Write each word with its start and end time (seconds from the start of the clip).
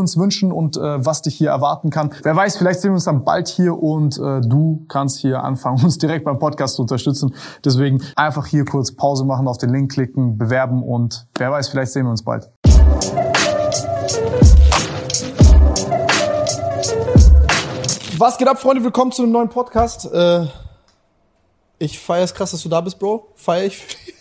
uns 0.00 0.16
wünschen 0.16 0.52
und 0.52 0.76
äh, 0.76 1.04
was 1.04 1.22
dich 1.22 1.36
hier 1.36 1.50
erwarten 1.50 1.90
kann. 1.90 2.10
Wer 2.22 2.36
weiß, 2.36 2.56
vielleicht 2.56 2.80
sehen 2.80 2.90
wir 2.90 2.94
uns 2.94 3.04
dann 3.04 3.24
bald 3.24 3.48
hier 3.48 3.80
und 3.80 4.18
äh, 4.18 4.40
du 4.40 4.84
kannst 4.88 5.18
hier 5.18 5.42
anfangen, 5.42 5.82
uns 5.84 5.98
direkt 5.98 6.24
beim 6.24 6.38
Podcast 6.38 6.76
zu 6.76 6.82
unterstützen. 6.82 7.34
Deswegen 7.64 8.02
einfach 8.16 8.46
hier 8.46 8.64
kurz 8.64 8.92
Pause 8.92 9.24
machen, 9.24 9.48
auf 9.48 9.58
den 9.58 9.70
Link 9.70 9.92
klicken, 9.92 10.38
bewerben 10.38 10.82
und 10.82 11.26
wer 11.36 11.50
weiß, 11.50 11.68
vielleicht 11.68 11.92
sehen 11.92 12.06
wir 12.06 12.10
uns 12.10 12.22
bald. 12.22 12.50
Was 18.18 18.36
geht 18.36 18.48
ab, 18.48 18.58
Freunde? 18.58 18.82
Willkommen 18.82 19.12
zu 19.12 19.22
einem 19.22 19.30
neuen 19.30 19.48
Podcast. 19.48 20.12
Äh, 20.12 20.46
ich 21.78 22.00
feiere 22.00 22.24
es 22.24 22.34
krass, 22.34 22.50
dass 22.50 22.62
du 22.62 22.68
da 22.68 22.80
bist, 22.80 22.98
Bro. 22.98 23.28
Feier 23.36 23.66
ich. 23.66 23.96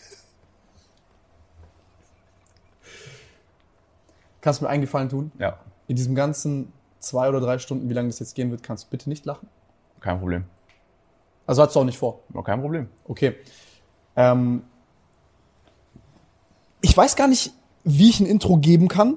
Kannst 4.41 4.61
du 4.61 4.65
mir 4.65 4.69
einen 4.69 4.81
Gefallen 4.81 5.09
tun? 5.09 5.31
Ja, 5.39 5.57
In 5.87 5.95
diesem 5.95 6.15
ganzen 6.15 6.71
zwei 6.99 7.29
oder 7.29 7.39
drei 7.39 7.59
Stunden, 7.59 7.89
wie 7.89 7.93
lange 7.93 8.09
das 8.09 8.19
jetzt 8.19 8.35
gehen 8.35 8.51
wird, 8.51 8.63
kannst 8.63 8.85
du 8.85 8.89
bitte 8.89 9.09
nicht 9.09 9.25
lachen? 9.25 9.47
kein 9.99 10.19
Problem. 10.19 10.43
Also 11.47 11.63
hast 11.63 11.75
du 11.75 11.79
auch 11.79 11.83
nicht 11.83 11.97
vor. 11.97 12.19
Kein 12.43 12.61
Problem. 12.61 12.87
Okay. 13.07 13.35
Ähm, 14.15 14.61
ich 16.81 16.95
weiß 16.95 17.15
gar 17.15 17.27
nicht, 17.27 17.51
wie 17.83 18.09
ich 18.09 18.19
ein 18.19 18.25
Intro 18.25 18.57
geben 18.57 18.87
kann. 18.87 19.15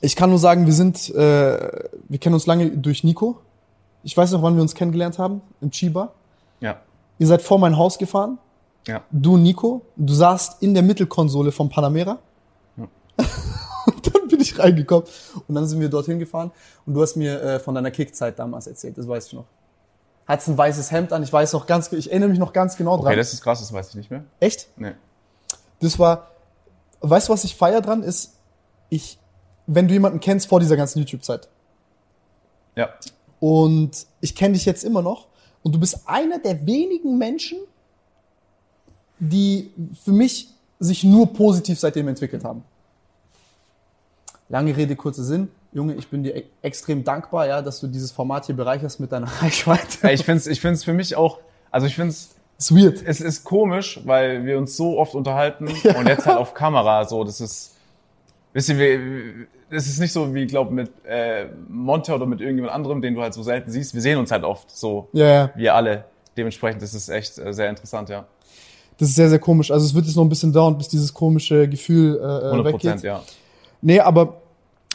Ich 0.00 0.16
kann 0.16 0.30
nur 0.30 0.38
sagen, 0.38 0.66
wir 0.66 0.72
sind, 0.72 1.10
äh, 1.10 1.90
wir 2.08 2.18
kennen 2.18 2.34
uns 2.34 2.46
lange 2.46 2.70
durch 2.70 3.04
Nico. 3.04 3.40
Ich 4.02 4.16
weiß 4.16 4.32
noch, 4.32 4.42
wann 4.42 4.54
wir 4.56 4.62
uns 4.62 4.74
kennengelernt 4.74 5.18
haben, 5.18 5.42
im 5.60 5.70
Chiba. 5.70 6.12
Ja, 6.60 6.80
Ihr 7.22 7.28
seid 7.28 7.42
vor 7.42 7.60
mein 7.60 7.76
Haus 7.76 7.98
gefahren, 7.98 8.38
ja. 8.88 9.02
du 9.12 9.34
und 9.34 9.44
Nico. 9.44 9.82
Du 9.94 10.12
saßt 10.12 10.60
in 10.60 10.74
der 10.74 10.82
Mittelkonsole 10.82 11.52
vom 11.52 11.68
Panamera. 11.68 12.18
Ja. 12.76 12.88
ich 14.42 14.58
reingekommen. 14.58 15.06
Und 15.48 15.54
dann 15.54 15.66
sind 15.66 15.80
wir 15.80 15.88
dorthin 15.88 16.18
gefahren. 16.18 16.50
Und 16.86 16.94
du 16.94 17.02
hast 17.02 17.16
mir 17.16 17.40
äh, 17.40 17.58
von 17.60 17.74
deiner 17.74 17.90
Kickzeit 17.90 18.38
damals 18.38 18.66
erzählt, 18.66 18.98
das 18.98 19.08
weiß 19.08 19.28
ich 19.28 19.32
noch. 19.34 19.46
Hattest 20.26 20.48
ein 20.48 20.58
weißes 20.58 20.90
Hemd 20.92 21.12
an, 21.12 21.22
ich 21.22 21.32
weiß 21.32 21.52
noch 21.52 21.66
ganz, 21.66 21.90
ich 21.92 22.10
erinnere 22.10 22.28
mich 22.28 22.38
noch 22.38 22.52
ganz 22.52 22.76
genau 22.76 22.96
dran. 22.96 23.06
Okay, 23.06 23.16
das 23.16 23.32
ist 23.32 23.42
krass, 23.42 23.60
das 23.60 23.72
weiß 23.72 23.90
ich 23.90 23.94
nicht 23.96 24.10
mehr. 24.10 24.24
Echt? 24.38 24.68
Nee. 24.76 24.92
Das 25.80 25.98
war, 25.98 26.30
weißt 27.00 27.28
du, 27.28 27.32
was 27.32 27.42
ich 27.44 27.56
feier 27.56 27.80
dran 27.80 28.02
ist, 28.02 28.34
ich, 28.88 29.18
wenn 29.66 29.88
du 29.88 29.94
jemanden 29.94 30.20
kennst 30.20 30.46
vor 30.46 30.60
dieser 30.60 30.76
ganzen 30.76 31.00
YouTube-Zeit 31.00 31.48
Ja, 32.76 32.90
und 33.40 34.06
ich 34.20 34.36
kenne 34.36 34.54
dich 34.54 34.64
jetzt 34.64 34.84
immer 34.84 35.02
noch 35.02 35.26
und 35.64 35.74
du 35.74 35.80
bist 35.80 36.02
einer 36.06 36.38
der 36.38 36.64
wenigen 36.64 37.18
Menschen, 37.18 37.58
die 39.18 39.72
für 40.04 40.12
mich 40.12 40.48
sich 40.78 41.02
nur 41.02 41.32
positiv 41.32 41.80
seitdem 41.80 42.06
entwickelt 42.06 42.44
haben. 42.44 42.62
Lange 44.52 44.76
Rede, 44.76 44.94
kurzer 44.96 45.24
Sinn. 45.24 45.48
Junge, 45.72 45.94
ich 45.94 46.06
bin 46.08 46.22
dir 46.22 46.36
e- 46.36 46.44
extrem 46.60 47.02
dankbar, 47.04 47.46
ja, 47.48 47.62
dass 47.62 47.80
du 47.80 47.86
dieses 47.86 48.12
Format 48.12 48.44
hier 48.44 48.54
bereicherst 48.54 49.00
mit 49.00 49.10
deiner 49.10 49.26
Reichweite. 49.42 49.98
Ey, 50.02 50.14
ich 50.14 50.24
find's, 50.24 50.46
ich 50.46 50.60
find's 50.60 50.84
für 50.84 50.92
mich 50.92 51.16
auch, 51.16 51.38
also 51.70 51.86
ich 51.86 51.96
find's, 51.96 52.34
Ist 52.58 52.76
weird. 52.76 53.02
es 53.04 53.22
ist 53.22 53.44
komisch, 53.44 54.00
weil 54.04 54.44
wir 54.44 54.58
uns 54.58 54.76
so 54.76 54.98
oft 54.98 55.14
unterhalten 55.14 55.68
und 55.98 56.06
jetzt 56.06 56.26
halt 56.26 56.36
auf 56.36 56.52
Kamera, 56.52 57.06
so, 57.06 57.24
das 57.24 57.40
ist, 57.40 57.76
wisst 58.52 58.68
ihr, 58.68 58.76
wir, 58.78 59.46
es 59.70 59.86
ist 59.86 59.98
nicht 60.00 60.12
so 60.12 60.34
wie, 60.34 60.46
glaub, 60.46 60.70
mit 60.70 60.90
äh, 61.06 61.46
Monte 61.70 62.14
oder 62.14 62.26
mit 62.26 62.42
irgendjemand 62.42 62.74
anderem, 62.74 63.00
den 63.00 63.14
du 63.14 63.22
halt 63.22 63.32
so 63.32 63.42
selten 63.42 63.70
siehst. 63.70 63.94
Wir 63.94 64.02
sehen 64.02 64.18
uns 64.18 64.30
halt 64.30 64.44
oft 64.44 64.70
so, 64.70 65.08
Ja, 65.14 65.26
ja. 65.26 65.50
wir 65.56 65.74
alle. 65.74 66.04
Dementsprechend 66.36 66.82
ist 66.82 66.92
es 66.92 67.08
echt 67.08 67.38
äh, 67.38 67.54
sehr 67.54 67.70
interessant, 67.70 68.10
ja. 68.10 68.26
Das 68.98 69.08
ist 69.08 69.14
sehr, 69.16 69.30
sehr 69.30 69.38
komisch. 69.38 69.70
Also 69.70 69.86
es 69.86 69.94
wird 69.94 70.04
jetzt 70.04 70.16
noch 70.16 70.22
ein 70.24 70.28
bisschen 70.28 70.52
dauern, 70.52 70.76
bis 70.76 70.88
dieses 70.88 71.14
komische 71.14 71.66
Gefühl 71.66 72.18
äh, 72.20 72.46
100 72.48 72.66
weggeht. 72.66 72.72
Prozent, 72.82 73.02
ja. 73.02 73.22
Nee, 73.80 73.98
aber 73.98 74.41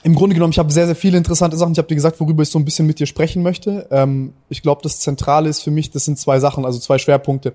im 0.04 0.16
Grunde 0.16 0.36
genommen, 0.36 0.52
ich 0.52 0.60
habe 0.60 0.72
sehr, 0.72 0.86
sehr 0.86 0.96
viele 0.96 1.18
interessante 1.18 1.58
Sachen. 1.58 1.72
Ich 1.74 1.78
habe 1.78 1.88
dir 1.88 1.96
gesagt, 1.96 2.20
worüber 2.20 2.44
ich 2.44 2.50
so 2.50 2.60
ein 2.60 2.66
bisschen 2.66 2.86
mit 2.88 3.00
dir 3.00 3.08
sprechen 3.08 3.44
möchte. 3.44 3.88
Ähm, 3.92 4.34
ich 4.50 4.62
glaube, 4.62 4.82
das 4.84 5.00
Zentrale 5.00 5.50
ist 5.50 5.62
für 5.62 5.72
mich, 5.72 5.92
das 5.92 6.06
sind 6.06 6.18
zwei 6.20 6.40
Sachen, 6.40 6.66
also 6.66 6.80
zwei 6.80 6.98
Schwerpunkte. 6.98 7.54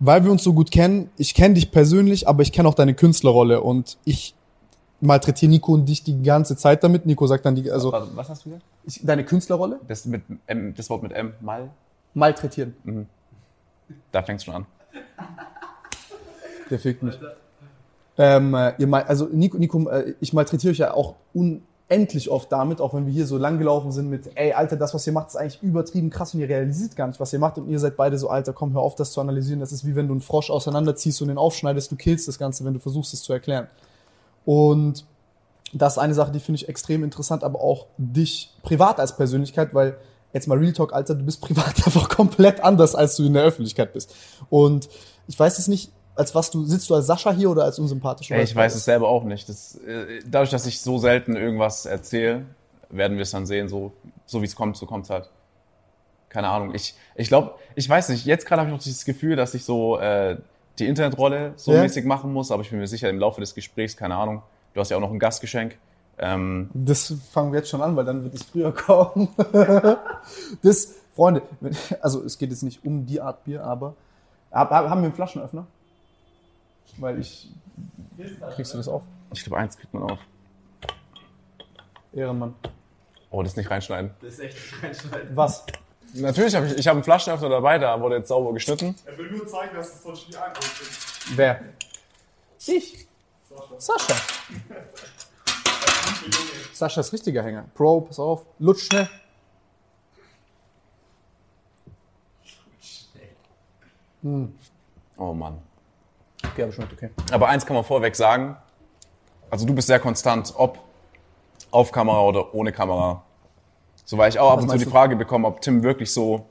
Weil 0.00 0.24
wir 0.24 0.32
uns 0.32 0.42
so 0.42 0.52
gut 0.52 0.70
kennen, 0.70 1.10
ich 1.16 1.34
kenne 1.34 1.54
dich 1.54 1.70
persönlich, 1.70 2.26
aber 2.26 2.42
ich 2.42 2.50
kenne 2.52 2.68
auch 2.68 2.74
deine 2.74 2.94
Künstlerrolle 2.94 3.60
und 3.60 3.98
ich 4.04 4.34
malträtiere 5.00 5.50
Nico 5.50 5.74
und 5.74 5.88
dich 5.88 6.02
die 6.02 6.22
ganze 6.22 6.56
Zeit 6.56 6.82
damit. 6.82 7.06
Nico 7.06 7.26
sagt 7.26 7.44
dann 7.44 7.54
die, 7.54 7.70
also 7.70 7.92
Warte, 7.92 8.08
Was 8.14 8.28
hast 8.28 8.44
du 8.44 8.50
gesagt? 8.50 8.64
ich, 8.84 9.00
deine 9.04 9.24
Künstlerrolle 9.24 9.78
Das, 9.86 10.04
mit 10.06 10.22
M, 10.46 10.74
das 10.74 10.88
Wort 10.90 11.02
mit 11.02 11.12
M, 11.12 11.34
mal, 11.40 11.70
malträtieren. 12.14 12.74
da 14.10 14.22
fängt's 14.22 14.44
schon 14.44 14.54
an. 14.54 14.66
Der 16.70 16.78
fickt 16.78 17.02
mich. 17.02 17.18
Ähm, 18.18 18.54
äh, 18.54 18.74
ihr 18.78 18.86
mal, 18.86 19.02
also 19.04 19.26
Nico, 19.32 19.58
Nico 19.58 19.88
äh, 19.88 20.14
ich 20.20 20.32
malträtiere 20.32 20.72
euch 20.72 20.78
ja 20.78 20.94
auch 20.94 21.14
unendlich 21.92 22.30
oft 22.30 22.50
damit, 22.50 22.80
auch 22.80 22.94
wenn 22.94 23.06
wir 23.06 23.12
hier 23.12 23.26
so 23.26 23.36
lang 23.36 23.58
gelaufen 23.58 23.92
sind 23.92 24.08
mit, 24.08 24.30
ey, 24.34 24.52
Alter, 24.52 24.76
das, 24.76 24.94
was 24.94 25.06
ihr 25.06 25.12
macht, 25.12 25.28
ist 25.28 25.36
eigentlich 25.36 25.62
übertrieben 25.62 26.10
krass 26.10 26.34
und 26.34 26.40
ihr 26.40 26.48
realisiert 26.48 26.96
gar 26.96 27.06
nicht, 27.06 27.20
was 27.20 27.32
ihr 27.32 27.38
macht 27.38 27.58
und 27.58 27.68
ihr 27.68 27.78
seid 27.78 27.96
beide 27.96 28.18
so, 28.18 28.28
Alter, 28.28 28.52
komm, 28.52 28.72
hör 28.72 28.80
auf, 28.80 28.94
das 28.94 29.12
zu 29.12 29.20
analysieren. 29.20 29.60
Das 29.60 29.72
ist 29.72 29.86
wie 29.86 29.94
wenn 29.94 30.08
du 30.08 30.14
einen 30.14 30.20
Frosch 30.20 30.50
auseinanderziehst 30.50 31.20
und 31.22 31.28
den 31.28 31.38
aufschneidest, 31.38 31.90
du 31.90 31.96
killst 31.96 32.28
das 32.28 32.38
Ganze, 32.38 32.64
wenn 32.64 32.74
du 32.74 32.80
versuchst, 32.80 33.12
es 33.12 33.22
zu 33.22 33.32
erklären. 33.32 33.68
Und 34.44 35.04
das 35.72 35.94
ist 35.94 35.98
eine 35.98 36.14
Sache, 36.14 36.32
die 36.32 36.40
finde 36.40 36.56
ich 36.56 36.68
extrem 36.68 37.04
interessant, 37.04 37.44
aber 37.44 37.60
auch 37.60 37.86
dich 37.96 38.54
privat 38.62 38.98
als 38.98 39.16
Persönlichkeit, 39.16 39.74
weil 39.74 39.96
jetzt 40.32 40.48
mal 40.48 40.58
Real 40.58 40.72
Talk, 40.72 40.92
Alter, 40.94 41.14
du 41.14 41.24
bist 41.24 41.40
privat 41.40 41.74
einfach 41.86 42.08
komplett 42.08 42.62
anders, 42.62 42.94
als 42.94 43.16
du 43.16 43.24
in 43.24 43.34
der 43.34 43.42
Öffentlichkeit 43.42 43.92
bist. 43.92 44.14
Und 44.48 44.88
ich 45.28 45.38
weiß 45.38 45.58
es 45.58 45.68
nicht, 45.68 45.92
als 46.14 46.34
was 46.34 46.50
du, 46.50 46.64
sitzt 46.64 46.88
du 46.90 46.94
als 46.94 47.06
Sascha 47.06 47.32
hier 47.32 47.50
oder 47.50 47.64
als 47.64 47.78
unsympathisch? 47.78 48.30
oder 48.30 48.42
ich 48.42 48.54
weiß 48.54 48.74
es 48.74 48.84
selber 48.84 49.08
auch 49.08 49.24
nicht. 49.24 49.48
Das, 49.48 49.76
äh, 49.76 50.20
dadurch, 50.26 50.50
dass 50.50 50.66
ich 50.66 50.80
so 50.80 50.98
selten 50.98 51.36
irgendwas 51.36 51.86
erzähle, 51.86 52.44
werden 52.90 53.16
wir 53.16 53.22
es 53.22 53.30
dann 53.30 53.46
sehen, 53.46 53.68
so, 53.68 53.92
so 54.26 54.42
wie 54.42 54.46
es 54.46 54.54
kommt, 54.54 54.76
so 54.76 54.86
kommt 54.86 55.08
halt. 55.10 55.30
Keine 56.28 56.48
Ahnung. 56.48 56.74
Ich, 56.74 56.94
ich 57.14 57.28
glaube, 57.28 57.54
ich 57.74 57.88
weiß 57.88 58.08
nicht, 58.10 58.24
jetzt 58.26 58.46
gerade 58.46 58.60
habe 58.60 58.70
ich 58.70 58.76
noch 58.76 58.82
dieses 58.82 59.04
Gefühl, 59.04 59.36
dass 59.36 59.54
ich 59.54 59.64
so 59.64 59.98
äh, 59.98 60.36
die 60.78 60.86
Internetrolle 60.86 61.52
so 61.56 61.72
Ja. 61.72 61.82
mäßig 61.82 62.04
machen 62.06 62.32
muss, 62.32 62.50
aber 62.50 62.62
ich 62.62 62.70
bin 62.70 62.78
mir 62.78 62.86
sicher, 62.86 63.08
im 63.10 63.18
Laufe 63.18 63.40
des 63.40 63.54
Gesprächs, 63.54 63.96
keine 63.96 64.16
Ahnung, 64.16 64.42
du 64.74 64.80
hast 64.80 64.90
ja 64.90 64.96
auch 64.96 65.00
noch 65.02 65.10
ein 65.12 65.18
Gastgeschenk. 65.18 65.76
Ähm, 66.18 66.70
Das 66.74 67.12
fangen 67.32 67.52
wir 67.52 67.58
jetzt 67.60 67.68
schon 67.70 67.82
an, 67.82 67.96
weil 67.96 68.04
dann 68.04 68.22
wird 68.24 68.34
es 68.34 68.42
früher 68.44 68.72
kommen. 68.74 69.28
das, 70.62 70.94
Freunde, 71.14 71.42
also 72.00 72.22
es 72.24 72.38
geht 72.38 72.50
jetzt 72.50 72.62
nicht 72.62 72.84
um 72.84 73.04
die 73.04 73.20
Art 73.20 73.44
Bier, 73.44 73.62
aber 73.64 73.94
hab- 74.50 74.70
hab- 74.70 74.88
haben 74.88 75.00
wir 75.02 75.06
einen 75.06 75.14
Flaschenöffner? 75.14 75.66
Weil 76.98 77.20
ich. 77.20 77.48
Kriegst 78.54 78.72
du 78.74 78.78
das 78.78 78.88
auf? 78.88 79.02
ich 79.32 79.44
glaube, 79.44 79.58
eins 79.58 79.76
kriegt 79.76 79.92
man 79.94 80.02
auf. 80.04 80.18
Ehrenmann. 82.12 82.54
Oh, 83.30 83.42
das 83.42 83.56
nicht 83.56 83.70
reinschneiden. 83.70 84.10
Das 84.20 84.34
ist 84.34 84.40
echt 84.40 84.54
nicht 84.54 84.82
reinschneiden. 84.82 85.36
Was? 85.36 85.64
Natürlich 86.14 86.54
habe 86.54 86.66
ich, 86.66 86.76
ich 86.76 86.86
habe 86.86 86.96
einen 86.96 87.04
Flaschenöffner 87.04 87.48
dabei, 87.48 87.78
da 87.78 87.98
wurde 87.98 88.16
jetzt 88.16 88.28
sauber 88.28 88.52
geschnitten. 88.52 88.94
Er 89.06 89.16
will 89.16 89.30
nur 89.30 89.46
zeigen, 89.46 89.74
dass 89.74 89.94
es 89.94 90.02
sonst 90.02 90.28
nie 90.28 90.36
angeht. 90.36 90.62
Wer? 91.34 91.60
Ich. 92.66 93.06
Sascha. 93.78 94.14
Sascha 96.74 97.00
ist 97.00 97.12
richtiger 97.12 97.42
Hänger. 97.42 97.64
Pro, 97.74 98.02
pass 98.02 98.18
auf. 98.18 98.44
Lutsch 98.58 98.86
schnell. 98.86 99.08
Oh 105.16 105.32
Mann. 105.32 105.60
Okay, 106.52 106.62
aber 106.64 106.72
schon 106.72 106.84
okay. 106.92 107.10
Aber 107.30 107.48
eins 107.48 107.64
kann 107.66 107.74
man 107.74 107.84
vorweg 107.84 108.14
sagen. 108.16 108.56
Also 109.50 109.66
du 109.66 109.74
bist 109.74 109.86
sehr 109.88 109.98
konstant, 109.98 110.52
ob 110.56 110.78
auf 111.70 111.92
Kamera 111.92 112.20
oder 112.22 112.54
ohne 112.54 112.72
Kamera. 112.72 113.22
So 114.04 114.18
weil 114.18 114.28
ich 114.30 114.38
auch 114.38 114.50
ab 114.50 114.56
Was 114.58 114.64
und 114.64 114.70
zu 114.70 114.78
die 114.78 114.84
du? 114.84 114.90
Frage 114.90 115.16
bekomme, 115.16 115.46
ob 115.48 115.60
Tim 115.60 115.82
wirklich 115.82 116.12
so 116.12 116.46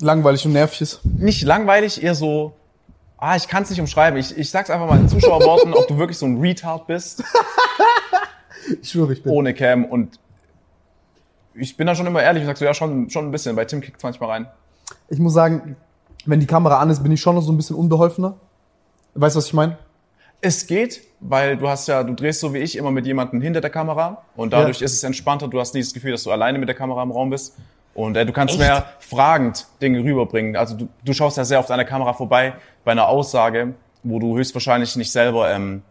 Langweilig 0.00 0.44
und 0.46 0.52
nervig 0.52 0.80
ist. 0.80 1.04
nicht 1.04 1.42
langweilig, 1.42 2.02
eher 2.02 2.14
so, 2.14 2.52
ah, 3.18 3.36
ich 3.36 3.46
kann 3.48 3.62
es 3.64 3.70
nicht 3.70 3.80
umschreiben. 3.80 4.18
Ich, 4.18 4.36
ich 4.36 4.50
sag's 4.50 4.70
einfach 4.70 4.88
mal 4.88 4.98
in 4.98 5.08
Zuschauerworten, 5.08 5.74
ob 5.74 5.86
du 5.88 5.98
wirklich 5.98 6.16
so 6.16 6.24
ein 6.26 6.40
Retard 6.40 6.86
bist, 6.86 7.22
Ich 8.82 8.90
schwöre, 8.90 9.12
ich 9.12 9.22
bin. 9.22 9.32
ohne 9.32 9.52
Cam. 9.52 9.84
Und 9.84 10.18
ich 11.54 11.76
bin 11.76 11.86
da 11.86 11.94
schon 11.94 12.06
immer 12.06 12.22
ehrlich 12.22 12.42
und 12.42 12.46
sag 12.46 12.56
so, 12.56 12.64
ja, 12.64 12.72
schon, 12.72 13.10
schon 13.10 13.26
ein 13.26 13.30
bisschen. 13.30 13.56
Bei 13.56 13.64
Tim 13.64 13.80
kickt's 13.80 14.02
manchmal 14.02 14.30
rein. 14.30 14.46
Ich 15.08 15.18
muss 15.18 15.34
sagen, 15.34 15.76
wenn 16.24 16.40
die 16.40 16.46
Kamera 16.46 16.78
an 16.78 16.88
ist, 16.90 17.02
bin 17.02 17.12
ich 17.12 17.20
schon 17.20 17.34
noch 17.34 17.42
so 17.42 17.52
ein 17.52 17.56
bisschen 17.56 17.76
unbeholfener. 17.76 18.36
Weißt 19.20 19.36
du, 19.36 19.38
was 19.38 19.46
ich 19.48 19.52
meine? 19.52 19.76
Es 20.40 20.66
geht, 20.66 21.02
weil 21.20 21.58
du 21.58 21.68
hast 21.68 21.86
ja, 21.88 22.02
du 22.02 22.14
drehst 22.14 22.40
so 22.40 22.54
wie 22.54 22.58
ich 22.58 22.76
immer 22.76 22.90
mit 22.90 23.04
jemandem 23.04 23.42
hinter 23.42 23.60
der 23.60 23.68
Kamera 23.68 24.22
und 24.34 24.54
dadurch 24.54 24.80
Ja. 24.80 24.86
ist 24.86 24.94
es 24.94 25.04
entspannter. 25.04 25.46
Du 25.48 25.60
hast 25.60 25.74
nicht 25.74 25.86
das 25.86 25.92
Gefühl, 25.92 26.12
dass 26.12 26.22
du 26.22 26.30
alleine 26.30 26.58
mit 26.58 26.68
der 26.68 26.76
Kamera 26.76 27.02
im 27.02 27.10
Raum 27.10 27.28
bist. 27.28 27.54
Und 27.92 28.16
äh, 28.16 28.24
du 28.24 28.32
kannst 28.32 28.54
Echt? 28.54 28.60
mehr 28.60 28.86
fragend 29.00 29.66
Dinge 29.82 30.02
rüberbringen. 30.02 30.56
Also 30.56 30.74
du, 30.74 30.88
du 31.04 31.12
schaust 31.12 31.36
ja 31.36 31.44
sehr 31.44 31.58
oft 31.58 31.70
an 31.70 31.76
der 31.76 31.86
Kamera 31.86 32.14
vorbei 32.14 32.54
bei 32.82 32.92
einer 32.92 33.08
Aussage, 33.08 33.74
wo 34.02 34.18
du 34.18 34.38
höchstwahrscheinlich 34.38 34.96
nicht 34.96 35.12
selber 35.12 35.50
ähm, 35.50 35.82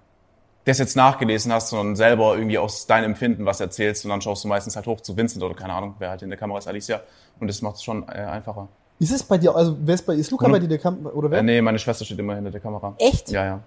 das 0.65 0.79
jetzt 0.79 0.95
nachgelesen 0.95 1.53
hast, 1.53 1.69
sondern 1.69 1.95
selber 1.95 2.33
irgendwie 2.35 2.57
aus 2.57 2.87
deinem 2.87 3.05
Empfinden 3.11 3.45
was 3.45 3.59
erzählst 3.59 4.05
und 4.05 4.09
dann 4.09 4.21
schaust 4.21 4.43
du 4.43 4.47
meistens 4.47 4.75
halt 4.75 4.87
hoch 4.87 5.01
zu 5.01 5.15
Vincent 5.15 5.43
oder 5.43 5.53
keine 5.53 5.73
Ahnung, 5.73 5.93
wer 5.99 6.09
halt 6.09 6.23
in 6.23 6.29
der 6.29 6.39
Kamera 6.39 6.57
ist, 6.57 6.67
Alicia. 6.67 7.01
Und 7.39 7.47
das 7.47 7.61
macht 7.61 7.75
es 7.75 7.83
schon 7.83 8.07
äh, 8.09 8.13
einfacher. 8.13 8.69
Ist 8.99 9.11
es 9.11 9.23
bei 9.23 9.37
dir, 9.37 9.55
also 9.55 9.77
wer 9.81 9.95
ist 9.95 10.05
bei 10.05 10.13
ist 10.13 10.29
Luca 10.31 10.45
Hm. 10.45 10.51
bei 10.51 10.59
dir 10.59 10.67
der 10.67 10.77
Kamera 10.77 11.09
oder 11.13 11.31
wer? 11.31 11.39
Äh, 11.39 11.43
nee, 11.43 11.61
meine 11.61 11.79
Schwester 11.79 12.03
steht 12.05 12.19
immer 12.19 12.35
hinter 12.35 12.51
der 12.51 12.59
Kamera. 12.59 12.93
Echt? 12.97 13.29
Ja, 13.31 13.45
ja. 13.45 13.59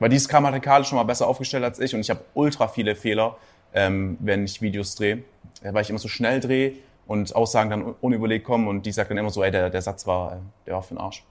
Weil 0.00 0.08
die 0.08 0.16
ist 0.16 0.28
grammatikalisch 0.28 0.88
schon 0.88 0.96
mal 0.96 1.04
besser 1.04 1.26
aufgestellt 1.28 1.62
als 1.64 1.78
ich 1.78 1.94
und 1.94 2.00
ich 2.00 2.10
habe 2.10 2.20
ultra 2.34 2.66
viele 2.68 2.96
Fehler, 2.96 3.36
ähm, 3.72 4.16
wenn 4.20 4.44
ich 4.44 4.60
Videos 4.62 4.94
drehe, 4.96 5.22
weil 5.62 5.82
ich 5.82 5.90
immer 5.90 5.98
so 5.98 6.08
schnell 6.08 6.40
drehe 6.40 6.72
und 7.06 7.34
Aussagen 7.36 7.70
dann 7.70 7.82
un- 7.84 7.94
unüberlegt 8.00 8.44
kommen 8.44 8.66
und 8.66 8.84
die 8.86 8.92
sagt 8.92 9.10
dann 9.10 9.18
immer 9.18 9.30
so, 9.30 9.42
ey, 9.44 9.50
der, 9.50 9.70
der 9.70 9.82
Satz 9.82 10.06
war, 10.06 10.32
äh, 10.32 10.36
der 10.66 10.74
war 10.74 10.82
für 10.82 10.94
den 10.94 10.98
Arsch. 10.98 11.24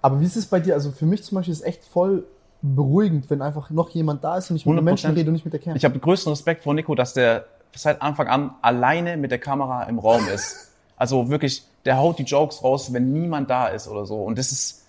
Aber 0.00 0.20
wie 0.20 0.24
ist 0.24 0.36
es 0.36 0.46
bei 0.46 0.60
dir? 0.60 0.74
Also 0.74 0.90
für 0.92 1.04
mich 1.04 1.22
zum 1.24 1.36
Beispiel 1.36 1.52
ist 1.52 1.60
es 1.60 1.66
echt 1.66 1.84
voll 1.84 2.24
beruhigend, 2.62 3.28
wenn 3.28 3.42
einfach 3.42 3.68
noch 3.70 3.90
jemand 3.90 4.22
da 4.24 4.36
ist 4.38 4.50
und 4.50 4.56
ich 4.56 4.64
mit 4.64 4.74
100%. 4.74 4.78
einem 4.78 4.84
Menschen 4.84 5.10
rede 5.12 5.28
und 5.28 5.32
nicht 5.34 5.44
mit 5.44 5.52
der 5.52 5.60
Cam. 5.60 5.76
Ich 5.76 5.84
habe 5.84 5.98
größten 5.98 6.30
Respekt 6.30 6.62
vor 6.62 6.72
Nico, 6.74 6.94
dass 6.94 7.12
der 7.12 7.44
seit 7.74 8.00
Anfang 8.00 8.28
an 8.28 8.54
alleine 8.62 9.16
mit 9.16 9.30
der 9.30 9.38
Kamera 9.38 9.82
im 9.84 9.98
Raum 9.98 10.26
ist. 10.34 10.70
Also 10.96 11.28
wirklich, 11.28 11.64
der 11.84 11.96
haut 11.98 12.18
die 12.18 12.24
Jokes 12.24 12.62
raus, 12.62 12.92
wenn 12.92 13.12
niemand 13.12 13.48
da 13.50 13.68
ist 13.68 13.88
oder 13.88 14.06
so. 14.06 14.22
Und 14.22 14.38
das 14.38 14.52
ist, 14.52 14.84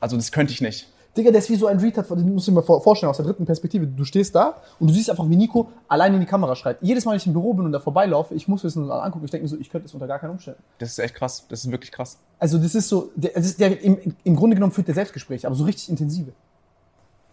also 0.00 0.16
das 0.16 0.32
könnte 0.32 0.52
ich 0.52 0.60
nicht. 0.60 0.88
Digga, 1.16 1.32
der 1.32 1.40
ist 1.40 1.50
wie 1.50 1.56
so 1.56 1.66
ein 1.66 1.78
Retard, 1.78 2.08
du 2.08 2.14
musst 2.18 2.46
dir 2.46 2.52
mal 2.52 2.62
vor- 2.62 2.80
vorstellen, 2.80 3.10
aus 3.10 3.16
der 3.16 3.26
dritten 3.26 3.44
Perspektive. 3.44 3.84
Du 3.84 4.04
stehst 4.04 4.32
da 4.34 4.54
und 4.78 4.86
du 4.88 4.94
siehst 4.94 5.10
einfach, 5.10 5.28
wie 5.28 5.34
Nico 5.36 5.68
alleine 5.88 6.14
in 6.14 6.20
die 6.20 6.26
Kamera 6.26 6.54
schreit. 6.54 6.78
Jedes 6.82 7.04
Mal, 7.04 7.10
wenn 7.12 7.16
ich 7.18 7.26
im 7.26 7.32
Büro 7.32 7.52
bin 7.52 7.64
und 7.66 7.72
da 7.72 7.80
vorbeilaufe, 7.80 8.32
ich 8.34 8.46
muss 8.46 8.62
wissen 8.62 8.84
und 8.84 8.90
angucken, 8.92 9.24
ich 9.24 9.30
denke 9.32 9.42
mir 9.42 9.48
so, 9.48 9.58
ich 9.58 9.70
könnte 9.70 9.86
das 9.86 9.94
unter 9.94 10.06
gar 10.06 10.20
keinen 10.20 10.30
Umständen. 10.30 10.62
Das 10.78 10.90
ist 10.90 10.98
echt 11.00 11.16
krass. 11.16 11.46
Das 11.48 11.64
ist 11.64 11.70
wirklich 11.72 11.90
krass. 11.90 12.16
Also 12.38 12.58
das 12.58 12.76
ist 12.76 12.88
so, 12.88 13.10
der, 13.16 13.32
das 13.34 13.44
ist 13.46 13.58
der, 13.60 13.80
im, 13.82 14.14
im 14.22 14.36
Grunde 14.36 14.54
genommen 14.54 14.72
führt 14.72 14.86
der 14.86 14.94
Selbstgespräche, 14.94 15.48
aber 15.48 15.56
so 15.56 15.64
richtig 15.64 15.88
intensive. 15.88 16.30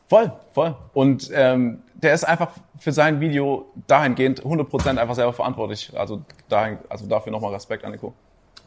Voll, 0.09 0.31
voll. 0.53 0.75
Und 0.93 1.29
ähm, 1.33 1.83
der 1.93 2.13
ist 2.15 2.23
einfach 2.23 2.51
für 2.79 2.91
sein 2.93 3.19
Video 3.19 3.65
dahingehend 3.87 4.41
100% 4.43 4.97
einfach 4.97 5.15
selber 5.15 5.33
verantwortlich. 5.33 5.91
Also, 5.95 6.21
dahin, 6.49 6.77
also 6.89 7.05
dafür 7.05 7.31
nochmal 7.31 7.53
Respekt 7.53 7.83
an 7.83 7.91
Nico. 7.91 8.13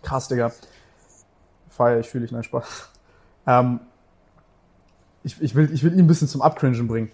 Krass, 0.03 0.29
Digga. 0.29 0.53
Feier, 1.69 2.01
ich 2.01 2.09
fühle 2.09 2.23
dich, 2.23 2.33
nein, 2.33 2.43
Spaß. 2.43 2.89
Ähm, 3.47 3.81
ich, 5.23 5.41
ich, 5.41 5.55
will, 5.55 5.71
ich 5.73 5.83
will 5.83 5.93
ihn 5.93 5.99
ein 6.01 6.07
bisschen 6.07 6.29
zum 6.29 6.43
Abcringen 6.43 6.87
bringen. 6.89 7.11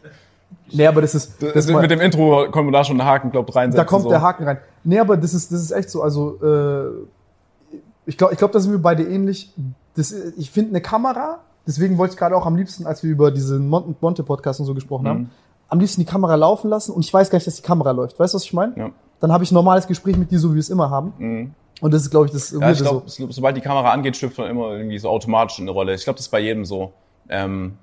Nee, 0.73 0.87
aber 0.87 1.01
das 1.01 1.15
ist. 1.15 1.43
Das 1.43 1.53
Das 1.55 1.67
mal- 1.69 1.83
mit 1.83 1.91
dem 1.91 2.01
Intro 2.01 2.51
kommen 2.51 2.69
wir 2.69 2.73
da 2.73 2.85
schon 2.85 3.01
einen 3.01 3.09
Haken, 3.09 3.31
glaub 3.31 3.55
reinsetzen. 3.55 3.77
da 3.79 3.85
kommt 3.85 4.05
so. 4.05 4.09
der 4.11 4.23
Haken 4.23 4.45
rein. 4.45 4.59
Nee, 4.85 4.99
aber 5.01 5.17
das 5.17 5.35
ist, 5.35 5.51
das 5.53 5.61
ist 5.61 5.71
echt 5.73 5.91
so. 5.91 6.03
Also, 6.03 6.39
äh, 6.43 7.77
ich 8.07 8.17
glaube, 8.17 8.33
ich 8.33 8.39
glaub, 8.39 8.53
da 8.53 8.61
sind 8.61 8.71
wir 8.71 8.79
beide 8.81 9.03
ähnlich. 9.03 9.53
Das, 9.95 10.13
ich 10.13 10.51
finde 10.51 10.71
eine 10.71 10.81
Kamera, 10.81 11.41
deswegen 11.67 11.99
wollte 11.99 12.13
ich 12.15 12.19
gerade 12.19 12.37
auch 12.37 12.47
am 12.47 12.55
liebsten, 12.57 12.87
als 12.87 13.03
wir 13.03 13.11
über 13.11 13.31
diesen 13.33 13.69
Mon- 13.69 13.97
Monte-Podcast 14.01 14.61
und 14.61 14.67
so 14.67 14.75
gesprochen 14.75 15.05
Mhm. 15.05 15.09
haben, 15.09 15.31
am 15.69 15.81
liebsten 15.81 16.01
die 16.01 16.07
Kamera 16.07 16.37
laufen 16.37 16.69
lassen 16.71 16.93
und 16.93 17.05
ich 17.05 17.13
weiß 17.13 17.29
gar 17.31 17.39
nicht, 17.39 17.47
dass 17.47 17.57
die 17.57 17.63
Kamera 17.63 17.91
läuft. 17.91 18.19
Weißt 18.21 18.35
du, 18.35 18.37
was 18.37 18.45
ich 18.45 18.53
meine? 18.53 18.77
Ja. 18.77 18.91
Dann 19.19 19.33
habe 19.33 19.43
ich 19.43 19.51
ein 19.51 19.55
normales 19.55 19.87
Gespräch 19.89 20.17
mit 20.17 20.31
dir, 20.31 20.39
so 20.39 20.51
wie 20.51 20.55
wir 20.55 20.61
es 20.61 20.71
immer 20.71 20.91
haben. 20.91 21.13
Mhm. 21.19 21.55
Und 21.81 21.93
das 21.93 22.03
ist, 22.03 22.11
glaube 22.11 22.27
ich, 22.27 22.33
das 22.33 22.51
Ja, 22.53 22.71
ich 22.71 22.79
glaube, 22.79 23.03
so. 23.07 23.31
sobald 23.31 23.57
die 23.57 23.61
Kamera 23.61 23.93
angeht, 23.93 24.17
schlüpft 24.17 24.39
man 24.39 24.51
immer 24.51 24.73
irgendwie 24.73 24.99
so 24.99 25.11
automatisch 25.11 25.59
in 25.59 25.65
eine 25.65 25.73
Rolle. 25.73 25.95
Ich 25.95 26.05
glaube, 26.05 26.17
das 26.17 26.27
ist 26.27 26.31
bei 26.31 26.41
jedem 26.41 26.65
so. 26.65 26.93
Ähm, 27.29 27.77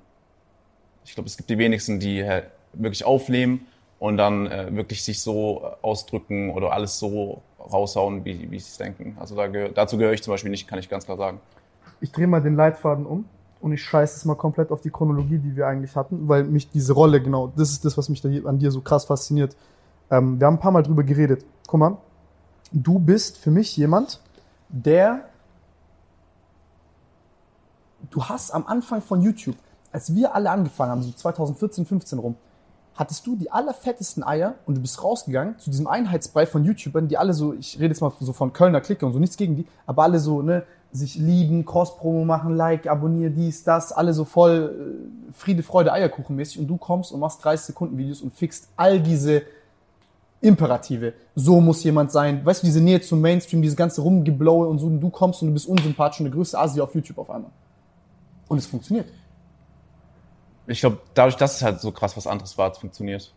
ich 1.04 1.14
glaube, 1.14 1.28
es 1.28 1.36
gibt 1.36 1.50
die 1.50 1.58
wenigsten, 1.58 2.00
die 2.00 2.24
halt 2.24 2.46
wirklich 2.72 3.04
aufnehmen 3.04 3.66
und 3.98 4.16
dann 4.16 4.46
äh, 4.46 4.74
wirklich 4.74 5.04
sich 5.04 5.20
so 5.20 5.64
ausdrücken 5.82 6.50
oder 6.50 6.72
alles 6.72 6.98
so 6.98 7.42
raushauen, 7.72 8.24
wie, 8.24 8.50
wie 8.50 8.58
sie 8.58 8.68
es 8.68 8.78
denken. 8.78 9.16
Also 9.20 9.36
da 9.36 9.46
gehör, 9.46 9.68
dazu 9.68 9.96
gehöre 9.96 10.12
ich 10.12 10.22
zum 10.22 10.32
Beispiel 10.32 10.50
nicht, 10.50 10.66
kann 10.66 10.78
ich 10.78 10.88
ganz 10.88 11.04
klar 11.04 11.16
sagen. 11.16 11.40
Ich 12.00 12.10
drehe 12.10 12.26
mal 12.26 12.42
den 12.42 12.56
Leitfaden 12.56 13.06
um 13.06 13.26
und 13.60 13.72
ich 13.72 13.82
scheiße 13.82 14.16
es 14.16 14.24
mal 14.24 14.34
komplett 14.34 14.70
auf 14.70 14.80
die 14.80 14.90
Chronologie, 14.90 15.38
die 15.38 15.56
wir 15.56 15.66
eigentlich 15.66 15.96
hatten, 15.96 16.28
weil 16.28 16.44
mich 16.44 16.70
diese 16.70 16.92
Rolle, 16.92 17.22
genau, 17.22 17.52
das 17.56 17.70
ist 17.70 17.84
das, 17.84 17.96
was 17.96 18.08
mich 18.08 18.20
da 18.20 18.28
an 18.46 18.58
dir 18.58 18.70
so 18.70 18.80
krass 18.80 19.04
fasziniert. 19.04 19.56
Ähm, 20.10 20.38
wir 20.38 20.46
haben 20.46 20.54
ein 20.54 20.60
paar 20.60 20.72
Mal 20.72 20.82
drüber 20.82 21.02
geredet. 21.02 21.44
Guck 21.66 21.80
mal, 21.80 21.96
du 22.74 22.98
bist 22.98 23.38
für 23.38 23.50
mich 23.50 23.76
jemand, 23.76 24.20
der 24.68 25.24
du 28.10 28.24
hast 28.24 28.50
am 28.50 28.66
Anfang 28.66 29.00
von 29.00 29.22
YouTube, 29.22 29.56
als 29.92 30.14
wir 30.14 30.34
alle 30.34 30.50
angefangen 30.50 30.90
haben, 30.90 31.02
so 31.02 31.12
2014, 31.12 31.86
15 31.86 32.18
rum, 32.18 32.36
hattest 32.96 33.26
du 33.26 33.36
die 33.36 33.50
allerfettesten 33.50 34.22
Eier 34.22 34.54
und 34.66 34.76
du 34.76 34.80
bist 34.80 35.02
rausgegangen 35.02 35.58
zu 35.58 35.70
diesem 35.70 35.86
Einheitsbrei 35.86 36.46
von 36.46 36.64
YouTubern, 36.64 37.08
die 37.08 37.16
alle 37.16 37.32
so, 37.32 37.54
ich 37.54 37.76
rede 37.76 37.88
jetzt 37.88 38.00
mal 38.00 38.12
so 38.20 38.32
von 38.32 38.52
Kölner 38.52 38.80
Clique 38.80 39.06
und 39.06 39.12
so, 39.12 39.18
nichts 39.18 39.36
gegen 39.36 39.56
die, 39.56 39.66
aber 39.86 40.02
alle 40.02 40.18
so, 40.18 40.42
ne, 40.42 40.64
sich 40.92 41.16
lieben, 41.16 41.64
Cross-Promo 41.64 42.24
machen, 42.24 42.54
Like, 42.56 42.86
abonniere 42.86 43.30
dies, 43.30 43.64
das, 43.64 43.90
alle 43.90 44.14
so 44.14 44.24
voll 44.24 45.08
äh, 45.30 45.32
Friede, 45.32 45.64
Freude, 45.64 45.92
Eierkuchen 45.92 46.36
mäßig 46.36 46.60
und 46.60 46.68
du 46.68 46.76
kommst 46.76 47.10
und 47.10 47.18
machst 47.18 47.44
30 47.44 47.66
Sekunden 47.66 47.98
Videos 47.98 48.20
und 48.20 48.32
fixst 48.32 48.68
all 48.76 49.00
diese 49.00 49.42
Imperative. 50.44 51.14
So 51.34 51.60
muss 51.60 51.82
jemand 51.84 52.12
sein. 52.12 52.44
Weißt 52.44 52.62
du, 52.62 52.66
diese 52.66 52.80
Nähe 52.80 53.00
zum 53.00 53.20
Mainstream, 53.20 53.62
diese 53.62 53.76
ganze 53.76 54.02
Rumgeblowe 54.02 54.66
und 54.66 54.78
so, 54.78 54.86
und 54.86 55.00
du 55.00 55.10
kommst 55.10 55.42
und 55.42 55.48
du 55.48 55.54
bist 55.54 55.66
unsympathisch 55.66 56.20
und 56.20 56.26
der 56.26 56.34
größte 56.34 56.58
Asi 56.58 56.80
auf 56.80 56.94
YouTube 56.94 57.18
auf 57.18 57.30
einmal. 57.30 57.50
Und 58.48 58.58
es 58.58 58.66
funktioniert. 58.66 59.06
Ich 60.66 60.80
glaube, 60.80 60.98
dadurch, 61.14 61.36
dass 61.36 61.56
es 61.56 61.62
halt 61.62 61.80
so 61.80 61.92
krass 61.92 62.16
was 62.16 62.26
anderes 62.26 62.56
war, 62.56 62.70
es 62.70 62.78
funktioniert. 62.78 63.32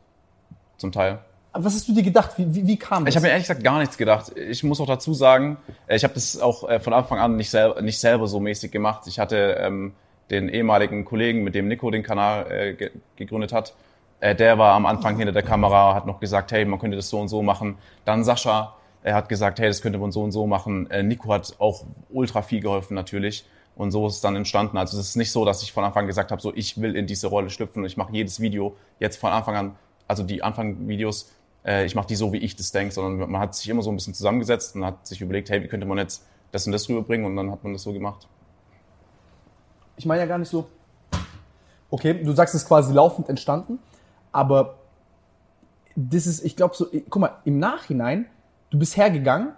Zum 0.77 0.91
Teil. 0.91 1.19
Aber 1.53 1.65
was 1.65 1.73
hast 1.73 1.87
du 1.87 1.93
dir 1.93 2.03
gedacht? 2.03 2.37
Wie, 2.37 2.53
wie, 2.53 2.67
wie 2.67 2.77
kam 2.77 3.03
das? 3.03 3.13
Ich 3.13 3.15
habe 3.15 3.25
mir 3.25 3.31
ehrlich 3.31 3.47
gesagt 3.47 3.63
gar 3.63 3.79
nichts 3.79 3.97
gedacht. 3.97 4.31
Ich 4.37 4.63
muss 4.63 4.79
auch 4.79 4.85
dazu 4.85 5.13
sagen, 5.13 5.57
äh, 5.87 5.95
ich 5.95 6.03
habe 6.03 6.13
das 6.13 6.39
auch 6.39 6.69
äh, 6.69 6.79
von 6.79 6.93
Anfang 6.93 7.19
an 7.19 7.35
nicht 7.35 7.49
selber, 7.49 7.81
nicht 7.81 7.99
selber 7.99 8.27
so 8.27 8.39
mäßig 8.39 8.71
gemacht. 8.71 9.07
Ich 9.07 9.17
hatte 9.17 9.57
ähm, 9.59 9.93
den 10.29 10.49
ehemaligen 10.49 11.05
Kollegen, 11.05 11.43
mit 11.43 11.55
dem 11.55 11.67
Nico 11.67 11.89
den 11.89 12.03
Kanal 12.03 12.51
äh, 12.51 12.73
ge 12.73 12.91
gegründet 13.15 13.53
hat, 13.53 13.73
äh, 14.19 14.35
der 14.35 14.57
war 14.57 14.73
am 14.73 14.85
Anfang 14.85 15.17
hinter 15.17 15.31
der 15.31 15.43
Kamera, 15.43 15.93
hat 15.93 16.05
noch 16.05 16.19
gesagt, 16.19 16.51
hey, 16.51 16.65
man 16.65 16.79
könnte 16.79 16.97
das 16.97 17.09
so 17.09 17.19
und 17.19 17.27
so 17.27 17.41
machen. 17.41 17.77
Dann 18.05 18.23
Sascha, 18.23 18.75
er 19.03 19.15
hat 19.15 19.29
gesagt, 19.29 19.59
hey, 19.59 19.67
das 19.67 19.81
könnte 19.81 19.99
man 19.99 20.11
so 20.11 20.23
und 20.23 20.31
so 20.31 20.47
machen. 20.47 20.89
Äh, 20.89 21.03
Nico 21.03 21.31
hat 21.31 21.55
auch 21.59 21.85
ultra 22.09 22.41
viel 22.41 22.61
geholfen 22.61 22.95
natürlich. 22.95 23.45
Und 23.75 23.91
so 23.91 24.07
ist 24.07 24.15
es 24.15 24.21
dann 24.21 24.35
entstanden. 24.35 24.77
Also 24.77 24.99
es 24.99 25.09
ist 25.09 25.15
nicht 25.17 25.31
so, 25.31 25.45
dass 25.45 25.61
ich 25.61 25.71
von 25.71 25.83
Anfang 25.83 26.01
an 26.01 26.07
gesagt 26.07 26.31
habe, 26.31 26.41
so 26.41 26.51
ich 26.55 26.81
will 26.81 26.95
in 26.95 27.05
diese 27.05 27.27
Rolle 27.27 27.51
schlüpfen 27.51 27.83
und 27.83 27.85
ich 27.85 27.95
mache 27.95 28.11
jedes 28.11 28.39
Video 28.39 28.75
jetzt 28.99 29.17
von 29.17 29.31
Anfang 29.31 29.55
an, 29.55 29.75
also 30.07 30.23
die 30.23 30.41
Anfang-Videos, 30.41 31.31
äh, 31.63 31.85
ich 31.85 31.93
mache 31.93 32.07
die 32.07 32.15
so, 32.15 32.33
wie 32.33 32.37
ich 32.37 32.55
das 32.55 32.71
denke, 32.71 32.91
sondern 32.93 33.29
man 33.29 33.39
hat 33.39 33.53
sich 33.53 33.69
immer 33.69 33.83
so 33.83 33.91
ein 33.91 33.95
bisschen 33.95 34.15
zusammengesetzt 34.15 34.75
und 34.75 34.83
hat 34.83 35.05
sich 35.05 35.21
überlegt, 35.21 35.51
hey, 35.51 35.61
wie 35.61 35.67
könnte 35.67 35.85
man 35.85 35.99
jetzt 35.99 36.25
das 36.51 36.65
und 36.65 36.71
das 36.71 36.89
rüberbringen 36.89 37.27
und 37.27 37.35
dann 37.35 37.51
hat 37.51 37.63
man 37.63 37.73
das 37.73 37.83
so 37.83 37.93
gemacht. 37.93 38.27
ich 39.95 40.05
meine 40.05 40.21
ja 40.21 40.27
gar 40.27 40.39
nicht 40.39 40.49
so. 40.49 40.67
Okay, 41.89 42.21
du 42.23 42.31
sagst 42.33 42.55
es 42.55 42.63
ist 42.63 42.67
quasi 42.67 42.93
laufend 42.93 43.29
entstanden, 43.29 43.79
aber 44.37 44.75
das 45.95 46.27
ist, 46.27 46.45
ich 46.45 46.55
glaube 46.55 46.75
so, 46.75 46.85
guck 47.09 47.19
mal, 47.19 47.31
im 47.43 47.57
Nachhinein, 47.57 48.27
du 48.69 48.77
bist 48.77 48.95
hergegangen 48.95 49.49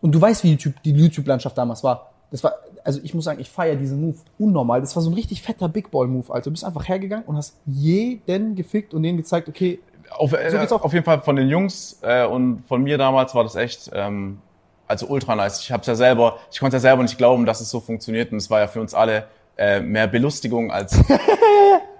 und 0.00 0.12
du 0.14 0.20
weißt, 0.20 0.44
wie 0.44 0.50
YouTube, 0.50 0.80
die 0.84 0.92
YouTube-Landschaft 0.92 1.58
damals 1.58 1.82
war. 1.82 2.12
Das 2.30 2.44
war, 2.44 2.54
also 2.84 3.00
ich 3.02 3.12
muss 3.12 3.24
sagen, 3.24 3.40
ich 3.40 3.50
feiere 3.50 3.74
diesen 3.74 4.00
Move 4.00 4.18
unnormal. 4.38 4.80
Das 4.80 4.94
war 4.94 5.02
so 5.02 5.10
ein 5.10 5.14
richtig 5.14 5.42
fetter 5.42 5.68
Big 5.68 5.90
Ball 5.90 6.06
Move, 6.06 6.32
Alter. 6.32 6.44
Du 6.44 6.52
bist 6.52 6.64
einfach 6.64 6.86
hergegangen 6.86 7.24
und 7.26 7.36
hast 7.36 7.56
jeden 7.66 8.54
gefickt 8.54 8.94
und 8.94 9.02
denen 9.02 9.18
gezeigt, 9.18 9.48
okay, 9.48 9.80
Auf, 10.10 10.32
äh, 10.32 10.48
So 10.48 10.58
geht's 10.58 10.70
auch. 10.70 10.84
auf 10.84 10.92
jeden 10.92 11.04
Fall 11.04 11.20
von 11.22 11.34
den 11.34 11.48
Jungs 11.48 11.98
äh, 12.02 12.24
und 12.24 12.62
von 12.68 12.84
mir 12.84 12.98
damals 12.98 13.34
war 13.34 13.42
das 13.42 13.56
echt 13.56 13.90
ähm, 13.92 14.38
also 14.86 15.08
ultra 15.08 15.34
nice. 15.34 15.58
Ich 15.60 15.72
hab's 15.72 15.88
ja 15.88 15.96
selber, 15.96 16.38
ich 16.52 16.60
konnte 16.60 16.76
ja 16.76 16.80
selber 16.80 17.02
nicht 17.02 17.18
glauben, 17.18 17.46
dass 17.46 17.60
es 17.60 17.68
so 17.68 17.80
funktioniert 17.80 18.30
und 18.30 18.38
es 18.38 18.48
war 18.48 18.60
ja 18.60 18.68
für 18.68 18.80
uns 18.80 18.94
alle 18.94 19.24
äh, 19.56 19.80
mehr 19.80 20.06
Belustigung 20.06 20.70
als 20.70 20.96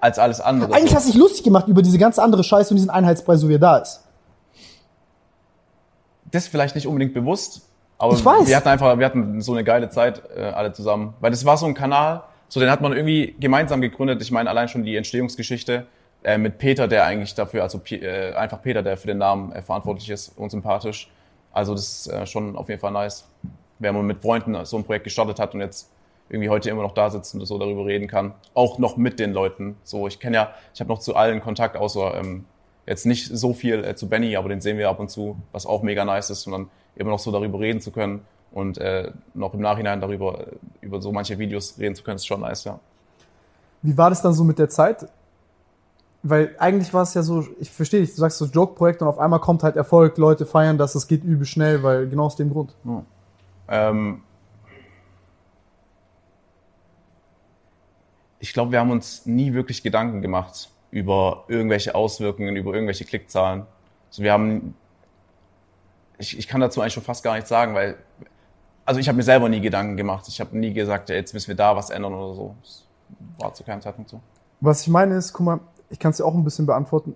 als 0.00 0.18
alles 0.18 0.40
andere. 0.40 0.74
eigentlich 0.74 0.90
so. 0.90 0.96
hast 0.96 1.08
du 1.08 1.12
dich 1.12 1.20
lustig 1.20 1.44
gemacht 1.44 1.68
über 1.68 1.82
diese 1.82 1.98
ganz 1.98 2.18
andere 2.18 2.44
Scheiße 2.44 2.70
und 2.70 2.76
diesen 2.76 2.90
Einheitspreis, 2.90 3.40
so 3.40 3.48
wie 3.48 3.54
er 3.54 3.58
da 3.58 3.78
ist. 3.78 4.02
das 6.30 6.46
vielleicht 6.46 6.74
nicht 6.74 6.86
unbedingt 6.86 7.12
bewusst, 7.14 7.62
aber 7.98 8.14
Ich 8.14 8.24
weiß. 8.24 8.46
wir 8.46 8.56
hatten 8.56 8.68
einfach, 8.68 8.98
wir 8.98 9.04
hatten 9.04 9.40
so 9.40 9.52
eine 9.52 9.64
geile 9.64 9.88
Zeit 9.90 10.22
äh, 10.34 10.42
alle 10.42 10.72
zusammen, 10.72 11.14
weil 11.20 11.30
das 11.30 11.44
war 11.44 11.56
so 11.56 11.66
ein 11.66 11.74
Kanal, 11.74 12.22
so 12.48 12.60
den 12.60 12.70
hat 12.70 12.80
man 12.80 12.92
irgendwie 12.92 13.34
gemeinsam 13.38 13.80
gegründet. 13.80 14.22
Ich 14.22 14.30
meine 14.30 14.48
allein 14.48 14.68
schon 14.68 14.84
die 14.84 14.96
Entstehungsgeschichte 14.96 15.86
äh, 16.22 16.38
mit 16.38 16.58
Peter, 16.58 16.88
der 16.88 17.04
eigentlich 17.04 17.34
dafür, 17.34 17.62
also 17.62 17.80
äh, 17.90 18.32
einfach 18.34 18.62
Peter, 18.62 18.82
der 18.82 18.96
für 18.96 19.06
den 19.06 19.18
Namen 19.18 19.52
äh, 19.52 19.62
verantwortlich 19.62 20.08
ist 20.10 20.36
und 20.36 20.50
sympathisch. 20.50 21.10
Also 21.52 21.74
das 21.74 22.06
ist 22.06 22.12
äh, 22.12 22.26
schon 22.26 22.56
auf 22.56 22.68
jeden 22.68 22.80
Fall 22.80 22.92
nice, 22.92 23.26
wenn 23.78 23.94
man 23.94 24.06
mit 24.06 24.22
Freunden 24.22 24.64
so 24.64 24.76
ein 24.76 24.84
Projekt 24.84 25.04
gestartet 25.04 25.38
hat 25.38 25.54
und 25.54 25.60
jetzt 25.60 25.90
irgendwie 26.30 26.48
heute 26.48 26.70
immer 26.70 26.82
noch 26.82 26.92
da 26.92 27.10
sitzt 27.10 27.34
und 27.34 27.44
so 27.44 27.58
darüber 27.58 27.84
reden 27.84 28.06
kann. 28.06 28.32
Auch 28.54 28.78
noch 28.78 28.96
mit 28.96 29.18
den 29.18 29.32
Leuten. 29.32 29.76
So, 29.82 30.06
ich 30.06 30.20
kenne 30.20 30.36
ja, 30.36 30.54
ich 30.72 30.80
habe 30.80 30.88
noch 30.88 31.00
zu 31.00 31.16
allen 31.16 31.40
Kontakt, 31.40 31.76
außer 31.76 32.14
ähm, 32.14 32.44
jetzt 32.86 33.04
nicht 33.04 33.26
so 33.26 33.52
viel 33.52 33.84
äh, 33.84 33.96
zu 33.96 34.08
Benny, 34.08 34.36
aber 34.36 34.48
den 34.48 34.60
sehen 34.60 34.78
wir 34.78 34.88
ab 34.88 35.00
und 35.00 35.10
zu, 35.10 35.36
was 35.52 35.66
auch 35.66 35.82
mega 35.82 36.04
nice 36.04 36.30
ist 36.30 36.46
und 36.46 36.52
dann 36.52 36.70
immer 36.94 37.10
noch 37.10 37.18
so 37.18 37.32
darüber 37.32 37.58
reden 37.58 37.80
zu 37.80 37.90
können 37.90 38.22
und 38.52 38.78
äh, 38.78 39.10
noch 39.34 39.54
im 39.54 39.60
Nachhinein 39.60 40.00
darüber, 40.00 40.40
äh, 40.40 40.56
über 40.80 41.02
so 41.02 41.12
manche 41.12 41.38
Videos 41.38 41.78
reden 41.78 41.94
zu 41.94 42.04
können, 42.04 42.16
ist 42.16 42.26
schon 42.26 42.40
nice, 42.40 42.64
ja. 42.64 42.78
Wie 43.82 43.96
war 43.96 44.10
das 44.10 44.22
dann 44.22 44.32
so 44.32 44.44
mit 44.44 44.58
der 44.58 44.68
Zeit? 44.68 45.08
Weil 46.22 46.54
eigentlich 46.58 46.92
war 46.92 47.02
es 47.02 47.14
ja 47.14 47.22
so, 47.22 47.46
ich 47.58 47.70
verstehe 47.70 48.00
dich, 48.00 48.10
du 48.10 48.16
sagst 48.16 48.38
so 48.38 48.44
Joke-Projekt 48.44 49.00
und 49.02 49.08
auf 49.08 49.18
einmal 49.18 49.40
kommt 49.40 49.62
halt 49.62 49.76
Erfolg, 49.76 50.18
Leute 50.18 50.44
feiern 50.44 50.76
das, 50.76 50.94
es 50.94 51.08
geht 51.08 51.24
übel 51.24 51.46
schnell, 51.46 51.82
weil 51.82 52.08
genau 52.08 52.26
aus 52.26 52.36
dem 52.36 52.50
Grund. 52.50 52.74
Ähm, 53.68 54.22
ich 58.40 58.52
glaube, 58.54 58.72
wir 58.72 58.80
haben 58.80 58.90
uns 58.90 59.26
nie 59.26 59.52
wirklich 59.52 59.82
Gedanken 59.82 60.22
gemacht 60.22 60.70
über 60.90 61.44
irgendwelche 61.46 61.94
Auswirkungen, 61.94 62.56
über 62.56 62.74
irgendwelche 62.74 63.04
Klickzahlen. 63.04 63.64
Also 64.08 64.22
wir 64.22 64.32
haben, 64.32 64.74
ich, 66.18 66.36
ich 66.36 66.48
kann 66.48 66.60
dazu 66.60 66.80
eigentlich 66.80 66.94
schon 66.94 67.02
fast 67.02 67.22
gar 67.22 67.34
nichts 67.34 67.48
sagen, 67.48 67.74
weil, 67.74 67.96
also 68.84 68.98
ich 68.98 69.08
habe 69.08 69.16
mir 69.16 69.22
selber 69.22 69.48
nie 69.48 69.60
Gedanken 69.60 69.96
gemacht. 69.96 70.26
Ich 70.26 70.40
habe 70.40 70.56
nie 70.58 70.72
gesagt, 70.72 71.10
ja, 71.10 71.14
jetzt 71.14 71.32
müssen 71.34 71.48
wir 71.48 71.54
da 71.54 71.76
was 71.76 71.90
ändern 71.90 72.14
oder 72.14 72.34
so. 72.34 72.54
Das 72.62 72.84
war 73.38 73.54
zu 73.54 73.62
keinem 73.62 73.82
Zeitpunkt 73.82 74.10
so. 74.10 74.20
Was 74.60 74.82
ich 74.82 74.88
meine 74.88 75.14
ist, 75.16 75.32
guck 75.32 75.46
mal, 75.46 75.60
ich 75.90 75.98
kann 75.98 76.10
es 76.10 76.16
dir 76.16 76.24
auch 76.24 76.34
ein 76.34 76.42
bisschen 76.42 76.66
beantworten. 76.66 77.14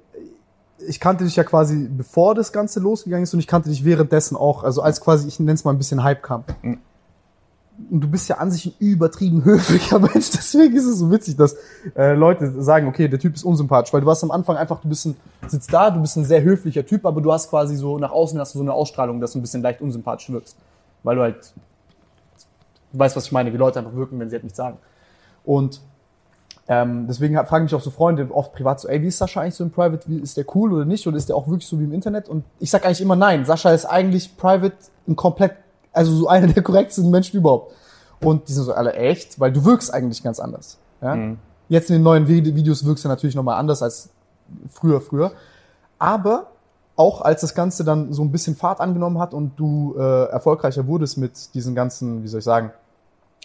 Ich 0.87 1.01
kannte 1.01 1.25
dich 1.25 1.37
ja 1.37 1.45
quasi 1.45 1.89
bevor 1.91 2.35
das 2.35 2.53
Ganze 2.53 2.81
losgegangen 2.81 3.25
ist 3.25 3.33
und 3.33 3.41
ich 3.41 3.47
kannte 3.47 3.71
dich 3.71 3.85
währenddessen 3.85 4.37
auch, 4.37 4.63
also 4.63 4.83
als 4.83 5.01
quasi, 5.01 5.27
ich 5.27 5.41
nenne 5.41 5.53
es 5.53 5.65
mal 5.65 5.73
ein 5.73 5.79
bisschen 5.79 6.03
Hype 6.05 6.23
kam. 6.23 6.45
Mhm. 6.63 6.81
Und 7.91 8.01
du 8.01 8.09
bist 8.09 8.29
ja 8.29 8.37
an 8.37 8.51
sich 8.51 8.67
ein 8.67 8.75
übertrieben 8.79 9.45
höflicher 9.45 9.99
Mensch, 10.01 10.31
deswegen 10.31 10.77
ist 10.77 10.87
es 10.87 10.99
so 10.99 11.11
witzig, 11.11 11.37
dass 11.37 11.57
äh, 11.97 12.15
Leute 12.15 12.63
sagen, 12.63 12.87
okay, 12.87 13.09
der 13.09 13.19
Typ 13.19 13.35
ist 13.35 13.43
unsympathisch, 13.43 13.93
weil 13.93 14.01
du 14.01 14.07
warst 14.07 14.23
am 14.23 14.31
Anfang 14.31 14.57
einfach, 14.57 14.81
du 14.81 14.89
bist 14.89 15.07
ein, 15.07 15.17
sitzt 15.49 15.73
da, 15.73 15.91
du 15.91 16.01
bist 16.01 16.17
ein 16.17 16.25
sehr 16.25 16.43
höflicher 16.43 16.87
Typ, 16.87 17.05
aber 17.05 17.21
du 17.21 17.33
hast 17.33 17.51
quasi 17.51 17.77
so, 17.77 17.99
nach 17.99 18.13
außen 18.13 18.39
hast 18.39 18.55
du 18.55 18.59
so 18.59 18.65
eine 18.65 18.73
Ausstrahlung, 18.73 19.21
dass 19.21 19.33
du 19.33 19.39
ein 19.39 19.43
bisschen 19.43 19.63
leicht 19.63 19.81
unsympathisch 19.81 20.31
wirkst. 20.31 20.57
Weil 21.03 21.17
du 21.17 21.23
halt, 21.23 21.53
du 22.93 22.99
weißt, 22.99 23.17
was 23.17 23.27
ich 23.27 23.33
meine, 23.33 23.53
wie 23.53 23.57
Leute 23.57 23.81
einfach 23.81 23.95
wirken, 23.95 24.19
wenn 24.21 24.31
sie 24.31 24.37
halt 24.37 24.45
nichts 24.45 24.57
sagen. 24.57 24.79
Und 25.45 25.81
ähm, 26.67 27.07
deswegen 27.07 27.37
fragen 27.47 27.65
mich 27.65 27.75
auch 27.75 27.81
so 27.81 27.91
Freunde 27.91 28.29
oft 28.33 28.53
privat 28.55 28.81
so, 28.81 28.89
ey, 28.89 29.03
wie 29.03 29.09
ist 29.09 29.19
Sascha 29.19 29.41
eigentlich 29.41 29.55
so 29.55 29.65
im 29.65 29.71
Private? 29.71 30.09
Wie, 30.09 30.19
ist 30.19 30.37
der 30.37 30.47
cool 30.55 30.73
oder 30.73 30.85
nicht? 30.85 31.07
Oder 31.07 31.19
ist 31.19 31.29
der 31.29 31.37
auch 31.37 31.47
wirklich 31.47 31.67
so 31.67 31.79
wie 31.79 31.85
im 31.85 31.93
Internet? 31.93 32.29
Und 32.29 32.45
ich 32.59 32.71
sag 32.71 32.87
eigentlich 32.87 33.03
immer 33.03 33.17
nein. 33.17 33.45
Sascha 33.45 33.73
ist 33.73 33.85
eigentlich 33.85 34.37
private 34.37 34.77
ein 35.07 35.17
komplett, 35.17 35.53
also 35.95 36.13
so 36.15 36.29
einer 36.29 36.49
der 36.49 36.63
korrektesten 36.63 37.11
Menschen 37.11 37.39
überhaupt. 37.39 37.73
Und 38.21 38.49
die 38.49 38.53
sind 38.53 38.65
so 38.65 38.73
alle 38.75 38.95
echt, 38.95 39.41
weil 39.41 39.53
du 39.53 39.65
wirkst 39.65 39.93
eigentlich 39.93 40.23
ganz 40.23 40.41
anders. 40.41 40.79
Ja? 41.01 41.15
Jetzt 41.69 41.89
in 41.91 41.97
den 41.97 42.03
neuen 42.03 42.29
Vide- 42.29 42.55
Videos 42.55 42.85
wirkst 42.85 43.05
du 43.05 43.09
natürlich 43.09 43.35
nochmal 43.35 43.59
anders 43.59 43.83
als 43.83 44.11
früher, 44.71 45.01
früher. 45.01 45.33
Aber 45.99 46.49
auch 46.97 47.23
als 47.23 47.41
das 47.41 47.55
Ganze 47.55 47.85
dann 47.85 48.13
so 48.13 48.23
ein 48.23 48.31
bisschen 48.31 48.55
Fahrt 48.57 48.81
angenommen 48.81 49.19
hat 49.19 49.35
und 49.35 49.59
du 49.59 49.95
äh, 49.99 50.25
erfolgreicher 50.31 50.87
wurdest 50.87 51.19
mit 51.19 51.55
diesen 51.55 51.75
ganzen, 51.75 52.23
wie 52.23 52.29
soll 52.29 52.39
ich 52.39 52.45
sagen, 52.45 52.73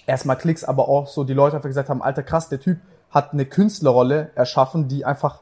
erstmal 0.05 0.37
Klicks, 0.37 0.63
aber 0.63 0.87
auch 0.87 1.07
so 1.07 1.23
die 1.23 1.33
Leute 1.33 1.55
einfach 1.55 1.69
gesagt 1.69 1.89
haben, 1.89 2.01
alter 2.01 2.23
krass, 2.23 2.49
der 2.49 2.59
Typ 2.59 2.79
hat 3.09 3.33
eine 3.33 3.45
Künstlerrolle 3.45 4.31
erschaffen, 4.35 4.87
die 4.87 5.03
einfach 5.03 5.39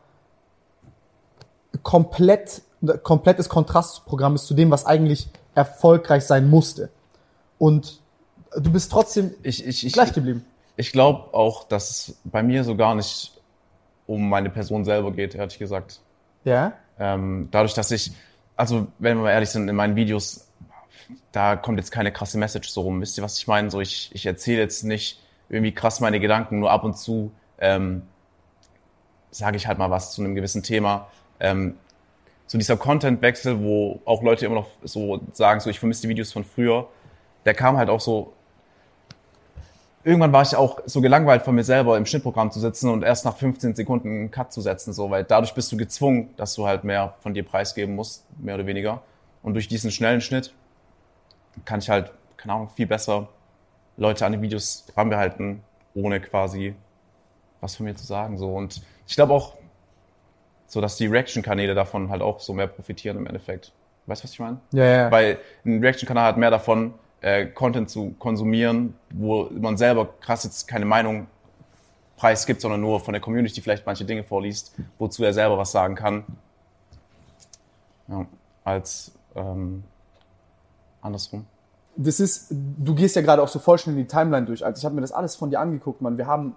komplett, 1.83 2.61
komplettes 3.03 3.49
Kontrastprogramm 3.49 4.35
ist 4.35 4.47
zu 4.47 4.53
dem, 4.53 4.71
was 4.71 4.85
eigentlich 4.85 5.29
erfolgreich 5.53 6.25
sein 6.25 6.49
musste. 6.49 6.89
Und 7.57 7.99
du 8.55 8.71
bist 8.71 8.91
trotzdem 8.91 9.33
Ich, 9.43 9.65
ich, 9.65 9.85
ich, 9.85 9.93
gleich 9.93 10.13
geblieben. 10.13 10.45
ich 10.75 10.91
glaube 10.91 11.33
auch, 11.33 11.63
dass 11.63 11.89
es 11.89 12.17
bei 12.23 12.43
mir 12.43 12.63
so 12.63 12.75
gar 12.75 12.95
nicht 12.95 13.33
um 14.05 14.29
meine 14.29 14.49
Person 14.49 14.85
selber 14.85 15.11
geht, 15.11 15.35
ehrlich 15.35 15.59
gesagt. 15.59 15.99
Ja? 16.43 16.73
Ähm, 16.99 17.49
dadurch, 17.51 17.73
dass 17.73 17.91
ich, 17.91 18.11
also 18.55 18.87
wenn 18.99 19.17
wir 19.17 19.23
mal 19.23 19.31
ehrlich 19.31 19.49
sind, 19.49 19.67
in 19.67 19.75
meinen 19.75 19.95
Videos, 19.95 20.47
da 21.31 21.55
kommt 21.55 21.77
jetzt 21.77 21.91
keine 21.91 22.11
krasse 22.11 22.37
Message 22.37 22.69
so 22.69 22.81
rum. 22.81 23.01
Wisst 23.01 23.17
ihr, 23.17 23.23
was 23.23 23.37
ich 23.37 23.47
meine? 23.47 23.69
So, 23.69 23.81
ich, 23.81 24.09
ich 24.13 24.25
erzähle 24.25 24.61
jetzt 24.61 24.83
nicht 24.83 25.21
irgendwie 25.49 25.73
krass 25.73 25.99
meine 25.99 26.19
Gedanken, 26.19 26.59
nur 26.59 26.71
ab 26.71 26.83
und 26.83 26.97
zu 26.97 27.31
ähm, 27.59 28.03
sage 29.31 29.57
ich 29.57 29.67
halt 29.67 29.77
mal 29.77 29.89
was 29.89 30.13
zu 30.13 30.21
einem 30.21 30.35
gewissen 30.35 30.63
Thema. 30.63 31.07
Ähm, 31.39 31.75
so 32.47 32.57
dieser 32.57 32.77
Content-Wechsel, 32.77 33.61
wo 33.61 34.01
auch 34.05 34.23
Leute 34.23 34.45
immer 34.45 34.55
noch 34.55 34.69
so 34.83 35.21
sagen, 35.33 35.59
so 35.59 35.69
ich 35.69 35.79
vermisse 35.79 36.03
die 36.03 36.09
Videos 36.09 36.31
von 36.31 36.45
früher, 36.45 36.87
der 37.47 37.53
kam 37.53 37.77
halt 37.77 37.89
auch 37.89 38.01
so. 38.01 38.33
Irgendwann 40.03 40.31
war 40.31 40.41
ich 40.41 40.55
auch 40.55 40.79
so 40.85 41.01
gelangweilt 41.01 41.41
von 41.41 41.55
mir 41.55 41.63
selber 41.63 41.97
im 41.97 42.05
Schnittprogramm 42.05 42.51
zu 42.51 42.59
sitzen 42.59 42.89
und 42.89 43.03
erst 43.03 43.25
nach 43.25 43.35
15 43.35 43.75
Sekunden 43.75 44.09
einen 44.09 44.31
Cut 44.31 44.53
zu 44.53 44.61
setzen, 44.61 44.93
so, 44.93 45.09
weil 45.09 45.23
dadurch 45.23 45.53
bist 45.53 45.71
du 45.71 45.77
gezwungen, 45.77 46.33
dass 46.37 46.53
du 46.53 46.67
halt 46.67 46.83
mehr 46.83 47.15
von 47.21 47.33
dir 47.33 47.43
preisgeben 47.43 47.95
musst, 47.95 48.25
mehr 48.37 48.55
oder 48.55 48.65
weniger. 48.65 49.01
Und 49.43 49.53
durch 49.53 49.67
diesen 49.67 49.91
schnellen 49.91 50.21
Schnitt 50.21 50.53
kann 51.65 51.79
ich 51.79 51.89
halt, 51.89 52.11
keine 52.37 52.53
Ahnung, 52.53 52.69
viel 52.69 52.87
besser 52.87 53.27
Leute 53.97 54.25
an 54.25 54.33
die 54.33 54.41
Videos 54.41 54.85
ranbehalten, 54.95 55.61
ohne 55.93 56.21
quasi 56.21 56.75
was 57.59 57.75
von 57.75 57.85
mir 57.85 57.95
zu 57.95 58.05
sagen, 58.05 58.37
so. 58.37 58.53
Und 58.53 58.81
ich 59.07 59.15
glaube 59.15 59.33
auch, 59.33 59.55
so 60.67 60.79
dass 60.79 60.97
die 60.97 61.07
Reaction-Kanäle 61.07 61.75
davon 61.75 62.09
halt 62.09 62.21
auch 62.21 62.39
so 62.39 62.53
mehr 62.53 62.67
profitieren 62.67 63.17
im 63.17 63.25
Endeffekt. 63.25 63.71
Weißt 64.05 64.21
du, 64.21 64.23
was 64.25 64.31
ich 64.31 64.39
meine? 64.39 64.59
Ja, 64.71 64.85
ja. 64.85 65.11
Weil 65.11 65.39
ein 65.65 65.81
Reaction-Kanal 65.81 66.25
hat 66.25 66.37
mehr 66.37 66.51
davon, 66.51 66.93
äh, 67.21 67.45
Content 67.47 67.89
zu 67.89 68.15
konsumieren, 68.19 68.93
wo 69.11 69.49
man 69.51 69.77
selber 69.77 70.07
krass 70.19 70.43
jetzt 70.43 70.67
keine 70.67 70.85
Meinung 70.85 71.27
preisgibt, 72.17 72.61
sondern 72.61 72.81
nur 72.81 72.99
von 72.99 73.13
der 73.13 73.21
Community 73.21 73.61
vielleicht 73.61 73.85
manche 73.85 74.05
Dinge 74.05 74.23
vorliest, 74.23 74.75
wozu 74.97 75.23
er 75.23 75.33
selber 75.33 75.57
was 75.57 75.71
sagen 75.71 75.95
kann. 75.95 76.23
Ja, 78.07 78.25
als 78.63 79.11
ähm, 79.35 79.83
andersrum. 81.01 81.45
das 81.95 82.19
ist, 82.19 82.47
du 82.51 82.95
gehst 82.95 83.15
ja 83.15 83.21
gerade 83.21 83.41
auch 83.41 83.47
so 83.47 83.59
voll 83.59 83.77
schnell 83.77 83.95
in 83.95 84.01
die 84.03 84.07
Timeline 84.07 84.45
durch. 84.45 84.65
Also 84.65 84.79
ich 84.79 84.85
habe 84.85 84.95
mir 84.95 85.01
das 85.01 85.11
alles 85.11 85.35
von 85.35 85.49
dir 85.49 85.59
angeguckt, 85.59 86.01
Mann. 86.01 86.17
Wir 86.17 86.25
haben, 86.25 86.55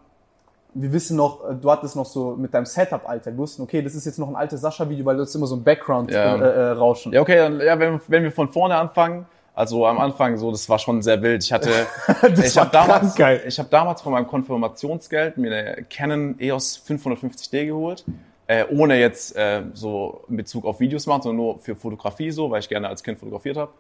wir 0.75 0.93
wissen 0.93 1.17
noch, 1.17 1.49
äh, 1.49 1.55
du 1.55 1.71
hattest 1.71 1.97
noch 1.97 2.07
so 2.07 2.37
mit 2.37 2.55
deinem 2.55 2.67
Setup, 2.67 3.09
Alter. 3.09 3.33
Wir 3.33 3.39
wussten, 3.39 3.63
okay, 3.63 3.83
das 3.83 3.95
ist 3.95 4.05
jetzt 4.07 4.19
noch 4.19 4.29
ein 4.29 4.37
altes 4.37 4.61
Sascha-Video, 4.61 5.05
weil 5.05 5.17
du 5.17 5.23
hast 5.23 5.35
immer 5.35 5.47
so 5.47 5.57
ein 5.57 5.65
Background 5.65 6.11
Ja. 6.11 6.37
äh, 6.37 6.73
äh. 6.73 7.11
Ja, 7.11 7.21
okay, 7.21 7.37
dann, 7.37 7.61
ja, 7.61 7.79
wenn, 7.79 8.01
wenn 8.07 8.23
wir 8.23 8.33
von 8.33 8.49
vorne 8.49 8.77
anfangen, 8.77 9.27
also 9.61 9.87
am 9.87 9.99
Anfang 9.99 10.39
so, 10.39 10.51
das 10.51 10.71
war 10.71 10.79
schon 10.79 11.03
sehr 11.03 11.21
wild. 11.21 11.45
Ich 11.45 11.53
hatte, 11.53 11.71
ich 12.43 12.57
habe 12.57 12.71
damals, 12.71 13.15
geil. 13.15 13.43
ich 13.47 13.59
habe 13.59 13.69
damals 13.69 14.01
von 14.01 14.13
meinem 14.13 14.27
Konfirmationsgeld 14.27 15.37
mir 15.37 15.53
eine 15.55 15.85
Canon 15.85 16.35
EOS 16.41 16.83
550D 16.89 17.67
geholt, 17.67 18.07
äh, 18.47 18.65
ohne 18.71 18.99
jetzt 18.99 19.37
äh, 19.37 19.65
so 19.75 20.25
in 20.31 20.39
Bezug 20.39 20.65
auf 20.65 20.81
Videos 20.81 21.07
machen, 21.07 21.23
sondern 21.23 21.45
nur 21.45 21.59
für 21.59 21.77
Fotografie 21.77 22.31
so, 22.31 22.51
weil 22.51 22.61
ich 22.61 22.71
gerne 22.71 22.89
als 22.89 23.03
Kind 23.03 23.19
fotografiert 23.19 23.59
habe. 23.59 23.71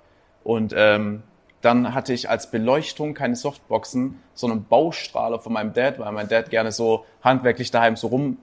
Und 0.44 0.74
ähm, 0.76 1.22
dann 1.62 1.94
hatte 1.94 2.12
ich 2.12 2.28
als 2.28 2.50
Beleuchtung 2.50 3.14
keine 3.14 3.34
Softboxen, 3.34 4.20
sondern 4.34 4.64
Baustrahler 4.64 5.38
von 5.38 5.54
meinem 5.54 5.72
Dad, 5.72 5.98
weil 5.98 6.12
mein 6.12 6.28
Dad 6.28 6.50
gerne 6.50 6.72
so 6.72 7.06
handwerklich 7.22 7.70
daheim 7.70 7.96
so 7.96 8.08
rum 8.08 8.36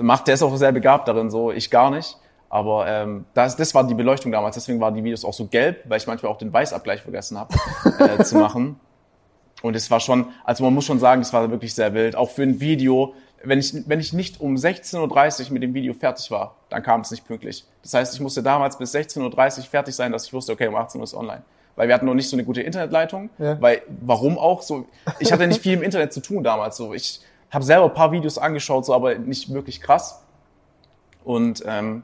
macht. 0.00 0.28
Der 0.28 0.34
ist 0.34 0.44
auch 0.44 0.54
sehr 0.56 0.70
begabt 0.70 1.08
darin, 1.08 1.32
so 1.32 1.50
ich 1.50 1.68
gar 1.68 1.90
nicht. 1.90 2.16
Aber 2.52 2.86
ähm, 2.86 3.24
das, 3.32 3.56
das 3.56 3.74
war 3.74 3.82
die 3.86 3.94
Beleuchtung 3.94 4.30
damals, 4.30 4.56
deswegen 4.56 4.78
waren 4.78 4.94
die 4.94 5.02
Videos 5.02 5.24
auch 5.24 5.32
so 5.32 5.46
gelb, 5.46 5.84
weil 5.88 5.96
ich 5.96 6.06
manchmal 6.06 6.30
auch 6.30 6.36
den 6.36 6.52
Weißabgleich 6.52 7.00
vergessen 7.00 7.38
habe 7.38 7.54
äh, 7.98 8.22
zu 8.24 8.36
machen. 8.36 8.78
Und 9.62 9.74
es 9.74 9.90
war 9.90 10.00
schon, 10.00 10.26
also 10.44 10.62
man 10.62 10.74
muss 10.74 10.84
schon 10.84 10.98
sagen, 10.98 11.22
es 11.22 11.32
war 11.32 11.50
wirklich 11.50 11.74
sehr 11.74 11.94
wild. 11.94 12.14
Auch 12.14 12.28
für 12.28 12.42
ein 12.42 12.60
Video, 12.60 13.14
wenn 13.42 13.58
ich, 13.58 13.88
wenn 13.88 14.00
ich 14.00 14.12
nicht 14.12 14.38
um 14.42 14.56
16.30 14.56 15.46
Uhr 15.46 15.52
mit 15.54 15.62
dem 15.62 15.72
Video 15.72 15.94
fertig 15.94 16.30
war, 16.30 16.56
dann 16.68 16.82
kam 16.82 17.00
es 17.00 17.10
nicht 17.10 17.26
pünktlich. 17.26 17.64
Das 17.80 17.94
heißt, 17.94 18.14
ich 18.14 18.20
musste 18.20 18.42
damals 18.42 18.76
bis 18.76 18.94
16.30 18.94 19.58
Uhr 19.58 19.64
fertig 19.64 19.94
sein, 19.94 20.12
dass 20.12 20.26
ich 20.26 20.34
wusste, 20.34 20.52
okay, 20.52 20.66
um 20.66 20.76
18 20.76 21.00
Uhr 21.00 21.04
ist 21.04 21.14
online. 21.14 21.40
Weil 21.74 21.88
wir 21.88 21.94
hatten 21.94 22.04
noch 22.04 22.12
nicht 22.12 22.28
so 22.28 22.36
eine 22.36 22.44
gute 22.44 22.60
Internetleitung. 22.60 23.30
Ja. 23.38 23.58
Weil, 23.62 23.80
warum 24.02 24.36
auch? 24.36 24.60
So, 24.60 24.84
ich 25.20 25.32
hatte 25.32 25.46
nicht 25.46 25.62
viel 25.62 25.72
im 25.72 25.82
Internet 25.82 26.12
zu 26.12 26.20
tun 26.20 26.44
damals. 26.44 26.76
So, 26.76 26.92
ich 26.92 27.22
habe 27.50 27.64
selber 27.64 27.86
ein 27.86 27.94
paar 27.94 28.12
Videos 28.12 28.36
angeschaut, 28.36 28.84
so, 28.84 28.92
aber 28.92 29.14
nicht 29.14 29.54
wirklich 29.54 29.80
krass. 29.80 30.22
Und 31.24 31.64
ähm, 31.66 32.02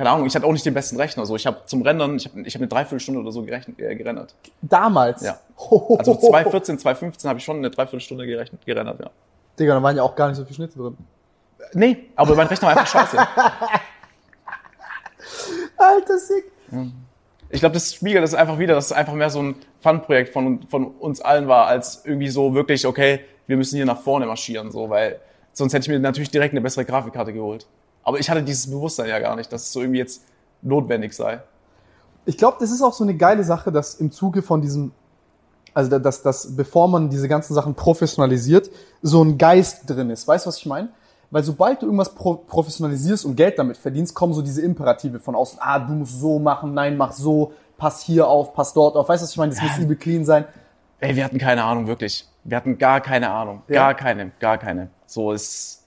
keine 0.00 0.12
Ahnung, 0.12 0.26
ich 0.26 0.34
hatte 0.34 0.46
auch 0.46 0.52
nicht 0.52 0.64
den 0.64 0.72
besten 0.72 0.96
Rechner. 0.96 1.26
So, 1.26 1.36
ich 1.36 1.46
habe 1.46 1.58
zum 1.66 1.82
Rendern, 1.82 2.16
ich 2.16 2.24
habe 2.24 2.40
ich 2.40 2.54
hab 2.54 2.62
eine 2.62 2.68
Dreiviertelstunde 2.68 3.20
oder 3.20 3.32
so 3.32 3.42
gerechnet, 3.42 3.78
äh, 3.78 3.94
gerendert. 3.94 4.34
Damals. 4.62 5.20
Ja. 5.20 5.38
Also 5.98 6.14
2014, 6.14 6.78
2015 6.78 7.28
habe 7.28 7.38
ich 7.38 7.44
schon 7.44 7.58
eine 7.58 7.68
Dreiviertelstunde 7.68 8.26
gerechnet, 8.26 8.64
gerendert, 8.64 8.98
ja. 8.98 9.10
Digga, 9.58 9.74
da 9.74 9.82
waren 9.82 9.94
ja 9.94 10.02
auch 10.02 10.16
gar 10.16 10.28
nicht 10.28 10.38
so 10.38 10.44
viele 10.44 10.54
Schnitte 10.54 10.78
drin. 10.78 10.96
Nee, 11.74 11.98
aber 12.16 12.34
mein 12.34 12.46
Rechner 12.46 12.68
war 12.68 12.78
einfach 12.78 12.86
scheiße. 12.86 13.18
Alter, 15.76 16.18
sick. 16.18 16.50
Ich 17.50 17.60
glaube, 17.60 17.74
das 17.74 17.92
spiegelt 17.92 18.24
das 18.24 18.32
einfach 18.32 18.58
wieder, 18.58 18.76
dass 18.76 18.86
es 18.86 18.92
einfach 18.92 19.12
mehr 19.12 19.28
so 19.28 19.42
ein 19.42 19.56
Fun-Projekt 19.80 20.32
von, 20.32 20.62
von 20.68 20.86
uns 20.86 21.20
allen 21.20 21.46
war, 21.46 21.66
als 21.66 22.06
irgendwie 22.06 22.30
so 22.30 22.54
wirklich, 22.54 22.86
okay, 22.86 23.20
wir 23.46 23.58
müssen 23.58 23.76
hier 23.76 23.84
nach 23.84 24.00
vorne 24.00 24.24
marschieren, 24.24 24.70
so, 24.70 24.88
weil 24.88 25.20
sonst 25.52 25.74
hätte 25.74 25.82
ich 25.82 25.88
mir 25.90 26.00
natürlich 26.00 26.30
direkt 26.30 26.54
eine 26.54 26.62
bessere 26.62 26.86
Grafikkarte 26.86 27.34
geholt. 27.34 27.66
Aber 28.10 28.18
ich 28.18 28.28
hatte 28.28 28.42
dieses 28.42 28.68
Bewusstsein 28.68 29.08
ja 29.08 29.20
gar 29.20 29.36
nicht, 29.36 29.52
dass 29.52 29.62
es 29.62 29.72
so 29.72 29.80
irgendwie 29.80 30.00
jetzt 30.00 30.24
notwendig 30.62 31.14
sei. 31.14 31.40
Ich 32.24 32.36
glaube, 32.36 32.56
das 32.58 32.72
ist 32.72 32.82
auch 32.82 32.92
so 32.92 33.04
eine 33.04 33.16
geile 33.16 33.44
Sache, 33.44 33.70
dass 33.70 33.94
im 33.94 34.10
Zuge 34.10 34.42
von 34.42 34.60
diesem, 34.60 34.90
also 35.74 35.96
dass, 35.96 36.22
dass 36.22 36.56
bevor 36.56 36.88
man 36.88 37.08
diese 37.08 37.28
ganzen 37.28 37.54
Sachen 37.54 37.76
professionalisiert, 37.76 38.68
so 39.00 39.22
ein 39.22 39.38
Geist 39.38 39.88
drin 39.88 40.10
ist. 40.10 40.26
Weißt 40.26 40.44
du, 40.44 40.48
was 40.48 40.56
ich 40.56 40.66
meine? 40.66 40.88
Weil 41.30 41.44
sobald 41.44 41.82
du 41.82 41.86
irgendwas 41.86 42.12
pro 42.12 42.34
professionalisierst 42.34 43.24
und 43.24 43.36
Geld 43.36 43.60
damit 43.60 43.76
verdienst, 43.76 44.12
kommen 44.12 44.34
so 44.34 44.42
diese 44.42 44.60
Imperative 44.60 45.20
von 45.20 45.36
außen. 45.36 45.60
Ah, 45.62 45.78
du 45.78 45.92
musst 45.92 46.18
so 46.18 46.40
machen, 46.40 46.74
nein, 46.74 46.96
mach 46.96 47.12
so, 47.12 47.52
pass 47.78 48.02
hier 48.02 48.26
auf, 48.26 48.54
pass 48.54 48.72
dort 48.72 48.96
auf. 48.96 49.08
Weißt 49.08 49.22
du, 49.22 49.24
was 49.24 49.30
ich 49.30 49.36
meine? 49.36 49.54
Das 49.54 49.62
muss 49.62 49.78
übel 49.78 49.94
clean 49.94 50.24
sein. 50.24 50.46
Ey, 50.98 51.14
wir 51.14 51.24
hatten 51.24 51.38
keine 51.38 51.62
Ahnung, 51.62 51.86
wirklich. 51.86 52.26
Wir 52.42 52.56
hatten 52.56 52.76
gar 52.76 53.00
keine 53.00 53.30
Ahnung. 53.30 53.62
Ja. 53.68 53.92
Gar 53.92 53.94
keine, 53.94 54.32
gar 54.40 54.58
keine. 54.58 54.90
So 55.06 55.30
ist, 55.30 55.79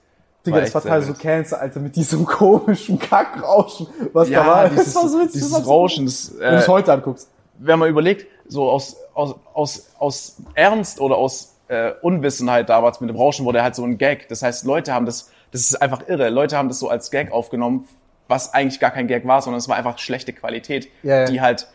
Digga, 0.46 0.60
das 0.60 0.74
war 0.74 0.82
teilweise 0.82 1.12
so. 1.14 1.18
Cancer, 1.18 1.60
Alter, 1.60 1.80
mit 1.80 1.96
diesem 1.96 2.24
komischen 2.26 2.98
Kackrauschen, 2.98 3.86
was 4.12 4.30
da 4.30 4.46
war. 4.46 4.64
Ja, 4.64 4.68
dieses, 4.70 4.84
das 4.92 4.94
war 5.02 5.08
so 5.08 5.18
witzig. 5.20 5.32
dieses 5.42 5.50
so- 5.50 5.70
Rauschen, 5.70 6.04
das, 6.06 6.32
Wenn 6.38 6.50
du 6.52 6.56
es 6.58 6.64
äh, 6.64 6.68
heute 6.70 6.92
anguckst. 6.92 7.28
wenn 7.58 7.78
man 7.78 7.88
überlegt, 7.88 8.26
so 8.46 8.70
aus, 8.70 8.96
aus, 9.14 9.34
aus, 9.54 9.86
aus 9.98 10.36
Ernst 10.54 11.00
oder 11.00 11.16
aus 11.16 11.54
äh, 11.68 11.92
Unwissenheit 12.02 12.68
damals 12.68 13.00
mit 13.00 13.08
dem 13.08 13.16
Rauschen 13.16 13.46
wurde 13.46 13.62
halt 13.62 13.74
so 13.74 13.84
ein 13.84 13.96
Gag. 13.96 14.28
Das 14.28 14.42
heißt, 14.42 14.64
Leute 14.66 14.92
haben 14.92 15.06
das, 15.06 15.30
das 15.50 15.62
ist 15.62 15.80
einfach 15.80 16.06
irre. 16.08 16.28
Leute 16.28 16.58
haben 16.58 16.68
das 16.68 16.78
so 16.78 16.90
als 16.90 17.10
Gag 17.10 17.32
aufgenommen, 17.32 17.88
was 18.28 18.52
eigentlich 18.52 18.80
gar 18.80 18.90
kein 18.90 19.06
Gag 19.06 19.26
war, 19.26 19.40
sondern 19.40 19.58
es 19.58 19.68
war 19.68 19.76
einfach 19.76 19.96
schlechte 19.98 20.34
Qualität, 20.34 20.88
Ja, 21.02 21.20
ja. 21.20 21.24
die 21.24 21.40
halt, 21.40 21.68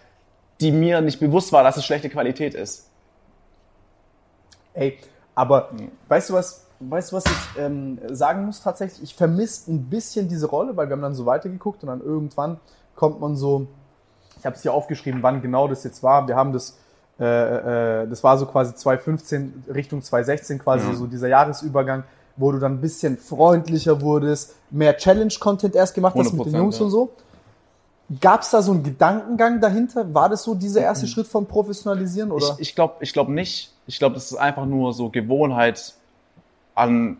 die 0.61 0.71
mir 0.71 1.01
nicht 1.01 1.19
bewusst 1.19 1.51
war, 1.53 1.63
dass 1.63 1.75
es 1.77 1.85
schlechte 1.85 2.09
Qualität 2.09 2.53
ist. 2.53 2.85
Ey, 4.75 4.97
aber 5.35 5.69
weißt 6.07 6.29
du 6.29 6.33
was, 6.35 6.65
weißt 6.79 7.11
du 7.11 7.17
was 7.17 7.25
ich 7.25 7.61
ähm, 7.61 7.99
sagen 8.11 8.45
muss 8.45 8.61
tatsächlich? 8.61 9.03
Ich 9.03 9.15
vermisse 9.15 9.71
ein 9.71 9.89
bisschen 9.89 10.27
diese 10.27 10.47
Rolle, 10.47 10.75
weil 10.77 10.87
wir 10.87 10.93
haben 10.93 11.01
dann 11.01 11.15
so 11.15 11.25
weitergeguckt 11.25 11.83
und 11.83 11.87
dann 11.87 12.01
irgendwann 12.01 12.59
kommt 12.95 13.19
man 13.19 13.35
so, 13.35 13.67
ich 14.39 14.45
habe 14.45 14.55
es 14.55 14.61
hier 14.61 14.73
aufgeschrieben, 14.73 15.21
wann 15.23 15.41
genau 15.41 15.67
das 15.67 15.83
jetzt 15.83 16.01
war. 16.03 16.27
Wir 16.27 16.35
haben 16.35 16.53
das, 16.53 16.77
äh, 17.19 18.03
äh, 18.03 18.07
das 18.07 18.23
war 18.23 18.37
so 18.37 18.45
quasi 18.45 18.73
2015 18.75 19.65
Richtung 19.73 20.01
2016 20.01 20.59
quasi 20.59 20.87
Ja. 20.87 20.95
so 20.95 21.05
dieser 21.07 21.27
Jahresübergang, 21.27 22.03
wo 22.37 22.51
du 22.53 22.59
dann 22.59 22.75
ein 22.75 22.81
bisschen 22.81 23.17
freundlicher 23.17 23.99
wurdest, 24.01 24.55
mehr 24.69 24.95
Challenge-Content 24.95 25.75
erst 25.75 25.93
gemacht 25.95 26.15
hast 26.17 26.31
mit 26.33 26.45
den 26.45 26.53
100%, 26.53 26.57
Jungs 26.57 26.79
ja. 26.79 26.85
und 26.85 26.91
so. 26.91 27.09
Gab 28.21 28.41
es 28.41 28.49
da 28.49 28.61
so 28.61 28.71
einen 28.71 28.81
Gedankengang 28.83 29.59
dahinter? 29.61 30.13
War 30.15 30.29
das 30.29 30.43
so 30.43 30.55
dieser 30.55 30.81
erste 30.81 31.05
Mhm. 31.05 31.09
Schritt 31.09 31.27
vom 31.27 31.45
Professionalisieren? 31.45 32.31
Oder? 32.31 32.55
Ich, 32.55 32.69
ich 32.69 32.75
glaube 32.75 32.95
ich 33.01 33.13
glaub 33.13 33.27
nicht. 33.29 33.71
Ich 33.85 33.99
glaube, 33.99 34.15
das 34.15 34.31
ist 34.31 34.37
einfach 34.37 34.65
nur 34.65 34.93
so 34.93 35.09
Gewohnheit 35.09 35.93
an 36.79 37.17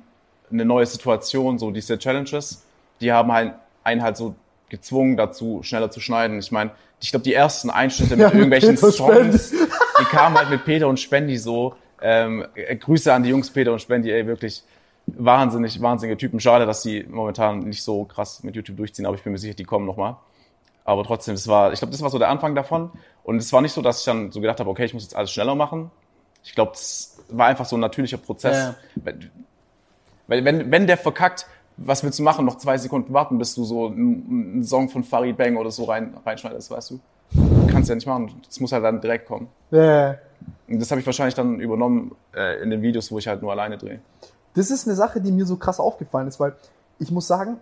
eine 0.52 0.66
neue 0.66 0.86
Situation, 0.86 1.60
so 1.60 1.72
diese 1.72 1.98
Challenges. 2.00 2.64
Die 3.02 3.12
haben 3.12 3.32
halt 3.32 3.54
einen 3.84 4.02
halt 4.02 4.18
so 4.18 4.36
gezwungen 4.70 5.18
dazu, 5.18 5.62
schneller 5.64 5.92
zu 5.92 6.00
schneiden. 6.00 6.40
Ich 6.40 6.52
meine, 6.52 6.72
ich 7.02 7.12
glaube, 7.12 7.24
die 7.24 7.34
ersten 7.34 7.70
Einschnitte 7.70 8.16
mit 8.16 8.20
Ja, 8.20 8.28
mit 8.28 8.36
irgendwelchen 8.36 8.78
und 8.78 8.94
Songs, 8.94 9.52
die 9.52 10.06
kamen 10.06 10.38
halt 10.38 10.50
mit 10.50 10.66
Peter 10.66 10.88
und 10.88 11.00
Spendi 11.00 11.38
so. 11.38 11.76
Ähm, 12.02 12.46
äh, 12.56 12.76
Grüße 12.76 13.14
an 13.14 13.24
die 13.24 13.30
Jungs 13.30 13.52
Peter 13.52 13.74
und 13.74 13.82
Spendi, 13.82 14.12
ey, 14.12 14.26
wirklich 14.26 14.64
wahnsinnig, 15.06 15.82
wahnsinnige 15.82 16.18
Typen. 16.18 16.40
Schade, 16.40 16.66
dass 16.66 16.82
die 16.82 17.04
momentan 17.04 17.60
nicht 17.60 17.84
so 17.84 18.06
krass 18.06 18.44
mit 18.44 18.56
YouTube 18.56 18.78
durchziehen, 18.78 19.06
aber 19.06 19.16
ich 19.16 19.24
bin 19.24 19.32
mir 19.32 19.40
sicher, 19.40 19.54
die 19.54 19.66
kommen 19.66 19.86
nochmal. 19.86 20.16
Aber 20.86 21.04
trotzdem, 21.04 21.36
das 21.36 21.48
war, 21.48 21.74
ich 21.74 21.80
glaube, 21.80 21.92
das 21.92 22.02
war 22.02 22.10
so 22.10 22.18
der 22.18 22.30
Anfang 22.30 22.56
davon. 22.56 22.92
Und 23.24 23.38
es 23.38 23.52
war 23.54 23.62
nicht 23.62 23.74
so, 23.74 23.82
dass 23.82 24.00
ich 24.00 24.06
dann 24.06 24.32
so 24.32 24.42
gedacht 24.42 24.60
habe, 24.60 24.70
okay, 24.70 24.86
ich 24.86 24.94
muss 24.94 25.04
jetzt 25.04 25.16
alles 25.16 25.32
schneller 25.32 25.56
machen. 25.56 25.92
Ich 26.44 26.56
glaube, 26.56 26.72
das 26.72 27.18
war 27.30 27.48
einfach 27.48 27.66
so 27.66 27.78
ein 27.78 27.82
natürlicher 27.82 28.18
Prozess. 28.18 28.76
Ja. 29.06 29.14
Weil- 30.30 30.46
wenn, 30.46 30.72
wenn 30.72 30.88
der 30.88 30.96
verkackt, 30.98 31.46
was 31.76 32.04
willst 32.04 32.20
du 32.20 32.24
machen? 32.24 32.46
Noch 32.46 32.58
zwei 32.58 32.78
Sekunden 32.78 33.14
warten, 33.14 33.38
bis 33.38 33.56
du 33.56 33.64
so 33.66 33.88
einen 33.88 34.52
einen 34.54 34.64
Song 34.64 34.88
von 34.90 35.04
Farid 35.04 35.36
Bang 35.38 35.58
oder 35.58 35.72
so 35.72 35.84
rein, 35.86 36.14
reinschneidest, 36.26 36.72
weißt 36.72 36.92
du? 36.92 37.00
Kannst 37.70 37.90
ja 37.90 37.96
nicht 37.96 38.08
machen. 38.08 38.42
Das 38.46 38.60
muss 38.60 38.72
halt 38.72 38.84
dann 38.84 39.00
direkt 39.02 39.28
kommen. 39.28 39.48
Ja. 39.72 40.16
Und 40.68 40.80
das 40.82 40.90
habe 40.92 41.00
ich 41.02 41.06
wahrscheinlich 41.06 41.36
dann 41.36 41.60
übernommen 41.60 42.16
äh, 42.36 42.62
in 42.62 42.70
den 42.70 42.82
Videos, 42.82 43.12
wo 43.12 43.18
ich 43.18 43.28
halt 43.28 43.42
nur 43.42 43.52
alleine 43.52 43.78
drehe. 43.78 44.00
Das 44.56 44.72
ist 44.72 44.88
eine 44.88 44.96
Sache, 44.96 45.22
die 45.22 45.32
mir 45.32 45.46
so 45.46 45.56
krass 45.58 45.80
aufgefallen 45.80 46.28
ist, 46.28 46.40
weil 46.40 46.54
ich 47.00 47.12
muss 47.12 47.28
sagen, 47.28 47.58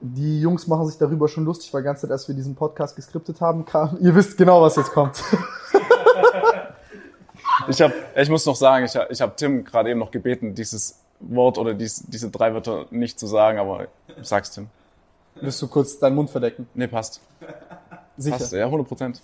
die 0.00 0.40
Jungs 0.40 0.66
machen 0.66 0.86
sich 0.86 0.98
darüber 0.98 1.28
schon 1.28 1.44
lustig, 1.44 1.72
weil 1.74 1.82
ganze 1.82 2.02
Zeit, 2.02 2.10
als 2.12 2.28
wir 2.28 2.34
diesen 2.34 2.54
Podcast 2.54 2.94
geskriptet 2.96 3.40
haben, 3.40 3.64
kam, 3.64 3.96
ihr 4.00 4.14
wisst 4.14 4.36
genau, 4.36 4.62
was 4.62 4.76
jetzt 4.76 4.92
kommt. 4.92 5.22
Ich 7.68 7.80
habe, 7.80 7.92
ich 8.16 8.28
muss 8.28 8.44
noch 8.46 8.56
sagen, 8.56 8.86
ich, 8.86 8.96
hab- 8.96 9.10
ich 9.10 9.20
habe 9.20 9.34
Tim 9.36 9.64
gerade 9.64 9.90
eben 9.90 10.00
noch 10.00 10.10
gebeten, 10.10 10.54
dieses 10.54 10.98
Wort 11.22 11.58
oder 11.58 11.74
dies, 11.74 12.04
diese 12.06 12.30
drei 12.30 12.54
Wörter 12.54 12.86
nicht 12.90 13.18
zu 13.18 13.26
sagen, 13.26 13.58
aber 13.58 13.88
sag's 14.22 14.50
Tim. 14.50 14.68
Willst 15.34 15.60
du 15.62 15.68
kurz 15.68 15.98
deinen 15.98 16.14
Mund 16.14 16.30
verdecken? 16.30 16.68
Nee, 16.74 16.86
passt. 16.86 17.20
Sicher. 18.16 18.36
Passt, 18.36 18.52
ja, 18.52 18.66
100 18.66 18.86
Prozent. 18.86 19.22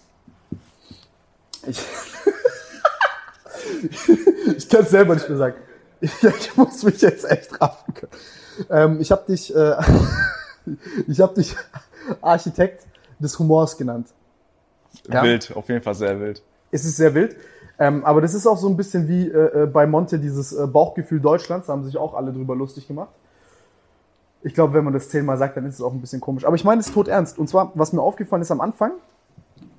Ich, 1.66 1.78
ich 4.56 4.68
kann 4.68 4.82
es 4.82 4.90
selber 4.90 5.14
nicht 5.14 5.28
mehr 5.28 5.38
sagen. 5.38 5.56
Ich, 6.00 6.22
ich 6.22 6.56
muss 6.56 6.82
mich 6.82 7.00
jetzt 7.00 7.30
echt 7.30 7.60
raffen 7.60 7.94
können. 7.94 8.12
Ähm, 8.70 9.00
ich 9.00 9.10
habe 9.10 9.24
dich, 9.28 9.54
äh, 9.54 9.76
ich 11.08 11.20
habe 11.20 11.34
dich 11.34 11.54
Architekt 12.20 12.86
des 13.18 13.38
Humors 13.38 13.76
genannt. 13.76 14.08
Ja. 15.08 15.22
Wild, 15.22 15.54
auf 15.54 15.68
jeden 15.68 15.82
Fall 15.82 15.94
sehr 15.94 16.18
wild. 16.18 16.42
Es 16.70 16.84
ist 16.84 16.96
sehr 16.96 17.14
wild. 17.14 17.36
Ähm, 17.78 18.04
aber 18.04 18.20
das 18.20 18.34
ist 18.34 18.46
auch 18.46 18.58
so 18.58 18.68
ein 18.68 18.76
bisschen 18.76 19.06
wie 19.06 19.28
äh, 19.28 19.62
äh, 19.62 19.66
bei 19.66 19.86
Monte 19.86 20.18
dieses 20.18 20.52
äh, 20.52 20.66
Bauchgefühl 20.66 21.20
Deutschlands. 21.20 21.68
Da 21.68 21.72
haben 21.72 21.84
sich 21.84 21.96
auch 21.96 22.14
alle 22.14 22.32
drüber 22.32 22.56
lustig 22.56 22.88
gemacht. 22.88 23.10
Ich 24.42 24.54
glaube, 24.54 24.74
wenn 24.74 24.84
man 24.84 24.92
das 24.92 25.08
zehnmal 25.08 25.36
sagt, 25.36 25.56
dann 25.56 25.66
ist 25.66 25.74
es 25.74 25.82
auch 25.82 25.92
ein 25.92 26.00
bisschen 26.00 26.20
komisch. 26.20 26.44
Aber 26.44 26.56
ich 26.56 26.64
meine 26.64 26.80
es 26.80 26.92
tot 26.92 27.08
ernst. 27.08 27.38
Und 27.38 27.48
zwar, 27.48 27.72
was 27.74 27.92
mir 27.92 28.02
aufgefallen 28.02 28.42
ist 28.42 28.50
am 28.50 28.60
Anfang, 28.60 28.92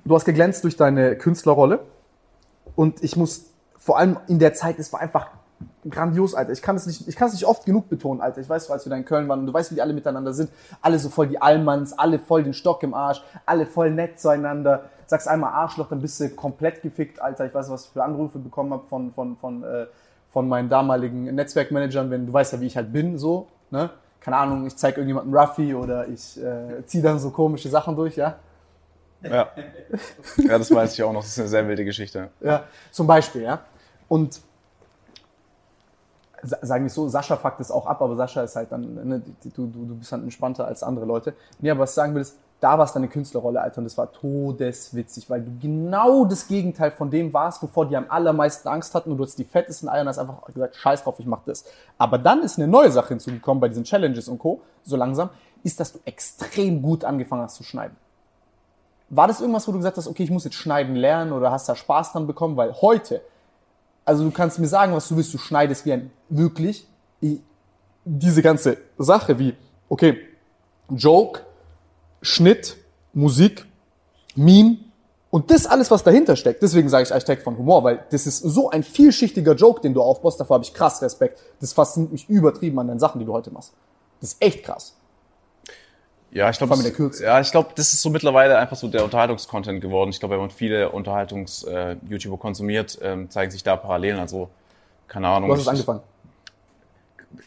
du 0.04 0.14
hast 0.14 0.24
geglänzt 0.24 0.64
durch 0.64 0.76
deine 0.76 1.16
Künstlerrolle. 1.16 1.80
Und 2.74 3.02
ich 3.02 3.16
muss 3.16 3.46
vor 3.78 3.98
allem 3.98 4.18
in 4.28 4.38
der 4.38 4.54
Zeit, 4.54 4.78
es 4.78 4.92
war 4.92 5.00
einfach 5.00 5.28
grandios, 5.88 6.34
Alter. 6.34 6.52
Ich 6.52 6.62
kann 6.62 6.76
es 6.76 6.86
nicht, 6.86 7.08
ich 7.08 7.16
kann 7.16 7.28
es 7.28 7.34
nicht 7.34 7.46
oft 7.46 7.64
genug 7.64 7.88
betonen, 7.88 8.20
Alter. 8.20 8.40
Ich 8.40 8.48
weiß, 8.48 8.70
als 8.70 8.84
wir 8.84 8.90
da 8.90 8.96
in 8.96 9.04
Köln 9.04 9.28
waren 9.28 9.40
und 9.40 9.46
du 9.46 9.52
weißt, 9.52 9.70
wie 9.70 9.76
die 9.76 9.82
alle 9.82 9.92
miteinander 9.92 10.32
sind. 10.32 10.50
Alle 10.82 10.98
so 10.98 11.08
voll 11.08 11.28
die 11.28 11.40
Allmanns, 11.40 11.98
alle 11.98 12.18
voll 12.18 12.42
den 12.42 12.52
Stock 12.52 12.82
im 12.82 12.94
Arsch, 12.94 13.22
alle 13.46 13.66
voll 13.66 13.90
nett 13.90 14.20
zueinander. 14.20 14.84
Sagst 15.06 15.28
einmal 15.28 15.52
Arschloch, 15.52 15.88
dann 15.88 16.00
bist 16.00 16.20
du 16.20 16.28
komplett 16.30 16.82
gefickt, 16.82 17.20
Alter. 17.20 17.46
Ich 17.46 17.54
weiß, 17.54 17.70
was 17.70 17.86
ich 17.86 17.90
für 17.90 18.04
Anrufe 18.04 18.38
bekommen 18.38 18.72
habe 18.72 18.84
von, 18.88 19.12
von, 19.12 19.36
von, 19.36 19.64
äh, 19.64 19.86
von 20.30 20.48
meinen 20.48 20.68
damaligen 20.68 21.34
Netzwerkmanagern, 21.34 22.10
wenn 22.10 22.26
du 22.26 22.32
weißt 22.32 22.52
ja, 22.52 22.60
wie 22.60 22.66
ich 22.66 22.76
halt 22.76 22.92
bin, 22.92 23.18
so, 23.18 23.48
ne? 23.70 23.90
Keine 24.20 24.36
Ahnung, 24.36 24.66
ich 24.66 24.76
zeig 24.76 24.98
irgendjemanden 24.98 25.34
Ruffy 25.34 25.74
oder 25.74 26.06
ich 26.06 26.38
äh, 26.42 26.84
zieh 26.84 27.00
dann 27.00 27.18
so 27.18 27.30
komische 27.30 27.70
Sachen 27.70 27.96
durch, 27.96 28.16
ja? 28.16 28.36
Ja. 29.22 29.48
ja, 30.36 30.58
das 30.58 30.72
weiß 30.72 30.94
ich 30.94 31.02
auch 31.02 31.12
noch. 31.12 31.22
Das 31.22 31.30
ist 31.30 31.38
eine 31.38 31.48
sehr 31.48 31.66
wilde 31.66 31.84
Geschichte. 31.84 32.28
Ja, 32.40 32.64
zum 32.90 33.06
Beispiel, 33.06 33.42
ja. 33.42 33.60
Und 34.08 34.40
sagen 36.42 36.84
wir 36.84 36.90
so, 36.90 37.08
Sascha 37.08 37.36
fuckt 37.36 37.60
es 37.60 37.70
auch 37.70 37.86
ab, 37.86 38.00
aber 38.02 38.16
Sascha 38.16 38.42
ist 38.42 38.56
halt 38.56 38.72
dann, 38.72 38.94
ne, 38.94 39.22
du, 39.54 39.66
du, 39.66 39.86
du 39.86 39.94
bist 39.96 40.12
halt 40.12 40.22
entspannter 40.22 40.66
als 40.66 40.82
andere 40.82 41.06
Leute. 41.06 41.34
Nee, 41.60 41.70
aber 41.70 41.80
was 41.80 41.94
sagen 41.94 42.16
ist, 42.16 42.36
da 42.60 42.76
war 42.76 42.84
es 42.84 42.92
deine 42.92 43.08
Künstlerrolle, 43.08 43.60
Alter, 43.60 43.78
und 43.78 43.84
das 43.84 43.96
war 43.96 44.12
todeswitzig, 44.12 45.30
weil 45.30 45.40
du 45.42 45.50
genau 45.60 46.26
das 46.26 46.46
Gegenteil 46.46 46.90
von 46.90 47.10
dem 47.10 47.32
warst, 47.32 47.62
wovor 47.62 47.86
die 47.86 47.96
am 47.96 48.06
allermeisten 48.08 48.68
Angst 48.68 48.94
hatten 48.94 49.10
und 49.10 49.16
du 49.16 49.24
hast 49.24 49.38
die 49.38 49.44
fettesten 49.44 49.88
Eier 49.88 50.02
und 50.02 50.08
hast 50.08 50.18
einfach 50.18 50.44
gesagt, 50.44 50.76
scheiß 50.76 51.04
drauf, 51.04 51.18
ich 51.18 51.26
mach 51.26 51.42
das. 51.44 51.64
Aber 51.96 52.18
dann 52.18 52.42
ist 52.42 52.58
eine 52.58 52.68
neue 52.68 52.90
Sache 52.90 53.08
hinzugekommen 53.08 53.60
bei 53.60 53.68
diesen 53.68 53.84
Challenges 53.84 54.28
und 54.28 54.38
Co., 54.38 54.60
so 54.82 54.96
langsam, 54.96 55.30
ist, 55.62 55.80
dass 55.80 55.92
du 55.92 56.00
extrem 56.04 56.82
gut 56.82 57.04
angefangen 57.04 57.42
hast 57.42 57.56
zu 57.56 57.64
schneiden. 57.64 57.96
War 59.08 59.26
das 59.26 59.40
irgendwas, 59.40 59.66
wo 59.66 59.72
du 59.72 59.78
gesagt 59.78 59.96
hast, 59.96 60.06
okay, 60.06 60.22
ich 60.22 60.30
muss 60.30 60.44
jetzt 60.44 60.54
schneiden 60.54 60.94
lernen 60.94 61.32
oder 61.32 61.50
hast 61.50 61.68
da 61.68 61.74
Spaß 61.74 62.12
dran 62.12 62.26
bekommen? 62.26 62.56
Weil 62.56 62.74
heute, 62.80 63.22
also 64.10 64.24
du 64.24 64.32
kannst 64.32 64.58
mir 64.58 64.66
sagen, 64.66 64.92
was 64.92 65.06
du 65.06 65.16
willst, 65.16 65.32
du 65.32 65.38
schneidest 65.38 65.86
wie 65.86 65.92
ein 65.92 66.10
wirklich 66.28 66.84
diese 68.04 68.42
ganze 68.42 68.78
Sache 68.98 69.38
wie, 69.38 69.54
okay, 69.88 70.18
Joke, 70.88 71.42
Schnitt, 72.20 72.76
Musik, 73.12 73.66
Meme 74.34 74.78
und 75.30 75.52
das 75.52 75.64
alles, 75.66 75.92
was 75.92 76.02
dahinter 76.02 76.34
steckt. 76.34 76.60
Deswegen 76.60 76.88
sage 76.88 77.04
ich 77.04 77.12
Architekt 77.12 77.44
von 77.44 77.56
Humor, 77.56 77.84
weil 77.84 78.04
das 78.10 78.26
ist 78.26 78.38
so 78.38 78.68
ein 78.70 78.82
vielschichtiger 78.82 79.54
Joke, 79.54 79.80
den 79.80 79.94
du 79.94 80.02
aufbaust. 80.02 80.40
Davor 80.40 80.54
habe 80.54 80.64
ich 80.64 80.74
krass 80.74 81.00
Respekt. 81.02 81.40
Das 81.60 81.72
fasziniert 81.72 82.10
mich 82.10 82.28
übertrieben 82.28 82.80
an 82.80 82.88
den 82.88 82.98
Sachen, 82.98 83.20
die 83.20 83.24
du 83.24 83.32
heute 83.32 83.52
machst. 83.52 83.72
Das 84.20 84.32
ist 84.32 84.42
echt 84.42 84.64
krass. 84.64 84.96
Ja, 86.32 86.48
ich 86.48 86.58
glaube, 86.58 86.76
ja, 87.20 87.40
ich 87.40 87.50
glaube, 87.50 87.70
das 87.74 87.92
ist 87.92 88.02
so 88.02 88.10
mittlerweile 88.10 88.56
einfach 88.56 88.76
so 88.76 88.86
der 88.86 89.02
Unterhaltungskontent 89.04 89.80
geworden. 89.80 90.10
Ich 90.10 90.20
glaube, 90.20 90.34
wenn 90.34 90.40
man 90.42 90.50
viele 90.50 90.90
Unterhaltungs-YouTuber 90.90 92.36
konsumiert, 92.38 92.98
ähm, 93.02 93.28
zeigen 93.30 93.50
sich 93.50 93.64
da 93.64 93.74
Parallelen. 93.76 94.20
Also, 94.20 94.48
keine 95.08 95.26
Ahnung. 95.28 95.48
Du 95.48 95.54
hast 95.54 95.62
es 95.62 95.68
angefangen. 95.68 96.00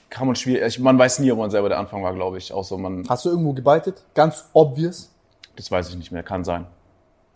Kann 0.10 0.28
man 0.28 0.36
schwierig, 0.36 0.80
man 0.80 0.98
weiß 1.00 1.20
nie, 1.20 1.32
ob 1.32 1.40
man 1.40 1.50
selber 1.50 1.70
der 1.70 1.80
Anfang 1.80 2.04
war, 2.04 2.14
glaube 2.14 2.38
ich. 2.38 2.52
Außer 2.54 2.78
man, 2.78 3.06
Hast 3.08 3.26
du 3.26 3.30
irgendwo 3.30 3.54
gebeitet? 3.54 4.04
Ganz 4.14 4.46
obvious. 4.54 5.10
das 5.56 5.72
weiß 5.72 5.90
ich 5.90 5.96
nicht 5.96 6.12
mehr, 6.12 6.24
kann 6.24 6.44
sein. 6.44 6.66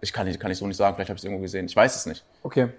Ich 0.01 0.11
kann, 0.13 0.27
nicht- 0.27 0.39
kann 0.39 0.51
ich 0.51 0.57
so 0.57 0.67
nicht 0.67 0.77
sagen, 0.77 0.95
vielleicht 0.95 1.09
habe 1.09 1.15
ich 1.17 1.21
es 1.21 1.25
irgendwo 1.25 1.41
gesehen. 1.41 1.65
Ich 1.65 1.75
weiß 1.75 1.95
es 1.95 2.05
nicht. 2.05 2.23
Okay. 2.43 2.69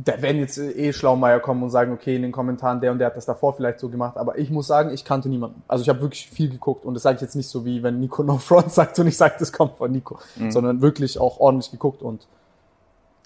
Da 0.00 0.22
werden 0.22 0.38
jetzt 0.38 0.58
äh, 0.58 0.70
eh 0.70 0.92
Schlaumeier 0.92 1.40
kommen 1.40 1.62
und 1.62 1.70
sagen, 1.70 1.92
okay, 1.92 2.16
in 2.16 2.22
den 2.22 2.32
Kommentaren, 2.32 2.80
der 2.80 2.92
und 2.92 2.98
der 2.98 3.08
hat 3.08 3.16
das 3.16 3.26
davor 3.26 3.54
vielleicht 3.54 3.80
so 3.80 3.88
gemacht. 3.88 4.16
Aber 4.16 4.38
ich 4.38 4.50
muss 4.50 4.66
sagen, 4.66 4.92
ich 4.94 5.04
kannte 5.04 5.28
niemanden. 5.28 5.62
Also 5.66 5.82
ich 5.82 5.88
habe 5.88 6.00
wirklich 6.00 6.30
viel 6.30 6.48
geguckt 6.48 6.84
und 6.84 6.94
das 6.94 7.02
sage 7.02 7.16
ich 7.16 7.22
jetzt 7.22 7.34
nicht 7.34 7.48
so 7.48 7.64
wie, 7.64 7.82
wenn 7.82 7.98
Nico 8.00 8.22
No 8.24 8.38
Front 8.38 8.72
sagt 8.72 8.98
und 8.98 9.08
ich 9.08 9.16
sage, 9.16 9.34
das 9.38 9.52
kommt 9.52 9.76
von 9.76 9.90
Nico. 9.90 10.18
Sondern 10.50 10.80
wirklich 10.80 11.18
auch 11.18 11.40
ordentlich 11.40 11.70
geguckt 11.70 12.02
und 12.02 12.26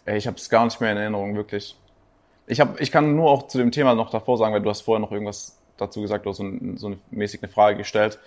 Ey, 0.04 0.16
ich 0.18 0.26
habe 0.26 0.36
es 0.36 0.48
gar 0.48 0.64
nicht 0.64 0.80
mehr 0.80 0.92
in 0.92 0.98
Erinnerung, 0.98 1.36
wirklich. 1.36 1.76
Ich, 2.46 2.60
hab, 2.60 2.80
ich 2.80 2.90
kann 2.90 3.14
nur 3.14 3.30
auch 3.30 3.46
zu 3.46 3.58
dem 3.58 3.70
Thema 3.70 3.94
noch 3.94 4.10
davor 4.10 4.36
sagen, 4.36 4.52
weil 4.52 4.62
du 4.62 4.68
hast 4.68 4.80
vorher 4.80 5.00
noch 5.00 5.12
irgendwas 5.12 5.58
dazu 5.76 6.00
gesagt, 6.00 6.26
du 6.26 6.30
hast 6.30 6.38
so, 6.38 6.44
ein, 6.44 6.76
so 6.76 6.88
eine 6.88 6.98
mäßig 7.10 7.42
eine 7.42 7.52
Frage 7.52 7.76
gestellt. 7.76 8.18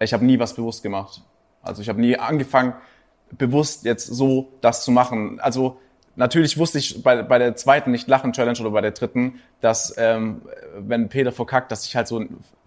Ich 0.00 0.12
habe 0.12 0.24
nie 0.24 0.38
was 0.38 0.54
bewusst 0.54 0.82
gemacht. 0.82 1.22
Also 1.62 1.82
ich 1.82 1.88
habe 1.88 2.00
nie 2.00 2.16
angefangen, 2.16 2.74
bewusst 3.30 3.84
jetzt 3.84 4.06
so 4.06 4.48
das 4.60 4.84
zu 4.84 4.90
machen. 4.90 5.38
Also 5.40 5.76
natürlich 6.18 6.58
wusste 6.58 6.78
ich 6.78 7.02
bei, 7.02 7.22
bei 7.22 7.38
der 7.38 7.56
zweiten 7.56 7.90
Nicht-Lachen-Challenge 7.90 8.60
oder 8.60 8.70
bei 8.70 8.80
der 8.82 8.90
dritten, 8.90 9.40
dass 9.60 9.94
ähm, 9.96 10.42
wenn 10.76 11.08
Peter 11.08 11.32
verkackt, 11.32 11.72
dass 11.72 11.86
ich 11.86 11.96
halt 11.96 12.06
so 12.08 12.22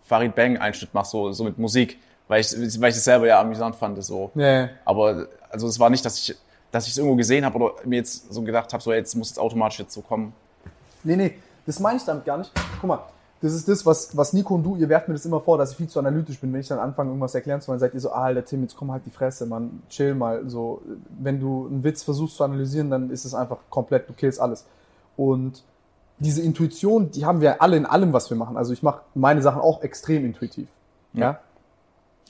Farid 0.05 0.33
Bang 0.33 0.57
Einschnitt 0.57 0.93
mache, 0.93 1.07
so, 1.07 1.31
so 1.31 1.43
mit 1.43 1.59
Musik, 1.59 1.99
weil 2.27 2.41
ich, 2.41 2.51
weil 2.81 2.89
ich 2.89 2.97
es 2.97 3.03
selber 3.03 3.27
ja 3.27 3.39
amüsant 3.39 3.75
fand, 3.75 4.03
so. 4.03 4.31
Ja. 4.35 4.69
Aber 4.85 5.27
also 5.49 5.67
es 5.67 5.79
war 5.79 5.89
nicht, 5.89 6.03
dass 6.03 6.17
ich 6.17 6.35
dass 6.71 6.85
ich 6.85 6.91
es 6.91 6.97
irgendwo 6.97 7.15
gesehen 7.15 7.45
habe 7.45 7.57
oder 7.57 7.73
mir 7.85 7.97
jetzt 7.97 8.33
so 8.33 8.41
gedacht 8.41 8.71
habe, 8.73 8.81
so 8.81 8.93
jetzt 8.93 9.13
muss 9.15 9.31
es 9.31 9.37
automatisch 9.37 9.79
jetzt 9.79 9.93
so 9.93 10.01
kommen. 10.01 10.33
Nee, 11.03 11.15
nee, 11.15 11.33
das 11.65 11.79
meine 11.79 11.97
ich 11.97 12.05
damit 12.05 12.25
gar 12.25 12.37
nicht. 12.37 12.51
Guck 12.79 12.87
mal, 12.87 12.99
das 13.41 13.53
ist 13.53 13.67
das, 13.67 13.85
was, 13.85 14.15
was 14.15 14.33
Nico 14.33 14.53
und 14.53 14.63
du, 14.63 14.75
ihr 14.75 14.87
werft 14.87 15.07
mir 15.07 15.15
das 15.15 15.25
immer 15.25 15.41
vor, 15.41 15.57
dass 15.57 15.71
ich 15.71 15.77
viel 15.77 15.87
zu 15.87 15.97
analytisch 15.97 16.39
bin. 16.39 16.53
Wenn 16.53 16.59
ich 16.59 16.67
dann 16.67 16.77
anfange, 16.77 17.09
irgendwas 17.09 17.33
erklären 17.33 17.59
zu 17.59 17.69
wollen, 17.69 17.79
seid 17.79 17.93
ihr 17.95 17.99
so, 17.99 18.11
ah, 18.11 18.25
Alter, 18.25 18.45
Tim, 18.45 18.61
jetzt 18.61 18.75
komm 18.75 18.91
halt 18.91 19.03
die 19.05 19.09
Fresse, 19.09 19.47
Mann, 19.47 19.81
chill 19.89 20.13
mal. 20.13 20.47
So, 20.47 20.81
wenn 21.19 21.39
du 21.39 21.65
einen 21.65 21.83
Witz 21.83 22.03
versuchst 22.03 22.37
zu 22.37 22.43
analysieren, 22.43 22.91
dann 22.91 23.09
ist 23.09 23.25
es 23.25 23.33
einfach 23.33 23.57
komplett, 23.71 24.07
du 24.07 24.13
killst 24.13 24.39
alles. 24.39 24.65
Und 25.17 25.63
diese 26.19 26.43
Intuition, 26.43 27.09
die 27.09 27.25
haben 27.25 27.41
wir 27.41 27.63
alle 27.63 27.77
in 27.77 27.87
allem, 27.87 28.13
was 28.13 28.29
wir 28.29 28.37
machen. 28.37 28.57
Also 28.57 28.73
ich 28.73 28.83
mache 28.83 29.01
meine 29.15 29.41
Sachen 29.41 29.59
auch 29.59 29.81
extrem 29.81 30.23
intuitiv. 30.23 30.67
Ja. 31.13 31.21
Ja. 31.21 31.39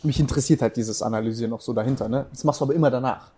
Mich 0.04 0.20
interessiert 0.20 0.62
halt 0.62 0.78
dieses 0.78 1.02
Analysieren 1.02 1.52
noch 1.52 1.62
so 1.62 1.74
dahinter, 1.74 2.08
ne? 2.08 2.26
Das 2.32 2.46
machst 2.46 2.62
du 2.62 2.66
aber 2.66 2.74
immer 2.74 2.90
danach. 2.90 3.32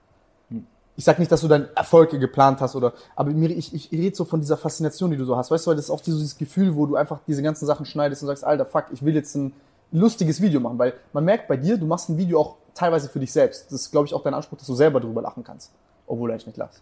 Ich 0.95 1.06
sag 1.06 1.17
nicht, 1.17 1.32
dass 1.32 1.41
du 1.41 1.47
deine 1.47 1.69
Erfolge 1.75 2.19
geplant 2.19 2.62
hast 2.62 2.75
oder, 2.75 2.93
aber 3.15 3.32
mir, 3.32 3.49
ich, 3.49 3.73
ich 3.73 3.91
rede 3.91 4.15
so 4.15 4.25
von 4.25 4.41
dieser 4.41 4.58
Faszination, 4.58 5.10
die 5.10 5.17
du 5.17 5.25
so 5.25 5.36
hast. 5.36 5.49
Weißt 5.49 5.65
du, 5.65 5.69
weil 5.69 5.75
das 5.75 5.86
ist 5.86 5.91
auch 5.91 6.01
dieses 6.01 6.38
Gefühl, 6.38 6.75
wo 6.75 6.86
du 6.86 6.95
einfach 6.95 7.19
diese 7.27 7.41
ganzen 7.41 7.65
Sachen 7.65 7.86
schneidest 7.86 8.21
und 8.21 8.27
sagst, 8.27 8.43
Alter, 8.43 8.65
fuck, 8.65 8.86
ich 8.91 9.03
will 9.03 9.15
jetzt 9.15 9.36
ein 9.36 9.53
lustiges 9.91 10.41
Video 10.41 10.60
machen, 10.60 10.77
weil 10.77 10.93
man 11.12 11.25
merkt 11.25 11.47
bei 11.47 11.58
dir, 11.58 11.77
du 11.77 11.88
machst 11.88 12.10
ein 12.10 12.17
Video 12.17 12.39
auch 12.39 12.58
teilweise 12.75 13.10
für 13.10 13.19
dich 13.19 13.32
selbst. 13.32 13.65
Das 13.71 13.82
ist, 13.82 13.91
glaube 13.91 14.08
ich, 14.08 14.13
auch 14.13 14.23
dein 14.23 14.34
Anspruch, 14.36 14.58
dass 14.58 14.67
du 14.67 14.75
selber 14.75 14.99
drüber 14.99 15.21
lachen 15.21 15.43
kannst. 15.43 15.71
Obwohl 16.06 16.29
du 16.29 16.34
eigentlich 16.34 16.47
nicht 16.47 16.58
lachst. 16.58 16.82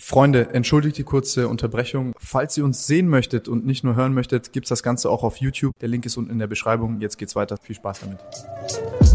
Freunde, 0.00 0.50
entschuldigt 0.52 0.98
die 0.98 1.04
kurze 1.04 1.48
Unterbrechung. 1.48 2.12
Falls 2.18 2.56
ihr 2.56 2.64
uns 2.64 2.86
sehen 2.86 3.08
möchtet 3.08 3.48
und 3.48 3.66
nicht 3.66 3.84
nur 3.84 3.96
hören 3.96 4.14
möchtet, 4.14 4.52
gibt's 4.52 4.68
das 4.68 4.82
Ganze 4.82 5.10
auch 5.10 5.22
auf 5.22 5.36
YouTube. 5.38 5.72
Der 5.80 5.88
Link 5.88 6.06
ist 6.06 6.16
unten 6.16 6.30
in 6.30 6.38
der 6.38 6.46
Beschreibung. 6.46 7.00
Jetzt 7.00 7.18
geht's 7.18 7.36
weiter. 7.36 7.56
Viel 7.60 7.74
Spaß 7.74 8.00
damit. 8.00 9.05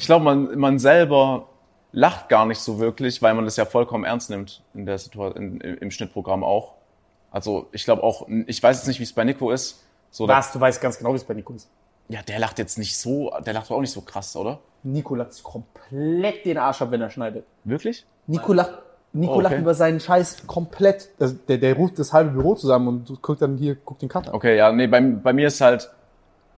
Ich 0.00 0.06
glaube, 0.06 0.24
man, 0.24 0.58
man 0.58 0.78
selber 0.78 1.46
lacht 1.92 2.28
gar 2.28 2.46
nicht 2.46 2.58
so 2.60 2.78
wirklich, 2.78 3.20
weil 3.20 3.34
man 3.34 3.44
das 3.44 3.56
ja 3.56 3.64
vollkommen 3.66 4.04
ernst 4.04 4.30
nimmt 4.30 4.62
in 4.74 4.86
der 4.86 4.96
Situation, 4.98 5.60
im 5.60 5.90
Schnittprogramm 5.90 6.42
auch. 6.42 6.72
Also 7.30 7.68
ich 7.72 7.84
glaube 7.84 8.02
auch, 8.02 8.26
ich 8.46 8.62
weiß 8.62 8.78
jetzt 8.78 8.86
nicht, 8.88 8.98
wie 8.98 9.04
es 9.04 9.12
bei 9.12 9.24
Nico 9.24 9.50
ist. 9.50 9.82
So, 10.10 10.26
da- 10.26 10.38
Was? 10.38 10.52
Du 10.52 10.60
weißt 10.60 10.80
ganz 10.80 10.98
genau, 10.98 11.12
wie 11.12 11.16
es 11.16 11.24
bei 11.24 11.34
Nico 11.34 11.52
ist. 11.52 11.68
ja, 12.08 12.22
der 12.22 12.38
lacht 12.38 12.58
jetzt 12.58 12.78
nicht 12.78 12.96
so, 12.96 13.30
der 13.44 13.52
lacht 13.52 13.70
auch 13.70 13.80
nicht 13.80 13.92
so 13.92 14.00
krass, 14.00 14.34
oder? 14.36 14.58
Nico 14.82 15.14
lacht 15.14 15.34
sich 15.34 15.42
komplett 15.44 16.44
den 16.46 16.56
Arsch 16.58 16.80
ab, 16.82 16.90
wenn 16.90 17.00
er 17.02 17.10
schneidet. 17.10 17.44
Wirklich? 17.64 18.06
Nico 18.26 18.52
lacht, 18.54 18.72
Nico 19.12 19.32
Oh, 19.32 19.36
okay. 19.36 19.42
lacht 19.44 19.58
über 19.58 19.74
seinen 19.74 20.00
Scheiß 20.00 20.46
komplett. 20.46 21.10
Also 21.20 21.34
der, 21.46 21.58
der 21.58 21.74
ruft 21.76 21.98
das 21.98 22.12
halbe 22.12 22.30
Büro 22.30 22.54
zusammen 22.54 22.88
und 22.88 23.20
guckt 23.22 23.42
dann 23.42 23.58
hier, 23.58 23.74
guckt 23.74 24.00
den 24.02 24.08
Cut 24.08 24.28
an. 24.28 24.34
Okay, 24.34 24.56
ja, 24.56 24.72
nee, 24.72 24.86
bei, 24.86 25.00
bei 25.00 25.32
mir 25.34 25.48
ist 25.48 25.60
halt, 25.60 25.90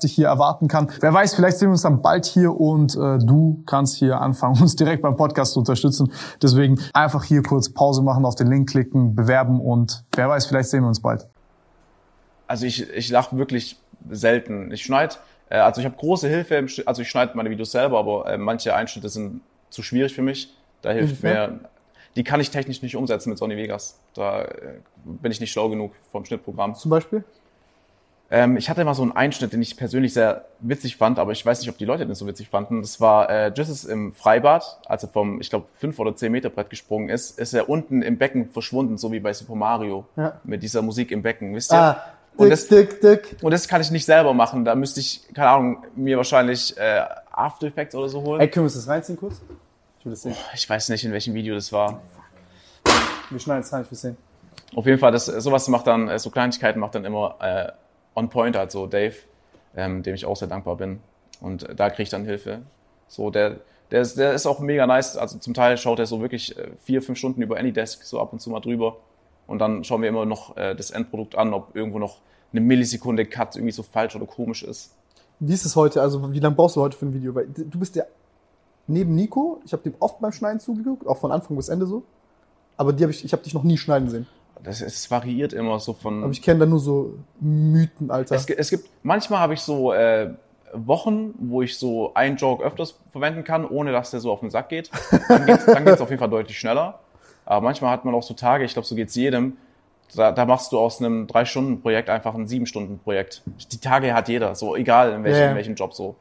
dich 0.00 0.12
hier 0.12 0.26
erwarten 0.28 0.68
kann. 0.68 0.90
Wer 1.00 1.12
weiß, 1.12 1.34
vielleicht 1.34 1.58
sehen 1.58 1.68
wir 1.68 1.72
uns 1.72 1.82
dann 1.82 2.02
bald 2.02 2.26
hier 2.26 2.58
und 2.58 2.94
äh, 2.96 3.18
du 3.18 3.62
kannst 3.66 3.96
hier 3.96 4.20
anfangen, 4.20 4.58
uns 4.60 4.76
direkt 4.76 5.02
beim 5.02 5.16
Podcast 5.16 5.52
zu 5.52 5.60
unterstützen. 5.60 6.12
Deswegen 6.42 6.80
einfach 6.92 7.24
hier 7.24 7.42
kurz 7.42 7.68
Pause 7.68 8.02
machen, 8.02 8.24
auf 8.24 8.34
den 8.34 8.48
Link 8.48 8.68
klicken, 8.68 9.14
bewerben 9.14 9.60
und 9.60 10.04
wer 10.14 10.28
weiß, 10.28 10.46
vielleicht 10.46 10.70
sehen 10.70 10.82
wir 10.82 10.88
uns 10.88 11.00
bald. 11.00 11.28
also 12.46 12.66
ich, 12.66 12.88
ich 12.90 13.10
lache 13.10 13.36
wirklich 13.36 13.76
selten. 14.10 14.70
Ich 14.72 14.82
schneide, 14.82 15.16
äh, 15.50 15.56
also 15.56 15.80
ich 15.80 15.86
habe 15.86 15.96
große 15.96 16.28
Hilfe, 16.28 16.56
im 16.56 16.68
Schnitt, 16.68 16.88
also 16.88 17.02
ich 17.02 17.08
schneide 17.08 17.36
meine 17.36 17.50
Videos 17.50 17.72
selber, 17.72 17.98
aber 17.98 18.26
äh, 18.26 18.38
manche 18.38 18.74
Einschnitte 18.74 19.08
sind 19.08 19.40
zu 19.70 19.82
schwierig 19.82 20.14
für 20.14 20.22
mich. 20.22 20.54
Da 20.82 20.90
hilft 20.90 21.22
mir, 21.22 21.60
die 22.16 22.24
kann 22.24 22.40
ich 22.40 22.50
technisch 22.50 22.82
nicht 22.82 22.94
umsetzen 22.96 23.30
mit 23.30 23.38
Sony 23.38 23.56
Vegas. 23.56 23.98
Da 24.14 24.42
äh, 24.42 24.80
bin 25.04 25.32
ich 25.32 25.40
nicht 25.40 25.52
schlau 25.52 25.68
genug 25.68 25.92
vom 26.12 26.24
Schnittprogramm. 26.24 26.74
Zum 26.74 26.90
Beispiel? 26.90 27.24
Ähm, 28.34 28.56
ich 28.56 28.68
hatte 28.68 28.84
mal 28.84 28.94
so 28.94 29.02
einen 29.02 29.12
Einschnitt, 29.12 29.52
den 29.52 29.62
ich 29.62 29.76
persönlich 29.76 30.12
sehr 30.12 30.46
witzig 30.58 30.96
fand, 30.96 31.20
aber 31.20 31.30
ich 31.30 31.46
weiß 31.46 31.60
nicht, 31.60 31.68
ob 31.70 31.78
die 31.78 31.84
Leute 31.84 32.04
den 32.04 32.16
so 32.16 32.26
witzig 32.26 32.48
fanden. 32.48 32.82
Das 32.82 33.00
war 33.00 33.30
äh, 33.30 33.52
Jesus 33.54 33.84
im 33.84 34.12
Freibad, 34.12 34.80
als 34.86 35.04
er 35.04 35.08
vom, 35.08 35.40
ich 35.40 35.50
glaube, 35.50 35.66
5 35.78 35.96
oder 36.00 36.16
10 36.16 36.32
Meter 36.32 36.50
Brett 36.50 36.68
gesprungen 36.68 37.10
ist, 37.10 37.38
ist 37.38 37.54
er 37.54 37.68
unten 37.68 38.02
im 38.02 38.18
Becken 38.18 38.50
verschwunden, 38.50 38.98
so 38.98 39.12
wie 39.12 39.20
bei 39.20 39.32
Super 39.32 39.54
Mario. 39.54 40.04
Ja. 40.16 40.40
Mit 40.42 40.64
dieser 40.64 40.82
Musik 40.82 41.12
im 41.12 41.22
Becken, 41.22 41.54
wisst 41.54 41.72
ihr? 41.72 41.78
Ah, 41.78 42.04
Und 42.36 42.46
dick, 42.46 42.50
das- 42.50 42.66
dick, 42.66 43.00
dick. 43.00 43.36
Und 43.40 43.52
das 43.52 43.68
kann 43.68 43.80
ich 43.80 43.92
nicht 43.92 44.04
selber 44.04 44.34
machen. 44.34 44.64
Da 44.64 44.74
müsste 44.74 44.98
ich, 44.98 45.22
keine 45.32 45.50
Ahnung, 45.50 45.84
mir 45.94 46.16
wahrscheinlich 46.16 46.76
äh, 46.76 47.04
After 47.30 47.68
Effects 47.68 47.94
oder 47.94 48.08
so 48.08 48.20
holen. 48.20 48.40
Ey, 48.40 48.48
können 48.48 48.64
wir 48.64 48.66
uns 48.66 48.74
das 48.74 48.88
reinziehen 48.88 49.16
kurz? 49.16 49.42
Ich 50.00 50.04
will 50.04 50.10
das 50.10 50.22
sehen. 50.22 50.34
Ich 50.54 50.68
weiß 50.68 50.88
nicht, 50.88 51.04
in 51.04 51.12
welchem 51.12 51.34
Video 51.34 51.54
das 51.54 51.72
war. 51.72 52.00
Wir 53.30 53.38
schneiden 53.38 53.62
es 53.62 53.72
rein, 53.72 53.82
ich 53.82 53.90
will 53.92 53.96
sehen. 53.98 54.16
Auf 54.74 54.86
jeden 54.86 54.98
Fall, 54.98 55.12
das, 55.12 55.26
sowas 55.26 55.68
macht 55.68 55.86
dann, 55.86 56.08
äh, 56.08 56.18
so 56.18 56.30
Kleinigkeiten 56.30 56.80
macht 56.80 56.96
dann 56.96 57.04
immer 57.04 57.36
äh, 57.40 57.70
on 58.14 58.28
point, 58.28 58.56
also 58.56 58.86
Dave, 58.86 59.14
ähm, 59.76 60.02
dem 60.02 60.14
ich 60.14 60.26
auch 60.26 60.36
sehr 60.36 60.48
dankbar 60.48 60.76
bin. 60.76 61.00
Und 61.40 61.68
äh, 61.68 61.74
da 61.74 61.90
kriege 61.90 62.04
ich 62.04 62.10
dann 62.10 62.24
Hilfe. 62.24 62.62
So, 63.08 63.30
der, 63.30 63.60
der, 63.90 64.00
ist, 64.02 64.16
der 64.16 64.32
ist 64.32 64.46
auch 64.46 64.60
mega 64.60 64.86
nice. 64.86 65.16
Also 65.16 65.38
zum 65.38 65.54
Teil 65.54 65.76
schaut 65.76 65.98
er 65.98 66.06
so 66.06 66.20
wirklich 66.20 66.56
äh, 66.56 66.70
vier, 66.82 67.02
fünf 67.02 67.18
Stunden 67.18 67.42
über 67.42 67.58
Anydesk 67.58 68.04
so 68.04 68.20
ab 68.20 68.32
und 68.32 68.40
zu 68.40 68.50
mal 68.50 68.60
drüber. 68.60 68.96
Und 69.46 69.58
dann 69.58 69.84
schauen 69.84 70.02
wir 70.02 70.08
immer 70.08 70.24
noch 70.24 70.56
äh, 70.56 70.74
das 70.74 70.90
Endprodukt 70.90 71.36
an, 71.36 71.52
ob 71.52 71.76
irgendwo 71.76 71.98
noch 71.98 72.18
eine 72.52 72.60
Millisekunde 72.60 73.26
Cut 73.26 73.56
irgendwie 73.56 73.72
so 73.72 73.82
falsch 73.82 74.16
oder 74.16 74.26
komisch 74.26 74.62
ist. 74.62 74.94
Wie 75.40 75.52
ist 75.52 75.66
es 75.66 75.76
heute? 75.76 76.00
Also, 76.00 76.32
wie 76.32 76.38
lange 76.38 76.54
brauchst 76.54 76.76
du 76.76 76.80
heute 76.80 76.96
für 76.96 77.06
ein 77.06 77.12
Video? 77.12 77.34
Weil 77.34 77.48
du 77.48 77.78
bist 77.78 77.96
ja 77.96 78.04
neben 78.86 79.14
Nico. 79.14 79.60
Ich 79.64 79.72
habe 79.72 79.82
dem 79.82 79.94
oft 79.98 80.20
beim 80.20 80.32
Schneiden 80.32 80.60
zugeguckt, 80.60 81.06
auch 81.06 81.18
von 81.18 81.32
Anfang 81.32 81.56
bis 81.56 81.68
Ende 81.68 81.86
so. 81.86 82.04
Aber 82.76 82.92
die 82.92 83.04
hab 83.04 83.10
ich, 83.10 83.24
ich 83.24 83.32
habe 83.32 83.42
dich 83.42 83.54
noch 83.54 83.64
nie 83.64 83.76
schneiden 83.76 84.08
sehen. 84.08 84.26
Das, 84.62 84.80
es 84.80 85.10
variiert 85.10 85.52
immer 85.52 85.78
so 85.78 85.92
von. 85.92 86.22
Aber 86.22 86.32
ich 86.32 86.42
kenne 86.42 86.60
da 86.60 86.66
nur 86.66 86.78
so 86.78 87.14
Mythen, 87.40 88.10
Alter. 88.10 88.34
Es, 88.34 88.48
es 88.48 88.70
gibt, 88.70 88.88
manchmal 89.02 89.40
habe 89.40 89.54
ich 89.54 89.60
so 89.60 89.92
äh, 89.92 90.30
Wochen, 90.72 91.34
wo 91.38 91.62
ich 91.62 91.78
so 91.78 92.14
einen 92.14 92.36
Joke 92.36 92.64
öfters 92.64 92.98
verwenden 93.12 93.44
kann, 93.44 93.66
ohne 93.66 93.92
dass 93.92 94.10
der 94.10 94.20
so 94.20 94.32
auf 94.32 94.40
den 94.40 94.50
Sack 94.50 94.68
geht. 94.68 94.90
Dann 95.28 95.46
dann 95.46 95.84
geht's 95.84 96.00
auf 96.00 96.10
jeden 96.10 96.20
Fall 96.20 96.30
deutlich 96.30 96.58
schneller. 96.58 97.00
Aber 97.44 97.60
manchmal 97.60 97.90
hat 97.90 98.04
man 98.04 98.14
auch 98.14 98.22
so 98.22 98.34
Tage, 98.34 98.64
ich 98.64 98.72
glaube, 98.72 98.86
so 98.86 98.94
geht's 98.94 99.14
jedem. 99.14 99.56
Da, 100.14 100.32
da 100.32 100.44
machst 100.44 100.72
du 100.72 100.78
aus 100.78 101.00
einem 101.00 101.26
drei 101.26 101.44
Stunden 101.44 101.80
Projekt 101.80 102.08
einfach 102.08 102.34
ein 102.34 102.46
sieben 102.46 102.66
Stunden 102.66 102.98
Projekt. 102.98 103.42
Die 103.72 103.78
Tage 103.78 104.14
hat 104.14 104.28
jeder, 104.28 104.54
so 104.54 104.76
egal 104.76 105.12
in 105.12 105.24
welchem, 105.24 105.40
ja. 105.40 105.50
in 105.50 105.56
welchem 105.56 105.74
Job 105.74 105.94
so. 105.94 106.16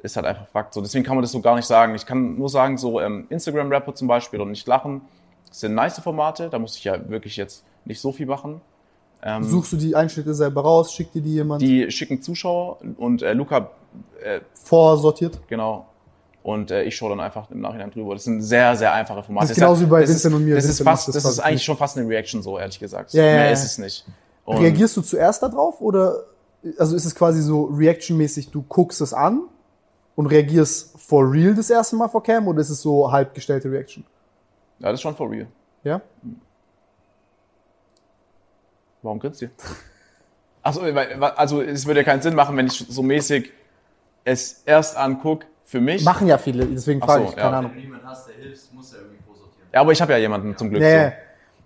Ist 0.00 0.16
halt 0.16 0.26
einfach 0.26 0.48
Fakt. 0.48 0.74
So, 0.74 0.80
deswegen 0.80 1.04
kann 1.04 1.14
man 1.14 1.22
das 1.22 1.30
so 1.30 1.40
gar 1.40 1.54
nicht 1.54 1.66
sagen. 1.66 1.94
Ich 1.94 2.04
kann 2.04 2.36
nur 2.36 2.48
sagen, 2.48 2.76
so 2.76 3.00
ähm, 3.00 3.26
Instagram-Rapper 3.28 3.94
zum 3.94 4.08
Beispiel 4.08 4.40
und 4.40 4.50
nicht 4.50 4.66
lachen, 4.66 5.02
sind 5.60 5.74
nice 5.74 6.00
Formate. 6.00 6.48
Da 6.50 6.58
muss 6.58 6.76
ich 6.76 6.84
ja 6.84 7.08
wirklich 7.08 7.36
jetzt 7.36 7.64
nicht 7.84 8.00
so 8.00 8.12
viel 8.12 8.26
machen. 8.26 8.60
Ähm, 9.22 9.44
Suchst 9.44 9.72
du 9.72 9.76
die 9.76 9.94
Einschnitte 9.94 10.34
selber 10.34 10.62
raus, 10.62 10.92
schickt 10.92 11.14
dir 11.14 11.22
die 11.22 11.34
jemand 11.34 11.62
die 11.62 11.88
schicken 11.90 12.20
Zuschauer 12.22 12.78
und 12.96 13.22
äh, 13.22 13.32
Luca, 13.34 13.70
äh, 14.22 14.40
vorsortiert? 14.54 15.38
genau. 15.46 15.86
Und 16.42 16.72
äh, 16.72 16.82
ich 16.82 16.96
schaue 16.96 17.10
dann 17.10 17.20
einfach 17.20 17.48
im 17.52 17.60
Nachhinein 17.60 17.92
drüber. 17.92 18.14
Das 18.14 18.24
sind 18.24 18.42
sehr, 18.42 18.74
sehr 18.74 18.92
einfache 18.92 19.22
Formate. 19.22 19.44
Das 19.44 19.50
ist 19.52 19.62
genauso 19.62 19.82
wie 19.82 19.86
bei 19.86 20.00
Vincent 20.00 20.18
ist, 20.18 20.34
und 20.34 20.44
mir. 20.44 20.56
Das 20.56 20.64
ist, 20.64 20.70
Vincent 20.70 20.84
macht 20.86 20.94
fast, 20.96 21.08
das 21.08 21.14
das 21.14 21.22
fast 21.22 21.34
ist 21.38 21.44
eigentlich 21.44 21.54
nicht. 21.54 21.64
schon 21.64 21.76
fast 21.76 21.96
eine 21.96 22.08
Reaction, 22.08 22.42
so 22.42 22.58
ehrlich 22.58 22.80
gesagt. 22.80 23.12
Ja, 23.12 23.24
ja, 23.24 23.32
Mehr 23.34 23.52
ist 23.52 23.64
es 23.64 23.78
nicht. 23.78 24.04
Und 24.44 24.58
Reagierst 24.58 24.96
du 24.96 25.02
zuerst 25.02 25.40
darauf 25.40 25.80
oder 25.80 26.24
also 26.78 26.96
ist 26.96 27.04
es 27.04 27.14
quasi 27.14 27.42
so 27.42 27.64
Reaction-mäßig, 27.66 28.50
du 28.50 28.62
guckst 28.62 29.00
es 29.00 29.12
an 29.12 29.42
und 30.16 30.26
reagierst 30.26 30.98
for 30.98 31.30
real 31.30 31.54
das 31.54 31.70
erste 31.70 31.96
Mal 31.96 32.08
vor 32.08 32.22
Cam 32.22 32.48
oder 32.48 32.60
ist 32.60 32.70
es 32.70 32.82
so 32.82 33.10
halb 33.10 33.34
gestellte 33.34 33.70
Reaction? 33.70 34.04
Ja, 34.82 34.88
das 34.88 34.94
ist 34.94 35.02
schon 35.02 35.14
for 35.14 35.30
real. 35.30 35.46
Ja? 35.84 36.00
Warum 39.02 39.20
grinst 39.20 39.40
ihr? 39.42 39.50
Achso, 40.62 40.82
also 40.82 41.62
es 41.62 41.86
würde 41.86 42.00
ja 42.00 42.04
keinen 42.04 42.22
Sinn 42.22 42.34
machen, 42.34 42.56
wenn 42.56 42.66
ich 42.66 42.84
so 42.88 43.02
mäßig 43.02 43.50
es 44.24 44.62
erst 44.64 44.96
anguck 44.96 45.44
für 45.64 45.80
mich. 45.80 46.04
Machen 46.04 46.28
ja 46.28 46.38
viele, 46.38 46.66
deswegen 46.66 47.00
frage 47.00 47.24
so, 47.24 47.30
ich, 47.30 47.36
keine 47.36 47.50
ja. 47.50 47.58
Ahnung. 47.58 47.70
Wenn 47.72 47.80
du 47.80 47.86
niemand 47.86 48.04
hast, 48.04 48.28
der 48.28 48.36
hilft, 48.36 48.72
muss 48.72 48.92
er 48.92 49.00
irgendwie 49.00 49.22
vorsortieren. 49.24 49.68
Ja, 49.72 49.80
aber 49.80 49.92
ich 49.92 50.00
habe 50.00 50.12
ja 50.12 50.18
jemanden 50.18 50.56
zum 50.56 50.70
Glück. 50.70 50.82
Nee, 50.82 51.06
so. 51.06 51.12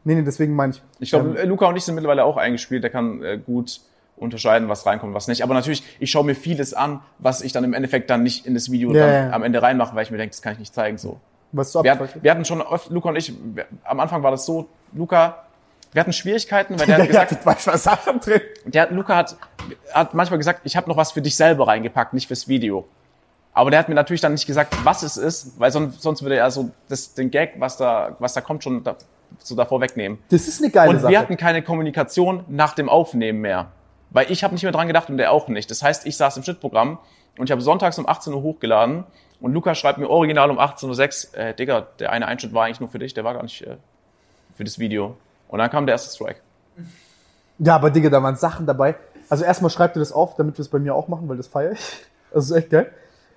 nee, 0.04 0.14
nee, 0.14 0.22
deswegen 0.22 0.54
meine 0.54 0.72
ich. 0.72 0.82
Ich 0.98 1.10
glaube, 1.10 1.30
Ähm, 1.30 1.36
äh, 1.36 1.44
Luca 1.44 1.66
und 1.66 1.76
ich 1.76 1.84
sind 1.84 1.94
mittlerweile 1.94 2.24
auch 2.24 2.36
eingespielt. 2.38 2.82
Der 2.84 2.90
kann 2.90 3.22
äh, 3.22 3.38
gut 3.38 3.80
unterscheiden, 4.16 4.70
was 4.70 4.86
reinkommt, 4.86 5.12
was 5.12 5.28
nicht. 5.28 5.42
Aber 5.42 5.52
natürlich, 5.52 5.82
ich 6.00 6.10
schaue 6.10 6.24
mir 6.24 6.34
vieles 6.34 6.72
an, 6.72 7.00
was 7.18 7.42
ich 7.42 7.52
dann 7.52 7.64
im 7.64 7.74
Endeffekt 7.74 8.08
dann 8.08 8.22
nicht 8.22 8.46
in 8.46 8.54
das 8.54 8.70
Video 8.70 8.94
Ja, 8.94 9.06
dann 9.06 9.28
ja. 9.28 9.34
am 9.34 9.42
Ende 9.42 9.60
reinmache, 9.60 9.94
weil 9.94 10.04
ich 10.04 10.10
mir 10.10 10.16
denke, 10.16 10.32
das 10.32 10.40
kann 10.40 10.54
ich 10.54 10.58
nicht 10.58 10.74
zeigen. 10.74 10.96
So. 10.96 11.20
Was 11.52 11.74
Wir, 11.74 12.08
wir 12.22 12.30
hatten 12.30 12.44
schon 12.44 12.60
oft, 12.62 12.90
Luca 12.90 13.08
und 13.10 13.16
ich, 13.16 13.32
wir, 13.54 13.66
am 13.84 14.00
Anfang 14.00 14.22
war 14.22 14.30
das 14.30 14.44
so, 14.46 14.68
Luca, 14.92 15.44
wir 15.92 16.00
hatten 16.00 16.12
Schwierigkeiten, 16.12 16.78
weil 16.78 16.86
der 16.86 16.94
hat 16.98 17.00
Der 17.00 17.06
gesagt, 17.06 17.30
hat 17.32 17.46
manchmal 17.46 17.78
Sachen 17.78 18.20
drin. 18.20 18.40
der 18.66 18.82
hat, 18.82 18.90
Luca 18.90 19.16
hat, 19.16 19.36
hat 19.92 20.14
manchmal 20.14 20.38
gesagt, 20.38 20.60
ich 20.64 20.76
habe 20.76 20.88
noch 20.88 20.96
was 20.96 21.12
für 21.12 21.22
dich 21.22 21.36
selber 21.36 21.66
reingepackt, 21.68 22.12
nicht 22.14 22.26
fürs 22.28 22.48
Video. 22.48 22.86
Aber 23.52 23.70
der 23.70 23.78
hat 23.80 23.88
mir 23.88 23.94
natürlich 23.94 24.20
dann 24.20 24.32
nicht 24.32 24.46
gesagt, 24.46 24.76
was 24.84 25.02
es 25.02 25.16
ist, 25.16 25.58
weil 25.58 25.70
sonst, 25.70 26.02
sonst 26.02 26.20
würde 26.22 26.36
er 26.36 26.50
so 26.50 26.70
das, 26.88 27.14
den 27.14 27.30
Gag, 27.30 27.54
was 27.58 27.78
da, 27.78 28.14
was 28.18 28.34
da 28.34 28.42
kommt, 28.42 28.62
schon 28.62 28.84
da, 28.84 28.96
so 29.38 29.54
davor 29.54 29.80
wegnehmen. 29.80 30.18
Das 30.28 30.46
ist 30.46 30.62
eine 30.62 30.70
geile 30.70 30.90
Und 30.90 31.00
Sache. 31.00 31.10
wir 31.12 31.18
hatten 31.18 31.36
keine 31.38 31.62
Kommunikation 31.62 32.44
nach 32.48 32.74
dem 32.74 32.90
Aufnehmen 32.90 33.40
mehr. 33.40 33.72
Weil 34.16 34.32
ich 34.32 34.42
habe 34.42 34.54
nicht 34.54 34.62
mehr 34.62 34.72
dran 34.72 34.86
gedacht 34.86 35.10
und 35.10 35.18
der 35.18 35.30
auch 35.30 35.48
nicht. 35.48 35.70
Das 35.70 35.82
heißt, 35.82 36.06
ich 36.06 36.16
saß 36.16 36.38
im 36.38 36.42
Schnittprogramm 36.42 36.98
und 37.36 37.44
ich 37.44 37.52
habe 37.52 37.60
sonntags 37.60 37.98
um 37.98 38.08
18 38.08 38.32
Uhr 38.32 38.40
hochgeladen 38.40 39.04
und 39.42 39.52
Luca 39.52 39.74
schreibt 39.74 39.98
mir 39.98 40.08
original 40.08 40.50
um 40.50 40.58
18.06 40.58 41.34
Uhr, 41.34 41.38
äh, 41.38 41.54
Digga, 41.54 41.88
der 41.98 42.12
eine 42.12 42.26
Einschnitt 42.26 42.54
war 42.54 42.64
eigentlich 42.64 42.80
nur 42.80 42.88
für 42.88 42.98
dich, 42.98 43.12
der 43.12 43.24
war 43.24 43.34
gar 43.34 43.42
nicht 43.42 43.60
äh, 43.60 43.76
für 44.54 44.64
das 44.64 44.78
Video. 44.78 45.18
Und 45.48 45.58
dann 45.58 45.68
kam 45.68 45.84
der 45.84 45.96
erste 45.96 46.14
Strike. 46.14 46.40
Ja, 47.58 47.74
aber 47.74 47.90
Digga, 47.90 48.08
da 48.08 48.22
waren 48.22 48.36
Sachen 48.36 48.64
dabei. 48.64 48.94
Also 49.28 49.44
erstmal 49.44 49.70
schreibt 49.70 49.96
ihr 49.96 50.00
das 50.00 50.12
auf, 50.12 50.34
damit 50.36 50.56
wir 50.56 50.62
es 50.62 50.70
bei 50.70 50.78
mir 50.78 50.94
auch 50.94 51.08
machen, 51.08 51.28
weil 51.28 51.36
das 51.36 51.48
feiere 51.48 51.72
ich. 51.72 51.80
Das 52.32 52.46
ist 52.46 52.52
echt 52.52 52.70
geil. 52.70 52.90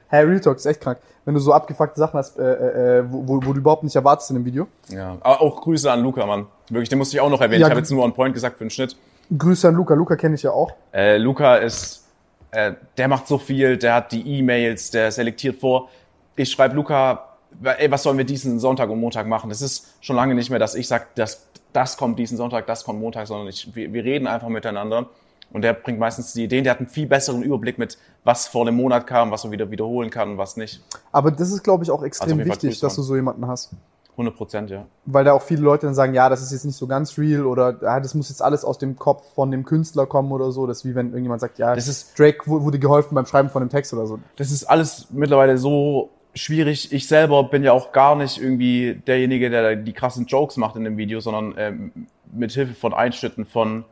Hey, 0.07 0.23
Real 0.23 0.39
Talk 0.39 0.55
ist 0.55 0.65
echt 0.65 0.79
krank. 0.79 0.99
Wenn 1.25 1.33
du 1.33 1.41
so 1.41 1.51
abgefuckte 1.51 1.99
Sachen 1.99 2.17
hast, 2.17 2.39
äh, 2.39 2.99
äh, 2.99 3.03
wo, 3.05 3.27
wo, 3.27 3.45
wo 3.45 3.53
du 3.53 3.59
überhaupt 3.59 3.83
nicht 3.83 3.97
erwartest 3.97 4.29
in 4.31 4.37
dem 4.37 4.45
Video. 4.45 4.67
Ja. 4.87 5.17
Aber 5.19 5.41
auch 5.41 5.59
Grüße 5.61 5.91
an 5.91 6.01
Luca, 6.03 6.25
Mann. 6.25 6.47
Wirklich, 6.69 6.87
den 6.87 6.97
musste 6.97 7.17
ich 7.17 7.21
auch 7.21 7.29
noch 7.29 7.41
erwähnen. 7.41 7.61
Ja, 7.61 7.67
ich 7.67 7.71
habe 7.71 7.81
jetzt 7.81 7.91
nur 7.91 8.03
on 8.03 8.13
point 8.13 8.33
gesagt 8.33 8.57
für 8.57 8.63
den 8.63 8.69
Schnitt. 8.69 8.95
Grüße 9.37 9.67
an 9.67 9.75
Luca. 9.75 9.93
Luca 9.93 10.15
kenne 10.15 10.35
ich 10.35 10.43
ja 10.43 10.51
auch. 10.51 10.71
Äh, 10.93 11.17
Luca 11.17 11.55
ist, 11.55 12.07
äh, 12.51 12.73
der 12.97 13.07
macht 13.07 13.27
so 13.27 13.37
viel, 13.37 13.77
der 13.77 13.95
hat 13.95 14.11
die 14.11 14.39
E-Mails, 14.39 14.91
der 14.91 15.11
selektiert 15.11 15.59
vor. 15.59 15.89
Ich 16.35 16.51
schreibe 16.51 16.75
Luca, 16.75 17.29
ey, 17.63 17.91
was 17.91 18.03
sollen 18.03 18.17
wir 18.17 18.25
diesen 18.25 18.59
Sonntag 18.59 18.89
und 18.89 18.99
Montag 18.99 19.27
machen? 19.27 19.49
Das 19.49 19.61
ist 19.61 19.87
schon 20.01 20.15
lange 20.15 20.35
nicht 20.35 20.49
mehr, 20.49 20.59
dass 20.59 20.75
ich 20.75 20.87
sage, 20.87 21.05
das, 21.15 21.47
das 21.73 21.97
kommt 21.97 22.17
diesen 22.17 22.37
Sonntag, 22.37 22.65
das 22.67 22.83
kommt 22.83 22.99
Montag, 22.99 23.27
sondern 23.27 23.47
ich, 23.47 23.75
wir, 23.75 23.91
wir 23.93 24.03
reden 24.03 24.27
einfach 24.27 24.49
miteinander. 24.49 25.07
Und 25.51 25.63
der 25.63 25.73
bringt 25.73 25.99
meistens 25.99 26.33
die 26.33 26.43
Ideen, 26.43 26.63
der 26.63 26.73
hat 26.73 26.79
einen 26.79 26.89
viel 26.89 27.07
besseren 27.07 27.41
Überblick 27.41 27.79
mit, 27.79 27.97
was 28.23 28.47
vor 28.47 28.65
dem 28.65 28.75
Monat 28.75 29.07
kam, 29.07 29.31
was 29.31 29.43
man 29.43 29.51
wieder 29.51 29.71
wiederholen 29.71 30.11
kann 30.11 30.31
und 30.31 30.37
was 30.37 30.57
nicht. 30.57 30.81
Aber 31.11 31.31
das 31.31 31.51
ist, 31.51 31.63
glaube 31.63 31.83
ich, 31.83 31.89
auch 31.89 31.97
Also 31.97 32.05
extrem 32.05 32.37
Fall 32.37 32.45
wichtig, 32.45 32.79
dass 32.79 32.95
du 32.95 33.01
so 33.01 33.15
jemanden 33.15 33.47
hast. 33.47 33.71
100 34.19 34.35
Prozent, 34.35 34.69
ja. 34.69 34.85
Weil 35.05 35.23
da 35.23 35.33
auch 35.33 35.41
viele 35.41 35.61
Leute 35.61 35.85
dann 35.87 35.95
sagen, 35.95 36.13
ja, 36.13 36.29
das 36.29 36.41
ist 36.41 36.51
jetzt 36.51 36.65
nicht 36.65 36.75
so 36.77 36.85
ganz 36.87 37.17
real 37.17 37.45
oder 37.45 37.77
ja, 37.81 37.99
das 37.99 38.13
muss 38.15 38.29
jetzt 38.29 38.41
alles 38.41 38.63
aus 38.63 38.77
dem 38.77 38.95
Kopf 38.97 39.33
von 39.33 39.49
dem 39.51 39.63
Künstler 39.65 40.05
kommen 40.05 40.31
oder 40.31 40.51
so. 40.51 40.67
Das 40.67 40.79
ist 40.79 40.85
wie 40.85 40.93
wenn 40.95 41.07
irgendjemand 41.07 41.41
sagt, 41.41 41.57
ja, 41.59 41.73
Das 41.73 41.87
ist- 41.87 42.17
Drake 42.19 42.39
wu- 42.45 42.61
wurde 42.63 42.79
geholfen 42.79 43.15
beim 43.15 43.25
Schreiben 43.25 43.49
von 43.49 43.61
dem 43.63 43.69
Text 43.69 43.93
oder 43.93 44.05
so. 44.05 44.19
das 44.35 44.51
ist 44.51 44.65
alles 44.65 45.07
mittlerweile 45.11 45.57
so 45.57 46.09
schwierig. 46.35 46.91
Ich 46.93 47.07
selber 47.07 47.43
bin 47.45 47.63
ja 47.63 47.71
auch 47.73 47.91
gar 47.91 48.15
nicht 48.15 48.39
irgendwie 48.41 49.01
derjenige, 49.07 49.49
der 49.49 49.75
die 49.75 49.93
krassen 49.93 50.25
Jokes 50.27 50.57
macht 50.57 50.75
in 50.75 50.83
dem 50.83 50.97
Video, 50.97 51.19
sondern 51.21 51.55
ähm, 51.57 51.91
mit 52.31 52.51
Hilfe 52.51 52.75
von 52.75 52.93
Einschnitten 52.93 53.45
von 53.45 53.83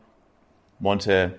Monte, 0.78 1.32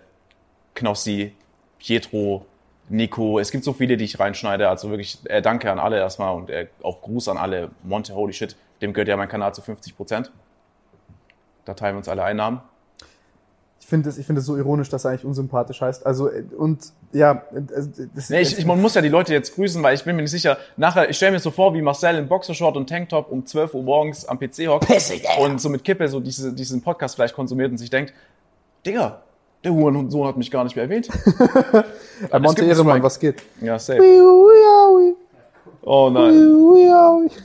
Knossi, 0.75 1.33
Pietro, 1.79 2.45
Nico. 2.89 3.39
Es 3.39 3.51
gibt 3.51 3.63
so 3.63 3.73
viele, 3.73 3.97
die 3.97 4.03
ich 4.05 4.19
reinschneide. 4.19 4.67
Also 4.69 4.89
wirklich 4.89 5.19
äh, 5.25 5.41
danke 5.41 5.71
an 5.71 5.79
alle 5.79 5.97
erstmal 5.97 6.35
und 6.35 6.49
äh, 6.49 6.67
auch 6.83 7.01
Gruß 7.01 7.29
an 7.29 7.37
alle. 7.37 7.69
Monte, 7.83 8.13
holy 8.15 8.33
shit, 8.33 8.55
dem 8.81 8.93
gehört 8.93 9.07
ja 9.07 9.17
mein 9.17 9.29
Kanal 9.29 9.53
zu 9.53 9.61
50 9.61 9.95
Prozent. 9.95 10.31
Da 11.65 11.73
teilen 11.73 11.95
wir 11.95 11.99
uns 11.99 12.09
alle 12.09 12.23
Einnahmen. 12.23 12.61
Ich 13.79 13.87
finde 13.87 14.09
es 14.09 14.17
ich 14.17 14.25
finde 14.25 14.39
es 14.39 14.45
so 14.45 14.55
ironisch, 14.55 14.89
dass 14.89 15.05
er 15.05 15.11
eigentlich 15.11 15.25
unsympathisch 15.25 15.81
heißt. 15.81 16.05
Also, 16.05 16.29
äh, 16.29 16.43
und 16.57 16.91
ja, 17.11 17.43
äh, 17.53 17.61
das 18.13 18.29
Nee, 18.29 18.41
ich, 18.41 18.57
ich, 18.57 18.65
man 18.65 18.81
muss 18.81 18.93
ja 18.93 19.01
die 19.01 19.09
Leute 19.09 19.33
jetzt 19.33 19.55
grüßen, 19.55 19.81
weil 19.81 19.95
ich 19.95 20.03
bin 20.03 20.15
mir 20.15 20.21
nicht 20.21 20.31
sicher. 20.31 20.57
Nachher, 20.77 21.09
ich 21.09 21.17
stelle 21.17 21.31
mir 21.31 21.39
so 21.39 21.49
vor, 21.49 21.73
wie 21.73 21.81
Marcel 21.81 22.15
in 22.15 22.27
Boxershort 22.27 22.77
und 22.77 22.87
Tanktop 22.87 23.31
um 23.31 23.45
12 23.45 23.73
Uhr 23.73 23.83
morgens 23.83 24.25
am 24.25 24.37
PC 24.37 24.67
hockt 24.67 24.87
und 25.39 25.59
so 25.59 25.69
mit 25.69 25.83
Kippe 25.83 26.07
so 26.07 26.19
diese, 26.19 26.53
diesen 26.53 26.81
Podcast 26.81 27.15
vielleicht 27.15 27.33
konsumiert 27.35 27.71
und 27.71 27.77
sich 27.77 27.89
denkt, 27.89 28.13
Digga, 28.85 29.21
der 29.63 29.73
Hurensohn 29.73 30.27
hat 30.27 30.37
mich 30.37 30.51
gar 30.51 30.63
nicht 30.63 30.75
mehr 30.75 30.83
erwähnt. 30.85 31.09
äh, 32.31 32.39
Monte 32.39 32.65
Ehrenmann, 32.65 33.03
was 33.03 33.19
geht? 33.19 33.43
Ja, 33.61 33.77
safe. 33.79 34.01
Oh 35.81 36.09
nein. 36.11 37.39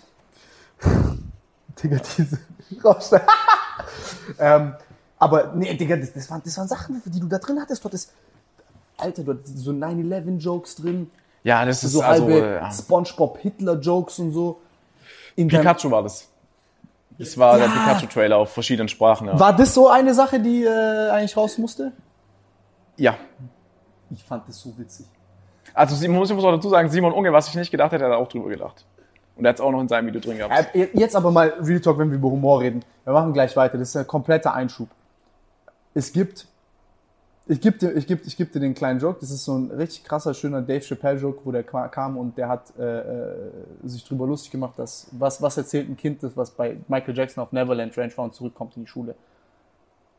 Digga, 1.83 1.99
diese 2.17 2.39
Rausschneiden. 2.85 3.29
ähm, 4.39 4.75
aber 5.19 5.53
nee, 5.55 5.75
Digga, 5.75 5.97
das, 5.97 6.13
das, 6.13 6.31
waren, 6.31 6.43
das 6.45 6.57
waren 6.59 6.69
Sachen, 6.69 7.03
die 7.07 7.21
du 7.21 7.27
da 7.27 7.39
drin 7.39 7.59
hattest. 7.61 7.83
Du 7.83 7.89
hattest, 7.89 8.13
Alter, 8.97 9.23
du 9.25 9.33
hattest 9.33 9.59
so 9.59 9.71
9-11-Jokes 9.73 10.77
drin, 10.77 11.11
Ja, 11.43 11.65
das 11.65 11.83
ist 11.85 11.93
so 11.93 12.03
also, 12.03 12.25
halbe 12.25 12.59
äh, 12.61 12.73
Spongebob-Hitler-Jokes 12.73 14.19
und 14.21 14.33
so. 14.33 14.61
In 15.37 15.49
Pikachu 15.49 15.91
war 15.91 16.03
das. 16.03 16.29
Das 17.19 17.37
war 17.39 17.59
der 17.59 17.67
Ja. 17.67 17.73
Pikachu-Trailer 17.73 18.37
auf 18.37 18.53
verschiedenen 18.53 18.89
Sprachen. 18.89 19.27
Ja. 19.29 19.39
War 19.39 19.55
das 19.55 19.75
so 19.75 19.89
eine 19.89 20.15
Sache, 20.15 20.41
die 20.41 20.65
äh, 20.65 21.11
eigentlich 21.11 21.37
raus 21.37 21.59
musste? 21.59 21.93
ja. 22.97 23.17
Ich 24.11 24.23
fand 24.23 24.47
das 24.49 24.61
so 24.61 24.73
witzig. 24.79 25.07
Also 25.73 25.95
muss 26.09 26.31
ich 26.31 26.37
muss 26.37 26.45
auch 26.45 26.53
dazu 26.55 26.69
sagen, 26.69 26.89
Simon 26.89 27.13
Unge, 27.13 27.33
was 27.33 27.49
ich 27.49 27.55
nicht 27.57 27.71
gedacht 27.73 27.91
hätte, 27.91 28.05
hat 28.05 28.13
er 28.13 28.19
auch 28.19 28.29
drüber 28.29 28.49
gelacht. 28.49 28.85
Und 29.37 29.45
er 29.45 29.51
hat 29.51 29.57
es 29.57 29.61
auch 29.61 29.73
noch 29.73 29.81
in 29.81 29.89
seinem 29.89 30.07
Video 30.07 30.21
drin 30.21 30.39
gehabt. 30.39 30.75
Äh, 30.75 30.89
Jetzt 30.93 31.17
aber 31.17 31.31
mal 31.31 31.55
Real 31.61 31.81
Talk, 31.81 31.99
wenn 31.99 32.11
wir 32.11 32.19
über 32.19 32.31
Humor 32.31 32.61
reden. 32.61 32.85
Wir 33.05 33.13
machen 33.13 33.33
gleich 33.33 33.57
weiter. 33.57 33.79
Das 33.79 33.89
ist 33.89 33.97
ein 33.97 34.07
kompletter 34.07 34.55
Einschub. 34.55 34.89
Es 35.93 36.13
gibt, 36.13 36.47
ich 37.47 37.61
gebe 37.61 37.77
dir, 37.77 37.93
ich 37.93 38.07
geb, 38.07 38.25
ich 38.27 38.37
geb 38.37 38.53
dir 38.53 38.61
den 38.61 38.75
kleinen 38.75 39.01
Joke. 39.01 39.19
Das 39.21 39.31
ist 39.31 39.45
so 39.45 39.57
ein 39.57 39.71
richtig 39.71 40.05
krasser, 40.05 40.35
schöner 40.35 40.63
Dave 40.63 40.81
Chappelle 40.81 41.19
Joke, 41.19 41.41
wo 41.45 41.51
der 41.53 41.65
kam 41.65 42.17
und 42.17 42.39
der 42.39 42.49
hat 42.49 42.73
äh, 42.79 43.01
äh, 43.01 43.51
sich 43.83 44.05
drüber 44.05 44.27
lustig 44.27 44.53
gemacht, 44.53 44.75
dass 44.77 45.09
was, 45.13 45.43
was 45.43 45.57
erzählt 45.57 45.89
ein 45.89 45.97
Kind, 45.97 46.23
das 46.23 46.37
was 46.37 46.51
bei 46.53 46.77
Michael 46.89 47.17
Jackson 47.17 47.43
auf 47.43 47.53
Neverland 47.53 47.97
Ranch 47.99 48.17
war 48.17 48.25
und 48.25 48.35
zurückkommt 48.35 48.77
in 48.77 48.85
die 48.85 48.89
Schule. 48.89 49.15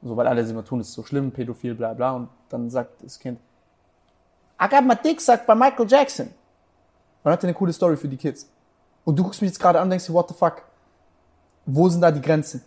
So, 0.04 0.16
weil 0.16 0.28
alle 0.28 0.42
immer 0.42 0.64
tun, 0.64 0.82
ist 0.82 0.94
so 0.94 1.04
schlimm, 1.04 1.32
pädophil, 1.32 1.74
bla 1.74 1.94
bla. 1.94 2.12
Und 2.12 2.30
dann 2.50 2.70
sagt 2.70 3.02
das 3.02 3.18
Kind, 3.18 3.40
I 4.62 4.68
got 4.70 4.86
my 4.86 4.96
dick 4.96 5.20
sucked 5.20 5.48
by 5.48 5.56
Michael 5.56 5.88
Jackson. 5.90 6.28
Und 6.28 6.34
dann 7.24 7.34
hat 7.34 7.44
er 7.44 7.48
eine 7.48 7.54
coole 7.56 7.74
Story 7.74 7.98
für 7.98 8.08
die 8.08 8.18
Kids. 8.18 8.48
Und 9.06 9.18
du 9.18 9.24
guckst 9.24 9.42
mich 9.42 9.52
jetzt 9.52 9.60
gerade 9.60 9.80
an 9.80 9.86
und 9.86 9.92
denkst 9.92 10.08
dir, 10.08 10.14
what 10.14 10.28
the 10.28 10.34
fuck? 10.34 10.64
Wo 11.66 11.88
sind 11.88 12.02
da 12.02 12.12
die 12.12 12.22
Grenzen? 12.22 12.64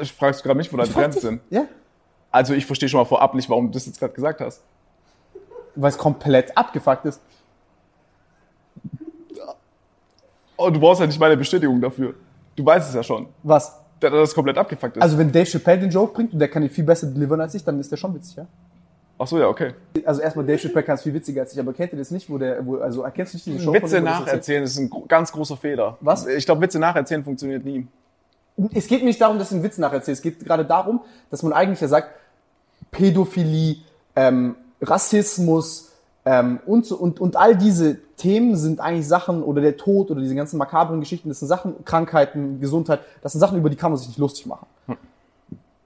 Ich 0.00 0.12
fragst 0.12 0.40
du 0.40 0.44
gerade 0.44 0.56
mich, 0.56 0.72
wo 0.72 0.76
deine 0.76 0.90
Grenzen 0.90 1.20
sind. 1.20 1.40
Ja? 1.50 1.66
Also 2.30 2.54
ich 2.54 2.64
verstehe 2.64 2.88
schon 2.88 2.98
mal 2.98 3.04
vorab 3.04 3.34
nicht, 3.34 3.50
warum 3.50 3.66
du 3.66 3.72
das 3.72 3.86
jetzt 3.86 3.98
gerade 3.98 4.14
gesagt 4.14 4.40
hast. 4.40 4.62
Weil 5.74 5.90
es 5.90 5.98
komplett 5.98 6.56
abgefuckt 6.56 7.04
ist. 7.04 7.20
Oh, 10.56 10.70
du 10.70 10.80
brauchst 10.80 11.00
ja 11.00 11.06
nicht 11.06 11.18
meine 11.18 11.36
Bestätigung 11.36 11.80
dafür. 11.80 12.14
Du 12.56 12.64
weißt 12.64 12.88
es 12.88 12.94
ja 12.94 13.02
schon, 13.02 13.26
Was? 13.42 13.80
dass 13.98 14.12
das 14.12 14.34
komplett 14.34 14.56
abgefuckt 14.56 14.96
ist. 14.96 15.02
Also 15.02 15.18
wenn 15.18 15.30
Dave 15.32 15.46
Chappelle 15.46 15.80
den 15.80 15.90
Joke 15.90 16.14
bringt 16.14 16.32
und 16.32 16.38
der 16.38 16.48
kann 16.48 16.62
ihn 16.62 16.70
viel 16.70 16.84
besser 16.84 17.08
delivern 17.08 17.40
als 17.40 17.54
ich, 17.54 17.64
dann 17.64 17.80
ist 17.80 17.90
der 17.90 17.96
schon 17.96 18.14
witzig, 18.14 18.36
ja? 18.36 18.46
Ach 19.24 19.28
so, 19.28 19.38
ja, 19.38 19.48
okay. 19.48 19.72
Also 20.04 20.20
erstmal 20.20 20.44
Dave 20.44 20.58
Chappelle 20.58 20.84
kann 20.84 20.96
es 20.96 21.02
viel 21.02 21.14
witziger 21.14 21.40
als 21.40 21.54
ich, 21.54 21.58
aber 21.58 21.72
kennt 21.72 21.92
ihr 21.92 21.98
das 21.98 22.10
nicht, 22.10 22.28
wo 22.28 22.36
der, 22.36 22.64
wo, 22.64 22.76
also 22.76 23.02
erkennst 23.02 23.32
du 23.32 23.36
nicht 23.38 23.46
diese 23.46 23.60
Show? 23.60 23.72
Witze 23.72 23.96
dem, 23.96 24.04
nacherzählen 24.04 24.62
ist 24.62 24.78
ein 24.78 24.90
ganz 25.08 25.32
großer 25.32 25.56
Fehler. 25.56 25.96
Was? 26.00 26.26
Ich 26.26 26.44
glaube, 26.44 26.60
Witze 26.60 26.78
nacherzählen 26.78 27.24
funktioniert 27.24 27.64
nie. 27.64 27.86
Es 28.74 28.86
geht 28.86 29.02
nicht 29.02 29.18
darum, 29.18 29.38
dass 29.38 29.48
ich 29.48 29.54
einen 29.54 29.64
Witz 29.64 29.78
nacherzähle. 29.78 30.12
Es 30.12 30.20
geht 30.20 30.44
gerade 30.44 30.66
darum, 30.66 31.00
dass 31.30 31.42
man 31.42 31.54
eigentlich 31.54 31.80
ja 31.80 31.88
sagt, 31.88 32.10
Pädophilie, 32.90 33.76
ähm, 34.14 34.56
Rassismus 34.82 35.92
ähm, 36.26 36.60
und, 36.66 36.84
so, 36.84 36.96
und, 36.96 37.18
und 37.18 37.36
all 37.36 37.56
diese 37.56 37.96
Themen 38.16 38.56
sind 38.56 38.78
eigentlich 38.78 39.08
Sachen, 39.08 39.42
oder 39.42 39.62
der 39.62 39.78
Tod 39.78 40.10
oder 40.10 40.20
diese 40.20 40.34
ganzen 40.34 40.58
makabren 40.58 41.00
Geschichten, 41.00 41.30
das 41.30 41.38
sind 41.38 41.48
Sachen, 41.48 41.82
Krankheiten, 41.86 42.60
Gesundheit, 42.60 43.00
das 43.22 43.32
sind 43.32 43.40
Sachen, 43.40 43.56
über 43.56 43.70
die 43.70 43.76
kann 43.76 43.90
man 43.90 43.98
sich 43.98 44.08
nicht 44.08 44.18
lustig 44.18 44.44
machen. 44.44 44.66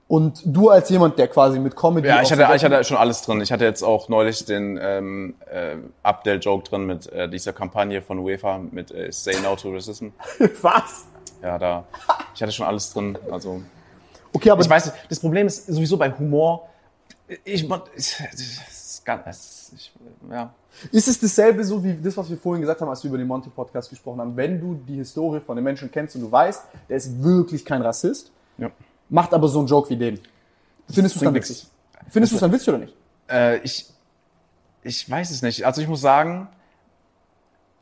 Und 0.09 0.41
du 0.43 0.69
als 0.69 0.89
jemand, 0.89 1.17
der 1.19 1.27
quasi 1.27 1.59
mit 1.59 1.75
Comedy... 1.75 2.07
Ja, 2.07 2.21
ich 2.21 2.31
hatte, 2.31 2.41
ich 2.55 2.63
hatte 2.65 2.83
schon 2.83 2.97
alles 2.97 3.21
drin. 3.21 3.39
Ich 3.41 3.51
hatte 3.51 3.63
jetzt 3.63 3.83
auch 3.83 4.09
neulich 4.09 4.43
den 4.43 4.77
ähm, 4.81 5.35
äh, 5.49 5.75
Abdel-Joke 6.03 6.67
drin 6.67 6.85
mit 6.87 7.07
äh, 7.13 7.29
dieser 7.29 7.53
Kampagne 7.53 8.01
von 8.01 8.17
UEFA 8.19 8.57
mit 8.57 8.89
äh, 8.91 9.11
Say 9.11 9.35
No 9.43 9.55
to 9.55 9.71
Racism. 9.71 10.07
Was? 10.61 11.05
Ja, 11.43 11.59
da. 11.59 11.85
Ich 12.33 12.41
hatte 12.41 12.51
schon 12.51 12.65
alles 12.65 12.91
drin. 12.91 13.17
Also 13.31 13.61
Okay, 14.33 14.49
aber 14.51 14.61
ich 14.61 14.69
weiß, 14.69 14.91
das 15.09 15.19
Problem 15.19 15.47
ist 15.47 15.67
sowieso 15.67 15.97
bei 15.97 16.11
Humor. 16.11 16.67
Ich, 17.43 17.67
man, 17.67 17.81
ich, 17.95 18.15
das- 19.05 19.71
ich, 19.75 19.91
ja. 20.29 20.53
Ist 20.91 21.07
es 21.07 21.19
dasselbe 21.19 21.63
so 21.63 21.83
wie 21.83 21.93
das, 21.95 22.15
was 22.15 22.29
wir 22.29 22.37
vorhin 22.37 22.61
gesagt 22.61 22.79
haben, 22.81 22.89
als 22.89 23.03
wir 23.03 23.09
über 23.09 23.17
den 23.17 23.27
Monty-Podcast 23.27 23.89
gesprochen 23.89 24.21
haben? 24.21 24.35
Wenn 24.35 24.59
du 24.59 24.75
die 24.75 24.95
Historie 24.95 25.39
von 25.39 25.55
den 25.55 25.63
Menschen 25.63 25.91
kennst 25.91 26.15
und 26.15 26.21
du 26.21 26.31
weißt, 26.31 26.63
der 26.89 26.97
ist 26.97 27.21
wirklich 27.21 27.65
kein 27.65 27.81
Rassist, 27.81 28.31
ja. 28.57 28.71
Macht 29.09 29.33
aber 29.33 29.47
so 29.47 29.59
einen 29.59 29.67
Joke 29.67 29.89
wie 29.89 29.97
den. 29.97 30.19
Findest 30.89 31.15
du 31.15 31.19
es 31.19 31.23
dann 31.23 31.33
witzig? 31.33 31.67
Findest 32.09 32.31
du 32.31 32.35
es 32.37 32.41
dann 32.41 32.51
witzig 32.51 32.69
oder 32.69 32.77
nicht? 32.79 32.95
Äh, 33.29 33.57
ich, 33.59 33.85
ich 34.83 35.09
weiß 35.09 35.29
es 35.31 35.41
nicht. 35.41 35.65
Also 35.65 35.81
ich 35.81 35.87
muss 35.87 36.01
sagen, 36.01 36.47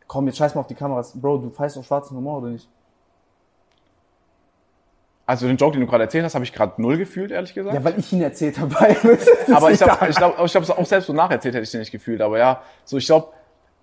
Komm, 0.07 0.25
jetzt 0.27 0.37
scheiß 0.37 0.55
mal 0.55 0.61
auf 0.61 0.67
die 0.67 0.75
Kameras. 0.75 1.11
Bro, 1.13 1.39
du 1.39 1.49
feierst 1.49 1.75
doch 1.75 1.83
schwarzen 1.83 2.15
Humor 2.15 2.37
oder 2.37 2.49
nicht? 2.49 2.67
also 5.27 5.45
den 5.45 5.57
Joke, 5.57 5.73
den 5.73 5.81
du 5.81 5.87
gerade 5.87 6.05
erzählt 6.05 6.23
hast, 6.23 6.35
habe 6.35 6.45
ich 6.45 6.53
gerade 6.53 6.81
null 6.81 6.97
gefühlt, 6.97 7.31
ehrlich 7.31 7.53
gesagt. 7.53 7.75
Ja, 7.75 7.83
weil 7.83 7.99
ich 7.99 8.11
ihn 8.13 8.21
erzählt 8.21 8.57
habe. 8.57 8.73
aber 9.53 9.71
ich 9.71 9.79
glaube, 9.79 10.07
ich 10.07 10.15
glaube, 10.15 10.45
ich 10.45 10.51
glaube, 10.53 10.77
auch 10.77 10.85
selbst 10.85 11.07
so 11.07 11.13
nacherzählt 11.13 11.53
hätte 11.53 11.63
ich 11.63 11.71
den 11.71 11.81
nicht 11.81 11.91
gefühlt. 11.91 12.21
Aber 12.21 12.39
ja, 12.39 12.63
so 12.85 12.95
ich 12.95 13.05
glaube, 13.05 13.33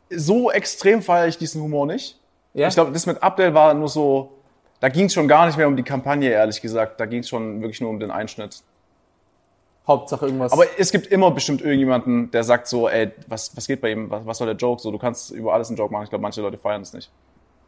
so 0.09 0.51
extrem 0.51 1.03
feiere 1.03 1.29
ich 1.29 1.37
diesen 1.37 1.61
Humor 1.61 1.87
nicht. 1.87 2.19
Ja? 2.55 2.69
Ich 2.69 2.75
glaube, 2.75 2.93
das 2.93 3.05
mit 3.05 3.23
Abdel 3.23 3.53
war 3.53 3.75
nur 3.75 3.91
so, 3.91 4.33
da 4.85 4.91
ging 4.91 5.07
es 5.07 5.15
schon 5.15 5.29
gar 5.29 5.47
nicht 5.47 5.57
mehr 5.57 5.67
um 5.67 5.77
die 5.77 5.83
Kampagne, 5.83 6.29
ehrlich 6.29 6.61
gesagt. 6.61 7.01
Da 7.01 7.07
ging 7.07 7.21
es 7.21 7.29
schon 7.31 7.63
wirklich 7.63 7.81
nur 7.81 7.89
um 7.89 7.99
den 7.99 8.11
Einschnitt. 8.11 8.61
Hauptsache 9.89 10.27
irgendwas. 10.27 10.53
Aber 10.53 10.65
es 10.77 10.93
gibt 10.93 11.07
immer 11.07 11.31
bestimmt 11.31 11.63
irgendjemanden, 11.63 12.31
der 12.33 12.45
sagt 12.45 12.67
so, 12.69 12.87
ey, 12.91 13.11
was, 13.27 13.57
was 13.57 13.67
geht 13.67 13.81
bei 13.81 13.93
ihm? 13.93 14.11
Was, 14.11 14.27
was 14.27 14.37
soll 14.37 14.47
der 14.47 14.57
Joke? 14.57 14.83
So, 14.83 14.91
du 14.91 14.99
kannst 14.99 15.31
über 15.31 15.55
alles 15.55 15.69
einen 15.69 15.79
Joke 15.79 15.91
machen. 15.91 16.05
Ich 16.05 16.11
glaube, 16.11 16.21
manche 16.21 16.43
Leute 16.43 16.59
feiern 16.59 16.83
es 16.83 16.93
nicht. 16.93 17.11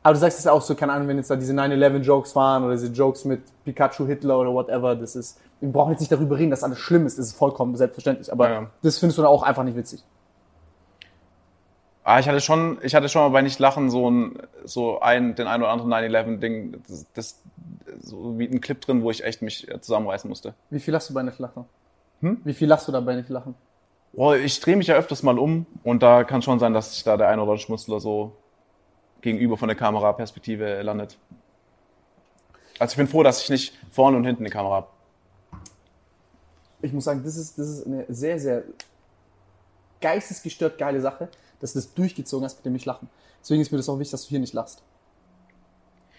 Aber 0.02 0.12
du 0.12 0.20
sagst 0.20 0.38
es 0.38 0.46
auch 0.46 0.60
so, 0.60 0.74
keine 0.74 0.92
Ahnung, 0.92 1.08
wenn 1.08 1.16
jetzt 1.16 1.30
da 1.30 1.36
diese 1.36 1.54
9-11-Jokes 1.54 2.36
waren 2.36 2.64
oder 2.64 2.74
diese 2.74 2.88
Jokes 2.88 3.24
mit 3.24 3.40
Pikachu, 3.64 4.04
Hitler 4.04 4.38
oder 4.38 4.52
whatever, 4.52 4.94
das 4.94 5.16
ist, 5.16 5.40
wir 5.60 5.72
brauchen 5.72 5.92
jetzt 5.92 6.00
nicht 6.00 6.12
darüber 6.12 6.36
reden, 6.36 6.50
dass 6.50 6.62
alles 6.62 6.78
schlimm 6.78 7.06
ist, 7.06 7.18
das 7.18 7.28
ist 7.28 7.32
vollkommen 7.38 7.76
selbstverständlich. 7.76 8.30
Aber 8.30 8.50
Ja. 8.50 8.66
das 8.82 8.98
findest 8.98 9.16
du 9.16 9.22
dann 9.22 9.30
auch 9.30 9.42
einfach 9.42 9.62
nicht 9.64 9.78
witzig. 9.78 10.04
Ah, 12.08 12.20
ich 12.20 12.28
hatte 12.28 12.40
schon, 12.40 12.78
ich 12.82 12.94
hatte 12.94 13.08
schon 13.08 13.22
mal 13.22 13.30
bei 13.30 13.42
nicht 13.42 13.58
lachen 13.58 13.90
so 13.90 14.08
ein, 14.08 14.38
so 14.64 15.00
ein, 15.00 15.34
den 15.34 15.48
ein 15.48 15.60
oder 15.60 15.72
anderen 15.72 15.92
9/11 15.92 16.38
Ding, 16.38 16.80
das, 16.86 17.04
das, 17.14 17.42
so 18.00 18.38
wie 18.38 18.46
ein 18.46 18.60
Clip 18.60 18.80
drin, 18.80 19.02
wo 19.02 19.10
ich 19.10 19.24
echt 19.24 19.42
mich 19.42 19.68
äh, 19.68 19.80
zusammenreißen 19.80 20.28
musste. 20.28 20.54
Wie 20.70 20.78
viel 20.78 20.94
lachst 20.94 21.10
du 21.10 21.14
bei 21.14 21.24
nicht 21.24 21.40
lachen? 21.40 21.64
Hm? 22.20 22.40
Wie 22.44 22.54
viel 22.54 22.68
lachst 22.68 22.86
du 22.86 22.92
da 22.92 23.00
bei 23.00 23.16
nicht 23.16 23.28
lachen? 23.28 23.56
Boah, 24.12 24.36
ich 24.36 24.60
drehe 24.60 24.76
mich 24.76 24.86
ja 24.86 24.94
öfters 24.94 25.24
mal 25.24 25.36
um 25.36 25.66
und 25.82 26.00
da 26.00 26.22
kann 26.22 26.42
schon 26.42 26.60
sein, 26.60 26.72
dass 26.72 26.94
sich 26.94 27.02
da 27.02 27.16
der 27.16 27.26
ein 27.26 27.40
oder 27.40 27.50
andere 27.50 27.58
Schmutzler 27.58 27.98
so 27.98 28.36
gegenüber 29.20 29.56
von 29.56 29.66
der 29.66 29.76
Kameraperspektive 29.76 30.82
landet. 30.82 31.18
Also 32.78 32.92
ich 32.92 32.98
bin 32.98 33.08
froh, 33.08 33.24
dass 33.24 33.42
ich 33.42 33.50
nicht 33.50 33.78
vorne 33.90 34.16
und 34.16 34.24
hinten 34.24 34.44
eine 34.44 34.50
Kamera 34.50 34.76
habe. 34.76 34.86
Ich 36.82 36.92
muss 36.92 37.02
sagen, 37.02 37.24
das 37.24 37.36
ist, 37.36 37.58
das 37.58 37.66
ist 37.66 37.86
eine 37.88 38.04
sehr, 38.08 38.38
sehr 38.38 38.62
geistesgestört 40.00 40.78
geile 40.78 41.00
Sache, 41.00 41.28
dass 41.60 41.72
du 41.72 41.78
das 41.78 41.94
durchgezogen 41.94 42.44
hast 42.44 42.58
mit 42.58 42.66
dem 42.66 42.72
nicht 42.72 42.86
lachen. 42.86 43.08
Deswegen 43.42 43.60
ist 43.62 43.70
mir 43.70 43.78
das 43.78 43.88
auch 43.88 43.98
wichtig, 43.98 44.12
dass 44.12 44.22
du 44.24 44.28
hier 44.30 44.40
nicht 44.40 44.54
lachst. 44.54 44.82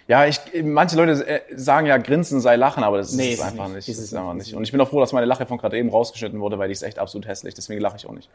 Ja, 0.07 0.25
ich, 0.25 0.39
manche 0.63 0.95
Leute 0.95 1.27
äh, 1.27 1.41
sagen 1.55 1.85
ja, 1.85 1.97
Grinsen 1.97 2.39
sei 2.39 2.55
Lachen, 2.55 2.83
aber 2.83 2.97
das 2.97 3.11
Nee, 3.11 3.33
ist 3.33 3.33
ist 3.33 3.39
es 3.39 3.45
einfach 3.51 3.67
nicht. 3.67 3.75
nicht. 3.75 3.89
Ist 3.89 3.97
Das 3.97 4.05
es 4.05 4.11
ist 4.11 4.17
einfach 4.17 4.33
nicht, 4.33 4.47
ist 4.47 4.53
Und 4.53 4.63
ich 4.63 4.71
bin 4.71 4.79
auch 4.79 4.87
froh, 4.87 5.01
dass 5.01 5.11
meine 5.11 5.25
Lache 5.25 5.45
von 5.45 5.57
gerade 5.57 5.77
eben 5.77 5.89
rausgeschnitten 5.89 6.39
wurde, 6.39 6.57
weil 6.57 6.69
die 6.69 6.73
ist 6.73 6.83
echt 6.83 6.97
absolut 6.97 7.27
hässlich. 7.27 7.53
Deswegen 7.55 7.81
lache 7.81 7.97
ich 7.97 8.07
auch 8.07 8.13
nicht. 8.13 8.29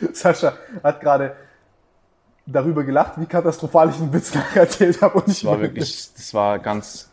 Sascha 0.12 0.54
hat 0.82 1.00
gerade 1.00 1.34
darüber 2.46 2.84
gelacht, 2.84 3.20
wie 3.20 3.26
katastrophal 3.26 3.90
ich 3.90 3.96
einen 3.96 4.12
Witz 4.12 4.32
erzählt 4.54 5.02
habe 5.02 5.18
und 5.18 5.28
ich 5.28 5.40
Das 5.40 5.44
war 5.44 5.60
wirklich, 5.60 6.10
das 6.16 6.32
war 6.34 6.58
ganz. 6.60 7.10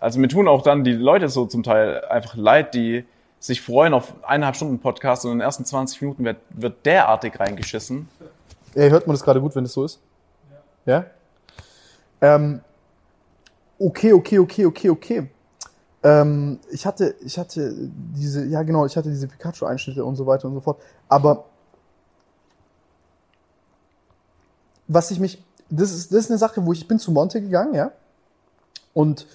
Also 0.00 0.18
mir 0.18 0.28
tun 0.28 0.48
auch 0.48 0.62
dann 0.62 0.84
die 0.84 0.92
Leute 0.92 1.28
so 1.28 1.46
zum 1.46 1.62
Teil 1.62 2.04
einfach 2.06 2.34
leid, 2.34 2.74
die 2.74 3.04
sich 3.46 3.62
freuen 3.62 3.94
auf 3.94 4.12
eineinhalb 4.24 4.56
Stunden 4.56 4.80
Podcast 4.80 5.24
und 5.24 5.32
in 5.32 5.38
den 5.38 5.44
ersten 5.44 5.64
20 5.64 6.02
Minuten 6.02 6.24
wird, 6.24 6.38
wird 6.50 6.84
derartig 6.84 7.38
reingeschissen. 7.38 8.08
Ey, 8.74 8.90
hört 8.90 9.06
man 9.06 9.14
das 9.14 9.22
gerade 9.22 9.40
gut, 9.40 9.54
wenn 9.54 9.64
das 9.64 9.72
so 9.72 9.84
ist? 9.84 10.00
Ja. 10.84 11.06
Ähm, 12.20 12.60
okay, 13.78 14.12
okay, 14.12 14.38
okay, 14.38 14.66
okay, 14.66 14.90
okay. 14.90 15.30
Ähm, 16.02 16.58
ich 16.70 16.84
hatte, 16.84 17.14
ich 17.20 17.38
hatte 17.38 17.72
diese, 18.14 18.44
ja 18.46 18.62
genau, 18.62 18.84
ich 18.84 18.96
hatte 18.96 19.10
diese 19.10 19.28
Pikachu-Einschnitte 19.28 20.04
und 20.04 20.16
so 20.16 20.26
weiter 20.26 20.48
und 20.48 20.54
so 20.54 20.60
fort. 20.60 20.80
Aber 21.08 21.44
was 24.88 25.10
ich 25.10 25.20
mich, 25.20 25.42
das 25.70 25.92
ist, 25.92 26.12
das 26.12 26.24
ist 26.24 26.30
eine 26.30 26.38
Sache, 26.38 26.64
wo 26.64 26.72
ich, 26.72 26.80
ich 26.80 26.88
bin 26.88 26.98
zu 26.98 27.12
Monte 27.12 27.40
gegangen, 27.40 27.74
ja. 27.74 27.92
Und 28.92 29.26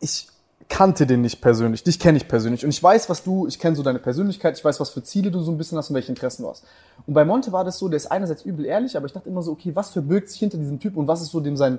ich 0.00 0.28
kannte 0.68 1.06
den 1.06 1.22
nicht 1.22 1.40
persönlich, 1.40 1.84
dich 1.84 1.98
kenne 1.98 2.18
ich 2.18 2.28
persönlich 2.28 2.64
und 2.64 2.70
ich 2.70 2.82
weiß, 2.82 3.08
was 3.08 3.22
du, 3.22 3.46
ich 3.46 3.58
kenne 3.58 3.76
so 3.76 3.82
deine 3.82 3.98
Persönlichkeit, 3.98 4.58
ich 4.58 4.64
weiß, 4.64 4.80
was 4.80 4.90
für 4.90 5.02
Ziele 5.02 5.30
du 5.30 5.40
so 5.40 5.50
ein 5.50 5.58
bisschen 5.58 5.78
hast 5.78 5.90
und 5.90 5.94
welche 5.94 6.10
Interessen 6.10 6.42
du 6.42 6.48
hast. 6.48 6.64
Und 7.06 7.14
bei 7.14 7.24
Monte 7.24 7.52
war 7.52 7.64
das 7.64 7.78
so, 7.78 7.88
der 7.88 7.96
ist 7.96 8.06
einerseits 8.06 8.42
übel 8.42 8.64
ehrlich, 8.64 8.96
aber 8.96 9.06
ich 9.06 9.12
dachte 9.12 9.28
immer 9.28 9.42
so, 9.42 9.52
okay, 9.52 9.74
was 9.74 9.90
verbirgt 9.90 10.28
sich 10.28 10.40
hinter 10.40 10.58
diesem 10.58 10.80
Typ 10.80 10.96
und 10.96 11.06
was 11.06 11.22
ist 11.22 11.30
so 11.30 11.40
dem 11.40 11.56
sein, 11.56 11.78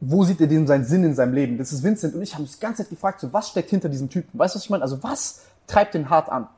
wo 0.00 0.24
sieht 0.24 0.40
er 0.40 0.46
dem 0.46 0.66
seinen 0.66 0.84
Sinn 0.84 1.04
in 1.04 1.14
seinem 1.14 1.32
Leben? 1.32 1.58
Das 1.58 1.72
ist 1.72 1.82
Vincent 1.82 2.14
und 2.14 2.22
ich 2.22 2.34
haben 2.34 2.42
uns 2.42 2.54
die 2.54 2.60
ganze 2.60 2.82
Zeit 2.82 2.90
gefragt, 2.90 3.20
so 3.20 3.32
was 3.32 3.48
steckt 3.48 3.70
hinter 3.70 3.88
diesem 3.88 4.10
Typen? 4.10 4.38
Weißt 4.38 4.54
du, 4.54 4.58
was 4.58 4.64
ich 4.64 4.70
meine? 4.70 4.82
Also 4.82 5.02
was 5.02 5.42
treibt 5.66 5.94
den 5.94 6.10
hart 6.10 6.28
an? 6.28 6.48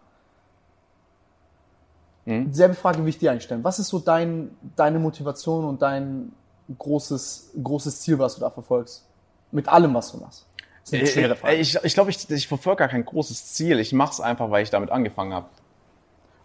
Selbe 2.50 2.74
Frage 2.74 3.00
will 3.00 3.08
ich 3.08 3.18
dir 3.18 3.30
eigentlich 3.30 3.44
stellen. 3.44 3.64
Was 3.64 3.78
ist 3.78 3.88
so 3.88 3.98
dein, 3.98 4.50
deine 4.76 4.98
Motivation 4.98 5.64
und 5.64 5.80
dein 5.80 6.32
großes, 6.78 7.52
großes 7.62 8.02
Ziel, 8.02 8.18
was 8.18 8.34
du 8.34 8.40
da 8.42 8.50
verfolgst? 8.50 9.06
Mit 9.50 9.66
allem, 9.68 9.94
was 9.94 10.12
du 10.12 10.18
machst. 10.18 10.44
Das 10.90 11.00
ist 11.00 11.16
eine 11.16 11.22
schwere 11.24 11.36
Frage. 11.36 11.56
Ich, 11.56 11.78
ich 11.82 11.94
glaube, 11.94 12.10
ich, 12.10 12.30
ich 12.30 12.48
verfolge 12.48 12.78
gar 12.78 12.88
kein 12.88 13.04
großes 13.04 13.52
Ziel. 13.54 13.78
Ich 13.80 13.92
mache 13.92 14.12
es 14.12 14.20
einfach, 14.20 14.50
weil 14.50 14.62
ich 14.62 14.70
damit 14.70 14.90
angefangen 14.90 15.32
habe. 15.32 15.46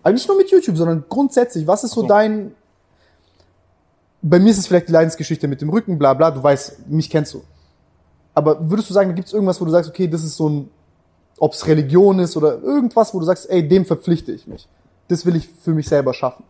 Also 0.04 0.14
nicht 0.14 0.28
nur 0.28 0.38
mit 0.38 0.52
YouTube, 0.52 0.78
sondern 0.78 1.06
grundsätzlich, 1.08 1.66
was 1.66 1.84
ist 1.84 1.92
so, 1.92 2.02
so. 2.02 2.08
dein. 2.08 2.54
Bei 4.22 4.40
mir 4.40 4.52
ist 4.52 4.58
es 4.58 4.68
vielleicht 4.68 4.88
die 4.88 4.94
Leidensgeschichte 4.94 5.48
mit 5.48 5.62
dem 5.62 5.70
Rücken, 5.70 5.98
bla 5.98 6.14
bla, 6.14 6.32
du 6.32 6.42
weißt, 6.42 6.88
mich 6.88 7.10
kennst 7.10 7.34
du. 7.34 7.44
Aber 8.34 8.70
würdest 8.70 8.90
du 8.90 8.94
sagen, 8.94 9.14
gibt 9.16 9.28
es 9.28 9.34
irgendwas, 9.34 9.60
wo 9.60 9.66
du 9.66 9.72
sagst, 9.72 9.90
okay, 9.90 10.08
das 10.08 10.24
ist 10.24 10.38
so 10.38 10.50
ein, 10.50 10.70
ob 11.40 11.54
es 11.54 11.68
Religion 11.68 12.20
ist 12.20 12.38
oder 12.38 12.62
irgendwas, 12.62 13.14
wo 13.14 13.20
du 13.20 13.26
sagst, 13.26 13.50
ey, 13.50 13.68
dem 13.68 13.86
verpflichte 13.86 14.32
ich 14.32 14.48
mich. 14.48 14.68
Das 15.10 15.26
will 15.26 15.36
ich 15.36 15.48
für 15.48 15.72
mich 15.72 15.88
selber 15.88 16.14
schaffen. 16.14 16.46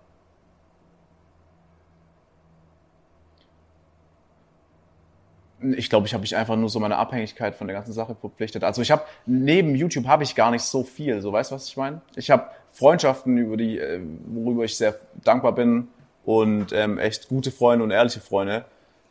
Ich 5.76 5.90
glaube, 5.90 6.08
ich 6.08 6.14
habe 6.14 6.22
mich 6.22 6.36
einfach 6.36 6.56
nur 6.56 6.70
so 6.70 6.80
meine 6.80 6.98
Abhängigkeit 6.98 7.56
von 7.56 7.68
der 7.68 7.76
ganzen 7.76 7.94
Sache 7.94 8.16
verpflichtet. 8.16 8.64
Also 8.64 8.82
ich 8.82 8.92
habe 8.92 9.04
neben 9.26 9.76
YouTube 9.76 10.08
habe 10.08 10.24
ich 10.24 10.36
gar 10.36 10.52
nicht 10.52 10.64
so 10.64 10.84
viel. 10.84 11.22
So 11.22 11.32
weißt 11.32 11.52
du, 11.52 11.56
was 11.56 11.68
ich 11.68 11.78
meine? 11.78 12.02
Ich 12.16 12.30
habe 12.30 12.48
Freundschaften, 12.72 13.38
über 13.38 13.58
die, 13.58 13.80
äh, 13.80 14.02
worüber 14.28 14.64
ich 14.64 14.76
sehr 14.76 14.96
dankbar 15.24 15.54
bin 15.54 15.88
und 16.26 16.74
ähm, 16.74 16.98
echt 16.98 17.30
gute 17.30 17.52
Freunde 17.52 17.84
und 17.84 17.92
ehrliche 17.92 18.20
Freunde. 18.20 18.66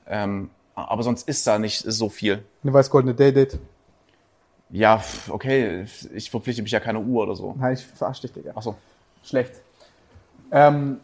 Ähm, 0.07 0.51
aber 0.75 1.03
sonst 1.03 1.29
ist 1.29 1.47
da 1.47 1.59
nicht 1.59 1.79
so 1.87 2.09
viel. 2.09 2.43
Eine 2.63 2.73
weiß-goldene 2.73 3.15
Day-Date. 3.15 3.59
Ja, 4.71 5.03
okay, 5.29 5.85
ich 6.15 6.31
verpflichte 6.31 6.63
mich 6.63 6.73
ja 6.73 6.81
keine 6.81 7.01
Uhr 7.01 7.25
oder 7.25 7.37
so. 7.37 7.55
Nein, 7.59 7.75
ich 7.75 7.85
verarsche 7.85 8.23
dich, 8.23 8.33
Digga. 8.33 8.53
Ach 8.55 8.63
so. 8.63 8.75
Schlecht. 9.23 9.53
Ähm, 10.51 11.01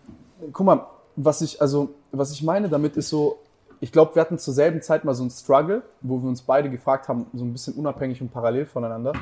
guck 0.52 0.66
mal, 0.66 0.86
was 1.16 1.42
ich, 1.42 1.60
also, 1.60 1.94
was 2.10 2.32
ich 2.32 2.42
meine 2.42 2.68
damit 2.68 2.96
ist 2.96 3.10
so, 3.10 3.38
ich 3.80 3.92
glaube, 3.92 4.14
wir 4.14 4.22
hatten 4.22 4.38
zur 4.38 4.54
selben 4.54 4.82
Zeit 4.82 5.04
mal 5.04 5.14
so 5.14 5.22
einen 5.22 5.30
Struggle, 5.30 5.82
wo 6.00 6.20
wir 6.20 6.28
uns 6.28 6.42
beide 6.42 6.68
gefragt 6.70 7.08
haben, 7.08 7.26
so 7.32 7.44
ein 7.44 7.52
bisschen 7.52 7.74
unabhängig 7.74 8.20
und 8.20 8.32
parallel 8.32 8.66
voneinander. 8.66 9.12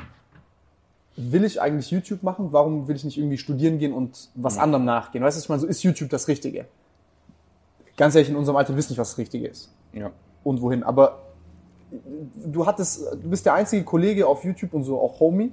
Will 1.15 1.43
ich 1.43 1.61
eigentlich 1.61 1.89
YouTube 1.91 2.21
machen? 2.23 2.49
Warum 2.51 2.87
will 2.87 2.95
ich 2.95 3.03
nicht 3.03 3.17
irgendwie 3.17 3.37
studieren 3.37 3.79
gehen 3.79 3.91
und 3.93 4.29
was 4.35 4.57
anderem 4.57 4.85
nachgehen? 4.85 5.23
Weißt 5.23 5.37
du, 5.37 5.41
ich 5.41 5.49
meine? 5.49 5.61
So 5.61 5.67
ist 5.67 5.81
YouTube 5.83 6.09
das 6.09 6.27
Richtige. 6.27 6.65
Ganz 7.97 8.13
ehrlich, 8.13 8.29
in 8.29 8.35
unserem 8.35 8.55
Alter 8.55 8.75
wissen 8.75 8.91
nicht, 8.91 8.99
was 8.99 9.09
das 9.11 9.17
Richtige 9.17 9.47
ist 9.47 9.71
Ja. 9.93 10.11
und 10.43 10.61
wohin. 10.61 10.83
Aber 10.83 11.23
du 12.45 12.65
hattest, 12.67 13.01
du 13.13 13.29
bist 13.29 13.45
der 13.45 13.55
einzige 13.55 13.83
Kollege 13.83 14.27
auf 14.27 14.43
YouTube 14.43 14.73
und 14.73 14.83
so 14.83 14.99
auch 15.01 15.19
Homie, 15.19 15.51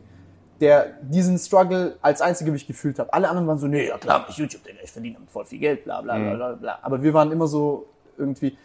der 0.61 0.99
diesen 1.03 1.39
Struggle 1.39 1.97
als 2.03 2.21
einzige 2.21 2.53
wie 2.53 2.57
ich 2.57 2.67
gefühlt 2.67 2.99
habe. 2.99 3.13
Alle 3.13 3.29
anderen 3.29 3.49
waren 3.49 3.59
so, 3.59 3.67
nee, 3.67 3.89
ja 3.89 3.97
klar, 3.99 4.27
ich 4.29 4.37
YouTube, 4.37 4.63
Digga, 4.65 4.79
ich 4.85 4.93
verdiene 4.93 5.17
voll 5.29 5.47
viel 5.47 5.59
Geld, 5.59 5.85
bla 5.85 6.01
bla 6.03 6.19
bla 6.19 6.35
bla 6.35 6.53
bla. 6.53 6.79
Aber 6.83 7.03
wir 7.03 7.15
waren 7.15 7.33
immer 7.33 7.47
so 7.47 7.87
irgendwie. 8.19 8.57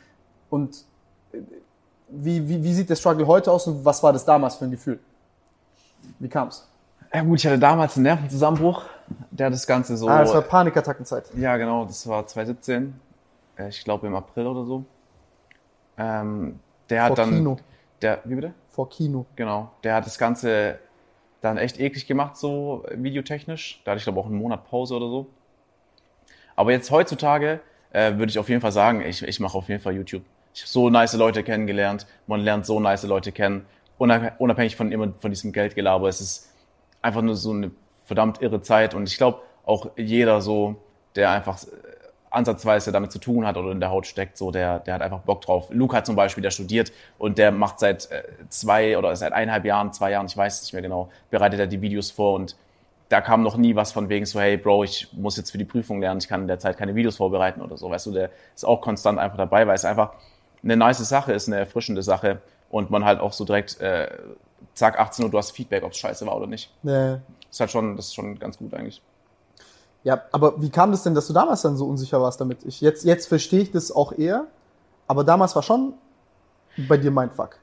Und 0.49 0.83
äh, 1.31 1.37
wie, 2.09 2.47
wie, 2.47 2.63
wie 2.63 2.73
sieht 2.73 2.89
der 2.89 2.95
Struggle 2.95 3.27
heute 3.27 3.51
aus 3.51 3.67
und 3.67 3.85
was 3.85 4.01
war 4.01 4.13
das 4.13 4.25
damals 4.25 4.55
für 4.55 4.65
ein 4.65 4.71
Gefühl? 4.71 4.99
Wie 6.19 6.27
kam's? 6.29 6.67
Ja 7.13 7.21
gut, 7.21 7.39
ich 7.39 7.45
hatte 7.47 7.59
damals 7.59 7.95
einen 7.95 8.03
Nervenzusammenbruch, 8.03 8.83
der 9.31 9.49
das 9.49 9.65
Ganze 9.65 9.97
so... 9.97 10.07
Ah, 10.07 10.19
das 10.19 10.33
war 10.33 10.41
Panikattackenzeit. 10.41 11.25
Ja, 11.35 11.57
genau, 11.57 11.85
das 11.85 12.07
war 12.07 12.25
2017. 12.25 12.99
Äh, 13.57 13.69
Ich 13.69 13.83
glaube 13.83 14.07
im 14.07 14.15
April 14.15 14.47
oder 14.47 14.65
so. 14.65 14.85
Ähm, 15.97 16.59
der 16.89 17.03
hat 17.03 17.07
Vor 17.09 17.15
dann. 17.17 17.29
Kino. 17.31 17.57
Der, 18.01 18.19
wie 18.23 18.35
bitte? 18.35 18.53
Vor 18.69 18.89
Kino. 18.89 19.25
Genau. 19.35 19.71
Der 19.83 19.95
hat 19.95 20.05
das 20.05 20.17
Ganze 20.17 20.79
dann 21.41 21.57
echt 21.57 21.79
eklig 21.79 22.07
gemacht, 22.07 22.37
so 22.37 22.85
videotechnisch. 22.91 23.81
Da 23.83 23.91
hatte 23.91 23.99
ich 23.99 24.03
glaube 24.03 24.19
auch 24.19 24.25
einen 24.25 24.35
Monat 24.35 24.69
Pause 24.69 24.95
oder 24.95 25.09
so. 25.09 25.27
Aber 26.55 26.71
jetzt 26.71 26.91
heutzutage 26.91 27.59
äh, 27.91 28.13
würde 28.17 28.29
ich 28.29 28.39
auf 28.39 28.49
jeden 28.49 28.61
Fall 28.61 28.71
sagen, 28.71 29.01
ich, 29.01 29.23
ich 29.23 29.39
mache 29.39 29.57
auf 29.57 29.67
jeden 29.69 29.81
Fall 29.81 29.93
YouTube. 29.93 30.23
So 30.65 30.89
nice 30.89 31.13
Leute 31.13 31.43
kennengelernt. 31.43 32.05
Man 32.27 32.41
lernt 32.41 32.65
so 32.65 32.79
nice 32.79 33.03
Leute 33.03 33.31
kennen. 33.31 33.65
Unab- 33.99 34.33
Unabhängig 34.37 34.75
von 34.75 34.91
immer 34.91 35.13
von 35.19 35.31
diesem 35.31 35.51
Geldgelaber. 35.51 36.07
Es 36.07 36.21
ist 36.21 36.49
einfach 37.01 37.21
nur 37.21 37.35
so 37.35 37.51
eine 37.51 37.71
verdammt 38.05 38.41
irre 38.41 38.61
Zeit. 38.61 38.93
Und 38.93 39.07
ich 39.07 39.17
glaube, 39.17 39.41
auch 39.65 39.91
jeder 39.97 40.41
so, 40.41 40.75
der 41.15 41.31
einfach 41.31 41.61
äh, 41.63 41.67
ansatzweise 42.31 42.91
damit 42.91 43.11
zu 43.11 43.19
tun 43.19 43.45
hat 43.45 43.57
oder 43.57 43.71
in 43.71 43.79
der 43.79 43.89
Haut 43.89 44.05
steckt, 44.05 44.37
so 44.37 44.51
der, 44.51 44.79
der 44.79 44.95
hat 44.95 45.01
einfach 45.01 45.19
Bock 45.21 45.41
drauf. 45.41 45.69
Hat 45.91 46.05
zum 46.05 46.15
Beispiel, 46.15 46.41
der 46.41 46.51
studiert 46.51 46.91
und 47.17 47.37
der 47.37 47.51
macht 47.51 47.79
seit 47.79 48.11
äh, 48.11 48.23
zwei 48.49 48.97
oder 48.97 49.15
seit 49.15 49.33
eineinhalb 49.33 49.65
Jahren, 49.65 49.93
zwei 49.93 50.11
Jahren, 50.11 50.27
ich 50.27 50.37
weiß 50.37 50.57
es 50.57 50.63
nicht 50.63 50.73
mehr 50.73 50.81
genau, 50.81 51.09
bereitet 51.29 51.59
er 51.59 51.67
die 51.67 51.81
Videos 51.81 52.11
vor 52.11 52.35
und 52.35 52.55
da 53.09 53.21
kam 53.21 53.41
noch 53.41 53.57
nie 53.57 53.75
was 53.75 53.91
von 53.91 54.09
wegen 54.09 54.27
so, 54.27 54.39
hey 54.39 54.57
Bro, 54.57 54.83
ich 54.83 55.07
muss 55.13 55.37
jetzt 55.37 55.49
für 55.49 55.57
die 55.57 55.65
Prüfung 55.65 55.99
lernen, 55.99 56.19
ich 56.19 56.27
kann 56.27 56.41
in 56.41 56.47
der 56.47 56.59
Zeit 56.59 56.77
keine 56.77 56.93
Videos 56.93 57.17
vorbereiten 57.17 57.61
oder 57.61 57.75
so, 57.75 57.89
weißt 57.89 58.05
du, 58.05 58.11
der 58.11 58.29
ist 58.53 58.65
auch 58.65 58.81
konstant 58.81 59.17
einfach 59.17 59.37
dabei, 59.37 59.65
weil 59.65 59.73
es 59.73 59.83
einfach 59.83 60.13
eine 60.63 60.77
nice 60.77 61.07
Sache 61.07 61.33
ist, 61.33 61.47
eine 61.47 61.57
erfrischende 61.57 62.03
Sache 62.03 62.41
und 62.69 62.89
man 62.89 63.05
halt 63.05 63.19
auch 63.19 63.33
so 63.33 63.45
direkt, 63.45 63.79
äh, 63.81 64.09
zack, 64.73 64.99
18 64.99 65.25
Uhr, 65.25 65.31
du 65.31 65.37
hast 65.37 65.51
Feedback, 65.51 65.83
ob 65.83 65.91
es 65.91 65.97
scheiße 65.97 66.25
war 66.25 66.35
oder 66.35 66.47
nicht. 66.47 66.71
Nee. 66.83 67.11
Das 67.11 67.21
ist 67.51 67.59
halt 67.59 67.71
schon, 67.71 67.95
das 67.95 68.07
ist 68.07 68.15
schon 68.15 68.37
ganz 68.39 68.57
gut 68.57 68.73
eigentlich. 68.73 69.01
Ja, 70.03 70.21
aber 70.31 70.61
wie 70.61 70.69
kam 70.69 70.91
das 70.91 71.03
denn, 71.03 71.13
dass 71.13 71.27
du 71.27 71.33
damals 71.33 71.61
dann 71.61 71.75
so 71.75 71.85
unsicher 71.85 72.21
warst 72.21 72.39
damit? 72.39 72.63
Ich, 72.65 72.79
jetzt, 72.79 73.03
jetzt 73.03 73.27
verstehe 73.27 73.61
ich 73.61 73.71
das 73.71 73.91
auch 73.91 74.13
eher, 74.13 74.45
aber 75.07 75.23
damals 75.23 75.55
war 75.55 75.63
schon 75.63 75.93
bei 76.87 76.97
dir 76.97 77.11
Mindfuck? 77.11 77.57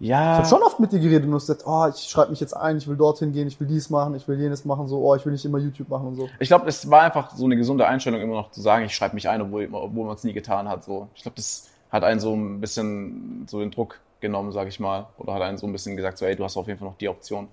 Ja. 0.00 0.32
Ich 0.32 0.38
habe 0.38 0.48
schon 0.48 0.62
oft 0.62 0.80
mit 0.80 0.92
dir 0.92 0.98
geredet 0.98 1.24
und 1.24 1.30
du 1.30 1.36
hast 1.36 1.46
gesagt, 1.46 1.64
oh, 1.66 1.86
ich 1.94 2.08
schreibe 2.08 2.30
mich 2.30 2.40
jetzt 2.40 2.56
ein, 2.56 2.78
ich 2.78 2.88
will 2.88 2.96
dorthin 2.96 3.32
gehen, 3.32 3.46
ich 3.46 3.60
will 3.60 3.66
dies 3.66 3.90
machen, 3.90 4.14
ich 4.14 4.26
will 4.26 4.40
jenes 4.40 4.64
machen, 4.64 4.88
so, 4.88 4.98
oh, 4.98 5.14
ich 5.14 5.24
will 5.26 5.32
nicht 5.32 5.44
immer 5.44 5.58
YouTube 5.58 5.90
machen 5.90 6.08
und 6.08 6.16
so. 6.16 6.28
Ich 6.38 6.48
glaube, 6.48 6.66
es 6.66 6.90
war 6.90 7.02
einfach 7.02 7.36
so 7.36 7.44
eine 7.44 7.54
gesunde 7.54 7.86
Einstellung, 7.86 8.20
immer 8.22 8.34
noch 8.34 8.50
zu 8.50 8.62
sagen, 8.62 8.86
ich 8.86 8.94
schreibe 8.94 9.14
mich 9.14 9.28
ein, 9.28 9.42
obwohl, 9.42 9.68
obwohl 9.70 10.06
man 10.06 10.16
es 10.16 10.24
nie 10.24 10.32
getan 10.32 10.70
hat. 10.70 10.84
So. 10.84 11.08
Ich 11.14 11.22
glaube, 11.22 11.36
das 11.36 11.69
hat 11.90 12.04
einen 12.04 12.20
so 12.20 12.34
ein 12.34 12.60
bisschen 12.60 13.46
so 13.48 13.60
den 13.60 13.70
Druck 13.70 14.00
genommen, 14.20 14.52
sage 14.52 14.68
ich 14.68 14.80
mal. 14.80 15.06
Oder 15.18 15.34
hat 15.34 15.42
einen 15.42 15.58
so 15.58 15.66
ein 15.66 15.72
bisschen 15.72 15.96
gesagt, 15.96 16.18
so, 16.18 16.26
ey, 16.26 16.36
du 16.36 16.44
hast 16.44 16.56
auf 16.56 16.66
jeden 16.66 16.78
Fall 16.78 16.88
noch 16.88 16.98
die 16.98 17.08
Option, 17.08 17.48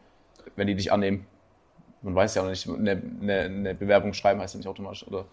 wenn 0.56 0.68
die 0.68 0.76
dich 0.76 0.92
annehmen. 0.92 1.26
Man 2.02 2.14
weiß 2.14 2.36
ja 2.36 2.44
auch 2.44 2.48
nicht, 2.48 2.70
eine, 2.70 3.02
eine, 3.22 3.40
eine 3.42 3.76
Bewerbung 3.76 4.14
schreiben 4.14 4.40
heißt 4.40 4.54
ja 4.54 4.60
nicht 4.60 4.68
automatisch. 4.68 5.08
Oder 5.08 5.26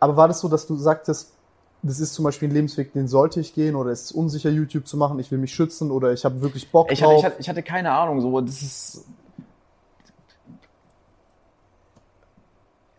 Aber 0.00 0.16
war 0.16 0.28
das 0.28 0.40
so, 0.40 0.48
dass 0.48 0.66
du 0.66 0.76
sagtest, 0.76 1.32
das 1.82 2.00
ist 2.00 2.14
zum 2.14 2.24
Beispiel 2.24 2.48
ein 2.48 2.52
Lebensweg, 2.52 2.92
den 2.92 3.08
sollte 3.08 3.40
ich 3.40 3.54
gehen 3.54 3.76
oder 3.76 3.90
ist 3.90 4.06
es 4.06 4.12
unsicher, 4.12 4.50
YouTube 4.50 4.86
zu 4.86 4.96
machen, 4.96 5.18
ich 5.18 5.30
will 5.30 5.38
mich 5.38 5.54
schützen 5.54 5.90
oder 5.90 6.12
ich 6.12 6.24
habe 6.24 6.40
wirklich 6.40 6.70
Bock 6.70 6.90
ich 6.90 7.02
hatte, 7.02 7.12
drauf? 7.12 7.20
ich, 7.20 7.24
hatte, 7.24 7.40
ich 7.40 7.48
hatte 7.48 7.62
keine 7.62 7.92
Ahnung, 7.92 8.20
so, 8.20 8.40
das 8.40 8.62
ist. 8.62 9.04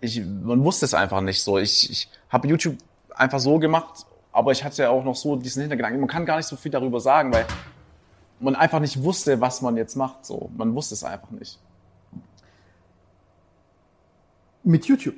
Ich, 0.01 0.23
man 0.25 0.63
wusste 0.63 0.85
es 0.85 0.93
einfach 0.93 1.19
nicht 1.19 1.43
so. 1.43 1.57
Ich, 1.57 1.89
ich 1.89 2.09
habe 2.29 2.47
YouTube 2.47 2.77
einfach 3.13 3.39
so 3.39 3.59
gemacht, 3.59 4.05
aber 4.39 4.53
ich 4.53 4.63
hatte 4.63 4.89
auch 4.89 5.03
noch 5.03 5.17
so 5.17 5.35
diesen 5.35 5.59
Hintergedanken. 5.59 5.99
Man 5.99 6.07
kann 6.07 6.25
gar 6.25 6.37
nicht 6.37 6.45
so 6.45 6.55
viel 6.55 6.71
darüber 6.71 7.01
sagen, 7.01 7.33
weil 7.33 7.45
man 8.39 8.55
einfach 8.55 8.79
nicht 8.79 9.03
wusste, 9.03 9.41
was 9.41 9.61
man 9.61 9.75
jetzt 9.75 9.97
macht. 9.97 10.25
So, 10.25 10.49
man 10.55 10.73
wusste 10.73 10.93
es 10.93 11.03
einfach 11.03 11.29
nicht. 11.31 11.59
Mit 14.63 14.85
YouTube. 14.85 15.15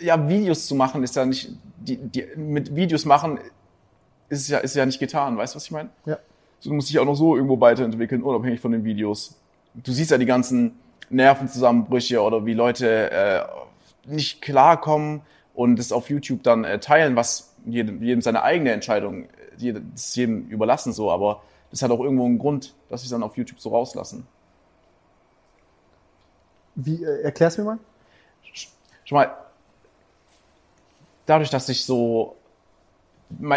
Ja, 0.00 0.26
Videos 0.30 0.66
zu 0.66 0.74
machen 0.74 1.02
ist 1.02 1.14
ja 1.14 1.26
nicht, 1.26 1.50
die, 1.76 1.98
die, 1.98 2.24
mit 2.36 2.74
Videos 2.74 3.04
machen 3.04 3.38
ist 4.30 4.48
ja, 4.48 4.60
ist 4.60 4.74
ja 4.74 4.86
nicht 4.86 4.98
getan. 4.98 5.36
Weißt 5.36 5.52
du, 5.52 5.56
was 5.56 5.66
ich 5.66 5.70
meine? 5.70 5.90
Ja. 6.06 6.18
So, 6.58 6.70
du 6.70 6.76
musst 6.76 6.88
dich 6.88 6.98
auch 6.98 7.04
noch 7.04 7.16
so 7.16 7.36
irgendwo 7.36 7.60
weiterentwickeln, 7.60 8.22
unabhängig 8.22 8.60
von 8.60 8.72
den 8.72 8.82
Videos. 8.82 9.38
Du 9.74 9.92
siehst 9.92 10.10
ja 10.10 10.16
die 10.16 10.24
ganzen 10.24 10.78
Nervenzusammenbrüche 11.10 12.22
oder 12.22 12.46
wie 12.46 12.54
Leute 12.54 13.10
äh, 13.10 13.42
nicht 14.06 14.40
klarkommen 14.40 15.20
und 15.52 15.78
es 15.78 15.92
auf 15.92 16.08
YouTube 16.08 16.42
dann 16.42 16.64
äh, 16.64 16.80
teilen, 16.80 17.14
was 17.14 17.53
jedem, 17.64 18.02
jedem 18.02 18.22
seine 18.22 18.42
eigene 18.42 18.72
Entscheidung, 18.72 19.28
ist 19.94 20.16
jedem 20.16 20.48
überlassen 20.48 20.92
so, 20.92 21.10
aber 21.10 21.42
das 21.70 21.82
hat 21.82 21.90
auch 21.90 22.00
irgendwo 22.00 22.24
einen 22.24 22.38
Grund, 22.38 22.74
dass 22.88 23.00
sie 23.00 23.06
es 23.06 23.10
dann 23.10 23.22
auf 23.22 23.36
YouTube 23.36 23.60
so 23.60 23.70
rauslassen. 23.70 24.26
Wie, 26.74 27.04
äh, 27.04 27.22
erklär's 27.22 27.58
mir 27.58 27.64
mal. 27.64 27.78
Schon 29.04 29.16
mal, 29.16 29.36
dadurch, 31.26 31.50
dass 31.50 31.68
ich 31.68 31.84
so, 31.84 32.36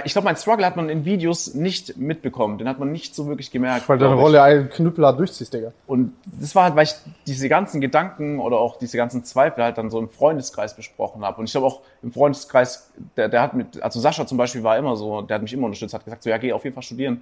ich 0.06 0.14
glaube, 0.14 0.26
mein 0.26 0.36
Struggle 0.36 0.66
hat 0.66 0.76
man 0.76 0.90
in 0.90 1.06
Videos 1.06 1.54
nicht 1.54 1.98
mitbekommen, 1.98 2.58
den 2.58 2.68
hat 2.68 2.80
man 2.80 2.92
nicht 2.92 3.16
so 3.16 3.28
wirklich 3.28 3.52
gemerkt. 3.52 3.88
Weil 3.90 3.98
deine. 3.98 4.16
Rolle 4.16 4.42
einen 4.42 4.70
knüppelhart 4.70 5.20
durchziehst, 5.20 5.54
Digga. 5.54 5.72
Und 5.86 6.14
das 6.26 6.56
war 6.56 6.66
halt, 6.66 6.76
weil 6.76 6.86
ich 6.86 6.96
diese 7.26 7.50
ganzen 7.50 7.82
Gedanken 7.82 8.40
oder 8.40 8.58
auch 8.60 8.78
diese 8.78 8.98
ganzen 8.98 9.24
Zweifel 9.24 9.64
halt 9.64 9.78
dann 9.78 9.90
so 9.90 10.00
im 10.00 10.10
Freundeskreis 10.10 10.76
besprochen 10.76 11.24
habe. 11.24 11.40
Und 11.40 11.46
ich 11.46 11.52
glaube 11.52 11.68
auch 11.68 11.82
im 12.02 12.12
Freundeskreis, 12.12 12.92
der, 13.16 13.30
der 13.30 13.42
hat 13.42 13.54
mit, 13.54 13.82
also 13.82 14.00
Sascha 14.00 14.26
zum 14.26 14.38
Beispiel 14.38 14.64
war 14.64 14.78
immer 14.78 14.96
so, 14.96 15.22
der 15.22 15.36
hat 15.36 15.42
mich 15.42 15.54
immer 15.54 15.66
unterstützt, 15.66 15.94
hat 15.94 16.06
gesagt, 16.06 16.24
so 16.24 16.30
ja, 16.30 16.38
geh 16.38 16.54
auf 16.54 16.64
jeden 16.64 16.74
Fall 16.74 16.84
studieren. 16.84 17.22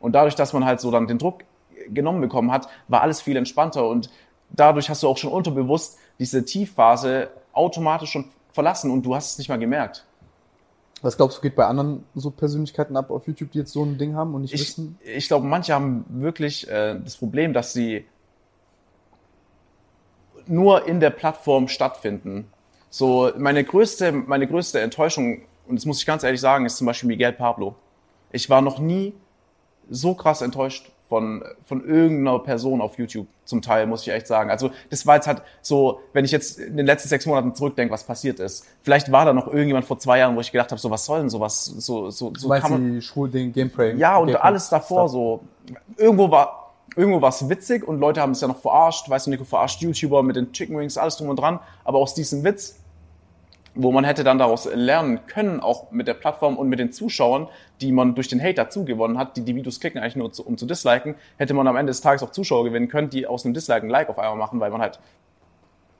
Und 0.00 0.12
dadurch, 0.12 0.34
dass 0.34 0.52
man 0.52 0.64
halt 0.64 0.80
so 0.80 0.90
dann 0.90 1.06
den 1.06 1.18
Druck 1.18 1.44
genommen 1.88 2.20
bekommen 2.20 2.52
hat, 2.52 2.68
war 2.88 3.02
alles 3.02 3.20
viel 3.20 3.36
entspannter. 3.36 3.88
Und 3.88 4.10
dadurch 4.50 4.90
hast 4.90 5.02
du 5.02 5.08
auch 5.08 5.16
schon 5.16 5.32
unterbewusst 5.32 5.98
diese 6.18 6.44
Tiefphase 6.44 7.28
automatisch 7.52 8.10
schon 8.10 8.26
verlassen 8.52 8.90
und 8.90 9.04
du 9.04 9.14
hast 9.14 9.32
es 9.32 9.38
nicht 9.38 9.48
mal 9.48 9.58
gemerkt. 9.58 10.04
Was 11.06 11.16
glaubst 11.16 11.38
du, 11.38 11.42
geht 11.42 11.54
bei 11.54 11.64
anderen 11.66 12.04
so 12.16 12.32
Persönlichkeiten 12.32 12.96
ab 12.96 13.12
auf 13.12 13.28
YouTube, 13.28 13.52
die 13.52 13.58
jetzt 13.58 13.72
so 13.72 13.84
ein 13.84 13.96
Ding 13.96 14.16
haben 14.16 14.34
und 14.34 14.42
nicht 14.42 14.54
Ich, 14.54 14.62
wissen? 14.62 14.98
ich 15.04 15.28
glaube, 15.28 15.46
manche 15.46 15.72
haben 15.72 16.04
wirklich 16.08 16.68
äh, 16.68 16.98
das 16.98 17.16
Problem, 17.16 17.52
dass 17.52 17.72
sie 17.72 18.06
nur 20.48 20.88
in 20.88 20.98
der 20.98 21.10
Plattform 21.10 21.68
stattfinden. 21.68 22.48
So, 22.90 23.30
meine 23.38 23.62
größte, 23.62 24.10
meine 24.10 24.48
größte 24.48 24.80
Enttäuschung, 24.80 25.42
und 25.68 25.76
das 25.76 25.86
muss 25.86 26.00
ich 26.00 26.06
ganz 26.06 26.24
ehrlich 26.24 26.40
sagen, 26.40 26.66
ist 26.66 26.76
zum 26.76 26.88
Beispiel 26.88 27.06
Miguel 27.06 27.34
Pablo. 27.34 27.76
Ich 28.32 28.50
war 28.50 28.60
noch 28.60 28.80
nie 28.80 29.14
so 29.88 30.14
krass 30.14 30.42
enttäuscht 30.42 30.90
von, 31.08 31.44
von 31.64 31.84
irgendeiner 31.84 32.38
Person 32.40 32.80
auf 32.80 32.98
YouTube, 32.98 33.26
zum 33.44 33.62
Teil, 33.62 33.86
muss 33.86 34.02
ich 34.02 34.08
echt 34.12 34.26
sagen. 34.26 34.50
Also, 34.50 34.70
das 34.90 35.06
war 35.06 35.14
jetzt 35.14 35.28
halt 35.28 35.42
so, 35.62 36.00
wenn 36.12 36.24
ich 36.24 36.32
jetzt 36.32 36.58
in 36.58 36.76
den 36.76 36.84
letzten 36.86 37.08
sechs 37.08 37.26
Monaten 37.26 37.54
zurückdenke, 37.54 37.92
was 37.94 38.04
passiert 38.04 38.40
ist. 38.40 38.66
Vielleicht 38.82 39.12
war 39.12 39.24
da 39.24 39.32
noch 39.32 39.46
irgendjemand 39.46 39.86
vor 39.86 39.98
zwei 39.98 40.18
Jahren, 40.18 40.34
wo 40.36 40.40
ich 40.40 40.50
gedacht 40.50 40.70
habe, 40.72 40.80
so, 40.80 40.90
was 40.90 41.04
soll 41.04 41.20
denn 41.20 41.30
sowas, 41.30 41.64
so, 41.64 42.10
so, 42.10 42.32
so 42.36 42.48
kann 42.48 42.70
man, 42.72 42.92
die 42.94 43.02
Schwul-Ding, 43.02 43.52
Gameplay? 43.52 43.94
ja, 43.96 44.16
und 44.16 44.26
Gameplay- 44.28 44.40
alles 44.42 44.68
davor 44.68 45.08
so. 45.08 45.42
Irgendwo 45.96 46.30
war, 46.30 46.74
irgendwo 46.96 47.22
war 47.22 47.28
es 47.28 47.48
witzig 47.48 47.86
und 47.86 48.00
Leute 48.00 48.20
haben 48.20 48.32
es 48.32 48.40
ja 48.40 48.48
noch 48.48 48.58
verarscht. 48.58 49.08
Weißt 49.08 49.26
du, 49.26 49.30
Nico 49.30 49.44
verarscht 49.44 49.80
YouTuber 49.82 50.22
mit 50.24 50.34
den 50.36 50.52
Chicken 50.52 50.76
Wings, 50.76 50.98
alles 50.98 51.16
drum 51.16 51.28
und 51.28 51.36
dran. 51.38 51.60
Aber 51.84 51.98
aus 51.98 52.14
diesem 52.14 52.42
Witz, 52.42 52.76
wo 53.76 53.92
man 53.92 54.04
hätte 54.04 54.24
dann 54.24 54.38
daraus 54.38 54.68
lernen 54.72 55.20
können, 55.26 55.60
auch 55.60 55.90
mit 55.92 56.08
der 56.08 56.14
Plattform 56.14 56.56
und 56.56 56.68
mit 56.68 56.78
den 56.78 56.92
Zuschauern, 56.92 57.48
die 57.80 57.92
man 57.92 58.14
durch 58.14 58.28
den 58.28 58.40
Hate 58.40 58.54
dazu 58.54 58.84
gewonnen 58.84 59.18
hat, 59.18 59.36
die 59.36 59.42
die 59.42 59.54
Videos 59.54 59.80
klicken 59.80 60.00
eigentlich 60.00 60.16
nur, 60.16 60.32
zu, 60.32 60.44
um 60.44 60.56
zu 60.56 60.66
disliken, 60.66 61.14
hätte 61.36 61.54
man 61.54 61.68
am 61.68 61.76
Ende 61.76 61.90
des 61.90 62.00
Tages 62.00 62.22
auch 62.22 62.30
Zuschauer 62.30 62.64
gewinnen 62.64 62.88
können, 62.88 63.10
die 63.10 63.26
aus 63.26 63.44
einem 63.44 63.54
Dislike 63.54 63.86
ein 63.86 63.90
Like 63.90 64.08
auf 64.08 64.18
einmal 64.18 64.36
machen, 64.36 64.58
weil 64.60 64.70
man 64.70 64.80
halt 64.80 64.98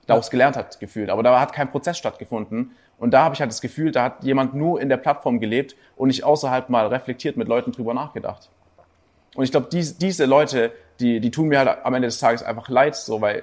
daraus 0.07 0.31
gelernt 0.31 0.57
hat, 0.57 0.81
gefühlt. 0.81 1.11
Aber 1.11 1.23
da 1.23 1.39
hat 1.39 1.53
kein 1.53 1.71
Prozess 1.71 1.99
stattgefunden. 1.99 2.73
Und 2.99 3.13
da 3.13 3.25
habe 3.25 3.35
ich 3.35 3.41
halt 3.41 3.51
das 3.51 3.61
Gefühl, 3.61 3.93
da 3.93 4.05
hat 4.05 4.25
jemand 4.25 4.55
nur 4.55 4.81
in 4.81 4.89
der 4.89 4.97
Plattform 4.97 5.39
gelebt 5.39 5.77
und 5.97 6.09
nicht 6.09 6.25
außerhalb 6.25 6.71
mal 6.71 6.87
reflektiert 6.87 7.37
mit 7.37 7.49
Leuten 7.49 7.73
drüber 7.73 7.93
nachgedacht. 7.93 8.49
Und 9.35 9.45
ich 9.45 9.51
glaube, 9.51 9.69
dies, 9.71 9.99
diese 9.99 10.25
Leute, 10.25 10.73
die, 10.99 11.21
die 11.21 11.31
tun 11.31 11.49
mir 11.49 11.59
halt 11.59 11.85
am 11.85 11.93
Ende 11.93 12.09
des 12.09 12.19
Tages 12.19 12.43
einfach 12.43 12.71
leid, 12.71 12.97
so, 12.97 13.21
weil, 13.21 13.43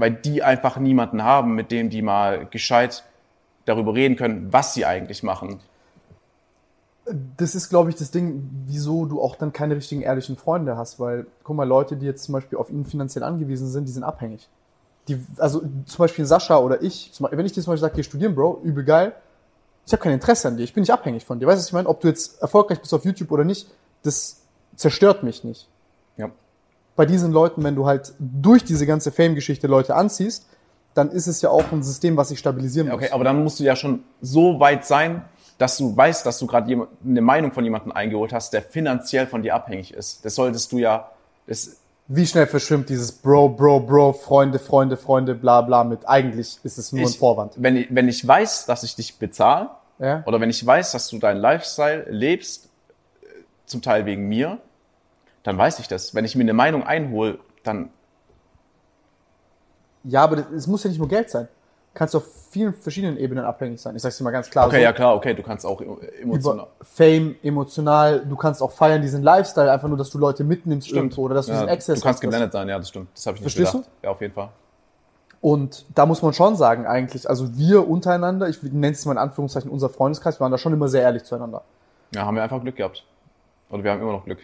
weil 0.00 0.12
die 0.12 0.42
einfach 0.42 0.78
niemanden 0.78 1.22
haben, 1.22 1.54
mit 1.54 1.70
dem 1.70 1.90
die 1.90 2.02
mal 2.02 2.46
gescheit 2.46 3.04
darüber 3.64 3.94
reden 3.94 4.16
können, 4.16 4.52
was 4.52 4.74
sie 4.74 4.84
eigentlich 4.84 5.22
machen. 5.22 5.60
Das 7.36 7.54
ist, 7.54 7.70
glaube 7.70 7.90
ich, 7.90 7.96
das 7.96 8.10
Ding, 8.10 8.48
wieso 8.66 9.04
du 9.04 9.20
auch 9.20 9.36
dann 9.36 9.52
keine 9.52 9.76
richtigen 9.76 10.02
ehrlichen 10.02 10.36
Freunde 10.36 10.76
hast, 10.76 11.00
weil, 11.00 11.26
guck 11.42 11.56
mal, 11.56 11.66
Leute, 11.66 11.96
die 11.96 12.06
jetzt 12.06 12.24
zum 12.24 12.34
Beispiel 12.34 12.58
auf 12.58 12.70
ihn 12.70 12.84
finanziell 12.84 13.24
angewiesen 13.24 13.68
sind, 13.68 13.86
die 13.86 13.92
sind 13.92 14.04
abhängig. 14.04 14.48
Die, 15.08 15.20
also 15.38 15.60
zum 15.60 15.98
Beispiel 15.98 16.24
Sascha 16.24 16.58
oder 16.58 16.82
ich, 16.82 17.10
wenn 17.18 17.46
ich 17.46 17.52
dir 17.52 17.62
zum 17.62 17.72
Beispiel 17.72 17.88
sage, 17.88 17.94
geh 17.96 18.02
studieren, 18.02 18.34
Bro, 18.34 18.60
übel 18.62 18.84
geil, 18.84 19.14
ich 19.86 19.92
habe 19.92 20.02
kein 20.02 20.12
Interesse 20.12 20.48
an 20.48 20.56
dir, 20.56 20.62
ich 20.62 20.72
bin 20.72 20.82
nicht 20.82 20.92
abhängig 20.92 21.24
von 21.24 21.40
dir. 21.40 21.46
Weißt 21.46 21.56
du, 21.56 21.60
was 21.60 21.66
ich 21.66 21.72
meine? 21.72 21.88
Ob 21.88 22.00
du 22.00 22.08
jetzt 22.08 22.40
erfolgreich 22.40 22.80
bist 22.80 22.94
auf 22.94 23.04
YouTube 23.04 23.32
oder 23.32 23.44
nicht, 23.44 23.68
das 24.02 24.42
zerstört 24.76 25.22
mich 25.22 25.42
nicht. 25.42 25.66
Bei 27.00 27.06
diesen 27.06 27.32
Leuten, 27.32 27.64
wenn 27.64 27.76
du 27.76 27.86
halt 27.86 28.12
durch 28.18 28.62
diese 28.62 28.84
ganze 28.84 29.10
Fame-Geschichte 29.10 29.66
Leute 29.66 29.94
anziehst, 29.94 30.44
dann 30.92 31.10
ist 31.10 31.28
es 31.28 31.40
ja 31.40 31.48
auch 31.48 31.72
ein 31.72 31.82
System, 31.82 32.14
was 32.18 32.28
sich 32.28 32.38
stabilisieren 32.38 32.88
muss. 32.88 32.96
Okay, 32.96 33.08
aber 33.10 33.24
dann 33.24 33.42
musst 33.42 33.58
du 33.58 33.64
ja 33.64 33.74
schon 33.74 34.04
so 34.20 34.60
weit 34.60 34.84
sein, 34.84 35.24
dass 35.56 35.78
du 35.78 35.96
weißt, 35.96 36.26
dass 36.26 36.38
du 36.38 36.46
gerade 36.46 36.86
eine 37.02 37.20
Meinung 37.22 37.52
von 37.52 37.64
jemandem 37.64 37.92
eingeholt 37.92 38.34
hast, 38.34 38.52
der 38.52 38.60
finanziell 38.60 39.26
von 39.26 39.40
dir 39.42 39.54
abhängig 39.54 39.94
ist. 39.94 40.26
Das 40.26 40.34
solltest 40.34 40.72
du 40.72 40.76
ja, 40.76 41.10
das, 41.46 41.78
Wie 42.06 42.26
schnell 42.26 42.46
verschwimmt 42.46 42.90
dieses 42.90 43.12
Bro, 43.12 43.48
Bro, 43.48 43.80
Bro, 43.80 44.12
Freunde, 44.12 44.58
Freunde, 44.58 44.98
Freunde, 44.98 45.34
bla 45.34 45.62
bla 45.62 45.84
mit. 45.84 46.06
Eigentlich 46.06 46.58
ist 46.64 46.76
es 46.76 46.92
nur 46.92 47.00
ein 47.00 47.08
ich, 47.08 47.18
Vorwand. 47.18 47.54
wenn, 47.56 47.76
ich, 47.78 47.86
wenn 47.94 48.08
ich 48.10 48.28
weiß, 48.28 48.66
dass 48.66 48.82
ich 48.82 48.94
dich 48.94 49.18
bezahle, 49.18 49.70
Ja? 49.98 50.22
oder 50.26 50.38
wenn 50.38 50.50
ich 50.50 50.66
weiß, 50.66 50.92
dass 50.92 51.08
du 51.08 51.18
deinen 51.18 51.40
Lifestyle 51.40 52.04
lebst, 52.10 52.68
äh, 53.22 53.26
zum 53.64 53.80
Teil 53.80 54.04
wegen 54.04 54.28
mir, 54.28 54.58
dann 55.50 55.58
weiß 55.58 55.80
ich 55.80 55.88
das. 55.88 56.14
Wenn 56.14 56.24
ich 56.24 56.36
mir 56.36 56.44
eine 56.44 56.52
Meinung 56.52 56.84
einhole, 56.84 57.40
dann 57.64 57.90
ja, 60.04 60.22
aber 60.22 60.44
es 60.54 60.68
muss 60.68 60.84
ja 60.84 60.88
nicht 60.88 61.00
nur 61.00 61.08
Geld 61.08 61.28
sein. 61.28 61.48
Kannst 61.92 62.14
auf 62.14 62.24
vielen 62.50 62.72
verschiedenen 62.72 63.18
Ebenen 63.18 63.44
abhängig 63.44 63.80
sein. 63.80 63.96
Ich 63.96 64.02
sag's 64.02 64.16
dir 64.16 64.22
mal 64.22 64.30
ganz 64.30 64.48
klar. 64.48 64.68
okay, 64.68 64.76
so, 64.76 64.82
ja 64.82 64.92
klar, 64.92 65.16
okay, 65.16 65.34
du 65.34 65.42
kannst 65.42 65.66
auch 65.66 65.80
emotional. 65.80 66.54
über 66.54 66.68
Fame, 66.82 67.34
emotional, 67.42 68.24
du 68.24 68.36
kannst 68.36 68.62
auch 68.62 68.70
feiern 68.70 69.02
diesen 69.02 69.24
Lifestyle, 69.24 69.72
einfach 69.72 69.88
nur, 69.88 69.98
dass 69.98 70.08
du 70.10 70.18
Leute 70.18 70.44
mitnimmst 70.44 70.92
irgendwo 70.92 71.22
oder 71.22 71.34
dass 71.34 71.46
du 71.46 71.52
ja, 71.52 71.58
diesen 71.58 71.68
Access 71.68 71.98
Du 71.98 72.04
kannst 72.04 72.18
hast, 72.18 72.20
geblendet 72.20 72.52
sein, 72.52 72.68
ja, 72.68 72.78
das 72.78 72.88
stimmt. 72.88 73.08
Das 73.12 73.26
habe 73.26 73.38
ich 73.38 73.42
nicht 73.42 73.52
Verstehst 73.52 73.72
gedacht. 73.72 73.90
Ja, 74.04 74.10
auf 74.10 74.20
jeden 74.20 74.34
Fall. 74.34 74.50
Und 75.40 75.84
da 75.96 76.06
muss 76.06 76.22
man 76.22 76.32
schon 76.32 76.54
sagen, 76.54 76.86
eigentlich, 76.86 77.28
also 77.28 77.58
wir 77.58 77.88
untereinander, 77.88 78.48
ich 78.48 78.62
nenne 78.62 78.92
es 78.92 79.04
mal 79.04 79.12
in 79.12 79.18
Anführungszeichen 79.18 79.68
unser 79.68 79.88
Freundeskreis, 79.88 80.38
wir 80.38 80.44
waren 80.44 80.52
da 80.52 80.58
schon 80.58 80.72
immer 80.72 80.86
sehr 80.86 81.02
ehrlich 81.02 81.24
zueinander. 81.24 81.62
Ja, 82.14 82.24
haben 82.24 82.36
wir 82.36 82.44
einfach 82.44 82.62
Glück 82.62 82.76
gehabt. 82.76 83.04
Oder 83.68 83.82
wir 83.82 83.90
haben 83.90 84.00
immer 84.00 84.12
noch 84.12 84.24
Glück. 84.24 84.38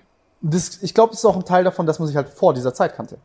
Das, 0.51 0.83
ich 0.83 0.95
glaube, 0.95 1.11
das 1.11 1.21
ist 1.21 1.25
auch 1.25 1.37
ein 1.37 1.45
Teil 1.45 1.65
davon, 1.65 1.87
dass 1.87 1.99
man 1.99 2.07
sich 2.09 2.17
halt 2.17 2.29
vor 2.29 2.55
dieser 2.55 2.73
Zeit 2.75 2.95
kannte. 2.95 3.19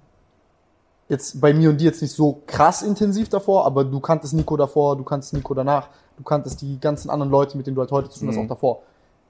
Jetzt 1.09 1.41
bei 1.41 1.53
mir 1.53 1.69
und 1.69 1.77
dir 1.79 1.85
jetzt 1.85 2.01
nicht 2.01 2.13
so 2.15 2.41
krass 2.47 2.81
intensiv 2.81 3.27
davor, 3.29 3.65
aber 3.65 3.83
du 3.83 3.99
kanntest 3.99 4.33
Nico 4.33 4.55
davor, 4.55 4.95
du 4.95 5.03
kanntest 5.03 5.33
Nico 5.33 5.53
danach, 5.53 5.89
du 6.17 6.23
kanntest 6.23 6.61
die 6.61 6.79
ganzen 6.79 7.09
anderen 7.09 7.29
Leute, 7.31 7.57
mit 7.57 7.67
denen 7.67 7.75
du 7.75 7.81
halt 7.81 7.91
heute 7.91 8.09
zu 8.09 8.19
tun 8.19 8.29
hast, 8.29 8.37
Mhm. 8.37 8.43
auch 8.45 8.47
davor, 8.47 8.81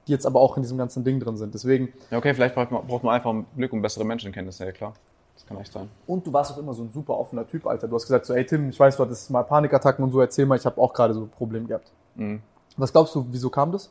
die 0.06 0.12
jetzt 0.12 0.24
aber 0.26 0.40
auch 0.40 0.56
in 0.56 0.62
diesem 0.62 0.78
ganzen 0.78 1.02
Ding 1.02 1.18
drin 1.18 1.36
sind. 1.36 1.54
Deswegen, 1.54 1.92
Ja, 2.10 2.18
okay, 2.18 2.34
vielleicht 2.34 2.54
braucht 2.54 2.70
man, 2.70 2.86
braucht 2.86 3.02
man 3.02 3.14
einfach 3.14 3.34
Glück 3.56 3.72
und 3.72 3.82
bessere 3.82 4.04
Menschenkenntnisse, 4.04 4.64
ja 4.64 4.72
klar. 4.72 4.92
Das 5.34 5.46
kann 5.46 5.58
echt 5.58 5.72
sein. 5.72 5.88
und 6.06 6.24
du 6.26 6.32
warst 6.32 6.52
auch 6.52 6.58
immer 6.58 6.72
so 6.74 6.82
ein 6.82 6.90
super 6.92 7.18
offener 7.18 7.46
Typ, 7.48 7.66
Alter. 7.66 7.88
Du 7.88 7.96
hast 7.96 8.04
gesagt 8.04 8.26
so, 8.26 8.34
ey 8.34 8.46
Tim, 8.46 8.68
ich 8.68 8.78
weiß, 8.78 8.96
du 8.96 9.02
hattest 9.02 9.28
mal 9.30 9.42
Panikattacken 9.42 10.04
und 10.04 10.12
so, 10.12 10.20
erzähl 10.20 10.46
mal, 10.46 10.56
ich 10.56 10.64
habe 10.66 10.80
auch 10.80 10.92
gerade 10.92 11.14
so 11.14 11.22
ein 11.22 11.30
Problem 11.30 11.66
gehabt. 11.66 11.90
Mhm. 12.14 12.42
Was 12.76 12.92
glaubst 12.92 13.14
du, 13.14 13.26
wieso 13.30 13.50
kam 13.50 13.72
das? 13.72 13.90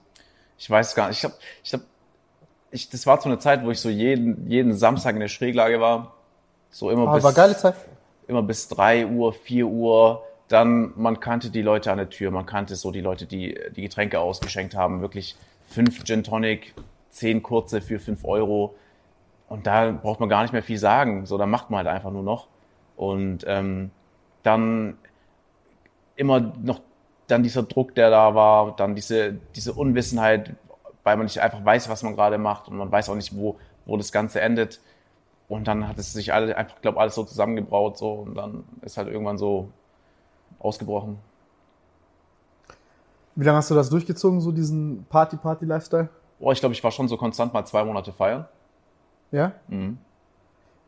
Ich 0.58 0.70
weiß 0.70 0.96
gar 0.96 1.08
nicht. 1.10 1.18
Ich 1.18 1.22
glaube, 1.22 1.36
ich 1.64 1.70
glaub, 1.72 1.82
ich, 2.72 2.90
das 2.90 3.06
war 3.06 3.20
so 3.22 3.30
eine 3.30 3.40
Zeit, 3.40 3.64
wo 3.64 3.72
ich 3.72 3.80
so 3.80 3.90
jeden, 3.90 4.50
jeden 4.50 4.74
Samstag 4.74 5.14
in 5.14 5.20
der 5.20 5.28
Schräglage 5.28 5.80
war. 5.80 6.14
So 6.70 6.90
immer 6.90 7.04
Aber 7.04 7.16
bis, 7.16 7.24
war 7.24 7.34
geile 7.34 7.56
Zeit. 7.56 7.76
immer 8.28 8.42
bis 8.42 8.68
drei 8.68 9.06
Uhr, 9.06 9.34
vier 9.34 9.68
Uhr. 9.68 10.24
Dann, 10.48 10.94
man 10.96 11.20
kannte 11.20 11.50
die 11.50 11.62
Leute 11.62 11.92
an 11.92 11.98
der 11.98 12.10
Tür, 12.10 12.32
man 12.32 12.46
kannte 12.46 12.76
so 12.76 12.92
die 12.92 13.02
Leute, 13.02 13.26
die 13.26 13.58
die 13.76 13.82
Getränke 13.82 14.20
ausgeschenkt 14.20 14.76
haben. 14.76 15.02
Wirklich 15.02 15.36
fünf 15.66 16.04
Gin 16.04 16.24
Tonic, 16.24 16.74
zehn 17.10 17.44
kurze 17.44 17.82
für 17.82 18.00
fünf 18.00 18.26
Euro. 18.26 18.76
Und 19.48 19.68
da 19.68 19.92
braucht 19.92 20.20
man 20.20 20.30
gar 20.30 20.42
nicht 20.44 20.54
mehr 20.54 20.64
viel 20.64 20.78
sagen. 20.78 21.26
So, 21.26 21.38
da 21.38 21.46
macht 21.46 21.70
man 21.70 21.80
halt 21.80 21.88
einfach 21.88 22.12
nur 22.12 22.24
noch. 22.24 22.48
Und 22.96 23.44
ähm, 23.48 23.92
dann 24.44 24.98
immer 26.16 26.54
noch 26.62 26.82
dann 27.28 27.44
dieser 27.44 27.64
Druck, 27.64 27.96
der 27.96 28.10
da 28.10 28.36
war, 28.36 28.76
dann 28.76 28.96
diese, 28.96 29.34
diese 29.56 29.74
Unwissenheit, 29.74 30.52
weil 31.04 31.18
man 31.18 31.26
nicht 31.26 31.40
einfach 31.40 31.64
weiß, 31.64 31.90
was 31.90 32.04
man 32.04 32.16
gerade 32.16 32.38
macht 32.38 32.68
und 32.68 32.78
man 32.78 32.92
weiß 32.92 33.10
auch 33.10 33.16
nicht, 33.16 33.36
wo, 33.36 33.58
wo 33.86 33.98
das 33.98 34.12
Ganze 34.12 34.42
endet. 34.42 34.80
Und 35.48 35.68
dann 35.68 35.88
hat 35.88 35.98
es 35.98 36.14
sich 36.14 36.34
alle, 36.34 36.56
einfach, 36.56 36.80
glaube 36.82 37.00
alles 37.00 37.16
so 37.16 37.24
zusammengebraut 37.24 37.98
so 37.98 38.14
und 38.14 38.36
dann 38.36 38.64
ist 38.82 38.98
halt 38.98 39.08
irgendwann 39.08 39.38
so 39.38 39.70
ausgebrochen. 40.60 41.18
Wie 43.36 43.46
lange 43.46 43.58
hast 43.58 43.72
du 43.72 43.76
das 43.76 43.90
durchgezogen, 43.90 44.42
so 44.42 44.52
diesen 44.52 45.06
Party-Party-Lifestyle? 45.10 46.10
Boah, 46.40 46.54
ich 46.54 46.60
glaube, 46.60 46.74
ich 46.74 46.84
war 46.84 46.92
schon 46.92 47.08
so 47.08 47.18
konstant 47.18 47.54
mal 47.54 47.66
zwei 47.66 47.84
Monate 47.84 48.12
feiern. 48.12 48.46
Ja? 49.32 49.54
Mhm. 49.68 49.98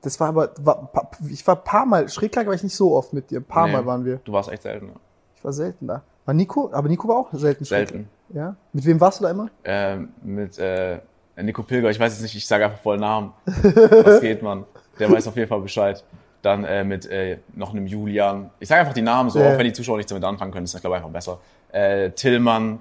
Das 0.02 0.20
war 0.20 0.28
aber, 0.28 0.52
war, 0.60 0.90
ich 1.30 1.46
war 1.48 1.56
ein 1.56 1.64
paar 1.64 1.86
Mal, 1.86 2.10
Schräglage 2.10 2.48
war 2.48 2.56
ich 2.56 2.64
nicht 2.64 2.76
so 2.76 2.96
oft 2.96 3.14
mit 3.14 3.32
dir. 3.32 3.40
Ein 3.40 3.46
paar 3.46 3.68
Nee. 3.68 3.74
Mal 3.74 3.86
waren 3.86 4.04
wir. 4.04 4.18
Du 4.18 4.34
warst 4.34 4.50
echt 4.50 4.64
selten. 4.64 4.92
Ich 5.36 5.44
war 5.44 5.54
selten 5.54 5.88
da. 5.88 6.04
War 6.26 6.34
Nico? 6.34 6.70
Aber 6.72 6.88
Nico 6.88 7.08
war 7.08 7.18
auch 7.18 7.30
selten. 7.34 7.66
Selten. 7.66 8.10
Ja? 8.30 8.56
Mit 8.72 8.86
wem 8.86 9.00
warst 9.00 9.20
du 9.20 9.24
da 9.26 9.32
immer? 9.32 9.50
Ähm, 9.64 10.10
mit 10.24 10.58
äh, 10.58 11.00
Nico 11.42 11.64
Pilger, 11.64 11.90
ich 11.90 12.00
weiß 12.00 12.14
jetzt 12.14 12.22
nicht, 12.22 12.36
ich 12.36 12.48
sage 12.48 12.66
einfach 12.66 12.80
voll 12.80 12.98
Namen. 12.98 13.34
Was 13.46 14.22
geht, 14.22 14.42
man? 14.42 14.66
Der 15.00 15.12
weiß 15.12 15.28
auf 15.28 15.36
jeden 15.36 15.50
Fall 15.50 15.62
Bescheid. 15.62 16.04
Dann 16.42 16.64
äh, 16.66 16.84
mit 16.84 17.06
äh, 17.06 17.38
noch 17.56 17.72
einem 17.72 17.88
Julian. 17.88 18.50
Ich 18.60 18.68
sage 18.68 18.82
einfach 18.82 18.94
die 18.94 19.02
Namen 19.02 19.30
so, 19.30 19.40
auch 19.40 19.58
wenn 19.58 19.66
die 19.66 19.74
Zuschauer 19.74 19.98
nichts 19.98 20.10
damit 20.10 20.26
anfangen 20.26 20.52
können, 20.52 20.66
ist 20.66 20.74
das 20.74 20.82
glaube 20.82 20.98
ich 20.98 21.02
einfach 21.02 21.14
besser. 21.14 21.40
Äh, 21.72 22.12
Tillmann, 22.12 22.80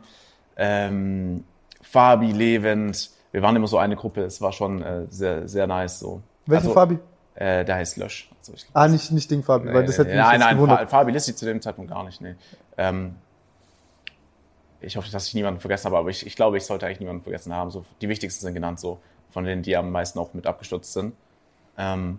ähm, 0.57 1.45
Fabi, 1.81 2.33
Levent. 2.33 3.11
Wir 3.31 3.41
waren 3.43 3.57
immer 3.57 3.69
so 3.69 3.79
eine 3.79 3.97
Gruppe. 3.97 4.23
Es 4.23 4.41
war 4.41 4.53
schon 4.53 4.83
äh, 4.83 5.07
sehr, 5.09 5.49
sehr 5.49 5.67
nice 5.67 6.01
so. 6.01 6.21
Welchen 6.47 6.67
also, 6.67 6.75
Fabi? 6.75 6.99
Äh, 7.35 7.65
der 7.65 7.77
heißt 7.77 7.97
Lösch. 7.97 8.31
Also 8.41 8.53
ich, 8.55 8.67
Ah, 8.75 8.89
nicht, 8.89 9.11
nicht 9.13 9.31
Ding 9.31 9.43
Fabi, 9.43 9.73
weil 9.73 9.87
das 9.87 9.97
hätte 9.97 10.11
mich 10.11 10.19
nein, 10.19 10.41
nein, 10.41 10.49
Fa 10.49 10.55
gewundert. 10.55 10.91
Fabi 10.91 11.13
Lissi 11.13 11.35
zu 11.35 11.47
dem 11.47 11.63
Zeitpunkt 11.63 11.91
gar 11.91 12.05
nicht. 12.05 12.21
Nee. 12.21 12.35
Ähm, 12.77 13.15
ich 14.83 14.97
hoffe, 14.97 15.11
dass 15.11 15.27
ich 15.29 15.35
niemanden 15.35 15.61
vergessen 15.61 15.87
habe, 15.87 15.99
aber 15.99 16.09
ich, 16.11 16.27
ich 16.27 16.37
glaube, 16.37 16.57
ich 16.57 16.65
sollte 16.67 16.87
eigentlich 16.87 17.01
niemanden 17.01 17.23
vergessen 17.23 17.53
haben. 17.55 17.71
So, 17.71 17.85
die 18.01 18.09
wichtigsten 18.09 18.41
sind 18.45 18.55
genannt, 18.55 18.81
so 18.81 18.99
von 19.31 19.45
denen, 19.45 19.63
die 19.63 19.77
am 19.77 19.91
meisten 19.91 20.19
auch 20.19 20.35
mit 20.35 20.47
abgestürzt 20.47 20.93
sind. 20.93 21.15
Ähm, 21.79 22.19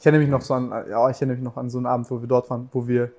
Ich 0.00 0.06
erinnere 0.06 0.20
mich 0.22 0.30
noch 0.30 0.42
so 0.42 0.54
an, 0.54 0.70
ja, 0.88 1.08
ich 1.10 1.16
erinnere 1.16 1.36
mich 1.36 1.44
noch 1.44 1.56
an 1.56 1.70
so 1.70 1.78
einen 1.78 1.86
Abend, 1.86 2.10
wo 2.10 2.20
wir 2.20 2.28
dort 2.28 2.48
waren, 2.50 2.68
wo 2.72 2.86
wir, 2.86 3.10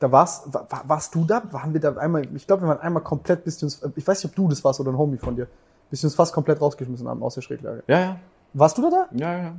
da 0.00 0.12
warst, 0.12 0.52
war, 0.52 0.70
war- 0.70 0.88
warst 0.88 1.14
du 1.14 1.24
da? 1.24 1.42
Waren 1.50 1.72
wir 1.72 1.80
da 1.80 1.94
einmal, 1.96 2.26
ich 2.36 2.46
glaube, 2.46 2.62
wir 2.62 2.68
waren 2.68 2.80
einmal 2.80 3.02
komplett 3.02 3.44
bis 3.44 3.62
uns, 3.62 3.80
ich 3.96 4.06
weiß 4.06 4.22
nicht, 4.22 4.30
ob 4.30 4.36
du 4.36 4.48
das 4.48 4.62
warst 4.64 4.80
oder 4.80 4.90
ein 4.92 4.98
Homie 4.98 5.16
von 5.18 5.34
dir, 5.36 5.46
bis 5.90 6.02
wir 6.02 6.08
uns 6.08 6.14
fast 6.14 6.32
komplett 6.34 6.60
rausgeschmissen 6.60 7.08
haben 7.08 7.22
aus 7.22 7.34
der 7.36 7.42
Schräglage. 7.42 7.82
ja, 7.86 7.98
ja, 8.00 8.20
Warst 8.54 8.76
du 8.78 8.82
da 8.82 8.90
da? 8.90 9.08
ja, 9.12 9.38
ja. 9.38 9.56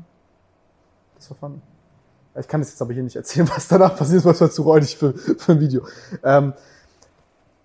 Das 1.16 1.30
war 1.32 1.38
funny. 1.38 1.60
Ich 2.40 2.48
kann 2.48 2.62
das 2.62 2.70
jetzt 2.70 2.82
aber 2.82 2.94
hier 2.94 3.04
nicht 3.04 3.16
erzählen, 3.16 3.50
was 3.50 3.68
danach 3.68 3.96
passiert 3.98 4.20
ist, 4.20 4.26
weil 4.26 4.34
es 4.34 4.42
war 4.42 4.50
zu 4.52 4.62
räudig 4.62 4.96
für, 4.96 5.14
für 5.14 5.52
ein 5.54 5.60
Video. 5.60 5.86
Ähm, 6.24 6.54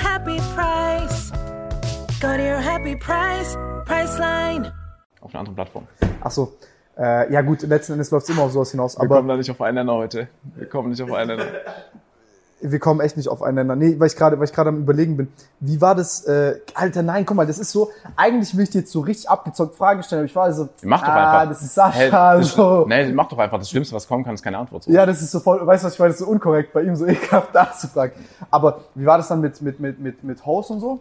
happy 0.00 0.38
price. 0.54 1.30
Go 2.20 2.36
to 2.36 2.42
your 2.42 2.60
happy 2.60 2.96
price, 2.96 3.56
Priceline. 3.86 4.72
auf 5.20 5.32
einer 5.34 5.40
anderen 5.40 5.56
Plattform. 5.56 5.86
Ach 6.22 6.30
so. 6.30 6.52
Äh, 6.98 7.32
ja 7.32 7.40
gut, 7.42 7.62
letzten 7.62 7.92
Endes 7.92 8.10
läuft 8.10 8.28
es 8.28 8.34
immer 8.34 8.42
auf 8.42 8.52
sowas 8.52 8.70
hinaus, 8.72 8.96
Wir 8.96 9.02
aber 9.04 9.16
kommen 9.16 9.28
da 9.28 9.36
nicht 9.36 9.50
auf 9.50 9.60
einen 9.62 9.76
Nenner 9.76 9.94
heute. 9.94 10.28
Wir 10.56 10.68
kommen 10.68 10.90
nicht 10.90 11.00
auf 11.02 11.12
einen 11.12 11.38
Nenner. 11.38 11.50
Wir 12.62 12.78
kommen 12.78 13.00
echt 13.00 13.16
nicht 13.16 13.28
aufeinander. 13.28 13.76
Nee, 13.76 13.98
weil 13.98 14.08
ich 14.08 14.16
gerade, 14.16 14.38
weil 14.38 14.46
ich 14.46 14.52
gerade 14.52 14.68
am 14.68 14.78
überlegen 14.78 15.16
bin. 15.16 15.32
Wie 15.60 15.80
war 15.80 15.94
das? 15.94 16.24
Äh, 16.24 16.60
Alter, 16.74 17.02
nein, 17.02 17.24
guck 17.26 17.36
mal, 17.36 17.46
das 17.46 17.58
ist 17.58 17.70
so. 17.70 17.90
Eigentlich 18.16 18.56
will 18.56 18.64
ich 18.64 18.70
dir 18.70 18.80
jetzt 18.80 18.92
so 18.92 19.00
richtig 19.00 19.28
abgezockt 19.28 19.76
Fragen 19.76 20.02
stellen, 20.02 20.20
aber 20.20 20.26
ich 20.26 20.36
war 20.36 20.52
so. 20.52 20.68
Mach 20.82 21.00
doch 21.00 21.08
ah, 21.08 21.40
einfach. 21.40 21.48
das 21.54 21.62
ist 21.62 21.74
Sascha. 21.74 21.98
Hey, 21.98 22.10
das, 22.10 22.52
so. 22.52 22.86
Nee, 22.88 23.12
mach 23.12 23.28
doch 23.28 23.38
einfach. 23.38 23.58
Das 23.58 23.70
Schlimmste, 23.70 23.94
was 23.94 24.06
kommen 24.06 24.24
kann, 24.24 24.34
ist 24.34 24.42
keine 24.42 24.58
Antwort. 24.58 24.84
So. 24.84 24.90
Ja, 24.90 25.06
das 25.06 25.22
ist 25.22 25.30
so 25.30 25.40
voll. 25.40 25.66
Weißt 25.66 25.82
du, 25.82 25.86
was 25.86 25.94
ich 25.94 25.98
meine? 25.98 26.10
Das 26.10 26.20
ist 26.20 26.26
so 26.26 26.30
unkorrekt, 26.30 26.72
bei 26.72 26.82
ihm 26.82 26.96
so 26.96 27.06
ekelhaft 27.08 27.54
nachzufragen. 27.54 28.14
Aber 28.50 28.80
wie 28.94 29.06
war 29.06 29.18
das 29.18 29.28
dann 29.28 29.40
mit 29.40 29.60
mit 29.62 29.80
mit 29.80 29.98
mit 29.98 30.24
mit 30.24 30.46
Host 30.46 30.70
und 30.70 30.80
so? 30.80 31.00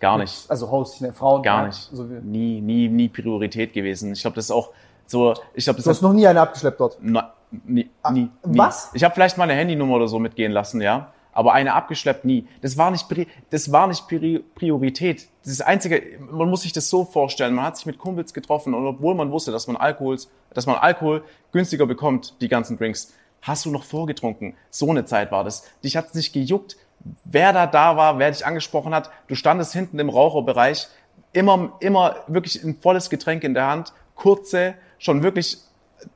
Gar 0.00 0.18
nicht. 0.18 0.50
Also 0.50 0.70
Host, 0.70 1.00
nenne 1.00 1.14
Frauen. 1.14 1.42
Gar 1.42 1.66
nicht. 1.66 1.88
So 1.92 2.10
wie, 2.10 2.14
Nie, 2.14 2.60
nie, 2.60 2.88
nie 2.88 3.08
Priorität 3.08 3.72
gewesen. 3.72 4.12
Ich 4.12 4.22
glaube, 4.22 4.34
das 4.34 4.46
ist 4.46 4.50
auch 4.50 4.70
so, 5.06 5.34
ich 5.54 5.64
glaube, 5.64 5.76
das 5.76 5.84
du 5.84 5.90
hast 5.90 6.02
noch 6.02 6.12
nie 6.12 6.26
eine 6.26 6.40
abgeschleppt 6.40 6.80
dort. 6.80 6.98
Na, 7.00 7.32
nie, 7.64 7.90
nie, 8.10 8.30
nie. 8.44 8.58
was? 8.58 8.90
Ich 8.94 9.04
habe 9.04 9.14
vielleicht 9.14 9.38
mal 9.38 9.44
eine 9.44 9.54
Handynummer 9.54 9.96
oder 9.96 10.08
so 10.08 10.18
mitgehen 10.18 10.52
lassen, 10.52 10.80
ja. 10.80 11.12
Aber 11.34 11.54
eine 11.54 11.72
abgeschleppt 11.72 12.26
nie. 12.26 12.46
Das 12.60 12.76
war 12.76 12.90
nicht, 12.90 13.06
das 13.50 13.72
war 13.72 13.86
nicht 13.86 14.04
Pri- 14.04 14.42
Priorität. 14.54 15.28
Das 15.44 15.62
einzige, 15.62 16.02
man 16.30 16.50
muss 16.50 16.60
sich 16.62 16.74
das 16.74 16.90
so 16.90 17.04
vorstellen. 17.06 17.54
Man 17.54 17.64
hat 17.64 17.76
sich 17.78 17.86
mit 17.86 17.96
Kumpels 17.98 18.34
getroffen 18.34 18.74
und 18.74 18.86
obwohl 18.86 19.14
man 19.14 19.30
wusste, 19.30 19.50
dass 19.50 19.66
man 19.66 19.76
Alkohol, 19.76 20.18
dass 20.52 20.66
man 20.66 20.76
Alkohol 20.76 21.24
günstiger 21.52 21.86
bekommt, 21.86 22.34
die 22.42 22.48
ganzen 22.48 22.76
Drinks, 22.76 23.14
hast 23.40 23.64
du 23.64 23.70
noch 23.70 23.84
vorgetrunken. 23.84 24.54
So 24.68 24.90
eine 24.90 25.06
Zeit 25.06 25.32
war 25.32 25.42
das. 25.42 25.64
Dich 25.82 25.96
hat's 25.96 26.12
nicht 26.14 26.34
gejuckt, 26.34 26.76
wer 27.24 27.54
da 27.54 27.66
da 27.66 27.96
war, 27.96 28.18
wer 28.18 28.30
dich 28.30 28.44
angesprochen 28.44 28.94
hat. 28.94 29.10
Du 29.26 29.34
standest 29.34 29.72
hinten 29.72 29.98
im 29.98 30.10
Raucherbereich, 30.10 30.88
immer, 31.32 31.72
immer 31.80 32.16
wirklich 32.26 32.62
ein 32.62 32.76
volles 32.80 33.08
Getränk 33.08 33.42
in 33.42 33.54
der 33.54 33.66
Hand, 33.68 33.94
kurze, 34.14 34.74
schon 34.98 35.22
wirklich 35.22 35.58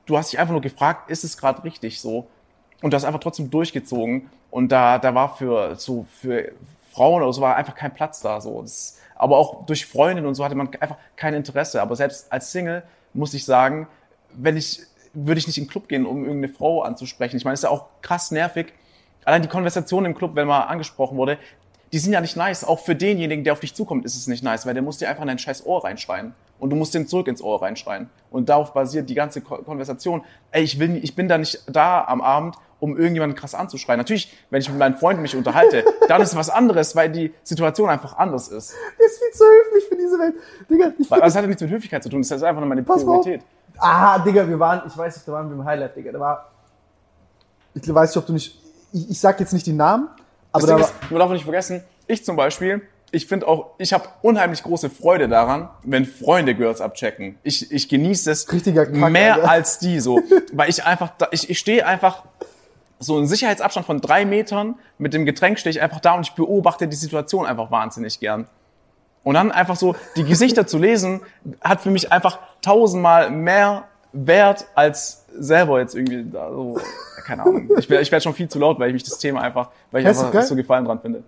du 0.07 0.17
hast 0.17 0.33
dich 0.33 0.39
einfach 0.39 0.53
nur 0.53 0.61
gefragt, 0.61 1.11
ist 1.11 1.25
es 1.25 1.37
gerade 1.37 1.63
richtig 1.65 2.01
so? 2.01 2.27
Und 2.83 2.93
du 2.93 2.95
hast 2.97 3.05
einfach 3.05 3.21
trotzdem 3.21 3.51
durchgezogen. 3.51 4.31
Und 4.51 4.71
da, 4.71 4.99
da 4.99 5.15
war 5.15 5.37
für 5.37 5.77
so 5.77 6.07
für 6.21 6.53
Frauen 6.93 7.23
oder 7.23 7.33
so 7.33 7.41
war 7.41 7.57
einfach 7.57 7.75
kein 7.75 7.93
Platz 7.93 8.21
da. 8.21 8.41
So. 8.41 8.63
Das, 8.63 8.99
aber 9.15 9.37
auch 9.37 9.67
durch 9.67 9.87
Freundinnen 9.87 10.27
und 10.27 10.35
so 10.35 10.45
hatte 10.45 10.55
man 10.55 10.69
einfach 10.81 10.97
kein 11.17 11.35
Interesse. 11.35 11.81
Aber 11.83 11.97
selbst 11.97 12.33
als 12.33 12.53
Single 12.53 12.83
muss 13.13 13.35
ich 13.35 13.45
sagen, 13.45 13.87
wenn 14.33 14.57
ich, 14.57 14.81
würde 15.13 15.39
ich 15.39 15.47
nicht 15.47 15.59
in 15.59 15.65
den 15.65 15.71
Club 15.71 15.89
gehen, 15.89 16.07
um 16.07 16.25
irgendeine 16.25 16.53
Frau 16.53 16.83
anzusprechen. 16.83 17.37
Ich 17.37 17.45
meine, 17.45 17.55
es 17.55 17.61
ist 17.61 17.65
ja 17.65 17.71
auch 17.71 17.87
krass 18.03 18.31
nervig. 18.31 18.73
Allein 19.25 19.43
die 19.43 19.49
Konversation 19.49 20.05
im 20.05 20.15
Club, 20.15 20.33
wenn 20.35 20.47
mal 20.47 20.63
angesprochen 20.63 21.17
wurde, 21.17 21.39
die 21.93 21.99
sind 21.99 22.13
ja 22.13 22.21
nicht 22.21 22.37
nice. 22.37 22.65
Auch 22.65 22.81
für 22.81 22.95
denjenigen, 22.97 23.45
der 23.45 23.53
auf 23.53 23.61
dich 23.61 23.75
zukommt, 23.75 24.05
ist 24.05 24.17
es 24.17 24.27
nicht 24.27 24.43
nice, 24.43 24.67
weil 24.67 24.75
der 24.75 24.83
muss 24.83 24.99
dir 24.99 25.09
einfach 25.09 25.23
in 25.23 25.29
dein 25.29 25.39
scheiß 25.39 25.65
Ohr 25.67 25.85
reinschreien. 25.85 26.35
Und 26.59 26.71
du 26.71 26.77
musst 26.77 26.95
den 26.95 27.07
zurück 27.07 27.29
ins 27.29 27.43
Ohr 27.43 27.61
reinschreien. 27.63 28.09
Und 28.31 28.49
darauf 28.49 28.73
basiert 28.73 29.11
die 29.11 29.15
ganze 29.15 29.41
Ko- 29.43 29.59
Konversation. 29.59 30.23
Ey, 30.51 30.63
ich 30.63 30.79
will, 30.79 30.97
ich 31.03 31.15
bin 31.15 31.29
da 31.29 31.37
nicht 31.39 31.63
da 31.71 32.05
am 32.05 32.21
Abend, 32.23 32.57
um 32.81 32.97
irgendjemanden 32.97 33.39
krass 33.39 33.55
anzuschreien. 33.55 33.99
Natürlich, 33.99 34.33
wenn 34.51 34.61
ich 34.61 34.69
mit 34.69 34.79
meinen 34.79 34.97
Freunden 34.97 35.23
mich 35.23 35.37
unterhalte, 35.37 35.85
dann 36.09 36.23
ist 36.23 36.35
was 36.35 36.49
anderes, 36.51 36.97
weil 36.97 37.11
die 37.11 37.33
Situation 37.43 37.89
einfach 37.91 38.17
anders 38.17 38.49
ist. 38.49 38.75
Der 38.99 39.07
ist 39.07 39.19
viel 39.19 39.31
zu 39.33 39.45
höflich 39.45 39.85
für 39.89 39.97
diese 39.97 40.19
Welt. 40.19 40.35
Digga, 40.71 40.93
ich 40.99 41.09
das 41.09 41.35
hat 41.35 41.43
ja 41.43 41.47
nichts 41.47 41.63
mit 41.63 41.71
Höflichkeit 41.71 42.03
zu 42.03 42.09
tun, 42.09 42.21
das 42.23 42.31
ist 42.31 42.43
einfach 42.43 42.61
nur 42.61 42.69
meine 42.69 42.83
Pass 42.83 43.03
auf. 43.03 43.23
Priorität. 43.23 43.43
Ah, 43.79 44.19
Digga, 44.19 44.49
wir 44.49 44.59
waren, 44.59 44.83
ich 44.87 44.97
weiß 44.97 45.17
nicht, 45.17 45.29
da 45.29 45.33
waren 45.33 45.49
wir 45.51 45.57
im 45.57 45.65
Highlight, 45.65 45.95
Digga. 45.97 46.13
Da 46.13 46.21
war. 46.21 46.51
Ich 47.75 47.95
weiß 47.95 48.11
nicht, 48.11 48.17
ob 48.17 48.27
du 48.27 48.33
nicht. 48.33 48.59
Ich, 48.93 49.11
ich 49.11 49.21
sag 49.21 49.39
jetzt 49.41 49.53
nicht 49.53 49.67
die 49.67 49.73
Namen, 49.75 50.09
aber 50.57 50.79
Das 50.79 50.91
ist, 50.91 51.11
man 51.11 51.21
darf 51.21 51.31
nicht 51.31 51.45
vergessen, 51.45 51.85
ich 52.07 52.25
zum 52.25 52.37
Beispiel, 52.37 52.83
ich 53.11 53.27
finde 53.27 53.47
auch, 53.49 53.71
ich 53.79 53.93
habe 53.93 54.09
unheimlich 54.23 54.63
große 54.63 54.91
Freude 54.91 55.29
daran, 55.29 55.69
wenn 55.83 56.05
Freunde 56.05 56.55
Girls 56.55 56.81
abchecken. 56.81 57.39
Ich, 57.43 57.71
ich 57.71 57.89
genieße 57.89 58.31
es 58.31 58.53
Richtiger 58.53 58.87
Kack, 58.87 59.11
mehr 59.11 59.35
Alter. 59.35 59.51
als 59.51 59.79
die 59.79 60.01
so, 60.01 60.21
weil 60.53 60.69
ich 60.69 60.85
einfach, 60.85 61.13
da, 61.19 61.29
ich, 61.31 61.49
ich 61.49 61.59
stehe 61.59 61.87
einfach 61.87 62.25
so 62.99 63.17
einen 63.17 63.27
Sicherheitsabstand 63.27 63.87
von 63.87 64.01
drei 64.01 64.25
Metern 64.25 64.77
mit 64.99 65.13
dem 65.15 65.27
Getränk 65.27 65.59
stehe 65.59 65.71
ich 65.71 65.83
einfach 65.83 66.01
da 66.01 66.15
und 66.15 66.27
ich 66.27 66.33
beobachte 66.33 66.89
die 66.89 66.97
Situation 66.97 67.47
einfach 67.47 67.71
wahnsinnig 67.71 68.21
gern. 68.21 68.49
Und 69.23 69.35
dann 69.35 69.51
einfach 69.51 69.77
so 69.77 69.97
die 70.17 70.25
Gesichter 70.25 70.67
zu 70.67 70.79
lesen, 70.79 71.21
hat 71.61 71.81
für 71.81 71.91
mich 71.91 72.13
einfach 72.13 72.39
tausendmal 72.63 73.31
mehr 73.31 73.85
Wert 74.13 74.67
als 74.75 75.26
selber 75.39 75.81
jetzt 75.81 75.95
irgendwie 75.95 76.25
da 76.31 76.51
so, 76.51 76.79
keine 77.25 77.43
Ahnung. 77.43 77.69
Ich 77.79 77.89
werde 77.91 78.03
ich 78.03 78.13
werd 78.13 78.23
schon 78.23 78.35
viel 78.35 78.49
zu 78.49 78.59
laut, 78.59 78.79
weil 78.79 78.89
ich 78.89 78.95
mich 78.95 79.05
das 79.05 79.19
Thema 79.19 79.41
einfach, 79.43 79.71
weil 79.91 80.07
ich 80.07 80.17
du 80.17 80.27
einfach 80.27 80.43
so 80.43 80.55
Gefallen 80.57 80.85
dran 80.85 81.01
finde. 81.01 81.23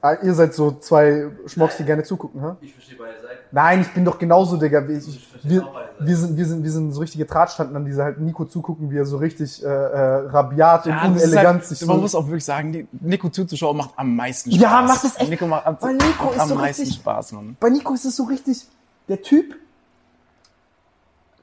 Ah, 0.00 0.18
ihr 0.22 0.34
seid 0.34 0.52
so 0.52 0.70
zwei 0.72 1.28
Schmocks, 1.46 1.78
die 1.78 1.84
gerne 1.84 2.02
zugucken, 2.02 2.38
hä? 2.42 2.48
Ich 2.60 2.74
verstehe 2.74 2.98
beide 2.98 3.14
Seiten. 3.22 3.38
Nein, 3.52 3.80
ich 3.80 3.94
bin 3.94 4.04
doch 4.04 4.18
genauso, 4.18 4.58
Digga. 4.58 4.86
Ich, 4.86 5.08
ich, 5.08 5.28
wir, 5.44 5.66
wir, 5.98 6.16
sind, 6.18 6.36
wir, 6.36 6.44
sind, 6.44 6.62
wir 6.62 6.70
sind 6.70 6.92
so 6.92 7.00
richtige 7.00 7.24
Drahtstanden, 7.24 7.74
an 7.74 7.86
die 7.86 7.94
halt 7.94 8.20
Nico 8.20 8.44
zugucken, 8.44 8.90
wie 8.90 8.98
er 8.98 9.06
so 9.06 9.16
richtig 9.16 9.64
äh, 9.64 9.66
äh, 9.66 10.26
rabiat 10.28 10.84
und 10.84 10.92
Ja, 10.92 11.08
das 11.08 11.16
ist 11.22 11.24
unelegant 11.28 11.64
sich 11.64 11.80
halt, 11.80 11.88
man 11.88 11.96
so... 11.96 12.02
muss 12.02 12.14
auch 12.14 12.26
wirklich 12.26 12.44
sagen, 12.44 12.72
die 12.72 12.86
Nico 13.00 13.30
zuzuschauen 13.30 13.78
macht 13.78 13.92
am 13.96 14.14
meisten 14.14 14.50
Spaß. 14.52 14.60
Ja, 14.62 14.82
macht 14.82 15.04
es 15.04 15.16
echt. 15.18 15.30
Nico 15.30 15.46
macht, 15.46 15.66
am- 15.66 15.78
Weil 15.80 15.94
Nico 15.94 16.24
macht 16.24 16.34
ist 16.34 16.40
am 16.42 16.48
so 16.50 16.54
meisten 16.56 16.82
richtig- 16.82 16.98
Spaß, 17.00 17.32
Mann. 17.32 17.56
Bei 17.58 17.70
Nico 17.70 17.94
ist 17.94 18.04
es 18.04 18.14
so 18.14 18.24
richtig, 18.24 18.66
der 19.08 19.22
Typ, 19.22 19.54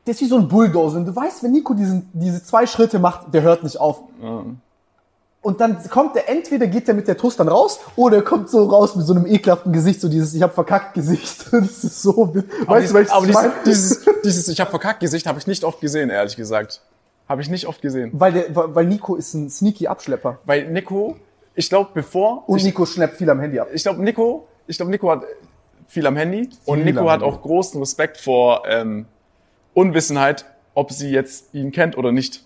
der 0.05 0.13
ist 0.13 0.21
wie 0.21 0.25
so 0.25 0.37
ein 0.37 0.47
Bulldozer. 0.47 0.97
Und 0.97 1.05
du 1.05 1.15
weißt, 1.15 1.43
wenn 1.43 1.51
Nico 1.51 1.73
diesen, 1.73 2.09
diese 2.13 2.43
zwei 2.43 2.65
Schritte 2.65 2.99
macht, 2.99 3.33
der 3.33 3.41
hört 3.41 3.63
nicht 3.63 3.79
auf. 3.79 4.03
Und 5.43 5.59
dann 5.59 5.77
kommt 5.89 6.15
er, 6.15 6.29
entweder 6.29 6.67
geht 6.67 6.87
er 6.87 6.93
mit 6.93 7.07
der 7.07 7.17
Toast 7.17 7.39
dann 7.39 7.47
raus, 7.47 7.79
oder 7.95 8.17
er 8.17 8.21
kommt 8.23 8.49
so 8.49 8.63
raus 8.65 8.95
mit 8.95 9.05
so 9.07 9.13
einem 9.13 9.25
ekelhaften 9.25 9.73
Gesicht, 9.73 9.99
so 9.99 10.07
dieses, 10.07 10.35
ich 10.35 10.41
hab 10.43 10.53
verkackt 10.53 10.93
Gesicht. 10.93 11.45
Das 11.51 11.83
ist 11.83 12.01
so, 12.01 12.33
Aber 12.67 12.75
weißt 12.75 12.93
du, 12.93 12.99
ich 12.99 13.11
aber 13.11 13.25
dieses, 13.25 13.51
dieses, 13.65 14.05
dieses 14.23 14.47
Ich 14.47 14.61
hab 14.61 14.69
verkackt 14.69 14.99
Gesicht 14.99 15.25
habe 15.25 15.39
ich 15.39 15.47
nicht 15.47 15.63
oft 15.63 15.81
gesehen, 15.81 16.09
ehrlich 16.09 16.35
gesagt. 16.35 16.81
Habe 17.27 17.41
ich 17.41 17.49
nicht 17.49 17.65
oft 17.65 17.81
gesehen. 17.81 18.11
Weil, 18.13 18.33
der, 18.33 18.45
weil 18.55 18.85
Nico 18.85 19.15
ist 19.15 19.33
ein 19.33 19.49
sneaky 19.49 19.87
Abschlepper. 19.87 20.39
Weil 20.45 20.69
Nico, 20.69 21.15
ich 21.55 21.69
glaube, 21.69 21.89
bevor 21.93 22.47
Und 22.47 22.57
ich, 22.57 22.63
Nico 22.63 22.85
schnappt 22.85 23.17
viel 23.17 23.29
am 23.29 23.39
Handy 23.39 23.59
ab. 23.59 23.69
ich 23.73 23.81
glaube, 23.83 24.03
Nico, 24.03 24.47
ich 24.67 24.77
glaube, 24.77 24.91
Nico 24.91 25.09
hat 25.09 25.23
viel 25.87 26.05
am 26.05 26.15
Handy 26.17 26.49
und 26.65 26.77
Viel 26.77 26.85
Nico 26.85 26.99
am 27.01 27.09
hat 27.09 27.21
Handy. 27.21 27.35
auch 27.35 27.41
großen 27.41 27.79
Respekt 27.79 28.17
vor 28.17 28.63
ähm, 28.67 29.05
Unwissenheit, 29.73 30.45
ob 30.73 30.91
sie 30.91 31.09
jetzt 31.09 31.53
ihn 31.53 31.71
kennt 31.71 31.97
oder 31.97 32.11
nicht. 32.11 32.43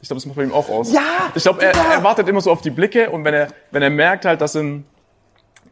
Ich 0.00 0.08
glaube, 0.08 0.18
das 0.20 0.26
macht 0.26 0.36
bei 0.36 0.44
ihm 0.44 0.52
auch 0.52 0.68
aus. 0.68 0.92
Ja, 0.92 1.32
Ich 1.34 1.42
glaube, 1.42 1.62
er, 1.62 1.74
er 1.74 2.04
wartet 2.04 2.28
immer 2.28 2.40
so 2.40 2.50
auf 2.52 2.60
die 2.60 2.70
Blicke 2.70 3.10
und 3.10 3.24
wenn 3.24 3.34
er, 3.34 3.48
wenn 3.72 3.82
er 3.82 3.90
merkt 3.90 4.24
halt, 4.24 4.40
dass 4.40 4.52
sind 4.52 4.84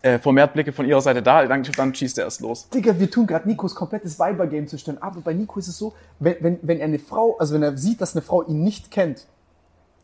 äh, 0.03 0.18
vermehrt 0.18 0.53
Blicke 0.53 0.72
von 0.72 0.87
ihrer 0.87 1.01
Seite 1.01 1.22
da, 1.22 1.45
dann, 1.47 1.62
dann 1.76 1.95
schießt 1.95 2.18
er 2.18 2.24
erst 2.24 2.41
los. 2.41 2.68
Digga, 2.68 2.99
wir 2.99 3.11
tun 3.11 3.26
gerade 3.26 3.49
Nikos 3.49 3.74
komplettes 3.74 4.18
Weiber-Game 4.18 4.68
zu 4.68 4.78
stellen. 4.78 5.01
Aber 5.01 5.20
bei 5.20 5.32
Nico 5.32 5.59
ist 5.59 5.68
es 5.68 5.78
so, 5.78 5.95
wenn, 6.18 6.37
wenn, 6.41 6.59
wenn 6.62 6.78
er 6.78 6.84
eine 6.87 6.99
Frau, 6.99 7.37
also 7.39 7.55
wenn 7.55 7.62
er 7.62 7.76
sieht, 7.76 8.01
dass 8.01 8.14
eine 8.14 8.22
Frau 8.22 8.43
ihn 8.43 8.62
nicht 8.62 8.91
kennt, 8.91 9.26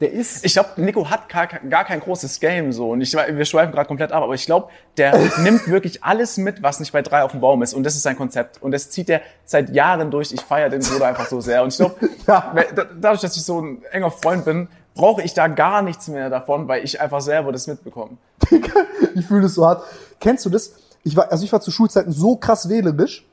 der 0.03 0.12
ist. 0.12 0.44
Ich 0.44 0.53
glaube, 0.53 0.70
Nico 0.76 1.09
hat 1.09 1.28
gar, 1.28 1.46
gar 1.46 1.84
kein 1.84 2.00
großes 2.00 2.38
Game 2.40 2.72
so. 2.72 2.90
Und 2.90 3.00
ich, 3.00 3.14
wir 3.14 3.44
schweifen 3.44 3.72
gerade 3.72 3.86
komplett 3.88 4.12
ab, 4.12 4.22
aber 4.22 4.34
ich 4.34 4.44
glaube, 4.44 4.68
der 4.96 5.18
nimmt 5.38 5.68
wirklich 5.68 6.05
alles 6.05 6.36
mit, 6.36 6.62
was 6.62 6.80
nicht 6.80 6.92
bei 6.92 7.00
drei 7.03 7.22
auf 7.22 7.30
dem 7.32 7.40
Baum 7.40 7.62
ist. 7.62 7.72
Und 7.74 7.84
das 7.84 7.94
ist 7.94 8.03
sein 8.03 8.16
Konzept. 8.16 8.62
Und 8.62 8.72
das 8.72 8.90
zieht 8.90 9.09
er 9.09 9.22
seit 9.44 9.70
Jahren 9.70 10.11
durch. 10.11 10.32
Ich 10.32 10.42
feiere 10.42 10.68
den 10.68 10.82
Bruder 10.82 11.07
einfach 11.07 11.26
so 11.26 11.40
sehr. 11.40 11.62
Und 11.62 11.68
ich 11.72 11.78
glaube, 11.78 11.96
Ja. 12.26 12.55
dadurch, 13.00 13.22
dass 13.22 13.36
ich 13.36 13.44
so 13.44 13.61
ein 13.61 13.82
enger 13.90 14.11
Freund 14.11 14.44
bin, 14.44 14.68
brauche 14.94 15.22
ich 15.22 15.32
da 15.32 15.48
gar 15.48 15.80
nichts 15.82 16.09
mehr 16.09 16.28
davon, 16.28 16.68
weil 16.68 16.84
ich 16.84 17.00
einfach 17.00 17.20
selber 17.20 17.50
das 17.50 17.66
mitbekomme. 17.66 18.18
ich 19.14 19.26
fühle 19.26 19.42
das 19.42 19.55
so 19.55 19.66
hart. 19.66 19.84
Kennst 20.20 20.44
du 20.44 20.50
das? 20.50 20.74
Ich 21.05 21.16
war, 21.16 21.32
also 21.32 21.44
ich 21.44 21.53
war 21.53 21.61
zu 21.61 21.70
Schulzeiten 21.70 22.12
so 22.12 22.36
krass 22.36 22.68
wählerisch 22.68 23.24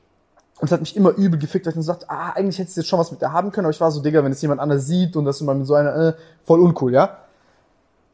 und 0.60 0.66
es 0.66 0.72
hat 0.72 0.80
mich 0.80 0.94
immer 0.96 1.10
übel 1.10 1.38
gefickt, 1.38 1.66
dass 1.66 1.72
ich 1.72 1.78
gesagt, 1.78 2.10
ah, 2.10 2.32
eigentlich 2.34 2.58
hättest 2.58 2.76
du 2.76 2.80
jetzt 2.82 2.88
schon 2.88 2.98
was 2.98 3.10
mit 3.10 3.22
der 3.22 3.32
haben 3.32 3.50
können, 3.50 3.66
aber 3.66 3.72
ich 3.74 3.80
war 3.80 3.90
so, 3.90 4.02
Digga, 4.02 4.22
wenn 4.22 4.32
es 4.32 4.42
jemand 4.42 4.60
anders 4.60 4.86
sieht 4.86 5.16
und 5.16 5.24
das 5.24 5.40
immer 5.40 5.54
mit 5.54 5.66
so 5.66 5.74
einer, 5.74 5.96
äh, 5.96 6.12
voll 6.44 6.60
uncool, 6.60 6.92
ja. 6.92 7.18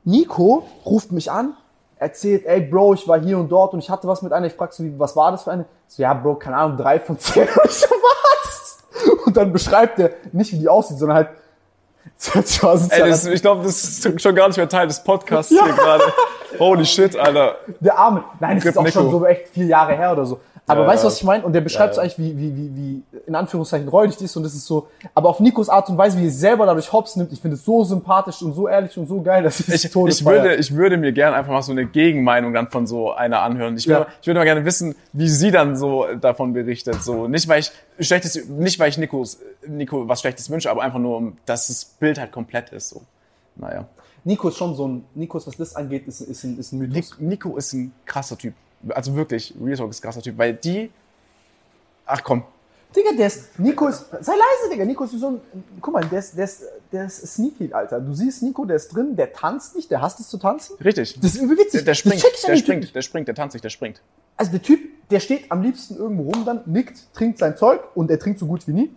Nico 0.05 0.63
ruft 0.85 1.11
mich 1.11 1.31
an, 1.31 1.55
erzählt, 1.97 2.45
ey 2.47 2.61
Bro, 2.61 2.95
ich 2.95 3.09
war 3.09 3.21
hier 3.21 3.39
und 3.39 3.51
dort 3.51 3.73
und 3.73 3.81
ich 3.81 3.91
hatte 3.91 4.07
was 4.07 4.23
mit 4.23 4.33
einer, 4.33 4.47
ich 4.47 4.53
frag 4.53 4.73
so, 4.73 4.85
wie, 4.85 4.97
was 4.99 5.17
war 5.17 5.33
das 5.33 5.43
für 5.43 5.51
eine? 5.51 5.65
So, 5.89 6.03
ja, 6.03 6.15
Bro, 6.15 6.37
keine 6.37 6.57
Ahnung, 6.57 6.77
drei 6.77 7.01
von 7.01 7.19
zehn. 7.19 7.49
Ich 7.65 7.73
so, 7.73 7.87
was? 7.89 8.79
Und 9.25 9.37
dann 9.37 9.53
beschreibt 9.53 9.99
er 9.99 10.11
nicht, 10.33 10.53
wie 10.53 10.59
die 10.59 10.69
aussieht, 10.69 10.99
sondern 10.99 11.17
halt, 11.17 11.29
das 12.33 12.33
sich 12.33 12.61
so 12.61 12.69
Ey, 12.69 13.11
das, 13.11 13.27
ich 13.27 13.43
glaube, 13.43 13.65
das 13.65 13.83
ist 13.83 14.23
schon 14.23 14.35
gar 14.35 14.47
nicht 14.47 14.57
mehr 14.57 14.69
Teil 14.69 14.87
des 14.87 15.03
Podcasts 15.03 15.49
hier 15.51 15.63
gerade. 15.63 16.05
Holy 16.59 16.87
shit, 16.87 17.17
Alter. 17.17 17.57
Der 17.81 17.99
Arme. 17.99 18.25
Nein, 18.39 18.57
das 18.57 18.65
Gib 18.65 18.71
ist 18.73 18.79
auch 18.79 18.85
Nico. 18.85 19.01
schon 19.01 19.11
so 19.11 19.27
echt 19.27 19.49
vier 19.49 19.67
Jahre 19.67 19.97
her 19.97 20.13
oder 20.13 20.25
so. 20.25 20.41
Aber 20.69 20.83
Ja, 20.83 20.87
weißt 20.89 21.05
du, 21.05 21.07
ja. 21.07 21.11
was 21.13 21.19
ich 21.19 21.25
meine? 21.25 21.45
Und 21.45 21.53
der 21.53 21.61
beschreibt 21.61 21.97
Ja, 21.97 22.03
es 22.03 22.17
eigentlich, 22.17 22.19
wie, 22.19 22.37
wie, 22.37 22.57
wie, 22.57 22.77
wie, 22.77 23.03
in 23.27 23.35
Anführungszeichen, 23.37 23.87
räudig 23.89 24.21
ist 24.21 24.37
und 24.37 24.43
das 24.43 24.53
ist 24.55 24.67
so, 24.67 24.89
aber 25.15 25.29
auf 25.29 25.39
Nikos 25.39 25.69
Art 25.69 25.89
und 25.89 25.97
Weise, 25.97 26.19
wie 26.19 26.25
er 26.27 26.31
selber 26.33 26.67
dadurch 26.67 26.93
hops 26.93 27.15
nimmt, 27.15 27.33
ich 27.33 27.41
finde 27.41 27.55
es 27.57 27.65
so 27.65 27.85
sympathisch 27.85 28.43
und 28.43 28.53
so 28.53 28.67
ehrlich 28.67 28.99
und 28.99 29.07
so 29.07 29.23
geil, 29.23 29.45
dass 29.45 29.61
ich 29.61 29.69
es 29.69 29.85
Ich, 29.85 29.95
ich, 29.95 30.25
würde, 30.25 30.57
ich 30.57 30.75
würde 30.75 30.97
mir 30.97 31.13
gerne 31.13 31.37
einfach 31.37 31.53
mal 31.53 31.63
so 31.63 31.71
eine 31.71 31.87
Gegenmeinung 31.87 32.53
dann 32.53 32.69
von 32.69 32.87
so 32.89 33.13
einer 33.13 33.43
anhören. 33.43 33.77
Ich 33.77 33.87
würde, 33.87 34.01
Ja. 34.01 34.07
ich 34.21 34.27
würde 34.27 34.41
mal 34.41 34.45
gerne 34.45 34.65
wissen, 34.65 34.97
wie 35.13 35.29
sie 35.29 35.53
dann 35.53 35.77
so 35.77 36.07
davon 36.21 36.53
berichtet. 36.53 37.01
So 37.03 37.29
nicht 37.29 37.47
weil 37.49 37.61
ich 37.61 37.71
schlechtes, 38.01 38.49
nicht 38.49 38.81
weil 38.81 38.89
ich 38.89 38.99
Nikos, 38.99 39.39
Nico 39.69 40.09
was 40.09 40.21
Schlechtes 40.21 40.51
wünsche, 40.51 40.69
aber 40.71 40.83
einfach 40.83 40.99
nur, 40.99 41.33
dass 41.47 41.69
das 41.69 41.85
Bild 41.85 42.19
halt 42.19 42.33
komplett 42.33 42.71
ist. 42.71 42.89
So, 42.91 43.03
naja. 43.55 43.87
Nico 44.25 44.49
ist 44.49 44.57
schon 44.57 44.75
so 44.75 44.89
ein, 44.89 45.05
Nikos, 45.15 45.47
was 45.47 45.57
das 45.57 45.77
angeht, 45.77 46.09
ist, 46.09 46.21
ist, 46.23 46.43
ein, 46.43 46.59
ist 46.59 46.73
ein 46.73 46.81
Mythos. 46.81 46.95
Nico, 47.21 47.23
Nico 47.51 47.57
ist 47.57 47.73
ein 47.73 47.93
krasser 48.05 48.37
Typ. 48.37 48.55
Also 48.91 49.15
wirklich, 49.15 49.55
Real 49.63 49.77
Talk 49.77 49.91
ist 49.91 50.01
ein 50.01 50.03
krasser 50.03 50.23
Typ, 50.23 50.39
weil 50.39 50.55
die, 50.55 50.91
ach 52.05 52.23
komm, 52.23 52.45
Digga, 52.95 53.13
der 53.13 53.27
ist, 53.27 53.59
Nico 53.59 53.89
ist, 53.89 54.07
sei 54.21 54.33
leise, 54.33 54.73
Digga, 54.73 54.85
Nico 54.85 55.05
ist 55.05 55.19
so 55.19 55.29
ein, 55.29 55.41
guck 55.81 55.93
mal, 55.93 56.05
der 56.05 56.19
ist, 56.19 56.37
der 56.37 56.45
ist, 56.45 56.63
der 56.93 57.05
ist 57.07 57.35
sneaky, 57.35 57.73
Alter. 57.73 58.01
Du 58.01 58.15
siehst 58.15 58.43
Nico, 58.43 58.65
der 58.65 58.77
ist 58.77 58.89
drin, 58.89 59.17
der 59.17 59.33
tanzt 59.33 59.77
nicht, 59.77 59.91
der 59.91 60.01
hasst 60.01 60.21
es 60.21 60.29
zu 60.29 60.39
tanzen. 60.39 60.77
richtig. 60.83 61.19
Das 61.21 61.35
ist 61.35 61.43
übel 61.43 61.59
witzig. 61.59 61.81
Der, 61.81 61.83
der 61.83 61.95
springt, 61.95 62.23
der 62.47 62.57
springt, 62.57 62.95
der 62.95 63.03
springt, 63.03 63.29
der 63.29 63.35
tanzt 63.35 63.55
nicht, 63.55 63.65
der 63.65 63.71
springt. 63.71 64.01
Also 64.37 64.53
der 64.53 64.63
Typ, 64.63 64.81
der 65.11 65.21
steht 65.21 65.51
am 65.51 65.63
liebsten 65.63 65.97
irgendwo 65.97 66.31
rum, 66.31 66.45
dann 66.45 66.63
nickt, 66.67 67.13
trinkt 67.13 67.39
sein 67.39 67.57
Zeug 67.57 67.81
und 67.95 68.11
er 68.11 68.19
trinkt 68.19 68.39
so 68.39 68.47
gut 68.47 68.67
wie 68.67 68.73
nie. 68.73 68.91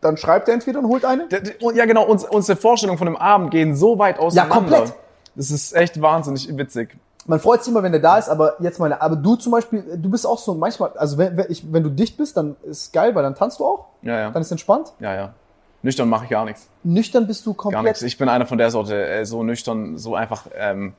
Dann 0.00 0.16
schreibt 0.16 0.48
er 0.48 0.54
entweder 0.54 0.78
und 0.80 0.86
holt 0.86 1.04
eine. 1.04 1.28
Ja, 1.74 1.84
genau, 1.84 2.06
uns, 2.06 2.24
unsere 2.24 2.58
Vorstellungen 2.58 2.98
von 2.98 3.06
dem 3.06 3.16
Abend 3.16 3.50
gehen 3.50 3.76
so 3.76 3.98
weit 3.98 4.18
auseinander. 4.18 4.54
komplett. 4.54 4.94
Das 5.36 5.50
ist 5.50 5.74
echt 5.74 6.00
wahnsinnig 6.00 6.56
witzig. 6.56 6.96
Man 7.26 7.38
freut 7.38 7.62
sich 7.62 7.70
immer, 7.72 7.82
wenn 7.82 7.92
der 7.92 8.00
da 8.00 8.18
ist, 8.18 8.28
aber 8.28 8.56
jetzt 8.60 8.78
meine, 8.78 9.00
aber 9.00 9.14
du 9.16 9.36
zum 9.36 9.52
Beispiel, 9.52 9.98
du 9.98 10.10
bist 10.10 10.26
auch 10.26 10.38
so 10.38 10.54
manchmal, 10.54 10.92
also 10.96 11.18
wenn, 11.18 11.36
wenn, 11.36 11.46
ich, 11.50 11.70
wenn 11.72 11.82
du 11.82 11.90
dicht 11.90 12.16
bist, 12.16 12.36
dann 12.36 12.56
ist 12.62 12.92
geil, 12.92 13.14
weil 13.14 13.22
dann 13.22 13.34
tanzt 13.34 13.60
du 13.60 13.66
auch, 13.66 13.86
Ja, 14.02 14.18
ja. 14.18 14.30
dann 14.30 14.40
ist 14.42 14.50
entspannt. 14.50 14.92
Ja, 15.00 15.14
ja. 15.14 15.34
Nüchtern 15.82 16.08
mache 16.08 16.24
ich 16.24 16.30
gar 16.30 16.44
nichts. 16.44 16.68
Nüchtern 16.82 17.26
bist 17.26 17.44
du 17.46 17.54
Gar 17.54 17.64
nichts. 17.70 17.74
komplett. 17.76 18.02
Ich 18.02 18.18
bin 18.18 18.28
einer 18.28 18.46
von 18.46 18.58
der 18.58 18.70
Sorte, 18.70 19.06
äh, 19.06 19.24
so 19.24 19.42
nüchtern, 19.42 19.96
so 19.98 20.14
einfach, 20.14 20.46
ähm, 20.54 20.94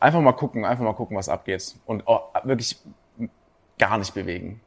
einfach 0.00 0.20
mal 0.20 0.32
gucken, 0.32 0.64
einfach 0.64 0.84
mal 0.84 0.92
gucken, 0.94 1.16
was 1.16 1.28
abgeht. 1.28 1.74
Und 1.86 2.02
oh, 2.06 2.20
wirklich 2.44 2.80
gar 3.78 3.98
nicht 3.98 4.14
bewegen. 4.14 4.60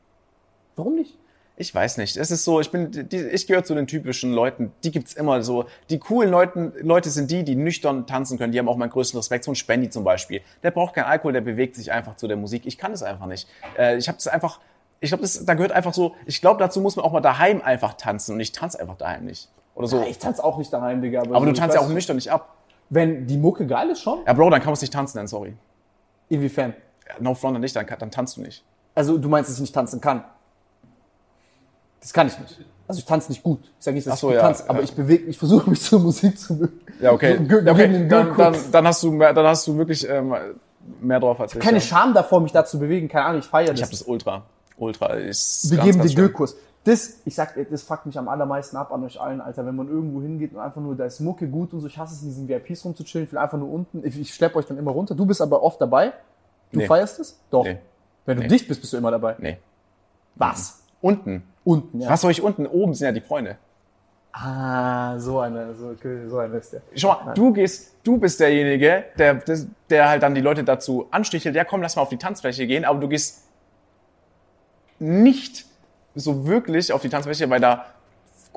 Warum 0.76 0.96
nicht? 0.96 1.18
Ich 1.62 1.76
weiß 1.76 1.98
nicht. 1.98 2.18
Es 2.18 2.32
ist 2.32 2.44
so, 2.44 2.60
ich 2.60 2.72
bin, 2.72 2.90
die, 2.92 3.18
ich 3.18 3.46
gehöre 3.46 3.64
zu 3.64 3.76
den 3.76 3.86
typischen 3.86 4.34
Leuten, 4.34 4.72
die 4.84 4.90
gibt's 4.90 5.14
immer 5.14 5.44
so. 5.44 5.66
Die 5.92 6.00
coolen 6.00 6.32
Leuten, 6.32 6.74
Leute 6.82 7.12
sind 7.12 7.30
die, 7.30 7.44
die 7.44 7.56
nüchtern 7.56 8.08
tanzen 8.08 8.40
können, 8.40 8.52
die 8.52 8.58
haben 8.58 8.68
auch 8.68 8.78
meinen 8.78 8.90
größten 8.90 9.20
Respekt. 9.20 9.44
So 9.44 9.52
ein 9.52 9.56
Spendi 9.56 9.92
zum 9.92 10.04
Beispiel. 10.04 10.42
Der 10.64 10.72
braucht 10.72 10.96
keinen 10.96 11.06
Alkohol, 11.06 11.34
der 11.34 11.42
bewegt 11.42 11.76
sich 11.76 11.92
einfach 11.92 12.16
zu 12.16 12.28
der 12.28 12.36
Musik. 12.36 12.64
Ich 12.66 12.80
kann 12.80 12.94
das 12.94 13.04
einfach 13.04 13.28
nicht. 13.28 13.48
Äh, 13.78 13.98
ich 13.98 14.08
habe 14.08 14.18
das 14.18 14.28
einfach, 14.28 14.60
ich 15.02 15.12
glaube, 15.12 15.22
das, 15.22 15.46
da 15.46 15.54
gehört 15.54 15.72
einfach 15.72 15.94
so, 15.94 16.16
ich 16.26 16.42
glaube, 16.42 16.58
dazu 16.60 16.82
muss 16.82 16.96
man 16.96 17.06
auch 17.06 17.12
mal 17.12 17.22
daheim 17.22 17.62
einfach 17.62 17.94
tanzen 17.94 18.34
und 18.34 18.40
ich 18.40 18.52
tanze 18.54 18.80
einfach 18.80 18.98
daheim 18.98 19.26
nicht. 19.26 19.48
Oder 19.76 19.86
so. 19.86 20.04
Ich 20.10 20.18
tanze 20.18 20.44
auch 20.44 20.58
nicht 20.58 20.74
daheim, 20.74 21.00
Digga. 21.04 21.22
Aber 21.22 21.40
so, 21.42 21.46
du 21.46 21.54
tanzt 21.54 21.76
ja 21.76 21.82
auch 21.82 21.90
nüchtern 21.90 22.16
nicht 22.16 22.32
ab. 22.32 22.56
Wenn 22.90 23.28
die 23.28 23.38
Mucke 23.38 23.68
geil 23.68 23.92
ist 23.92 24.02
schon. 24.02 24.22
Ja, 24.26 24.34
Bro, 24.34 24.50
dann 24.50 24.62
kann 24.62 24.70
man 24.70 24.74
es 24.74 24.82
nicht 24.82 24.94
tanzen, 24.94 25.18
dann 25.18 25.28
sorry. 25.28 25.54
Inwiefern? 26.28 26.74
Ja, 27.08 27.14
No 27.20 27.36
front 27.36 27.60
nicht, 27.60 27.76
dann, 27.76 27.86
dann 27.86 28.10
tanzt 28.10 28.38
du 28.38 28.42
nicht. 28.42 28.64
Also 28.96 29.20
du 29.20 29.30
meinst, 29.30 29.48
dass 29.48 29.58
ich 29.58 29.62
nicht 29.62 29.76
tanzen 29.76 30.02
kann? 30.02 30.24
Das 32.02 32.12
kann 32.14 32.28
ich 32.28 32.38
nicht. 32.40 32.60
Also 32.88 33.00
ich 33.00 33.06
tanze 33.06 33.32
nicht 33.32 33.42
gut. 33.44 33.60
Ich 33.80 33.86
sage 33.86 33.96
nicht, 33.96 34.06
dass 34.06 34.16
Ach 34.16 34.18
so, 34.18 34.28
ich 34.30 34.34
gut 34.34 34.42
ja, 34.42 34.48
tanze, 34.48 34.70
aber 34.70 34.80
ja. 34.80 34.84
ich 34.84 34.94
bewege, 34.94 35.24
ich 35.26 35.38
versuche 35.40 35.70
mich 35.70 35.82
zur 35.82 36.00
Musik 36.02 36.38
zu 36.38 36.58
bewegen. 36.58 36.82
Ja, 37.00 37.12
okay. 37.14 37.38
So, 37.50 37.56
okay. 37.72 38.08
Dann, 38.10 38.36
dann, 38.38 38.56
dann 38.72 38.88
hast 38.88 39.04
du 39.04 39.12
mehr, 39.12 39.34
dann 39.34 39.46
hast 39.46 39.66
du 39.68 39.78
wirklich 39.78 40.08
ähm, 40.10 40.36
mehr 41.00 41.20
drauf 41.20 41.40
als 41.40 41.54
ich. 41.56 41.62
Keine 41.62 41.78
ja. 41.78 41.82
Scham 41.82 42.14
davor, 42.14 42.42
mich 42.42 42.52
da 42.52 42.66
zu 42.66 42.80
bewegen. 42.80 43.08
Keine 43.08 43.26
Ahnung, 43.26 43.40
ich 43.40 43.46
feiere 43.48 43.72
Ich 43.74 43.80
das. 43.80 43.82
habe 43.84 43.92
das 43.92 44.02
Ultra. 44.04 44.44
Ultra 44.78 45.14
ist 45.14 45.70
Wir 45.70 45.78
ganz, 45.78 45.86
geben 45.88 46.00
ganz 46.00 46.12
den. 46.12 46.16
Gürkurs. 46.18 46.56
Das, 46.84 47.18
ich 47.26 47.36
sag, 47.36 47.54
dir, 47.54 47.66
das 47.66 47.84
fuckt 47.84 48.08
mich 48.08 48.18
am 48.18 48.28
allermeisten 48.28 48.76
ab 48.76 48.92
an 48.92 49.04
euch 49.04 49.22
allen, 49.22 49.40
Alter. 49.40 49.64
Wenn 49.68 49.76
man 49.76 49.88
irgendwo 49.88 50.20
hingeht 50.22 50.54
und 50.54 50.60
einfach 50.60 50.82
nur, 50.82 50.96
da 50.96 51.06
ist 51.06 51.20
Mucke 51.20 51.48
gut 51.48 51.74
und 51.74 51.80
so, 51.82 51.88
ich 51.88 51.98
hasse 51.98 52.16
es, 52.16 52.24
in 52.24 52.30
diesen 52.30 52.48
VIPs 52.48 52.84
rumzuchillen, 52.84 53.28
ich 53.28 53.32
will 53.32 53.38
einfach 53.40 53.60
nur 53.60 53.72
unten, 53.72 54.04
ich, 54.04 54.20
ich 54.20 54.34
schlepp 54.34 54.56
euch 54.56 54.66
dann 54.66 54.80
immer 54.80 54.90
runter. 54.92 55.14
Du 55.14 55.26
bist 55.28 55.42
aber 55.42 55.62
oft 55.62 55.80
dabei. 55.80 56.14
Du 56.72 56.80
Nee. 56.80 56.88
feierst 56.88 57.20
es? 57.20 57.40
Doch. 57.52 57.64
Nee. 57.66 57.78
Wenn 58.26 58.38
du 58.38 58.44
Nee. 58.44 58.50
dicht 58.50 58.68
bist, 58.68 58.82
bist 58.82 58.92
du 58.94 58.98
immer 58.98 59.12
dabei. 59.12 59.36
Nee. 59.38 59.58
Was? 60.36 60.82
Unten. 61.02 61.44
Unten, 61.64 62.02
ja. 62.02 62.10
Was 62.10 62.22
soll 62.22 62.32
ich 62.32 62.42
unten? 62.42 62.66
Oben 62.66 62.94
sind 62.94 63.06
ja 63.06 63.12
die 63.12 63.22
Freunde. 63.22 63.58
Ah, 64.34 65.20
so 65.20 65.40
eine, 65.40 65.76
so, 65.76 65.94
so 66.30 66.38
eine 66.38 66.58
ist 66.58 66.74
der. 66.74 66.82
Schau 66.96 67.10
mal, 67.26 67.34
du 67.34 67.52
gehst, 67.52 67.96
du 68.04 68.18
bist 68.18 68.40
derjenige, 68.40 69.04
der, 69.18 69.36
der, 69.36 69.58
der 69.90 70.10
halt 70.10 70.24
dann 70.24 70.34
die 70.34 70.42
Leute 70.42 70.64
dazu 70.64 71.08
anstichelt, 71.12 71.54
ja 71.56 71.66
komm, 71.66 71.82
lass 71.82 71.98
mal 71.98 72.02
auf 72.02 72.10
die 72.10 72.18
Tanzfläche 72.18 72.66
gehen, 72.66 72.86
aber 72.86 73.00
du 73.00 73.10
gehst 73.10 73.44
nicht 75.00 75.66
so 76.16 76.46
wirklich 76.48 76.94
auf 76.94 77.02
die 77.02 77.10
Tanzfläche, 77.10 77.50
weil 77.50 77.60
da 77.60 77.86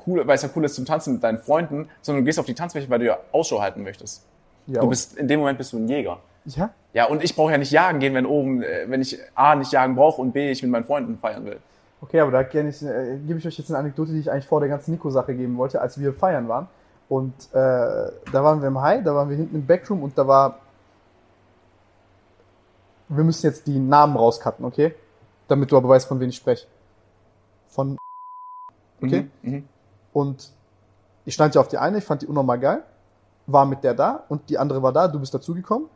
cool, 0.07 0.25
weil 0.25 0.35
es 0.35 0.43
ja 0.43 0.49
cool 0.55 0.63
ist 0.65 0.75
zum 0.75 0.85
Tanzen 0.85 1.13
mit 1.15 1.23
deinen 1.23 1.39
Freunden, 1.39 1.89
sondern 2.01 2.23
du 2.23 2.25
gehst 2.25 2.39
auf 2.39 2.45
die 2.45 2.53
Tanzfläche, 2.55 2.89
weil 2.89 2.99
du 2.99 3.05
ja 3.05 3.17
Ausschau 3.31 3.61
halten 3.61 3.83
möchtest. 3.83 4.25
Ja, 4.67 4.81
Du 4.81 4.87
bist, 4.89 5.17
in 5.17 5.27
dem 5.27 5.39
Moment 5.39 5.57
bist 5.57 5.73
du 5.73 5.77
ein 5.77 5.87
Jäger. 5.87 6.19
ja? 6.45 6.69
Ja, 6.93 7.05
und 7.05 7.21
ich 7.23 7.35
brauche 7.35 7.51
ja 7.51 7.57
nicht 7.57 7.71
jagen 7.71 7.99
gehen, 7.99 8.13
wenn 8.13 8.25
oben, 8.25 8.63
äh, 8.63 8.85
wenn 8.87 9.01
ich 9.01 9.19
A 9.35 9.55
nicht 9.55 9.73
jagen 9.73 9.95
brauche 9.95 10.21
und 10.21 10.31
B 10.31 10.49
ich 10.51 10.61
mit 10.63 10.71
meinen 10.71 10.85
Freunden 10.85 11.17
feiern 11.17 11.45
will. 11.45 11.59
Okay, 12.05 12.19
aber 12.19 12.31
da 12.31 12.41
ich, 12.41 12.83
äh, 12.83 13.17
gebe 13.25 13.39
ich 13.39 13.47
euch 13.47 13.57
jetzt 13.57 13.71
eine 13.71 13.79
Anekdote, 13.79 14.11
die 14.11 14.19
ich 14.19 14.31
eigentlich 14.31 14.45
vor 14.45 14.59
der 14.59 14.69
ganzen 14.69 14.91
Nico-Sache 14.91 15.33
geben 15.33 15.57
wollte, 15.57 15.81
als 15.81 15.99
wir 15.99 16.13
feiern 16.13 16.47
waren. 16.47 16.67
Und 17.09 17.33
äh, 17.51 17.53
da 17.53 18.43
waren 18.43 18.61
wir 18.61 18.67
im 18.67 18.79
High, 18.79 19.03
da 19.03 19.15
waren 19.15 19.29
wir 19.29 19.37
hinten 19.37 19.55
im 19.55 19.65
Backroom 19.65 20.03
und 20.03 20.17
da 20.17 20.27
war 20.27 20.59
wir 23.07 23.23
müssen 23.23 23.45
jetzt 23.45 23.67
die 23.67 23.77
Namen 23.77 24.15
rauscutten, 24.15 24.65
okay? 24.65 24.95
Damit 25.47 25.71
du 25.71 25.77
aber 25.77 25.89
weißt, 25.89 26.07
von 26.07 26.19
wem 26.19 26.29
ich 26.29 26.37
spreche. 26.37 26.67
Von 27.67 27.97
okay? 29.01 29.27
Mhm. 29.41 29.51
Mhm. 29.51 29.67
Und 30.13 30.51
ich 31.25 31.33
stand 31.33 31.55
ja 31.55 31.61
auf 31.61 31.67
die 31.67 31.77
eine, 31.77 31.99
ich 31.99 32.03
fand 32.03 32.21
die 32.21 32.27
unnormal 32.27 32.59
geil, 32.59 32.83
war 33.47 33.65
mit 33.65 33.83
der 33.83 33.93
da 33.93 34.23
und 34.29 34.49
die 34.49 34.57
andere 34.57 34.81
war 34.81 34.91
da, 34.91 35.07
du 35.07 35.19
bist 35.19 35.33
dazugekommen. 35.33 35.87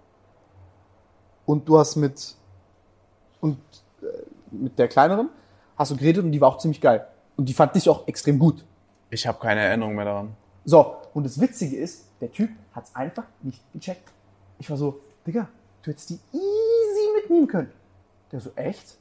Und 1.46 1.68
du 1.68 1.80
hast 1.80 1.96
mit, 1.96 2.36
und 3.42 3.58
äh, 4.02 4.06
mit 4.52 4.78
der 4.78 4.88
kleineren 4.88 5.30
hast 5.80 5.92
du 5.92 5.98
geredet 5.98 6.24
und 6.24 6.32
die 6.32 6.42
war 6.42 6.50
auch 6.50 6.58
ziemlich 6.58 6.82
geil. 6.82 7.08
Und 7.38 7.48
die 7.48 7.54
fand 7.54 7.74
dich 7.74 7.90
auch 7.90 8.08
extrem 8.08 8.38
gut. 8.38 8.66
Ich 9.10 9.26
habe 9.26 9.40
keine 9.40 9.62
Erinnerung 9.62 9.96
mehr 9.96 10.06
daran. 10.06 10.36
So, 10.66 10.98
und 11.14 11.26
das 11.26 11.40
Witzige 11.40 11.78
ist, 11.78 12.06
der 12.22 12.32
Typ 12.32 12.50
hat 12.74 12.84
es 12.84 12.96
einfach 12.96 13.24
nicht 13.42 13.62
gecheckt. 13.74 14.12
Ich 14.60 14.70
war 14.70 14.78
so, 14.78 15.00
Digga, 15.26 15.48
du 15.82 15.92
hättest 15.92 16.10
die 16.10 16.20
easy 16.34 17.14
mitnehmen 17.16 17.48
können. 17.48 17.72
Der 18.32 18.42
so, 18.42 18.52
echt? 18.56 18.98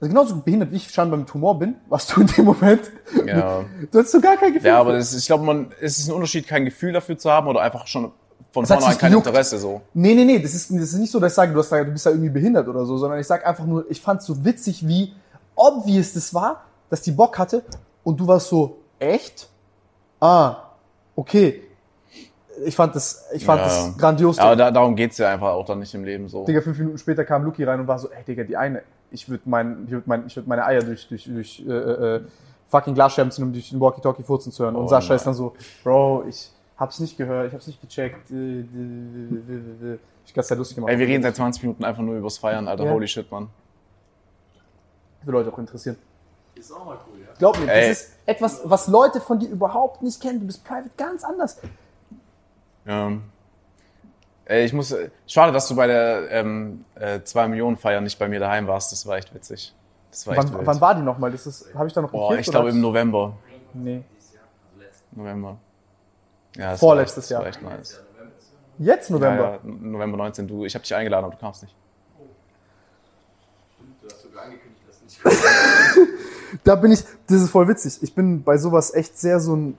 Also 0.00 0.10
genauso 0.10 0.36
behindert 0.36 0.72
wie 0.72 0.76
ich 0.76 0.90
scheinbar 0.90 1.18
mit 1.18 1.32
Humor 1.34 1.58
bin, 1.58 1.74
warst 1.88 2.16
du 2.16 2.22
in 2.22 2.28
dem 2.28 2.46
Moment. 2.46 2.90
Ja. 3.26 3.64
Du 3.90 3.98
hattest 3.98 4.12
so 4.12 4.20
gar 4.20 4.36
kein 4.36 4.54
Gefühl. 4.54 4.68
Ja, 4.68 4.78
aber 4.80 4.94
das 4.94 5.12
ist, 5.12 5.20
ich 5.20 5.26
glaube, 5.26 5.44
man, 5.44 5.72
es 5.80 5.98
ist 5.98 6.08
ein 6.08 6.14
Unterschied, 6.14 6.46
kein 6.46 6.64
Gefühl 6.64 6.92
dafür 6.92 7.18
zu 7.18 7.30
haben 7.30 7.46
oder 7.46 7.60
einfach 7.60 7.86
schon 7.86 8.12
von 8.52 8.64
Es 8.64 8.70
hat 8.70 8.78
vornherein 8.78 8.98
kein 8.98 9.10
gejuckt. 9.10 9.26
Interesse 9.26 9.58
so. 9.58 9.82
Nee, 9.92 10.14
nee, 10.14 10.24
nee, 10.24 10.38
das 10.38 10.54
ist, 10.54 10.70
das 10.70 10.92
ist 10.92 10.98
nicht 10.98 11.12
so, 11.12 11.20
dass 11.20 11.32
ich 11.32 11.36
sage, 11.36 11.52
du, 11.52 11.58
hast, 11.58 11.70
du 11.70 11.84
bist 11.84 12.06
da 12.06 12.10
irgendwie 12.10 12.30
behindert 12.30 12.68
oder 12.68 12.86
so, 12.86 12.96
sondern 12.96 13.20
ich 13.20 13.26
sag 13.26 13.46
einfach 13.46 13.66
nur, 13.66 13.90
ich 13.90 14.00
fand 14.00 14.22
so 14.22 14.44
witzig, 14.44 14.86
wie 14.86 15.12
obvious 15.58 16.12
das 16.14 16.32
war, 16.32 16.62
dass 16.90 17.02
die 17.02 17.12
Bock 17.12 17.38
hatte 17.38 17.62
und 18.04 18.18
du 18.18 18.26
warst 18.26 18.48
so, 18.48 18.78
echt? 18.98 19.48
Ah, 20.20 20.56
okay. 21.14 21.62
Ich 22.64 22.74
fand 22.74 22.94
das, 22.96 23.24
ich 23.34 23.44
fand 23.44 23.60
Ja. 23.60 23.66
das 23.66 23.96
grandios. 23.96 24.36
Ja, 24.36 24.44
aber 24.44 24.56
da, 24.56 24.70
darum 24.70 24.96
geht's 24.96 25.18
ja 25.18 25.30
einfach 25.32 25.50
auch 25.50 25.64
dann 25.64 25.78
nicht 25.78 25.94
im 25.94 26.02
Leben 26.04 26.28
so. 26.28 26.44
Digga, 26.44 26.60
fünf 26.60 26.78
Minuten 26.78 26.98
später 26.98 27.24
kam 27.24 27.44
Luki 27.44 27.62
rein 27.62 27.78
und 27.80 27.86
war 27.86 27.98
so, 27.98 28.08
ey 28.10 28.24
Digga, 28.24 28.42
die 28.44 28.56
eine, 28.56 28.82
ich 29.12 29.28
würde 29.28 29.42
mein, 29.46 29.84
ich 29.86 29.92
würd 29.92 30.06
mein, 30.08 30.26
ich 30.26 30.34
würd 30.36 30.46
meine 30.48 30.64
Eier 30.64 30.82
durch, 30.82 31.06
durch, 31.08 31.24
durch 31.24 31.64
äh, 31.68 31.72
äh, 31.72 32.20
fucking 32.68 32.94
Glasscherben 32.94 33.30
ziehen, 33.30 33.44
um 33.44 33.52
durch 33.52 33.70
den 33.70 33.78
Walkie-Talkie 33.80 34.24
furzen 34.24 34.50
zu 34.50 34.64
hören. 34.64 34.74
Und 34.74 34.84
Oh 34.86 34.88
Sascha 34.88 35.10
nein. 35.10 35.16
ist 35.16 35.26
dann 35.26 35.34
so, 35.34 35.54
Bro, 35.84 36.24
ich 36.28 36.50
hab's 36.76 36.98
nicht 36.98 37.16
gehört, 37.16 37.46
ich 37.48 37.54
hab's 37.54 37.66
nicht 37.68 37.80
gecheckt. 37.80 38.30
äh, 38.32 38.34
äh, 38.34 38.38
äh, 38.38 39.90
äh, 39.90 39.94
äh. 39.94 39.98
Ich 40.26 40.34
ganz 40.34 40.48
sehr 40.48 40.56
lustig 40.56 40.74
gemacht. 40.76 40.90
Ey, 40.92 40.98
wir 40.98 41.06
reden 41.06 41.22
seit 41.22 41.36
20 41.36 41.62
Minuten 41.62 41.84
einfach 41.84 42.02
nur 42.02 42.16
übers 42.16 42.38
Feiern, 42.38 42.66
Alter. 42.68 42.84
Ja. 42.84 42.90
Holy 42.92 43.06
shit, 43.06 43.30
Mann. 43.30 43.48
Für 45.24 45.30
Leute 45.30 45.52
auch 45.52 45.58
interessieren. 45.58 45.96
Ist 46.54 46.72
auch 46.72 46.84
mal 46.84 46.98
cool, 47.08 47.20
ja. 47.20 47.26
Glaub 47.38 47.58
mir, 47.58 47.70
Ey. 47.70 47.88
das 47.88 48.00
ist 48.02 48.12
etwas, 48.26 48.60
was 48.64 48.88
Leute 48.88 49.20
von 49.20 49.38
dir 49.38 49.48
überhaupt 49.48 50.02
nicht 50.02 50.20
kennen. 50.20 50.40
Du 50.40 50.46
bist 50.46 50.64
private 50.64 50.90
ganz 50.96 51.22
anders. 51.24 51.58
Ja. 52.84 53.12
Ey, 54.44 54.64
ich 54.64 54.72
muss, 54.72 54.94
schade, 55.26 55.52
dass 55.52 55.68
du 55.68 55.76
bei 55.76 55.86
der 55.86 56.30
ähm, 56.30 56.84
äh, 56.94 57.20
2 57.22 57.48
Millionen 57.48 57.76
Feier 57.76 58.00
nicht 58.00 58.18
bei 58.18 58.28
mir 58.28 58.40
daheim 58.40 58.66
warst. 58.66 58.92
Das 58.92 59.06
war 59.06 59.18
echt 59.18 59.34
witzig. 59.34 59.74
Das 60.10 60.26
war 60.26 60.34
echt 60.34 60.44
Wann, 60.44 60.54
wild. 60.54 60.66
wann 60.66 60.80
war 60.80 60.94
die 60.94 61.02
nochmal? 61.02 61.30
Das 61.30 61.46
ist, 61.46 61.72
habe 61.74 61.86
ich 61.86 61.92
da 61.92 62.00
noch 62.00 62.10
Boah, 62.10 62.34
ich 62.36 62.50
glaube 62.50 62.70
im 62.70 62.80
November. 62.80 63.34
Nee. 63.74 64.02
November. 65.12 65.58
Ja, 66.56 66.76
Vorletztes 66.76 67.30
war 67.30 67.34
Jahr. 67.34 67.40
War 67.42 67.48
echt 67.48 67.62
nice. 67.62 68.02
Jetzt 68.78 69.10
November. 69.10 69.44
Ja, 69.44 69.52
ja, 69.52 69.60
November 69.64 70.16
19. 70.16 70.46
Du, 70.48 70.64
ich 70.64 70.74
habe 70.74 70.82
dich 70.82 70.94
eingeladen, 70.94 71.24
aber 71.24 71.34
du 71.34 71.40
kamst 71.40 71.62
nicht. 71.62 71.74
Du 74.00 74.08
hast 74.08 74.22
sogar 74.22 74.44
angekündigt, 74.44 74.82
dass 74.86 74.98
du 74.98 75.04
nicht 75.04 75.07
Da 76.64 76.74
bin 76.74 76.92
ich, 76.92 77.04
das 77.26 77.42
ist 77.42 77.50
voll 77.50 77.68
witzig. 77.68 77.98
Ich 78.02 78.14
bin 78.14 78.42
bei 78.42 78.56
sowas 78.56 78.94
echt 78.94 79.18
sehr 79.18 79.40
so 79.40 79.54
ein, 79.54 79.78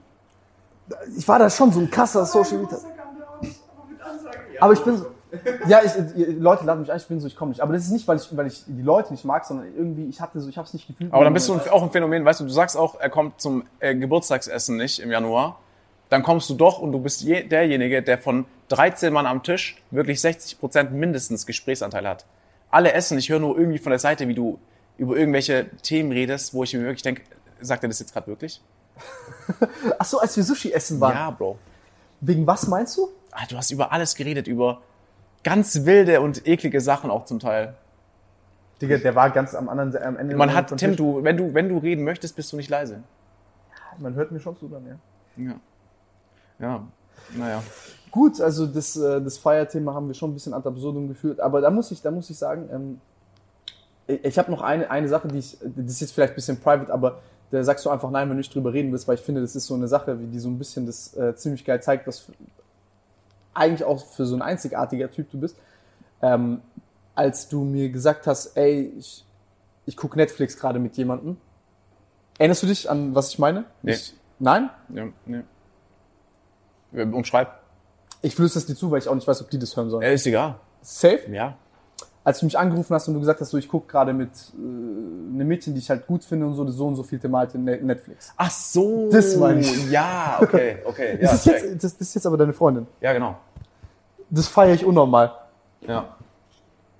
ich 1.16 1.26
war 1.26 1.38
da 1.38 1.50
schon 1.50 1.72
so 1.72 1.80
ein 1.80 1.90
krasser 1.90 2.24
Social 2.24 2.58
Media. 2.58 2.78
Aber 4.60 4.72
ich 4.72 4.80
bin 4.80 4.96
so, 4.96 5.06
ja, 5.66 5.80
ich, 5.84 5.92
Leute 6.38 6.64
laden 6.64 6.80
mich 6.80 6.90
ein, 6.90 6.98
ich 6.98 7.06
bin 7.06 7.20
so, 7.20 7.26
ich 7.26 7.36
komme 7.36 7.50
nicht. 7.50 7.60
Aber 7.60 7.72
das 7.72 7.84
ist 7.84 7.90
nicht, 7.90 8.06
weil 8.08 8.16
ich, 8.16 8.36
weil 8.36 8.46
ich 8.46 8.64
die 8.66 8.82
Leute 8.82 9.12
nicht 9.12 9.24
mag, 9.24 9.44
sondern 9.44 9.66
irgendwie, 9.66 10.08
ich 10.08 10.20
hatte 10.20 10.40
so, 10.40 10.48
ich 10.48 10.56
habe 10.56 10.66
es 10.66 10.74
nicht 10.74 10.86
gefühlt. 10.86 11.12
Aber 11.12 11.24
dann 11.24 11.32
bist 11.32 11.48
du 11.48 11.54
auch 11.54 11.82
ein 11.82 11.90
Phänomen, 11.90 12.24
weißt 12.24 12.40
du, 12.40 12.44
du 12.44 12.50
sagst 12.50 12.76
auch, 12.76 12.98
er 12.98 13.10
kommt 13.10 13.40
zum 13.40 13.64
äh, 13.78 13.94
Geburtstagsessen 13.94 14.76
nicht 14.76 14.98
im 14.98 15.10
Januar. 15.10 15.58
Dann 16.08 16.24
kommst 16.24 16.50
du 16.50 16.54
doch 16.54 16.80
und 16.80 16.90
du 16.90 16.98
bist 16.98 17.20
je, 17.20 17.44
derjenige, 17.44 18.02
der 18.02 18.18
von 18.18 18.46
13 18.68 19.12
Mann 19.12 19.26
am 19.26 19.44
Tisch 19.44 19.80
wirklich 19.92 20.20
60 20.20 20.58
Prozent 20.58 20.92
mindestens 20.92 21.46
Gesprächsanteil 21.46 22.08
hat. 22.08 22.26
Alle 22.70 22.92
essen, 22.92 23.18
ich 23.18 23.28
höre 23.28 23.38
nur 23.38 23.56
irgendwie 23.56 23.78
von 23.78 23.90
der 23.90 24.00
Seite, 24.00 24.26
wie 24.26 24.34
du 24.34 24.58
über 25.00 25.16
irgendwelche 25.16 25.70
Themen 25.82 26.12
redest, 26.12 26.52
wo 26.52 26.62
ich 26.62 26.74
mir 26.74 26.82
wirklich 26.82 27.02
denke, 27.02 27.22
sagt 27.60 27.82
er 27.82 27.88
das 27.88 28.00
jetzt 28.00 28.12
gerade 28.12 28.26
wirklich? 28.26 28.60
Ach 29.98 30.04
so, 30.04 30.20
als 30.20 30.36
wir 30.36 30.44
Sushi 30.44 30.72
essen 30.72 31.00
waren. 31.00 31.14
Ja, 31.14 31.30
Bro. 31.30 31.58
Wegen 32.20 32.46
was 32.46 32.68
meinst 32.68 32.98
du? 32.98 33.08
Ah, 33.30 33.46
du 33.48 33.56
hast 33.56 33.70
über 33.70 33.92
alles 33.92 34.14
geredet, 34.14 34.46
über 34.46 34.82
ganz 35.42 35.86
wilde 35.86 36.20
und 36.20 36.46
eklige 36.46 36.82
Sachen 36.82 37.10
auch 37.10 37.24
zum 37.24 37.38
Teil. 37.38 37.74
Digga, 38.82 38.98
der 38.98 39.14
war 39.14 39.30
ganz 39.30 39.54
am 39.54 39.70
anderen, 39.70 39.96
am 40.02 40.18
Ende. 40.18 40.36
Man 40.36 40.52
hat, 40.52 40.76
Tim, 40.76 40.96
du, 40.96 41.24
wenn 41.24 41.36
du, 41.38 41.54
wenn 41.54 41.70
du 41.70 41.78
reden 41.78 42.04
möchtest, 42.04 42.36
bist 42.36 42.52
du 42.52 42.56
nicht 42.56 42.68
leise. 42.68 43.02
Man 43.98 44.14
hört 44.14 44.32
mir 44.32 44.40
schon 44.40 44.56
zu 44.56 44.68
dann, 44.68 44.86
ja. 44.86 44.96
Ja. 45.42 45.60
Ja, 46.58 46.86
naja. 47.36 47.62
Gut, 48.10 48.38
also 48.40 48.66
das, 48.66 48.96
äh, 48.96 49.22
das 49.22 49.38
Feierthema 49.38 49.94
haben 49.94 50.08
wir 50.08 50.14
schon 50.14 50.30
ein 50.30 50.34
bisschen 50.34 50.52
ad 50.52 50.68
absurdum 50.68 51.08
geführt, 51.08 51.40
aber 51.40 51.62
da 51.62 51.70
muss 51.70 51.90
ich, 51.90 52.02
da 52.02 52.10
muss 52.10 52.28
ich 52.28 52.36
sagen, 52.36 52.68
ähm, 52.70 53.00
ich, 54.22 54.38
habe 54.38 54.50
noch 54.50 54.62
eine, 54.62 54.90
eine 54.90 55.08
Sache, 55.08 55.28
die 55.28 55.38
ich, 55.38 55.58
das 55.60 55.92
ist 55.92 56.00
jetzt 56.00 56.12
vielleicht 56.12 56.32
ein 56.32 56.36
bisschen 56.36 56.60
private, 56.60 56.92
aber 56.92 57.20
da 57.50 57.62
sagst 57.64 57.84
du 57.84 57.90
einfach 57.90 58.10
nein, 58.10 58.28
wenn 58.28 58.36
du 58.36 58.38
nicht 58.38 58.54
drüber 58.54 58.72
reden 58.72 58.92
willst, 58.92 59.08
weil 59.08 59.16
ich 59.16 59.22
finde, 59.22 59.40
das 59.40 59.56
ist 59.56 59.66
so 59.66 59.74
eine 59.74 59.88
Sache, 59.88 60.16
die 60.16 60.38
so 60.38 60.48
ein 60.48 60.58
bisschen 60.58 60.86
das 60.86 61.16
äh, 61.16 61.34
ziemlich 61.34 61.64
geil 61.64 61.82
zeigt, 61.82 62.06
was 62.06 62.20
für, 62.20 62.32
eigentlich 63.54 63.84
auch 63.84 64.04
für 64.04 64.24
so 64.24 64.36
ein 64.36 64.42
einzigartiger 64.42 65.10
Typ 65.10 65.30
du 65.30 65.40
bist. 65.40 65.56
Ähm, 66.22 66.60
als 67.14 67.48
du 67.48 67.64
mir 67.64 67.90
gesagt 67.90 68.26
hast, 68.26 68.56
ey, 68.56 68.92
ich, 68.98 69.24
ich 69.86 69.96
gucke 69.96 70.16
Netflix 70.16 70.56
gerade 70.56 70.78
mit 70.78 70.96
jemandem. 70.96 71.36
Erinnerst 72.38 72.62
du 72.62 72.66
dich 72.66 72.88
an, 72.88 73.14
was 73.14 73.30
ich 73.30 73.38
meine? 73.38 73.64
Nee. 73.82 73.92
Ich, 73.92 74.14
nein? 74.38 74.70
Ja, 74.88 75.08
nee. 75.26 75.42
Umschreib. 76.92 77.60
Ich 78.22 78.34
flüstere 78.34 78.60
es 78.60 78.66
dir 78.66 78.74
zu, 78.74 78.90
weil 78.90 78.98
ich 78.98 79.08
auch 79.08 79.14
nicht 79.14 79.26
weiß, 79.26 79.42
ob 79.42 79.50
die 79.50 79.58
das 79.58 79.76
hören 79.76 79.90
sollen. 79.90 80.02
Ja, 80.02 80.10
ist 80.10 80.26
egal. 80.26 80.56
Safe? 80.82 81.20
Ja. 81.30 81.56
Als 82.22 82.40
du 82.40 82.44
mich 82.46 82.58
angerufen 82.58 82.94
hast 82.94 83.08
und 83.08 83.14
du 83.14 83.20
gesagt 83.20 83.40
hast, 83.40 83.50
so, 83.50 83.56
ich 83.58 83.68
gucke 83.68 83.90
gerade 83.90 84.12
mit 84.12 84.28
äh, 84.28 84.58
einem 84.58 85.48
Mädchen, 85.48 85.72
die 85.74 85.80
ich 85.80 85.88
halt 85.90 86.06
gut 86.06 86.22
finde 86.24 86.46
und 86.46 86.54
so, 86.54 86.64
das 86.64 86.74
so 86.74 86.86
und 86.86 86.96
so 86.96 87.02
vielte 87.02 87.28
Mal 87.28 87.48
in 87.54 87.64
Ne- 87.64 87.78
Netflix. 87.82 88.32
Ach 88.36 88.50
so. 88.50 89.08
Das 89.10 89.36
meine 89.36 89.60
ich. 89.60 89.90
Ja, 89.90 90.38
okay, 90.40 90.78
okay. 90.84 91.18
Ja, 91.20 91.30
das, 91.30 91.34
ist 91.34 91.44
check. 91.44 91.62
jetzt, 91.64 91.84
das, 91.84 91.96
das 91.96 92.08
ist 92.08 92.14
jetzt 92.16 92.26
aber 92.26 92.36
deine 92.36 92.52
Freundin. 92.52 92.86
ja 93.00 93.12
genau. 93.12 93.36
Das 94.28 94.46
feiere 94.48 94.74
ich 94.74 94.84
unnormal. 94.84 95.32
Ja. 95.80 96.14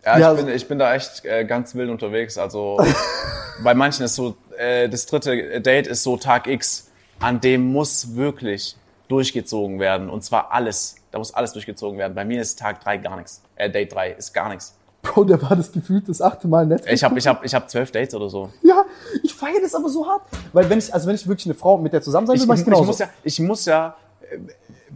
Ja, 0.04 0.18
Ja, 0.18 0.32
ich, 0.32 0.38
bin, 0.44 0.48
ich 0.54 0.66
bin 0.68 0.78
da 0.78 0.94
echt 0.94 1.24
äh, 1.24 1.44
ganz 1.44 1.74
wild 1.74 1.90
unterwegs. 1.90 2.38
Also 2.38 2.78
bei 3.62 3.74
manchen 3.74 4.04
ist 4.06 4.16
so, 4.16 4.34
äh, 4.56 4.88
das 4.88 5.06
dritte 5.06 5.60
Date 5.60 5.86
ist 5.86 6.02
so 6.02 6.16
Tag 6.16 6.46
X, 6.46 6.90
an 7.20 7.40
dem 7.40 7.70
muss 7.72 8.16
wirklich 8.16 8.76
durchgezogen 9.08 9.78
werden. 9.78 10.08
Und 10.08 10.24
zwar 10.24 10.50
alles. 10.52 10.96
Da 11.12 11.18
muss 11.18 11.34
alles 11.34 11.52
durchgezogen 11.52 11.98
werden. 11.98 12.14
Bei 12.14 12.24
mir 12.24 12.40
ist 12.40 12.58
Tag 12.58 12.80
drei 12.82 12.96
gar 12.96 13.16
nichts. 13.16 13.42
Äh, 13.56 13.68
Date 13.70 13.92
drei 13.92 14.12
ist 14.12 14.32
gar 14.32 14.48
nichts. 14.48 14.74
Bro, 15.02 15.24
der 15.24 15.40
war 15.42 15.56
das 15.56 15.72
gefühlt 15.72 16.08
das 16.08 16.20
achte 16.20 16.46
Mal 16.46 16.66
Netflix. 16.66 16.92
Ich 16.94 17.04
habe 17.04 17.18
ich 17.18 17.26
hab, 17.26 17.44
ich 17.44 17.54
hab 17.54 17.70
zwölf 17.70 17.90
Dates 17.90 18.14
oder 18.14 18.28
so. 18.28 18.50
ja, 18.62 18.84
ich 19.22 19.34
feiere 19.34 19.60
das 19.62 19.74
aber 19.74 19.88
so 19.88 20.06
hart. 20.06 20.22
Weil 20.52 20.68
wenn 20.68 20.78
ich, 20.78 20.92
also 20.92 21.06
wenn 21.08 21.14
ich 21.14 21.26
wirklich 21.26 21.46
eine 21.46 21.54
Frau 21.54 21.78
mit 21.78 21.92
der 21.92 22.02
zusammen 22.02 22.26
sein 22.26 22.36
will, 22.36 22.42
Ich, 22.42 22.46
mach 22.48 22.54
ich 22.54 22.60
ich, 22.60 22.64
genauso. 22.66 22.84
muss 22.84 22.98
ja, 22.98 23.08
ich 23.24 23.40
muss 23.40 23.64
ja 23.64 23.96
äh, 24.30 24.38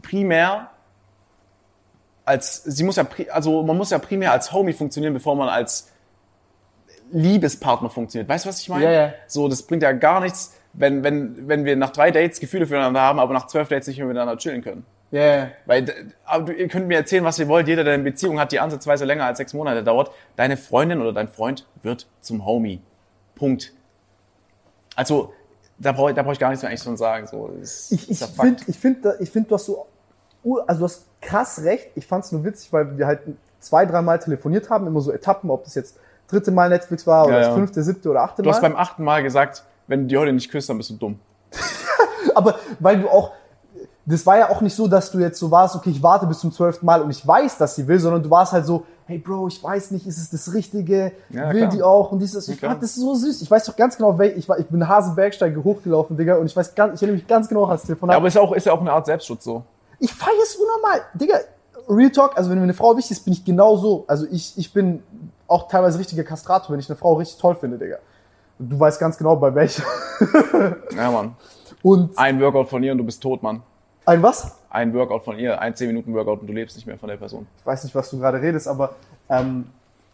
primär 0.02 0.68
als, 2.26 2.64
sie 2.64 2.84
muss 2.84 2.96
ja, 2.96 3.06
also 3.32 3.62
man 3.62 3.76
muss 3.76 3.90
ja 3.90 3.98
primär 3.98 4.32
als 4.32 4.52
Homie 4.52 4.72
funktionieren, 4.72 5.14
bevor 5.14 5.36
man 5.36 5.48
als 5.48 5.88
Liebespartner 7.12 7.90
funktioniert. 7.90 8.28
Weißt 8.28 8.44
du, 8.44 8.48
was 8.48 8.60
ich 8.60 8.68
meine? 8.68 8.84
Ja, 8.84 8.90
ja. 8.92 9.12
So, 9.26 9.48
das 9.48 9.62
bringt 9.62 9.82
ja 9.82 9.92
gar 9.92 10.20
nichts, 10.20 10.54
wenn, 10.72 11.04
wenn, 11.04 11.48
wenn 11.48 11.64
wir 11.64 11.76
nach 11.76 11.90
drei 11.90 12.10
Dates 12.10 12.40
Gefühle 12.40 12.66
füreinander 12.66 13.00
haben, 13.00 13.18
aber 13.18 13.32
nach 13.34 13.46
zwölf 13.46 13.68
Dates 13.68 13.86
nicht 13.88 13.98
mehr 13.98 14.06
miteinander 14.06 14.36
chillen 14.38 14.62
können. 14.62 14.84
Ja, 15.14 15.36
ja. 15.36 15.48
Weil, 15.66 16.12
aber 16.24 16.46
du, 16.46 16.52
ihr 16.52 16.66
könnt 16.68 16.88
mir 16.88 16.96
erzählen, 16.96 17.22
was 17.24 17.38
ihr 17.38 17.46
wollt. 17.46 17.68
Jeder, 17.68 17.84
der 17.84 17.94
eine 17.94 18.02
Beziehung 18.02 18.40
hat, 18.40 18.50
die 18.52 18.58
ansatzweise 18.58 19.04
länger 19.04 19.24
als 19.26 19.38
sechs 19.38 19.54
Monate 19.54 19.84
dauert, 19.84 20.10
deine 20.36 20.56
Freundin 20.56 21.00
oder 21.00 21.12
dein 21.12 21.28
Freund 21.28 21.66
wird 21.82 22.06
zum 22.20 22.44
Homie. 22.44 22.80
Punkt. 23.36 23.72
Also, 24.96 25.32
da 25.78 25.92
brauche 25.92 26.10
ich, 26.10 26.16
da 26.16 26.22
brauch 26.22 26.32
ich 26.32 26.38
gar 26.38 26.48
nichts 26.50 26.62
mehr 26.62 26.70
eigentlich 26.70 26.82
von 26.82 26.96
sagen. 26.96 27.26
So, 27.26 27.48
das 27.60 27.90
Ich, 27.90 28.04
ich 28.04 28.10
ist 28.22 28.24
Fakt. 28.36 28.40
finde, 28.40 28.62
ich 28.66 28.78
find, 28.78 29.04
da- 29.04 29.14
ich 29.20 29.30
find, 29.30 29.50
du 29.50 29.54
hast 29.54 29.66
so, 29.66 29.86
also 30.66 30.78
du 30.80 30.84
hast 30.84 31.06
krass 31.20 31.62
recht. 31.62 31.90
Ich 31.94 32.06
fand 32.06 32.24
es 32.24 32.32
nur 32.32 32.44
witzig, 32.44 32.72
weil 32.72 32.96
wir 32.98 33.06
halt 33.06 33.20
zwei, 33.60 33.86
dreimal 33.86 34.18
telefoniert 34.18 34.68
haben, 34.70 34.86
immer 34.86 35.00
so 35.00 35.12
Etappen, 35.12 35.50
ob 35.50 35.64
das 35.64 35.74
jetzt 35.74 35.96
dritte 36.28 36.50
Mal 36.50 36.68
Netflix 36.70 37.06
war 37.06 37.24
oder 37.26 37.34
Ja, 37.34 37.38
das 37.40 37.48
ja. 37.48 37.54
fünfte, 37.54 37.82
siebte 37.82 38.10
oder 38.10 38.22
achte 38.22 38.42
Du 38.42 38.48
Mal. 38.48 38.54
hast 38.54 38.62
beim 38.62 38.76
achten 38.76 39.04
Mal 39.04 39.22
gesagt, 39.22 39.64
wenn 39.86 40.02
du 40.02 40.06
die 40.08 40.16
heute 40.16 40.32
nicht 40.32 40.50
küsst, 40.50 40.68
dann 40.68 40.76
bist 40.78 40.90
du 40.90 40.94
dumm. 40.94 41.20
Aber 42.34 42.58
weil 42.80 43.00
du 43.00 43.08
auch, 43.08 43.32
das 44.06 44.26
war 44.26 44.36
ja 44.38 44.50
auch 44.50 44.60
nicht 44.60 44.74
so, 44.74 44.86
dass 44.86 45.10
du 45.10 45.18
jetzt 45.18 45.38
so 45.38 45.50
warst, 45.50 45.74
okay, 45.76 45.90
ich 45.90 46.02
warte 46.02 46.26
bis 46.26 46.38
zum 46.40 46.52
zwölften 46.52 46.84
Mal 46.84 47.00
und 47.02 47.10
ich 47.10 47.26
weiß, 47.26 47.56
dass 47.58 47.74
sie 47.74 47.86
will, 47.88 47.98
sondern 47.98 48.22
du 48.22 48.30
warst 48.30 48.52
halt 48.52 48.66
so, 48.66 48.84
hey 49.06 49.18
Bro, 49.18 49.48
ich 49.48 49.62
weiß 49.62 49.90
nicht, 49.92 50.06
ist 50.06 50.18
es 50.18 50.30
das 50.30 50.52
Richtige? 50.54 51.12
Ja, 51.30 51.50
will 51.52 51.60
klar. 51.60 51.70
die 51.70 51.82
auch? 51.82 52.12
Und 52.12 52.18
dieses, 52.20 52.48
ich 52.48 52.58
klar. 52.58 52.72
fand 52.72 52.82
das 52.82 52.94
so 52.94 53.14
süß. 53.14 53.42
Ich 53.42 53.50
weiß 53.50 53.64
doch 53.64 53.76
ganz 53.76 53.96
genau, 53.96 54.10
wel- 54.18 54.34
ich, 54.36 54.48
war, 54.48 54.58
ich 54.58 54.66
bin 54.66 54.86
Hasenbergsteige 54.88 55.62
hochgelaufen, 55.62 56.16
Digga, 56.16 56.36
und 56.36 56.46
ich 56.46 56.56
weiß 56.56 56.74
ganz, 56.74 56.94
ich 56.96 57.02
erinnere 57.02 57.16
mich 57.18 57.26
ganz 57.26 57.48
genau 57.48 57.64
an 57.64 57.70
das 57.70 57.82
Telefonat. 57.82 58.14
Ja, 58.14 58.18
aber 58.18 58.28
ist 58.28 58.34
ja 58.34 58.40
auch, 58.42 58.52
ist 58.52 58.66
ja 58.66 58.72
auch 58.72 58.80
eine 58.80 58.92
Art 58.92 59.06
Selbstschutz 59.06 59.44
so. 59.44 59.62
ich 59.98 60.12
feiere 60.12 60.32
es 60.42 60.56
unnormal, 60.56 61.00
Digga. 61.14 61.36
Real 61.88 62.10
Talk, 62.10 62.36
also 62.38 62.48
wenn 62.50 62.56
mir 62.58 62.64
eine 62.64 62.72
Frau 62.74 62.96
wichtig 62.96 63.12
ist, 63.18 63.24
bin 63.24 63.34
ich 63.34 63.44
genau 63.44 63.76
so. 63.76 64.04
Also 64.06 64.26
ich, 64.30 64.56
ich 64.56 64.72
bin 64.72 65.02
auch 65.46 65.68
teilweise 65.68 65.98
richtiger 65.98 66.24
Kastrator, 66.24 66.72
wenn 66.72 66.80
ich 66.80 66.88
eine 66.88 66.96
Frau 66.96 67.14
richtig 67.14 67.38
toll 67.38 67.56
finde, 67.56 67.76
Digga. 67.78 67.96
Du 68.58 68.80
weißt 68.80 68.98
ganz 68.98 69.18
genau, 69.18 69.36
bei 69.36 69.54
welcher. 69.54 69.82
Ja, 70.96 71.10
Mann. 71.10 71.36
Und 71.82 72.16
Ein 72.16 72.40
Workout 72.40 72.68
von 72.70 72.82
ihr 72.82 72.92
und 72.92 72.98
du 72.98 73.04
bist 73.04 73.22
tot, 73.22 73.42
Mann. 73.42 73.62
Ein 74.06 74.22
was? 74.22 74.56
Ein 74.70 74.92
Workout 74.94 75.24
von 75.24 75.38
ihr, 75.38 75.60
ein 75.60 75.74
10 75.74 75.86
Minuten 75.88 76.12
Workout 76.14 76.40
und 76.40 76.46
du 76.46 76.52
lebst 76.52 76.76
nicht 76.76 76.86
mehr 76.86 76.98
von 76.98 77.08
der 77.08 77.16
Person. 77.16 77.46
Ich 77.60 77.66
weiß 77.66 77.84
nicht, 77.84 77.94
was 77.94 78.10
du 78.10 78.18
gerade 78.18 78.40
redest, 78.40 78.66
aber 78.68 78.94
ähm, 79.28 79.66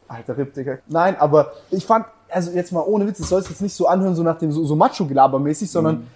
alter 0.09 0.37
Rip, 0.37 0.53
Digga. 0.55 0.79
Nein, 0.89 1.17
aber 1.19 1.53
ich 1.71 1.85
fand, 1.85 2.07
also 2.29 2.51
jetzt 2.53 2.73
mal 2.73 2.83
ohne 2.83 3.07
Witz, 3.07 3.21
es 3.21 3.29
soll 3.29 3.41
sich 3.43 3.51
jetzt 3.51 3.63
nicht 3.63 3.75
so 3.75 3.87
anhören, 3.87 4.15
so 4.15 4.23
nach 4.23 4.39
dem 4.39 4.53
so, 4.53 4.65
so 4.65 4.75
Macho-Gelaber-mäßig, 4.77 5.71
sondern 5.71 6.07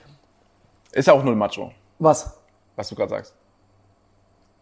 Ist 0.93 1.07
ja 1.09 1.14
auch 1.14 1.22
nur 1.25 1.33
ein 1.33 1.39
Macho, 1.39 1.72
was? 1.99 2.37
was 2.77 2.89
du 2.89 2.95
gerade 2.95 3.11
sagst. 3.11 3.35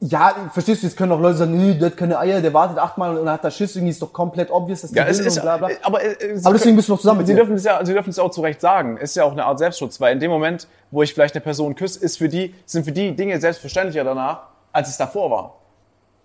Ja, 0.04 0.34
verstehst 0.52 0.82
du, 0.82 0.88
jetzt 0.88 0.96
können 0.96 1.12
auch 1.12 1.20
Leute 1.20 1.36
sagen, 1.38 1.56
nee, 1.56 1.74
der 1.74 1.86
hat 1.90 1.96
keine 1.96 2.18
Eier, 2.18 2.40
der 2.40 2.52
wartet 2.52 2.76
achtmal 2.76 3.16
und 3.16 3.30
hat 3.30 3.44
da 3.44 3.52
Schiss, 3.52 3.76
irgendwie 3.76 3.90
ist 3.92 4.02
doch 4.02 4.12
komplett 4.12 4.50
obvious, 4.50 4.80
dass 4.80 4.90
die 4.90 4.96
Ja, 4.96 5.04
es 5.06 5.20
ist 5.20 5.36
und 5.36 5.42
bla 5.44 5.56
bla. 5.58 5.68
aber, 5.82 6.02
äh, 6.02 6.36
sie 6.36 6.44
Aber 6.44 6.54
deswegen 6.54 6.74
bist 6.74 6.88
du 6.88 6.94
noch 6.94 6.98
zusammen 6.98 7.18
mit 7.18 7.28
Sie 7.28 7.34
ihr. 7.34 7.36
dürfen 7.38 7.54
es 7.54 7.62
ja, 7.62 7.84
sie 7.86 7.92
dürfen 7.92 8.10
es 8.10 8.18
auch 8.18 8.32
zu 8.32 8.40
Recht 8.40 8.60
sagen. 8.60 8.96
Ist 8.96 9.14
ja 9.14 9.22
auch 9.22 9.30
eine 9.30 9.44
Art 9.44 9.60
Selbstschutz, 9.60 10.00
weil 10.00 10.12
in 10.14 10.18
dem 10.18 10.32
Moment, 10.32 10.66
wo 10.90 11.04
ich 11.04 11.14
vielleicht 11.14 11.36
eine 11.36 11.40
Person 11.40 11.76
küsse, 11.76 12.00
ist 12.04 12.18
für 12.18 12.28
die, 12.28 12.52
sind 12.66 12.84
für 12.84 12.90
die 12.90 13.14
Dinge 13.14 13.40
selbstverständlicher 13.40 14.02
danach, 14.02 14.40
als 14.72 14.88
es 14.88 14.96
davor 14.96 15.30
war. 15.30 15.54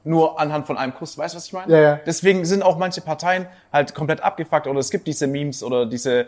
Nur 0.04 0.40
anhand 0.40 0.66
von 0.66 0.76
einem 0.78 0.96
Kuss, 0.96 1.16
weißt 1.16 1.36
du, 1.36 1.38
was 1.38 1.46
ich 1.46 1.54
meine? 1.54 1.72
Ja, 1.72 1.80
ja. 1.80 2.00
Deswegen 2.04 2.46
sind 2.46 2.64
auch 2.64 2.78
manche 2.80 3.02
Parteien 3.02 3.46
halt 3.72 3.94
komplett 3.94 4.22
abgefuckt 4.24 4.66
oder 4.66 4.80
es 4.80 4.90
gibt 4.90 5.06
diese 5.06 5.28
Memes 5.28 5.62
oder 5.62 5.86
diese 5.86 6.26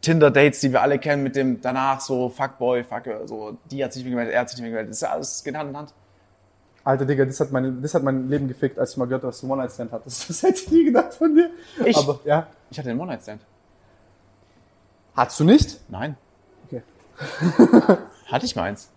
Tinder-Dates, 0.00 0.60
die 0.60 0.70
wir 0.70 0.80
alle 0.80 1.00
kennen 1.00 1.24
mit 1.24 1.34
dem 1.34 1.60
danach 1.60 2.00
so 2.00 2.28
Fuckboy, 2.28 2.84
Fucker, 2.84 3.26
so 3.26 3.56
die 3.70 3.82
hat 3.84 3.92
sich 3.92 4.04
nicht 4.04 4.12
mehr 4.14 4.20
gemeldet, 4.26 4.34
er 4.34 4.40
hat 4.42 4.48
sich 4.50 4.58
nicht 4.58 4.62
mehr 4.62 4.70
gemeldet. 4.70 4.90
Das 4.92 4.98
ist 4.98 5.02
ja 5.02 5.10
alles, 5.10 5.42
geht 5.42 5.56
Hand 5.56 5.70
in 5.70 5.76
Hand. 5.76 5.92
Alter 6.84 7.06
Digga, 7.06 7.24
das 7.24 7.40
hat, 7.40 7.50
meine, 7.50 7.72
das 7.72 7.94
hat 7.94 8.02
mein 8.02 8.28
Leben 8.28 8.46
gefickt, 8.46 8.78
als 8.78 8.90
ich 8.92 8.96
mal 8.98 9.06
gehört 9.06 9.22
habe, 9.22 9.32
dass 9.32 9.40
du 9.40 9.50
One-Night-Stand 9.50 9.90
hattest. 9.90 10.28
Das 10.28 10.42
hätte 10.42 10.60
ich 10.60 10.70
nie 10.70 10.84
gedacht 10.84 11.14
von 11.14 11.34
dir. 11.34 11.50
Ich? 11.84 11.96
Aber, 11.96 12.20
ja. 12.24 12.46
Ich 12.70 12.78
hatte 12.78 12.90
einen 12.90 13.00
One-Night-Stand. 13.00 13.40
Hattest 15.16 15.40
du 15.40 15.44
nicht? 15.44 15.80
Nein. 15.88 16.16
Okay. 16.66 16.82
Hatte 18.26 18.44
ich 18.46 18.56
meins. 18.56 18.90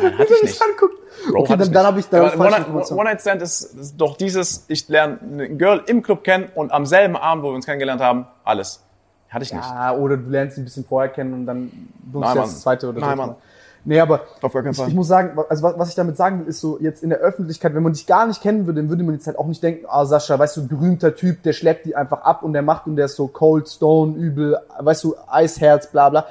Nein, 0.00 0.16
hatte 0.18 0.32
ich 0.36 0.42
nicht. 0.42 0.62
anguckt. 0.62 0.94
Bro, 1.30 1.40
okay, 1.40 1.56
dann, 1.56 1.60
ich 1.62 1.72
dann 1.72 1.82
nicht. 1.82 1.86
habe 1.86 2.00
ich 2.00 2.08
da 2.08 2.28
falsche 2.30 2.70
One-. 2.70 3.00
One-Night-Stand 3.00 3.42
ist, 3.42 3.62
ist 3.62 3.96
doch 3.96 4.16
dieses, 4.16 4.64
ich 4.68 4.88
lerne 4.88 5.18
eine 5.20 5.48
Girl 5.56 5.82
im 5.86 6.02
Club 6.02 6.24
kennen 6.24 6.48
und 6.54 6.72
am 6.72 6.86
selben 6.86 7.16
Abend, 7.16 7.44
wo 7.44 7.48
wir 7.50 7.54
uns 7.54 7.66
kennengelernt 7.66 8.00
haben, 8.00 8.26
alles. 8.44 8.80
Hatte 9.28 9.44
ich 9.44 9.52
nicht. 9.52 9.64
Ja, 9.64 9.94
oder 9.94 10.16
du 10.16 10.28
lernst 10.30 10.56
sie 10.56 10.62
ein 10.62 10.64
bisschen 10.64 10.84
vorher 10.84 11.10
kennen 11.10 11.32
und 11.32 11.46
dann 11.46 11.70
du 12.12 12.20
Nein, 12.20 12.36
das 12.36 12.60
zweite 12.60 12.88
oder 12.88 13.00
Nein, 13.00 13.08
dritte 13.10 13.16
Mann. 13.18 13.28
Mal. 13.30 13.36
Nee, 13.84 13.98
aber 13.98 14.20
Auf 14.40 14.52
gar 14.52 14.62
keinen 14.62 14.72
ich, 14.72 14.78
Fall. 14.78 14.88
ich 14.88 14.94
muss 14.94 15.08
sagen, 15.08 15.36
also 15.48 15.62
was, 15.64 15.76
was 15.78 15.88
ich 15.88 15.94
damit 15.96 16.16
sagen 16.16 16.40
will, 16.40 16.46
ist 16.46 16.60
so, 16.60 16.78
jetzt 16.78 17.02
in 17.02 17.10
der 17.10 17.18
Öffentlichkeit, 17.18 17.74
wenn 17.74 17.82
man 17.82 17.92
dich 17.92 18.06
gar 18.06 18.26
nicht 18.26 18.40
kennen 18.40 18.66
würde, 18.66 18.80
dann 18.80 18.88
würde 18.88 19.02
man 19.02 19.14
jetzt 19.14 19.26
halt 19.26 19.36
auch 19.38 19.46
nicht 19.46 19.60
denken, 19.62 19.86
ah, 19.88 20.04
Sascha, 20.04 20.38
weißt 20.38 20.56
du, 20.58 20.68
berühmter 20.68 21.16
Typ, 21.16 21.42
der 21.42 21.52
schleppt 21.52 21.86
die 21.86 21.96
einfach 21.96 22.22
ab 22.22 22.44
und 22.44 22.52
der 22.52 22.62
macht 22.62 22.86
und 22.86 22.94
der 22.94 23.06
ist 23.06 23.16
so 23.16 23.26
cold, 23.26 23.68
stone, 23.68 24.14
übel, 24.16 24.56
weißt 24.78 25.02
du, 25.02 25.16
Eisherz, 25.28 25.88
bla 25.90 26.10
bla. 26.10 26.26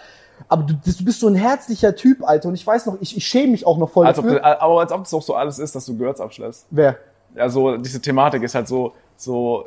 Aber 0.47 0.63
du, 0.63 0.73
du 0.73 1.03
bist 1.05 1.19
so 1.19 1.27
ein 1.27 1.35
herzlicher 1.35 1.93
Typ, 1.95 2.23
Alter, 2.27 2.47
und 2.47 2.55
ich 2.55 2.65
weiß 2.65 2.85
noch, 2.85 2.97
ich, 3.01 3.17
ich 3.17 3.25
schäme 3.27 3.51
mich 3.51 3.67
auch 3.67 3.77
noch 3.77 3.89
voll 3.89 4.07
Als 4.07 4.17
ob, 4.17 4.25
dafür. 4.25 4.39
du- 4.39 4.45
aber 4.61 4.79
als 4.79 4.91
ob 4.93 5.03
das 5.03 5.13
auch 5.13 5.21
so 5.21 5.35
alles 5.35 5.59
ist, 5.59 5.75
dass 5.75 5.85
du 5.85 5.97
Girls 5.97 6.21
abschleppst. 6.21 6.67
Wer? 6.69 6.97
Ja, 7.35 7.49
so, 7.49 7.75
diese 7.77 8.01
Thematik 8.01 8.43
ist 8.43 8.55
halt 8.55 8.67
so, 8.67 8.93
so 9.17 9.65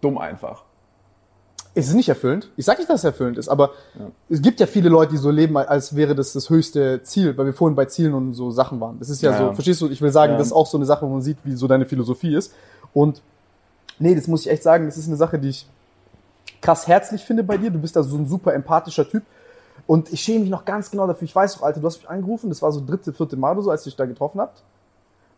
dumm 0.00 0.18
einfach. 0.18 0.64
Es 1.74 1.88
ist 1.88 1.94
nicht 1.94 2.08
erfüllend. 2.10 2.50
Ich 2.56 2.66
sag 2.66 2.76
nicht, 2.78 2.90
dass 2.90 3.00
es 3.00 3.04
erfüllend 3.04 3.38
ist, 3.38 3.48
aber 3.48 3.70
es 4.28 4.42
gibt 4.42 4.60
ja 4.60 4.66
viele 4.66 4.90
Leute, 4.90 5.12
die 5.12 5.16
so 5.18 5.30
leben, 5.30 5.56
als 5.56 5.96
wäre 5.96 6.14
das 6.14 6.34
das 6.34 6.50
höchste 6.50 7.02
Ziel, 7.02 7.36
weil 7.38 7.46
wir 7.46 7.54
vorhin 7.54 7.74
bei 7.74 7.86
Zielen 7.86 8.12
und 8.12 8.34
so 8.34 8.50
Sachen 8.50 8.78
waren. 8.80 8.98
Das 8.98 9.08
ist 9.08 9.22
ja, 9.22 9.30
Ja, 9.32 9.38
so, 9.38 9.44
ja. 9.44 9.52
verstehst 9.54 9.80
du? 9.80 9.88
Ich 9.88 10.02
will 10.02 10.12
sagen, 10.12 10.32
Ja. 10.32 10.38
das 10.38 10.48
ist 10.48 10.52
auch 10.52 10.66
so 10.66 10.76
eine 10.76 10.84
Sache, 10.84 11.06
wo 11.06 11.10
man 11.10 11.22
sieht, 11.22 11.38
wie 11.44 11.54
so 11.56 11.66
deine 11.66 11.86
Philosophie 11.86 12.34
ist. 12.36 12.52
Und 12.92 13.22
nee, 13.98 14.14
das 14.14 14.26
muss 14.26 14.42
ich 14.42 14.50
echt 14.50 14.62
sagen, 14.62 14.84
das 14.84 14.98
ist 14.98 15.06
eine 15.08 15.16
Sache, 15.16 15.38
die 15.38 15.48
ich 15.48 15.66
krass 16.60 16.86
herzlich 16.86 17.22
finde 17.24 17.42
bei 17.42 17.56
dir. 17.56 17.70
Du 17.70 17.78
bist 17.78 17.96
da 17.96 18.02
so 18.02 18.16
ein 18.16 18.26
super 18.28 18.52
empathischer 18.52 19.08
Typ. 19.08 19.22
Und 19.86 20.12
ich 20.12 20.20
schäme 20.20 20.40
mich 20.40 20.50
noch 20.50 20.64
ganz 20.66 20.90
genau 20.90 21.06
dafür. 21.06 21.24
Ich 21.24 21.34
weiß 21.34 21.54
doch, 21.54 21.62
Alter, 21.62 21.80
du 21.80 21.86
hast 21.86 21.98
mich 21.98 22.08
angerufen, 22.08 22.50
das 22.50 22.60
war 22.62 22.70
so 22.70 22.82
dritte, 22.84 23.12
vierte 23.14 23.36
Mal 23.36 23.52
oder 23.52 23.62
so, 23.62 23.70
als 23.70 23.86
ihr 23.86 23.90
euch 23.90 23.96
da 23.96 24.04
getroffen 24.04 24.40
habt. 24.40 24.62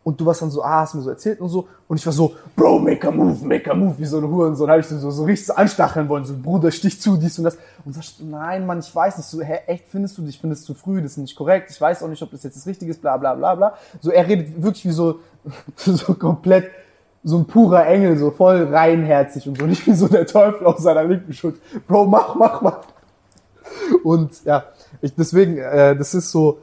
Und 0.04 0.20
du 0.20 0.26
warst 0.26 0.42
dann 0.42 0.50
so, 0.50 0.62
ah, 0.62 0.82
hast 0.82 0.94
mir 0.94 1.00
so 1.00 1.08
erzählt 1.08 1.40
und 1.40 1.48
so. 1.48 1.66
Und 1.88 1.96
ich 1.96 2.04
war 2.04 2.12
so, 2.12 2.34
Bro, 2.54 2.78
make 2.80 3.08
a 3.08 3.10
move, 3.10 3.42
make 3.42 3.70
a 3.70 3.74
move, 3.74 3.98
wie 3.98 4.04
so 4.04 4.18
ein 4.18 4.28
Hurensohn. 4.28 4.68
Habe 4.68 4.80
ich 4.80 4.86
so, 4.86 5.10
so 5.10 5.24
richtig 5.24 5.46
so 5.46 5.54
anstacheln 5.54 6.06
wollen, 6.10 6.26
so, 6.26 6.34
Bruder, 6.36 6.70
stich 6.70 7.00
zu, 7.00 7.16
dies 7.16 7.38
und 7.38 7.44
das. 7.44 7.56
Und 7.86 7.94
sagst 7.94 8.20
du, 8.20 8.26
nein, 8.26 8.66
Mann, 8.66 8.80
ich 8.80 8.94
weiß 8.94 9.16
nicht. 9.16 9.26
So, 9.26 9.40
hä, 9.40 9.60
echt 9.66 9.86
findest 9.88 10.18
du 10.18 10.22
dich, 10.22 10.38
findest 10.38 10.64
zu 10.64 10.74
früh, 10.74 11.00
das 11.00 11.12
ist 11.12 11.16
nicht 11.16 11.34
korrekt. 11.34 11.70
Ich 11.70 11.80
weiß 11.80 12.02
auch 12.02 12.08
nicht, 12.08 12.22
ob 12.22 12.30
das 12.30 12.42
jetzt 12.42 12.54
das 12.54 12.66
Richtige 12.66 12.90
ist, 12.90 13.00
bla, 13.00 13.16
bla, 13.16 13.34
bla, 13.34 13.54
bla. 13.54 13.74
So, 14.02 14.10
er 14.10 14.28
redet 14.28 14.62
wirklich 14.62 14.84
wie 14.84 14.92
so, 14.92 15.20
so 15.76 16.12
komplett, 16.12 16.66
so 17.22 17.38
ein 17.38 17.46
purer 17.46 17.86
Engel, 17.86 18.18
so 18.18 18.30
voll 18.30 18.68
reinherzig 18.70 19.48
und 19.48 19.56
so, 19.56 19.64
nicht 19.64 19.86
wie 19.86 19.94
so 19.94 20.06
der 20.06 20.26
Teufel 20.26 20.66
auf 20.66 20.80
seiner 20.80 21.04
linken 21.04 21.32
Schuld. 21.32 21.56
Bro, 21.88 22.04
mach, 22.04 22.34
mach, 22.34 22.60
mach. 22.60 22.80
Und 24.02 24.44
ja, 24.44 24.64
ich, 25.00 25.14
deswegen, 25.14 25.56
äh, 25.56 25.96
das 25.96 26.12
ist 26.12 26.30
so, 26.30 26.58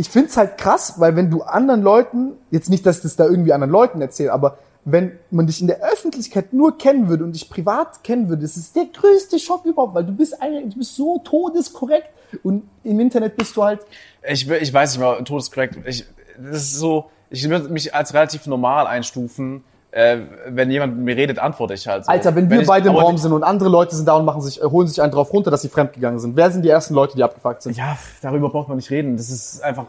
ich 0.00 0.08
find's 0.08 0.38
halt 0.38 0.56
krass, 0.56 0.94
weil 0.96 1.14
wenn 1.14 1.30
du 1.30 1.42
anderen 1.42 1.82
Leuten, 1.82 2.32
jetzt 2.50 2.70
nicht, 2.70 2.86
dass 2.86 2.96
ich 2.96 3.02
das 3.02 3.16
da 3.16 3.26
irgendwie 3.26 3.52
anderen 3.52 3.70
Leuten 3.70 4.00
erzähle, 4.00 4.32
aber 4.32 4.56
wenn 4.86 5.18
man 5.30 5.46
dich 5.46 5.60
in 5.60 5.66
der 5.66 5.82
Öffentlichkeit 5.84 6.54
nur 6.54 6.78
kennen 6.78 7.10
würde 7.10 7.22
und 7.22 7.32
dich 7.32 7.50
privat 7.50 8.02
kennen 8.02 8.30
würde, 8.30 8.40
das 8.40 8.56
ist 8.56 8.74
der 8.74 8.86
größte 8.86 9.38
Schock 9.38 9.66
überhaupt, 9.66 9.94
weil 9.94 10.06
du 10.06 10.12
bist 10.12 10.40
eigentlich, 10.40 10.72
du 10.72 10.78
bist 10.78 10.96
so 10.96 11.18
todeskorrekt 11.18 12.08
und 12.42 12.62
im 12.82 12.98
Internet 12.98 13.36
bist 13.36 13.54
du 13.58 13.62
halt, 13.62 13.80
Ich, 14.26 14.48
ich 14.48 14.72
weiß 14.72 14.92
nicht 14.92 15.00
mal, 15.02 15.22
todeskorrekt. 15.22 15.76
Ich, 15.84 16.06
das 16.38 16.62
ist 16.62 16.76
so, 16.76 17.10
ich 17.28 17.46
würde 17.50 17.68
mich 17.68 17.94
als 17.94 18.14
relativ 18.14 18.46
normal 18.46 18.86
einstufen. 18.86 19.62
Äh, 19.92 20.18
wenn 20.46 20.70
jemand 20.70 20.96
mit 20.96 21.04
mir 21.04 21.16
redet, 21.16 21.40
antworte 21.40 21.74
ich 21.74 21.86
halt 21.88 22.04
so. 22.04 22.12
Alter, 22.12 22.34
wenn 22.36 22.48
wir 22.48 22.60
ich- 22.60 22.66
beide 22.68 22.88
im 22.90 22.94
Raum 22.96 23.18
sind 23.18 23.32
und 23.32 23.42
andere 23.42 23.68
Leute 23.68 23.96
sind 23.96 24.06
da 24.06 24.14
und 24.14 24.24
machen 24.24 24.40
sich, 24.40 24.60
äh, 24.62 24.64
holen 24.64 24.86
sich 24.86 25.02
einen 25.02 25.10
drauf 25.10 25.32
runter, 25.32 25.50
dass 25.50 25.62
sie 25.62 25.68
fremdgegangen 25.68 26.20
sind, 26.20 26.36
wer 26.36 26.48
sind 26.50 26.62
die 26.64 26.68
ersten 26.68 26.94
Leute, 26.94 27.16
die 27.16 27.24
abgefuckt 27.24 27.62
sind? 27.62 27.76
Ja, 27.76 27.98
darüber 28.22 28.50
braucht 28.50 28.68
man 28.68 28.76
nicht 28.76 28.90
reden. 28.90 29.16
Das 29.16 29.30
ist 29.30 29.60
einfach. 29.62 29.86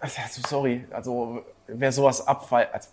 Also, 0.00 0.20
sorry, 0.48 0.84
also 0.90 1.40
wer 1.68 1.92
sowas 1.92 2.26
abfeiert. 2.26 2.70
Also, 2.74 2.88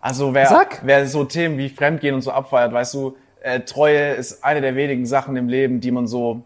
also 0.00 0.34
wer, 0.34 0.46
Sag. 0.46 0.80
wer 0.84 1.06
so 1.06 1.24
Themen 1.24 1.56
wie 1.58 1.68
Fremdgehen 1.68 2.14
und 2.16 2.22
so 2.22 2.32
abfeiert, 2.32 2.72
weißt 2.72 2.94
du, 2.94 3.16
äh, 3.40 3.60
Treue 3.60 4.14
ist 4.14 4.42
eine 4.44 4.60
der 4.60 4.74
wenigen 4.74 5.06
Sachen 5.06 5.36
im 5.36 5.48
Leben, 5.48 5.80
die 5.80 5.92
man 5.92 6.08
so 6.08 6.42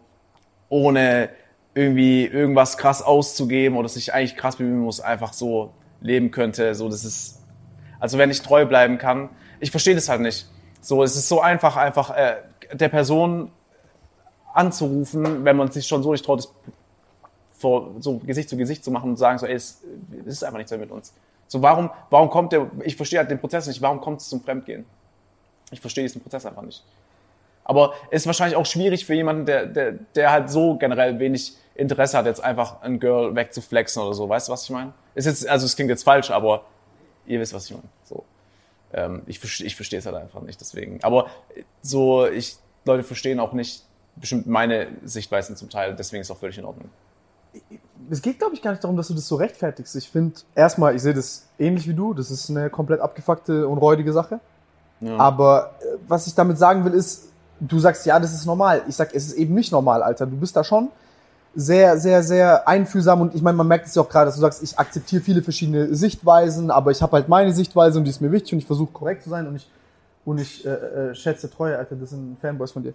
ohne 0.69 1.29
irgendwie 1.73 2.25
irgendwas 2.27 2.77
krass 2.77 3.01
auszugeben 3.01 3.77
oder 3.77 3.89
sich 3.89 4.13
eigentlich 4.13 4.35
krass 4.37 4.57
bemühen 4.57 4.79
muss, 4.81 4.99
einfach 5.01 5.33
so 5.33 5.71
leben 6.01 6.31
könnte. 6.31 6.75
So, 6.75 6.89
das 6.89 7.05
ist, 7.05 7.41
also 7.99 8.17
wenn 8.17 8.29
ich 8.29 8.41
treu 8.41 8.65
bleiben 8.65 8.97
kann, 8.97 9.29
ich 9.59 9.71
verstehe 9.71 9.95
das 9.95 10.09
halt 10.09 10.21
nicht. 10.21 10.47
So, 10.81 11.03
es 11.03 11.15
ist 11.15 11.29
so 11.29 11.41
einfach, 11.41 11.77
einfach 11.77 12.09
äh, 12.15 12.37
der 12.73 12.89
Person 12.89 13.51
anzurufen, 14.53 15.45
wenn 15.45 15.55
man 15.55 15.71
sich 15.71 15.87
schon 15.87 16.03
so 16.03 16.11
nicht 16.11 16.25
traut, 16.25 16.39
es 16.39 16.53
vor, 17.61 17.91
so 17.99 18.17
Gesicht 18.17 18.49
zu 18.49 18.57
Gesicht 18.57 18.83
zu 18.83 18.91
machen 18.91 19.11
und 19.11 19.17
sagen 19.17 19.37
so, 19.37 19.45
ey, 19.45 19.53
es, 19.53 19.81
es 20.25 20.33
ist 20.33 20.43
einfach 20.43 20.57
nichts 20.57 20.71
mehr 20.71 20.79
mit 20.79 20.91
uns. 20.91 21.13
So, 21.47 21.61
warum, 21.61 21.91
warum 22.09 22.29
kommt 22.29 22.51
der, 22.51 22.69
ich 22.83 22.95
verstehe 22.95 23.19
halt 23.19 23.29
den 23.29 23.39
Prozess 23.39 23.67
nicht, 23.67 23.81
warum 23.81 24.01
kommt 24.01 24.21
es 24.21 24.29
zum 24.29 24.41
Fremdgehen? 24.41 24.85
Ich 25.69 25.79
verstehe 25.79 26.03
diesen 26.03 26.21
Prozess 26.21 26.45
einfach 26.45 26.63
nicht. 26.63 26.83
Aber 27.63 27.93
ist 28.09 28.25
wahrscheinlich 28.25 28.57
auch 28.57 28.65
schwierig 28.65 29.05
für 29.05 29.13
jemanden, 29.13 29.45
der, 29.45 29.67
der, 29.67 29.91
der 30.15 30.31
halt 30.31 30.49
so 30.49 30.75
generell 30.75 31.19
wenig 31.19 31.55
Interesse 31.75 32.17
hat, 32.17 32.25
jetzt 32.25 32.43
einfach 32.43 32.81
ein 32.81 32.99
Girl 32.99 33.35
wegzuflexen 33.35 34.01
oder 34.01 34.13
so. 34.13 34.27
Weißt 34.27 34.47
du, 34.47 34.51
was 34.51 34.63
ich 34.63 34.71
meine? 34.71 34.93
Ist 35.15 35.25
jetzt, 35.25 35.47
also 35.47 35.65
es 35.65 35.75
klingt 35.75 35.89
jetzt 35.89 36.03
falsch, 36.03 36.31
aber 36.31 36.63
ihr 37.25 37.39
wisst, 37.39 37.53
was 37.53 37.65
ich 37.65 37.71
meine. 37.71 37.83
So. 38.03 38.23
Ähm, 38.93 39.21
ich, 39.25 39.39
verstehe- 39.39 39.65
ich 39.67 39.75
verstehe 39.75 39.99
es 39.99 40.05
halt 40.05 40.15
einfach 40.15 40.41
nicht, 40.41 40.59
deswegen. 40.61 40.99
Aber 41.03 41.27
so, 41.81 42.25
ich, 42.27 42.57
Leute 42.85 43.03
verstehen 43.03 43.39
auch 43.39 43.53
nicht 43.53 43.83
bestimmt 44.15 44.47
meine 44.47 44.87
Sichtweisen 45.05 45.55
zum 45.55 45.69
Teil, 45.69 45.95
deswegen 45.95 46.21
ist 46.21 46.27
es 46.27 46.31
auch 46.31 46.39
völlig 46.39 46.57
in 46.57 46.65
Ordnung. 46.65 46.89
es 48.09 48.21
geht, 48.21 48.39
glaube 48.39 48.53
ich, 48.55 48.61
gar 48.61 48.71
nicht 48.71 48.83
darum, 48.83 48.97
dass 48.97 49.07
du 49.07 49.13
das 49.13 49.27
so 49.27 49.35
rechtfertigst. 49.35 49.95
Ich 49.95 50.09
finde, 50.09 50.35
erstmal, 50.55 50.95
ich 50.95 51.01
sehe 51.01 51.13
das 51.13 51.47
ähnlich 51.59 51.87
wie 51.87 51.93
du. 51.93 52.13
Das 52.13 52.29
ist 52.31 52.49
eine 52.49 52.69
komplett 52.69 52.99
abgefuckte 53.01 53.67
und 53.67 53.77
räudige 53.77 54.11
Sache. 54.13 54.39
Aber 55.17 55.75
äh, 55.81 55.97
was 56.07 56.27
ich 56.27 56.35
damit 56.35 56.57
sagen 56.57 56.85
will, 56.85 56.93
ist, 56.93 57.29
du 57.59 57.79
sagst, 57.79 58.05
ja, 58.05 58.19
das 58.19 58.33
ist 58.33 58.45
normal. 58.45 58.83
Ich 58.87 58.95
sag, 58.95 59.13
es 59.15 59.27
ist 59.27 59.33
eben 59.33 59.53
nicht 59.55 59.71
normal, 59.71 60.03
Alter. 60.03 60.25
Du 60.25 60.35
bist 60.37 60.55
da 60.55 60.63
schon 60.63 60.89
sehr, 61.53 61.97
sehr, 61.97 62.23
sehr 62.23 62.67
einfühlsam 62.67 63.21
und 63.21 63.35
ich 63.35 63.41
meine, 63.41 63.57
man 63.57 63.67
merkt 63.67 63.87
es 63.87 63.95
ja 63.95 64.01
auch 64.01 64.09
gerade, 64.09 64.27
dass 64.27 64.35
du 64.35 64.41
sagst, 64.41 64.63
ich 64.63 64.77
akzeptiere 64.79 65.21
viele 65.21 65.41
verschiedene 65.41 65.93
Sichtweisen, 65.93 66.71
aber 66.71 66.91
ich 66.91 67.01
habe 67.01 67.13
halt 67.13 67.27
meine 67.27 67.51
Sichtweise 67.51 67.99
und 67.99 68.05
die 68.05 68.09
ist 68.09 68.21
mir 68.21 68.31
wichtig 68.31 68.53
und 68.53 68.59
ich 68.59 68.65
versuche 68.65 68.91
korrekt 68.91 69.23
zu 69.23 69.29
sein 69.29 69.47
und 69.47 69.57
ich, 69.57 69.69
und 70.23 70.37
ich 70.37 70.65
äh, 70.65 70.69
äh, 70.69 71.15
schätze 71.15 71.49
Treue, 71.49 71.77
Alter. 71.77 71.95
Das 71.95 72.11
sind 72.11 72.39
Fanboys 72.39 72.71
von 72.71 72.83
dir. 72.83 72.93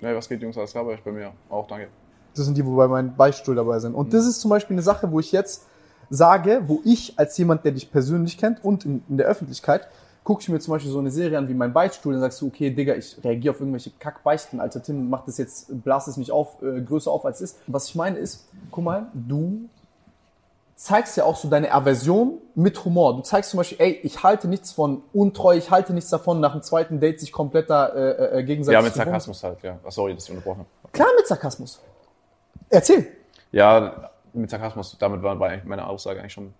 Ja, 0.00 0.14
was 0.14 0.28
geht, 0.28 0.40
Jungs? 0.40 0.56
Alles 0.56 0.70
klar 0.70 0.84
bei 0.84 0.92
euch? 0.92 1.02
Bei 1.02 1.12
mir 1.12 1.32
auch, 1.50 1.66
danke. 1.66 1.88
Das 2.34 2.44
sind 2.44 2.56
die, 2.56 2.64
wo 2.64 2.76
bei 2.76 2.88
meinem 2.88 3.14
Beichtstuhl 3.14 3.54
dabei 3.54 3.80
sind. 3.80 3.94
Und 3.94 4.14
das 4.14 4.26
ist 4.26 4.40
zum 4.40 4.50
Beispiel 4.50 4.74
eine 4.74 4.82
Sache, 4.82 5.10
wo 5.10 5.20
ich 5.20 5.32
jetzt 5.32 5.66
sage, 6.08 6.62
wo 6.66 6.80
ich 6.84 7.18
als 7.18 7.36
jemand, 7.36 7.64
der 7.64 7.72
dich 7.72 7.90
persönlich 7.90 8.38
kennt 8.38 8.64
und 8.64 8.84
in, 8.84 9.02
in 9.08 9.16
der 9.18 9.26
Öffentlichkeit 9.26 9.88
gucke 10.24 10.42
ich 10.42 10.48
mir 10.48 10.58
zum 10.60 10.72
Beispiel 10.72 10.90
so 10.92 10.98
eine 10.98 11.10
Serie 11.10 11.38
an 11.38 11.48
wie 11.48 11.54
mein 11.54 11.72
Beichtstuhl, 11.72 12.12
dann 12.12 12.20
sagst 12.20 12.40
du, 12.40 12.48
okay, 12.48 12.70
Digga, 12.70 12.94
ich 12.94 13.16
reagiere 13.24 13.54
auf 13.54 13.60
irgendwelche 13.60 13.90
Kackbeichten, 13.98 14.60
Alter 14.60 14.82
Tim, 14.82 15.08
mach 15.08 15.24
das 15.24 15.38
jetzt, 15.38 15.82
blas 15.82 16.06
es 16.06 16.16
nicht 16.16 16.30
auf, 16.30 16.62
äh, 16.62 16.80
größer 16.80 17.10
auf 17.10 17.24
als 17.24 17.40
es 17.40 17.52
ist. 17.52 17.60
Was 17.66 17.88
ich 17.88 17.94
meine 17.94 18.18
ist, 18.18 18.46
guck 18.70 18.84
mal, 18.84 19.06
du 19.14 19.68
zeigst 20.76 21.16
ja 21.18 21.24
auch 21.24 21.36
so 21.36 21.48
deine 21.48 21.72
Aversion 21.72 22.38
mit 22.54 22.82
Humor. 22.84 23.14
Du 23.14 23.20
zeigst 23.22 23.50
zum 23.50 23.58
Beispiel, 23.58 23.78
ey, 23.80 24.00
ich 24.02 24.22
halte 24.22 24.48
nichts 24.48 24.72
von 24.72 25.02
untreu, 25.12 25.54
ich 25.54 25.70
halte 25.70 25.92
nichts 25.92 26.08
davon, 26.08 26.40
nach 26.40 26.52
dem 26.52 26.62
zweiten 26.62 27.00
Date 27.00 27.20
sich 27.20 27.32
komplett 27.32 27.68
da 27.68 27.88
äh, 27.88 28.38
äh, 28.38 28.42
gegenseitig 28.44 28.78
Ja, 28.78 28.82
mit. 28.82 28.94
Sarkasmus 28.94 29.44
halt, 29.44 29.62
ja. 29.62 29.78
Ach, 29.86 29.92
sorry, 29.92 30.14
dass 30.14 30.24
ich 30.24 30.30
unterbrochen. 30.30 30.64
Klar 30.92 31.08
mit 31.16 31.26
Sarkasmus. 31.26 31.80
Erzähl. 32.70 33.06
Ja, 33.52 34.10
mit 34.32 34.48
Sarkasmus, 34.48 34.96
damit 34.98 35.22
war, 35.22 35.38
war 35.38 35.50
meine 35.64 35.86
Aussage 35.86 36.20
eigentlich 36.20 36.32
schon. 36.32 36.54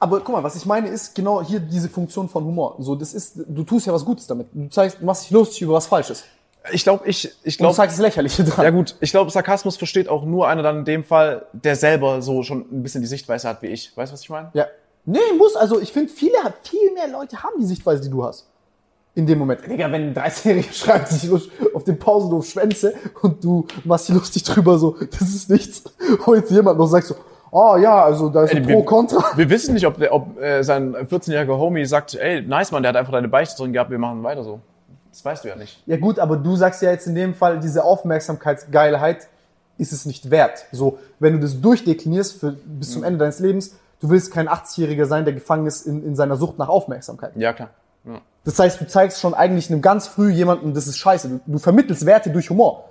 Aber 0.00 0.20
guck 0.20 0.34
mal, 0.34 0.44
was 0.44 0.54
ich 0.54 0.64
meine 0.64 0.88
ist 0.88 1.14
genau 1.14 1.42
hier 1.42 1.58
diese 1.58 1.88
Funktion 1.88 2.28
von 2.28 2.44
Humor. 2.44 2.76
So, 2.78 2.94
das 2.94 3.14
ist, 3.14 3.40
du 3.46 3.64
tust 3.64 3.86
ja 3.86 3.92
was 3.92 4.04
Gutes 4.04 4.26
damit. 4.26 4.46
Du 4.52 4.68
zeigst, 4.68 5.00
du 5.00 5.04
machst 5.04 5.24
dich 5.24 5.30
lustig 5.30 5.62
über 5.62 5.74
was 5.74 5.86
Falsches. 5.86 6.24
Ich 6.70 6.84
glaube, 6.84 7.08
ich, 7.08 7.24
ich 7.24 7.34
Und 7.34 7.44
du 7.46 7.56
glaube, 7.58 7.76
zeigst 7.76 7.96
das 7.98 8.02
Lächerliche 8.02 8.44
dran. 8.44 8.64
ja 8.64 8.70
gut, 8.70 8.94
ich 9.00 9.10
glaube, 9.10 9.30
Sarkasmus 9.30 9.76
versteht 9.76 10.08
auch 10.08 10.24
nur 10.24 10.48
einer 10.48 10.62
dann 10.62 10.78
in 10.80 10.84
dem 10.84 11.04
Fall, 11.04 11.46
der 11.52 11.76
selber 11.76 12.22
so 12.22 12.42
schon 12.42 12.60
ein 12.70 12.82
bisschen 12.82 13.00
die 13.00 13.06
Sichtweise 13.06 13.48
hat 13.48 13.62
wie 13.62 13.68
ich. 13.68 13.96
Weißt 13.96 14.12
du, 14.12 14.14
was 14.14 14.20
ich 14.22 14.30
meine? 14.30 14.50
Ja. 14.54 14.66
Nee, 15.04 15.18
muss, 15.36 15.56
also 15.56 15.80
ich 15.80 15.92
finde, 15.92 16.12
viele, 16.12 16.34
viel 16.62 16.92
mehr 16.92 17.08
Leute 17.08 17.42
haben 17.42 17.58
die 17.58 17.66
Sichtweise, 17.66 18.02
die 18.02 18.10
du 18.10 18.24
hast. 18.24 18.46
In 19.14 19.26
dem 19.26 19.38
Moment. 19.38 19.66
Digga, 19.66 19.90
wenn 19.90 20.10
ein 20.10 20.14
13-Jähriger 20.14 20.72
schreibt 20.72 21.08
sich 21.08 21.28
auf 21.74 21.82
dem 21.84 21.98
Pausenhof 21.98 22.46
Schwänze 22.46 22.94
und 23.22 23.42
du 23.42 23.66
machst 23.84 24.08
dich 24.08 24.14
lustig 24.14 24.44
drüber, 24.44 24.78
so, 24.78 24.96
das 25.18 25.22
ist 25.22 25.50
nichts. 25.50 25.82
Und 26.26 26.36
jetzt 26.36 26.50
jemand 26.50 26.78
noch 26.78 26.86
sagt 26.86 27.06
so, 27.06 27.16
oh 27.50 27.76
ja, 27.76 28.04
also 28.04 28.28
da 28.28 28.44
ist 28.44 28.50
ein 28.52 28.58
Ey, 28.62 28.68
wir- 28.68 28.74
Pro-Kontra. 28.76 29.36
Wir 29.36 29.48
wissen 29.50 29.74
nicht, 29.74 29.86
ob, 29.86 29.98
der, 29.98 30.12
ob 30.14 30.40
äh, 30.40 30.62
sein 30.62 30.94
14-jähriger 30.94 31.56
Homie 31.58 31.84
sagt, 31.86 32.14
ey, 32.14 32.42
nice 32.42 32.70
Mann, 32.72 32.82
der 32.82 32.90
hat 32.90 32.96
einfach 32.96 33.12
deine 33.12 33.28
Beichte 33.28 33.56
drin 33.56 33.72
gehabt, 33.72 33.90
wir 33.90 33.98
machen 33.98 34.22
weiter 34.22 34.42
so. 34.44 34.60
Das 35.10 35.24
weißt 35.24 35.44
du 35.44 35.48
ja 35.48 35.56
nicht. 35.56 35.82
Ja 35.86 35.96
gut, 35.96 36.18
aber 36.18 36.36
du 36.36 36.54
sagst 36.56 36.82
ja 36.82 36.90
jetzt 36.90 37.06
in 37.06 37.14
dem 37.14 37.34
Fall, 37.34 37.58
diese 37.58 37.82
Aufmerksamkeitsgeilheit 37.84 39.28
ist 39.78 39.92
es 39.92 40.06
nicht 40.06 40.30
wert. 40.30 40.66
So, 40.72 40.98
wenn 41.18 41.34
du 41.34 41.40
das 41.40 41.60
durchdeklinierst 41.60 42.40
für, 42.40 42.52
bis 42.52 42.88
Mhm. 42.90 42.92
zum 42.92 43.04
Ende 43.04 43.18
deines 43.18 43.38
Lebens, 43.38 43.76
du 44.00 44.10
willst 44.10 44.32
kein 44.32 44.48
80-Jähriger 44.48 45.06
sein, 45.06 45.24
der 45.24 45.34
gefangen 45.34 45.66
ist 45.66 45.86
in, 45.86 46.04
in 46.04 46.14
seiner 46.16 46.36
Sucht 46.36 46.58
nach 46.58 46.68
Aufmerksamkeit. 46.68 47.32
Ja, 47.36 47.52
klar. 47.52 47.70
Ja. 48.04 48.20
Das 48.44 48.58
heißt, 48.58 48.80
du 48.80 48.86
zeigst 48.86 49.20
schon 49.20 49.34
eigentlich 49.34 49.70
einem 49.70 49.82
ganz 49.82 50.06
früh 50.06 50.30
jemanden, 50.30 50.72
das 50.74 50.86
ist 50.86 50.96
scheiße. 50.98 51.28
Du, 51.28 51.40
du 51.46 51.58
vermittelst 51.58 52.06
Werte 52.06 52.30
durch 52.30 52.50
Humor. 52.50 52.84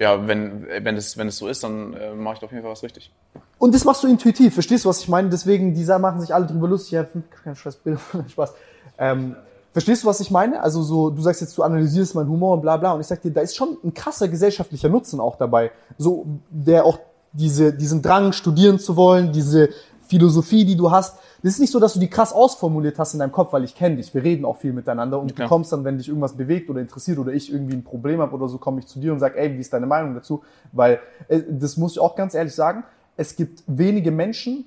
Ja, 0.00 0.26
wenn, 0.26 0.66
wenn, 0.66 0.96
es, 0.96 1.18
wenn 1.18 1.28
es 1.28 1.36
so 1.36 1.46
ist, 1.46 1.62
dann 1.62 1.92
äh, 1.92 2.14
mache 2.14 2.36
ich 2.38 2.42
auf 2.42 2.50
jeden 2.50 2.62
Fall 2.62 2.72
was 2.72 2.82
richtig. 2.82 3.12
Und 3.58 3.74
das 3.74 3.84
machst 3.84 4.02
du 4.02 4.08
intuitiv, 4.08 4.54
verstehst 4.54 4.86
du, 4.86 4.88
was 4.88 5.02
ich 5.02 5.08
meine? 5.08 5.28
Deswegen, 5.28 5.74
die 5.74 5.84
machen 5.84 6.22
sich 6.22 6.34
alle 6.34 6.46
drüber 6.46 6.68
lustig, 6.68 6.92
ja, 6.92 7.06
hm, 7.12 7.22
kein 7.44 7.54
scheiß 7.54 7.76
Bild, 7.76 8.00
Spaß. 8.28 8.54
Ähm, 8.98 9.36
verstehst 9.74 10.02
du, 10.02 10.08
was 10.08 10.20
ich 10.20 10.30
meine? 10.30 10.62
Also 10.62 10.82
so, 10.82 11.10
du 11.10 11.20
sagst 11.20 11.42
jetzt, 11.42 11.56
du 11.58 11.62
analysierst 11.62 12.14
meinen 12.14 12.30
Humor 12.30 12.54
und 12.54 12.62
bla 12.62 12.78
bla, 12.78 12.92
und 12.92 13.02
ich 13.02 13.06
sag 13.06 13.20
dir, 13.20 13.30
da 13.30 13.42
ist 13.42 13.54
schon 13.54 13.76
ein 13.84 13.92
krasser 13.92 14.26
gesellschaftlicher 14.28 14.88
Nutzen 14.88 15.20
auch 15.20 15.36
dabei. 15.36 15.70
So, 15.98 16.24
der 16.48 16.86
auch 16.86 16.98
diese, 17.32 17.74
diesen 17.74 18.00
Drang, 18.00 18.32
studieren 18.32 18.78
zu 18.78 18.96
wollen, 18.96 19.32
diese 19.32 19.68
Philosophie, 20.08 20.64
die 20.64 20.76
du 20.76 20.90
hast. 20.90 21.18
Das 21.42 21.54
ist 21.54 21.58
nicht 21.58 21.72
so, 21.72 21.80
dass 21.80 21.94
du 21.94 22.00
die 22.00 22.10
krass 22.10 22.32
ausformuliert 22.32 22.98
hast 22.98 23.14
in 23.14 23.20
deinem 23.20 23.32
Kopf, 23.32 23.52
weil 23.52 23.64
ich 23.64 23.74
kenne 23.74 23.96
dich. 23.96 24.12
Wir 24.12 24.22
reden 24.22 24.44
auch 24.44 24.58
viel 24.58 24.72
miteinander 24.72 25.18
und 25.18 25.34
Klar. 25.34 25.46
du 25.46 25.48
kommst 25.48 25.72
dann, 25.72 25.84
wenn 25.84 25.96
dich 25.96 26.08
irgendwas 26.08 26.34
bewegt 26.34 26.68
oder 26.68 26.80
interessiert 26.80 27.18
oder 27.18 27.32
ich 27.32 27.52
irgendwie 27.52 27.74
ein 27.74 27.84
Problem 27.84 28.20
habe 28.20 28.34
oder 28.34 28.48
so, 28.48 28.58
komme 28.58 28.80
ich 28.80 28.86
zu 28.86 28.98
dir 28.98 29.12
und 29.12 29.20
sag, 29.20 29.36
ey, 29.36 29.54
wie 29.54 29.60
ist 29.60 29.72
deine 29.72 29.86
Meinung 29.86 30.14
dazu? 30.14 30.42
Weil, 30.72 31.00
äh, 31.28 31.40
das 31.48 31.76
muss 31.76 31.92
ich 31.92 31.98
auch 31.98 32.14
ganz 32.14 32.34
ehrlich 32.34 32.54
sagen, 32.54 32.84
es 33.16 33.36
gibt 33.36 33.62
wenige 33.66 34.10
Menschen, 34.10 34.66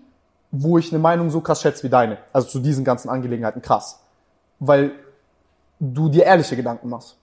wo 0.52 0.78
ich 0.78 0.92
eine 0.92 1.00
Meinung 1.00 1.30
so 1.30 1.42
krass 1.42 1.62
schätze 1.62 1.84
wie 1.84 1.90
deine. 1.90 2.18
Also 2.32 2.48
zu 2.48 2.60
diesen 2.60 2.84
ganzen 2.84 3.10
Angelegenheiten 3.10 3.62
krass. 3.62 4.00
Weil 4.60 4.92
du 5.80 6.10
dir 6.10 6.24
ehrliche 6.24 6.56
Gedanken 6.56 6.90
machst. 6.90 7.18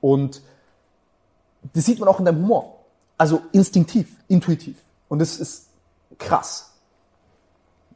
Und 0.00 0.42
das 1.72 1.84
sieht 1.84 1.98
man 1.98 2.08
auch 2.08 2.18
in 2.18 2.24
deinem 2.24 2.42
Humor. 2.42 2.80
Also 3.18 3.42
instinktiv, 3.52 4.16
intuitiv. 4.28 4.76
Und 5.08 5.20
das 5.20 5.38
ist 5.38 5.68
krass. 6.18 6.72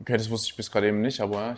Okay, 0.01 0.16
das 0.16 0.30
wusste 0.30 0.46
ich 0.48 0.57
bis 0.57 0.70
gerade 0.70 0.88
eben 0.88 1.01
nicht, 1.01 1.20
aber 1.20 1.36
ja, 1.36 1.55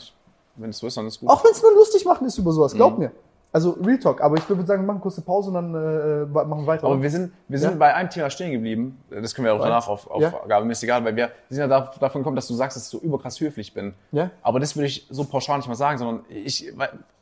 wenn 0.56 0.70
es 0.70 0.78
so 0.78 0.86
ist, 0.86 0.96
dann 0.96 1.06
ist 1.06 1.20
gut. 1.20 1.28
Auch 1.30 1.44
wenn 1.44 1.52
es 1.52 1.62
nur 1.62 1.72
lustig 1.74 2.04
machen 2.04 2.26
ist 2.26 2.38
über 2.38 2.52
sowas, 2.52 2.72
Mhm. 2.74 2.76
glaub 2.78 2.98
mir. 2.98 3.12
Also 3.54 3.72
Real 3.84 3.98
Talk. 3.98 4.22
Aber 4.22 4.36
ich 4.38 4.48
würde 4.48 4.64
sagen, 4.64 4.82
wir 4.82 4.86
machen 4.86 5.02
kurz 5.02 5.16
eine 5.18 5.26
Pause 5.26 5.48
und 5.50 5.54
dann 5.54 5.74
äh, 5.74 6.24
machen 6.24 6.62
wir 6.62 6.66
weiter. 6.66 6.86
Aber 6.86 7.02
wir 7.02 7.10
sind, 7.10 7.32
wir 7.48 7.58
sind 7.58 7.72
Ja. 7.72 7.76
bei 7.76 7.94
einem 7.94 8.08
Thema 8.08 8.30
stehen 8.30 8.50
geblieben. 8.50 8.98
Das 9.10 9.34
können 9.34 9.44
wir 9.44 9.52
auch 9.54 9.58
Bei? 9.58 9.66
danach 9.68 9.86
auf, 9.88 10.10
auf 10.10 10.22
Ja. 10.22 10.30
Gabe. 10.48 10.64
Mir 10.64 10.72
ist 10.72 10.82
egal, 10.82 11.04
weil 11.04 11.14
wir, 11.14 11.26
wir 11.26 11.32
sind 11.50 11.58
ja 11.58 11.66
da, 11.68 11.92
davon 12.00 12.22
gekommen, 12.22 12.34
dass 12.36 12.48
du 12.48 12.54
sagst, 12.54 12.78
dass 12.78 12.84
ich 12.84 12.88
so 12.88 12.98
überkrass 12.98 13.38
höflich 13.40 13.74
bin. 13.74 13.92
Ja. 14.10 14.30
Aber 14.42 14.58
das 14.58 14.74
würde 14.74 14.86
ich 14.86 15.06
so 15.10 15.24
pauschal 15.24 15.58
nicht 15.58 15.68
mal 15.68 15.74
sagen, 15.74 15.98
sondern 15.98 16.24
ich, 16.30 16.66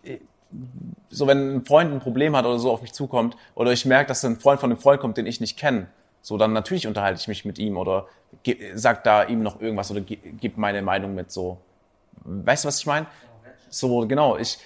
ich- 0.04 0.20
so 1.10 1.26
wenn 1.26 1.56
ein 1.56 1.64
Freund 1.64 1.92
ein 1.92 2.00
Problem 2.00 2.36
hat 2.36 2.44
oder 2.44 2.58
so 2.60 2.70
auf 2.70 2.82
mich 2.82 2.92
zukommt 2.92 3.36
oder 3.56 3.72
ich 3.72 3.84
merke, 3.84 4.08
dass 4.08 4.24
ein 4.24 4.36
Freund 4.38 4.60
von 4.60 4.70
einem 4.70 4.78
Freund 4.80 5.00
kommt, 5.00 5.16
den 5.16 5.26
ich 5.26 5.40
nicht 5.40 5.58
kenne, 5.58 5.88
so 6.22 6.36
dann 6.38 6.52
natürlich 6.52 6.86
unterhalte 6.86 7.20
ich 7.20 7.28
mich 7.28 7.44
mit 7.44 7.58
ihm 7.58 7.76
oder 7.76 8.06
ge- 8.42 8.72
sag 8.74 9.04
da 9.04 9.24
ihm 9.24 9.42
noch 9.42 9.60
irgendwas 9.60 9.90
oder 9.90 10.00
ge- 10.00 10.18
gib 10.40 10.56
meine 10.56 10.82
Meinung 10.82 11.14
mit 11.14 11.30
so. 11.30 11.58
Weißt 12.24 12.64
du, 12.64 12.68
was 12.68 12.78
ich 12.80 12.86
meine? 12.86 13.06
So, 13.68 14.06
genau, 14.06 14.36
ich, 14.36 14.58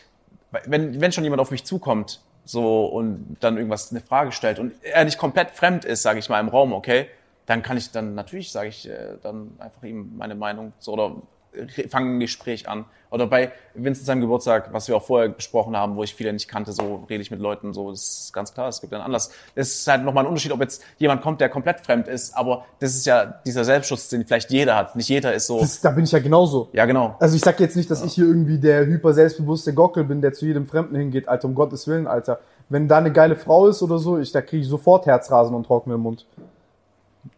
wenn, 0.64 1.00
wenn 1.00 1.12
schon 1.12 1.24
jemand 1.24 1.40
auf 1.40 1.50
mich 1.50 1.64
zukommt, 1.64 2.20
so, 2.44 2.86
und 2.86 3.36
dann 3.40 3.56
irgendwas, 3.56 3.90
eine 3.90 4.00
Frage 4.00 4.32
stellt 4.32 4.58
und 4.58 4.72
er 4.82 5.04
nicht 5.04 5.18
komplett 5.18 5.50
fremd 5.50 5.84
ist, 5.84 6.02
sage 6.02 6.18
ich 6.18 6.28
mal, 6.28 6.40
im 6.40 6.48
Raum, 6.48 6.72
okay, 6.72 7.08
dann 7.46 7.62
kann 7.62 7.76
ich 7.76 7.90
dann, 7.90 8.14
natürlich 8.14 8.52
sage 8.52 8.68
ich 8.68 8.88
äh, 8.88 9.16
dann 9.22 9.54
einfach 9.58 9.82
ihm 9.82 10.16
meine 10.16 10.34
Meinung, 10.34 10.72
so, 10.78 10.92
oder 10.92 11.16
re- 11.56 11.88
fange 11.88 12.10
ein 12.16 12.20
Gespräch 12.20 12.68
an. 12.68 12.84
Oder 13.10 13.28
bei 13.28 13.52
Vincent 13.74 14.06
seinem 14.06 14.22
Geburtstag, 14.22 14.72
was 14.72 14.88
wir 14.88 14.96
auch 14.96 15.04
vorher 15.04 15.28
besprochen 15.28 15.76
haben, 15.76 15.94
wo 15.94 16.02
ich 16.02 16.12
viele 16.16 16.32
nicht 16.32 16.48
kannte, 16.48 16.72
so 16.72 17.04
rede 17.08 17.22
ich 17.22 17.30
mit 17.30 17.38
Leuten, 17.38 17.72
so, 17.72 17.92
das 17.92 18.00
ist 18.24 18.32
ganz 18.32 18.52
klar, 18.52 18.66
es 18.68 18.80
gibt 18.80 18.92
einen 18.92 19.02
Anlass. 19.02 19.30
Es 19.54 19.72
ist 19.78 19.86
halt 19.86 20.02
nochmal 20.02 20.24
ein 20.24 20.28
Unterschied, 20.28 20.50
ob 20.50 20.60
jetzt 20.60 20.82
jemand 20.98 21.22
kommt, 21.22 21.40
der 21.40 21.48
komplett 21.48 21.80
fremd 21.80 22.08
ist, 22.08 22.36
aber 22.36 22.64
das 22.80 22.96
ist 22.96 23.06
ja 23.06 23.24
dieser 23.46 23.64
Selbstschutz, 23.64 24.08
den 24.08 24.26
vielleicht 24.26 24.50
jeder 24.50 24.74
hat. 24.74 24.96
Nicht 24.96 25.08
jeder 25.08 25.32
ist 25.32 25.46
so, 25.46 25.60
das, 25.60 25.80
da 25.80 25.90
bin 25.92 26.02
ich 26.04 26.10
ja 26.10 26.18
genauso. 26.18 26.70
ja, 26.72 26.86
genau. 26.86 27.14
Also 27.20 27.36
ich 27.36 27.42
sag 27.42 27.60
jetzt 27.60 27.76
nicht, 27.76 27.88
dass 27.88 28.02
ich 28.04 28.14
hier 28.14 28.24
irgendwie 28.24 28.58
der 28.58 28.84
hyper 28.84 29.12
selbstbewusste 29.12 29.72
Gockel 29.74 30.02
bin, 30.02 30.20
der 30.20 30.32
zu 30.32 30.46
jedem 30.46 30.66
Fremden 30.66 30.96
hingeht, 30.96 31.28
Alter, 31.28 31.46
um 31.46 31.54
Gottes 31.54 31.86
Willen, 31.86 32.08
Alter. 32.08 32.40
Wenn 32.68 32.88
da 32.88 32.98
eine 32.98 33.12
geile 33.12 33.36
Frau 33.36 33.68
ist 33.68 33.80
oder 33.82 33.98
so, 33.98 34.18
ich, 34.18 34.32
da 34.32 34.42
kriege 34.42 34.62
ich 34.62 34.68
sofort 34.68 35.06
Herzrasen 35.06 35.54
und 35.54 35.66
Trocknen 35.66 35.94
im 35.96 36.02
Mund. 36.02 36.26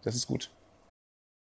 Das 0.04 0.14
ist 0.14 0.26
gut. 0.26 0.48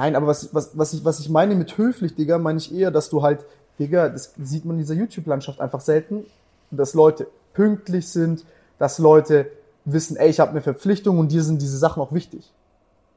Nein, 0.00 0.16
aber 0.16 0.28
was, 0.28 0.54
was, 0.54 0.70
was, 0.78 0.94
ich, 0.94 1.04
was 1.04 1.20
ich 1.20 1.28
meine 1.28 1.54
mit 1.54 1.76
höflich, 1.76 2.14
Digga, 2.14 2.38
meine 2.38 2.56
ich 2.56 2.74
eher, 2.74 2.90
dass 2.90 3.10
du 3.10 3.22
halt, 3.22 3.44
Digga, 3.78 4.08
das 4.08 4.32
sieht 4.42 4.64
man 4.64 4.76
in 4.76 4.78
dieser 4.78 4.94
YouTube-Landschaft 4.94 5.60
einfach 5.60 5.82
selten, 5.82 6.24
dass 6.70 6.94
Leute 6.94 7.26
pünktlich 7.52 8.08
sind, 8.08 8.46
dass 8.78 8.98
Leute 8.98 9.50
wissen, 9.84 10.16
ey, 10.16 10.30
ich 10.30 10.40
habe 10.40 10.52
eine 10.52 10.62
Verpflichtung 10.62 11.18
und 11.18 11.30
dir 11.30 11.42
sind 11.42 11.60
diese 11.60 11.76
Sachen 11.76 12.02
auch 12.02 12.12
wichtig. 12.12 12.50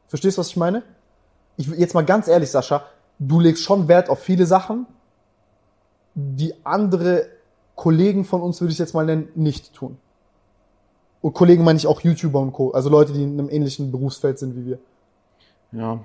Verstehst 0.10 0.36
du, 0.36 0.42
was 0.42 0.50
ich 0.50 0.58
meine? 0.58 0.84
Ich, 1.56 1.68
jetzt 1.68 1.94
mal 1.94 2.04
ganz 2.04 2.28
ehrlich, 2.28 2.52
Sascha, 2.52 2.84
du 3.18 3.40
legst 3.40 3.64
schon 3.64 3.88
Wert 3.88 4.10
auf 4.10 4.20
viele 4.20 4.46
Sachen, 4.46 4.86
die 6.16 6.54
andere 6.66 7.28
Kollegen 7.76 8.26
von 8.26 8.42
uns, 8.42 8.60
würde 8.60 8.74
ich 8.74 8.80
jetzt 8.80 8.94
mal 8.94 9.06
nennen, 9.06 9.30
nicht 9.36 9.74
tun. 9.74 9.98
Und 11.22 11.34
Kollegen 11.34 11.64
meine 11.64 11.78
ich 11.78 11.88
auch 11.88 12.02
YouTuber 12.02 12.42
und 12.42 12.52
Co., 12.52 12.72
also 12.72 12.90
Leute, 12.90 13.14
die 13.14 13.24
in 13.24 13.40
einem 13.40 13.50
ähnlichen 13.50 13.90
Berufsfeld 13.90 14.38
sind 14.38 14.58
wie 14.58 14.66
wir. 14.66 14.80
Ja. 15.72 16.02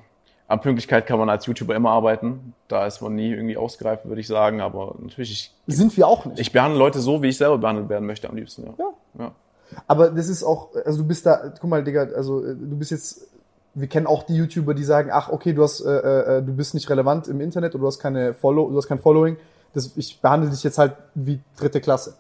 An 0.49 0.62
Pünktlichkeit 0.62 1.07
kann 1.07 1.18
man 1.18 1.28
als 1.28 1.44
YouTuber 1.44 1.76
immer 1.76 1.90
arbeiten. 1.90 2.55
Da 2.68 2.86
ist 2.86 3.03
man 3.03 3.14
nie 3.14 3.30
irgendwie 3.30 3.59
ausgereift, 3.59 4.07
würde 4.07 4.22
ich 4.22 4.26
sagen. 4.26 4.62
Aber 4.62 4.94
natürlich, 4.99 5.30
ich, 5.66 5.74
Sind 5.74 5.94
wir 5.99 6.09
auch 6.09 6.24
nicht. 6.24 6.40
ich 6.40 6.53
behandle 6.53 6.78
Leute 6.78 7.01
so, 7.01 7.22
wie 7.22 7.28
ich 7.28 7.36
selber 7.36 7.59
behandelt 7.59 7.90
werden 7.90 8.07
möchte 8.07 8.30
am 8.30 8.34
liebsten. 8.34 8.64
Ja. 8.66 8.72
Ja. 8.78 9.24
ja. 9.24 9.32
Aber 9.86 10.11
das 10.11 10.30
ist 10.30 10.42
auch, 10.42 10.70
also 10.86 11.03
du 11.03 11.09
bist 11.09 11.26
da, 11.26 11.53
guck 11.61 11.68
mal, 11.68 11.84
Digga, 11.84 12.09
also 12.16 12.42
äh, 12.42 12.55
du 12.55 12.78
bist 12.78 12.90
jetzt, 12.90 13.28
wir 13.74 13.88
kennen 13.88 14.07
auch 14.07 14.22
die 14.22 14.36
YouTuber, 14.36 14.72
die 14.72 14.84
sagen, 14.84 15.11
ach, 15.12 15.28
okay, 15.28 15.53
du 15.53 15.62
hast, 15.62 15.82
äh, 15.82 16.38
äh, 16.38 16.42
du 16.42 16.55
bist 16.55 16.72
nicht 16.72 16.88
relevant 16.88 17.28
im 17.28 17.42
Internet 17.42 17.74
oder 17.74 17.82
du 17.82 17.86
hast 17.88 17.99
keine 17.99 18.32
Follow, 18.32 18.70
du 18.70 18.76
hast 18.78 18.88
kein 18.88 19.01
Following. 19.01 19.36
Das, 19.74 19.92
ich 19.96 20.18
behandle 20.18 20.49
dich 20.49 20.64
jetzt 20.64 20.78
halt 20.78 20.94
wie 21.14 21.40
dritte 21.59 21.82
Klasse. 21.82 22.14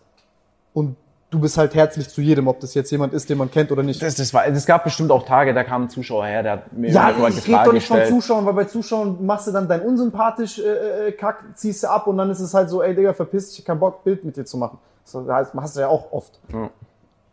Und 0.74 0.96
du 1.30 1.38
bist 1.38 1.58
halt 1.58 1.74
herzlich 1.74 2.08
zu 2.08 2.20
jedem, 2.20 2.48
ob 2.48 2.60
das 2.60 2.74
jetzt 2.74 2.90
jemand 2.90 3.12
ist, 3.12 3.28
den 3.28 3.38
man 3.38 3.50
kennt 3.50 3.70
oder 3.70 3.82
nicht. 3.82 4.00
Das, 4.00 4.14
das 4.14 4.32
war, 4.32 4.46
es 4.46 4.66
gab 4.66 4.84
bestimmt 4.84 5.10
auch 5.10 5.24
Tage, 5.26 5.52
da 5.52 5.64
kam 5.64 5.84
ein 5.84 5.90
Zuschauer 5.90 6.26
her, 6.26 6.42
der 6.42 6.52
hat 6.52 6.72
mir 6.72 6.90
Ja, 6.90 7.10
ich 7.10 7.46
rede 7.46 7.64
doch 7.64 7.72
nicht 7.72 7.86
von. 7.86 8.04
Zuschauern, 8.06 8.46
weil 8.46 8.54
bei 8.54 8.64
Zuschauern 8.64 9.24
machst 9.24 9.46
du 9.46 9.52
dann 9.52 9.68
dein 9.68 9.82
unsympathisch 9.82 10.58
äh, 10.58 11.08
äh, 11.08 11.12
Kack, 11.12 11.44
ziehst 11.54 11.82
du 11.82 11.90
ab 11.90 12.06
und 12.06 12.16
dann 12.16 12.30
ist 12.30 12.40
es 12.40 12.54
halt 12.54 12.70
so, 12.70 12.82
ey 12.82 12.94
Digga, 12.94 13.12
verpiss 13.12 13.50
dich, 13.50 13.58
ich 13.58 13.64
hab 13.64 13.66
keinen 13.66 13.80
Bock, 13.80 14.04
Bild 14.04 14.24
mit 14.24 14.36
dir 14.36 14.44
zu 14.44 14.56
machen. 14.56 14.78
So, 15.04 15.22
das 15.22 15.52
hast 15.54 15.76
du 15.76 15.80
ja 15.80 15.88
auch 15.88 16.12
oft. 16.12 16.38
Ja. 16.52 16.70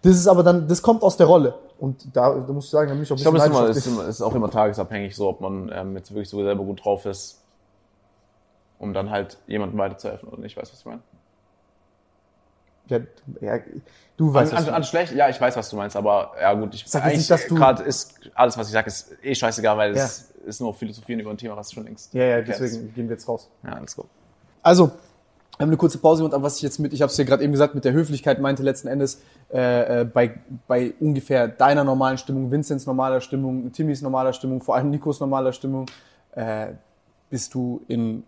Das 0.02 0.16
ist 0.16 0.28
aber 0.28 0.44
dann, 0.44 0.68
das 0.68 0.82
kommt 0.82 1.02
aus 1.02 1.18
der 1.18 1.28
Rolle. 1.28 1.56
Und 1.78 2.16
da, 2.16 2.34
da 2.34 2.54
muss 2.54 2.66
ich 2.66 2.72
sagen, 2.72 2.88
da 2.90 2.94
bin 2.94 3.04
ich 3.04 3.12
auch 3.12 3.16
ein 3.16 3.18
Ich 3.18 3.24
glaube, 3.24 3.38
es 3.38 3.44
ist, 3.44 3.50
bisschen 3.50 3.58
immer, 3.58 3.68
neidisch 3.68 3.78
es 3.78 3.88
ist, 3.88 3.94
immer, 3.94 4.08
ist 4.08 4.22
auch 4.22 4.36
immer 4.36 4.50
tagesabhängig, 4.50 5.16
so 5.16 5.30
ob 5.30 5.42
man 5.42 5.72
ähm, 5.74 5.96
jetzt 5.98 6.12
wirklich 6.12 6.30
so 6.30 6.44
selber 6.44 6.64
gut 6.64 6.84
drauf 6.84 7.06
ist, 7.06 7.42
um 8.80 8.94
dann 8.94 9.10
halt 9.10 9.38
jemandem 9.48 9.78
weiterzuhelfen 9.80 10.30
oder 10.30 10.42
nicht, 10.42 10.56
weißt 10.58 10.72
du, 10.72 10.74
was 10.74 10.80
ich 10.80 10.86
meine? 10.86 11.02
Ja, 12.88 13.00
du- 13.00 13.08
ja, 13.42 13.60
du 14.18 14.34
weißt 14.34 14.52
An, 14.54 14.58
an, 14.60 14.66
du 14.66 14.74
an 14.74 14.84
schlecht, 14.84 15.14
ja, 15.14 15.28
ich 15.30 15.40
weiß, 15.42 15.56
was 15.58 15.70
du 15.70 15.76
meinst, 15.76 15.96
aber 15.96 16.34
ja 16.40 16.54
gut, 16.54 16.74
ich 16.76 16.86
Sag 16.88 17.06
nicht, 17.08 17.30
dass 17.30 17.48
du- 17.48 17.56
gerade 17.56 17.84
ist 17.84 18.14
alles, 18.36 18.58
was 18.58 18.68
ich 18.68 18.74
sage, 18.74 18.88
ist 18.88 19.12
eh 19.24 19.34
scheißegal, 19.34 19.76
weil 19.78 19.94
es 19.96 20.32
ist 20.46 20.62
nur 20.62 20.74
philosophieren 20.74 21.20
über 21.20 21.32
ein 21.32 21.38
Thema, 21.38 21.58
was 21.58 21.72
schon 21.72 21.84
längst. 21.86 22.14
Ja, 22.14 22.24
ja, 22.24 22.42
deswegen 22.42 22.94
gehen 22.94 23.10
wir 23.10 23.16
jetzt 23.16 23.28
raus. 23.28 23.50
Ja, 23.64 23.74
alles 23.74 23.96
gut. 23.96 24.06
Also, 24.62 24.88
wir 25.58 25.64
haben 25.64 25.70
eine 25.70 25.78
kurze 25.78 25.98
Pause 25.98 26.26
und 26.26 26.44
was 26.44 26.58
ich 26.58 26.62
jetzt 26.64 26.80
mit, 26.80 26.94
ich 26.94 27.02
habe 27.02 27.10
es 27.10 27.16
dir 27.16 27.26
gerade 27.26 27.42
eben 27.44 27.54
gesagt, 27.54 27.74
mit 27.76 27.86
der 27.86 27.94
Höflichkeit 27.94 28.40
meinte 28.42 28.62
letzten 28.62 28.88
Endes 28.90 29.22
äh, 29.54 30.02
äh, 30.02 30.06
bei, 30.06 30.38
bei 30.68 30.94
ungefähr 31.00 31.48
deiner 31.48 31.84
normalen 31.84 32.18
Stimmung, 32.18 32.52
Vincents 32.52 32.86
normaler 32.86 33.22
Stimmung, 33.22 33.72
Timmys 33.72 34.02
normaler 34.02 34.34
Stimmung, 34.34 34.62
vor 34.62 34.76
allem 34.76 34.90
Nikos 34.92 35.20
normaler 35.20 35.54
Stimmung, 35.54 35.86
äh, 36.34 36.68
bist 37.30 37.54
du 37.54 37.82
in 37.88 38.24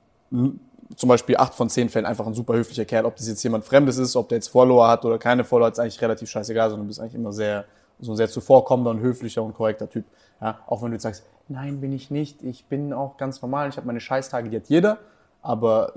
zum 0.96 1.10
Beispiel 1.10 1.38
acht 1.38 1.54
von 1.54 1.70
zehn 1.70 1.90
Fällen 1.90 2.06
einfach 2.06 2.26
ein 2.26 2.34
super 2.34 2.54
höflicher 2.54 2.86
Kerl. 2.86 3.06
Ob 3.06 3.16
das 3.16 3.28
jetzt 3.28 3.44
jemand 3.44 3.66
Fremdes 3.66 3.98
ist, 3.98 4.16
ob 4.16 4.30
der 4.30 4.38
jetzt 4.38 4.48
Follower 4.48 4.88
hat 4.88 5.04
oder 5.06 5.18
keine 5.18 5.44
Follower, 5.44 5.70
ist 5.70 5.80
eigentlich 5.80 6.02
relativ 6.02 6.30
scheißegal, 6.30 6.70
sondern 6.70 6.86
du 6.86 6.90
bist 6.90 7.00
eigentlich 7.00 7.16
immer 7.16 7.34
sehr, 7.34 7.66
so 8.00 8.14
ein 8.14 8.18
sehr 8.18 8.30
zuvorkommender 8.30 8.92
und 8.92 9.00
höflicher 9.02 9.44
und 9.44 9.54
korrekter 9.54 9.90
Typ. 9.90 10.06
Ja, 10.42 10.60
auch 10.68 10.82
wenn 10.82 10.90
du 10.92 10.96
jetzt 10.96 11.04
sagst, 11.04 11.24
nein, 11.50 11.82
bin 11.82 11.92
ich 11.94 12.12
nicht, 12.12 12.44
ich 12.44 12.66
bin 12.66 12.94
auch 12.94 13.18
ganz 13.18 13.42
normal, 13.42 13.70
ich 13.70 13.78
habe 13.78 13.88
meine 13.88 14.00
Scheißtage, 14.00 14.50
die 14.50 14.58
hat 14.58 14.68
jeder, 14.70 14.98
aber 15.42 15.94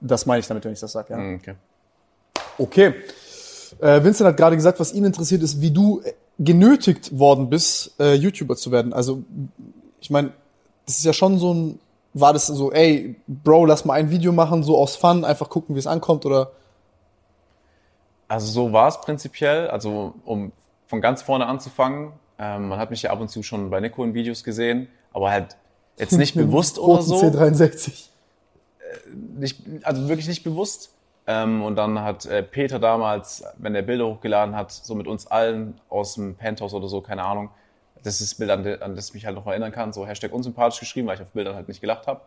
das 0.00 0.26
meine 0.26 0.40
ich 0.40 0.46
damit, 0.46 0.64
wenn 0.64 0.72
ich 0.72 0.80
das 0.80 0.92
sage. 0.92 1.12
Ja. 1.12 1.18
Mhm, 1.18 1.36
Okay. 1.36 1.54
Okay. 2.58 2.94
Äh, 3.80 4.02
Vincent 4.02 4.28
hat 4.28 4.36
gerade 4.36 4.56
gesagt, 4.56 4.80
was 4.80 4.92
ihn 4.94 5.04
interessiert 5.04 5.42
ist, 5.42 5.60
wie 5.60 5.70
du 5.70 6.00
äh, 6.00 6.12
genötigt 6.38 7.18
worden 7.18 7.50
bist, 7.50 7.98
äh, 8.00 8.14
YouTuber 8.14 8.56
zu 8.56 8.70
werden. 8.72 8.92
Also, 8.92 9.22
ich 10.00 10.10
meine, 10.10 10.32
das 10.86 10.98
ist 10.98 11.04
ja 11.04 11.12
schon 11.12 11.38
so 11.38 11.52
ein, 11.52 11.78
war 12.20 12.32
das 12.32 12.46
so, 12.46 12.72
ey, 12.72 13.14
Bro, 13.26 13.66
lass 13.66 13.84
mal 13.84 13.94
ein 13.94 14.10
Video 14.10 14.32
machen, 14.32 14.62
so 14.62 14.78
aus 14.78 14.96
Fun, 14.96 15.24
einfach 15.24 15.50
gucken, 15.50 15.74
wie 15.74 15.78
es 15.78 15.86
ankommt, 15.86 16.24
oder? 16.24 16.50
Also 18.26 18.46
so 18.50 18.72
war 18.72 18.88
es 18.88 19.00
prinzipiell, 19.02 19.68
also 19.68 20.14
um 20.24 20.52
von 20.86 21.02
ganz 21.02 21.20
vorne 21.20 21.46
anzufangen. 21.46 22.12
Ähm, 22.38 22.68
man 22.68 22.78
hat 22.78 22.90
mich 22.90 23.02
ja 23.02 23.10
ab 23.10 23.20
und 23.20 23.28
zu 23.28 23.42
schon 23.42 23.68
bei 23.68 23.80
Nico 23.80 24.02
in 24.02 24.14
Videos 24.14 24.44
gesehen, 24.44 24.88
aber 25.12 25.30
halt 25.30 25.56
jetzt 25.98 26.12
nicht 26.12 26.34
bewusst 26.36 26.78
oder 26.78 27.02
so. 27.02 27.16
C63. 27.16 28.08
nicht, 29.36 29.62
also 29.82 30.08
wirklich 30.08 30.26
nicht 30.26 30.42
bewusst. 30.42 30.94
Ähm, 31.26 31.62
und 31.62 31.76
dann 31.76 32.00
hat 32.00 32.24
äh, 32.24 32.42
Peter 32.42 32.78
damals, 32.78 33.44
wenn 33.58 33.74
er 33.74 33.82
Bilder 33.82 34.06
hochgeladen 34.06 34.56
hat, 34.56 34.72
so 34.72 34.94
mit 34.94 35.06
uns 35.06 35.26
allen 35.26 35.78
aus 35.90 36.14
dem 36.14 36.34
Penthouse 36.36 36.72
oder 36.72 36.88
so, 36.88 37.02
keine 37.02 37.24
Ahnung, 37.24 37.50
das 38.06 38.20
ist 38.20 38.32
das 38.32 38.38
Bild, 38.38 38.50
an, 38.50 38.94
das 38.94 39.08
ich 39.08 39.14
mich 39.14 39.26
halt 39.26 39.34
noch 39.34 39.46
erinnern 39.46 39.72
kann, 39.72 39.92
so 39.92 40.06
Hashtag 40.06 40.32
unsympathisch 40.32 40.78
geschrieben, 40.80 41.08
weil 41.08 41.16
ich 41.16 41.22
auf 41.22 41.32
Bildern 41.32 41.56
halt 41.56 41.68
nicht 41.68 41.80
gelacht 41.80 42.06
habe. 42.06 42.20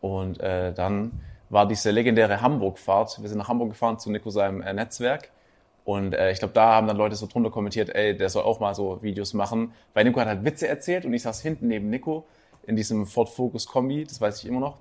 Und 0.00 0.38
äh, 0.40 0.72
dann 0.74 1.20
war 1.48 1.66
diese 1.66 1.90
legendäre 1.90 2.42
Hamburg-Fahrt. 2.42 3.22
Wir 3.22 3.28
sind 3.28 3.38
nach 3.38 3.48
Hamburg 3.48 3.70
gefahren 3.70 3.98
zu 3.98 4.10
Nico 4.10 4.28
seinem 4.28 4.60
äh, 4.60 4.74
Netzwerk. 4.74 5.30
Und 5.84 6.14
äh, 6.14 6.30
ich 6.30 6.38
glaube, 6.38 6.52
da 6.52 6.74
haben 6.74 6.86
dann 6.86 6.96
Leute 6.96 7.16
so 7.16 7.26
drunter 7.26 7.50
kommentiert, 7.50 7.88
ey, 7.94 8.16
der 8.16 8.28
soll 8.28 8.42
auch 8.42 8.60
mal 8.60 8.74
so 8.74 9.02
Videos 9.02 9.32
machen. 9.32 9.72
Weil 9.94 10.04
Nico 10.04 10.20
hat 10.20 10.28
halt 10.28 10.44
Witze 10.44 10.68
erzählt 10.68 11.06
und 11.06 11.14
ich 11.14 11.22
saß 11.22 11.40
hinten 11.40 11.68
neben 11.68 11.88
Nico 11.88 12.26
in 12.66 12.76
diesem 12.76 13.06
Ford 13.06 13.30
Focus 13.30 13.66
Kombi, 13.66 14.04
das 14.04 14.20
weiß 14.20 14.42
ich 14.42 14.48
immer 14.48 14.60
noch. 14.60 14.76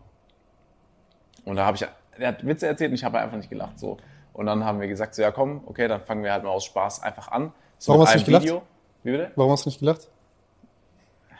Und 1.45 1.55
da 1.55 1.65
habe 1.65 1.77
ich, 1.77 1.85
er 2.19 2.27
hat 2.27 2.45
Witze 2.45 2.67
erzählt 2.67 2.91
und 2.91 2.95
ich 2.95 3.03
habe 3.03 3.19
einfach 3.19 3.37
nicht 3.37 3.49
gelacht. 3.49 3.79
So. 3.79 3.97
Und 4.33 4.45
dann 4.47 4.65
haben 4.65 4.81
wir 4.81 4.87
gesagt, 4.87 5.15
so 5.15 5.21
ja 5.21 5.31
komm, 5.31 5.61
okay, 5.65 5.87
dann 5.87 6.01
fangen 6.01 6.23
wir 6.23 6.31
halt 6.33 6.43
mal 6.43 6.49
aus 6.49 6.65
Spaß 6.65 7.03
einfach 7.03 7.29
an. 7.29 7.53
So 7.77 7.93
Warum 7.93 8.05
hast 8.05 8.13
du 8.13 8.17
nicht 8.17 8.25
gelacht? 8.25 8.63
Wie 9.03 9.11
bitte? 9.11 9.31
Warum 9.35 9.51
hast 9.51 9.65
du 9.65 9.69
nicht 9.69 9.79
gelacht? 9.79 10.07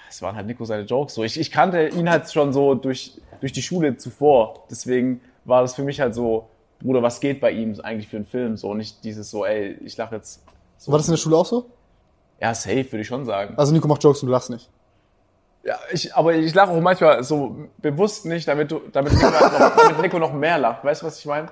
Es 0.09 0.22
waren 0.22 0.36
halt 0.36 0.45
Nico 0.45 0.64
seine 0.66 0.84
Jokes. 0.84 1.16
So, 1.16 1.24
ich, 1.24 1.39
ich 1.39 1.49
kannte 1.49 1.88
ihn 1.88 2.09
halt 2.09 2.32
schon 2.32 2.53
so 2.53 2.76
durch, 2.76 3.20
durch 3.39 3.51
die 3.51 3.64
Schule 3.64 3.97
zuvor. 3.97 4.66
Deswegen 4.70 5.22
war 5.45 5.61
das 5.61 5.74
für 5.74 5.84
mich 5.84 5.99
halt 5.99 6.14
so, 6.14 6.49
Bruder, 6.80 7.01
was 7.01 7.20
geht 7.20 7.41
bei 7.41 7.51
ihm 7.51 7.80
eigentlich 7.82 8.07
für 8.07 8.18
einen 8.18 8.26
Film? 8.26 8.57
So, 8.57 8.74
nicht 8.74 9.03
dieses 9.03 9.32
so, 9.32 9.45
ey, 9.45 9.78
ich 9.84 9.97
lache 9.97 10.16
jetzt. 10.16 10.43
So. 10.78 10.91
War 10.91 10.99
das 10.99 11.07
in 11.07 11.14
der 11.14 11.18
Schule 11.18 11.38
auch 11.38 11.45
so? 11.45 11.66
Ja, 12.39 12.53
safe, 12.53 12.91
würde 12.91 13.01
ich 13.01 13.07
schon 13.07 13.26
sagen. 13.26 13.55
Also 13.57 13.74
Nico 13.74 13.88
macht 13.88 14.03
Jokes 14.03 14.22
und 14.22 14.28
du 14.28 14.34
lachst 14.34 14.49
nicht. 14.49 14.70
Ja, 15.64 15.80
ich, 15.91 16.14
aber 16.14 16.34
ich 16.36 16.53
lache 16.53 16.72
auch 16.72 16.82
manchmal 16.82 17.24
so 17.24 17.55
bewusst 17.78 18.26
nicht, 18.26 18.47
damit, 18.47 18.70
du, 18.70 18.82
damit, 18.91 19.14
Nico, 19.14 19.32
halt 19.32 19.59
noch, 19.59 19.76
damit 19.76 20.01
Nico 20.01 20.20
noch 20.20 20.34
mehr 20.34 20.57
lacht. 20.57 20.84
Weißt 20.84 21.01
du, 21.01 21.05
was 21.05 21.18
ich 21.20 21.26
meine? 21.26 21.47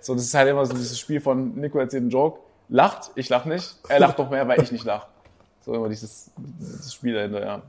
So, 0.00 0.14
das 0.14 0.22
ist 0.22 0.34
halt 0.34 0.48
immer 0.48 0.64
so 0.64 0.72
dieses 0.72 0.98
Spiel 0.98 1.20
von 1.20 1.56
Nico 1.56 1.78
erzählt 1.78 2.02
einen 2.02 2.10
Joke, 2.10 2.38
lacht, 2.68 3.10
ich 3.16 3.28
lach 3.28 3.44
nicht, 3.44 3.76
er 3.88 3.98
lacht 3.98 4.18
noch 4.18 4.30
mehr, 4.30 4.46
weil 4.46 4.62
ich 4.62 4.70
nicht 4.70 4.84
lach. 4.84 5.08
So 5.66 5.74
immer 5.74 5.88
dieses, 5.88 6.30
dieses 6.36 6.94
Spiel 6.94 7.14
dahinter, 7.14 7.44
ja. 7.44 7.62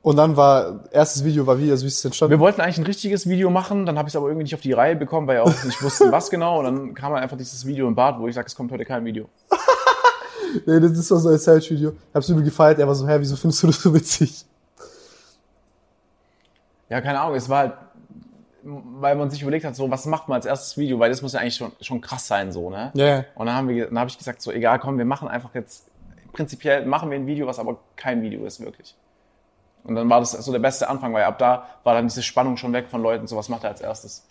Und 0.00 0.16
dann 0.16 0.36
war, 0.36 0.84
erstes 0.90 1.24
Video 1.24 1.46
war 1.46 1.58
wie, 1.58 1.70
also 1.70 1.82
wie 1.82 1.88
ist 1.88 1.98
es 1.98 2.04
entstanden? 2.04 2.30
Wir 2.30 2.40
wollten 2.40 2.62
eigentlich 2.62 2.78
ein 2.78 2.86
richtiges 2.86 3.28
Video 3.28 3.50
machen, 3.50 3.84
dann 3.84 3.98
habe 3.98 4.08
ich 4.08 4.12
es 4.12 4.16
aber 4.16 4.28
irgendwie 4.28 4.44
nicht 4.44 4.54
auf 4.54 4.62
die 4.62 4.72
Reihe 4.72 4.96
bekommen, 4.96 5.26
weil 5.26 5.36
wir 5.36 5.42
auch 5.44 5.64
nicht 5.64 5.82
wussten, 5.82 6.10
was 6.12 6.30
genau. 6.30 6.60
Und 6.60 6.64
dann 6.64 6.94
kam 6.94 7.12
halt 7.12 7.22
einfach 7.22 7.36
dieses 7.36 7.66
Video 7.66 7.86
im 7.86 7.94
Bad, 7.94 8.18
wo 8.18 8.26
ich 8.26 8.34
sage, 8.34 8.46
es 8.46 8.56
kommt 8.56 8.72
heute 8.72 8.84
kein 8.84 9.04
Video. 9.04 9.28
Nee, 10.64 10.80
das 10.80 10.92
ist 10.92 11.10
doch 11.10 11.18
so 11.18 11.28
ein 11.28 11.38
Side-Video. 11.38 11.90
Ich 11.90 12.14
hab's 12.14 12.26
übel 12.30 12.42
gefeiert, 12.42 12.78
er 12.78 12.88
war 12.88 12.94
so, 12.94 13.06
hä, 13.06 13.16
wieso 13.18 13.36
findest 13.36 13.62
du 13.62 13.66
das 13.66 13.82
so 13.82 13.92
witzig? 13.92 14.46
Ja, 16.88 17.02
keine 17.02 17.20
Ahnung, 17.20 17.36
es 17.36 17.50
war 17.50 17.58
halt, 17.58 17.74
weil 18.62 19.14
man 19.14 19.28
sich 19.28 19.42
überlegt 19.42 19.66
hat, 19.66 19.76
so, 19.76 19.90
was 19.90 20.06
macht 20.06 20.26
man 20.26 20.36
als 20.36 20.46
erstes 20.46 20.78
Video, 20.78 20.98
weil 20.98 21.10
das 21.10 21.20
muss 21.20 21.34
ja 21.34 21.40
eigentlich 21.40 21.56
schon, 21.56 21.72
schon 21.82 22.00
krass 22.00 22.26
sein, 22.26 22.50
so, 22.50 22.70
ne? 22.70 22.90
Ja, 22.94 23.06
ja. 23.06 23.24
Und 23.34 23.46
dann 23.46 23.56
haben 23.56 23.68
wir, 23.68 23.88
dann 23.88 23.98
habe 23.98 24.08
ich 24.08 24.16
gesagt, 24.16 24.40
so, 24.40 24.50
egal, 24.50 24.78
komm, 24.78 24.96
wir 24.96 25.04
machen 25.04 25.28
einfach 25.28 25.54
jetzt, 25.54 25.84
prinzipiell 26.38 26.86
machen 26.86 27.10
wir 27.10 27.18
ein 27.18 27.26
Video, 27.26 27.48
was 27.48 27.58
aber 27.58 27.78
kein 27.96 28.22
Video 28.22 28.44
ist, 28.46 28.60
wirklich. 28.60 28.94
Und 29.82 29.96
dann 29.96 30.08
war 30.08 30.20
das 30.20 30.30
so 30.32 30.52
der 30.52 30.60
beste 30.60 30.88
Anfang, 30.88 31.12
weil 31.12 31.24
ab 31.24 31.36
da 31.38 31.66
war 31.82 31.94
dann 31.94 32.06
diese 32.06 32.22
Spannung 32.22 32.56
schon 32.56 32.72
weg 32.72 32.86
von 32.88 33.02
Leuten, 33.02 33.26
so, 33.26 33.36
was 33.36 33.48
macht 33.48 33.64
er 33.64 33.70
als 33.70 33.80
erstes? 33.80 34.24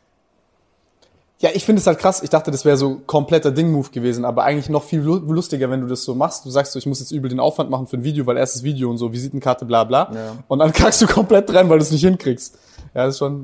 Ja, 1.40 1.50
ich 1.54 1.66
finde 1.66 1.82
es 1.82 1.86
halt 1.86 2.00
krass. 2.00 2.24
Ich 2.24 2.30
dachte, 2.30 2.50
das 2.50 2.64
wäre 2.64 2.78
so 2.78 3.02
kompletter 3.06 3.52
Ding-Move 3.52 3.90
gewesen, 3.92 4.24
aber 4.24 4.44
eigentlich 4.46 4.70
noch 4.70 4.84
viel 4.84 5.02
lu- 5.02 5.20
lustiger, 5.34 5.70
wenn 5.70 5.82
du 5.82 5.88
das 5.88 6.04
so 6.04 6.16
machst. 6.16 6.46
Du 6.46 6.50
sagst 6.50 6.72
so, 6.72 6.80
ich 6.80 6.86
muss 6.86 7.02
jetzt 7.02 7.12
übel 7.12 7.30
den 7.30 7.42
Aufwand 7.42 7.70
machen 7.70 7.88
für 7.88 7.98
ein 7.98 8.04
Video, 8.06 8.26
weil 8.26 8.38
erstes 8.38 8.64
Video 8.64 8.90
und 8.90 8.98
so, 8.98 9.12
Visitenkarte, 9.12 9.66
bla 9.66 9.84
bla. 9.84 10.10
Ja. 10.14 10.32
Und 10.48 10.60
dann 10.60 10.72
kackst 10.80 11.02
du 11.02 11.08
komplett 11.08 11.54
rein, 11.54 11.68
weil 11.70 11.78
du 11.78 11.84
es 11.84 11.92
nicht 11.92 12.04
hinkriegst. 12.06 12.58
Ja, 12.96 13.06
das 13.06 13.16
ist 13.16 13.20
schon 13.20 13.44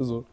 äh, 0.00 0.04
so. 0.04 0.24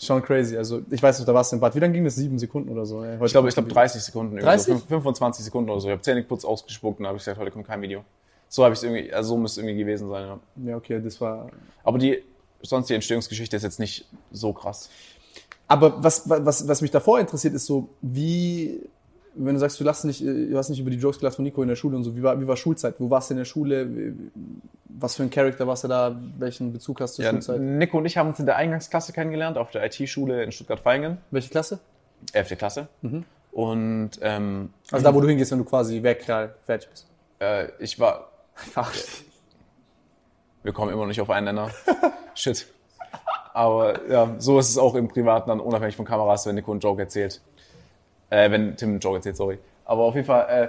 Schon 0.00 0.22
crazy. 0.22 0.56
Also, 0.56 0.80
ich 0.90 1.02
weiß 1.02 1.18
nicht, 1.18 1.28
da 1.28 1.34
warst 1.34 1.52
du 1.52 1.56
im 1.56 1.60
Bad. 1.60 1.74
Wie 1.74 1.78
lange 1.78 1.92
ging 1.92 2.04
das? 2.04 2.16
Sieben 2.16 2.38
Sekunden 2.38 2.70
oder 2.70 2.86
so? 2.86 3.04
Ja, 3.04 3.12
heute 3.12 3.26
Ich 3.26 3.32
glaube, 3.32 3.48
ich 3.48 3.54
glaube 3.54 3.68
30 3.68 4.02
Sekunden, 4.02 4.32
irgendwie 4.32 4.46
30? 4.46 4.66
So, 4.66 4.78
fünf- 4.78 4.88
25 4.88 5.44
Sekunden 5.44 5.68
oder 5.70 5.80
so. 5.80 5.88
Ich 5.88 5.92
habe 5.92 6.00
Zähne 6.02 6.22
geputzt, 6.22 6.46
ausgespuckt 6.46 7.00
und 7.00 7.06
habe 7.06 7.16
ich 7.18 7.20
gesagt, 7.24 7.38
heute 7.38 7.50
kommt 7.50 7.66
kein 7.66 7.82
Video. 7.82 8.02
So 8.48 8.64
habe 8.64 8.72
ich 8.72 8.78
es 8.78 8.82
irgendwie, 8.82 9.12
also 9.12 9.30
so 9.30 9.36
müsste 9.36 9.60
es 9.60 9.66
irgendwie 9.66 9.78
gewesen 9.84 10.08
sein, 10.08 10.26
ja. 10.26 10.40
Ja, 10.70 10.76
okay, 10.76 11.00
das 11.04 11.20
war. 11.20 11.50
Aber 11.84 11.98
die, 11.98 12.22
sonst 12.62 12.88
die 12.88 12.94
Entstehungsgeschichte 12.94 13.56
ist 13.56 13.62
jetzt 13.62 13.78
nicht 13.78 14.06
so 14.32 14.52
krass. 14.54 14.88
Aber 15.68 16.02
was, 16.02 16.28
was, 16.28 16.66
was 16.66 16.80
mich 16.80 16.90
davor 16.90 17.20
interessiert, 17.20 17.54
ist 17.54 17.66
so, 17.66 17.90
wie, 18.00 18.80
wenn 19.34 19.54
du 19.54 19.60
sagst, 19.60 19.78
du, 19.80 19.84
lachst 19.84 20.04
nicht, 20.04 20.22
äh, 20.22 20.46
du 20.48 20.56
hast 20.58 20.68
nicht 20.70 20.80
über 20.80 20.90
die 20.90 20.96
Jokes 20.98 21.18
gelacht 21.18 21.36
von 21.36 21.44
Nico 21.44 21.62
in 21.62 21.68
der 21.68 21.76
Schule 21.76 21.96
und 21.96 22.04
so, 22.04 22.16
wie 22.16 22.22
war, 22.22 22.40
wie 22.40 22.46
war 22.46 22.56
Schulzeit? 22.56 22.94
Wo 22.98 23.10
warst 23.10 23.30
du 23.30 23.34
in 23.34 23.38
der 23.38 23.44
Schule? 23.44 24.14
Was 24.88 25.14
für 25.16 25.22
ein 25.22 25.30
Charakter 25.30 25.66
warst 25.66 25.84
du 25.84 25.88
da? 25.88 26.14
Welchen 26.38 26.72
Bezug 26.72 27.00
hast 27.00 27.12
du 27.18 27.22
zur 27.22 27.24
Ja, 27.24 27.30
Schulzeit? 27.32 27.60
Nico 27.60 27.98
und 27.98 28.06
ich 28.06 28.16
haben 28.16 28.28
uns 28.28 28.38
in 28.40 28.46
der 28.46 28.56
Eingangsklasse 28.56 29.12
kennengelernt, 29.12 29.56
auf 29.56 29.70
der 29.70 29.84
IT-Schule 29.86 30.42
in 30.44 30.52
Stuttgart-Vaihingen, 30.52 31.18
Welche 31.30 31.50
Klasse? 31.50 31.78
11. 32.32 32.58
Klasse. 32.58 32.88
Und 33.52 34.10
ähm, 34.20 34.70
Also 34.92 35.04
da, 35.04 35.14
wo 35.14 35.20
du 35.20 35.28
hingehst, 35.28 35.50
wenn 35.52 35.58
du 35.58 35.64
quasi 35.64 36.02
weg, 36.02 36.24
fertig 36.24 36.88
bist. 36.90 37.06
äh, 37.40 37.68
ich 37.78 37.98
war, 37.98 38.30
wir 40.62 40.72
kommen 40.72 40.90
immer 40.92 41.02
noch 41.02 41.08
nicht 41.08 41.20
auf 41.20 41.30
einen 41.30 41.46
Nenner. 41.46 41.70
Shit. 42.34 42.66
Aber 43.52 44.06
ja, 44.08 44.34
so 44.38 44.58
ist 44.60 44.68
es 44.70 44.78
auch 44.78 44.94
im 44.94 45.08
Privaten 45.08 45.48
dann 45.48 45.60
unabhängig 45.60 45.96
von 45.96 46.04
Kameras, 46.04 46.46
wenn 46.46 46.54
Nico 46.54 46.70
einen 46.70 46.80
Joke 46.80 47.00
erzählt. 47.02 47.40
Äh, 48.30 48.50
wenn 48.50 48.76
Tim 48.76 48.90
einen 48.90 49.00
Joke 49.00 49.16
erzählt, 49.16 49.36
sorry. 49.36 49.58
Aber 49.84 50.02
auf 50.04 50.14
jeden 50.14 50.26
Fall, 50.26 50.48
äh, 50.48 50.68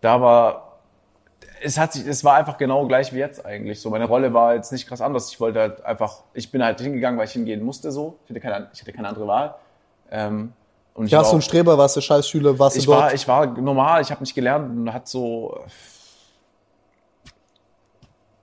da 0.00 0.20
war, 0.20 0.78
es 1.62 1.78
hat 1.78 1.92
sich, 1.92 2.06
es 2.06 2.24
war 2.24 2.34
einfach 2.36 2.58
genau 2.58 2.86
gleich 2.86 3.12
wie 3.12 3.18
jetzt 3.18 3.44
eigentlich. 3.46 3.80
So, 3.80 3.90
meine 3.90 4.06
Rolle 4.06 4.32
war 4.34 4.54
jetzt 4.54 4.72
nicht 4.72 4.88
krass 4.88 5.00
anders. 5.00 5.30
Ich 5.32 5.40
wollte 5.40 5.60
halt 5.60 5.84
einfach, 5.84 6.24
ich 6.34 6.50
bin 6.50 6.62
halt 6.64 6.80
hingegangen, 6.80 7.18
weil 7.18 7.26
ich 7.26 7.32
hingehen 7.32 7.62
musste 7.62 7.92
so. 7.92 8.18
Ich 8.24 8.30
hatte 8.30 8.40
keine, 8.40 8.70
ich 8.72 8.80
hatte 8.80 8.92
keine 8.92 9.08
andere 9.08 9.26
Wahl. 9.26 9.54
Ähm, 10.10 10.52
und 10.94 11.06
ich 11.06 11.12
Ja, 11.12 11.18
war 11.18 11.24
hast 11.24 11.32
du 11.32 11.36
ein 11.36 11.42
Streber, 11.42 11.78
warst 11.78 11.96
du 11.96 12.00
Scheißschüler, 12.00 12.58
warst 12.58 12.76
ich 12.76 12.84
du 12.86 12.90
dort? 12.90 13.02
war, 13.04 13.14
ich 13.14 13.28
war 13.28 13.46
normal, 13.46 14.02
ich 14.02 14.10
habe 14.10 14.20
nicht 14.22 14.34
gelernt 14.34 14.70
und 14.76 14.92
hat 14.92 15.06
so, 15.06 15.60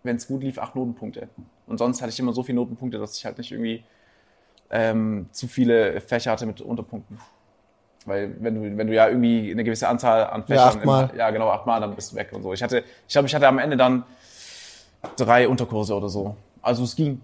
wenn 0.03 0.15
es 0.15 0.27
gut 0.27 0.43
lief, 0.43 0.57
acht 0.57 0.75
Notenpunkte. 0.75 1.27
Und 1.65 1.77
sonst 1.77 2.01
hatte 2.01 2.11
ich 2.11 2.19
immer 2.19 2.33
so 2.33 2.43
viele 2.43 2.55
Notenpunkte, 2.57 2.97
dass 2.97 3.17
ich 3.17 3.25
halt 3.25 3.37
nicht 3.37 3.51
irgendwie 3.51 3.83
ähm, 4.69 5.27
zu 5.31 5.47
viele 5.47 5.99
Fächer 6.01 6.31
hatte 6.31 6.45
mit 6.45 6.61
Unterpunkten. 6.61 7.19
Weil 8.07 8.35
wenn 8.39 8.55
du, 8.55 8.77
wenn 8.77 8.87
du 8.87 8.93
ja 8.93 9.09
irgendwie 9.09 9.51
eine 9.51 9.63
gewisse 9.63 9.87
Anzahl 9.87 10.25
an 10.27 10.45
Ja, 10.47 10.55
Fächern, 10.55 10.79
achtmal. 10.79 11.09
Im, 11.11 11.19
ja 11.19 11.29
genau, 11.29 11.49
achtmal, 11.49 11.81
dann 11.81 11.93
bist 11.93 12.13
du 12.13 12.15
weg 12.15 12.29
und 12.31 12.41
so. 12.41 12.53
Ich 12.53 12.63
hatte, 12.63 12.83
ich 13.05 13.11
glaube, 13.13 13.27
ich 13.27 13.35
hatte 13.35 13.47
am 13.47 13.59
Ende 13.59 13.75
dann 13.75 14.03
drei 15.17 15.47
Unterkurse 15.47 15.93
oder 15.93 16.07
so. 16.07 16.35
Also 16.61 16.85
es 16.85 16.95
ging. 16.95 17.21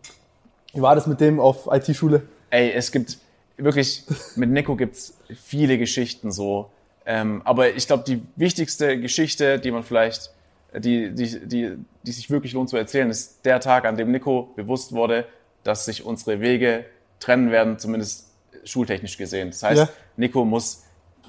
Wie 0.74 0.82
war 0.82 0.94
das 0.94 1.08
mit 1.08 1.22
dem 1.22 1.40
auf 1.40 1.70
IT-Schule? 1.72 2.24
Ey, 2.50 2.72
es 2.74 2.92
gibt 2.92 3.18
wirklich, 3.58 4.04
mit 4.36 4.50
Nico 4.50 4.76
gibt's 4.76 5.18
viele 5.42 5.78
Geschichten 5.78 6.32
so. 6.32 6.70
Ähm, 7.06 7.42
aber 7.46 7.74
ich 7.76 7.88
glaube, 7.88 8.04
die 8.06 8.22
wichtigste 8.36 9.00
Geschichte, 9.00 9.60
die 9.60 9.72
man 9.72 9.84
vielleicht, 9.84 10.32
die, 10.76 11.12
die, 11.12 11.48
die, 11.48 11.78
die 12.04 12.12
sich 12.12 12.30
wirklich 12.30 12.54
lohnt 12.54 12.70
zu 12.70 12.78
erzählen, 12.78 13.10
ist 13.10 13.46
der 13.46 13.60
Tag, 13.62 13.86
an 13.86 13.96
dem 13.96 14.12
Nico 14.12 14.50
bewusst 14.56 14.92
wurde, 14.92 15.26
dass 15.64 15.86
sich 15.86 16.06
unsere 16.06 16.42
Wege 16.42 16.86
trennen 17.20 17.52
werden, 17.52 17.80
zumindest 17.80 18.33
schultechnisch 18.66 19.18
gesehen. 19.18 19.50
Das 19.50 19.64
heißt, 19.64 19.82
Ja. 19.82 19.90
Nico 20.18 20.46
muss 20.46 20.86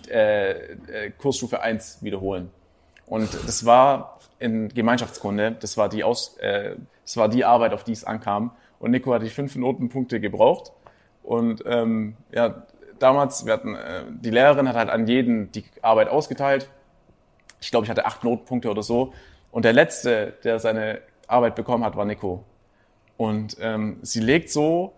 äh, 0.08 0.50
äh, 0.52 1.10
Kursstufe 1.18 1.60
1 1.60 1.98
wiederholen. 2.02 2.50
Und 3.06 3.28
das 3.46 3.64
war 3.64 4.18
in 4.38 4.68
Gemeinschaftskunde, 4.68 5.56
das 5.60 5.76
war 5.76 5.88
die 5.88 6.04
Aus, 6.04 6.36
äh, 6.38 6.76
das 7.04 7.16
war 7.16 7.28
die 7.28 7.44
Arbeit, 7.44 7.72
auf 7.72 7.84
die 7.84 7.92
es 7.92 8.04
ankam. 8.04 8.52
Und 8.78 8.90
Nico 8.90 9.12
hat 9.14 9.22
die 9.22 9.30
fünf 9.30 9.56
Notenpunkte 9.56 10.20
gebraucht. 10.20 10.72
Und 11.22 11.62
ähm, 11.66 12.16
ja, 12.32 12.64
damals, 12.98 13.46
wir 13.46 13.52
hatten, 13.54 13.74
äh, 13.74 14.02
die 14.10 14.30
Lehrerin 14.30 14.68
hat 14.68 14.76
halt 14.76 14.90
an 14.90 15.06
jeden 15.06 15.50
die 15.52 15.64
Arbeit 15.82 16.08
ausgeteilt. 16.08 16.68
Ich 17.60 17.70
glaube, 17.70 17.84
ich 17.84 17.90
hatte 17.90 18.04
acht 18.04 18.24
Notenpunkte 18.24 18.70
oder 18.70 18.82
so. 18.82 19.14
Und 19.50 19.64
der 19.64 19.72
letzte, 19.72 20.34
der 20.44 20.58
seine 20.58 21.00
Arbeit 21.26 21.54
bekommen 21.54 21.84
hat, 21.84 21.96
war 21.96 22.04
Nico. 22.04 22.44
Und 23.16 23.56
ähm, 23.60 23.98
sie 24.02 24.20
legt 24.20 24.50
so, 24.50 24.92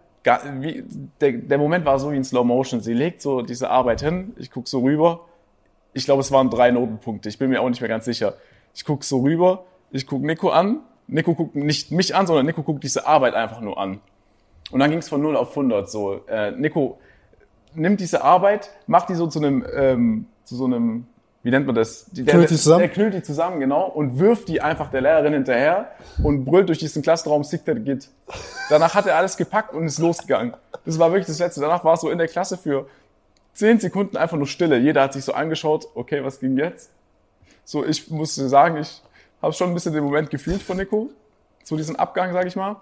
wie, 0.61 0.85
der, 1.21 1.33
der 1.33 1.59
Moment 1.59 1.85
war 1.85 1.99
so 1.99 2.13
wie 2.13 2.17
in 2.17 2.25
Slow 2.25 2.45
Motion. 2.45 2.81
Sie 2.81 2.93
legt 2.93 3.23
so 3.23 3.43
diese 3.43 3.71
Arbeit 3.71 4.01
hin. 4.01 4.35
Ich 4.39 4.51
guck 4.51 4.69
so 4.69 4.81
rüber. 4.81 5.21
Ich 5.93 6.05
glaube, 6.05 6.21
es 6.21 6.33
waren 6.33 6.51
drei 6.51 6.71
Notenpunkte. 6.71 7.29
Ich 7.29 7.39
bin 7.39 7.51
mir 7.51 7.63
auch 7.63 7.69
nicht 7.69 7.81
mehr 7.81 7.89
ganz 7.89 8.05
sicher. 8.05 8.35
Ich 8.75 8.85
guck 8.85 9.05
so 9.05 9.21
rüber. 9.21 9.65
Ich 9.91 10.07
guck 10.07 10.23
Nico 10.23 10.51
an. 10.51 10.81
Nico 11.07 11.35
guckt 11.35 11.55
nicht 11.55 11.93
mich 11.93 12.15
an, 12.15 12.27
sondern 12.27 12.47
Nico 12.47 12.63
guckt 12.63 12.83
diese 12.83 13.07
Arbeit 13.07 13.35
einfach 13.35 13.61
nur 13.61 13.79
an. 13.79 14.01
Und 14.71 14.81
dann 14.81 14.91
ging 14.91 14.99
es 14.99 15.09
von 15.09 15.23
0 15.23 15.37
auf 15.37 15.51
100. 15.51 15.89
So, 15.89 16.21
äh, 16.27 16.51
Nico 16.51 16.99
nimmt 17.75 18.01
diese 18.01 18.25
Arbeit, 18.25 18.71
macht 18.87 19.09
die 19.09 19.15
so 19.15 19.27
zu 19.29 19.39
einem, 19.39 19.65
ähm, 19.75 20.27
zu 20.45 20.57
so 20.57 20.65
einem, 20.65 21.07
wie 21.47 21.51
nennt 21.53 21.65
man 21.65 21.77
das? 21.77 22.07
Die, 22.07 22.25
der, 22.25 22.35
Knüllt 22.35 22.51
die 22.51 22.57
zusammen? 22.57 22.81
Der 22.81 22.89
knüllt 22.89 23.15
die 23.15 23.23
zusammen, 23.23 23.61
genau, 23.61 23.87
und 23.87 24.19
wirft 24.19 24.49
die 24.49 24.61
einfach 24.61 24.91
der 24.91 25.03
Lehrerin 25.03 25.33
hinterher 25.33 25.93
und 26.25 26.45
brüllt 26.45 26.69
durch 26.69 26.79
diesen 26.79 27.03
Klassenraum, 27.03 27.45
sick 27.45 27.65
that 27.65 27.85
geht. 27.85 28.09
Danach 28.69 28.97
hat 28.97 29.07
er 29.07 29.17
alles 29.17 29.37
gepackt 29.37 29.73
und 29.73 29.87
ist 29.87 30.01
losgegangen. 30.01 30.55
Das 30.85 30.99
war 30.99 31.13
wirklich 31.13 31.29
das 31.29 31.39
Letzte. 31.39 31.61
Danach 31.61 31.85
war 31.85 31.95
es 31.95 32.01
so 32.01 32.11
in 32.11 32.19
der 32.19 32.27
Klasse 32.27 32.59
für 32.59 32.89
zehn 33.53 33.79
Sekunden 33.79 34.17
einfach 34.17 34.37
nur 34.37 34.49
Stille. 34.49 34.77
Jeder 34.77 35.03
hat 35.03 35.13
sich 35.13 35.25
so 35.25 35.35
angeschaut, 35.35 35.87
okay, 35.95 36.25
was 36.25 36.41
ging 36.41 36.59
jetzt? 36.59 36.91
So, 37.65 37.87
ich 37.87 38.11
musste 38.11 38.49
sagen, 38.49 38.79
ich 38.79 39.01
habe 39.41 39.53
schon 39.53 39.69
ein 39.69 39.75
bisschen 39.75 39.93
den 39.93 40.03
Moment 40.03 40.31
gefühlt 40.31 40.61
von 40.61 40.77
Nico. 40.77 41.11
So 41.63 41.77
diesen 41.77 41.95
Abgang, 41.95 42.33
sag 42.33 42.49
ich 42.49 42.57
mal. 42.57 42.75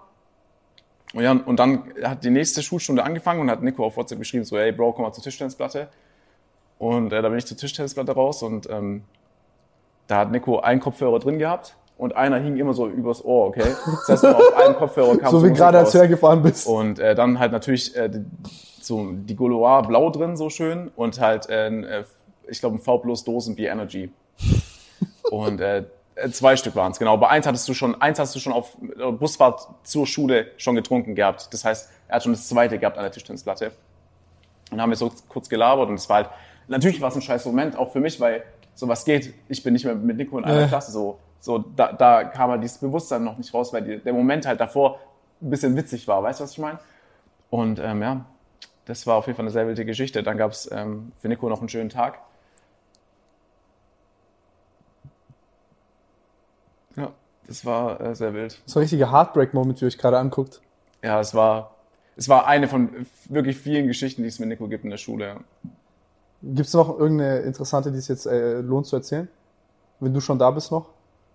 Und, 1.13 1.21
ja, 1.21 1.33
und 1.33 1.59
dann 1.59 1.83
hat 2.01 2.23
die 2.23 2.31
nächste 2.31 2.63
Schulstunde 2.63 3.03
angefangen 3.03 3.41
und 3.41 3.51
hat 3.51 3.61
Nico 3.61 3.85
auf 3.85 3.95
WhatsApp 3.95 4.17
geschrieben, 4.17 4.43
so, 4.43 4.57
hey 4.57 4.71
Bro, 4.71 4.93
komm 4.93 5.05
mal 5.05 5.13
zur 5.13 5.23
Tischtennisplatte. 5.23 5.87
Und 6.77 7.13
äh, 7.13 7.21
da 7.21 7.29
bin 7.29 7.37
ich 7.37 7.45
zur 7.45 7.57
Tischtennisplatte 7.57 8.11
raus 8.11 8.43
und 8.43 8.69
ähm, 8.69 9.03
da 10.07 10.19
hat 10.19 10.31
Nico 10.31 10.59
einen 10.59 10.79
Kopfhörer 10.81 11.19
drin 11.19 11.39
gehabt 11.39 11.75
und 11.97 12.15
einer 12.15 12.37
hing 12.37 12.57
immer 12.57 12.73
so 12.73 12.87
übers 12.87 13.23
Ohr, 13.23 13.47
okay? 13.47 13.63
Das 14.07 14.09
heißt, 14.09 14.23
nur 14.23 14.35
auf 14.37 14.53
einem 14.55 14.75
Kopfhörer 14.75 15.17
kam 15.17 15.31
So 15.31 15.37
wie 15.41 15.49
Musik 15.49 15.57
gerade 15.57 15.77
als 15.79 15.91
du 15.91 15.99
hergefahren 15.99 16.41
bist. 16.43 16.67
Und 16.67 16.99
äh, 16.99 17.15
dann 17.15 17.39
halt 17.39 17.51
natürlich 17.51 17.95
äh, 17.95 18.09
die- 18.09 18.25
so 18.81 19.11
die 19.13 19.35
Gaulois 19.35 19.81
blau 19.87 20.11
drin, 20.11 20.37
so 20.37 20.49
schön. 20.51 20.91
Und 20.95 21.19
halt, 21.19 21.49
äh, 21.49 21.69
äh, 21.69 22.03
ich 22.47 22.59
glaube, 22.59 22.75
ein 22.75 22.79
V 22.79 22.99
plus 22.99 23.23
Dosen 23.23 23.55
Bier 23.55 23.71
Energy. 23.71 24.11
Und 25.31 25.59
äh, 25.59 25.85
äh, 26.13 26.29
zwei 26.29 26.55
Stück 26.55 26.75
waren 26.75 26.91
es, 26.91 26.99
genau. 26.99 27.13
Aber 27.13 27.29
eins 27.29 27.47
hattest 27.47 27.67
du 27.67 27.73
schon, 27.73 27.99
eins 27.99 28.19
hast 28.19 28.35
du 28.35 28.39
schon 28.39 28.53
auf 28.53 28.77
äh, 28.99 29.11
Busfahrt 29.11 29.67
zur 29.83 30.05
Schule 30.05 30.47
schon 30.57 30.75
getrunken 30.75 31.15
gehabt. 31.15 31.51
Das 31.51 31.65
heißt, 31.65 31.89
er 32.09 32.15
hat 32.17 32.23
schon 32.23 32.33
das 32.33 32.47
zweite 32.47 32.77
gehabt 32.77 32.97
an 32.97 33.03
der 33.03 33.11
Tischtennisplatte. 33.11 33.67
Und 33.67 33.73
dann 34.71 34.81
haben 34.81 34.89
wir 34.91 34.97
so 34.97 35.11
kurz 35.29 35.49
gelabert 35.49 35.89
und 35.89 35.95
es 35.95 36.07
war 36.09 36.17
halt, 36.17 36.29
natürlich 36.67 37.01
war 37.01 37.09
es 37.09 37.15
ein 37.15 37.21
scheiß 37.21 37.45
Moment, 37.45 37.77
auch 37.77 37.91
für 37.91 37.99
mich, 37.99 38.19
weil 38.19 38.43
sowas 38.73 39.05
geht. 39.05 39.33
Ich 39.49 39.63
bin 39.63 39.73
nicht 39.73 39.85
mehr 39.85 39.95
mit 39.95 40.17
Nico 40.17 40.37
in 40.37 40.45
einer 40.45 40.61
Ja. 40.61 40.67
Klasse 40.67 40.91
so. 40.91 41.19
So, 41.39 41.59
da, 41.59 41.93
da 41.93 42.23
kam 42.23 42.49
halt 42.49 42.63
dieses 42.63 42.79
Bewusstsein 42.79 43.23
noch 43.23 43.37
nicht 43.37 43.53
raus, 43.53 43.71
weil 43.71 43.83
die, 43.83 43.97
der 43.99 44.13
Moment 44.13 44.45
halt 44.47 44.59
davor 44.59 44.99
ein 45.41 45.49
bisschen 45.51 45.75
witzig 45.75 46.07
war. 46.07 46.23
Weißt 46.23 46.39
du, 46.39 46.43
was 46.43 46.51
ich 46.53 46.57
meine? 46.57 46.79
Und 47.51 47.79
ähm, 47.79 48.01
ja, 48.01 48.25
das 48.85 49.05
war 49.05 49.15
auf 49.17 49.27
jeden 49.27 49.35
Fall 49.37 49.43
eine 49.45 49.51
sehr 49.51 49.67
wilde 49.67 49.85
Geschichte. 49.85 50.23
Dann 50.23 50.37
gab 50.37 50.51
es 50.51 50.69
ähm, 50.71 51.11
für 51.19 51.27
Nico 51.29 51.47
noch 51.47 51.59
einen 51.59 51.69
schönen 51.69 51.89
Tag. 51.89 52.19
Ja, 56.95 57.11
das 57.47 57.65
war 57.65 57.99
äh, 58.01 58.15
sehr 58.15 58.33
wild. 58.33 58.59
So 58.65 58.79
ein 58.79 58.83
richtiger 58.83 59.11
Heartbreak-Moment, 59.11 59.79
wie 59.81 59.85
ihr 59.85 59.87
euch 59.87 59.97
gerade 59.97 60.17
anguckt. 60.17 60.61
Ja, 61.03 61.19
es 61.19 61.33
war, 61.35 61.75
es 62.15 62.29
war 62.29 62.47
eine 62.47 62.67
von 62.67 63.05
wirklich 63.29 63.57
vielen 63.57 63.87
Geschichten, 63.87 64.23
die 64.23 64.29
es 64.29 64.39
mit 64.39 64.49
Nico 64.49 64.67
gibt 64.67 64.83
in 64.83 64.89
der 64.89 64.97
Schule. 64.97 65.25
ja. 65.27 65.35
Gibt 66.53 66.67
es 66.67 66.73
noch 66.73 66.99
irgendeine 66.99 67.39
interessante, 67.39 67.91
die 67.91 67.97
es 67.97 68.07
jetzt 68.07 68.27
äh, 68.27 68.59
lohnt 68.59 68.85
zu 68.85 68.95
erzählen? 68.95 69.27
Wenn 69.99 70.13
du 70.13 70.19
schon 70.19 70.37
da 70.37 70.51
bist 70.51 70.71
noch? 70.71 70.89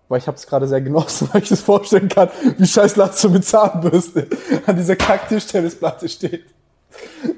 Weil 0.09 0.19
ich 0.19 0.27
habe 0.27 0.37
es 0.37 0.47
gerade 0.47 0.69
sehr 0.69 0.81
genossen, 0.81 1.28
weil 1.32 1.43
ich 1.43 1.49
das 1.49 1.61
vorstellen 1.61 2.09
kann, 2.09 2.28
wie 2.59 2.66
scheiß 2.66 2.97
Lazo 2.97 3.28
mit 3.28 3.45
Zahnbürste 3.45 4.28
an 4.66 4.77
dieser 4.77 4.97
Kack-Tischtennisplatte 4.97 6.09
steht. 6.09 6.45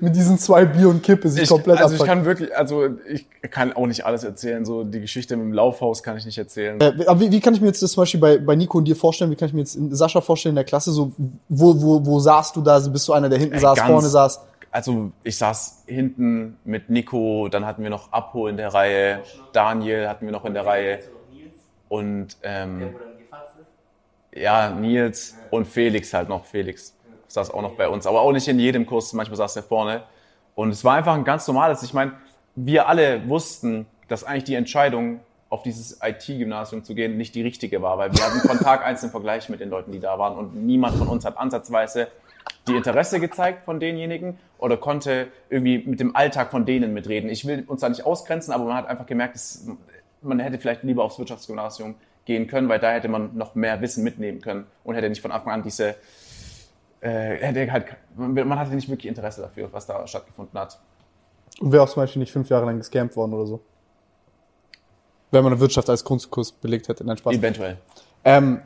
Mit 0.01 0.17
diesen 0.17 0.39
zwei 0.39 0.65
Bier 0.65 0.89
und 0.89 1.03
Kippe 1.03 1.29
sich 1.29 1.43
Ich, 1.43 1.49
komplett 1.49 1.79
also 1.79 1.95
ich 1.95 2.01
abfuckt. 2.01 2.09
kann 2.09 2.25
wirklich, 2.25 2.57
also 2.57 2.89
ich 3.07 3.27
kann 3.51 3.73
auch 3.75 3.87
nicht 3.87 4.05
alles 4.05 4.25
erzählen. 4.25 4.65
So 4.65 4.83
die 4.83 5.01
Geschichte 5.01 5.37
mit 5.37 5.47
dem 5.47 5.53
Laufhaus 5.53 6.03
kann 6.03 6.17
ich 6.17 6.25
nicht 6.25 6.39
erzählen. 6.39 6.81
Äh, 6.81 7.05
aber 7.07 7.21
wie, 7.21 7.31
wie 7.31 7.41
kann 7.41 7.55
ich 7.55 7.61
mir 7.61 7.69
jetzt 7.69 7.83
das 7.83 7.93
zum 7.93 8.03
Beispiel 8.03 8.21
bei, 8.21 8.39
bei 8.39 8.57
Nico 8.57 8.79
und 8.79 8.87
dir 8.87 8.97
vorstellen? 8.97 9.31
Wie 9.31 9.37
kann 9.37 9.49
ich 9.49 9.55
mir 9.55 9.61
jetzt 9.61 9.79
Sascha 9.91 10.21
vorstellen 10.21 10.53
in 10.53 10.57
der 10.57 10.65
Klasse? 10.65 10.91
So, 10.91 11.13
wo, 11.49 11.81
wo, 11.81 12.05
wo 12.05 12.19
saßt 12.19 12.57
du 12.57 12.63
da? 12.63 12.79
Bist 12.81 13.07
du 13.07 13.13
einer, 13.13 13.29
der 13.29 13.39
hinten 13.39 13.55
Ey, 13.55 13.61
saß, 13.61 13.81
vorne 13.81 14.09
saß? 14.09 14.41
Also 14.73 15.13
ich 15.23 15.37
saß 15.37 15.85
hinten 15.87 16.59
mit 16.65 16.89
Nico, 16.89 17.49
dann 17.49 17.67
hatten 17.67 17.83
wir 17.83 17.91
noch 17.91 18.11
Apo 18.11 18.49
in 18.49 18.57
der 18.57 18.73
Reihe, 18.73 19.23
Daniel 19.53 20.09
hatten 20.09 20.25
wir 20.25 20.33
noch 20.33 20.47
in 20.47 20.55
der 20.55 20.65
Reihe. 20.65 21.01
Und 21.91 22.39
ähm, 22.43 22.95
ja, 24.35 24.71
Nils 24.71 25.37
und 25.51 25.67
Felix 25.67 26.15
halt 26.15 26.31
noch. 26.31 26.47
Felix 26.47 26.97
saß 27.29 27.51
auch 27.51 27.61
noch 27.61 27.75
bei 27.75 27.87
uns, 27.87 28.07
aber 28.07 28.23
auch 28.23 28.33
nicht 28.33 28.49
in 28.49 28.59
jedem 28.59 28.87
Kurs, 28.87 29.13
manchmal 29.13 29.37
saß 29.37 29.57
er 29.57 29.63
vorne. 29.63 30.05
Und 30.55 30.71
es 30.71 30.83
war 30.85 30.95
einfach 30.95 31.15
ein 31.15 31.25
ganz 31.25 31.47
normales, 31.47 31.83
ich 31.83 31.93
meine, 31.93 32.13
wir 32.55 32.89
alle 32.89 33.29
wussten, 33.29 33.87
dass 34.09 34.25
eigentlich 34.25 34.45
die 34.45 34.55
Entscheidung, 34.55 35.21
auf 35.51 35.63
dieses 35.63 35.99
IT-Gymnasium 36.03 36.83
zu 36.83 36.95
gehen, 36.95 37.19
nicht 37.19 37.35
die 37.35 37.43
richtige 37.43 37.83
war, 37.83 37.99
weil 37.99 38.11
wir 38.11 38.25
hatten 38.25 38.41
von 38.41 38.59
Tag 38.65 38.87
eins 38.87 39.03
den 39.03 39.11
Vergleich 39.11 39.51
mit 39.51 39.61
den 39.61 39.69
Leuten, 39.69 39.93
die 39.93 40.01
da 40.01 40.19
waren. 40.19 40.35
Und 40.35 40.55
niemand 40.55 40.97
von 40.97 41.09
uns 41.09 41.27
hat 41.27 41.37
ansatzweise 41.37 42.09
die 42.69 42.77
Interesse 42.77 43.19
gezeigt 43.19 43.65
von 43.65 43.81
denjenigen 43.81 44.39
oder 44.59 44.77
konnte 44.77 45.29
irgendwie 45.51 45.79
mit 45.79 46.01
dem 46.01 46.15
Alltag 46.15 46.51
von 46.51 46.65
denen 46.65 46.93
mitreden. 46.93 47.29
Ich 47.29 47.47
will 47.47 47.65
uns 47.67 47.81
da 47.81 47.89
nicht 47.89 48.07
ausgrenzen, 48.07 48.53
aber 48.53 48.65
man 48.65 48.75
hat 48.75 48.87
einfach 48.87 49.07
gemerkt, 49.07 49.35
dass 49.35 49.67
man 50.21 50.39
hätte 50.39 50.59
vielleicht 50.59 50.85
lieber 50.85 51.03
aufs 51.03 51.19
Wirtschaftsgymnasium 51.19 51.97
gehen 52.25 52.47
können, 52.47 52.69
weil 52.69 52.79
da 52.79 52.93
hätte 52.93 53.09
man 53.09 53.37
noch 53.37 53.55
mehr 53.55 53.81
Wissen 53.81 54.05
mitnehmen 54.05 54.41
können 54.41 54.67
und 54.85 54.95
hätte 54.95 55.09
nicht 55.09 55.21
von 55.21 55.33
Anfang 55.33 55.53
an 55.53 55.63
diese, 55.63 55.97
äh, 57.01 57.37
hätte 57.41 57.73
halt, 57.73 57.87
man 58.17 58.59
hatte 58.59 58.75
nicht 58.75 58.89
wirklich 58.89 59.09
Interesse 59.09 59.43
dafür, 59.43 59.69
was 59.73 59.87
da 59.87 60.07
stattgefunden 60.07 60.59
hat. 60.59 60.79
Und 61.61 61.73
wäre 61.73 61.83
auch 61.83 61.89
zum 61.89 62.03
Beispiel 62.03 62.21
nicht 62.21 62.33
fünf 62.33 62.49
Jahre 62.49 62.67
lang 62.67 62.79
gescampt 62.79 63.17
worden 63.17 63.35
oder 63.35 63.47
so. 63.47 63.61
Wenn 65.33 65.43
man 65.43 65.53
eine 65.53 65.61
Wirtschaft 65.61 65.89
als 65.91 66.05
Kunstkurs 66.05 66.53
belegt 66.53 66.89
hätte. 66.89 67.05
Nein, 67.05 67.17
Spaß. 67.17 67.35
Eventuell. 67.35 67.79
Ähm, 68.25 68.63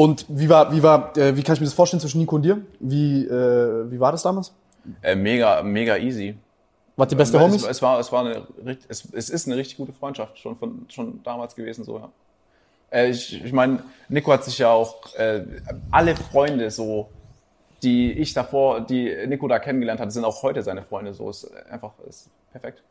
und 0.00 0.24
wie 0.30 0.48
war, 0.48 0.72
wie 0.72 0.82
war, 0.82 1.14
äh, 1.18 1.36
wie 1.36 1.42
kann 1.42 1.52
ich 1.52 1.60
mir 1.60 1.66
das 1.66 1.74
vorstellen 1.74 2.00
zwischen 2.00 2.20
Nico 2.20 2.36
und 2.36 2.40
dir? 2.40 2.62
Wie, 2.78 3.22
äh, 3.26 3.90
wie 3.90 4.00
war 4.00 4.12
das 4.12 4.22
damals? 4.22 4.54
Äh, 5.02 5.14
mega, 5.14 5.62
mega 5.62 5.98
easy. 5.98 6.38
Wart 6.96 7.12
ihr 7.12 7.18
beste 7.18 7.36
es, 7.36 7.42
Homies? 7.42 7.64
Es 7.66 7.82
war, 7.82 8.00
es 8.00 8.10
war 8.10 8.24
eine, 8.24 8.46
es, 8.88 9.06
es 9.12 9.28
ist 9.28 9.46
eine 9.46 9.58
richtig 9.58 9.76
gute 9.76 9.92
Freundschaft 9.92 10.38
schon 10.38 10.56
von, 10.56 10.86
schon 10.88 11.22
damals 11.22 11.54
gewesen 11.54 11.84
so. 11.84 11.98
Ja. 11.98 12.10
Äh, 12.90 13.10
ich, 13.10 13.44
ich 13.44 13.52
meine, 13.52 13.82
Nico 14.08 14.32
hat 14.32 14.42
sich 14.42 14.56
ja 14.56 14.70
auch 14.70 15.14
äh, 15.16 15.44
alle 15.90 16.16
Freunde 16.16 16.70
so, 16.70 17.10
die 17.82 18.12
ich 18.12 18.32
davor, 18.32 18.80
die 18.80 19.14
Nico 19.26 19.48
da 19.48 19.58
kennengelernt 19.58 20.00
hat, 20.00 20.10
sind 20.12 20.24
auch 20.24 20.42
heute 20.42 20.62
seine 20.62 20.82
Freunde 20.82 21.12
so. 21.12 21.28
Ist 21.28 21.54
einfach 21.70 21.92
ist 22.08 22.30
perfekt. 22.52 22.82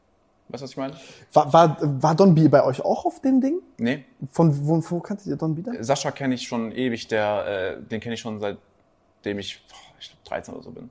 Weißt 0.50 0.62
du, 0.62 0.64
was 0.64 0.72
ich 0.72 0.78
meine? 0.78 0.94
War, 1.34 1.54
war, 1.54 1.78
war 2.02 2.16
Don 2.16 2.34
B 2.34 2.48
bei 2.48 2.64
euch 2.64 2.82
auch 2.84 3.06
auf 3.06 3.22
dem 3.22 3.40
Ding? 3.40 3.60
Nee, 3.78 4.04
Von 4.32 4.68
wo, 4.68 4.82
wo 4.90 5.00
kanntet 5.00 5.28
ihr 5.28 5.36
Don 5.36 5.56
B 5.56 5.62
da? 5.62 5.72
Sascha 5.84 6.12
kenne 6.12 6.36
ich 6.36 6.48
schon 6.48 6.72
ewig, 6.72 7.08
der, 7.08 7.78
äh, 7.78 7.82
den 7.84 8.00
kenne 8.00 8.16
ich 8.16 8.22
schon 8.22 8.40
seitdem 8.40 9.40
ich, 9.40 9.64
ich 10.00 10.10
glaub, 10.10 10.24
13 10.26 10.54
oder 10.56 10.64
so 10.64 10.72
bin. 10.72 10.90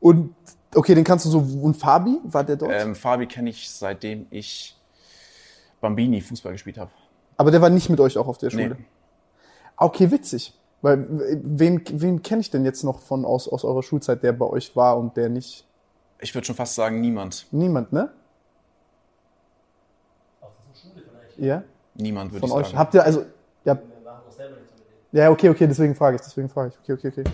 Und, 0.00 0.32
okay, 0.74 0.94
den 0.94 1.02
kannst 1.04 1.24
du 1.26 1.30
so, 1.30 1.38
und 1.38 1.76
Fabi, 1.76 2.18
war 2.22 2.44
der 2.44 2.56
dort? 2.56 2.72
Ähm, 2.72 2.94
Fabi 2.94 3.26
kenne 3.26 3.50
ich 3.50 3.68
seitdem 3.68 4.26
ich 4.30 4.76
Bambini 5.80 6.20
Fußball 6.20 6.52
gespielt 6.52 6.78
habe. 6.78 6.90
Aber 7.36 7.50
der 7.50 7.60
war 7.60 7.70
nicht 7.70 7.88
mit 7.88 7.98
euch 8.00 8.16
auch 8.16 8.28
auf 8.28 8.38
der 8.38 8.54
Nee. 8.54 8.62
Schule? 8.64 8.76
Ah, 9.76 9.86
Okay, 9.86 10.10
witzig. 10.10 10.54
Weil, 10.82 11.06
wen, 11.42 11.82
wen 11.90 12.22
kenne 12.22 12.40
ich 12.40 12.50
denn 12.50 12.64
jetzt 12.64 12.84
noch 12.84 13.00
von 13.00 13.24
aus, 13.24 13.48
aus 13.48 13.64
eurer 13.64 13.82
Schulzeit, 13.82 14.22
der 14.22 14.32
bei 14.32 14.46
euch 14.46 14.76
war 14.76 14.96
und 14.96 15.16
der 15.16 15.28
nicht? 15.28 15.64
Ich 16.20 16.32
würde 16.34 16.46
schon 16.46 16.54
fast 16.54 16.76
sagen, 16.76 17.00
niemand. 17.00 17.46
Niemand, 17.50 17.92
ne? 17.92 18.10
Aus 20.40 20.50
der 20.68 20.74
Schule 20.80 21.04
vielleicht. 21.08 21.27
Ja? 21.38 21.62
Niemand 21.94 22.32
würde 22.32 22.40
Von 22.40 22.50
ich 22.50 22.54
euch. 22.56 22.66
sagen. 22.66 22.78
Habt 22.78 22.94
ihr, 22.94 23.04
also, 23.04 23.20
ja, 23.64 23.74
Wir 23.74 23.82
machen 24.04 24.20
doch 24.26 24.32
selber 24.32 24.56
nichts 24.56 24.72
mit 24.76 24.84
denen. 25.12 25.22
ja, 25.22 25.30
okay, 25.30 25.48
okay, 25.48 25.66
deswegen 25.66 25.94
frage 25.94 26.16
ich, 26.16 26.22
deswegen 26.22 26.48
frage 26.48 26.72
ich. 26.72 26.78
Okay, 26.80 26.92
okay, 27.08 27.20
okay. 27.20 27.24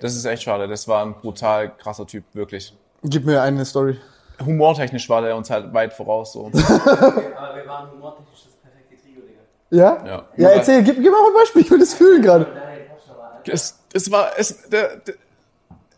Das 0.00 0.14
ist 0.16 0.24
echt 0.24 0.42
schade. 0.42 0.66
Das 0.68 0.88
war 0.88 1.04
ein 1.04 1.14
brutal 1.14 1.76
krasser 1.76 2.06
Typ, 2.06 2.24
wirklich. 2.32 2.76
Gib 3.04 3.24
mir 3.26 3.42
eine 3.42 3.64
Story. 3.64 3.98
Humortechnisch 4.44 5.08
war 5.10 5.20
der 5.20 5.36
uns 5.36 5.50
halt 5.50 5.72
weit 5.74 5.92
voraus. 5.92 6.32
So. 6.32 6.46
Aber 6.46 6.52
wir 6.52 7.66
waren 7.66 7.90
humortechnisch 7.90 8.44
das 8.44 8.54
perfekte 8.62 8.96
Trio, 9.02 9.20
Digga. 9.22 9.40
Ja? 9.70 10.06
Ja. 10.06 10.24
Ja, 10.36 10.48
erzähl, 10.50 10.82
gib, 10.82 10.96
gib 10.96 11.10
mal 11.12 11.18
ein 11.26 11.34
Beispiel, 11.34 11.62
ich 11.62 11.70
will 11.70 11.78
das 11.78 11.92
fühlen 11.92 12.22
gerade. 12.22 12.46
Aber 12.46 13.40
Es, 13.44 13.78
es 13.92 14.10
war, 14.10 14.30
es, 14.38 14.68
der, 14.70 14.96
der, 14.96 15.14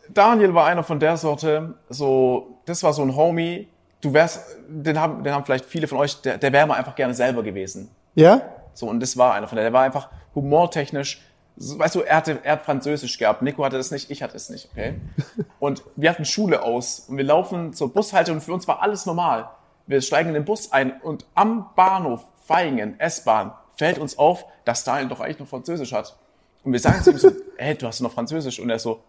Daniel 0.09 0.53
war 0.55 0.67
einer 0.67 0.83
von 0.83 0.99
der 0.99 1.17
Sorte, 1.17 1.75
so, 1.89 2.59
das 2.67 2.83
war 2.83 2.93
so 2.93 3.03
ein 3.03 3.15
Homie, 3.15 3.69
du 4.03 4.13
wärst, 4.13 4.59
den 4.69 5.01
haben, 5.01 5.25
den 5.25 5.33
haben 5.33 5.45
vielleicht 5.47 5.65
viele 5.65 5.89
von 5.89 5.99
euch, 5.99 6.21
der, 6.21 6.37
der 6.37 6.53
wäre 6.53 6.67
mal 6.67 6.75
einfach 6.75 6.95
gerne 6.95 7.15
selber 7.15 7.43
gewesen. 7.43 7.91
Ja? 8.15 8.43
So, 8.75 8.87
und 8.89 9.01
das 9.01 9.17
war 9.17 9.33
einer 9.35 9.49
von 9.49 9.57
der, 9.57 9.65
der 9.65 9.73
war 9.73 9.83
einfach 9.83 10.11
humortechnisch, 10.35 11.23
so, 11.57 11.79
weißt 11.79 11.95
du, 11.95 12.01
er 12.01 12.17
hatte, 12.17 12.39
er 12.43 12.53
hat 12.53 12.65
Französisch 12.65 13.19
gehabt, 13.19 13.43
Nico 13.43 13.65
hatte 13.65 13.77
das 13.77 13.91
nicht, 13.91 14.11
ich 14.11 14.23
hatte 14.23 14.37
es 14.37 14.49
nicht, 14.49 14.71
okay? 14.73 14.95
Und 15.59 15.83
wir 15.97 16.11
hatten 16.11 16.25
Schule 16.25 16.63
aus 16.63 17.01
und 17.09 17.17
wir 17.17 17.25
laufen 17.25 17.73
zur 17.73 17.93
Bushalte 17.93 18.33
und 18.33 18.41
für 18.41 18.53
uns 18.53 18.67
war 18.67 18.83
alles 18.83 19.07
normal. 19.07 19.49
Wir 19.87 20.01
steigen 20.01 20.31
in 20.31 20.35
den 20.35 20.45
Bus 20.45 20.73
ein 20.73 21.01
und 21.03 21.25
am 21.35 21.67
Bahnhof 21.77 22.25
Feingen, 22.45 22.99
S-Bahn, 22.99 23.53
fällt 23.77 23.99
uns 23.99 24.19
auf, 24.19 24.45
dass 24.65 24.83
Daniel 24.83 25.09
doch 25.09 25.21
eigentlich 25.21 25.39
noch 25.39 25.47
Französisch 25.47 25.93
hat. 25.93 26.17
Und 26.65 26.73
wir 26.73 26.81
sagen 26.81 27.03
zu 27.03 27.11
ihm 27.11 27.19
so, 27.19 27.31
ey, 27.57 27.77
du 27.77 27.87
hast 27.87 28.01
noch 28.01 28.13
Französisch. 28.13 28.59
Und 28.59 28.71
er 28.71 28.79
so, 28.79 29.03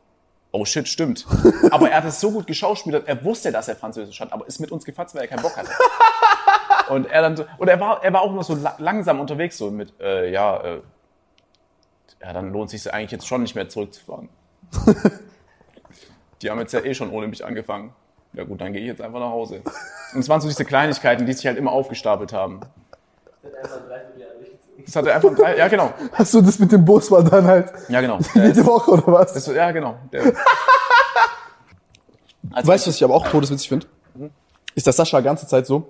oh 0.53 0.63
shit, 0.63 0.87
stimmt. 0.87 1.25
Aber 1.71 1.89
er 1.89 1.97
hat 1.97 2.05
es 2.05 2.21
so 2.21 2.31
gut 2.31 2.47
geschauspielert, 2.47 3.07
er 3.07 3.23
wusste, 3.25 3.51
dass 3.51 3.67
er 3.67 3.75
Französisch 3.75 4.21
hat, 4.21 4.31
aber 4.31 4.47
ist 4.47 4.59
mit 4.59 4.71
uns 4.71 4.85
gefatzt, 4.85 5.13
weil 5.15 5.23
er 5.23 5.27
keinen 5.27 5.41
Bock 5.41 5.57
hatte. 5.57 5.71
Und 6.89 7.05
er 7.07 7.21
dann 7.21 7.37
so, 7.37 7.45
und 7.57 7.69
er 7.69 7.79
war, 7.79 8.03
er 8.03 8.11
war 8.11 8.21
auch 8.21 8.33
nur 8.33 8.43
so 8.43 8.55
la 8.55 8.75
langsam 8.77 9.21
unterwegs, 9.21 9.57
so 9.57 9.71
mit, 9.71 9.93
äh, 10.01 10.29
ja, 10.29 10.61
äh, 10.61 10.81
ja, 12.21 12.33
dann 12.33 12.51
lohnt 12.51 12.69
sich 12.69 12.93
eigentlich 12.93 13.11
jetzt 13.11 13.25
schon 13.25 13.41
nicht 13.41 13.55
mehr 13.55 13.69
zurückzufahren. 13.69 14.27
Die 16.41 16.51
haben 16.51 16.59
jetzt 16.59 16.73
ja 16.73 16.81
eh 16.81 16.93
schon 16.93 17.09
ohne 17.11 17.27
mich 17.27 17.45
angefangen. 17.45 17.93
Ja 18.33 18.43
gut, 18.43 18.59
dann 18.59 18.73
gehe 18.73 18.81
ich 18.81 18.87
jetzt 18.87 19.01
einfach 19.01 19.21
nach 19.21 19.29
Hause. 19.29 19.61
Und 20.13 20.19
es 20.19 20.27
waren 20.27 20.41
so 20.41 20.49
diese 20.49 20.65
Kleinigkeiten, 20.65 21.25
die 21.25 21.31
sich 21.31 21.47
halt 21.47 21.57
immer 21.57 21.71
aufgestapelt 21.71 22.33
haben. 22.33 22.59
Das 24.85 24.95
hatte 24.95 25.13
einfach 25.13 25.33
drei, 25.35 25.57
ja 25.57 25.67
genau, 25.67 25.93
Hast 26.11 26.33
du 26.33 26.41
das 26.41 26.59
mit 26.59 26.71
dem 26.71 26.83
Bus 26.85 27.09
war 27.11 27.23
dann 27.23 27.45
halt 27.45 27.71
ja 27.89 28.01
genau. 28.01 28.19
Jede 28.33 28.47
ist, 28.49 28.65
Woche 28.65 28.91
oder 28.91 29.07
was? 29.07 29.33
das, 29.33 29.47
ja 29.47 29.71
genau. 29.71 29.95
Der, 30.11 30.23
Also 32.51 32.67
weißt 32.71 32.85
du, 32.85 32.89
was 32.89 32.95
ich 32.97 33.03
aber 33.03 33.15
auch 33.15 33.27
todeswitzig 33.27 33.69
finde? 33.69 33.87
Ist, 34.75 34.85
dass 34.87 34.97
Sascha 34.97 35.19
die 35.19 35.23
ganze 35.25 35.47
Zeit 35.47 35.65
so 35.65 35.87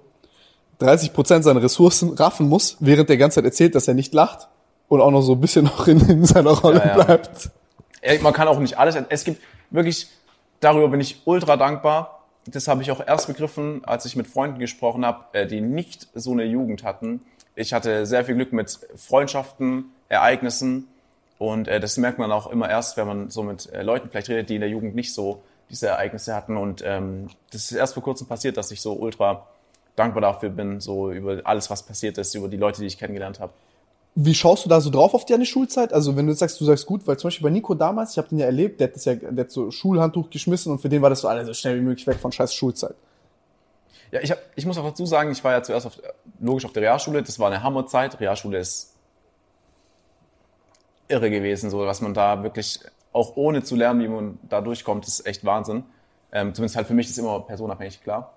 30% 0.82 1.42
seiner 1.44 1.62
Ressourcen 1.62 2.14
raffen 2.14 2.48
muss, 2.48 2.78
während 2.80 3.10
der 3.10 3.18
ganze 3.18 3.36
Zeit 3.36 3.46
erzählt, 3.46 3.76
dass 3.76 3.88
er 3.88 3.94
nicht 3.94 4.14
lacht 4.14 4.48
und 4.88 5.02
auch 5.02 5.12
noch 5.12 5.22
so 5.22 5.34
ein 5.34 5.42
bisschen 5.42 5.66
noch 5.66 5.88
in, 5.88 6.00
in 6.10 6.26
seiner 6.26 6.52
Rolle 6.52 6.80
Ja, 6.80 6.98
ja. 6.98 7.04
bleibt. 7.04 7.50
Ey, 8.02 8.20
man 8.20 8.34
kann 8.34 8.48
auch 8.48 8.60
nicht 8.60 8.78
alles. 8.78 8.96
Es 9.10 9.24
gibt 9.24 9.42
wirklich, 9.70 10.08
darüber 10.60 10.90
bin 10.90 11.00
ich 11.00 11.22
ultra 11.26 11.56
dankbar. 11.58 12.26
Das 12.46 12.68
habe 12.68 12.82
ich 12.82 12.92
auch 12.92 13.06
erst 13.06 13.28
begriffen, 13.28 13.86
als 13.86 14.06
ich 14.06 14.18
mit 14.18 14.28
Freunden 14.28 14.60
gesprochen 14.60 15.06
habe, 15.06 15.24
äh, 15.32 15.48
die 15.48 15.62
nicht 15.62 16.10
so 16.14 16.32
eine 16.34 16.44
Jugend 16.44 16.84
hatten. 16.84 17.22
Ich 17.56 17.74
hatte 17.74 18.06
sehr 18.06 18.26
viel 18.26 18.36
Glück 18.36 18.54
mit 18.54 18.80
Freundschaften, 18.96 19.86
Ereignissen 20.10 20.88
und 21.38 21.68
äh, 21.68 21.80
das 21.80 21.98
merkt 21.98 22.20
man 22.20 22.32
auch 22.32 22.48
immer 22.48 22.70
erst, 22.70 22.98
wenn 22.98 23.08
man 23.08 23.30
so 23.30 23.44
mit 23.44 23.72
äh, 23.74 23.84
Leuten 23.84 24.10
vielleicht 24.10 24.30
redet, 24.30 24.50
die 24.50 24.56
in 24.56 24.62
der 24.62 24.70
Jugend 24.70 24.96
nicht 24.96 25.14
so 25.14 25.42
diese 25.70 25.88
Ereignisse 25.88 26.34
hatten. 26.36 26.58
Und 26.58 26.82
ähm, 26.86 27.28
das 27.52 27.64
ist 27.64 27.74
erst 27.74 27.96
vor 27.96 28.04
kurzem 28.04 28.28
passiert, 28.28 28.58
dass 28.58 28.72
ich 28.72 28.82
so 28.82 28.94
ultra 28.94 29.48
dankbar 29.96 30.22
dafür 30.22 30.50
bin, 30.50 30.80
so 30.80 31.12
über 31.12 31.42
alles, 31.44 31.70
was 31.70 31.84
passiert 31.84 32.18
ist, 32.18 32.34
über 32.36 32.48
die 32.48 32.58
Leute, 32.58 32.82
die 32.82 32.88
ich 32.88 32.98
kennengelernt 32.98 33.40
habe. 33.40 33.54
Wie 34.16 34.36
schaust 34.36 34.66
du 34.66 34.70
da 34.70 34.80
so 34.80 34.92
drauf 34.92 35.14
auf 35.14 35.26
deine 35.26 35.46
Schulzeit? 35.46 35.92
Also 35.92 36.16
wenn 36.16 36.28
du 36.28 36.32
jetzt 36.32 36.40
sagst, 36.40 36.62
du 36.62 36.66
sagst 36.66 36.86
gut, 36.86 37.06
weil 37.08 37.18
zum 37.18 37.28
Beispiel 37.28 37.44
bei 37.44 37.50
Nico 37.50 37.74
damals, 37.74 38.12
ich 38.12 38.18
habe 38.20 38.30
den 38.30 38.40
ja 38.40 38.46
erlebt, 38.46 38.80
der 38.80 38.88
hat 38.88 38.96
das 38.96 39.06
ja, 39.06 39.16
der 39.16 39.46
hat 39.46 39.52
so 39.52 39.72
Schulhandtuch 39.72 40.30
geschmissen 40.30 40.72
und 40.72 40.80
für 40.80 40.90
den 40.90 41.02
war 41.02 41.10
das 41.10 41.22
so 41.22 41.28
alles 41.28 41.48
so 41.48 41.54
schnell 41.54 41.78
wie 41.78 41.82
möglich 41.82 42.06
weg 42.06 42.20
von 42.20 42.32
scheiß 42.32 42.54
Schulzeit. 42.54 42.96
Ja, 44.14 44.20
ich, 44.22 44.30
hab, 44.30 44.38
ich 44.56 44.68
muss 44.68 44.78
auch 44.78 44.86
dazu 44.86 45.08
sagen, 45.08 45.32
ich 45.32 45.44
war 45.44 45.54
ja 45.54 45.64
zuerst 45.64 45.88
auf, 45.88 46.00
logisch 46.40 46.66
auf 46.66 46.72
der 46.72 46.84
Realschule. 46.84 47.24
Das 47.24 47.40
war 47.40 47.48
eine 47.48 47.64
Hammerzeit. 47.64 48.20
Realschule 48.20 48.60
ist 48.60 48.96
irre 51.08 51.32
gewesen, 51.32 51.72
so 51.72 51.80
was 51.80 52.00
man 52.00 52.14
da 52.14 52.44
wirklich 52.44 52.80
auch 53.12 53.36
ohne 53.38 53.64
zu 53.64 53.76
lernen, 53.76 54.02
wie 54.02 54.08
man 54.08 54.38
da 54.44 54.62
durchkommt, 54.62 55.08
ist 55.08 55.26
echt 55.26 55.44
Wahnsinn. 55.46 55.84
Ähm, 56.32 56.54
zumindest 56.54 56.76
halt 56.76 56.86
für 56.86 56.94
mich 56.94 57.08
ist 57.10 57.18
immer 57.18 57.40
personabhängig 57.40 58.04
klar. 58.04 58.34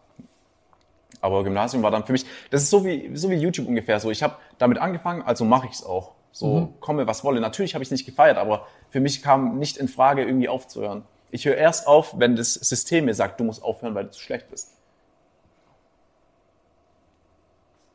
Aber 1.21 1.45
Gymnasium 1.45 1.83
war 1.83 1.91
dann 1.91 2.07
für 2.07 2.13
mich, 2.13 2.25
das 2.49 2.63
ist 2.63 2.71
so 2.71 2.83
wie 2.83 3.15
so 3.15 3.29
wie 3.29 3.35
YouTube 3.35 3.69
ungefähr. 3.69 4.01
So, 4.01 4.11
ich 4.11 4.23
habe 4.23 4.37
damit 4.57 4.79
angefangen, 4.79 5.21
also 5.23 5.45
mache 5.45 5.67
ich 5.67 5.75
es 5.75 5.85
auch. 5.85 6.13
So 6.33 6.73
komme 6.81 7.07
was 7.07 7.23
wolle. 7.23 7.41
Natürlich 7.43 7.75
habe 7.75 7.83
ich 7.83 7.89
es 7.89 7.93
nicht 7.93 8.07
gefeiert, 8.07 8.39
aber 8.39 8.67
für 8.89 9.01
mich 9.01 9.23
kam 9.23 9.59
nicht 9.59 9.77
in 9.77 9.89
Frage, 9.89 10.25
irgendwie 10.25 10.49
aufzuhören. 10.49 11.05
Ich 11.31 11.45
höre 11.45 11.57
erst 11.57 11.87
auf, 11.87 12.19
wenn 12.19 12.35
das 12.35 12.55
System 12.55 13.05
mir 13.05 13.15
sagt, 13.15 13.41
du 13.41 13.45
musst 13.45 13.63
aufhören, 13.63 13.95
weil 13.95 14.05
du 14.05 14.11
zu 14.13 14.23
schlecht 14.23 14.49
bist. 14.51 14.73
Oder? 17.79 17.86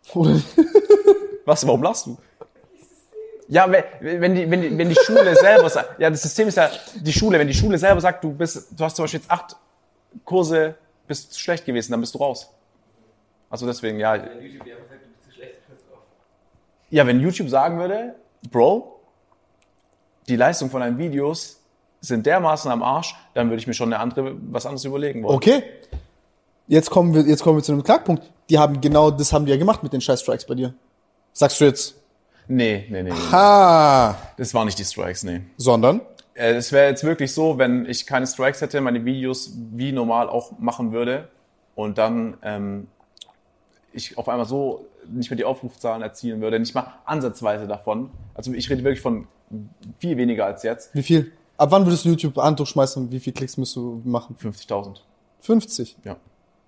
Was, 1.46 1.66
warum 1.66 1.84
lachst 1.84 2.06
du? 2.06 2.18
Ja, 3.48 3.70
wenn, 3.70 3.84
wenn, 4.22 4.36
die, 4.36 4.50
wenn, 4.50 4.62
die, 4.62 4.78
wenn 4.78 4.90
die 4.90 4.96
Schule 4.96 5.36
selber 5.36 5.70
sagt, 5.70 6.00
ja, 6.00 6.10
das 6.10 6.22
System 6.22 6.48
ist 6.48 6.56
ja 6.56 6.70
die 6.96 7.12
Schule, 7.12 7.38
wenn 7.38 7.48
die 7.48 7.54
Schule 7.54 7.78
selber 7.78 8.00
sagt, 8.00 8.24
du 8.24 8.32
bist, 8.32 8.68
du 8.72 8.84
hast 8.84 8.96
zum 8.96 9.04
Beispiel 9.04 9.20
jetzt 9.20 9.30
acht 9.30 9.58
Kurse, 10.24 10.76
bist 11.08 11.34
zu 11.34 11.40
schlecht 11.40 11.66
gewesen, 11.66 11.92
dann 11.92 12.00
bist 12.00 12.16
du 12.16 12.20
raus. 12.20 12.50
Also 13.50 13.66
deswegen, 13.68 14.00
ja. 14.00 14.14
Wenn 14.14 14.42
YouTube 14.42 14.68
einfach 14.68 14.90
sagt, 14.90 15.02
du 15.02 15.10
bist 15.10 15.24
zu 15.26 15.32
schlecht, 15.34 15.56
du 15.68 15.94
auf. 15.94 16.00
Ja, 16.90 17.08
wenn 17.08 17.20
YouTube 17.20 17.50
sagen 17.50 17.78
würde, 17.78 18.16
Bro, 18.50 19.02
die 20.30 20.38
Leistung 20.38 20.70
von 20.70 20.80
deinen 20.80 20.98
Videos 20.98 21.60
sind 22.00 22.26
dermaßen 22.26 22.72
am 22.72 22.82
Arsch, 22.82 23.16
dann 23.34 23.50
würde 23.50 23.60
ich 23.60 23.68
mir 23.68 23.74
schon 23.74 23.94
eine 23.94 24.02
andere, 24.02 24.36
was 24.50 24.66
anderes 24.66 24.86
überlegen 24.86 25.24
wollen. 25.24 25.36
Okay. 25.36 25.64
Jetzt 26.68 26.90
kommen 26.90 27.14
wir, 27.14 27.24
jetzt 27.24 27.44
kommen 27.44 27.58
wir 27.58 27.64
zu 27.64 27.74
einem 27.74 27.84
Knackpunkt. 27.84 28.32
Die 28.52 28.60
haben 28.60 28.82
genau 28.82 29.12
das 29.12 29.32
haben 29.32 29.46
die 29.46 29.52
ja 29.52 29.58
gemacht 29.58 29.82
mit 29.82 29.94
den 29.94 30.02
Scheiß 30.02 30.20
Strikes 30.22 30.46
bei 30.46 30.56
dir. 30.56 30.74
Sagst 31.32 31.62
du 31.62 31.66
jetzt? 31.66 31.96
Nee, 32.50 32.86
nee, 32.90 33.02
nee, 33.02 33.12
nee. 33.12 33.32
Ha, 33.32 34.18
Das 34.36 34.54
waren 34.54 34.66
nicht 34.66 34.78
die 34.78 34.84
Strikes, 34.84 35.24
nee. 35.24 35.40
sondern 35.56 36.02
Äh, 36.34 36.56
Es 36.56 36.74
wäre 36.74 36.90
jetzt 36.90 37.06
wirklich 37.06 37.34
so, 37.34 37.58
wenn 37.58 37.86
ich 37.86 38.06
keine 38.06 38.28
Strikes 38.28 38.60
hätte, 38.60 38.82
meine 38.82 39.06
Videos 39.06 39.54
wie 39.72 39.94
normal 39.94 40.28
auch 40.28 40.52
machen 40.60 40.92
würde 40.92 41.30
und 41.76 41.98
dann 41.98 42.36
ähm, 42.42 42.88
ich 43.94 44.18
auf 44.18 44.28
einmal 44.28 44.46
so 44.46 44.86
nicht 45.10 45.30
mehr 45.30 45.38
die 45.38 45.46
Aufrufzahlen 45.46 46.02
erzielen 46.02 46.42
würde, 46.42 46.60
nicht 46.60 46.76
mal 46.76 46.88
ansatzweise 47.06 47.68
davon. 47.68 48.10
Also 48.34 48.52
ich 48.52 48.70
rede 48.70 48.84
wirklich 48.84 49.00
von 49.02 49.30
viel 50.00 50.18
weniger 50.18 50.46
als 50.46 50.64
jetzt. 50.64 50.94
wie 50.94 51.04
viel? 51.04 51.32
Ab 51.56 51.72
wann 51.72 51.86
würdest 51.86 52.04
du 52.04 52.10
YouTube 52.10 52.36
Handtuch 52.36 52.68
schmeißen? 52.68 53.12
Wie 53.12 53.20
viel 53.22 53.32
Klicks 53.32 53.56
musst 53.56 53.78
du 53.78 54.02
machen? 54.04 54.36
50.000. 54.42 54.98
50. 55.40 55.96
Ja. 56.04 56.18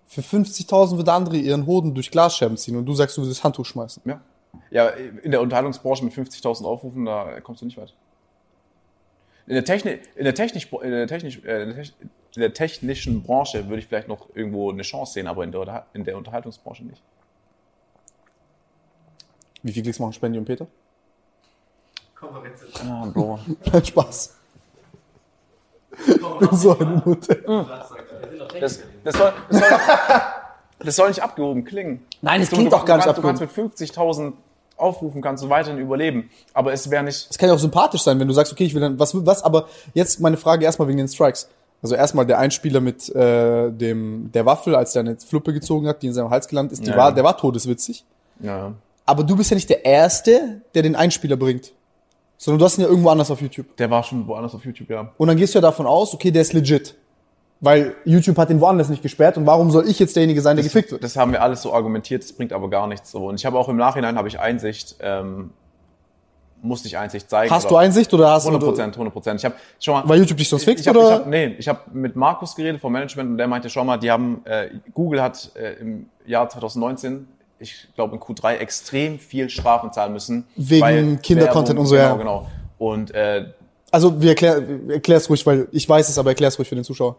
Für 0.07 0.21
50.000 0.21 0.97
würde 0.97 1.11
andere 1.11 1.37
ihren 1.37 1.65
Hoden 1.65 1.93
durch 1.93 2.11
Glasscherben 2.11 2.57
ziehen 2.57 2.75
und 2.75 2.85
du 2.85 2.93
sagst, 2.93 3.17
du 3.17 3.21
würdest 3.21 3.43
Handtuch 3.43 3.65
schmeißen. 3.65 4.03
Ja. 4.05 4.21
Ja, 4.69 4.87
in 4.89 5.31
der 5.31 5.41
Unterhaltungsbranche 5.41 6.03
mit 6.03 6.13
50.000 6.13 6.65
Aufrufen, 6.65 7.05
da 7.05 7.39
kommst 7.41 7.61
du 7.61 7.65
nicht 7.65 7.77
weit. 7.77 7.93
In 9.45 9.55
der, 9.55 9.65
Technik, 9.65 10.01
in 10.15 10.23
der, 10.23 10.35
Technik, 10.35 10.71
in 10.71 10.91
der, 10.91 11.07
Technik, 11.07 11.43
äh, 11.45 11.63
in 11.63 11.91
der, 12.35 12.53
technischen 12.53 13.23
Branche 13.23 13.67
würde 13.67 13.79
ich 13.79 13.87
vielleicht 13.87 14.07
noch 14.07 14.29
irgendwo 14.35 14.71
eine 14.71 14.83
Chance 14.83 15.13
sehen, 15.13 15.27
aber 15.27 15.43
in 15.43 15.51
der, 15.51 15.85
in 15.93 16.03
der 16.05 16.17
Unterhaltungsbranche 16.17 16.85
nicht. 16.85 17.01
Wie 19.63 19.71
viel 19.71 19.83
Klicks 19.83 19.99
machen 19.99 20.13
Spendi 20.13 20.39
und 20.39 20.45
Peter? 20.45 20.67
Ah, 22.85 23.05
Bro. 23.13 23.39
Kein 23.71 23.85
Spaß. 23.85 24.37
so 26.51 26.77
eine 26.77 27.01
Mutter. 27.05 27.35
Das, 28.59 28.79
das, 29.03 29.17
soll, 29.17 29.33
das, 29.49 29.59
soll, 29.59 29.69
das 30.79 30.95
soll 30.95 31.07
nicht 31.09 31.23
abgehoben 31.23 31.63
klingen. 31.63 32.05
Nein, 32.21 32.41
es 32.41 32.49
klingt 32.49 32.67
du, 32.67 32.69
doch 32.77 32.85
gar 32.85 32.97
nicht 32.97 33.07
du 33.07 33.21
kannst, 33.21 33.41
du 33.41 33.45
abgehoben. 33.45 33.77
kannst 33.77 33.87
mit 33.87 33.97
50.000 33.97 34.33
Aufrufen 34.77 35.21
kannst 35.21 35.43
du 35.43 35.49
weiterhin 35.49 35.79
überleben. 35.79 36.29
Aber 36.53 36.73
es 36.73 36.89
wäre 36.89 37.03
nicht. 37.03 37.27
Es 37.29 37.37
kann 37.37 37.47
ja 37.49 37.55
auch 37.55 37.59
sympathisch 37.59 38.01
sein, 38.01 38.19
wenn 38.19 38.27
du 38.27 38.33
sagst, 38.33 38.51
okay, 38.51 38.65
ich 38.65 38.73
will 38.73 38.81
dann, 38.81 38.99
was, 38.99 39.13
was, 39.25 39.43
aber 39.43 39.67
jetzt 39.93 40.19
meine 40.19 40.37
Frage 40.37 40.65
erstmal 40.65 40.87
wegen 40.87 40.97
den 40.97 41.07
Strikes. 41.07 41.49
Also 41.81 41.95
erstmal 41.95 42.25
der 42.25 42.39
Einspieler 42.39 42.79
mit 42.79 43.13
äh, 43.13 43.69
dem 43.69 44.31
der 44.33 44.45
Waffel, 44.45 44.73
als 44.73 44.93
der 44.93 45.01
eine 45.01 45.17
Fluppe 45.17 45.53
gezogen 45.53 45.87
hat, 45.87 46.01
die 46.01 46.07
in 46.07 46.13
seinem 46.13 46.29
Hals 46.29 46.47
gelandet 46.47 46.73
ist, 46.73 46.85
die 46.85 46.91
Ja, 46.91 46.97
war, 46.97 47.13
der 47.13 47.23
war 47.23 47.37
todeswitzig. 47.37 48.05
Ja. 48.39 48.73
Aber 49.05 49.23
du 49.23 49.35
bist 49.35 49.51
ja 49.51 49.55
nicht 49.55 49.69
der 49.69 49.83
Erste, 49.83 50.61
der 50.73 50.81
den 50.81 50.95
Einspieler 50.95 51.35
bringt. 51.35 51.73
Sondern 52.37 52.59
du 52.59 52.65
hast 52.65 52.77
ihn 52.77 52.81
ja 52.81 52.87
irgendwo 52.87 53.09
anders 53.09 53.29
auf 53.31 53.41
YouTube. 53.41 53.75
Der 53.77 53.89
war 53.89 54.01
schon 54.03 54.25
woanders 54.27 54.55
auf 54.55 54.65
YouTube, 54.65 54.89
ja. 54.89 55.11
Und 55.17 55.27
dann 55.27 55.37
gehst 55.37 55.53
du 55.53 55.59
ja 55.59 55.61
davon 55.61 55.85
aus, 55.85 56.13
okay, 56.13 56.31
der 56.31 56.41
ist 56.41 56.53
legit. 56.53 56.95
Weil 57.63 57.95
YouTube 58.03 58.37
hat 58.37 58.49
den 58.49 58.59
woanders 58.59 58.89
nicht 58.89 59.01
gesperrt 59.01 59.37
und 59.37 59.45
warum 59.45 59.71
soll 59.71 59.87
ich 59.87 59.97
jetzt 59.97 60.17
derjenige 60.17 60.41
sein, 60.41 60.57
der 60.57 60.65
gefickt 60.65 60.91
wird? 60.91 61.01
Das 61.01 61.15
haben 61.15 61.31
wir 61.31 61.41
alles 61.41 61.61
so 61.61 61.73
argumentiert, 61.73 62.21
das 62.21 62.33
bringt 62.33 62.51
aber 62.51 62.69
gar 62.69 62.87
nichts 62.87 63.09
so. 63.09 63.27
Und 63.27 63.35
ich 63.35 63.45
habe 63.45 63.57
auch 63.57 63.69
im 63.69 63.77
Nachhinein 63.77 64.17
habe 64.17 64.27
ich 64.27 64.37
Einsicht, 64.37 64.97
ähm, 64.99 65.51
musste 66.61 66.89
ich 66.89 66.97
Einsicht 66.97 67.29
zeigen. 67.29 67.49
Hast 67.49 67.71
du 67.71 67.77
Einsicht 67.77 68.13
oder 68.13 68.31
hast 68.31 68.43
100 68.43 68.61
du... 68.61 68.67
Prozent, 68.67 68.95
100 68.95 69.13
Prozent. 69.13 69.39
Ich 69.39 69.45
habe 69.45 69.55
schon 69.79 69.93
mal. 69.93 70.03
Weil 70.09 70.19
YouTube 70.19 70.39
dich 70.39 70.49
sonst 70.49 70.65
fixt, 70.65 70.81
ich 70.81 70.89
hab, 70.89 70.97
oder? 70.97 71.07
Ich 71.07 71.19
hab, 71.19 71.27
nee, 71.27 71.55
ich 71.57 71.67
habe 71.69 71.79
mit 71.93 72.17
Markus 72.17 72.53
geredet 72.53 72.81
vom 72.81 72.91
Management 72.91 73.29
und 73.29 73.37
der 73.37 73.47
meinte 73.47 73.69
schon 73.69 73.87
mal, 73.87 73.95
die 73.95 74.11
haben, 74.11 74.41
äh, 74.43 74.67
Google 74.93 75.21
hat 75.21 75.49
äh, 75.55 75.79
im 75.79 76.07
Jahr 76.25 76.49
2019, 76.49 77.29
ich 77.59 77.87
glaube 77.95 78.17
in 78.17 78.21
Q3, 78.21 78.57
extrem 78.57 79.19
viel 79.19 79.49
Strafen 79.49 79.93
zahlen 79.93 80.11
müssen. 80.11 80.45
Wegen 80.57 81.21
Kindercontent 81.21 81.79
und 81.79 81.85
so, 81.85 81.95
genau, 81.95 82.07
ja. 82.09 82.15
Genau, 82.17 82.47
Und 82.77 83.11
äh, 83.11 83.45
Also 83.89 84.21
wir 84.21 84.31
erklär, 84.31 84.61
erklär's 84.89 85.29
ruhig, 85.29 85.45
weil 85.45 85.69
ich 85.71 85.87
weiß 85.87 86.09
es, 86.09 86.17
aber 86.17 86.31
erklär's 86.31 86.59
ruhig 86.59 86.67
für 86.67 86.75
den 86.75 86.83
Zuschauer. 86.83 87.15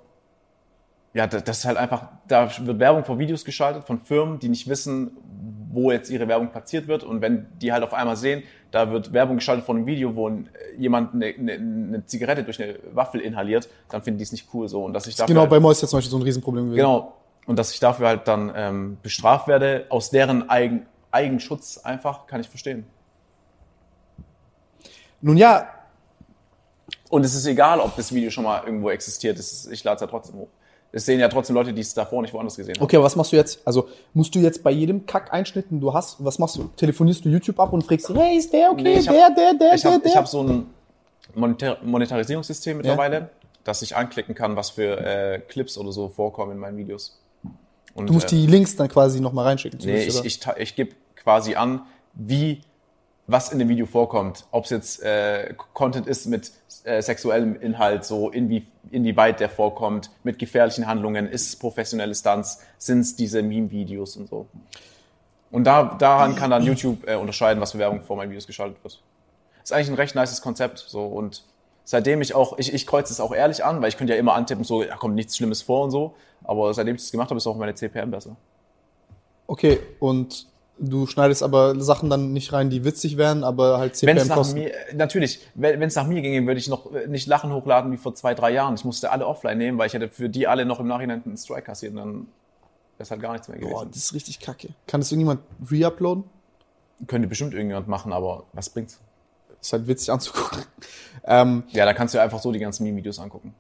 Ja, 1.15 1.27
da- 1.27 1.41
das 1.41 1.59
ist 1.59 1.65
halt 1.65 1.79
einfach, 1.79 2.09
da 2.29 2.51
wird 2.67 2.79
Werbung 2.79 3.05
vor 3.05 3.19
Videos 3.19 3.45
geschaltet 3.45 3.85
von 3.85 4.01
Firmen, 4.01 4.39
die 4.41 4.49
nicht 4.49 4.69
wissen, 4.69 5.17
wo 5.73 5.91
jetzt 5.91 6.11
ihre 6.11 6.29
Werbung 6.29 6.51
platziert 6.51 6.87
wird. 6.87 7.03
Und 7.03 7.21
wenn 7.21 7.47
die 7.61 7.73
halt 7.73 7.83
auf 7.83 7.95
einmal 7.95 8.17
sehen, 8.17 8.43
da 8.71 8.91
wird 8.91 9.13
Werbung 9.13 9.37
geschaltet 9.37 9.65
von 9.65 9.77
einem 9.77 9.87
Video, 9.87 10.15
wo 10.17 10.31
jemand 10.77 11.15
eine, 11.15 11.27
eine, 11.27 11.53
eine 11.53 12.07
Zigarette 12.07 12.45
durch 12.45 12.63
eine 12.63 12.77
Waffel 12.93 13.21
inhaliert, 13.21 13.69
dann 13.89 14.03
finden 14.03 14.19
die 14.19 14.25
es 14.25 14.33
nicht 14.33 14.49
cool 14.53 14.69
so. 14.69 14.85
Und 14.85 14.93
dass 14.93 15.07
ich 15.07 15.15
dafür 15.17 15.29
Genau, 15.29 15.41
halt, 15.43 15.51
bei 15.51 15.61
Mois 15.61 15.81
jetzt 15.81 15.91
zum 15.91 15.99
Beispiel 15.99 16.11
so 16.11 16.19
ein 16.19 16.23
Riesenproblem 16.23 16.65
gewesen. 16.67 16.77
Genau. 16.77 17.15
Und 17.47 17.59
dass 17.59 17.73
ich 17.73 17.81
dafür 17.81 18.09
halt 18.09 18.27
dann 18.29 18.53
ähm, 18.57 18.99
bestraft 19.03 19.49
werde, 19.49 19.87
aus 19.91 20.11
deren 20.11 20.49
Eigen, 20.49 20.87
Eigenschutz 21.11 21.79
einfach, 21.79 22.27
kann 22.27 22.41
ich 22.41 22.49
verstehen. 22.49 22.87
Nun 25.21 25.37
ja, 25.37 25.69
Und 27.11 27.25
es 27.25 27.35
ist 27.35 27.47
egal, 27.47 27.81
ob 27.81 27.97
das 27.97 28.13
Video 28.13 28.31
schon 28.31 28.45
mal 28.45 28.63
irgendwo 28.65 28.91
existiert. 28.91 29.39
Ist, 29.39 29.71
ich 29.71 29.85
lade 29.85 29.97
es 29.97 30.01
ja 30.01 30.07
trotzdem 30.07 30.37
hoch. 30.37 30.49
Es 30.97 31.07
sehen 31.07 31.19
ja 31.19 31.29
trotzdem 31.29 31.55
Leute, 31.55 31.73
die 31.73 31.81
es 31.81 31.93
davor 31.93 32.23
nicht 32.23 32.33
woanders 32.33 32.57
gesehen 32.57 32.77
haben. 32.77 32.85
okay, 32.85 32.97
aber 32.97 33.05
was 33.07 33.17
machst 33.17 33.33
du 33.33 33.37
jetzt? 33.37 33.61
Also 33.67 33.89
musst 34.13 34.35
du 34.35 34.39
jetzt 34.39 34.63
bei 34.63 34.71
jedem 34.71 35.07
Kack-Einschnitt, 35.07 35.71
den 35.71 35.81
du 35.81 35.93
hast, 35.93 36.25
was 36.25 36.39
machst 36.39 36.57
du? 36.57 36.71
Telefonierst 36.77 37.25
du 37.25 37.29
YouTube 37.31 37.59
ab 37.59 37.73
und 37.73 37.83
fragst, 37.83 38.09
hey, 38.11 38.37
ist 38.37 38.53
der 38.53 38.71
okay, 38.71 38.83
Nee, 38.83 38.99
ich 39.01 39.09
hab- 39.09 39.15
der, 39.17 39.31
der, 39.31 39.55
der, 39.55 39.75
ich 39.75 39.83
der, 39.83 39.91
habe 39.93 40.03
der? 40.03 40.11
ich 40.13 40.17
hab 40.17 40.29
so 40.29 40.43
ein 40.45 40.67
Monetar 41.35 41.79
Monetarisierungssystem 41.83 42.77
mittlerweile, 42.77 43.31
dass 43.65 43.83
ich 43.83 43.97
anklicken 43.97 44.35
kann, 44.35 44.57
was 44.57 44.71
für 44.71 44.99
äh, 45.01 45.41
Clips 45.41 45.77
oder 45.79 45.91
so 45.91 46.09
vorkommen 46.09 46.53
in 46.53 46.59
meinen 46.59 46.77
Videos. 46.77 47.19
Und, 47.95 48.09
du 48.09 48.13
musst 48.13 48.27
äh, 48.33 48.37
die 48.37 48.47
Links 48.47 48.77
dann 48.77 48.89
quasi 48.89 49.21
nochmal 49.21 49.47
reinschicken. 49.47 49.81
Nee, 49.85 50.05
ich, 50.05 50.25
ich, 50.25 50.39
ta- 50.39 50.57
ich 50.59 50.77
gebe 50.77 50.95
quasi 51.17 51.55
an, 51.57 51.83
wie 52.15 52.61
was 53.27 53.53
in 53.53 53.59
dem 53.59 53.69
Video 53.69 53.87
vorkommt. 53.87 54.45
Ob 54.51 54.65
es 54.65 54.71
jetzt 54.71 55.03
äh, 55.03 55.55
Content 55.73 56.07
ist 56.07 56.27
mit 56.27 56.53
äh, 56.85 57.01
sexuellem 57.01 57.61
Inhalt, 57.61 58.05
so 58.05 58.31
inwie, 58.31 58.67
inwieweit 58.91 59.41
der 59.41 59.49
vorkommt, 59.49 60.11
mit 60.23 60.39
gefährlichen 60.39 60.87
Handlungen, 60.87 61.29
ist 61.29 61.49
es 61.49 61.57
professionelle 61.57 62.15
Stunts, 62.15 62.61
sind 62.79 63.01
es 63.01 63.17
diese 63.17 63.43
Meme-Videos 63.43 64.17
und 64.17 64.29
so. 64.29 64.47
Und 65.51 65.65
da, 65.65 65.95
daran 65.99 66.35
kann 66.35 66.51
dann 66.51 66.63
YouTube 66.63 67.09
äh, 67.09 67.15
unterscheiden, 67.15 67.61
was 67.61 67.73
für 67.73 67.79
Werbung 67.79 68.03
vor 68.03 68.17
meinen 68.17 68.31
Videos 68.31 68.47
geschaltet 68.47 68.83
wird. 68.83 69.01
Ist 69.63 69.73
eigentlich 69.73 69.89
ein 69.89 69.95
recht 69.95 70.15
nices 70.15 70.43
Konzept. 70.43 70.79
So 70.79 71.07
und 71.07 71.45
seitdem 71.85 72.21
ich 72.21 72.35
auch, 72.35 72.59
ich, 72.59 72.75
ich 72.75 72.87
kreuze 72.87 73.13
es 73.13 73.21
auch 73.21 73.33
ehrlich 73.33 73.65
an, 73.65 73.81
weil 73.81 73.89
ich 73.89 73.97
könnte 73.97 74.13
ja 74.13 74.19
immer 74.19 74.35
antippen, 74.35 74.65
so, 74.65 74.83
da 74.83 74.97
kommt 74.97 75.15
nichts 75.15 75.37
Schlimmes 75.37 75.63
vor 75.63 75.85
und 75.85 75.91
so. 75.91 76.15
Aber 76.43 76.75
seitdem 76.75 76.97
ich 76.97 77.03
das 77.03 77.13
gemacht 77.13 77.31
habe, 77.31 77.39
ist 77.39 77.47
auch 77.47 77.57
meine 77.57 77.75
CPM 77.75 78.11
besser. 78.11 78.37
Okay, 79.47 79.79
und 80.01 80.47
du 80.79 81.07
schneidest 81.07 81.43
aber 81.43 81.81
Sachen 81.81 82.11
dann 82.11 82.33
nicht 82.33 82.53
rein, 82.53 82.71
die 82.71 82.85
witzig 82.85 83.17
wären, 83.17 83.45
aber 83.45 83.79
halt 83.79 84.01
Wenn 84.03 84.17
es 84.17 84.25
CPM 84.25 84.29
nach 84.29 84.37
kosten. 84.37 84.59
mir, 84.59 84.73
natürlich, 84.95 85.41
wenn 85.55 85.83
es 85.83 85.95
nach 85.95 86.07
mir 86.07 86.21
ginge, 86.23 86.47
würde 86.47 86.59
ich 86.59 86.69
noch 86.69 86.93
äh, 86.93 87.07
nicht 87.07 87.27
Lachen 87.27 87.53
hochladen 87.53 87.93
wie 87.93 87.97
vor 87.97 88.15
zwei, 88.15 88.35
drei 88.35 88.51
Jahren. 88.53 88.75
Ich 88.75 88.85
musste 88.85 89.11
alle 89.11 89.27
offline 89.27 89.59
nehmen, 89.59 89.79
weil 89.79 89.87
ich 89.87 89.95
hätte 89.95 90.09
für 90.09 90.29
die 90.29 90.47
alle 90.47 90.65
noch 90.65 90.81
im 90.81 90.87
Nachhinein 90.89 91.23
einen 91.25 91.37
Strike 91.37 91.63
kassiert 91.63 91.93
und 91.93 91.99
dann 91.99 92.13
wäre 92.15 92.27
es 92.99 93.11
halt 93.11 93.21
gar 93.21 93.33
nichts 93.33 93.49
mehr 93.49 93.59
gewesen. 93.59 93.73
Boah, 93.73 93.87
das 93.87 93.97
ist 93.97 94.15
richtig 94.15 94.41
kacke. 94.41 94.69
Kann 94.87 95.01
das 95.01 95.11
irgendjemand 95.13 95.41
reuploaden? 95.71 96.25
Könnte 97.07 97.29
bestimmt 97.29 97.53
irgendjemand 97.55 97.89
machen, 97.89 98.13
aber 98.13 98.45
was 98.53 98.71
bringt's? 98.71 99.01
Ist 99.61 99.73
halt 99.73 99.87
witzig 99.87 100.11
anzugucken. 100.11 100.65
Ähm, 101.27 101.63
Ja, 101.71 101.87
da 101.87 101.95
kannst 101.95 102.15
du 102.15 102.21
einfach 102.21 102.39
so 102.39 102.53
die 102.53 102.59
ganzen 102.59 102.85
Meme-Videos 102.85 103.19
angucken. 103.19 103.55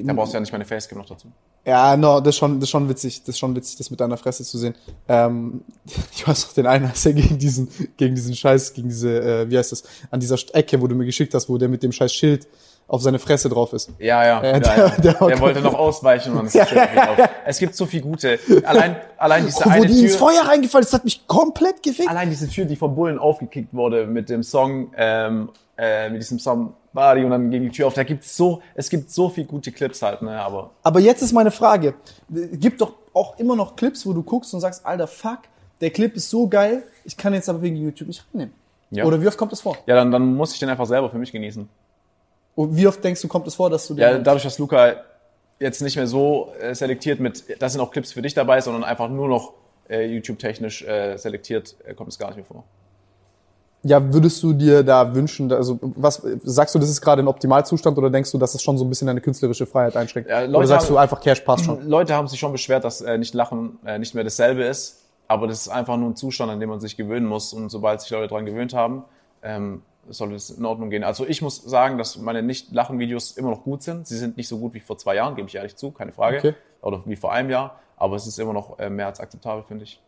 Da 0.00 0.12
brauchst 0.12 0.32
du 0.32 0.36
ja 0.36 0.40
nicht 0.40 0.52
meine 0.52 0.64
Facecam 0.64 0.98
noch 0.98 1.06
dazu. 1.08 1.28
Ja, 1.66 1.96
no, 1.96 2.20
das 2.20 2.34
ist 2.34 2.38
schon, 2.38 2.60
das 2.60 2.68
ist 2.68 2.70
schon 2.70 2.88
witzig, 2.88 3.20
das 3.20 3.30
ist 3.30 3.38
schon 3.38 3.54
witzig, 3.56 3.76
das 3.78 3.90
mit 3.90 3.98
deiner 4.00 4.16
Fresse 4.16 4.44
zu 4.44 4.56
sehen. 4.56 4.74
Ähm, 5.08 5.62
ich 6.14 6.26
weiß 6.26 6.46
noch, 6.46 6.52
den 6.54 6.66
einen 6.66 6.88
hast 6.88 7.04
du 7.04 7.10
ja 7.10 7.16
gegen 7.16 7.38
diesen, 7.38 7.68
gegen 7.96 8.14
diesen 8.14 8.34
Scheiß, 8.34 8.72
gegen 8.74 8.88
diese, 8.88 9.20
äh, 9.20 9.50
wie 9.50 9.58
heißt 9.58 9.72
das, 9.72 9.82
an 10.10 10.20
dieser 10.20 10.36
Ecke, 10.54 10.80
wo 10.80 10.86
du 10.86 10.94
mir 10.94 11.04
geschickt 11.04 11.34
hast, 11.34 11.48
wo 11.48 11.58
der 11.58 11.68
mit 11.68 11.82
dem 11.82 11.92
Scheiß 11.92 12.12
Schild 12.12 12.46
auf 12.86 13.02
seine 13.02 13.18
Fresse 13.18 13.50
drauf 13.50 13.74
ist. 13.74 13.90
Ja, 13.98 14.24
ja. 14.24 14.40
Äh, 14.40 14.52
ja, 14.52 14.60
der- 14.60 14.76
ja. 14.78 14.88
der- 14.88 15.12
Der, 15.28 15.40
wollte 15.40 15.60
noch 15.60 15.74
ausweichen 15.74 16.34
und 16.38 16.46
es, 16.46 16.54
ja, 16.54 16.66
es 17.44 17.58
gibt 17.58 17.74
so 17.74 17.84
viel 17.84 18.00
gute. 18.00 18.38
Allein, 18.64 18.96
allein 19.18 19.44
diese 19.44 19.58
Oh, 19.62 19.66
wo 19.66 19.70
eine 19.70 19.86
die 19.86 20.00
ins 20.04 20.12
Tür, 20.12 20.18
Feuer 20.20 20.42
reingefallen 20.46 20.84
ist, 20.84 20.92
das 20.94 21.00
hat 21.00 21.04
mich 21.04 21.26
komplett 21.26 21.82
gefickt. 21.82 22.08
allein 22.08 22.30
diese 22.30 22.48
Tür, 22.48 22.64
die 22.64 22.76
vom 22.76 22.94
Bullen 22.94 23.18
aufgekickt 23.18 23.74
wurde 23.74 24.06
mit 24.06 24.30
dem 24.30 24.42
Song, 24.42 24.90
ähm, 24.96 25.50
äh, 25.76 26.08
mit 26.08 26.22
diesem 26.22 26.38
Song 26.38 26.72
Body 26.92 27.24
und 27.24 27.30
dann 27.30 27.50
ging 27.50 27.62
die 27.62 27.70
Tür 27.70 27.86
auf. 27.86 27.94
Da 27.94 28.02
gibt's 28.04 28.36
so, 28.36 28.62
es 28.74 28.88
gibt 28.88 29.10
so 29.10 29.28
viel 29.28 29.44
gute 29.44 29.72
Clips 29.72 30.02
halt, 30.02 30.22
ne, 30.22 30.40
aber 30.40 30.70
Aber 30.82 31.00
jetzt 31.00 31.22
ist 31.22 31.32
meine 31.32 31.50
Frage. 31.50 31.94
Gibt 32.28 32.80
doch 32.80 32.94
auch 33.12 33.38
immer 33.38 33.56
noch 33.56 33.76
Clips, 33.76 34.06
wo 34.06 34.12
du 34.12 34.22
guckst 34.22 34.52
und 34.54 34.60
sagst, 34.60 34.84
alter, 34.84 35.06
fuck, 35.06 35.40
der 35.80 35.90
Clip 35.90 36.14
ist 36.16 36.30
so 36.30 36.48
geil, 36.48 36.84
ich 37.04 37.16
kann 37.16 37.34
jetzt 37.34 37.48
aber 37.48 37.62
wegen 37.62 37.76
YouTube 37.76 38.08
nicht 38.08 38.24
reinnehmen. 38.32 38.54
Ja. 38.90 39.04
Oder 39.04 39.20
wie 39.20 39.26
oft 39.28 39.36
kommt 39.36 39.52
das 39.52 39.60
vor? 39.60 39.76
ja, 39.86 39.94
dann, 39.94 40.10
dann 40.10 40.34
muss 40.34 40.52
ich 40.52 40.58
den 40.58 40.68
einfach 40.68 40.86
selber 40.86 41.10
für 41.10 41.18
mich 41.18 41.30
genießen. 41.30 41.68
Und 42.54 42.76
wie 42.76 42.86
oft 42.86 43.02
denkst 43.04 43.20
du, 43.22 43.28
kommt 43.28 43.46
es 43.46 43.54
vor, 43.54 43.70
dass 43.70 43.86
du 43.86 43.94
den 43.94 44.02
Ja, 44.02 44.18
dadurch, 44.18 44.42
dass 44.42 44.58
Luca 44.58 44.96
jetzt 45.60 45.80
nicht 45.82 45.96
mehr 45.96 46.06
so 46.06 46.52
äh, 46.60 46.74
selektiert 46.74 47.20
mit, 47.20 47.44
das 47.60 47.72
sind 47.72 47.80
auch 47.80 47.90
Clips 47.90 48.12
für 48.12 48.22
dich 48.22 48.34
dabei, 48.34 48.60
sondern 48.60 48.84
einfach 48.84 49.08
nur 49.08 49.28
noch 49.28 49.52
äh, 49.88 50.06
YouTube-technisch 50.06 50.82
äh, 50.82 51.16
selektiert, 51.16 51.76
äh, 51.84 51.94
kommt 51.94 52.10
es 52.10 52.18
gar 52.18 52.28
nicht 52.28 52.36
mehr 52.36 52.44
vor. 52.44 52.64
Ja, 53.84 54.12
würdest 54.12 54.42
du 54.42 54.52
dir 54.52 54.82
da 54.82 55.14
wünschen, 55.14 55.52
also 55.52 55.78
was 55.80 56.20
sagst 56.42 56.74
du, 56.74 56.80
das 56.80 56.90
ist 56.90 57.00
gerade 57.00 57.22
ein 57.22 57.28
Optimalzustand 57.28 57.96
oder 57.96 58.10
denkst 58.10 58.32
du, 58.32 58.38
dass 58.38 58.54
es 58.54 58.62
schon 58.62 58.76
so 58.76 58.84
ein 58.84 58.88
bisschen 58.88 59.06
deine 59.06 59.20
künstlerische 59.20 59.66
Freiheit 59.66 59.96
einschränkt? 59.96 60.28
Ja, 60.28 60.44
oder 60.46 60.66
sagst 60.66 60.86
haben- 60.88 60.94
du 60.94 60.98
einfach 60.98 61.20
Cash 61.20 61.40
passt 61.42 61.64
schon? 61.64 61.88
Leute 61.88 62.14
haben 62.14 62.26
sich 62.26 62.40
schon 62.40 62.50
beschwert, 62.50 62.82
dass 62.84 63.00
äh, 63.00 63.16
nicht 63.18 63.34
Lachen 63.34 63.78
äh, 63.84 63.98
nicht 63.98 64.14
mehr 64.14 64.24
dasselbe 64.24 64.64
ist, 64.64 65.04
aber 65.28 65.46
das 65.46 65.60
ist 65.62 65.68
einfach 65.68 65.96
nur 65.96 66.10
ein 66.10 66.16
Zustand, 66.16 66.50
an 66.50 66.58
dem 66.58 66.70
man 66.70 66.80
sich 66.80 66.96
gewöhnen 66.96 67.26
muss 67.26 67.52
und 67.52 67.70
sobald 67.70 68.00
sich 68.00 68.10
Leute 68.10 68.28
daran 68.28 68.46
gewöhnt 68.46 68.74
haben, 68.74 69.04
ähm, 69.42 69.82
soll 70.08 70.34
es 70.34 70.50
in 70.50 70.64
Ordnung 70.64 70.90
gehen. 70.90 71.04
Also 71.04 71.24
ich 71.26 71.40
muss 71.42 71.62
sagen, 71.62 71.98
dass 71.98 72.16
meine 72.16 72.42
Nicht-Lachen-Videos 72.42 73.32
immer 73.32 73.50
noch 73.50 73.62
gut 73.62 73.82
sind. 73.82 74.08
Sie 74.08 74.16
sind 74.16 74.36
nicht 74.36 74.48
so 74.48 74.58
gut 74.58 74.74
wie 74.74 74.80
vor 74.80 74.98
zwei 74.98 75.14
Jahren, 75.16 75.36
gebe 75.36 75.46
ich 75.48 75.54
ehrlich 75.54 75.76
zu, 75.76 75.90
keine 75.92 76.12
Frage. 76.12 76.38
Okay. 76.38 76.54
Oder 76.80 77.02
wie 77.04 77.16
vor 77.16 77.32
einem 77.32 77.50
Jahr, 77.50 77.78
aber 77.96 78.16
es 78.16 78.26
ist 78.26 78.38
immer 78.38 78.52
noch 78.54 78.78
äh, 78.78 78.88
mehr 78.90 79.06
als 79.06 79.20
akzeptabel, 79.20 79.64
finde 79.68 79.84
ich. 79.84 80.00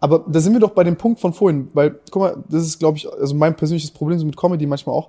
Aber 0.00 0.24
da 0.28 0.40
sind 0.40 0.52
wir 0.52 0.60
doch 0.60 0.70
bei 0.72 0.84
dem 0.84 0.96
Punkt 0.96 1.20
von 1.20 1.32
vorhin, 1.32 1.68
weil, 1.72 1.98
guck 2.10 2.22
mal, 2.22 2.36
das 2.48 2.64
ist, 2.64 2.78
glaube 2.78 2.98
ich, 2.98 3.10
also 3.10 3.34
mein 3.34 3.56
persönliches 3.56 3.90
Problem 3.90 4.18
so 4.18 4.26
mit 4.26 4.36
Comedy 4.36 4.66
manchmal 4.66 4.94
auch. 4.94 5.08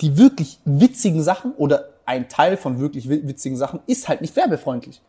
Die 0.00 0.16
wirklich 0.18 0.58
witzigen 0.64 1.22
Sachen 1.22 1.52
oder 1.56 1.88
ein 2.04 2.28
Teil 2.28 2.56
von 2.56 2.78
wirklich 2.78 3.08
wi- 3.08 3.26
witzigen 3.26 3.56
Sachen 3.56 3.80
ist 3.86 4.08
halt 4.08 4.20
nicht 4.20 4.36
werbefreundlich. 4.36 5.00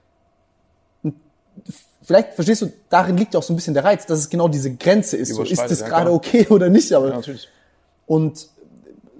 Und 1.04 1.16
vielleicht 2.02 2.34
verstehst 2.34 2.62
du, 2.62 2.72
darin 2.90 3.18
liegt 3.18 3.34
ja 3.34 3.40
auch 3.40 3.44
so 3.44 3.54
ein 3.54 3.56
bisschen 3.56 3.74
der 3.74 3.84
Reiz, 3.84 4.06
dass 4.06 4.20
es 4.20 4.30
genau 4.30 4.48
diese 4.48 4.74
Grenze 4.76 5.18
ist. 5.18 5.30
So, 5.36 5.44
ist 5.44 5.60
das 5.70 5.80
gerade 5.90 6.12
okay 6.14 6.48
oder 6.50 6.70
nicht? 6.70 6.92
Aber 6.94 7.10
Ja, 7.10 7.16
natürlich. 7.16 7.48
Und 8.08 8.48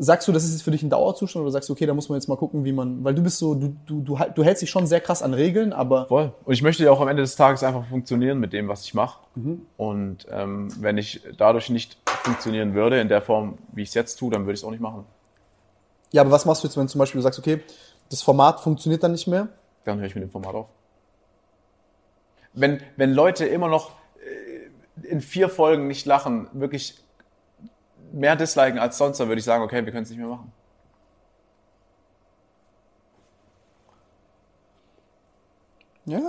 sagst 0.02 0.28
du, 0.28 0.32
das 0.32 0.46
ist 0.46 0.54
jetzt 0.54 0.62
für 0.64 0.72
dich 0.72 0.82
ein 0.82 0.90
Dauerzustand 0.90 1.44
oder 1.44 1.52
sagst 1.52 1.68
du, 1.68 1.74
okay, 1.74 1.86
da 1.86 1.94
muss 1.94 2.08
man 2.08 2.18
jetzt 2.18 2.28
mal 2.30 2.38
gucken, 2.38 2.64
wie 2.64 2.72
man, 2.72 3.04
weil 3.04 3.14
du 3.14 3.22
bist 3.22 3.38
so, 3.38 3.54
du, 3.54 3.76
du, 3.86 4.02
du, 4.02 4.18
halt- 4.18 4.38
du 4.38 4.44
hältst 4.46 4.62
dich 4.62 4.70
schon 4.70 4.88
sehr 4.88 5.02
krass 5.02 5.22
an 5.22 5.34
Regeln, 5.34 5.74
aber 5.74 6.08
Voll. 6.08 6.32
Und 6.46 6.54
ich 6.54 6.62
möchte 6.62 6.84
ja 6.86 6.92
auch 6.92 7.02
am 7.02 7.10
Ende 7.10 7.22
des 7.22 7.36
Tages 7.36 7.64
einfach 7.64 7.86
funktionieren 7.88 8.40
mit 8.40 8.54
dem, 8.54 8.68
was 8.70 8.84
ich 8.86 8.94
mache. 8.94 9.20
Und 9.78 10.26
ähm, 10.32 10.70
wenn 10.80 10.98
ich 10.98 11.22
dadurch 11.38 11.70
nicht 11.70 11.98
funktionieren 12.24 12.74
würde, 12.74 13.00
in 13.02 13.10
der 13.10 13.22
Form, 13.22 13.58
wie 13.74 13.82
ich 13.84 13.90
es 13.90 13.94
jetzt 13.94 14.16
tue, 14.18 14.32
dann 14.32 14.42
würde 14.44 14.54
ich 14.54 14.60
es 14.62 14.64
auch 14.64 14.72
nicht 14.72 14.82
machen. 14.82 15.06
ja, 16.12 16.22
aber 16.22 16.32
was 16.32 16.46
machst 16.46 16.64
du 16.64 16.68
jetzt, 16.68 16.78
wenn 16.78 16.88
zum 16.88 17.00
Beispiel 17.00 17.20
du 17.20 17.24
sagst, 17.24 17.40
okay, 17.40 17.62
das 18.10 18.22
Format 18.22 18.60
funktioniert 18.62 19.04
dann 19.04 19.12
nicht 19.12 19.28
mehr? 19.28 19.50
Dann 19.86 20.00
höre 20.00 20.08
ich 20.08 20.16
mit 20.16 20.24
dem 20.24 20.30
Format 20.32 20.56
auf. 20.56 20.68
Wenn, 22.54 22.82
wenn 22.98 23.14
Leute 23.14 23.46
immer 23.46 23.68
noch 23.68 23.92
äh, 25.04 25.08
in 25.08 25.22
vier 25.22 25.50
Folgen 25.50 25.88
nicht 25.88 26.06
lachen, 26.06 26.48
wirklich 26.54 27.00
mehr 28.14 28.36
disliken 28.36 28.80
als 28.80 28.98
sonst, 28.98 29.20
dann 29.20 29.28
würde 29.28 29.40
ich 29.40 29.46
sagen, 29.46 29.64
okay, 29.64 29.86
wir 29.86 29.92
können 29.92 30.04
es 30.04 30.10
nicht 30.10 30.20
mehr 30.20 30.28
machen. 30.28 30.52
Ja. 36.06 36.20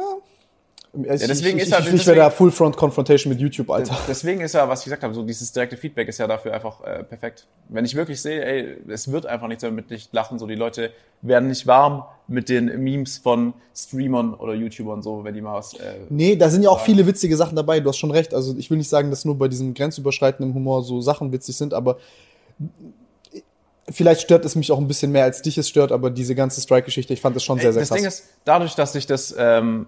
Ich, 0.92 1.02
deswegen 1.24 1.58
ich, 1.58 1.62
ist 1.62 1.68
ich, 1.68 1.74
halt- 1.74 1.84
ich, 1.86 1.92
ich 1.94 2.06
wäre 2.06 2.16
deswegen- 2.16 2.18
da 2.18 2.30
Full 2.30 2.50
Front 2.50 2.76
Confrontation 2.76 3.32
mit 3.32 3.40
YouTube, 3.40 3.70
Alter. 3.70 3.96
Deswegen 4.08 4.40
ist 4.40 4.54
ja, 4.54 4.68
was 4.68 4.80
ich 4.80 4.86
gesagt 4.86 5.04
habe, 5.04 5.14
so 5.14 5.22
dieses 5.22 5.52
direkte 5.52 5.76
Feedback 5.76 6.08
ist 6.08 6.18
ja 6.18 6.26
dafür 6.26 6.52
einfach 6.52 6.80
äh, 6.82 7.04
perfekt. 7.04 7.46
Wenn 7.68 7.84
ich 7.84 7.94
wirklich 7.94 8.20
sehe, 8.20 8.44
ey, 8.44 8.76
es 8.88 9.12
wird 9.12 9.24
einfach 9.24 9.46
nichts 9.46 9.62
mehr 9.62 9.70
mit 9.70 9.88
nicht 9.90 10.12
lachen, 10.12 10.40
so 10.40 10.48
die 10.48 10.56
Leute 10.56 10.90
werden 11.22 11.48
nicht 11.48 11.68
warm 11.68 12.04
mit 12.26 12.48
den 12.48 12.82
Memes 12.82 13.18
von 13.18 13.54
Streamern 13.72 14.34
oder 14.34 14.52
YouTubern, 14.54 15.00
so, 15.00 15.22
wenn 15.22 15.34
die 15.34 15.40
mal 15.40 15.54
was, 15.58 15.74
äh, 15.74 15.94
Nee, 16.08 16.34
da 16.34 16.48
sind 16.48 16.64
ja 16.64 16.70
auch 16.70 16.80
viele 16.80 17.06
witzige 17.06 17.36
Sachen 17.36 17.54
dabei, 17.54 17.78
du 17.78 17.88
hast 17.88 17.98
schon 17.98 18.10
recht. 18.10 18.34
Also 18.34 18.56
ich 18.58 18.68
will 18.68 18.78
nicht 18.78 18.88
sagen, 18.88 19.10
dass 19.10 19.24
nur 19.24 19.38
bei 19.38 19.46
diesem 19.46 19.74
grenzüberschreitenden 19.74 20.52
Humor 20.54 20.82
so 20.82 21.00
Sachen 21.00 21.30
witzig 21.30 21.56
sind, 21.56 21.72
aber 21.72 21.98
vielleicht 23.88 24.22
stört 24.22 24.44
es 24.44 24.56
mich 24.56 24.72
auch 24.72 24.78
ein 24.78 24.88
bisschen 24.88 25.12
mehr, 25.12 25.24
als 25.24 25.42
dich 25.42 25.56
es 25.58 25.68
stört, 25.68 25.92
aber 25.92 26.10
diese 26.10 26.34
ganze 26.34 26.60
Strike-Geschichte, 26.60 27.12
ich 27.12 27.20
fand 27.20 27.36
das 27.36 27.44
schon 27.44 27.58
sehr, 27.58 27.72
sehr 27.72 27.82
das 27.82 27.88
krass. 27.90 27.98
Ding 27.98 28.06
ist, 28.08 28.24
dadurch, 28.44 28.74
dass 28.74 28.94
ich 28.94 29.06
das, 29.06 29.34
ähm, 29.38 29.86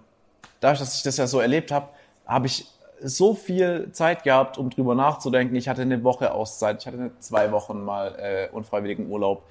dadurch, 0.62 0.78
dass 0.78 0.96
ich 0.96 1.02
das 1.02 1.18
ja 1.18 1.26
so 1.26 1.40
erlebt 1.40 1.70
habe, 1.70 1.88
habe 2.24 2.46
ich 2.46 2.66
so 3.02 3.34
viel 3.34 3.90
Zeit 3.92 4.22
gehabt, 4.22 4.56
um 4.58 4.70
drüber 4.70 4.94
nachzudenken. 4.94 5.56
Ich 5.56 5.68
hatte 5.68 5.82
eine 5.82 6.02
Woche 6.04 6.32
Auszeit, 6.32 6.80
ich 6.80 6.86
hatte 6.86 7.10
zwei 7.18 7.50
Wochen 7.50 7.82
mal 7.82 8.14
äh, 8.16 8.48
unfreiwilligen 8.52 9.10
Urlaub. 9.10 9.42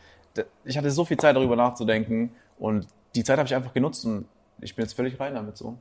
Ich 0.63 0.77
hatte 0.77 0.89
so 0.89 1.03
viel 1.03 1.17
Zeit, 1.17 1.35
darüber 1.35 1.57
nachzudenken 1.57 2.31
und 2.57 2.87
die 3.13 3.23
Zeit 3.25 3.37
habe 3.37 3.47
ich 3.47 3.53
einfach 3.53 3.73
genutzt 3.73 4.05
und 4.05 4.25
ich 4.61 4.73
bin 4.75 4.85
jetzt 4.85 4.93
völlig 4.93 5.19
rein 5.19 5.35
damit 5.35 5.57
so. 5.57 5.75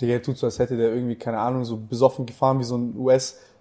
Der 0.00 0.22
tut 0.22 0.38
so, 0.38 0.46
als 0.46 0.60
hätte 0.60 0.76
der 0.76 0.94
irgendwie, 0.94 1.16
keine 1.16 1.38
Ahnung, 1.38 1.64
so 1.64 1.76
besoffen 1.76 2.24
gefahren 2.24 2.60
wie 2.60 2.64
so 2.64 2.76
ein 2.76 2.94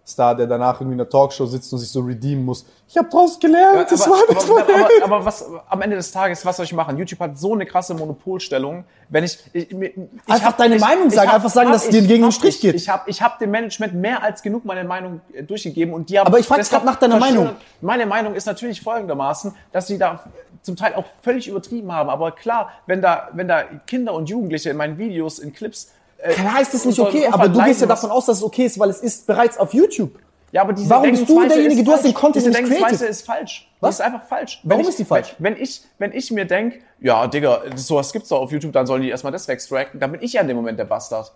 US-Star, 0.10 0.36
der 0.36 0.48
danach 0.48 0.81
irgendwie 0.81 0.95
in 0.95 1.02
einer 1.02 1.10
Talkshow 1.10 1.45
sitzt 1.45 1.72
und 1.72 1.80
sich 1.80 1.90
so 1.90 2.02
redeemen 2.02 2.44
muss. 2.44 2.65
Ich 2.88 2.98
habe 2.98 3.10
draus 3.10 3.40
gelernt, 3.40 3.91
das 3.91 4.02
aber, 4.02 4.11
war 4.11 4.27
nicht 4.30 4.44
aber, 4.44 4.61
aber, 4.61 4.73
aber, 4.73 5.03
aber 5.03 5.26
was 5.26 5.45
am 5.69 5.81
Ende 5.81 5.95
des 5.95 6.11
Tages, 6.11 6.45
was 6.45 6.57
soll 6.57 6.65
ich 6.65 6.73
machen? 6.73 6.98
YouTube 6.98 7.19
hat 7.19 7.38
so 7.38 7.53
eine 7.53 7.65
krasse 7.65 7.94
Monopolstellung. 7.94 8.84
Wenn 9.10 9.23
ich, 9.23 9.40
ich, 9.53 9.72
ich 9.72 9.94
Einfach 10.27 10.53
deine 10.53 10.77
Meinung 10.77 11.10
sagen, 11.10 11.30
einfach 11.30 11.49
sagen, 11.49 11.72
dass 11.72 11.86
es 11.86 11.90
dir 11.90 12.02
gegen 12.02 12.23
den 12.23 12.26
hab 12.26 12.34
Strich 12.34 12.56
ich, 12.56 12.61
geht. 12.61 12.76
Ich 12.76 12.90
habe 12.90 13.10
ich 13.10 13.22
hab 13.22 13.40
dem 13.40 13.52
Management 13.52 13.94
mehr 13.94 14.23
als 14.23 14.41
genug 14.41 14.65
meine 14.65 14.84
Meinung 14.84 15.22
äh, 15.34 15.44
durchgegeben 15.44 15.94
und 15.94 16.10
die 16.10 16.19
haben. 16.19 16.27
Aber 16.27 16.40
ich 16.40 16.48
frag 16.48 16.57
dich 16.57 16.68
deshalb 16.68 16.84
grad 16.84 16.94
nach 16.94 16.99
deiner 16.99 17.18
Meinung. 17.18 17.52
Meine 17.81 18.06
Meinung 18.06 18.34
ist 18.34 18.45
natürlich 18.45 18.81
folgendermaßen, 18.81 19.53
dass 19.72 19.88
sie 19.88 19.98
da 19.98 20.23
zum 20.61 20.76
Teil 20.76 20.94
auch 20.95 21.06
völlig 21.22 21.48
übertrieben 21.48 21.91
haben. 21.91 22.10
Aber 22.10 22.31
klar, 22.31 22.72
wenn 22.86 23.02
da, 23.02 23.30
wenn 23.34 23.48
da 23.48 23.64
Kinder 23.88 24.14
und 24.14 24.30
Jugendliche 24.30 24.72
in 24.72 24.77
meinen 24.77 24.98
Videos, 24.98 25.40
in 25.40 25.53
Clips 25.53 25.91
Klar 26.21 26.61
ist 26.61 26.73
das 26.73 26.85
nicht 26.85 26.99
okay, 26.99 27.27
aber 27.27 27.47
du 27.47 27.63
gehst 27.63 27.81
ja 27.81 27.87
davon 27.87 28.11
aus, 28.11 28.25
dass 28.25 28.37
es 28.37 28.43
okay 28.43 28.65
ist, 28.65 28.77
weil 28.77 28.89
es 28.89 28.99
ist 28.99 29.25
bereits 29.25 29.57
auf 29.57 29.73
YouTube. 29.73 30.19
Ja, 30.51 30.61
aber 30.63 30.73
diese 30.73 30.89
Warum 30.89 31.11
bist 31.11 31.29
du 31.29 31.47
derjenige? 31.47 31.83
Du 31.83 31.91
hast 31.91 32.03
den. 32.03 32.13
Content 32.13 32.45
diese 32.45 32.61
nicht 32.61 32.79
created. 32.81 33.01
ist 33.01 33.25
falsch. 33.25 33.69
Was? 33.79 33.97
Die 33.97 34.01
ist 34.01 34.05
einfach 34.07 34.27
falsch. 34.27 34.59
Warum 34.63 34.81
ich, 34.81 34.89
ist 34.89 34.99
die 34.99 35.05
falsch? 35.05 35.35
Wenn, 35.37 35.55
wenn 35.55 35.61
ich, 35.61 35.81
wenn 35.99 36.11
ich 36.11 36.31
mir 36.31 36.45
denk, 36.45 36.81
ja, 36.99 37.27
Digga, 37.27 37.61
sowas 37.75 38.11
gibt's 38.11 38.29
doch 38.29 38.41
auf 38.41 38.51
YouTube, 38.51 38.73
dann 38.73 38.87
sollen 38.87 39.03
die 39.03 39.09
erstmal 39.09 39.31
das 39.31 39.47
wegstracken, 39.47 39.99
dann 39.99 40.11
bin 40.11 40.21
ich 40.21 40.33
ja 40.33 40.41
in 40.41 40.47
dem 40.47 40.57
Moment 40.57 40.79
der 40.79 40.85
Bastard. 40.85 41.31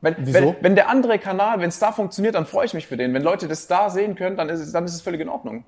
Wenn, 0.00 0.16
Wieso? 0.18 0.38
wenn, 0.38 0.56
wenn 0.62 0.74
der 0.74 0.88
andere 0.88 1.18
Kanal, 1.18 1.60
wenn 1.60 1.68
es 1.68 1.78
da 1.78 1.92
funktioniert, 1.92 2.34
dann 2.34 2.46
freue 2.46 2.66
ich 2.66 2.74
mich 2.74 2.86
für 2.86 2.96
den. 2.96 3.12
Wenn 3.14 3.22
Leute 3.22 3.46
das 3.48 3.66
da 3.66 3.90
sehen 3.90 4.16
können, 4.16 4.36
dann 4.36 4.48
ist 4.48 4.60
es, 4.60 4.72
dann 4.72 4.84
ist 4.84 4.94
es 4.94 5.02
völlig 5.02 5.20
in 5.20 5.28
Ordnung. 5.28 5.64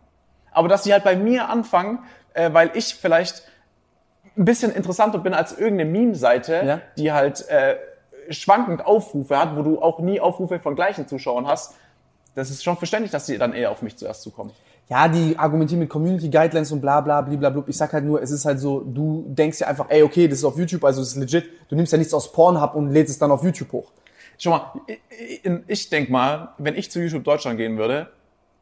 Aber 0.51 0.69
dass 0.69 0.83
die 0.83 0.93
halt 0.93 1.05
bei 1.05 1.17
mir 1.17 1.49
anfangen, 1.51 2.01
äh, 2.33 2.53
weil 2.53 2.71
ich 2.75 2.95
vielleicht 2.95 3.43
ein 4.37 4.45
bisschen 4.45 4.73
interessanter 4.75 5.19
bin 5.19 5.35
als 5.35 5.53
irgendeine 5.57 5.91
Meme-Seite, 5.91 6.63
Ja. 6.67 6.81
die 6.97 7.13
halt 7.13 7.47
äh, 7.49 7.77
schwankend 8.31 8.85
Aufrufe 8.87 9.39
hat, 9.39 9.57
wo 9.57 9.63
du 9.63 9.81
auch 9.81 9.99
nie 10.01 10.21
Aufrufe 10.21 10.59
von 10.61 10.75
gleichen 10.75 11.07
Zuschauern 11.09 11.47
hast, 11.47 11.75
das 12.35 12.51
ist 12.51 12.65
schon 12.65 12.77
verständlich, 12.77 13.11
dass 13.13 13.27
die 13.27 13.39
dann 13.39 13.53
eher 13.53 13.71
auf 13.71 13.83
mich 13.83 13.97
zuerst 13.97 14.23
zukommen. 14.23 14.51
Ja, 14.89 15.09
die 15.09 15.39
argumentieren 15.39 15.81
mit 15.81 15.89
Community 15.89 16.29
Guidelines 16.29 16.71
und 16.73 16.81
bla 16.81 17.01
bla 17.01 17.23
blablabla. 17.23 17.65
Ich 17.69 17.77
sag 17.77 17.93
halt 17.95 18.05
nur, 18.05 18.21
es 18.23 18.31
ist 18.31 18.45
halt 18.45 18.61
so, 18.61 18.81
du 18.81 19.25
denkst 19.29 19.61
ja 19.61 19.67
einfach, 19.69 19.87
ey, 19.89 20.03
okay, 20.03 20.29
das 20.29 20.39
ist 20.39 20.45
auf 20.45 20.59
YouTube, 20.59 20.85
also 20.85 21.01
das 21.01 21.11
ist 21.11 21.17
legit. 21.17 21.45
Du 21.71 21.77
nimmst 21.77 21.93
ja 21.93 21.99
nichts 21.99 22.13
aus 22.13 22.31
Pornhub 22.33 22.75
und 22.75 22.91
lädst 22.91 23.11
es 23.13 23.19
dann 23.19 23.31
auf 23.31 23.43
YouTube 23.43 23.73
hoch. 23.73 23.93
Schau 24.37 24.51
mal, 24.51 24.73
ich, 24.87 25.43
ich- 25.45 25.53
ich 25.69 25.89
denk 25.91 26.11
mal, 26.11 26.51
wenn 26.59 26.75
ich 26.77 26.91
zu 26.91 27.01
YouTube 27.01 27.25
Deutschland 27.25 27.57
gehen 27.57 27.79
würde, 27.79 28.09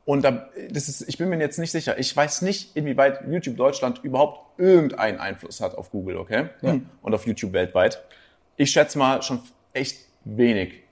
und 0.05 0.25
da, 0.25 0.49
das 0.71 0.89
ist, 0.89 1.09
ich 1.09 1.17
bin 1.17 1.29
mir 1.29 1.39
jetzt 1.39 1.59
nicht 1.61 1.71
sicher, 1.71 1.97
ich 1.99 2.15
weiß 2.17 2.43
nicht, 2.43 2.77
inwieweit 2.77 3.21
YouTube 3.29 3.57
Deutschland 3.57 4.01
überhaupt 4.03 4.59
irgendeinen 4.59 5.19
Einfluss 5.19 5.61
hat 5.61 5.77
auf 5.77 5.91
Google, 5.93 6.17
okay? 6.19 6.51
Und 7.03 7.15
auf 7.15 7.25
YouTube 7.27 7.53
weltweit. 7.53 8.03
Ich 8.57 8.71
schätze 8.71 8.99
mal 8.99 9.23
schon 9.23 9.41
echt 9.73 10.07
wenig. 10.25 10.83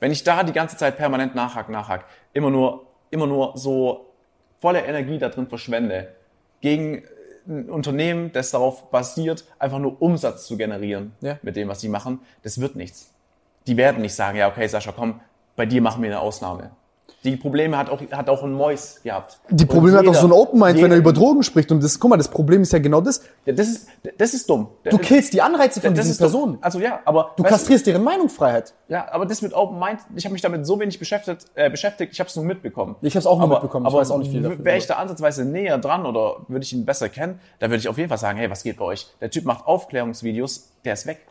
Wenn 0.00 0.12
ich 0.12 0.22
da 0.24 0.42
die 0.42 0.52
ganze 0.52 0.76
Zeit 0.76 0.96
permanent 0.96 1.34
nachhack, 1.34 1.68
nachhack, 1.68 2.04
immer 2.32 2.50
nur, 2.50 2.86
immer 3.10 3.26
nur 3.26 3.56
so 3.56 4.12
volle 4.60 4.80
Energie 4.84 5.18
da 5.18 5.28
drin 5.28 5.48
verschwende, 5.48 6.14
gegen 6.60 7.02
ein 7.46 7.70
Unternehmen, 7.70 8.30
das 8.32 8.50
darauf 8.50 8.90
basiert, 8.90 9.44
einfach 9.58 9.78
nur 9.78 10.00
Umsatz 10.02 10.46
zu 10.46 10.56
generieren 10.56 11.12
Ja. 11.20 11.38
mit 11.42 11.56
dem, 11.56 11.68
was 11.68 11.80
sie 11.80 11.88
machen, 11.88 12.20
das 12.42 12.60
wird 12.60 12.76
nichts. 12.76 13.12
Die 13.66 13.76
werden 13.76 14.02
nicht 14.02 14.14
sagen, 14.14 14.36
ja, 14.38 14.48
okay, 14.48 14.66
Sascha, 14.66 14.92
komm, 14.92 15.20
bei 15.56 15.66
dir 15.66 15.80
machen 15.80 16.02
wir 16.02 16.10
eine 16.10 16.20
Ausnahme. 16.20 16.70
Die 17.24 17.36
Probleme 17.36 17.76
hat 17.76 17.90
auch, 17.90 18.00
hat 18.12 18.28
auch 18.28 18.44
ein 18.44 18.52
Mois 18.52 19.00
gehabt. 19.02 19.40
Die 19.50 19.66
Probleme 19.66 19.98
hat 19.98 20.04
auch 20.06 20.10
jeder- 20.10 20.20
so 20.20 20.26
ein 20.28 20.32
Open 20.32 20.60
Mind, 20.60 20.76
wenn 20.76 20.84
jeder- 20.84 20.94
er 20.94 20.98
über 20.98 21.12
Drogen 21.12 21.42
spricht. 21.42 21.70
Und 21.72 21.82
das, 21.82 21.98
guck 21.98 22.10
mal, 22.10 22.16
das 22.16 22.28
Problem 22.28 22.62
ist 22.62 22.72
ja 22.72 22.78
genau 22.78 23.00
das. 23.00 23.22
Ja, 23.44 23.52
das 23.52 23.66
ist, 23.68 23.88
das 24.16 24.34
ist 24.34 24.48
dumm. 24.48 24.68
Du 24.88 24.98
killst 24.98 25.32
die 25.32 25.42
Anreize 25.42 25.80
von 25.80 25.94
diesen 25.94 26.12
ist 26.12 26.20
dumm. 26.20 26.26
Personen. 26.30 26.58
Also 26.60 26.78
ja, 26.78 27.00
aber 27.04 27.32
Du 27.36 27.42
kastrierst 27.42 27.86
deren 27.88 28.04
Meinungsfreiheit. 28.04 28.72
Ja, 28.88 29.08
aber 29.10 29.26
das 29.26 29.42
mit 29.42 29.52
Open 29.52 29.78
Mind, 29.80 29.98
ich 30.14 30.24
habe 30.24 30.32
mich 30.32 30.42
damit 30.42 30.64
so 30.64 30.78
wenig 30.78 30.98
beschäftigt, 31.00 31.46
äh, 31.54 31.68
beschäftigt 31.68 32.12
ich 32.12 32.20
habe 32.20 32.28
es 32.30 32.36
nur 32.36 32.44
mitbekommen. 32.44 32.94
Ich 33.02 33.16
hab's 33.16 33.26
auch 33.26 33.36
nur 33.38 33.44
aber, 33.44 33.54
mitbekommen, 33.56 33.84
ich 33.86 33.92
aber 33.92 34.00
weiß 34.00 34.10
auch 34.12 34.18
nicht 34.18 34.30
viel 34.30 34.42
davon. 34.42 34.64
Wäre 34.64 34.76
ich 34.78 34.86
da 34.86 34.94
ansatzweise 34.94 35.44
näher 35.44 35.76
dran 35.78 36.06
oder 36.06 36.36
würde 36.46 36.64
ich 36.64 36.72
ihn 36.72 36.84
besser 36.86 37.08
kennen, 37.08 37.40
dann 37.58 37.70
würde 37.70 37.80
ich 37.80 37.88
auf 37.88 37.96
jeden 37.98 38.08
Fall 38.08 38.18
sagen, 38.18 38.38
hey, 38.38 38.48
was 38.48 38.62
geht 38.62 38.76
bei 38.78 38.84
euch? 38.84 39.08
Der 39.20 39.30
Typ 39.30 39.44
macht 39.44 39.66
Aufklärungsvideos, 39.66 40.68
der 40.84 40.92
ist 40.94 41.06
weg. 41.06 41.26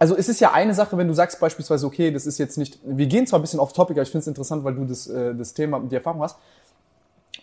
Also 0.00 0.16
es 0.16 0.30
ist 0.30 0.40
ja 0.40 0.52
eine 0.52 0.72
Sache, 0.72 0.96
wenn 0.96 1.08
du 1.08 1.12
sagst 1.12 1.38
beispielsweise, 1.40 1.86
okay, 1.86 2.10
das 2.10 2.24
ist 2.24 2.38
jetzt 2.38 2.56
nicht, 2.56 2.78
wir 2.82 3.06
gehen 3.06 3.26
zwar 3.26 3.38
ein 3.38 3.42
bisschen 3.42 3.60
off 3.60 3.74
topic, 3.74 3.98
aber 3.98 4.02
ich 4.02 4.10
finde 4.10 4.22
es 4.22 4.26
interessant, 4.28 4.64
weil 4.64 4.74
du 4.74 4.86
das, 4.86 5.06
äh, 5.06 5.34
das 5.34 5.52
Thema 5.52 5.76
und 5.76 5.92
die 5.92 5.96
Erfahrung 5.96 6.22
hast. 6.22 6.38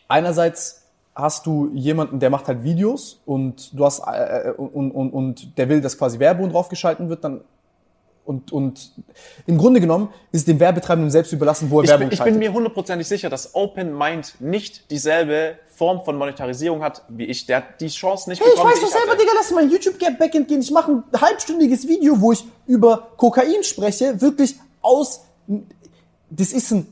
Einerseits 0.07 0.81
hast 1.13 1.45
du 1.45 1.69
jemanden, 1.75 2.19
der 2.19 2.31
macht 2.31 2.47
halt 2.47 2.63
Videos 2.63 3.21
und 3.27 3.77
du 3.77 3.85
hast 3.85 3.99
äh, 4.07 4.53
und, 4.57 4.89
und, 4.89 5.11
und 5.11 5.57
der 5.59 5.69
will, 5.69 5.81
dass 5.81 5.99
quasi 5.99 6.17
Werbung 6.17 6.49
draufgeschalten 6.49 7.09
wird, 7.09 7.23
dann 7.23 7.41
und, 8.27 8.51
und 8.51 8.91
im 9.45 9.57
Grunde 9.57 9.79
genommen 9.79 10.09
ist 10.31 10.41
es 10.41 10.45
dem 10.45 10.59
Werbetreibenden 10.59 11.09
selbst 11.09 11.31
überlassen, 11.31 11.71
wo 11.71 11.79
er 11.79 11.85
Ich 11.85 11.89
Werbung 11.89 12.07
bin, 12.07 12.13
ich 12.13 12.17
schaltet. 12.17 12.33
bin 12.33 12.39
mir 12.39 12.53
hundertprozentig 12.53 13.07
sicher, 13.07 13.29
dass 13.29 13.55
Open 13.55 13.97
Mind 13.97 14.35
nicht 14.39 14.91
dieselbe 14.91 15.57
Form 15.67 16.03
von 16.03 16.17
Monetarisierung 16.17 16.83
hat 16.83 17.03
wie 17.07 17.25
ich. 17.25 17.45
Der 17.45 17.57
hat 17.57 17.81
die 17.81 17.87
Chance 17.87 18.29
nicht 18.29 18.41
Hey, 18.41 18.49
ich 18.49 18.55
bekommen, 18.55 18.73
weiß 18.73 18.79
die 18.79 18.85
doch 18.85 18.91
selber. 18.91 19.15
Digga, 19.15 19.31
lass 19.35 19.51
mein 19.51 19.69
YouTube-Backend 19.69 20.47
gehen. 20.47 20.61
Ich 20.61 20.71
mache 20.71 20.91
ein 20.91 21.21
halbstündiges 21.21 21.87
Video, 21.87 22.19
wo 22.19 22.33
ich 22.33 22.43
über 22.65 23.09
Kokain 23.15 23.63
spreche, 23.63 24.19
wirklich 24.19 24.55
aus. 24.81 25.21
Das 26.29 26.51
ist 26.51 26.71
ein 26.71 26.87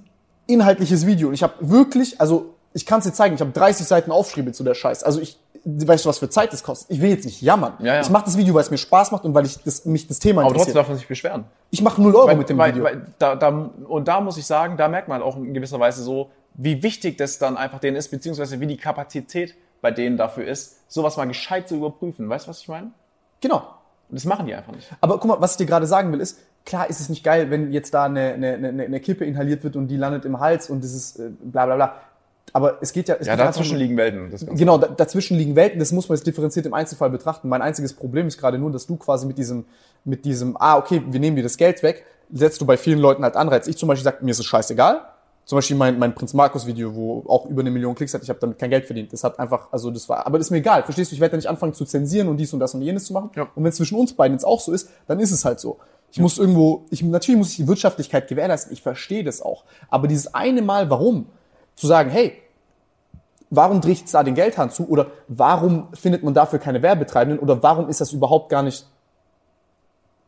inhaltliches 0.48 1.06
Video. 1.06 1.28
Und 1.28 1.34
ich 1.34 1.44
habe 1.44 1.53
wirklich, 1.60 2.22
also 2.22 2.53
ich 2.74 2.86
kann 2.86 2.99
es 2.99 3.06
dir 3.06 3.14
zeigen, 3.14 3.36
ich 3.36 3.41
habe 3.41 3.52
30 3.52 3.86
Seiten 3.86 4.12
Aufschriebe 4.12 4.52
zu 4.53 4.64
der 4.64 4.74
Scheiß. 4.74 5.03
Also 5.03 5.20
ich, 5.20 5.38
weißt 5.66 6.06
du, 6.06 6.10
was 6.10 6.20
für 6.20 6.30
Zeit 6.30 6.54
das 6.54 6.64
kostet? 6.64 6.92
Ich 6.92 7.02
will 7.02 7.10
jetzt 7.10 7.26
nicht 7.26 7.42
jammern. 7.42 7.74
Ja, 7.80 7.96
ja. 7.96 8.02
Ich 8.02 8.10
mache 8.10 8.26
das 8.26 8.38
Video, 8.38 8.54
weil 8.54 8.62
es 8.62 8.72
mir 8.72 8.78
Spaß 8.78 9.12
macht 9.12 9.26
und 9.26 9.34
weil 9.34 9.46
ich 9.46 9.62
das, 9.64 9.86
mich 9.86 10.08
das 10.08 10.20
Thema 10.20 10.42
Aber 10.42 10.50
trotzdem 10.50 10.70
interessiert. 10.70 10.76
darf 10.78 10.88
man 10.90 10.98
sich 10.98 11.08
beschweren. 11.08 11.46
Ich 11.72 11.82
mache 11.82 12.02
0 12.02 12.16
Euro 12.16 12.28
Weil, 12.28 12.36
mit 12.36 12.50
dem 12.50 12.58
weil, 12.58 12.72
Video. 12.72 12.84
Weil, 12.84 13.08
da, 13.18 13.36
da, 13.36 13.50
und 13.50 14.08
da 14.08 14.22
muss 14.22 14.38
ich 14.38 14.46
sagen, 14.46 14.78
da 14.78 14.88
merkt 14.88 15.08
man 15.08 15.22
auch 15.22 15.36
in 15.38 15.54
gewisser 15.54 15.80
Weise 15.80 16.04
so, 16.04 16.30
wie 16.54 16.84
wichtig 16.84 17.18
das 17.18 17.40
dann 17.40 17.58
einfach 17.58 17.80
denen 17.80 17.98
ist, 17.98 18.10
beziehungsweise 18.10 18.60
wie 18.60 18.68
die 18.68 18.78
Kapazität 18.78 19.56
bei 19.82 19.92
denen 19.92 20.18
dafür 20.18 20.46
ist, 20.46 20.80
sowas 20.88 21.18
mal 21.18 21.26
gescheit 21.26 21.68
zu 21.68 21.76
überprüfen. 21.76 22.30
Weißt 22.30 22.46
du, 22.46 22.50
was 22.50 22.62
ich 22.62 22.68
meine? 22.68 22.92
genau. 23.42 23.64
Und 24.08 24.20
das 24.20 24.26
machen 24.26 24.46
die 24.46 24.54
einfach 24.54 24.72
nicht. 24.74 24.88
Aber 25.02 25.18
guck 25.18 25.26
mal, 25.30 25.42
was 25.42 25.52
ich 25.52 25.58
dir 25.58 25.66
gerade 25.66 25.88
sagen 25.88 26.12
will, 26.12 26.20
ist, 26.20 26.40
klar 26.64 26.88
ist 26.90 27.00
es 27.00 27.10
nicht 27.10 27.24
geil, 27.24 27.50
wenn 27.50 27.72
jetzt 27.72 27.94
da 27.94 28.06
eine, 28.06 28.34
eine, 28.34 28.54
eine, 28.54 28.84
eine 28.84 29.00
Kippe 29.00 29.26
inhaliert 29.26 29.64
wird 29.64 29.76
und 29.76 29.88
die 29.88 29.98
landet 29.98 30.26
im 30.26 30.40
Hals 30.40 30.70
und 30.70 30.84
das 30.84 30.94
ist 30.94 31.20
äh, 31.20 31.32
bla 31.42 31.66
bla 31.66 31.76
bla. 31.76 31.96
Aber 32.53 32.77
es 32.81 32.93
geht 32.93 33.07
ja... 33.09 33.15
Es 33.19 33.27
Ja, 33.27 33.35
dazwischen 33.35 33.77
liegen 33.77 33.97
Welten. 33.97 34.31
Genau, 34.55 34.77
da, 34.77 34.88
dazwischen 34.88 35.38
liegen 35.38 35.55
Welten, 35.55 35.80
das 35.80 35.91
muss 35.91 36.07
man 36.07 36.17
jetzt 36.17 36.26
differenziert 36.26 36.65
im 36.65 36.73
Einzelfall 36.73 37.09
betrachten. 37.09 37.49
Mein 37.49 37.61
einziges 37.61 37.93
Problem 37.93 38.27
ist 38.27 38.38
gerade 38.38 38.57
nur, 38.57 38.72
dass 38.72 38.85
du 38.85 38.95
quasi 38.95 39.26
mit 39.26 39.38
diesem, 39.38 39.65
mit 40.03 40.26
diesem, 40.26 40.55
ah, 40.57 40.77
okay, 40.77 41.01
wir 41.09 41.19
nehmen 41.19 41.35
dir 41.35 41.43
das 41.43 41.57
Geld 41.57 41.84
weg, 41.84 42.05
setzt 42.31 42.61
du 42.61 42.65
bei 42.65 42.77
vielen 42.77 42.99
Leuten 42.99 43.23
halt 43.23 43.35
Anreiz. 43.35 43.67
Ich 43.67 43.77
zum 43.77 43.88
Beispiel 43.88 44.03
sage, 44.03 44.17
mir 44.22 44.31
ist 44.31 44.39
es 44.39 44.45
scheißegal. 44.45 45.01
Zum 45.45 45.57
Beispiel 45.57 45.77
mein, 45.77 45.99
mein 45.99 46.15
Prinz 46.15 46.34
Markus 46.34 46.65
Video, 46.65 46.95
wo 46.95 47.23
auch 47.27 47.45
über 47.45 47.61
eine 47.61 47.69
Million 47.69 47.93
Klicks 47.93 48.15
hat, 48.15 48.23
ich 48.23 48.30
habe 48.30 48.39
damit 48.39 48.57
kein 48.57 48.72
Geld 48.72 48.85
verdient. 48.88 49.13
Das 49.13 49.23
hat 49.23 49.39
einfach, 49.39 49.72
also 49.72 49.91
das 49.91 50.09
war, 50.09 50.26
aber 50.26 50.39
das 50.39 50.47
ist 50.47 50.51
mir 50.51 50.57
egal, 50.57 50.81
verstehst 50.81 51.11
du? 51.11 51.15
Ich 51.15 51.22
werde 51.22 51.34
da 51.34 51.38
nicht 51.38 51.47
anfangen 51.47 51.76
zu 51.76 51.85
zensieren 51.85 52.27
und 52.30 52.38
dies 52.38 52.51
und 52.51 52.59
das 52.59 52.73
und 52.73 52.81
jenes 52.81 53.05
zu 53.05 53.13
machen. 53.13 53.30
Ja. 53.35 53.43
Und 53.53 53.63
wenn 53.63 53.69
es 53.69 53.76
zwischen 53.76 53.95
uns 53.95 54.13
beiden 54.13 54.35
jetzt 54.35 54.43
auch 54.43 54.59
so 54.59 54.72
ist, 54.72 54.89
dann 55.07 55.19
ist 55.19 55.31
es 55.31 55.45
halt 55.45 55.59
so. 55.59 55.77
Ich 56.11 56.19
muss 56.19 56.39
irgendwo, 56.39 56.85
ich, 56.89 57.03
natürlich 57.03 57.38
muss 57.38 57.51
ich 57.51 57.57
die 57.57 57.67
Wirtschaftlichkeit 57.67 58.27
gewährleisten, 58.27 58.73
ich 58.73 58.81
verstehe 58.81 59.23
das 59.23 59.41
auch. 59.41 59.65
Aber 59.89 60.07
dieses 60.07 60.34
eine 60.34 60.63
Mal, 60.63 60.89
warum? 60.89 61.27
Zu 61.76 61.88
sagen, 61.88 62.10
hey, 62.10 62.41
warum 63.49 63.81
dreht 63.81 63.99
jetzt 63.99 64.14
da 64.14 64.23
den 64.23 64.35
Geldhahn 64.35 64.69
zu? 64.69 64.88
Oder 64.88 65.07
warum 65.27 65.93
findet 65.93 66.23
man 66.23 66.34
dafür 66.34 66.60
keine 66.60 66.81
Werbetreibenden? 66.81 67.39
Oder 67.39 67.61
warum 67.64 67.89
ist 67.89 68.02
das 68.02 68.11
überhaupt 68.11 68.49
gar 68.49 68.64
nicht 68.64 68.85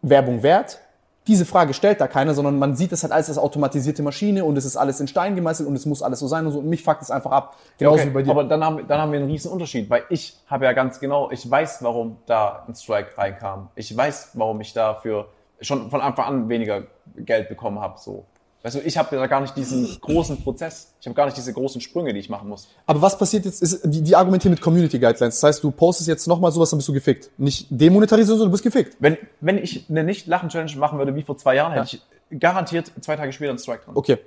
Werbung 0.01 0.43
wert? 0.43 0.79
Diese 1.27 1.45
Frage 1.45 1.73
stellt 1.73 1.99
da 1.99 2.07
keiner, 2.07 2.33
sondern 2.33 2.57
man 2.57 2.77
sieht 2.77 2.93
es 2.93 3.03
halt 3.03 3.11
als 3.11 3.27
das 3.27 3.37
automatisierte 3.37 4.01
Maschine 4.01 4.45
und 4.45 4.55
es 4.57 4.63
ist 4.63 4.77
alles 4.77 5.01
in 5.01 5.09
Stein 5.09 5.35
gemeißelt 5.35 5.67
und 5.67 5.75
es 5.75 5.85
muss 5.85 6.01
alles 6.01 6.19
so 6.19 6.27
sein 6.27 6.45
und 6.45 6.53
so. 6.53 6.59
Und 6.59 6.69
mich 6.69 6.83
fuckt 6.83 7.01
es 7.01 7.11
einfach 7.11 7.31
ab. 7.31 7.57
Genauso 7.77 7.99
Okay, 7.99 8.09
wie 8.09 8.13
bei 8.13 8.21
dir. 8.23 8.31
aber 8.31 8.45
dann 8.45 8.63
haben, 8.63 8.87
dann 8.87 9.01
haben 9.01 9.11
wir 9.11 9.19
einen 9.19 9.29
riesen 9.29 9.51
Unterschied, 9.51 9.89
weil 9.89 10.03
ich 10.09 10.37
habe 10.47 10.63
ja 10.63 10.71
ganz 10.71 11.01
genau, 11.01 11.29
ich 11.29 11.49
weiß, 11.49 11.79
warum 11.83 12.15
da 12.27 12.63
ein 12.65 12.75
Strike 12.75 13.17
reinkam. 13.17 13.67
Ich 13.75 13.95
weiß, 13.95 14.31
warum 14.35 14.61
ich 14.61 14.71
dafür 14.71 15.27
schon 15.59 15.89
von 15.89 15.99
Anfang 15.99 16.25
an 16.25 16.49
weniger 16.49 16.83
Geld 17.17 17.49
bekommen 17.49 17.81
habe. 17.81 17.99
So. 17.99 18.23
Weißt 18.67 18.75
du, 18.75 18.81
ich 18.81 18.97
habe 18.97 19.15
da 19.15 19.27
gar 19.27 19.39
nicht 19.39 19.55
diesen 19.55 19.87
großen 20.01 20.43
Prozess. 20.43 20.93
Ich 20.99 21.07
habe 21.07 21.15
gar 21.15 21.23
nicht 21.23 21.37
diese 21.37 21.53
großen 21.53 21.79
Sprünge, 21.79 22.11
die 22.11 22.19
ich 22.19 22.29
machen 22.29 22.49
muss. 22.49 22.67
Aber 22.85 23.01
was 23.01 23.17
passiert 23.17 23.45
jetzt, 23.45 23.63
ist, 23.63 23.79
die, 23.85 24.01
die 24.01 24.13
argumentieren 24.13 24.51
mit 24.51 24.59
Community 24.59 24.99
Guidelines. 24.99 25.39
Das 25.39 25.43
heißt, 25.43 25.63
du 25.63 25.71
postest 25.71 26.09
jetzt 26.09 26.27
nochmal 26.27 26.51
sowas, 26.51 26.71
dann 26.71 26.79
bist 26.79 26.89
du 26.89 26.91
gefickt. 26.91 27.29
Nicht 27.37 27.67
demonetarisieren, 27.69 28.37
sondern 28.37 28.49
du 28.49 28.51
bist 28.51 28.65
gefickt. 28.65 28.97
Wenn, 28.99 29.17
wenn 29.39 29.57
ich 29.57 29.89
eine 29.89 30.03
Nicht-Lachen-Challenge 30.03 30.75
machen 30.75 30.99
würde 30.99 31.15
wie 31.15 31.23
vor 31.23 31.37
zwei 31.37 31.55
Jahren, 31.55 31.71
hätte 31.71 31.95
ich 32.29 32.39
garantiert 32.41 32.91
zwei 32.99 33.15
Tage 33.15 33.31
später 33.31 33.51
einen 33.51 33.59
Strike 33.59 33.85
dran. 33.85 33.95
Okay. 33.95 34.17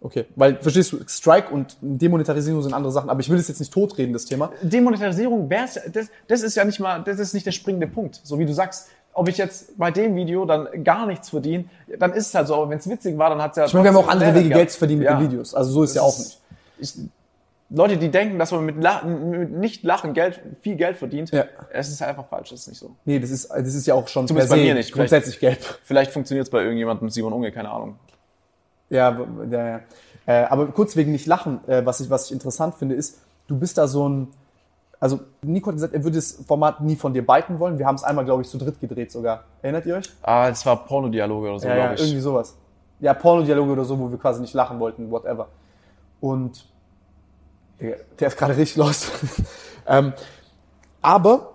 Okay. 0.00 0.26
Weil, 0.36 0.58
verstehst 0.62 0.92
du, 0.92 0.98
Strike 1.04 1.52
und 1.52 1.76
Demonetarisierung 1.80 2.62
sind 2.62 2.74
andere 2.74 2.92
Sachen. 2.92 3.10
Aber 3.10 3.18
ich 3.18 3.28
will 3.30 3.38
es 3.38 3.48
jetzt 3.48 3.58
nicht 3.58 3.72
totreden, 3.72 4.12
das 4.12 4.26
Thema. 4.26 4.52
Demonetarisierung 4.62 5.50
wär's, 5.50 5.80
das, 5.92 6.06
das 6.28 6.42
ist 6.42 6.54
ja 6.54 6.64
nicht 6.64 6.78
mal, 6.78 7.02
das 7.02 7.18
ist 7.18 7.34
nicht 7.34 7.46
der 7.46 7.52
springende 7.52 7.88
Punkt. 7.88 8.20
So 8.22 8.38
wie 8.38 8.46
du 8.46 8.52
sagst, 8.52 8.90
ob 9.14 9.28
ich 9.28 9.36
jetzt 9.38 9.76
bei 9.78 9.90
dem 9.90 10.14
Video 10.16 10.44
dann 10.46 10.68
gar 10.84 11.06
nichts 11.06 11.28
verdiene, 11.30 11.64
dann 11.98 12.12
ist 12.12 12.28
es 12.28 12.34
halt 12.34 12.48
so. 12.48 12.54
Aber 12.54 12.70
wenn 12.70 12.78
es 12.78 12.88
witzig 12.88 13.18
war, 13.18 13.30
dann 13.30 13.42
hat 13.42 13.52
es 13.52 13.56
ja. 13.58 13.64
Ich 13.66 13.74
meine, 13.74 13.84
wir 13.84 13.90
haben 13.90 14.04
auch 14.04 14.08
andere 14.08 14.34
Wege. 14.34 14.48
Geld 14.50 14.70
zu 14.70 14.78
verdienen 14.78 15.00
mit 15.00 15.08
Ja. 15.08 15.16
den 15.18 15.30
Videos. 15.30 15.54
Also 15.54 15.70
so 15.72 15.82
ist 15.82 15.94
ja 15.96 16.02
auch 16.02 16.18
nicht. 16.18 16.38
Ich, 16.78 16.94
Leute, 17.74 17.96
die 17.96 18.10
denken, 18.10 18.38
dass 18.38 18.52
man 18.52 18.66
mit, 18.66 18.82
Lachen, 18.82 19.30
mit 19.30 19.50
nicht 19.52 19.82
Lachen 19.82 20.12
Geld, 20.12 20.40
viel 20.60 20.76
Geld 20.76 20.98
verdient, 20.98 21.30
Ja. 21.30 21.44
es 21.72 21.88
ist 21.88 22.02
einfach 22.02 22.26
falsch, 22.28 22.50
das 22.50 22.60
ist 22.60 22.68
nicht 22.68 22.78
so. 22.78 22.90
Nee, 23.06 23.18
das 23.18 23.30
ist, 23.30 23.48
das 23.50 23.74
ist 23.74 23.86
ja 23.86 23.94
auch 23.94 24.08
schon 24.08 24.28
Zumindest 24.28 24.50
bei 24.50 24.56
mir 24.58 24.74
nicht. 24.74 24.92
Vielleicht- 24.92 24.94
grundsätzlich 25.10 25.38
gelb. 25.40 25.58
Vielleicht 25.82 26.10
funktioniert 26.10 26.46
es 26.46 26.50
bei 26.50 26.60
irgendjemandem, 26.62 27.08
Simon 27.08 27.32
Unge, 27.32 27.50
keine 27.50 27.70
Ahnung. 27.70 27.96
Ja, 28.90 29.18
ja, 29.50 29.66
ja. 29.68 29.80
Äh, 30.26 30.44
aber 30.44 30.66
kurz 30.66 30.96
wegen 30.96 31.12
nicht 31.12 31.26
lachen, 31.26 31.60
äh, 31.66 31.84
was 31.84 32.00
ich, 32.00 32.10
was 32.10 32.26
ich 32.26 32.32
interessant 32.32 32.74
finde, 32.74 32.94
ist, 32.94 33.18
du 33.48 33.58
bist 33.58 33.78
da 33.78 33.88
so 33.88 34.06
ein, 34.08 34.28
also 35.02 35.18
Nico 35.42 35.66
hat 35.66 35.74
gesagt, 35.74 35.94
er 35.94 36.04
würde 36.04 36.14
das 36.14 36.44
Format 36.46 36.80
nie 36.80 36.94
von 36.94 37.12
dir 37.12 37.26
beiten 37.26 37.58
wollen. 37.58 37.76
Wir 37.76 37.86
haben 37.86 37.96
es 37.96 38.04
einmal, 38.04 38.24
glaube 38.24 38.42
ich, 38.42 38.48
zu 38.48 38.56
dritt 38.56 38.78
gedreht 38.78 39.10
sogar. 39.10 39.42
Erinnert 39.60 39.84
ihr 39.84 39.96
euch? 39.96 40.08
Ah, 40.22 40.48
das 40.48 40.64
war 40.64 40.76
Pornodialoge 40.76 41.48
oder 41.48 41.58
so, 41.58 41.66
ja, 41.66 41.74
ja, 41.74 41.82
glaube 41.86 41.94
ich. 41.96 42.02
irgendwie 42.02 42.20
sowas. 42.20 42.54
Ja, 43.00 43.12
Pornodialoge 43.12 43.72
oder 43.72 43.84
so, 43.84 43.98
wo 43.98 44.08
wir 44.08 44.16
quasi 44.16 44.40
nicht 44.40 44.54
lachen 44.54 44.78
wollten, 44.78 45.10
whatever. 45.10 45.48
Und 46.20 46.64
der 47.80 48.28
ist 48.28 48.38
gerade 48.38 48.56
richtig 48.56 48.76
los. 48.76 49.10
ähm, 49.88 50.12
aber 51.00 51.54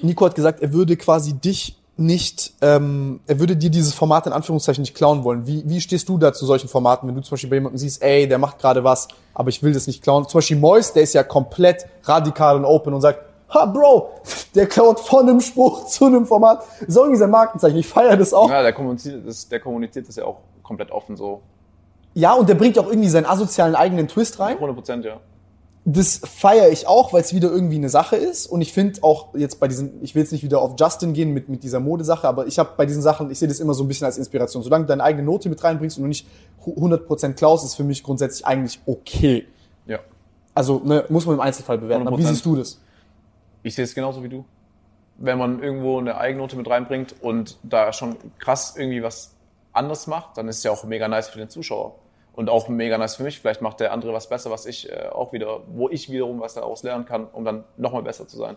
Nico 0.00 0.26
hat 0.26 0.34
gesagt, 0.34 0.60
er 0.60 0.72
würde 0.72 0.96
quasi 0.96 1.32
dich 1.34 1.80
nicht, 1.96 2.54
ähm, 2.60 3.20
er 3.26 3.38
würde 3.38 3.56
dir 3.56 3.70
dieses 3.70 3.94
Format 3.94 4.26
in 4.26 4.32
Anführungszeichen 4.32 4.82
nicht 4.82 4.94
klauen 4.94 5.22
wollen. 5.22 5.46
Wie, 5.46 5.62
wie 5.66 5.80
stehst 5.80 6.08
du 6.08 6.18
da 6.18 6.32
zu 6.32 6.44
solchen 6.44 6.68
Formaten, 6.68 7.08
wenn 7.08 7.14
du 7.14 7.22
zum 7.22 7.30
Beispiel 7.32 7.50
bei 7.50 7.56
jemandem 7.56 7.78
siehst, 7.78 8.02
ey, 8.02 8.26
der 8.26 8.38
macht 8.38 8.58
gerade 8.58 8.82
was, 8.82 9.08
aber 9.32 9.48
ich 9.48 9.62
will 9.62 9.72
das 9.72 9.86
nicht 9.86 10.02
klauen. 10.02 10.26
Zum 10.28 10.38
Beispiel 10.38 10.56
Mois, 10.56 10.92
der 10.92 11.02
ist 11.02 11.14
ja 11.14 11.22
komplett 11.22 11.86
radikal 12.02 12.56
und 12.56 12.64
open 12.64 12.94
und 12.94 13.00
sagt, 13.00 13.20
ha, 13.50 13.66
Bro, 13.66 14.10
der 14.54 14.66
klaut 14.66 15.00
von 15.00 15.28
einem 15.28 15.40
Spruch 15.40 15.86
zu 15.86 16.06
einem 16.06 16.26
Format. 16.26 16.64
So 16.88 17.00
irgendwie 17.02 17.18
sein 17.18 17.30
Markenzeichen. 17.30 17.78
Ich 17.78 17.86
feiere 17.86 18.16
das 18.16 18.34
auch. 18.34 18.50
Ja, 18.50 18.62
der 18.62 18.72
kommuniziert, 18.72 19.26
das, 19.26 19.48
der 19.48 19.60
kommuniziert 19.60 20.08
das 20.08 20.16
ja 20.16 20.24
auch 20.24 20.38
komplett 20.62 20.90
offen 20.90 21.16
so. 21.16 21.42
Ja, 22.14 22.32
und 22.34 22.48
der 22.48 22.54
bringt 22.54 22.78
auch 22.78 22.86
irgendwie 22.86 23.08
seinen 23.08 23.26
asozialen 23.26 23.74
eigenen 23.74 24.08
Twist 24.08 24.38
rein. 24.38 24.54
100 24.54 24.76
Prozent, 24.76 25.04
ja. 25.04 25.20
Das 25.86 26.18
feiere 26.24 26.70
ich 26.70 26.86
auch, 26.86 27.12
weil 27.12 27.20
es 27.20 27.34
wieder 27.34 27.50
irgendwie 27.50 27.76
eine 27.76 27.90
Sache 27.90 28.16
ist. 28.16 28.46
Und 28.46 28.62
ich 28.62 28.72
finde 28.72 29.02
auch 29.02 29.34
jetzt 29.34 29.60
bei 29.60 29.68
diesen, 29.68 30.02
ich 30.02 30.14
will 30.14 30.22
jetzt 30.22 30.32
nicht 30.32 30.42
wieder 30.42 30.60
auf 30.62 30.76
Justin 30.78 31.12
gehen 31.12 31.32
mit, 31.32 31.50
mit 31.50 31.62
dieser 31.62 31.78
Modesache, 31.78 32.26
aber 32.26 32.46
ich 32.46 32.58
habe 32.58 32.70
bei 32.76 32.86
diesen 32.86 33.02
Sachen, 33.02 33.30
ich 33.30 33.38
sehe 33.38 33.48
das 33.48 33.60
immer 33.60 33.74
so 33.74 33.84
ein 33.84 33.88
bisschen 33.88 34.06
als 34.06 34.16
Inspiration. 34.16 34.62
Solange 34.62 34.84
du 34.84 34.88
deine 34.88 35.04
eigene 35.04 35.24
Note 35.24 35.50
mit 35.50 35.62
reinbringst 35.62 35.98
und 35.98 36.04
du 36.04 36.08
nicht 36.08 36.26
100% 36.64 37.34
klaust, 37.34 37.66
ist 37.66 37.74
für 37.74 37.84
mich 37.84 38.02
grundsätzlich 38.02 38.46
eigentlich 38.46 38.80
okay. 38.86 39.46
Ja. 39.86 39.98
Also 40.54 40.80
ne, 40.82 41.04
muss 41.10 41.26
man 41.26 41.34
im 41.34 41.40
Einzelfall 41.42 41.76
bewerten. 41.76 42.08
Aber 42.08 42.16
wie 42.16 42.22
100%. 42.22 42.28
siehst 42.28 42.46
du 42.46 42.56
das? 42.56 42.80
Ich 43.62 43.74
sehe 43.74 43.84
es 43.84 43.94
genauso 43.94 44.22
wie 44.22 44.30
du. 44.30 44.44
Wenn 45.18 45.36
man 45.36 45.62
irgendwo 45.62 45.98
eine 45.98 46.16
Eigennote 46.16 46.56
mit 46.56 46.68
reinbringt 46.68 47.14
und 47.20 47.58
da 47.62 47.92
schon 47.92 48.16
krass 48.38 48.74
irgendwie 48.76 49.02
was 49.02 49.34
anders 49.74 50.06
macht, 50.06 50.38
dann 50.38 50.48
ist 50.48 50.58
es 50.58 50.62
ja 50.62 50.70
auch 50.70 50.84
mega 50.84 51.08
nice 51.08 51.28
für 51.28 51.38
den 51.38 51.50
Zuschauer. 51.50 51.96
Und 52.34 52.50
auch 52.50 52.68
mega 52.68 52.98
nice 52.98 53.16
für 53.16 53.22
mich. 53.22 53.38
Vielleicht 53.40 53.62
macht 53.62 53.80
der 53.80 53.92
andere 53.92 54.12
was 54.12 54.28
besser, 54.28 54.50
was 54.50 54.66
ich 54.66 54.90
äh, 54.90 55.08
auch 55.12 55.32
wieder, 55.32 55.60
wo 55.68 55.88
ich 55.88 56.10
wiederum 56.10 56.40
was 56.40 56.54
daraus 56.54 56.82
lernen 56.82 57.04
kann, 57.04 57.26
um 57.32 57.44
dann 57.44 57.64
nochmal 57.76 58.02
besser 58.02 58.26
zu 58.26 58.36
sein. 58.36 58.56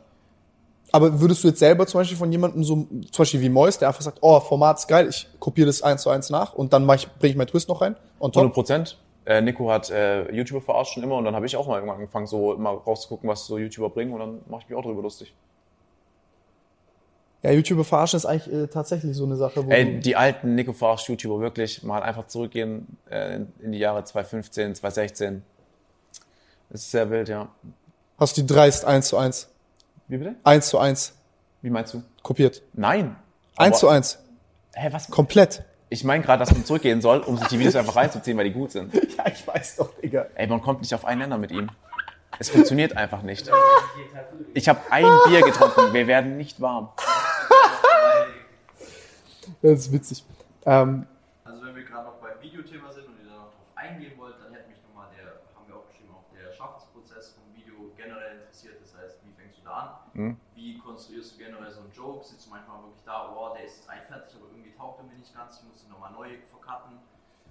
Aber 0.92 1.20
würdest 1.20 1.44
du 1.44 1.50
jetzt 1.50 1.60
selber 1.60 1.86
zum 1.86 2.00
Beispiel 2.00 2.18
von 2.18 2.32
jemandem 2.32 2.64
so, 2.64 2.76
zum 2.76 3.18
Beispiel 3.18 3.42
wie 3.42 3.50
Mois, 3.50 3.78
der 3.78 3.90
einfach 3.90 4.02
sagt, 4.02 4.20
oh, 4.22 4.40
Format 4.40 4.80
ist 4.80 4.88
geil, 4.88 5.08
ich 5.10 5.28
kopiere 5.40 5.68
das 5.68 5.82
eins 5.82 6.02
zu 6.04 6.10
eins 6.10 6.30
nach 6.30 6.54
und 6.54 6.72
dann 6.74 6.90
ich, 6.96 7.08
bringe 7.20 7.32
ich 7.32 7.36
meinen 7.36 7.48
Twist 7.48 7.68
noch 7.68 7.82
rein? 7.82 7.96
Und 8.20 8.36
100 8.36 8.54
Prozent. 8.54 8.98
Äh, 9.26 9.42
Nico 9.42 9.70
hat 9.70 9.90
äh, 9.90 10.32
YouTuber 10.32 10.62
verarscht 10.62 10.94
schon 10.94 11.04
immer 11.04 11.16
und 11.16 11.26
dann 11.26 11.36
habe 11.36 11.46
ich 11.46 11.58
auch 11.58 11.68
mal 11.68 11.76
irgendwann 11.76 11.98
angefangen, 11.98 12.28
so 12.28 12.56
mal 12.58 12.74
rauszugucken, 12.74 13.30
was 13.30 13.46
so 13.46 13.58
YouTuber 13.58 13.90
bringen 13.90 14.14
und 14.14 14.20
dann 14.20 14.40
mache 14.48 14.62
ich 14.64 14.70
mich 14.70 14.78
auch 14.78 14.84
drüber 14.84 15.02
lustig. 15.02 15.34
Ja, 17.44 17.52
YouTuber 17.52 17.84
verarschen 17.84 18.18
ist 18.18 18.26
eigentlich 18.26 18.52
äh, 18.54 18.68
tatsächlich 18.68 19.16
so 19.16 19.26
eine 19.26 19.36
Sache, 19.36 19.66
wo 19.66 19.70
Ey, 19.70 19.86
du, 19.96 20.00
die 20.00 20.16
alten 20.16 20.56
Nico 20.56 20.74
verarscht 20.74 21.08
YouTuber 21.08 21.40
wirklich 21.40 21.84
mal 21.84 22.02
einfach 22.02 22.28
zurückgehen 22.28 22.98
äh, 23.10 23.36
in- 23.60 23.72
die 23.72 23.78
Jahre 23.78 24.04
2015, 24.04 24.76
2016. 24.76 25.44
Das 26.70 26.82
ist 26.82 26.92
sehr 26.92 27.10
wild, 27.10 27.30
ja. 27.30 27.48
hast 28.20 28.36
die 28.38 28.46
dreist 28.46 28.84
eins 28.86 29.08
zu 29.10 29.18
eins, 29.18 29.50
Wie 30.08 30.18
bitte? 30.18 30.36
eins 30.44 30.68
zu 30.68 30.80
eins 30.80 31.14
Wie 31.62 31.70
meinst 31.70 31.94
du? 31.94 32.04
kopiert. 32.24 32.62
Nein. 32.74 33.16
Eins 33.56 33.74
Aber- 33.76 33.80
zu 33.80 33.88
eins. 33.90 34.20
Hä, 34.74 34.90
was? 34.92 35.10
Komplett. 35.10 35.64
Ich 35.90 36.04
meine 36.04 36.24
gerade, 36.24 36.40
dass 36.40 36.52
man 36.52 36.66
zurückgehen 36.66 37.02
soll, 37.02 37.20
um 37.20 37.38
sich 37.38 37.48
die 37.48 37.60
Videos 37.60 37.76
einfach 37.76 37.96
reinzuziehen, 37.96 38.38
weil 38.38 38.44
die 38.46 38.52
gut 38.54 38.72
sind. 38.72 38.94
Ja, 39.18 39.26
ich 39.32 39.48
weiß 39.48 39.78
doch, 39.78 39.90
Digga. 40.02 40.28
Ey, 40.36 40.46
man 40.48 40.62
kommt 40.62 40.82
nicht 40.82 40.94
auf 40.94 41.04
einen 41.06 41.22
Nenner 41.22 41.38
mit 41.40 41.52
ihm. 41.52 41.70
Es 42.38 42.50
funktioniert 42.52 42.96
einfach 42.96 43.24
nicht. 43.24 43.50
Ich 44.54 44.70
habe 44.70 44.80
ein 44.92 45.06
Bier 45.28 45.42
getrunken, 45.42 45.92
wir 45.94 46.06
werden 46.06 46.38
nicht 46.38 46.62
warm. 46.62 46.90
Das 49.62 49.80
ist 49.80 49.92
witzig. 49.92 50.24
Ähm, 50.66 51.06
Also 51.46 51.66
wenn 51.66 51.76
wir 51.76 51.84
gerade 51.84 52.06
noch 52.08 52.16
beim 52.20 52.40
Videothema 52.42 52.92
sind 52.92 53.08
und 53.08 53.16
ihr 53.24 53.30
da 53.30 53.38
noch 53.38 53.52
drauf 53.56 53.72
eingehen 53.76 54.14
wollt, 54.18 54.36
dann 54.44 54.52
hätte 54.54 54.68
mich 54.70 54.78
nochmal 54.88 55.08
der, 55.16 55.40
haben 55.56 55.66
wir 55.68 55.76
aufgeschrieben, 55.76 56.12
auch 56.12 56.28
der 56.36 56.52
Schaffensprozess 56.52 57.36
vom 57.40 57.48
Video 57.56 57.92
generell 57.96 58.42
interessiert. 58.44 58.76
Das 58.84 58.92
heißt, 58.98 59.20
wie 59.24 59.32
fängst 59.40 59.60
du 59.60 59.64
da 59.64 60.04
an? 60.16 60.38
Wie 60.56 60.78
konstruierst 60.80 61.34
du 61.34 61.38
generell 61.38 61.72
so 61.72 61.82
einen 61.82 61.92
Joke? 61.96 62.26
Sitzt 62.26 62.48
du 62.48 62.50
manchmal 62.52 62.82
wirklich 62.84 63.04
da, 63.06 63.32
oh, 63.32 63.54
der 63.56 63.64
ist 63.66 63.78
jetzt 63.80 63.90
eigentlich 63.90 64.08
fertig, 64.12 64.34
aber 64.36 64.50
irgendwie 64.52 64.74
taugt 64.76 65.00
er 65.00 65.06
mir 65.06 65.16
nicht 65.18 65.34
ganz, 65.36 65.62
ich 65.62 65.66
muss 65.70 65.84
ihn 65.86 65.92
nochmal 65.92 66.12
neu 66.12 66.28
vercutten. 66.50 66.98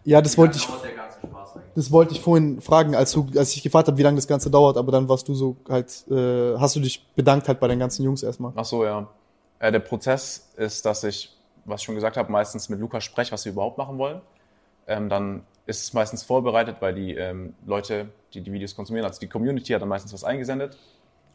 ja, 0.05 0.21
das 0.21 0.35
Wie 0.35 0.39
wollte 0.39 0.59
ich, 0.59 0.67
dauert 0.67 0.85
der 0.85 0.95
ganze 0.95 1.19
Spaß 1.21 1.57
eigentlich? 1.57 1.73
das 1.75 1.91
wollte 1.91 2.13
ich 2.13 2.21
vorhin 2.21 2.61
fragen, 2.61 2.95
als 2.95 3.13
du, 3.13 3.27
als 3.37 3.55
ich 3.57 3.63
gefragt 3.63 3.87
habe, 3.89 3.97
wie 3.97 4.03
lange 4.03 4.17
das 4.17 4.27
Ganze 4.29 4.51
dauert, 4.51 4.77
aber 4.77 4.93
dann 4.93 5.09
warst 5.09 5.27
du 5.29 5.35
so 5.35 5.57
halt, 5.69 5.89
äh, 6.11 6.59
hast 6.59 6.77
du 6.77 6.81
dich 6.81 7.01
bedankt 7.15 7.49
halt 7.49 7.61
bei 7.61 7.69
den 7.69 7.79
ganzen 7.79 8.03
Jungs 8.05 8.23
erstmal. 8.23 8.53
Ach 8.57 8.65
so, 8.65 8.85
ja. 8.85 9.07
Äh, 9.59 9.73
der 9.73 9.81
Prozess 9.81 10.51
ist, 10.57 10.85
dass 10.85 11.03
ich, 11.05 11.35
was 11.67 11.81
ich 11.81 11.85
schon 11.87 11.95
gesagt 11.95 12.17
habe, 12.17 12.31
meistens 12.33 12.69
mit 12.69 12.81
Lukas 12.81 13.05
spreche, 13.05 13.33
was 13.33 13.45
wir 13.45 13.53
überhaupt 13.53 13.79
machen 13.79 13.99
wollen. 13.99 14.21
Ähm, 14.87 15.09
dann 15.09 15.43
ist 15.67 15.83
es 15.83 15.93
meistens 15.93 16.23
vorbereitet, 16.23 16.77
weil 16.81 16.95
die 16.95 17.15
ähm, 17.15 17.55
Leute, 17.67 18.09
die 18.35 18.41
die 18.41 18.53
Videos 18.53 18.75
konsumieren, 18.77 19.05
also 19.07 19.19
die 19.21 19.27
Community 19.29 19.73
hat 19.73 19.83
dann 19.83 19.89
meistens 19.89 20.13
was 20.13 20.23
eingesendet. 20.25 20.79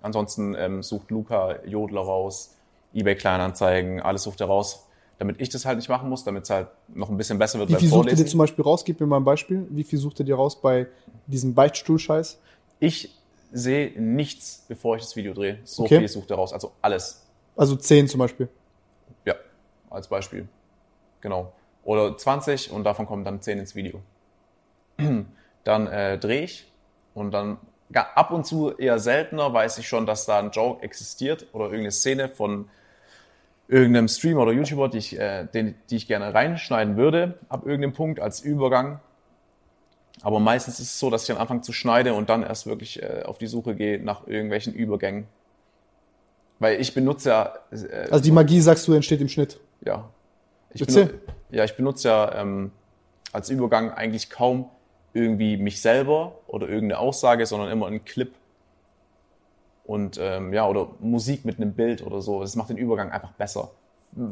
Ansonsten 0.02 0.56
ähm, 0.58 0.82
sucht 0.84 1.12
Luca 1.12 1.64
Jodler 1.66 2.02
raus, 2.02 2.56
eBay 2.94 3.16
Kleinanzeigen, 3.16 4.00
alles 4.02 4.24
sucht 4.24 4.40
er 4.42 4.48
raus, 4.48 4.88
damit 5.20 5.40
ich 5.42 5.50
das 5.50 5.66
halt 5.66 5.78
nicht 5.78 5.90
machen 5.90 6.10
muss, 6.10 6.24
damit 6.24 6.44
es 6.46 6.50
halt 6.50 6.68
noch 6.88 7.10
ein 7.10 7.18
bisschen 7.18 7.38
besser 7.38 7.60
wird 7.60 7.70
Wie 7.70 7.74
beim 7.74 7.80
viel 7.82 7.90
sucht 7.90 7.98
ihr 7.98 8.04
Vorlesen. 8.04 8.26
dir 8.26 8.30
zum 8.32 8.38
Beispiel 8.40 8.64
raus? 8.64 8.84
Gib 8.86 9.00
mir 9.00 9.06
mal 9.06 9.18
ein 9.18 9.24
Beispiel. 9.26 9.68
Wie 9.70 9.84
viel 9.84 10.00
sucht 10.00 10.20
ihr 10.20 10.26
dir 10.26 10.36
raus 10.36 10.60
bei 10.60 10.88
diesem 11.28 11.54
Beichtstuhl-Scheiß? 11.54 12.40
Ich 12.80 13.16
sehe 13.52 13.92
nichts, 14.02 14.64
bevor 14.68 14.96
ich 14.96 15.04
das 15.04 15.16
Video 15.16 15.34
drehe. 15.34 15.60
So 15.66 15.84
Okay. 15.84 16.00
viel 16.00 16.08
sucht 16.08 16.32
er 16.32 16.38
raus, 16.38 16.54
also 16.54 16.72
alles. 16.82 17.28
Also 17.56 17.76
10 17.76 18.08
zum 18.08 18.20
Beispiel. 18.20 18.48
Als 19.92 20.08
Beispiel. 20.08 20.48
Genau. 21.22 21.54
Oder 21.84 22.18
20 22.18 22.72
und 22.72 22.84
davon 22.84 23.06
kommen 23.06 23.24
dann 23.24 23.42
10 23.42 23.60
ins 23.60 23.76
Video. 23.76 24.02
Dann 25.64 25.86
äh, 25.86 26.18
drehe 26.18 26.42
ich 26.42 26.72
und 27.14 27.32
dann 27.32 27.60
ab 27.94 28.32
und 28.32 28.48
zu 28.48 28.72
eher 28.72 28.98
seltener 28.98 29.54
weiß 29.54 29.78
ich 29.78 29.88
schon, 29.88 30.08
dass 30.08 30.26
da 30.26 30.40
ein 30.40 30.50
Joke 30.50 30.84
existiert 30.84 31.46
oder 31.54 31.66
irgendeine 31.66 31.92
Szene 31.92 32.30
von 32.30 32.68
irgendeinem 33.68 34.08
Streamer 34.08 34.42
oder 34.42 34.54
YouTuber, 34.54 34.90
die 34.90 34.98
ich, 34.98 35.20
äh, 35.20 35.46
den, 35.46 35.76
die 35.90 35.98
ich 35.98 36.08
gerne 36.08 36.34
reinschneiden 36.34 36.98
würde, 36.98 37.38
ab 37.48 37.66
irgendeinem 37.66 37.94
Punkt 37.94 38.20
als 38.20 38.42
Übergang. 38.42 39.00
Aber 40.24 40.40
meistens 40.40 40.80
ist 40.80 40.88
es 40.88 41.00
so, 41.00 41.10
dass 41.10 41.24
ich 41.24 41.28
dann 41.28 41.38
anfange 41.38 41.62
zu 41.62 41.74
schneiden 41.74 42.14
und 42.14 42.30
dann 42.30 42.44
erst 42.44 42.68
wirklich 42.68 43.02
äh, 43.02 43.24
auf 43.26 43.38
die 43.38 43.48
Suche 43.48 43.76
gehe 43.76 44.04
nach 44.04 44.28
irgendwelchen 44.28 44.74
Übergängen. 44.74 45.26
Weil 46.60 46.80
ich 46.80 46.94
benutze 46.94 47.30
ja 47.30 47.54
äh, 47.72 48.10
Also 48.12 48.24
die 48.24 48.32
Magie, 48.32 48.60
sagst 48.62 48.88
du, 48.88 48.94
entsteht 48.94 49.22
im 49.22 49.30
Schnitt. 49.30 49.60
Ja. 49.86 50.10
Ich 50.74 50.86
benutze, 50.86 51.20
ja, 51.50 51.64
ich 51.64 51.76
benutze 51.76 52.08
ja 52.08 52.36
ähm, 52.36 52.72
als 53.34 53.50
Übergang 53.50 53.92
eigentlich 53.92 54.30
kaum 54.30 54.70
irgendwie 55.14 55.58
mich 55.58 55.82
selber 55.82 56.40
oder 56.48 56.68
irgendeine 56.68 57.00
Aussage, 57.00 57.46
sondern 57.46 57.70
immer 57.70 57.88
einen 57.88 58.06
Clip. 58.06 58.34
Und 59.84 60.18
ähm, 60.22 60.54
ja, 60.54 60.68
oder 60.68 60.88
Musik 61.00 61.44
mit 61.44 61.58
einem 61.58 61.74
Bild 61.74 62.06
oder 62.06 62.22
so. 62.22 62.42
Das 62.42 62.56
macht 62.56 62.70
den 62.70 62.78
Übergang 62.78 63.12
einfach 63.12 63.32
besser. 63.34 63.72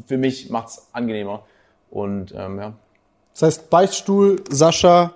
Für 0.06 0.18
mich 0.18 0.50
macht 0.50 0.70
es 0.70 0.88
angenehmer. 0.94 1.46
Und 1.90 2.34
ähm, 2.36 2.60
ja, 2.60 2.74
Das 3.34 3.44
heißt, 3.44 3.70
Beichtstuhl, 3.70 4.44
Sascha, 4.50 5.14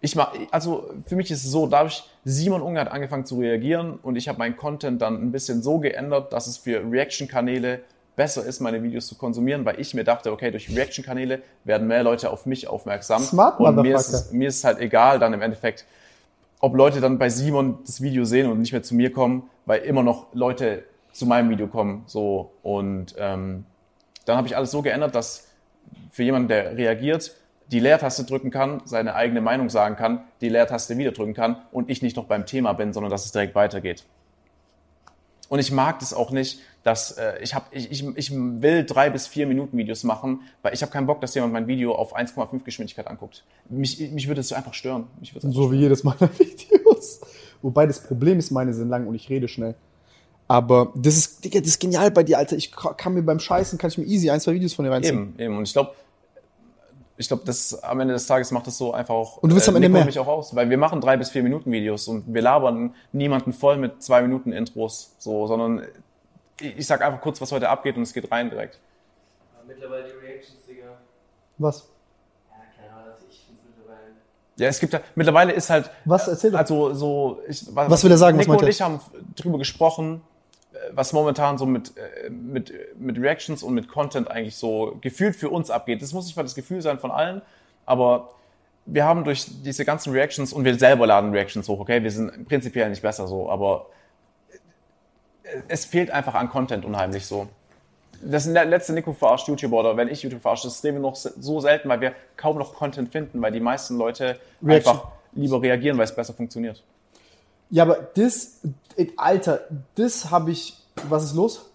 ich 0.00 0.16
mach, 0.16 0.34
also 0.50 0.90
für 1.06 1.14
mich 1.14 1.30
ist 1.30 1.44
es 1.44 1.50
so, 1.50 1.68
dadurch, 1.68 2.02
Simon 2.24 2.60
Unger 2.60 2.82
hat 2.82 2.90
angefangen 2.90 3.24
zu 3.24 3.38
reagieren 3.38 3.98
und 4.02 4.16
ich 4.16 4.28
habe 4.28 4.38
meinen 4.38 4.56
Content 4.56 5.00
dann 5.00 5.22
ein 5.22 5.32
bisschen 5.32 5.62
so 5.62 5.78
geändert, 5.78 6.32
dass 6.32 6.48
es 6.48 6.58
für 6.58 6.82
Reaction-Kanäle 6.90 7.80
besser 8.16 8.44
ist, 8.44 8.60
meine 8.60 8.82
Videos 8.82 9.06
zu 9.06 9.16
konsumieren, 9.16 9.64
weil 9.64 9.80
ich 9.80 9.94
mir 9.94 10.04
dachte, 10.04 10.32
okay, 10.32 10.50
durch 10.50 10.74
Reaction-Kanäle 10.74 11.42
werden 11.64 11.86
mehr 11.86 12.02
Leute 12.02 12.30
auf 12.30 12.46
mich 12.46 12.68
aufmerksam. 12.68 13.22
Smart 13.22 13.58
und 13.58 13.76
mir 13.76 13.96
ist, 13.96 14.12
es, 14.12 14.32
mir 14.32 14.48
ist 14.48 14.58
es 14.58 14.64
halt 14.64 14.78
egal 14.80 15.18
dann 15.18 15.32
im 15.32 15.42
Endeffekt, 15.42 15.86
ob 16.60 16.76
Leute 16.76 17.00
dann 17.00 17.18
bei 17.18 17.28
Simon 17.28 17.78
das 17.86 18.00
Video 18.00 18.24
sehen 18.24 18.50
und 18.50 18.60
nicht 18.60 18.72
mehr 18.72 18.82
zu 18.82 18.94
mir 18.94 19.12
kommen, 19.12 19.50
weil 19.66 19.82
immer 19.82 20.02
noch 20.02 20.26
Leute 20.32 20.84
zu 21.12 21.26
meinem 21.26 21.50
Video 21.50 21.66
kommen. 21.66 22.04
So 22.06 22.52
und 22.62 23.14
ähm, 23.18 23.64
dann 24.24 24.36
habe 24.36 24.46
ich 24.46 24.56
alles 24.56 24.70
so 24.70 24.82
geändert, 24.82 25.14
dass 25.14 25.48
für 26.10 26.22
jemanden, 26.22 26.48
der 26.48 26.76
reagiert, 26.76 27.34
die 27.68 27.80
Leertaste 27.80 28.24
drücken 28.24 28.50
kann, 28.50 28.82
seine 28.84 29.14
eigene 29.14 29.40
Meinung 29.40 29.70
sagen 29.70 29.96
kann, 29.96 30.24
die 30.40 30.50
Leertaste 30.50 30.98
wieder 30.98 31.12
drücken 31.12 31.34
kann 31.34 31.56
und 31.72 31.90
ich 31.90 32.02
nicht 32.02 32.16
noch 32.16 32.26
beim 32.26 32.44
Thema 32.44 32.74
bin, 32.74 32.92
sondern 32.92 33.10
dass 33.10 33.24
es 33.24 33.32
direkt 33.32 33.54
weitergeht. 33.54 34.04
Und 35.52 35.58
ich 35.58 35.70
mag 35.70 35.98
das 35.98 36.14
auch 36.14 36.30
nicht, 36.30 36.60
dass 36.82 37.10
äh, 37.18 37.34
ich 37.42 37.54
habe, 37.54 37.66
ich, 37.72 37.90
ich, 37.90 38.02
ich 38.16 38.32
will 38.34 38.86
drei 38.86 39.10
bis 39.10 39.26
vier 39.26 39.46
Minuten 39.46 39.76
Videos 39.76 40.02
machen, 40.02 40.40
weil 40.62 40.72
ich 40.72 40.80
habe 40.80 40.90
keinen 40.90 41.06
Bock, 41.06 41.20
dass 41.20 41.34
jemand 41.34 41.52
mein 41.52 41.66
Video 41.66 41.94
auf 41.94 42.16
1,5 42.16 42.64
Geschwindigkeit 42.64 43.06
anguckt. 43.06 43.44
Mich, 43.68 44.00
mich 44.12 44.28
würde 44.28 44.40
es 44.40 44.48
so 44.48 44.54
einfach 44.54 44.72
stören. 44.72 45.08
Mich 45.20 45.36
es 45.36 45.42
So 45.42 45.70
wie 45.70 45.76
jedes 45.76 46.04
meiner 46.04 46.30
Videos. 46.38 47.20
Wobei 47.60 47.84
das 47.84 48.02
Problem 48.02 48.38
ist, 48.38 48.50
meine 48.50 48.72
sind 48.72 48.88
lang 48.88 49.06
und 49.06 49.14
ich 49.14 49.28
rede 49.28 49.46
schnell. 49.46 49.74
Aber 50.48 50.90
das 50.96 51.18
ist, 51.18 51.44
Digga, 51.44 51.58
das 51.60 51.68
ist 51.68 51.80
genial 51.80 52.10
bei 52.10 52.22
dir, 52.22 52.38
Alter. 52.38 52.56
Ich 52.56 52.72
ka- 52.72 52.94
kann 52.94 53.12
mir 53.12 53.22
beim 53.22 53.38
Scheißen, 53.38 53.78
kann 53.78 53.90
ich 53.90 53.98
mir 53.98 54.04
easy 54.04 54.30
ein, 54.30 54.40
zwei 54.40 54.54
Videos 54.54 54.72
von 54.72 54.86
dir 54.86 54.90
reinziehen. 54.90 55.34
Eben, 55.34 55.38
eben. 55.38 55.56
Und 55.58 55.64
ich 55.64 55.74
glaube, 55.74 55.92
ich 57.22 57.28
glaube, 57.28 57.44
das 57.46 57.82
am 57.82 58.00
Ende 58.00 58.14
des 58.14 58.26
Tages 58.26 58.50
macht 58.50 58.66
das 58.66 58.76
so 58.76 58.92
einfach 58.92 59.14
auch. 59.14 59.36
Und 59.38 59.50
du 59.50 59.54
willst 59.54 59.68
am 59.68 59.76
Ende 59.76 59.88
mehr. 59.88 60.04
mich 60.04 60.18
auch 60.18 60.26
aus, 60.26 60.54
weil 60.54 60.68
wir 60.68 60.76
machen 60.76 61.00
drei 61.00 61.16
bis 61.16 61.30
vier 61.30 61.42
Minuten 61.42 61.70
Videos 61.70 62.08
und 62.08 62.24
wir 62.26 62.42
labern 62.42 62.94
niemanden 63.12 63.52
voll 63.52 63.76
mit 63.76 64.02
zwei 64.02 64.22
Minuten 64.22 64.52
Intros, 64.52 65.14
so, 65.18 65.46
sondern 65.46 65.86
ich, 66.60 66.78
ich 66.78 66.86
sag 66.86 67.00
einfach 67.00 67.20
kurz, 67.20 67.40
was 67.40 67.52
heute 67.52 67.68
abgeht 67.68 67.96
und 67.96 68.02
es 68.02 68.12
geht 68.12 68.30
rein 68.30 68.50
direkt. 68.50 68.80
Aber 69.54 69.66
mittlerweile 69.66 70.04
die 70.04 70.26
Reactions, 70.26 70.64
Digga. 70.66 70.98
Was? 71.58 71.88
Ja, 72.50 72.56
keine 72.76 72.92
Ahnung, 72.92 73.12
also 73.12 73.26
ich 73.30 73.46
mittlerweile. 73.64 74.08
Ja, 74.56 74.66
es 74.66 74.80
gibt 74.80 74.92
ja, 74.92 75.00
mittlerweile 75.14 75.52
ist 75.52 75.70
halt, 75.70 75.90
Was? 76.04 76.26
Erzähl 76.26 76.50
doch. 76.50 76.58
also 76.58 76.92
so, 76.92 77.38
ich, 77.48 77.64
Was 77.72 78.02
will 78.02 78.10
er 78.10 78.18
sagen? 78.18 78.36
Was 78.36 78.46
Nico 78.46 78.52
meint 78.52 78.62
und 78.62 78.68
ich 78.68 78.82
haben 78.82 79.00
drüber 79.36 79.58
gesprochen, 79.58 80.22
äh, 80.24 80.31
was 80.92 81.12
momentan 81.12 81.58
so 81.58 81.66
mit, 81.66 81.92
äh, 81.96 82.30
mit, 82.30 82.72
mit 82.98 83.18
Reactions 83.18 83.62
und 83.62 83.74
mit 83.74 83.88
Content 83.88 84.30
eigentlich 84.30 84.56
so 84.56 84.98
gefühlt 85.00 85.36
für 85.36 85.50
uns 85.50 85.70
abgeht. 85.70 86.02
Das 86.02 86.12
muss 86.12 86.26
nicht 86.26 86.36
mal 86.36 86.42
das 86.42 86.54
Gefühl 86.54 86.82
sein 86.82 86.98
von 86.98 87.10
allen, 87.10 87.42
aber 87.86 88.30
wir 88.84 89.04
haben 89.04 89.24
durch 89.24 89.46
diese 89.62 89.84
ganzen 89.84 90.12
Reactions 90.12 90.52
und 90.52 90.64
wir 90.64 90.76
selber 90.78 91.06
laden 91.06 91.30
Reactions 91.30 91.68
hoch, 91.68 91.80
okay? 91.80 92.02
Wir 92.02 92.10
sind 92.10 92.48
prinzipiell 92.48 92.88
nicht 92.90 93.02
besser 93.02 93.28
so, 93.28 93.48
aber 93.48 93.86
es 95.68 95.84
fehlt 95.84 96.10
einfach 96.10 96.34
an 96.34 96.48
Content 96.48 96.84
unheimlich 96.84 97.26
so. 97.26 97.48
Das 98.24 98.46
letzte 98.46 98.92
Nico 98.92 99.12
verarscht 99.12 99.48
YouTuber 99.48 99.80
oder 99.80 99.96
wenn 99.96 100.08
ich 100.08 100.22
YouTube 100.22 100.42
verarsche, 100.42 100.68
das 100.68 100.80
sehen 100.80 100.94
wir 100.94 101.00
noch 101.00 101.16
so 101.16 101.60
selten, 101.60 101.88
weil 101.88 102.00
wir 102.00 102.14
kaum 102.36 102.56
noch 102.56 102.74
Content 102.74 103.10
finden, 103.10 103.42
weil 103.42 103.50
die 103.52 103.60
meisten 103.60 103.96
Leute 103.96 104.38
Reaction. 104.62 104.92
einfach 104.92 105.08
lieber 105.32 105.60
reagieren, 105.60 105.98
weil 105.98 106.04
es 106.04 106.14
besser 106.14 106.32
funktioniert. 106.32 106.82
Ja, 107.70 107.84
aber 107.84 108.06
das, 108.14 108.60
äh, 108.64 108.68
Alter, 109.16 109.60
das 109.94 110.30
habe 110.30 110.50
ich. 110.50 110.78
Was 111.08 111.24
ist 111.24 111.34
los? 111.34 111.70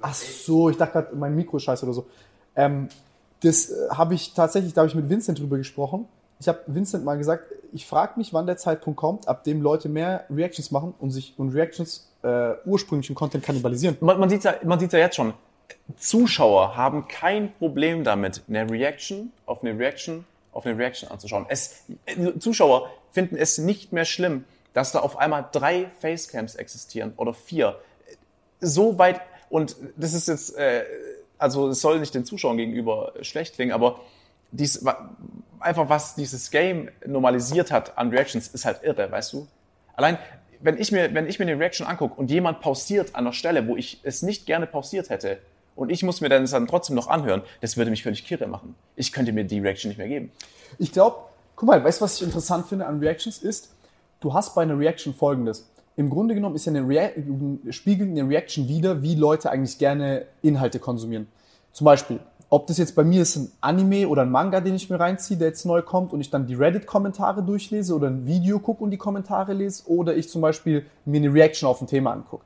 Ach 0.00 0.14
so, 0.14 0.70
ich 0.70 0.76
dachte 0.76 0.92
gerade, 0.92 1.16
mein 1.16 1.34
Mikro 1.34 1.56
ist 1.56 1.64
scheiße 1.64 1.84
oder 1.84 1.94
so. 1.94 2.06
Ähm, 2.56 2.88
das 3.42 3.70
äh, 3.70 3.88
habe 3.90 4.14
ich 4.14 4.32
tatsächlich, 4.32 4.72
da 4.72 4.82
habe 4.82 4.88
ich 4.88 4.94
mit 4.94 5.08
Vincent 5.08 5.38
drüber 5.38 5.58
gesprochen. 5.58 6.06
Ich 6.38 6.48
habe 6.48 6.60
Vincent 6.66 7.04
mal 7.04 7.18
gesagt, 7.18 7.44
ich 7.72 7.86
frage 7.86 8.14
mich, 8.16 8.32
wann 8.32 8.46
der 8.46 8.56
Zeitpunkt 8.56 8.98
kommt, 8.98 9.28
ab 9.28 9.44
dem 9.44 9.60
Leute 9.60 9.88
mehr 9.88 10.24
Reactions 10.30 10.70
machen 10.70 10.94
und 10.98 11.10
sich 11.10 11.34
und 11.36 11.50
Reactions 11.50 12.08
äh, 12.22 12.52
ursprünglichen 12.64 13.14
Content 13.14 13.44
kannibalisieren. 13.44 13.96
Man, 14.00 14.18
man 14.18 14.30
sieht 14.30 14.44
ja, 14.44 14.54
man 14.64 14.78
sieht's 14.78 14.92
ja 14.92 14.98
jetzt 15.00 15.16
schon. 15.16 15.34
Zuschauer 15.96 16.76
haben 16.76 17.08
kein 17.08 17.52
Problem 17.54 18.04
damit, 18.04 18.42
eine 18.48 18.68
Reaction 18.70 19.32
auf 19.46 19.62
eine 19.62 19.78
Reaction 19.78 20.24
auf 20.52 20.66
eine 20.66 20.76
Reaction 20.76 21.10
anzuschauen. 21.10 21.46
Es, 21.48 21.84
äh, 22.06 22.38
Zuschauer 22.38 22.90
finden 23.12 23.36
es 23.36 23.58
nicht 23.58 23.92
mehr 23.92 24.04
schlimm, 24.04 24.44
dass 24.72 24.92
da 24.92 25.00
auf 25.00 25.18
einmal 25.18 25.48
drei 25.52 25.90
Facecams 26.00 26.54
existieren 26.54 27.12
oder 27.16 27.34
vier. 27.34 27.78
So 28.60 28.98
weit, 28.98 29.20
und 29.48 29.76
das 29.96 30.12
ist 30.12 30.28
jetzt, 30.28 30.56
äh, 30.56 30.84
also 31.38 31.68
es 31.68 31.80
soll 31.80 32.00
nicht 32.00 32.14
den 32.14 32.24
Zuschauern 32.24 32.56
gegenüber 32.56 33.12
schlecht 33.22 33.54
klingen, 33.54 33.72
aber 33.72 34.00
dies, 34.52 34.84
einfach 35.60 35.88
was 35.88 36.14
dieses 36.14 36.50
Game 36.50 36.90
normalisiert 37.06 37.70
hat 37.70 37.96
an 37.96 38.10
Reactions, 38.10 38.48
ist 38.48 38.64
halt 38.64 38.82
irre, 38.82 39.10
weißt 39.10 39.32
du? 39.32 39.46
Allein, 39.94 40.18
wenn 40.60 40.78
ich 40.78 40.92
mir, 40.92 41.12
wenn 41.14 41.26
ich 41.26 41.38
mir 41.38 41.46
eine 41.46 41.58
Reaction 41.58 41.86
angucke 41.86 42.14
und 42.14 42.30
jemand 42.30 42.60
pausiert 42.60 43.14
an 43.14 43.24
der 43.24 43.32
Stelle, 43.32 43.66
wo 43.66 43.76
ich 43.76 44.00
es 44.02 44.22
nicht 44.22 44.46
gerne 44.46 44.66
pausiert 44.66 45.10
hätte, 45.10 45.38
und 45.76 45.90
ich 45.90 46.02
muss 46.02 46.20
mir 46.20 46.28
dann 46.28 46.44
dann 46.44 46.66
trotzdem 46.66 46.96
noch 46.96 47.08
anhören, 47.08 47.42
das 47.62 47.76
würde 47.76 47.90
mich 47.90 48.02
völlig 48.02 48.26
kirre 48.26 48.46
machen. 48.46 48.74
Ich 48.96 49.12
könnte 49.12 49.32
mir 49.32 49.44
die 49.44 49.60
Reaction 49.60 49.88
nicht 49.88 49.98
mehr 49.98 50.08
geben. 50.08 50.30
Ich 50.78 50.92
glaube, 50.92 51.16
guck 51.56 51.68
mal, 51.68 51.82
weißt 51.82 52.00
du, 52.00 52.04
was 52.04 52.16
ich 52.16 52.22
interessant 52.22 52.66
finde 52.66 52.86
an 52.86 52.98
Reactions 52.98 53.38
ist, 53.38 53.70
du 54.20 54.34
hast 54.34 54.54
bei 54.54 54.62
einer 54.62 54.78
Reaction 54.78 55.14
folgendes. 55.14 55.70
Im 55.96 56.08
Grunde 56.08 56.34
genommen 56.34 56.54
ist 56.54 56.66
ja 56.66 56.72
eine 56.72 56.86
Rea 56.86 57.10
spiegelt 57.70 58.10
eine 58.10 58.28
Reaction 58.28 58.68
wieder, 58.68 59.02
wie 59.02 59.16
Leute 59.16 59.50
eigentlich 59.50 59.78
gerne 59.78 60.26
Inhalte 60.40 60.78
konsumieren. 60.78 61.26
Zum 61.72 61.84
Beispiel, 61.84 62.20
ob 62.48 62.66
das 62.66 62.78
jetzt 62.78 62.94
bei 62.96 63.04
mir 63.04 63.22
ist 63.22 63.36
ein 63.36 63.52
Anime 63.60 64.08
oder 64.08 64.22
ein 64.22 64.30
Manga, 64.30 64.60
den 64.60 64.74
ich 64.74 64.90
mir 64.90 64.98
reinziehe, 64.98 65.38
der 65.38 65.48
jetzt 65.48 65.64
neu 65.66 65.82
kommt 65.82 66.12
und 66.12 66.20
ich 66.20 66.30
dann 66.30 66.46
die 66.46 66.54
Reddit-Kommentare 66.54 67.42
durchlese 67.42 67.94
oder 67.94 68.08
ein 68.08 68.26
Video 68.26 68.58
gucke 68.58 68.82
und 68.82 68.90
die 68.90 68.96
Kommentare 68.96 69.52
lese 69.52 69.88
oder 69.88 70.16
ich 70.16 70.28
zum 70.28 70.40
Beispiel 70.40 70.84
mir 71.04 71.18
eine 71.18 71.32
Reaction 71.32 71.68
auf 71.68 71.80
ein 71.80 71.86
Thema 71.86 72.12
angucke. 72.12 72.44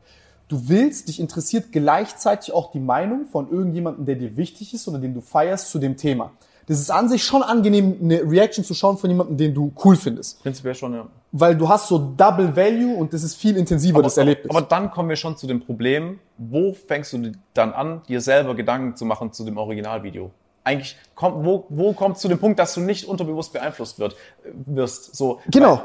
Du 0.48 0.68
willst, 0.68 1.08
dich 1.08 1.20
interessiert 1.20 1.72
gleichzeitig 1.72 2.52
auch 2.52 2.70
die 2.70 2.80
Meinung 2.80 3.24
von 3.24 3.50
irgendjemandem, 3.50 4.04
der 4.04 4.16
dir 4.16 4.36
wichtig 4.36 4.74
ist 4.74 4.86
oder 4.88 4.98
den 4.98 5.14
du 5.14 5.22
feierst 5.22 5.70
zu 5.70 5.78
dem 5.78 5.96
Thema. 5.96 6.32
Das 6.66 6.80
ist 6.80 6.90
an 6.90 7.08
sich 7.08 7.22
schon 7.22 7.42
angenehm, 7.42 7.96
eine 8.02 8.22
Reaction 8.22 8.64
zu 8.64 8.74
schauen 8.74 8.96
von 8.96 9.10
jemandem, 9.10 9.36
den 9.36 9.54
du 9.54 9.72
cool 9.84 9.96
findest. 9.96 10.42
Prinzipiell 10.42 10.74
schon, 10.74 10.94
ja. 10.94 11.06
Weil 11.32 11.56
du 11.56 11.68
hast 11.68 11.88
so 11.88 11.98
Double 12.16 12.54
Value 12.56 12.96
und 12.96 13.12
das 13.12 13.22
ist 13.22 13.34
viel 13.34 13.56
intensiver, 13.56 14.02
das 14.02 14.16
Erlebnis. 14.16 14.50
Aber 14.50 14.62
dann 14.62 14.90
kommen 14.90 15.08
wir 15.08 15.16
schon 15.16 15.36
zu 15.36 15.46
dem 15.46 15.60
Problem, 15.60 16.20
wo 16.38 16.72
fängst 16.72 17.12
du 17.12 17.32
dann 17.52 17.72
an, 17.72 18.02
dir 18.08 18.20
selber 18.20 18.54
Gedanken 18.54 18.96
zu 18.96 19.04
machen 19.04 19.32
zu 19.32 19.44
dem 19.44 19.58
Originalvideo? 19.58 20.30
Eigentlich, 20.62 20.96
kommt, 21.14 21.44
wo, 21.44 21.66
wo 21.68 21.92
kommt 21.92 22.18
zu 22.18 22.28
dem 22.28 22.38
Punkt, 22.38 22.58
dass 22.58 22.72
du 22.74 22.80
nicht 22.80 23.06
unterbewusst 23.06 23.52
beeinflusst 23.52 23.98
wird, 23.98 24.16
wirst? 24.44 25.14
So, 25.14 25.40
genau. 25.50 25.82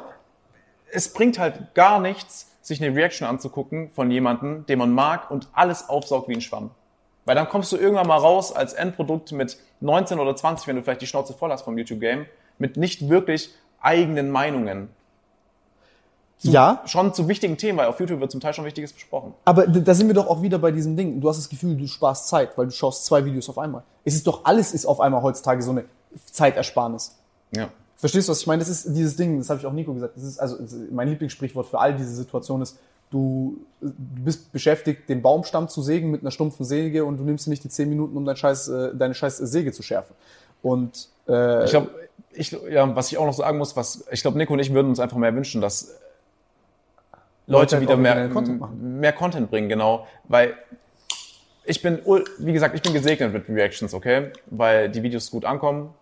es 0.92 1.12
bringt 1.12 1.38
halt 1.38 1.74
gar 1.74 2.00
nichts, 2.00 2.48
sich 2.62 2.82
eine 2.82 2.96
Reaction 2.96 3.28
anzugucken 3.28 3.90
von 3.92 4.10
jemandem, 4.12 4.66
den 4.68 4.80
man 4.80 4.94
mag 4.94 5.32
und 5.32 5.50
alles 5.52 5.90
aufsaugt 5.90 6.30
wie 6.30 6.36
ein 6.36 6.42
Schwamm. 6.42 6.72
Weil 7.30 7.36
dann 7.36 7.48
kommst 7.48 7.72
du 7.72 7.78
irgendwann 7.78 8.08
mal 8.08 8.18
raus 8.18 8.52
als 8.52 8.74
Endprodukt 8.74 9.34
mit 9.34 9.60
19 9.82 10.18
oder 10.18 10.36
20, 10.36 10.68
wenn 10.68 10.78
du 10.78 10.82
vielleicht 10.82 11.04
die 11.04 11.06
Schnauze 11.06 11.36
voll 11.36 11.52
hast 11.52 11.62
vom 11.62 11.78
YouTube-Game, 11.78 12.26
mit 12.58 12.76
nicht 12.76 13.08
wirklich 13.08 13.54
eigenen 13.80 14.32
Meinungen. 14.32 14.90
Zu, 16.40 16.50
Ja. 16.50 16.82
Schon 16.86 17.14
zu 17.14 17.28
wichtigen 17.28 17.56
Themen, 17.56 17.78
weil 17.78 17.86
auf 17.86 18.00
YouTube 18.00 18.20
wird 18.20 18.32
zum 18.32 18.42
Teil 18.42 18.56
schon 18.56 18.66
Wichtiges 18.66 18.94
besprochen. 18.94 19.36
Aber 19.46 19.68
da 19.68 19.94
sind 19.94 20.08
wir 20.08 20.16
doch 20.16 20.26
auch 20.26 20.42
wieder 20.42 20.58
bei 20.58 20.72
diesem 20.72 20.98
Ding. 20.98 21.22
Du 21.22 21.30
hast 21.30 21.38
das 21.38 21.50
Gefühl, 21.50 21.78
du 21.78 21.86
sparst 21.86 22.30
Zeit, 22.30 22.58
weil 22.58 22.66
du 22.66 22.72
schaust 22.72 23.06
zwei 23.06 23.24
Videos 23.24 23.48
auf 23.48 23.60
einmal. 23.60 23.84
Es 24.04 24.16
ist 24.16 24.26
doch, 24.26 24.44
alles 24.46 24.74
ist 24.74 24.88
auf 24.88 25.00
einmal 25.00 25.22
heutzutage 25.22 25.62
so 25.62 25.70
eine 25.70 25.86
Zeitersparnis. 26.32 27.16
Ja. 27.56 27.70
Verstehst 27.96 28.28
du, 28.28 28.32
was 28.32 28.42
ich 28.42 28.48
meine? 28.48 28.58
Das 28.58 28.70
ist 28.70 28.88
dieses 28.96 29.16
Ding, 29.16 29.38
das 29.38 29.52
habe 29.52 29.60
ich 29.60 29.68
auch 29.68 29.74
Nico 29.74 29.94
gesagt. 29.94 30.18
Das 30.18 30.24
ist 30.24 30.40
also 30.40 30.58
mein 30.90 31.10
Lieblingssprichwort 31.10 31.68
für 31.68 31.78
all 31.78 31.94
diese 31.94 32.16
Situationen 32.16 32.64
ist, 32.64 32.80
du, 33.11 33.60
du 33.81 33.94
bist 34.23 34.52
beschäftigt, 34.52 35.10
den 35.10 35.22
Baumstamm 35.22 35.68
zu 35.68 35.81
sägen 35.81 36.11
mit 36.11 36.22
einer 36.22 36.31
stumpfen 36.31 36.65
Säge 36.65 37.06
und 37.06 37.18
du 37.18 37.23
nimmst 37.23 37.45
dir 37.45 37.49
nicht 37.49 37.64
die 37.64 37.69
zehn 37.69 37.90
Minuten, 37.90 38.15
um 38.18 38.26
dein 38.26 38.36
scheiß, 38.36 38.68
äh, 38.68 38.95
deine 38.95 39.14
scheiß 39.14 39.38
Säge 39.38 39.72
zu 39.72 39.84
schärfen. 39.84 40.15
Und 40.61 41.10
äh, 41.27 41.65
Ich 41.65 41.72
glaube, 41.72 41.90
ich, 42.31 42.52
ja, 42.69 42.95
was 42.95 43.11
ich 43.11 43.18
auch 43.18 43.26
noch 43.26 43.34
sagen 43.34 43.57
muss, 43.57 43.76
was 43.76 44.06
ich 44.11 44.22
glaube, 44.22 44.38
Nico 44.38 44.53
und 44.53 44.60
ich 44.60 44.73
würden 44.73 44.90
uns 44.90 44.99
einfach 44.99 45.18
mehr 45.18 45.34
wünschen, 45.36 45.61
dass 45.61 45.95
Leute, 47.48 47.77
halt 47.77 47.84
wieder 47.84 47.98
mehr, 47.98 48.30
Content 48.30 48.60
machen. 48.60 48.99
mehr 48.99 49.14
Content 49.14 49.49
bringen, 49.49 49.69
genau. 49.69 50.06
Weil 50.27 50.56
ich 51.64 51.81
bin, 51.81 51.99
wie 52.40 52.53
gesagt, 52.53 52.76
ich 52.76 52.81
bin 52.81 52.94
gesegnet 52.94 53.34
mit 53.34 53.49
Reactions, 53.49 53.94
okay? 53.94 54.31
Weil 54.48 54.90
die 54.90 55.02
Videos 55.03 55.31
gut 55.31 55.45
ankommen. 55.45 55.94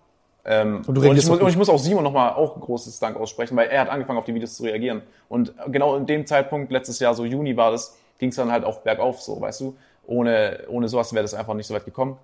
Ähm, 0.49 0.81
Und 0.87 0.97
und, 0.97 1.17
ich 1.17 1.27
muss, 1.27 1.41
und 1.41 1.49
ich 1.49 1.57
muss 1.57 1.69
auch 1.69 1.77
Simon 1.77 2.03
nochmal 2.03 2.33
auch 2.33 2.55
ein 2.55 2.61
großes 2.61 2.99
Dank 2.99 3.17
aussprechen, 3.17 3.57
weil 3.57 3.67
er 3.67 3.81
hat 3.81 3.89
angefangen, 3.89 4.17
auf 4.17 4.25
die 4.25 4.33
Videos 4.33 4.55
zu 4.55 4.63
reagieren. 4.63 5.01
Und 5.27 5.53
genau 5.67 5.97
in 5.97 6.05
dem 6.05 6.25
Zeitpunkt, 6.25 6.71
letztes 6.71 6.99
Jahr, 6.99 7.13
so 7.13 7.25
Juni 7.25 7.57
war 7.57 7.71
das, 7.71 7.97
ging 8.17 8.29
es 8.29 8.37
dann 8.37 8.51
halt 8.51 8.63
auch 8.63 8.79
bergauf, 8.79 9.21
so, 9.21 9.39
weißt 9.39 9.59
du? 9.61 9.75
Ohne, 10.05 10.61
ohne 10.69 10.87
sowas 10.87 11.11
wäre 11.13 11.23
das 11.23 11.33
einfach 11.33 11.53
nicht 11.53 11.67
so 11.67 11.73
weit 11.73 11.83
gekommen. 11.83 12.17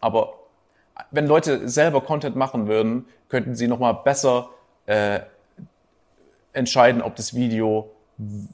Aber 0.00 0.34
wenn 1.10 1.26
Leute 1.26 1.68
selber 1.68 2.00
Content 2.02 2.36
machen 2.36 2.68
würden, 2.68 3.06
könnten 3.28 3.56
sie 3.56 3.66
nochmal 3.66 3.94
besser 4.04 4.50
äh, 4.86 5.20
entscheiden, 6.52 7.02
ob 7.02 7.16
das 7.16 7.34
Video 7.34 7.90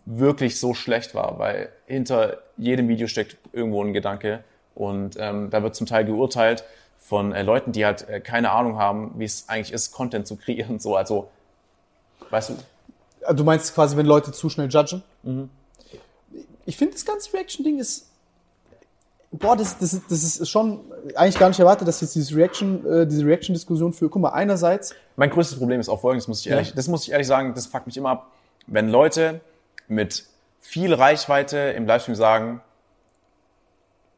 wirklich 0.07 0.59
so 0.59 0.73
schlecht 0.73 1.15
war, 1.15 1.39
weil 1.39 1.69
hinter 1.85 2.39
jedem 2.57 2.89
Video 2.89 3.07
steckt 3.09 3.37
irgendwo 3.53 3.85
ein 3.85 3.93
Gedanke 3.93 4.43
und 4.75 5.17
ähm, 5.21 5.51
da 5.51 5.63
wird 5.63 5.75
zum 5.75 5.87
Teil 5.87 6.07
geurteilt 6.07 6.65
von 7.01 7.33
äh, 7.33 7.43
Leuten, 7.43 7.73
die 7.73 7.85
halt 7.85 8.09
äh, 8.09 8.21
keine 8.21 8.51
Ahnung 8.53 8.77
haben, 8.79 9.13
wie 9.19 9.25
es 9.25 9.49
eigentlich 9.49 9.73
ist, 9.73 9.91
Content 9.93 10.27
zu 10.27 10.37
kreieren. 10.37 10.79
So, 10.79 10.95
also, 10.97 11.29
weißt 12.31 12.51
du, 12.51 13.35
du 13.35 13.45
meinst 13.45 13.75
quasi, 13.75 13.97
wenn 13.97 14.07
Leute 14.07 14.31
zu 14.33 14.49
schnell 14.49 14.69
judgen? 14.69 15.03
Mhm. 15.25 15.51
Ich 16.67 16.77
finde, 16.77 16.93
das 16.95 17.05
ganze 17.05 17.33
Reaction-Ding 17.33 17.79
ist. 17.81 18.07
Boah, 19.33 19.57
das, 19.57 19.79
das, 19.79 19.93
ist- 19.95 20.03
das 20.11 20.23
ist 20.23 20.49
schon 20.49 20.81
eigentlich 21.15 21.39
gar 21.39 21.49
nicht 21.49 21.59
erwartet, 21.61 21.87
dass 21.89 22.01
jetzt 22.01 22.15
dieses 22.15 22.35
Reaction, 22.37 22.85
äh, 22.87 23.07
diese 23.07 23.25
Reaction-Diskussion 23.25 23.93
für. 23.93 24.09
Guck 24.09 24.23
mal, 24.23 24.31
einerseits 24.31 24.95
mein 25.17 25.31
größtes 25.31 25.59
Problem 25.59 25.81
ist 25.81 25.89
auch 25.89 26.01
folgendes, 26.01 26.29
muss 26.29 26.41
ich 26.41 26.47
Ja. 26.47 26.53
ehrlich, 26.57 26.75
das 26.75 26.89
muss 26.89 27.05
ich 27.05 27.13
ehrlich 27.13 27.27
sagen, 27.27 27.55
das 27.55 27.67
fuckt 27.67 27.87
mich 27.87 27.97
immer 27.97 28.11
ab, 28.11 28.31
wenn 28.67 28.89
Leute 28.89 29.41
mit 29.89 30.25
viel 30.61 30.93
Reichweite 30.95 31.57
im 31.59 31.87
Livestream 31.87 32.15
sagen, 32.17 32.61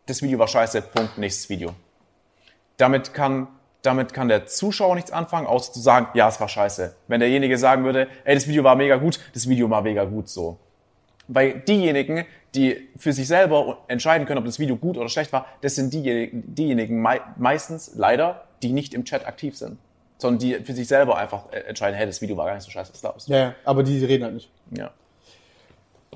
das 0.06 0.20
Video 0.22 0.38
war 0.38 0.48
scheiße, 0.48 0.82
Punkt, 0.82 1.16
nächstes 1.18 1.48
Video. 1.48 1.74
Damit 2.82 3.14
kann, 3.14 3.46
damit 3.82 4.12
kann 4.12 4.26
der 4.26 4.46
Zuschauer 4.46 4.96
nichts 4.96 5.12
anfangen, 5.12 5.46
außer 5.46 5.72
zu 5.72 5.78
sagen, 5.78 6.08
ja, 6.14 6.28
es 6.28 6.40
war 6.40 6.48
scheiße. 6.48 6.96
Wenn 7.06 7.20
derjenige 7.20 7.56
sagen 7.56 7.84
würde, 7.84 8.08
ey, 8.24 8.34
das 8.34 8.48
Video 8.48 8.64
war 8.64 8.74
mega 8.74 8.96
gut, 8.96 9.20
das 9.34 9.48
Video 9.48 9.70
war 9.70 9.82
mega 9.82 10.02
gut, 10.02 10.28
so. 10.28 10.58
Weil 11.28 11.60
diejenigen, 11.60 12.24
die 12.56 12.88
für 12.96 13.12
sich 13.12 13.28
selber 13.28 13.78
entscheiden 13.86 14.26
können, 14.26 14.38
ob 14.38 14.46
das 14.46 14.58
Video 14.58 14.74
gut 14.74 14.98
oder 14.98 15.08
schlecht 15.08 15.32
war, 15.32 15.46
das 15.60 15.76
sind 15.76 15.94
diejenigen, 15.94 16.56
diejenigen 16.56 17.00
mei 17.00 17.20
meistens 17.36 17.92
leider, 17.94 18.46
die 18.64 18.72
nicht 18.72 18.94
im 18.94 19.04
Chat 19.04 19.28
aktiv 19.28 19.56
sind, 19.56 19.78
sondern 20.18 20.40
die 20.40 20.54
für 20.54 20.72
sich 20.72 20.88
selber 20.88 21.16
einfach 21.16 21.52
äh, 21.52 21.60
entscheiden, 21.60 21.96
hey, 21.96 22.06
das 22.06 22.20
Video 22.20 22.36
war 22.36 22.46
gar 22.46 22.56
nicht 22.56 22.64
so 22.64 22.70
scheiße, 22.72 22.92
was 22.92 23.00
da 23.00 23.10
ist. 23.10 23.28
Ja, 23.28 23.36
ja, 23.36 23.54
aber 23.64 23.84
die 23.84 24.04
reden 24.04 24.24
halt 24.24 24.34
nicht. 24.34 24.50
Ja. 24.76 24.90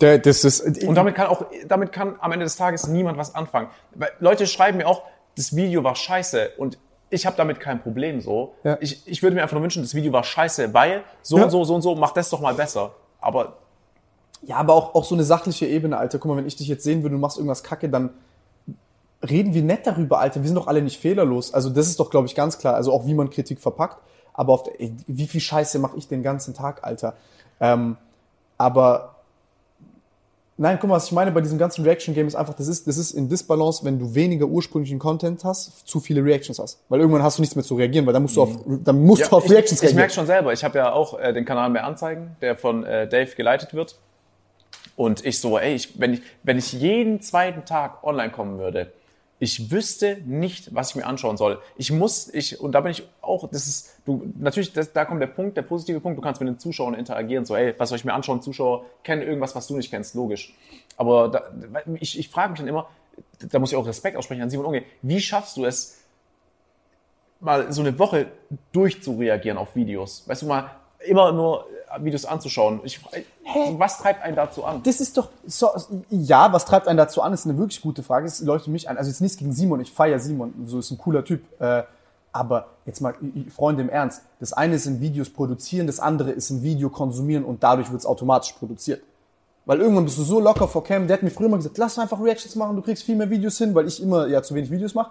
Der, 0.00 0.18
das 0.18 0.44
ist, 0.44 0.82
Und 0.82 0.96
damit 0.96 1.14
kann 1.14 1.28
auch, 1.28 1.46
damit 1.68 1.92
kann 1.92 2.16
am 2.18 2.32
Ende 2.32 2.44
des 2.44 2.56
Tages 2.56 2.88
niemand 2.88 3.18
was 3.18 3.36
anfangen. 3.36 3.68
Weil 3.94 4.10
Leute 4.18 4.48
schreiben 4.48 4.78
mir 4.78 4.88
auch, 4.88 5.04
das 5.36 5.54
Video 5.54 5.84
war 5.84 5.94
scheiße 5.94 6.52
und 6.58 6.78
ich 7.10 7.24
habe 7.26 7.36
damit 7.36 7.60
kein 7.60 7.80
Problem 7.82 8.20
so. 8.20 8.54
Ja. 8.64 8.78
Ich, 8.80 9.06
ich 9.06 9.22
würde 9.22 9.36
mir 9.36 9.42
einfach 9.42 9.54
nur 9.54 9.62
wünschen, 9.62 9.82
das 9.82 9.94
Video 9.94 10.12
war 10.12 10.24
scheiße, 10.24 10.74
weil 10.74 11.04
so 11.22 11.38
Ja. 11.38 11.44
und 11.44 11.50
so, 11.50 11.64
so 11.64 11.74
und 11.74 11.82
so, 11.82 11.94
mach 11.94 12.12
das 12.12 12.30
doch 12.30 12.40
mal 12.40 12.54
besser. 12.54 12.92
Aber 13.20 13.58
Ja, 14.42 14.56
aber 14.56 14.74
auch, 14.74 14.94
auch 14.94 15.04
so 15.04 15.14
eine 15.14 15.24
sachliche 15.24 15.66
Ebene, 15.66 15.96
Alter. 15.98 16.18
Guck 16.18 16.30
mal, 16.30 16.36
wenn 16.36 16.46
ich 16.46 16.56
dich 16.56 16.68
jetzt 16.68 16.84
sehen 16.84 17.02
würde, 17.02 17.14
du 17.14 17.20
machst 17.20 17.36
irgendwas 17.36 17.62
kacke, 17.62 17.88
dann 17.88 18.10
reden 19.28 19.54
wir 19.54 19.62
nett 19.62 19.86
darüber, 19.86 20.18
Alter. 20.20 20.40
Wir 20.42 20.48
sind 20.48 20.56
doch 20.56 20.66
alle 20.66 20.82
nicht 20.82 20.98
fehlerlos. 21.00 21.52
Also 21.54 21.70
das 21.70 21.86
ist 21.88 21.98
doch, 22.00 22.10
glaube 22.10 22.26
ich, 22.26 22.34
ganz 22.34 22.58
klar. 22.58 22.74
Also 22.74 22.92
auch 22.92 23.06
wie 23.06 23.14
man 23.14 23.30
Kritik 23.30 23.60
verpackt. 23.60 23.98
Aber 24.34 24.52
auf 24.52 24.64
der, 24.64 24.80
ey, 24.80 24.94
wie 25.06 25.26
viel 25.26 25.40
Scheiße 25.40 25.78
mache 25.78 25.96
ich 25.96 26.08
den 26.08 26.22
ganzen 26.22 26.54
Tag, 26.54 26.84
Alter? 26.84 27.14
Ähm, 27.60 27.96
aber 28.58 29.15
nein, 30.56 30.78
guck 30.80 30.88
mal, 30.88 30.96
was 30.96 31.06
ich 31.06 31.12
meine 31.12 31.32
bei 31.32 31.40
diesem 31.40 31.58
ganzen 31.58 31.84
Reaction-Game 31.84 32.26
ist 32.26 32.34
einfach, 32.34 32.54
das 32.54 32.68
ist, 32.68 32.86
das 32.86 32.96
ist 32.98 33.12
in 33.12 33.28
Disbalance, 33.28 33.84
wenn 33.84 33.98
du 33.98 34.14
weniger 34.14 34.46
ursprünglichen 34.46 34.98
Content 34.98 35.44
hast, 35.44 35.86
zu 35.86 36.00
viele 36.00 36.24
Reactions 36.24 36.58
hast. 36.58 36.80
Weil 36.88 37.00
irgendwann 37.00 37.22
hast 37.22 37.38
du 37.38 37.42
nichts 37.42 37.56
mehr 37.56 37.64
zu 37.64 37.74
reagieren, 37.74 38.06
weil 38.06 38.12
dann 38.12 38.22
musst 38.22 38.36
du 38.36 38.42
auf, 38.42 38.56
dann 38.66 39.02
musst 39.02 39.22
Ja, 39.22 39.28
du 39.28 39.36
auf 39.36 39.44
ich, 39.46 39.50
Reactions 39.52 39.72
ich, 39.72 39.76
ich 39.78 39.82
reagieren. 39.82 39.96
merke 40.00 40.14
schon 40.14 40.26
selber, 40.26 40.52
ich 40.52 40.64
habe 40.64 40.78
ja 40.78 40.92
auch 40.92 41.18
äh, 41.18 41.32
den 41.32 41.44
Kanal 41.44 41.70
Mehr 41.70 41.84
Anzeigen, 41.84 42.36
der 42.40 42.56
von 42.56 42.84
äh, 42.84 43.08
Dave 43.08 43.34
geleitet 43.36 43.74
wird. 43.74 43.98
Und 44.96 45.26
ich 45.26 45.40
so, 45.40 45.58
ey, 45.58 45.74
ich, 45.74 46.00
wenn, 46.00 46.14
ich, 46.14 46.22
wenn 46.42 46.56
ich 46.58 46.72
jeden 46.72 47.20
zweiten 47.20 47.64
Tag 47.66 48.02
online 48.02 48.30
kommen 48.32 48.58
würde, 48.58 48.92
ich 49.38 49.70
wüsste 49.70 50.18
nicht, 50.24 50.74
was 50.74 50.90
ich 50.90 50.96
mir 50.96 51.06
anschauen 51.06 51.36
soll. 51.36 51.60
Ich 51.76 51.92
muss, 51.92 52.32
ich, 52.32 52.58
und 52.60 52.72
da 52.72 52.80
bin 52.80 52.92
ich 52.92 53.06
auch, 53.20 53.48
das 53.50 53.66
ist, 53.66 54.00
du, 54.06 54.32
natürlich, 54.38 54.72
das, 54.72 54.92
da 54.92 55.04
kommt 55.04 55.20
der 55.20 55.26
Punkt, 55.26 55.56
der 55.56 55.62
positive 55.62 56.00
Punkt, 56.00 56.16
du 56.16 56.22
kannst 56.22 56.40
mit 56.40 56.48
den 56.48 56.58
Zuschauern 56.58 56.94
interagieren, 56.94 57.44
so, 57.44 57.54
ey, 57.54 57.74
was 57.76 57.90
soll 57.90 57.98
ich 57.98 58.04
mir 58.04 58.14
anschauen? 58.14 58.40
Zuschauer 58.40 58.86
kennen 59.02 59.22
irgendwas, 59.22 59.54
was 59.54 59.66
du 59.66 59.76
nicht 59.76 59.90
kennst, 59.90 60.14
logisch. 60.14 60.54
Aber 60.96 61.28
da, 61.28 61.42
ich, 62.00 62.18
ich 62.18 62.30
frage 62.30 62.50
mich 62.50 62.60
dann 62.60 62.68
immer, 62.68 62.88
da 63.50 63.58
muss 63.58 63.72
ich 63.72 63.76
auch 63.76 63.86
Respekt 63.86 64.16
aussprechen 64.16 64.42
an 64.42 64.50
Simon 64.50 64.66
Unge, 64.66 64.84
wie 65.02 65.20
schaffst 65.20 65.56
du 65.58 65.66
es, 65.66 65.98
mal 67.40 67.70
so 67.72 67.82
eine 67.82 67.98
Woche 67.98 68.28
durchzureagieren 68.72 69.58
auf 69.58 69.76
Videos. 69.76 70.26
Weißt 70.26 70.42
du 70.42 70.46
mal, 70.46 70.70
immer 71.06 71.32
nur 71.32 71.66
äh, 71.94 72.04
Videos 72.04 72.24
anzuschauen. 72.24 72.80
Ich, 72.84 73.00
was 73.78 73.98
treibt 73.98 74.22
einen 74.22 74.36
dazu 74.36 74.64
an? 74.64 74.82
Das 74.82 75.00
ist 75.00 75.16
doch, 75.16 75.28
so, 75.46 75.70
ja, 76.10 76.52
was 76.52 76.64
treibt 76.64 76.88
einen 76.88 76.98
dazu 76.98 77.22
an, 77.22 77.32
ist 77.32 77.46
eine 77.46 77.58
wirklich 77.58 77.80
gute 77.80 78.02
Frage. 78.02 78.26
Es 78.26 78.40
leuchtet 78.40 78.72
mich 78.72 78.88
an. 78.88 78.96
Also 78.96 79.10
jetzt 79.10 79.20
nichts 79.20 79.36
gegen 79.36 79.52
Simon, 79.52 79.80
ich 79.80 79.92
feiere 79.92 80.18
Simon, 80.18 80.52
so 80.66 80.78
ist 80.78 80.90
ein 80.90 80.98
cooler 80.98 81.24
Typ. 81.24 81.42
Äh, 81.60 81.84
aber 82.32 82.66
jetzt 82.84 83.00
mal, 83.00 83.14
Freunde 83.54 83.82
im 83.82 83.88
Ernst, 83.88 84.22
das 84.40 84.52
eine 84.52 84.74
ist 84.74 84.84
in 84.84 85.00
Videos 85.00 85.30
produzieren, 85.30 85.86
das 85.86 86.00
andere 86.00 86.32
ist 86.32 86.50
ein 86.50 86.62
Video 86.62 86.90
konsumieren 86.90 87.44
und 87.44 87.62
dadurch 87.62 87.90
wird 87.90 88.00
es 88.00 88.06
automatisch 88.06 88.52
produziert. 88.52 89.02
Weil 89.64 89.80
irgendwann 89.80 90.04
bist 90.04 90.18
du 90.18 90.22
so 90.22 90.38
locker 90.38 90.68
vor 90.68 90.84
Cam, 90.84 91.06
der 91.06 91.16
hat 91.16 91.22
mir 91.22 91.30
früher 91.30 91.46
immer 91.46 91.56
gesagt, 91.56 91.78
lass 91.78 91.98
einfach 91.98 92.20
Reactions 92.20 92.54
machen, 92.54 92.76
du 92.76 92.82
kriegst 92.82 93.04
viel 93.04 93.16
mehr 93.16 93.30
Videos 93.30 93.56
hin, 93.56 93.74
weil 93.74 93.88
ich 93.88 94.02
immer 94.02 94.26
ja 94.26 94.42
zu 94.42 94.54
wenig 94.54 94.70
Videos 94.70 94.94
mache. 94.94 95.10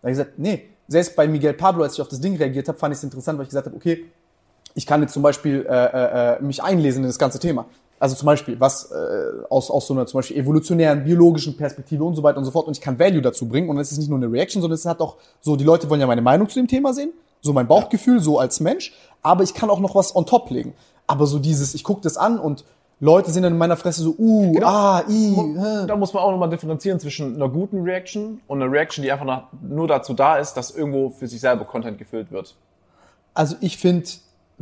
Da 0.00 0.08
habe 0.08 0.12
ich 0.12 0.18
gesagt, 0.18 0.38
nee, 0.38 0.70
selbst 0.88 1.14
bei 1.14 1.28
Miguel 1.28 1.52
Pablo, 1.52 1.84
als 1.84 1.94
ich 1.94 2.00
auf 2.00 2.08
das 2.08 2.20
Ding 2.20 2.36
reagiert 2.36 2.66
habe, 2.68 2.78
fand 2.78 2.92
ich 2.94 2.98
es 2.98 3.04
interessant, 3.04 3.38
weil 3.38 3.44
ich 3.44 3.50
gesagt 3.50 3.66
habe, 3.66 3.76
okay, 3.76 4.06
ich 4.74 4.86
kann 4.86 5.02
jetzt 5.02 5.12
zum 5.12 5.22
Beispiel 5.22 5.66
äh, 5.68 5.72
äh, 5.72 6.36
äh, 6.36 6.42
mich 6.42 6.62
einlesen 6.62 7.02
in 7.02 7.08
das 7.08 7.18
ganze 7.18 7.38
Thema. 7.38 7.66
Also 7.98 8.16
zum 8.16 8.26
Beispiel, 8.26 8.58
was 8.58 8.90
äh, 8.90 9.44
aus, 9.48 9.70
aus 9.70 9.86
so 9.86 9.94
einer 9.94 10.06
zum 10.06 10.18
Beispiel 10.18 10.36
evolutionären, 10.36 11.04
biologischen 11.04 11.56
Perspektive 11.56 12.02
und 12.02 12.16
so 12.16 12.22
weiter 12.22 12.38
und 12.38 12.44
so 12.44 12.50
fort. 12.50 12.66
Und 12.66 12.76
ich 12.76 12.80
kann 12.80 12.98
Value 12.98 13.22
dazu 13.22 13.46
bringen. 13.46 13.68
Und 13.68 13.78
es 13.78 13.92
ist 13.92 13.98
nicht 13.98 14.08
nur 14.08 14.18
eine 14.18 14.30
Reaction, 14.30 14.60
sondern 14.60 14.74
es 14.74 14.84
hat 14.84 15.00
auch 15.00 15.16
so, 15.40 15.54
die 15.54 15.64
Leute 15.64 15.88
wollen 15.88 16.00
ja 16.00 16.06
meine 16.06 16.22
Meinung 16.22 16.48
zu 16.48 16.58
dem 16.58 16.66
Thema 16.66 16.92
sehen, 16.92 17.12
so 17.40 17.52
mein 17.52 17.68
Bauchgefühl, 17.68 18.18
so 18.18 18.40
als 18.40 18.58
Mensch. 18.58 18.92
Aber 19.22 19.44
ich 19.44 19.54
kann 19.54 19.70
auch 19.70 19.78
noch 19.78 19.94
was 19.94 20.16
on 20.16 20.26
top 20.26 20.50
legen. 20.50 20.74
Aber 21.06 21.26
so 21.26 21.38
dieses, 21.38 21.74
ich 21.74 21.84
gucke 21.84 22.00
das 22.00 22.16
an 22.16 22.38
und 22.38 22.64
Leute 22.98 23.32
sind 23.32 23.42
dann 23.42 23.52
in 23.52 23.58
meiner 23.58 23.76
Fresse 23.76 24.02
so, 24.02 24.14
uh, 24.16 24.60
ah, 24.62 25.02
i. 25.08 25.36
Da 25.88 25.96
muss 25.96 26.12
man 26.12 26.22
auch 26.22 26.30
nochmal 26.30 26.48
differenzieren 26.48 27.00
zwischen 27.00 27.34
einer 27.34 27.48
guten 27.48 27.82
Reaction 27.82 28.40
und 28.46 28.62
einer 28.62 28.70
Reaction, 28.70 29.02
die 29.02 29.10
einfach 29.10 29.26
nach, 29.26 29.44
nur 29.60 29.88
dazu 29.88 30.14
da 30.14 30.38
ist, 30.38 30.54
dass 30.54 30.70
irgendwo 30.70 31.10
für 31.10 31.26
sich 31.26 31.40
selber 31.40 31.64
Content 31.64 31.98
gefüllt 31.98 32.30
wird. 32.30 32.54
Also 33.34 33.56
ich 33.60 33.76
finde, 33.76 34.08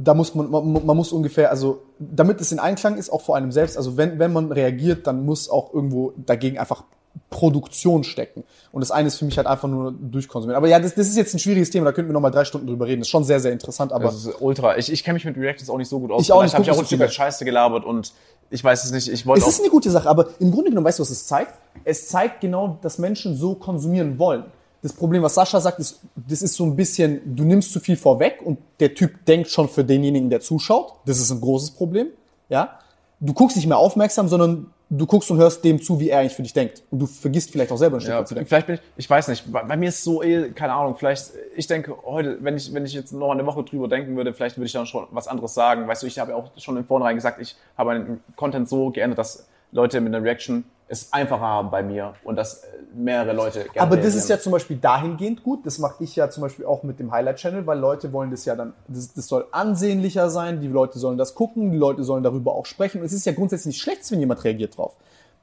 da 0.03 0.15
muss 0.15 0.35
man, 0.35 0.51
man, 0.51 0.87
man 0.87 0.97
muss 0.97 1.13
ungefähr, 1.13 1.51
also 1.51 1.83
damit 1.99 2.41
es 2.41 2.53
in 2.53 2.59
Einklang 2.59 2.97
ist, 2.97 3.11
auch 3.11 3.21
vor 3.21 3.37
einem 3.37 3.53
selbst, 3.53 3.77
also 3.77 3.97
wenn, 3.97 4.19
wenn 4.19 4.33
man 4.33 4.51
reagiert, 4.51 5.07
dann 5.07 5.25
muss 5.25 5.51
auch 5.51 5.75
irgendwo 5.75 6.13
dagegen 6.17 6.59
einfach 6.59 6.85
Produktion 7.29 8.05
stecken. 8.05 8.45
Und 8.73 8.81
das 8.81 8.91
eine 8.91 9.09
ist 9.09 9.17
für 9.17 9.25
mich 9.25 9.37
halt 9.37 9.47
einfach 9.47 9.69
nur 9.69 9.93
durchkonsumieren. 9.93 10.57
Aber 10.57 10.69
ja, 10.69 10.79
das, 10.79 10.95
das 10.95 11.09
ist 11.09 11.17
jetzt 11.17 11.35
ein 11.35 11.39
schwieriges 11.39 11.71
Thema, 11.71 11.87
da 11.87 11.93
könnten 11.93 12.09
wir 12.09 12.15
nochmal 12.15 12.31
drei 12.31 12.45
Stunden 12.45 12.67
drüber 12.67 12.87
reden. 12.87 13.01
Das 13.01 13.09
ist 13.09 13.11
schon 13.11 13.25
sehr, 13.25 13.41
sehr 13.41 13.53
interessant, 13.53 13.93
aber 13.93 14.05
Das 14.05 14.25
ist 14.25 14.41
ultra. 14.41 14.79
Ich, 14.79 14.91
ich 14.91 15.05
kenne 15.05 15.15
mich 15.15 15.25
mit 15.25 15.37
Reactions 15.37 15.69
auch 15.69 15.79
nicht 15.79 15.89
so 15.89 16.01
gut 16.01 16.13
aus. 16.13 16.23
Ich 16.23 16.33
auch 16.33 16.43
nicht, 16.43 16.55
habe 16.55 16.63
ich 16.63 16.71
auch 16.71 16.75
ein 16.75 16.81
so 16.81 16.87
Stück 16.87 17.01
weit 17.01 17.09
viel. 17.09 17.17
Scheiße 17.17 17.45
gelabert 17.45 17.85
und 17.85 18.13
ich 18.51 18.65
weiß 18.65 18.85
es 18.85 18.93
nicht. 18.93 19.09
Ich 19.09 19.27
wollte 19.27 19.43
es 19.43 19.49
ist 19.49 19.61
eine 19.61 19.71
gute 19.71 19.91
Sache. 19.91 20.09
Aber 20.09 20.29
im 20.39 20.51
Grunde 20.51 20.71
genommen, 20.71 20.87
weißt 20.87 20.99
du, 20.99 21.03
was 21.03 21.11
es 21.11 21.27
zeigt? 21.27 21.53
Es 21.85 22.09
zeigt 22.09 22.41
genau, 22.41 22.79
dass 22.81 22.99
Menschen 22.99 23.37
so 23.37 23.55
konsumieren 23.55 24.19
wollen. 24.19 24.45
Das 24.83 24.93
Problem, 24.95 25.23
was 25.23 25.35
Sascha 25.35 25.61
sagt, 25.61 25.79
ist, 25.79 26.01
das 26.17 26.41
ist 26.43 26.55
so 26.55 26.65
ein 26.65 26.75
bisschen, 26.75 27.37
du 27.37 27.45
nimmst 27.45 27.73
zu 27.73 27.81
viel 27.81 27.97
vorweg 27.97 28.41
und 28.43 28.59
der 28.81 28.95
Typ 28.95 29.25
denkt 29.27 29.51
schon 29.51 29.69
für 29.69 29.85
denjenigen, 29.85 30.31
der 30.31 30.41
zuschaut. 30.41 30.95
Das 31.05 31.19
ist 31.19 31.31
ein 31.31 31.41
großes 31.41 31.73
Problem. 31.73 32.09
Ja? 32.49 32.79
Du 33.21 33.35
guckst 33.35 33.57
nicht 33.57 33.67
mehr 33.67 33.77
aufmerksam, 33.77 34.29
sondern 34.29 34.71
du 34.89 35.07
guckst 35.07 35.31
und 35.31 35.37
hörst 35.37 35.63
dem 35.65 35.83
zu, 35.83 36.01
wie 36.01 36.09
er 36.09 36.21
eigentlich 36.21 36.33
für 36.35 36.43
dich 36.43 36.55
denkt. 36.55 36.83
Und 36.91 37.01
du 37.01 37.07
vergisst 37.07 37.51
vielleicht 37.51 37.71
auch 37.71 37.77
selber 37.77 37.99
ein 37.99 38.01
Stück 38.01 38.13
Ja, 38.13 38.21
weit 38.21 38.29
zu 38.29 38.35
denken. 38.35 38.49
vielleicht 38.49 38.67
bin 38.67 38.77
ich, 38.77 38.81
ich 38.97 39.11
weiß 39.11 39.29
nicht, 39.29 39.53
bei, 39.53 39.63
bei 39.65 39.77
mir 39.77 39.91
ist 39.91 40.03
so 40.03 40.23
eh, 40.23 40.51
keine 40.51 40.73
Ahnung, 40.73 40.97
vielleicht, 40.97 41.31
ich 41.55 41.67
denke 41.67 41.95
heute, 42.05 42.39
wenn 42.41 42.57
ich, 42.57 42.73
wenn 42.73 42.87
ich 42.87 42.95
jetzt 42.95 43.13
noch 43.13 43.31
eine 43.33 43.45
Woche 43.45 43.63
drüber 43.63 43.87
denken 43.87 44.17
würde, 44.17 44.33
vielleicht 44.33 44.57
würde 44.57 44.67
ich 44.67 44.73
dann 44.73 44.87
schon 44.87 45.07
was 45.11 45.29
anderes 45.29 45.53
sagen. 45.53 45.87
Weißt 45.87 46.03
du, 46.03 46.07
ich 46.07 46.19
habe 46.19 46.31
ja 46.31 46.37
auch 46.39 46.51
schon 46.57 46.79
im 46.79 46.87
Vornherein 46.87 47.17
gesagt, 47.17 47.41
ich 47.41 47.55
habe 47.77 47.91
meinen 47.91 48.21
Content 48.35 48.67
so 48.69 48.91
geändert, 48.91 49.19
dass 49.19 49.47
Leute 49.73 50.01
mit 50.01 50.15
einer 50.15 50.25
Reaction 50.25 50.65
es 50.91 51.13
einfacher 51.13 51.41
haben 51.41 51.71
bei 51.71 51.85
mir 51.85 52.15
und 52.25 52.35
dass 52.35 52.65
äh, 52.65 52.67
mehrere 52.93 53.33
Leute 53.33 53.61
gerne 53.73 53.81
Aber 53.81 53.97
das 53.97 54.17
ist 54.17 54.29
ja 54.29 54.41
zum 54.41 54.51
Beispiel 54.51 54.77
dahingehend 54.77 55.45
gut. 55.45 55.65
Das 55.65 55.79
mache 55.79 56.03
ich 56.03 56.17
ja 56.17 56.29
zum 56.31 56.43
Beispiel 56.43 56.67
auch 56.67 56.83
mit 56.83 56.99
dem 56.99 57.13
Highlight-Channel, 57.13 57.65
weil 57.65 57.79
Leute 57.79 58.13
wollen 58.13 58.33
das 58.33 58.45
ja 58.45 58.57
dann, 58.57 58.73
das, 58.89 59.13
das 59.15 59.29
soll 59.29 59.47
ansehnlicher 59.53 60.31
sein, 60.31 60.61
die 60.61 60.67
Leute 60.67 60.99
sollen 60.99 61.17
das 61.17 61.37
gucken, 61.37 61.71
die 61.71 61.79
Leute 61.79 62.03
sollen 62.03 62.25
darüber 62.25 62.57
auch 62.57 62.67
sprechen. 62.67 62.99
Und 63.01 63.07
es 63.07 63.13
ist 63.13 63.25
ja 63.25 63.33
grundsätzlich 63.33 63.75
nicht 63.75 63.83
schlecht, 63.83 64.11
wenn 64.11 64.19
jemand 64.19 64.43
reagiert 64.43 64.77
drauf. 64.77 64.97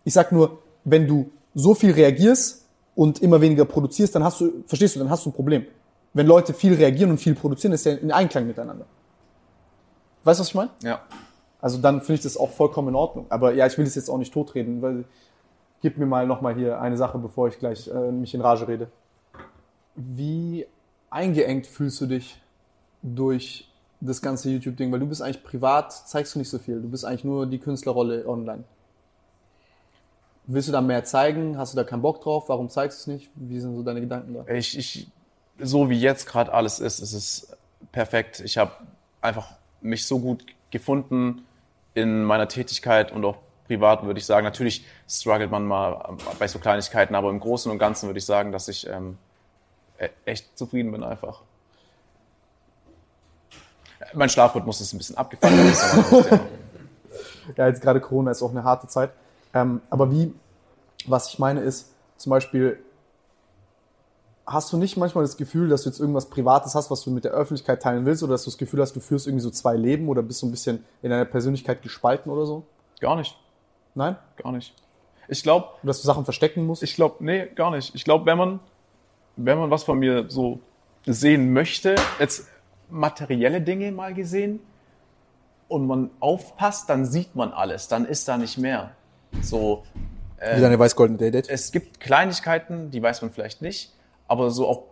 Ich 0.04 0.14
sag 0.14 0.34
nur, 0.34 0.60
wenn 0.84 1.08
du 1.08 1.32
so 1.56 1.74
viel 1.74 1.94
reagierst 1.94 2.66
und 2.95 3.22
immer 3.22 3.40
weniger 3.40 3.64
produzierst, 3.64 4.16
dann 4.16 4.26
hast 4.26 4.41
du, 4.41 4.52
verstehst 4.68 4.95
du, 4.95 4.99
dann 4.99 5.10
hast 5.10 5.26
du 5.26 5.30
ein 5.30 5.34
Problem. 5.34 5.66
Wenn 6.14 6.28
Leute 6.28 6.54
viel 6.54 6.74
reagieren 6.74 7.12
und 7.12 7.20
viel 7.20 7.36
produzieren, 7.36 7.72
ist 7.72 7.86
ja 7.86 7.94
in 7.94 8.12
Einklang 8.12 8.48
miteinander. 8.48 8.86
Weißt 10.26 10.40
du, 10.40 10.41
was 10.41 10.49
ich 10.49 10.56
meine? 10.56 10.72
Ja. 10.84 10.99
Also 11.62 11.80
dann 11.80 12.02
finde 12.02 12.16
ich 12.16 12.22
das 12.22 12.38
auch 12.38 12.52
vollkommen 12.52 12.90
in 12.90 12.96
Ordnung. 12.96 13.26
Aber 13.30 13.54
ja, 13.54 13.66
ich 13.66 13.78
will 13.78 13.86
das 13.86 13.96
jetzt 13.96 14.10
auch 14.10 14.18
nicht 14.18 14.34
totreden, 14.34 14.82
weil 14.82 15.06
gib 15.82 15.98
mir 15.98 16.06
mal 16.06 16.28
nochmal 16.28 16.56
hier 16.56 16.80
eine 16.80 16.98
Sache, 16.98 17.18
bevor 17.18 17.48
ich 17.48 17.60
gleich 17.60 17.88
äh, 17.88 18.12
mich 18.12 18.34
in 18.34 18.42
Rage 18.42 18.68
rede. 18.68 18.88
Wie 19.96 20.68
eingeengt 21.10 21.66
fühlst 21.66 22.00
du 22.02 22.06
dich 22.06 22.40
durch 23.02 23.70
das 24.00 24.22
ganze 24.22 24.50
YouTube-Ding? 24.52 24.92
Weil 24.92 25.00
du 25.00 25.08
bist 25.08 25.22
eigentlich 25.22 25.44
privat, 25.44 25.92
zeigst 25.92 26.36
du 26.36 26.40
nicht 26.40 26.50
so 26.50 26.60
viel. 26.60 26.82
Du 26.82 26.90
bist 26.90 27.06
eigentlich 27.06 27.24
nur 27.24 27.48
die 27.48 27.60
Künstlerrolle 27.60 28.28
online. 28.28 28.64
Willst 30.46 30.68
du 30.68 30.72
da 30.72 30.82
mehr 30.82 31.04
zeigen? 31.04 31.58
Hast 31.58 31.74
du 31.74 31.76
da 31.76 31.84
keinen 31.84 32.02
Bock 32.02 32.22
drauf? 32.22 32.48
Warum 32.48 32.70
zeigst 32.70 33.00
du 33.00 33.12
es 33.12 33.18
nicht? 33.18 33.32
Wie 33.36 33.60
sind 33.60 33.76
so 33.76 33.84
deine 33.84 34.00
Gedanken 34.00 34.34
da? 34.34 34.54
Ich, 34.54 34.78
ich, 34.78 35.08
so 35.60 35.90
wie 35.90 36.00
jetzt 36.00 36.28
gerade 36.28 36.54
alles 36.54 36.80
ist, 36.80 37.00
ist 37.00 37.14
es 37.14 37.58
perfekt. 37.92 38.42
Ich 38.42 38.58
habe 38.58 38.72
einfach 39.20 39.56
mich 39.82 40.06
so 40.06 40.20
gut 40.20 40.46
gefunden 40.70 41.47
in 41.98 42.24
meiner 42.24 42.48
Tätigkeit 42.48 43.11
und 43.11 43.26
auch 43.26 43.38
privat, 43.65 44.03
würde 44.06 44.19
ich 44.19 44.26
sagen. 44.26 44.45
Natürlich 44.45 44.86
struggelt 45.10 45.52
man 45.52 45.65
mal 45.65 46.15
bei 46.40 46.48
so 46.48 46.60
Kleinigkeiten, 46.60 47.15
aber 47.15 47.30
im 47.30 47.40
Großen 47.40 47.72
und 47.72 47.80
Ganzen 47.80 48.07
würde 48.07 48.19
ich 48.19 48.26
sagen, 48.26 48.52
dass 48.52 48.68
ich 48.68 48.88
ähm, 48.88 49.18
e- 49.98 50.10
echt 50.26 50.57
zufrieden 50.57 50.91
bin 50.91 51.03
einfach. 51.03 51.41
Mein 54.14 54.30
Schlafrhythmus 54.30 54.80
ist 54.80 54.94
ein 54.94 54.99
bisschen 54.99 55.18
abgefangen. 55.18 55.74
Ja, 57.56 57.65
jetzt 57.68 57.82
gerade 57.82 58.02
Corona 58.02 58.32
ist 58.32 58.41
auch 58.41 58.52
eine 58.52 58.65
harte 58.65 58.88
Zeit. 58.88 59.11
Ähm, 59.53 59.82
aber 59.90 60.11
wie, 60.11 60.34
was 61.06 61.30
ich 61.30 61.40
meine 61.40 61.61
ist, 61.61 61.94
zum 62.18 62.30
Beispiel, 62.32 62.78
hast 64.48 64.72
du 64.72 64.78
nicht 64.78 64.98
manchmal 64.98 65.24
das 65.24 65.38
Gefühl, 65.38 65.68
dass 65.68 65.84
du 65.84 65.90
jetzt 65.90 65.99
irgendwas 65.99 66.28
Privates 66.28 66.74
hast, 66.74 66.90
was 66.90 67.03
du 67.03 67.11
mit 67.11 67.26
der 67.26 67.32
Öffentlichkeit 67.32 67.82
teilen 67.82 68.06
willst, 68.06 68.24
oder 68.24 68.32
dass 68.32 68.45
du 68.45 68.49
das 68.49 68.57
Gefühl 68.57 68.82
hast, 68.82 68.95
du 68.95 69.02
führst 69.02 69.28
irgendwie 69.28 69.44
so 69.44 69.52
zwei 69.52 69.76
Leben 69.76 70.07
oder 70.07 70.24
bist 70.24 70.40
so 70.40 70.48
ein 70.48 70.52
bisschen 70.52 70.86
in 71.02 71.10
deiner 71.10 71.26
Persönlichkeit 71.26 71.82
gespalten 71.82 72.32
oder 72.32 72.45
so? 72.45 72.64
Gar 72.99 73.18
nicht, 73.18 73.38
Nein? 73.94 74.15
gar 74.38 74.52
nicht. 74.52 74.74
Ich 75.28 75.44
glaube, 75.44 75.68
dass 75.84 76.02
du 76.02 76.07
Sachen 76.07 76.24
verstecken 76.24 76.65
musst? 76.65 76.82
Ich 76.82 76.95
glaube, 76.95 77.24
nee, 77.24 77.48
gar 77.48 77.69
nicht. 77.72 77.94
Ich 77.94 78.06
glaube, 78.06 78.26
wenn 78.26 78.38
man, 78.38 78.60
wenn 79.36 79.57
man 79.57 79.69
was 79.69 79.84
von 79.84 79.99
mir 79.99 80.26
so 80.30 80.60
sehen 81.06 81.52
möchte, 81.52 81.95
jetzt 82.18 82.48
materielle 82.90 83.61
Dinge 83.61 83.91
mal 83.91 84.14
gesehen, 84.14 84.61
und 85.68 85.88
man 85.88 86.10
aufpasst, 86.19 86.90
dann 86.90 87.06
sieht 87.06 87.36
man 87.36 87.52
alles, 87.52 87.88
dann 87.88 88.06
ist 88.06 88.28
da 88.28 88.38
nicht 88.38 88.57
mehr. 88.57 88.91
So, 89.41 89.84
Wie 90.40 90.61
deine 90.61 90.80
weiß-goldene 90.80 91.18
Date. 91.18 91.49
es 91.49 91.72
gibt 91.72 91.99
Kleinigkeiten, 91.99 92.91
die 92.91 93.02
weiß 93.02 93.22
man 93.22 93.32
vielleicht 93.32 93.61
nicht, 93.61 93.91
aber 94.28 94.49
so 94.52 94.68
auch 94.68 94.84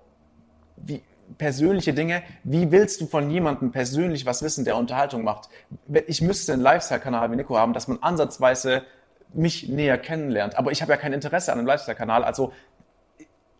wie 0.78 1.02
persönliche 1.38 1.94
Dinge. 1.94 2.24
Wie 2.44 2.72
willst 2.72 3.02
du 3.02 3.08
von 3.08 3.30
jemandem 3.30 3.72
persönlich 3.72 4.26
was 4.26 4.44
wissen, 4.44 4.66
der 4.66 4.78
Unterhaltung 4.78 5.24
macht? 5.24 5.50
Ich 6.08 6.22
müsste 6.22 6.54
einen 6.54 6.62
Lifestyle-Kanal 6.62 7.32
wie 7.32 7.36
Nico 7.36 7.58
haben, 7.58 7.74
dass 7.74 7.88
man 7.88 8.00
ansatzweise 8.02 8.84
mich 9.34 9.68
näher 9.68 9.98
kennenlernt. 9.98 10.58
Aber 10.58 10.72
ich 10.72 10.82
habe 10.82 10.92
ja 10.92 10.98
kein 10.98 11.14
Interesse 11.14 11.52
an 11.52 11.60
einem 11.60 11.68
Lifestyle-Kanal. 11.68 12.24
Also 12.24 12.54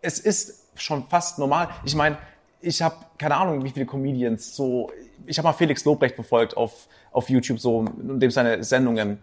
es 0.00 0.18
ist 0.18 0.66
schon 0.76 1.04
fast 1.08 1.38
normal. 1.38 1.68
Ich 1.84 1.94
meine, 1.94 2.18
ich 2.60 2.82
habe 2.82 2.96
keine 3.18 3.36
Ahnung, 3.36 3.64
wie 3.64 3.70
viele 3.70 3.86
Comedians 3.86 4.54
so. 4.54 4.90
Ich 5.26 5.38
habe 5.38 5.48
mal 5.48 5.52
Felix 5.52 5.84
Lobrecht 5.84 6.14
verfolgt 6.14 6.56
auf, 6.56 6.86
auf 7.12 7.28
YouTube, 7.28 7.58
so, 7.58 7.78
und 7.78 8.20
dem 8.20 8.30
seine 8.30 8.62
Sendungen. 8.62 9.18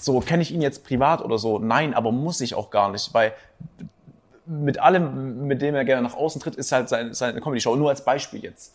So, 0.00 0.20
kenne 0.20 0.42
ich 0.42 0.52
ihn 0.52 0.62
jetzt 0.62 0.84
privat 0.84 1.22
oder 1.22 1.38
so? 1.38 1.58
Nein, 1.58 1.92
aber 1.92 2.12
muss 2.12 2.40
ich 2.40 2.54
auch 2.54 2.70
gar 2.70 2.90
nicht, 2.90 3.12
weil 3.12 3.32
mit 4.46 4.78
allem, 4.78 5.46
mit 5.46 5.62
dem 5.62 5.74
er 5.74 5.84
gerne 5.84 6.02
nach 6.02 6.16
außen 6.16 6.40
tritt, 6.40 6.56
ist 6.56 6.72
halt 6.72 6.88
seine, 6.88 7.14
seine 7.14 7.40
Comedy-Show. 7.40 7.76
Nur 7.76 7.90
als 7.90 8.04
Beispiel 8.04 8.42
jetzt. 8.42 8.74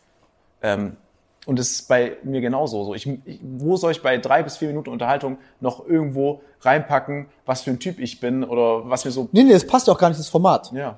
Ähm, 0.61 0.97
und 1.45 1.57
das 1.57 1.69
ist 1.69 1.87
bei 1.87 2.17
mir 2.23 2.41
genauso 2.41 2.83
so. 2.83 2.93
Ich, 2.95 3.07
ich, 3.25 3.39
wo 3.41 3.77
soll 3.77 3.91
ich 3.91 4.01
bei 4.01 4.17
drei 4.17 4.43
bis 4.43 4.57
vier 4.57 4.67
Minuten 4.67 4.89
Unterhaltung 4.89 5.37
noch 5.61 5.87
irgendwo 5.87 6.41
reinpacken, 6.61 7.27
was 7.45 7.61
für 7.61 7.71
ein 7.71 7.79
Typ 7.79 7.99
ich 7.99 8.19
bin 8.19 8.43
oder 8.43 8.89
was 8.89 9.05
mir 9.05 9.11
so. 9.11 9.29
Nee, 9.31 9.43
nee, 9.43 9.53
das 9.53 9.65
passt 9.65 9.87
ja 9.87 9.93
auch 9.93 9.97
gar 9.97 10.09
nicht 10.09 10.17
ins 10.17 10.29
Format. 10.29 10.71
Ja. 10.73 10.97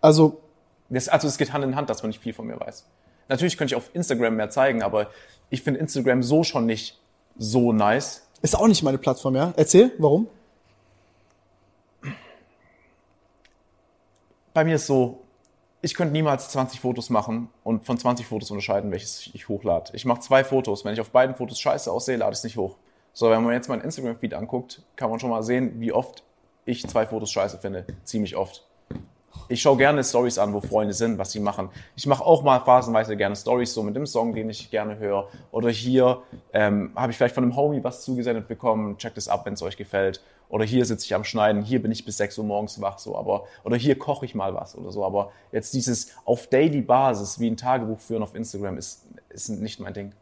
Also, 0.00 0.40
Das, 0.88 1.08
also 1.08 1.28
es 1.28 1.38
geht 1.38 1.52
Hand 1.52 1.64
in 1.64 1.76
Hand, 1.76 1.88
dass 1.88 2.02
man 2.02 2.10
nicht 2.10 2.20
viel 2.20 2.32
von 2.32 2.46
mir 2.46 2.58
weiß. 2.58 2.84
Natürlich 3.28 3.56
könnte 3.56 3.72
ich 3.72 3.76
auf 3.76 3.90
Instagram 3.92 4.36
mehr 4.36 4.50
zeigen, 4.50 4.82
aber 4.82 5.08
ich 5.50 5.62
finde 5.62 5.80
Instagram 5.80 6.22
so 6.22 6.44
schon 6.44 6.66
nicht 6.66 6.98
so 7.38 7.72
nice. 7.72 8.26
ist 8.42 8.56
auch 8.56 8.68
nicht 8.68 8.82
meine 8.82 8.98
Plattform, 8.98 9.36
ja? 9.36 9.52
Erzähl, 9.56 9.92
warum? 9.98 10.28
Bei 14.56 14.64
mir 14.64 14.76
ist 14.76 14.86
so, 14.86 15.20
ich 15.82 15.92
könnte 15.92 16.14
niemals 16.14 16.48
20 16.48 16.80
Fotos 16.80 17.10
machen 17.10 17.50
und 17.62 17.84
von 17.84 17.98
20 17.98 18.26
Fotos 18.26 18.50
unterscheiden, 18.50 18.90
welches 18.90 19.28
ich 19.34 19.50
hochlade. 19.50 19.90
Ich 19.92 20.06
mache 20.06 20.20
zwei 20.20 20.44
Fotos. 20.44 20.82
Wenn 20.82 20.94
ich 20.94 21.00
auf 21.02 21.10
beiden 21.10 21.36
Fotos 21.36 21.60
scheiße 21.60 21.92
aussehe, 21.92 22.16
lade 22.16 22.32
ich 22.32 22.38
es 22.38 22.44
nicht 22.44 22.56
hoch. 22.56 22.78
So, 23.12 23.28
wenn 23.28 23.44
man 23.44 23.52
jetzt 23.52 23.68
meinen 23.68 23.82
Instagram-Feed 23.82 24.32
anguckt, 24.32 24.80
kann 24.96 25.10
man 25.10 25.20
schon 25.20 25.28
mal 25.28 25.42
sehen, 25.42 25.78
wie 25.78 25.92
oft 25.92 26.22
ich 26.64 26.88
zwei 26.88 27.06
Fotos 27.06 27.30
scheiße 27.32 27.58
finde. 27.58 27.84
Ziemlich 28.04 28.34
oft. 28.34 28.65
Ich 29.48 29.62
schaue 29.62 29.76
gerne 29.76 30.02
Stories 30.02 30.38
an, 30.38 30.52
wo 30.52 30.60
Freunde 30.60 30.92
sind, 30.92 31.18
was 31.18 31.32
sie 31.32 31.40
machen. 31.40 31.68
Ich 31.94 32.06
mache 32.06 32.24
auch 32.24 32.42
mal 32.42 32.60
phasenweise 32.60 33.16
gerne 33.16 33.36
Stories, 33.36 33.72
so 33.72 33.82
mit 33.82 33.94
dem 33.94 34.06
Song, 34.06 34.34
den 34.34 34.50
ich 34.50 34.70
gerne 34.70 34.98
höre. 34.98 35.28
Oder 35.52 35.70
hier 35.70 36.22
ähm, 36.52 36.90
habe 36.96 37.12
ich 37.12 37.18
vielleicht 37.18 37.34
von 37.34 37.44
einem 37.44 37.56
Homie 37.56 37.82
was 37.84 38.02
zugesendet 38.02 38.48
bekommen. 38.48 38.98
Checkt 38.98 39.18
es 39.18 39.28
ab, 39.28 39.46
wenn 39.46 39.54
es 39.54 39.62
euch 39.62 39.76
gefällt. 39.76 40.20
Oder 40.48 40.64
hier 40.64 40.84
sitze 40.84 41.04
ich 41.04 41.14
am 41.14 41.24
Schneiden. 41.24 41.62
Hier 41.62 41.82
bin 41.82 41.90
ich 41.90 42.04
bis 42.04 42.16
6 42.18 42.38
Uhr 42.38 42.44
morgens 42.44 42.80
wach. 42.80 42.98
So, 42.98 43.16
aber 43.16 43.44
oder 43.64 43.76
hier 43.76 43.98
koche 43.98 44.24
ich 44.24 44.34
mal 44.34 44.54
was 44.54 44.76
oder 44.76 44.92
so. 44.92 45.04
Aber 45.04 45.30
jetzt 45.52 45.74
dieses 45.74 46.12
auf 46.24 46.46
Daily 46.48 46.82
Basis 46.82 47.40
wie 47.40 47.50
ein 47.50 47.56
Tagebuch 47.56 48.00
führen 48.00 48.22
auf 48.22 48.34
Instagram 48.34 48.78
ist 48.78 49.06
ist 49.36 49.48
nicht 49.50 49.78
mein 49.78 49.94
Ding. 49.94 50.12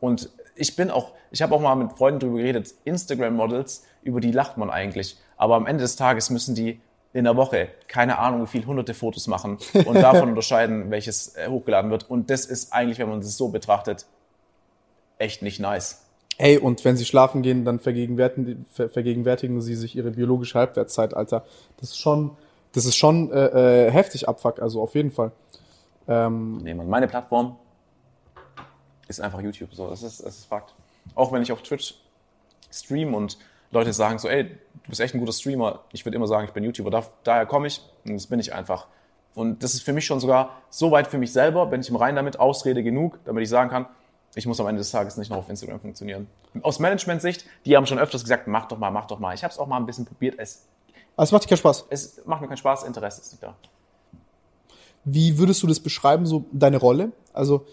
Und 0.00 0.30
ich 0.54 0.76
bin 0.76 0.90
auch, 0.90 1.12
ich 1.30 1.40
habe 1.40 1.54
auch 1.54 1.60
mal 1.60 1.74
mit 1.76 1.92
Freunden 1.92 2.20
drüber 2.20 2.38
geredet, 2.38 2.74
Instagram-Models, 2.84 3.84
über 4.02 4.20
die 4.20 4.32
lacht 4.32 4.58
man 4.58 4.70
eigentlich. 4.70 5.16
Aber 5.36 5.54
am 5.54 5.66
Ende 5.66 5.82
des 5.82 5.96
Tages 5.96 6.30
müssen 6.30 6.54
die 6.54 6.80
in 7.18 7.24
der 7.24 7.36
Woche, 7.36 7.68
keine 7.88 8.18
Ahnung, 8.18 8.42
wie 8.42 8.46
viel 8.46 8.64
hunderte 8.64 8.94
Fotos 8.94 9.26
machen 9.26 9.58
und 9.84 9.94
davon 10.00 10.28
unterscheiden, 10.30 10.90
welches 10.90 11.36
äh, 11.36 11.48
hochgeladen 11.48 11.90
wird. 11.90 12.08
Und 12.08 12.30
das 12.30 12.44
ist 12.46 12.72
eigentlich, 12.72 12.98
wenn 12.98 13.08
man 13.08 13.18
es 13.18 13.36
so 13.36 13.48
betrachtet, 13.48 14.06
echt 15.18 15.42
nicht 15.42 15.58
nice. 15.58 16.04
Ey, 16.38 16.56
und 16.58 16.84
wenn 16.84 16.96
sie 16.96 17.04
schlafen 17.04 17.42
gehen, 17.42 17.64
dann 17.64 17.80
vergegenwärtigen, 17.80 18.64
ver, 18.70 18.88
vergegenwärtigen 18.88 19.60
sie 19.60 19.74
sich 19.74 19.96
ihre 19.96 20.12
biologische 20.12 20.56
Halbwertszeit, 20.56 21.12
Alter. 21.12 21.44
Das 21.78 21.90
ist 21.90 21.98
schon, 21.98 22.36
das 22.72 22.86
ist 22.86 22.94
schon 22.94 23.32
äh, 23.32 23.86
äh, 23.86 23.90
heftig 23.90 24.28
Abfuck, 24.28 24.62
also 24.62 24.80
auf 24.80 24.94
jeden 24.94 25.10
Fall. 25.10 25.32
Ähm, 26.06 26.58
Nee, 26.58 26.74
Mann, 26.74 26.88
meine 26.88 27.08
Plattform 27.08 27.56
ist 29.08 29.20
einfach 29.20 29.40
YouTube. 29.40 29.74
So, 29.74 29.90
das 29.90 30.04
ist, 30.04 30.24
das 30.24 30.36
ist 30.36 30.44
Fakt. 30.44 30.72
Auch 31.16 31.32
wenn 31.32 31.42
ich 31.42 31.50
auf 31.50 31.62
Twitch 31.62 31.94
stream 32.70 33.14
und 33.14 33.38
Leute 33.72 33.92
sagen 33.92 34.18
so, 34.20 34.28
ey, 34.28 34.56
du 34.88 34.92
bist 34.92 35.02
echt 35.02 35.14
ein 35.14 35.20
guter 35.20 35.32
Streamer. 35.32 35.80
Ich 35.92 36.06
würde 36.06 36.16
immer 36.16 36.26
sagen, 36.26 36.46
ich 36.46 36.54
bin 36.54 36.64
YouTuber. 36.64 36.88
Da, 36.90 37.04
daher 37.22 37.44
komme 37.44 37.66
ich 37.66 37.82
und 38.06 38.14
das 38.14 38.26
bin 38.26 38.40
ich 38.40 38.54
einfach. 38.54 38.86
Und 39.34 39.62
das 39.62 39.74
ist 39.74 39.82
für 39.82 39.92
mich 39.92 40.06
schon 40.06 40.18
sogar 40.18 40.62
so 40.70 40.90
weit 40.90 41.06
für 41.08 41.18
mich 41.18 41.30
selber, 41.30 41.66
bin 41.66 41.82
ich 41.82 41.90
im 41.90 41.96
Rein 41.96 42.16
damit, 42.16 42.40
Ausrede 42.40 42.82
genug, 42.82 43.18
damit 43.26 43.42
ich 43.42 43.50
sagen 43.50 43.68
kann, 43.68 43.84
ich 44.34 44.46
muss 44.46 44.58
am 44.60 44.66
Ende 44.66 44.78
des 44.78 44.90
Tages 44.90 45.18
nicht 45.18 45.28
noch 45.30 45.36
auf 45.36 45.48
Instagram 45.50 45.78
funktionieren. 45.80 46.26
Aus 46.62 46.78
Management-Sicht, 46.78 47.44
die 47.66 47.76
haben 47.76 47.84
schon 47.84 47.98
öfters 47.98 48.22
gesagt, 48.22 48.46
mach 48.48 48.66
doch 48.66 48.78
mal, 48.78 48.90
mach 48.90 49.04
doch 49.06 49.18
mal. 49.18 49.34
Ich 49.34 49.44
habe 49.44 49.52
es 49.52 49.58
auch 49.58 49.66
mal 49.66 49.76
ein 49.76 49.84
bisschen 49.84 50.06
probiert. 50.06 50.36
Es, 50.38 50.66
es 51.18 51.32
macht 51.32 51.44
dir 51.44 51.48
keinen 51.48 51.58
Spaß. 51.58 51.84
es 51.90 52.22
macht 52.24 52.40
mir 52.40 52.48
keinen 52.48 52.56
Spaß, 52.56 52.84
Interesse 52.84 53.20
ist 53.20 53.32
nicht 53.32 53.42
da. 53.42 53.54
Wie 55.04 55.38
würdest 55.38 55.62
du 55.62 55.66
das 55.66 55.80
beschreiben, 55.80 56.24
so 56.26 56.44
deine 56.52 56.78
Rolle? 56.78 57.12
Also, 57.32 57.66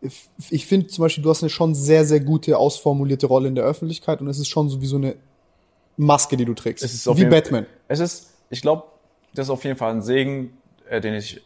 ich- 0.00 0.28
ich 0.50 0.66
finde 0.66 0.86
zum 0.88 1.02
Beispiel, 1.02 1.22
du 1.22 1.30
hast 1.30 1.42
eine 1.42 1.50
schon 1.50 1.74
sehr, 1.74 2.04
sehr 2.04 2.20
gute, 2.20 2.56
ausformulierte 2.58 3.26
Rolle 3.26 3.48
in 3.48 3.54
der 3.54 3.64
Öffentlichkeit 3.64 4.20
und 4.20 4.28
es 4.28 4.38
ist 4.38 4.48
schon 4.48 4.68
so 4.68 4.80
wie 4.80 4.86
so 4.86 4.96
eine 4.96 5.16
Maske, 5.96 6.36
die 6.36 6.44
du 6.44 6.54
trägst. 6.54 6.84
Es 6.84 6.94
ist 6.94 7.06
auf 7.08 7.16
wie 7.16 7.20
jeden- 7.20 7.30
Batman. 7.30 7.66
Es 7.88 8.00
ist, 8.00 8.34
ich 8.50 8.62
glaube, 8.62 8.84
das 9.34 9.46
ist 9.46 9.50
auf 9.50 9.64
jeden 9.64 9.76
Fall 9.76 9.92
ein 9.92 10.02
Segen, 10.02 10.56
äh, 10.88 11.00
den 11.00 11.14
ich 11.14 11.40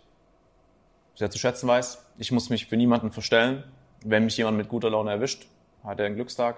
sehr 1.15 1.31
zu 1.31 1.39
schätzen 1.39 1.67
weiß. 1.69 1.99
Ich 2.19 2.33
muss 2.33 2.51
mich 2.51 2.67
für 2.67 2.77
niemanden 2.77 3.11
verstellen. 3.13 3.65
Wenn 4.05 4.25
mich 4.25 4.37
jemand 4.37 4.57
mit 4.57 4.69
guter 4.69 4.91
Laune 4.91 5.11
erwischt, 5.11 5.47
hat 5.83 5.99
er 5.99 6.07
einen 6.07 6.15
Glückstag. 6.15 6.57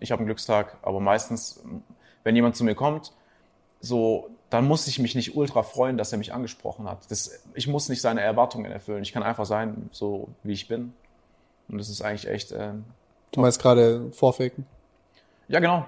Ich 0.00 0.12
habe 0.12 0.20
einen 0.20 0.26
Glückstag, 0.26 0.76
aber 0.82 1.00
meistens, 1.00 1.60
wenn 2.24 2.36
jemand 2.36 2.56
zu 2.56 2.62
mir 2.64 2.74
kommt, 2.74 3.12
so, 3.80 4.30
dann 4.50 4.66
muss 4.66 4.86
ich 4.86 4.98
mich 4.98 5.14
nicht 5.14 5.36
ultra 5.36 5.62
freuen, 5.62 5.96
dass 5.98 6.12
er 6.12 6.18
mich 6.18 6.32
angesprochen 6.32 6.88
hat. 6.88 7.10
Das, 7.10 7.42
ich 7.54 7.66
muss 7.66 7.88
nicht 7.88 8.00
seine 8.00 8.20
Erwartungen 8.20 8.70
erfüllen. 8.70 9.02
Ich 9.02 9.12
kann 9.12 9.22
einfach 9.22 9.46
sein, 9.46 9.88
so 9.92 10.28
wie 10.42 10.52
ich 10.52 10.68
bin. 10.68 10.92
Und 11.68 11.78
das 11.78 11.88
ist 11.88 12.00
eigentlich 12.02 12.28
echt, 12.28 12.52
ähm, 12.52 12.84
Du 13.32 13.40
meinst 13.40 13.60
gerade 13.60 14.10
vorfaken. 14.12 14.66
ja 15.48 15.60
genau, 15.60 15.86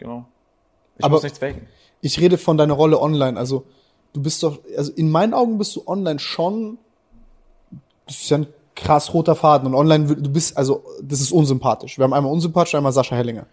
genau. 0.00 0.24
Ich 0.98 1.04
Aber- 1.04 1.14
muss 1.14 1.22
nichts 1.22 1.38
faken. 1.38 1.66
Ich 2.00 2.18
rede 2.18 2.36
von 2.38 2.56
deiner 2.56 2.74
Rolle 2.74 3.00
online. 3.00 3.38
Also, 3.38 3.64
du 4.12 4.22
bist 4.22 4.42
doch, 4.42 4.58
also 4.76 4.90
in 4.92 5.10
meinen 5.10 5.34
Augen 5.34 5.58
bist 5.58 5.76
du 5.76 5.82
online 5.86 6.18
schon, 6.18 6.78
das 8.06 8.16
ist 8.16 8.30
ja 8.30 8.38
ein 8.38 8.46
krass 8.74 9.12
roter 9.14 9.36
Faden. 9.36 9.68
Und 9.68 9.74
online, 9.74 10.06
du 10.16 10.30
bist, 10.30 10.56
also, 10.56 10.82
das 11.02 11.20
ist 11.20 11.30
unsympathisch. 11.30 11.98
Wir 11.98 12.04
haben 12.04 12.14
einmal 12.14 12.32
unsympathisch, 12.32 12.74
einmal 12.74 12.92
Sascha 12.92 13.14
Hellinger. 13.14 13.46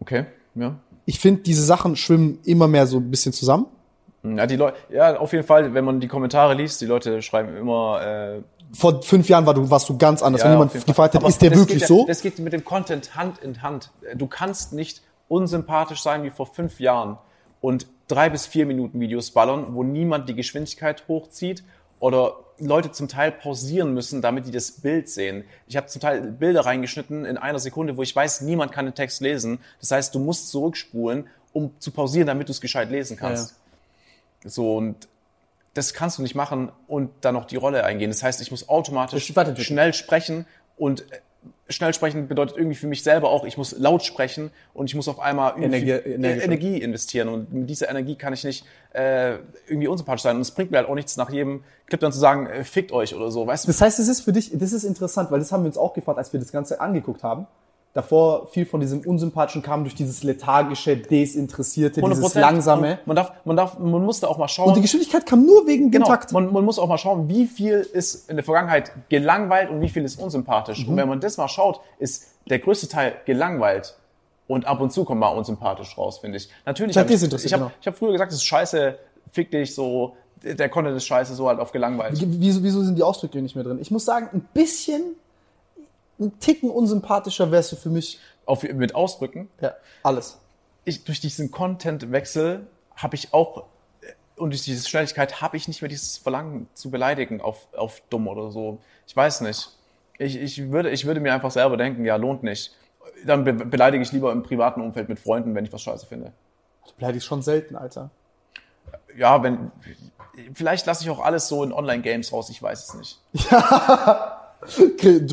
Okay, 0.00 0.26
ja. 0.54 0.76
Ich 1.06 1.18
finde, 1.18 1.42
diese 1.42 1.62
Sachen 1.64 1.96
schwimmen 1.96 2.38
immer 2.44 2.68
mehr 2.68 2.86
so 2.86 2.98
ein 2.98 3.10
bisschen 3.10 3.32
zusammen. 3.32 3.66
Ja, 4.22 4.46
die 4.46 4.56
Leute, 4.56 4.76
ja, 4.90 5.18
auf 5.18 5.32
jeden 5.32 5.46
Fall, 5.46 5.72
wenn 5.72 5.84
man 5.84 6.00
die 6.00 6.08
Kommentare 6.08 6.54
liest, 6.54 6.80
die 6.80 6.86
Leute 6.86 7.22
schreiben 7.22 7.56
immer, 7.56 8.02
äh, 8.02 8.42
Vor 8.72 9.02
fünf 9.02 9.28
Jahren 9.28 9.46
war 9.46 9.54
du, 9.54 9.68
warst 9.70 9.88
du 9.88 9.96
ganz 9.96 10.22
anders. 10.22 10.42
ja, 10.42 10.46
Wenn 10.46 10.54
jemand 10.54 10.86
gefragt 10.86 11.14
hat, 11.14 11.22
ist 11.28 11.40
der 11.40 11.54
wirklich 11.54 11.80
geht 11.80 11.88
so? 11.88 12.00
Ja, 12.00 12.06
das 12.06 12.20
geht 12.20 12.38
mit 12.38 12.52
dem 12.52 12.64
Content 12.64 13.14
Hand 13.14 13.38
in 13.38 13.62
Hand. 13.62 13.90
Du 14.14 14.26
kannst 14.26 14.72
nicht 14.72 15.02
unsympathisch 15.28 16.02
sein 16.02 16.22
wie 16.22 16.30
vor 16.30 16.46
fünf 16.46 16.80
Jahren 16.80 17.18
und 17.60 17.86
drei 18.08 18.28
bis 18.28 18.46
vier 18.46 18.66
Minuten 18.66 19.00
Videos 19.00 19.30
ballern, 19.30 19.74
wo 19.74 19.82
niemand 19.82 20.28
die 20.28 20.34
Geschwindigkeit 20.34 21.04
hochzieht 21.08 21.64
oder 21.98 22.34
Leute 22.58 22.92
zum 22.92 23.08
Teil 23.08 23.32
pausieren 23.32 23.92
müssen, 23.92 24.22
damit 24.22 24.46
die 24.46 24.50
das 24.50 24.70
Bild 24.70 25.08
sehen. 25.08 25.44
Ich 25.66 25.76
habe 25.76 25.86
zum 25.88 26.00
Teil 26.00 26.22
Bilder 26.22 26.64
reingeschnitten 26.64 27.24
in 27.24 27.36
einer 27.36 27.58
Sekunde, 27.58 27.96
wo 27.96 28.02
ich 28.02 28.14
weiß, 28.14 28.42
niemand 28.42 28.72
kann 28.72 28.86
den 28.86 28.94
Text 28.94 29.20
lesen. 29.20 29.58
Das 29.80 29.90
heißt, 29.90 30.14
du 30.14 30.18
musst 30.18 30.48
zurückspulen, 30.48 31.26
um 31.52 31.72
zu 31.78 31.90
pausieren, 31.90 32.26
damit 32.26 32.48
du 32.48 32.52
es 32.52 32.60
gescheit 32.60 32.90
lesen 32.90 33.16
kannst. 33.16 33.56
So 34.44 34.76
und 34.76 35.08
das 35.76 35.92
kannst 35.92 36.18
du 36.18 36.22
nicht 36.22 36.34
machen 36.34 36.72
und 36.86 37.10
dann 37.20 37.34
noch 37.34 37.44
die 37.44 37.56
Rolle 37.56 37.84
eingehen. 37.84 38.10
Das 38.10 38.22
heißt, 38.22 38.40
ich 38.40 38.50
muss 38.50 38.68
automatisch 38.68 39.30
weiterentwickeln. 39.36 39.64
schnell 39.64 39.94
sprechen 39.94 40.46
und 40.76 41.02
äh, 41.12 41.20
schnell 41.68 41.92
sprechen 41.92 42.28
bedeutet 42.28 42.56
irgendwie 42.56 42.76
für 42.76 42.86
mich 42.86 43.02
selber 43.02 43.28
auch, 43.30 43.44
ich 43.44 43.58
muss 43.58 43.76
laut 43.78 44.02
sprechen 44.02 44.50
und 44.72 44.86
ich 44.86 44.94
muss 44.94 45.08
auf 45.08 45.20
einmal 45.20 45.60
Energie- 45.62 45.90
energisch. 45.90 46.44
Energie 46.44 46.80
investieren 46.80 47.28
und 47.28 47.52
mit 47.52 47.68
dieser 47.68 47.90
Energie 47.90 48.16
kann 48.16 48.32
ich 48.32 48.44
nicht 48.44 48.64
äh, 48.94 49.34
irgendwie 49.66 49.88
unsympathisch 49.88 50.22
sein 50.22 50.36
und 50.36 50.42
es 50.42 50.50
bringt 50.50 50.70
mir 50.70 50.78
halt 50.78 50.88
auch 50.88 50.94
nichts 50.94 51.16
nach 51.16 51.30
jedem 51.30 51.62
Clip 51.86 52.00
dann 52.00 52.12
zu 52.12 52.18
sagen, 52.18 52.46
äh, 52.46 52.64
fickt 52.64 52.92
euch 52.92 53.14
oder 53.14 53.30
so, 53.30 53.46
weißt 53.46 53.64
du? 53.64 53.68
Das 53.68 53.80
heißt, 53.80 53.98
es 53.98 54.08
ist 54.08 54.22
für 54.22 54.32
dich, 54.32 54.50
das 54.54 54.72
ist 54.72 54.84
interessant, 54.84 55.30
weil 55.30 55.40
das 55.40 55.52
haben 55.52 55.64
wir 55.64 55.68
uns 55.68 55.78
auch 55.78 55.92
gefragt, 55.92 56.18
als 56.18 56.32
wir 56.32 56.40
das 56.40 56.52
Ganze 56.52 56.80
angeguckt 56.80 57.22
haben. 57.22 57.46
Davor 57.96 58.48
viel 58.48 58.66
von 58.66 58.80
diesem 58.80 59.00
Unsympathischen 59.00 59.62
kam 59.62 59.82
durch 59.82 59.94
dieses 59.94 60.22
lethargische, 60.22 60.98
desinteressierte, 60.98 62.02
dieses 62.02 62.34
100%. 62.36 62.40
langsame. 62.40 62.98
Man 63.06 63.16
darf, 63.16 63.32
man 63.46 63.56
darf, 63.56 63.78
man 63.78 64.04
muss 64.04 64.20
da 64.20 64.26
auch 64.26 64.36
mal 64.36 64.48
schauen. 64.48 64.68
Und 64.68 64.74
die 64.76 64.82
Geschwindigkeit 64.82 65.24
kam 65.24 65.46
nur 65.46 65.66
wegen 65.66 65.84
dem 65.84 65.92
Genau, 65.92 66.06
Takt. 66.06 66.30
man, 66.30 66.52
man 66.52 66.62
muss 66.62 66.78
auch 66.78 66.88
mal 66.88 66.98
schauen, 66.98 67.30
wie 67.30 67.46
viel 67.46 67.78
ist 67.78 68.28
in 68.28 68.36
der 68.36 68.44
Vergangenheit 68.44 68.92
gelangweilt 69.08 69.70
und 69.70 69.80
wie 69.80 69.88
viel 69.88 70.04
ist 70.04 70.20
unsympathisch. 70.20 70.84
Mhm. 70.84 70.90
Und 70.90 70.96
wenn 70.98 71.08
man 71.08 71.20
das 71.20 71.38
mal 71.38 71.48
schaut, 71.48 71.80
ist 71.98 72.26
der 72.50 72.58
größte 72.58 72.86
Teil 72.86 73.14
gelangweilt 73.24 73.96
und 74.46 74.66
ab 74.66 74.78
und 74.82 74.92
zu 74.92 75.06
kommt 75.06 75.20
mal 75.20 75.28
unsympathisch 75.28 75.96
raus, 75.96 76.18
finde 76.18 76.36
ich. 76.36 76.50
Natürlich, 76.66 76.96
Ja, 76.96 77.00
hab 77.02 77.08
ich, 77.08 77.14
ich 77.22 77.32
habe 77.32 77.40
genau. 77.62 77.70
ich 77.80 77.86
hab 77.86 77.96
früher 77.96 78.12
gesagt, 78.12 78.30
das 78.30 78.40
ist 78.40 78.44
scheiße, 78.44 78.98
fick 79.32 79.50
dich, 79.50 79.74
so, 79.74 80.16
der 80.42 80.68
Content 80.68 80.98
ist 80.98 81.06
scheiße, 81.06 81.34
so 81.34 81.48
halt 81.48 81.60
auf 81.60 81.72
gelangweilt. 81.72 82.12
Wieso, 82.22 82.62
wieso 82.62 82.82
sind 82.82 82.96
die 82.96 83.02
Ausdrücke 83.02 83.40
nicht 83.40 83.54
mehr 83.54 83.64
drin? 83.64 83.78
Ich 83.80 83.90
muss 83.90 84.04
sagen, 84.04 84.28
ein 84.34 84.46
bisschen, 84.52 85.14
ein 86.18 86.38
Ticken 86.38 86.70
unsympathischer 86.70 87.50
wärst 87.50 87.72
du 87.72 87.76
für 87.76 87.90
mich. 87.90 88.18
Auf, 88.44 88.62
mit 88.62 88.94
Ausdrücken. 88.94 89.48
Ja, 89.60 89.74
alles. 90.04 90.38
Ich, 90.84 91.04
durch 91.04 91.20
diesen 91.20 91.50
Content-Wechsel 91.50 92.66
habe 92.94 93.16
ich 93.16 93.34
auch 93.34 93.64
und 94.36 94.50
durch 94.50 94.62
diese 94.62 94.86
Schnelligkeit 94.88 95.40
habe 95.40 95.56
ich 95.56 95.66
nicht 95.66 95.82
mehr 95.82 95.88
dieses 95.88 96.18
Verlangen 96.18 96.68
zu 96.74 96.90
beleidigen 96.90 97.40
auf, 97.40 97.66
auf 97.74 98.02
dumm 98.10 98.28
oder 98.28 98.50
so. 98.50 98.78
Ich 99.06 99.16
weiß 99.16 99.40
nicht. 99.40 99.70
Ich, 100.18 100.36
ich, 100.36 100.70
würde, 100.70 100.90
ich 100.90 101.06
würde 101.06 101.20
mir 101.20 101.32
einfach 101.34 101.50
selber 101.50 101.76
denken, 101.76 102.04
ja, 102.04 102.16
lohnt 102.16 102.42
nicht. 102.42 102.74
Dann 103.24 103.44
be 103.44 103.52
beleidige 103.52 104.02
ich 104.02 104.12
lieber 104.12 104.32
im 104.32 104.42
privaten 104.42 104.80
Umfeld 104.80 105.08
mit 105.08 105.18
Freunden, 105.18 105.54
wenn 105.54 105.64
ich 105.64 105.72
was 105.72 105.82
scheiße 105.82 106.06
finde. 106.06 106.32
Du 106.86 106.92
beleidigst 106.98 107.26
schon 107.26 107.42
selten, 107.42 107.76
Alter. 107.76 108.10
Ja, 109.16 109.42
wenn. 109.42 109.72
Vielleicht 110.52 110.84
lasse 110.86 111.02
ich 111.02 111.10
auch 111.10 111.20
alles 111.20 111.48
so 111.48 111.64
in 111.64 111.72
Online-Games 111.72 112.32
raus, 112.32 112.50
ich 112.50 112.62
weiß 112.62 112.88
es 112.88 112.94
nicht. 112.94 113.20
Krie- 113.34 114.30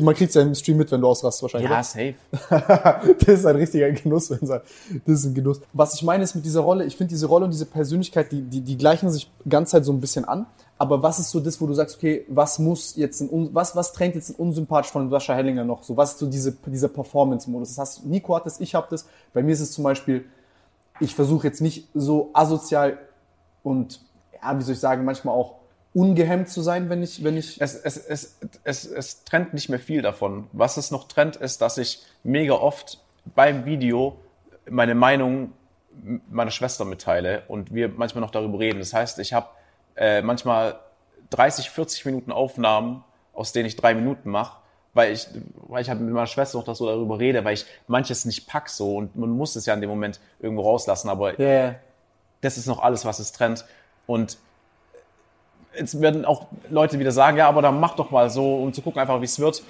Man 0.02 0.14
kriegt 0.14 0.34
ja 0.34 0.42
im 0.42 0.54
Stream 0.54 0.76
mit, 0.76 0.90
wenn 0.92 1.00
du 1.00 1.08
ausrastest 1.08 1.42
wahrscheinlich. 1.42 1.70
Ja, 1.70 1.82
safe. 1.82 2.14
das 3.20 3.28
ist 3.40 3.46
ein 3.46 3.56
richtiger 3.56 3.90
Genuss, 3.92 4.28
Das 4.28 4.40
ist 5.06 5.24
ein 5.24 5.34
Genuss. 5.34 5.60
Was 5.72 5.94
ich 5.94 6.02
meine 6.02 6.24
ist 6.24 6.34
mit 6.34 6.44
dieser 6.44 6.60
Rolle, 6.60 6.84
ich 6.84 6.96
finde 6.96 7.10
diese 7.10 7.26
Rolle 7.26 7.44
und 7.44 7.50
diese 7.52 7.66
Persönlichkeit, 7.66 8.32
die, 8.32 8.42
die, 8.42 8.60
die 8.60 8.76
gleichen 8.76 9.10
sich 9.10 9.30
ganz 9.48 9.70
Zeit 9.70 9.84
so 9.84 9.92
ein 9.92 10.00
bisschen 10.00 10.24
an. 10.24 10.46
Aber 10.76 11.02
was 11.02 11.18
ist 11.20 11.30
so 11.30 11.38
das, 11.38 11.60
wo 11.60 11.66
du 11.66 11.74
sagst, 11.74 11.96
okay, 11.96 12.24
was 12.28 12.58
muss 12.58 12.96
jetzt 12.96 13.20
ein, 13.20 13.30
un- 13.30 13.50
was, 13.52 13.76
was 13.76 13.92
trennt 13.92 14.16
jetzt 14.16 14.30
ein 14.30 14.34
unsympathisch 14.34 14.90
von 14.90 15.08
Sascha 15.08 15.34
Hellinger 15.34 15.64
noch? 15.64 15.84
So, 15.84 15.96
was 15.96 16.12
ist 16.12 16.18
so 16.18 16.26
diese, 16.26 16.52
dieser 16.66 16.88
Performance-Modus? 16.88 17.68
Das 17.70 17.78
hast, 17.78 18.04
Nico 18.04 18.34
hat 18.34 18.44
das, 18.46 18.58
ich 18.60 18.74
habe 18.74 18.88
das. 18.90 19.06
Bei 19.32 19.42
mir 19.42 19.52
ist 19.52 19.60
es 19.60 19.70
zum 19.70 19.84
Beispiel, 19.84 20.24
ich 21.00 21.14
versuche 21.14 21.46
jetzt 21.46 21.60
nicht 21.60 21.88
so 21.94 22.30
asozial 22.32 22.98
und, 23.62 24.00
ja, 24.42 24.58
wie 24.58 24.62
soll 24.62 24.74
ich 24.74 24.80
sagen, 24.80 25.04
manchmal 25.04 25.34
auch 25.36 25.54
ungehemmt 25.94 26.48
zu 26.48 26.60
sein, 26.60 26.90
wenn 26.90 27.02
ich, 27.02 27.22
wenn 27.22 27.36
ich, 27.36 27.60
Es, 27.60 27.74
es, 27.76 27.96
es, 27.96 28.38
es, 28.64 28.84
es 28.84 29.24
trennt 29.24 29.54
nicht 29.54 29.68
mehr 29.68 29.78
viel 29.78 30.02
davon. 30.02 30.48
Was 30.52 30.76
es 30.76 30.90
noch 30.90 31.08
trennt, 31.08 31.36
ist, 31.36 31.62
dass 31.62 31.78
ich 31.78 32.02
mega 32.24 32.54
oft 32.54 33.00
beim 33.34 33.64
Video 33.64 34.18
meine 34.68 34.94
Meinung 34.94 35.52
meiner 36.28 36.50
Schwester 36.50 36.84
mitteile 36.84 37.44
und 37.46 37.72
wir 37.72 37.88
manchmal 37.88 38.20
noch 38.20 38.32
darüber 38.32 38.58
reden. 38.58 38.80
Das 38.80 38.92
heißt, 38.92 39.20
ich 39.20 39.32
habe 39.32 39.46
äh, 39.96 40.22
manchmal 40.22 40.80
30, 41.30 41.70
40 41.70 42.04
Minuten 42.06 42.32
Aufnahmen, 42.32 43.04
aus 43.32 43.52
denen 43.52 43.66
ich 43.66 43.76
drei 43.76 43.94
Minuten 43.94 44.30
mache, 44.30 44.58
weil 44.92 45.12
ich, 45.12 45.28
weil 45.68 45.82
ich 45.82 45.88
halt 45.88 46.00
mit 46.00 46.12
meiner 46.12 46.26
Schwester 46.26 46.58
noch 46.58 46.64
das 46.64 46.78
so 46.78 46.86
darüber 46.86 47.20
rede, 47.20 47.44
weil 47.44 47.54
ich 47.54 47.66
manches 47.86 48.24
nicht 48.24 48.48
pack 48.48 48.68
so 48.68 48.96
und 48.96 49.14
man 49.14 49.30
muss 49.30 49.54
es 49.54 49.66
ja 49.66 49.74
in 49.74 49.80
dem 49.80 49.90
Moment 49.90 50.18
irgendwo 50.40 50.62
rauslassen, 50.62 51.08
aber 51.08 51.38
yeah. 51.38 51.76
das 52.40 52.58
ist 52.58 52.66
noch 52.66 52.82
alles, 52.82 53.04
was 53.04 53.20
es 53.20 53.30
trennt. 53.30 53.64
Und 54.06 54.38
jetzt 55.76 56.00
werden 56.00 56.24
auch 56.24 56.46
Leute 56.70 56.98
wieder 56.98 57.12
sagen, 57.12 57.36
ja, 57.36 57.48
aber 57.48 57.62
dann 57.62 57.80
mach 57.80 57.96
doch 57.96 58.10
mal 58.10 58.30
so, 58.30 58.56
um 58.56 58.72
zu 58.72 58.82
gucken 58.82 59.00
einfach, 59.00 59.20
wie 59.20 59.26
es 59.26 59.38
wird. 59.38 59.62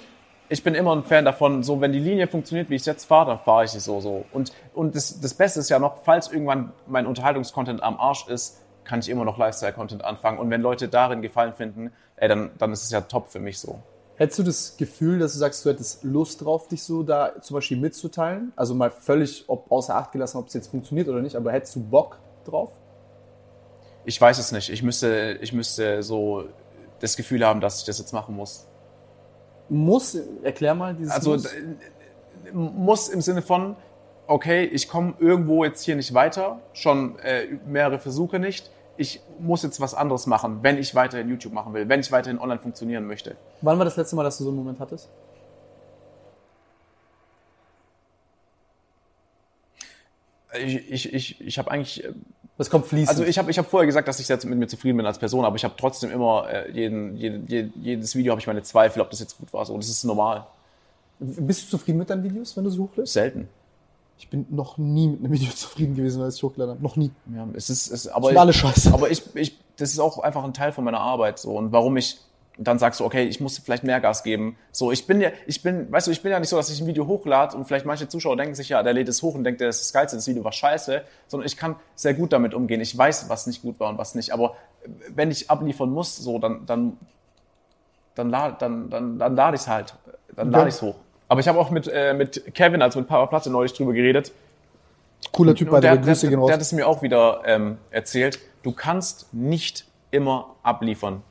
Ich 0.47 0.63
bin 0.63 0.75
immer 0.75 0.95
ein 0.95 1.03
Fan 1.03 1.25
davon, 1.25 1.63
so 1.63 1.81
wenn 1.81 1.91
die 1.91 1.99
Linie 1.99 2.27
funktioniert, 2.27 2.69
wie 2.69 2.75
ich 2.75 2.83
es 2.83 2.85
jetzt 2.85 3.05
fahre, 3.05 3.31
dann 3.31 3.39
fahre 3.39 3.65
ich 3.65 3.71
sie 3.71 3.79
so 3.79 3.99
so. 3.99 4.25
Und, 4.31 4.51
und 4.73 4.95
das, 4.95 5.19
das 5.19 5.33
Beste 5.33 5.59
ist 5.59 5.69
ja 5.69 5.79
noch, 5.79 6.03
falls 6.03 6.31
irgendwann 6.31 6.71
mein 6.85 7.07
Unterhaltungskontent 7.07 7.81
am 7.81 7.99
Arsch 7.99 8.27
ist, 8.27 8.61
kann 8.83 8.99
ich 8.99 9.09
immer 9.09 9.25
noch 9.25 9.39
Lifestyle-Content 9.39 10.05
anfangen. 10.05 10.37
Und 10.37 10.51
wenn 10.51 10.61
Leute 10.61 10.87
darin 10.87 11.23
Gefallen 11.23 11.53
finden, 11.53 11.91
ey, 12.17 12.27
dann, 12.27 12.51
dann 12.59 12.71
ist 12.71 12.83
es 12.83 12.91
ja 12.91 13.01
top 13.01 13.29
für 13.29 13.39
mich 13.39 13.59
so. 13.59 13.79
Hättest 14.17 14.39
du 14.39 14.43
das 14.43 14.77
Gefühl, 14.77 15.19
dass 15.19 15.33
du 15.33 15.39
sagst, 15.39 15.65
du 15.65 15.69
hättest 15.69 16.03
Lust 16.03 16.45
drauf, 16.45 16.69
dich 16.69 16.83
so 16.83 17.03
da 17.03 17.33
zum 17.41 17.55
Beispiel 17.55 17.77
mitzuteilen? 17.77 18.53
Also 18.55 18.73
mal 18.73 18.89
völlig 18.89 19.43
ob, 19.47 19.69
außer 19.69 19.95
Acht 19.95 20.13
gelassen, 20.13 20.37
ob 20.37 20.47
es 20.47 20.53
jetzt 20.53 20.67
funktioniert 20.67 21.09
oder 21.09 21.21
nicht, 21.21 21.35
aber 21.35 21.51
hättest 21.51 21.75
du 21.75 21.83
Bock 21.83 22.19
drauf? 22.45 22.71
Ich 24.05 24.19
weiß 24.21 24.37
es 24.37 24.51
nicht. 24.51 24.69
Ich 24.69 24.83
müsste, 24.83 25.37
ich 25.41 25.51
müsste 25.51 26.03
so 26.03 26.45
das 26.99 27.15
Gefühl 27.17 27.45
haben, 27.45 27.59
dass 27.59 27.79
ich 27.79 27.85
das 27.85 27.97
jetzt 27.99 28.13
machen 28.13 28.35
muss. 28.35 28.67
Muss, 29.67 30.15
erklär 30.43 30.75
mal 30.75 30.93
dieses 30.93 31.11
Also 31.11 31.31
Muss. 31.31 31.43
d- 31.43 32.51
muss 32.53 33.09
im 33.09 33.21
Sinne 33.21 33.41
von, 33.41 33.75
okay, 34.27 34.63
ich 34.65 34.87
komme 34.87 35.15
irgendwo 35.19 35.63
jetzt 35.65 35.81
hier 35.83 35.95
nicht 35.95 36.13
weiter, 36.13 36.59
schon 36.73 37.17
äh, 37.19 37.47
mehrere 37.65 37.97
Versuche 37.99 38.37
nicht. 38.39 38.69
Ich 38.97 39.19
muss 39.39 39.63
jetzt 39.63 39.81
was 39.81 39.93
anderes 39.95 40.27
machen, 40.27 40.59
wenn 40.61 40.77
ich 40.77 40.93
weiterhin 40.95 41.27
YouTube 41.27 41.51
machen 41.51 41.73
will, 41.73 41.89
wenn 41.89 41.99
ich 41.99 42.11
weiterhin 42.11 42.39
online 42.39 42.59
funktionieren 42.61 43.05
möchte. 43.07 43.35
Wann 43.61 43.77
war 43.79 43.85
das 43.85 43.97
letzte 43.97 44.15
Mal, 44.15 44.23
dass 44.23 44.37
du 44.37 44.43
so 44.43 44.51
einen 44.51 44.57
Moment 44.59 44.79
hattest? 44.79 45.09
Ich, 50.57 50.89
ich, 50.91 51.13
ich, 51.13 51.41
ich 51.41 51.57
habe 51.57 51.71
eigentlich, 51.71 52.03
äh, 52.05 52.13
Das 52.57 52.69
kommt 52.69 52.85
fließend. 52.85 53.09
also 53.09 53.23
ich 53.23 53.37
habe 53.37 53.51
ich 53.51 53.57
hab 53.57 53.69
vorher 53.69 53.85
gesagt, 53.85 54.07
dass 54.07 54.19
ich 54.19 54.27
jetzt 54.27 54.45
mit 54.45 54.57
mir 54.57 54.67
zufrieden 54.67 54.97
bin 54.97 55.05
als 55.05 55.19
Person, 55.19 55.43
aber 55.43 55.57
ich 55.57 55.63
habe 55.65 55.73
trotzdem 55.77 56.09
immer, 56.11 56.47
äh, 56.49 56.71
jeden, 56.71 57.17
jeden, 57.17 57.73
jedes 57.81 58.15
Video 58.15 58.31
habe 58.31 58.39
ich 58.39 58.47
meine 58.47 58.63
Zweifel, 58.63 59.01
ob 59.01 59.09
das 59.09 59.19
jetzt 59.19 59.37
gut 59.37 59.51
war. 59.51 59.65
So, 59.65 59.75
das 59.75 59.89
ist 59.89 60.03
normal. 60.05 60.45
Bist 61.19 61.65
du 61.65 61.77
zufrieden 61.77 61.99
mit 61.99 62.09
deinen 62.09 62.23
Videos, 62.23 62.55
wenn 62.55 62.63
du 62.63 62.69
sie 62.69 62.79
hochlädst? 62.79 63.13
Selten. 63.13 63.49
Ich 64.17 64.29
bin 64.29 64.45
noch 64.49 64.77
nie 64.77 65.07
mit 65.07 65.19
einem 65.19 65.33
Video 65.33 65.49
zufrieden 65.55 65.95
gewesen, 65.95 66.21
als 66.21 66.37
ich 66.37 66.43
hochgeladen 66.43 66.75
habe. 66.75 66.83
Noch 66.83 66.95
nie. 66.95 67.11
Ja, 67.35 67.45
es 67.53 67.69
ist, 67.69 67.91
es, 67.91 68.07
aber 68.07 68.29
sind 68.29 68.37
alle 68.37 68.53
scheiße. 68.53 68.93
Aber 68.93 69.11
ich, 69.11 69.23
ich, 69.35 69.57
das 69.75 69.91
ist 69.91 69.99
auch 69.99 70.19
einfach 70.19 70.43
ein 70.45 70.53
Teil 70.53 70.71
von 70.71 70.85
meiner 70.85 71.01
Arbeit 71.01 71.39
so 71.39 71.57
und 71.57 71.73
warum 71.73 71.97
ich 71.97 72.19
dann 72.57 72.79
sagst 72.79 72.99
du, 72.99 73.05
okay, 73.05 73.23
ich 73.23 73.41
muss 73.41 73.57
vielleicht 73.57 73.83
mehr 73.83 73.99
Gas 73.99 74.23
geben. 74.23 74.57
So, 74.71 74.91
ich 74.91 75.07
bin 75.07 75.19
ja, 75.19 75.29
ich 75.45 75.61
bin, 75.61 75.91
weißt 75.91 76.07
du, 76.07 76.11
ich 76.11 76.21
bin 76.21 76.31
ja 76.31 76.39
nicht 76.39 76.49
so, 76.49 76.55
dass 76.55 76.69
ich 76.69 76.79
ein 76.79 76.87
Video 76.87 77.05
hochlade 77.07 77.55
und 77.55 77.65
vielleicht 77.65 77.85
manche 77.85 78.07
Zuschauer 78.07 78.37
denken 78.37 78.55
sich 78.55 78.69
ja, 78.69 78.81
der 78.81 78.93
lädt 78.93 79.09
es 79.09 79.21
hoch 79.21 79.35
und 79.35 79.43
denkt, 79.43 79.61
das 79.61 79.77
ist 79.77 79.85
das 79.87 79.93
Geilste, 79.93 80.15
das 80.15 80.27
Video 80.27 80.43
war 80.43 80.51
scheiße, 80.51 81.01
sondern 81.27 81.45
ich 81.45 81.57
kann 81.57 81.75
sehr 81.95 82.13
gut 82.13 82.31
damit 82.31 82.53
umgehen. 82.53 82.79
Ich 82.81 82.97
weiß, 82.97 83.29
was 83.29 83.47
nicht 83.47 83.61
gut 83.61 83.79
war 83.79 83.89
und 83.89 83.97
was 83.97 84.15
nicht. 84.15 84.31
Aber 84.31 84.55
wenn 85.09 85.31
ich 85.31 85.49
abliefern 85.49 85.89
muss, 85.89 86.15
so, 86.15 86.39
dann, 86.39 86.65
dann, 86.65 86.97
dann 88.15 88.29
lade, 88.29 88.55
dann, 88.59 88.89
dann, 88.89 89.19
dann 89.19 89.35
lade 89.35 89.55
ich 89.55 89.61
es 89.61 89.67
halt, 89.67 89.95
dann 90.35 90.51
lade 90.51 90.69
ich 90.69 90.75
es 90.75 90.81
hoch. 90.81 90.95
Aber 91.27 91.39
ich 91.39 91.47
habe 91.47 91.59
auch 91.59 91.71
mit, 91.71 91.87
äh, 91.91 92.13
mit 92.13 92.53
Kevin, 92.53 92.81
also 92.81 92.99
mit 92.99 93.07
Paraplatte 93.07 93.49
neulich 93.49 93.73
drüber 93.73 93.93
geredet. 93.93 94.31
Cooler 95.31 95.55
Typ, 95.55 95.71
bei 95.71 95.79
der, 95.79 95.91
der 95.91 96.01
der, 96.01 96.05
Grüße 96.05 96.29
gehen 96.29 96.39
raus. 96.39 96.47
der 96.47 96.53
hat 96.55 96.61
es 96.61 96.71
mir 96.71 96.87
auch 96.87 97.01
wieder 97.01 97.41
ähm, 97.45 97.77
erzählt. 97.89 98.39
Du 98.63 98.71
kannst 98.71 99.33
nicht 99.33 99.85
immer 100.11 100.55
abliefern. 100.63 101.23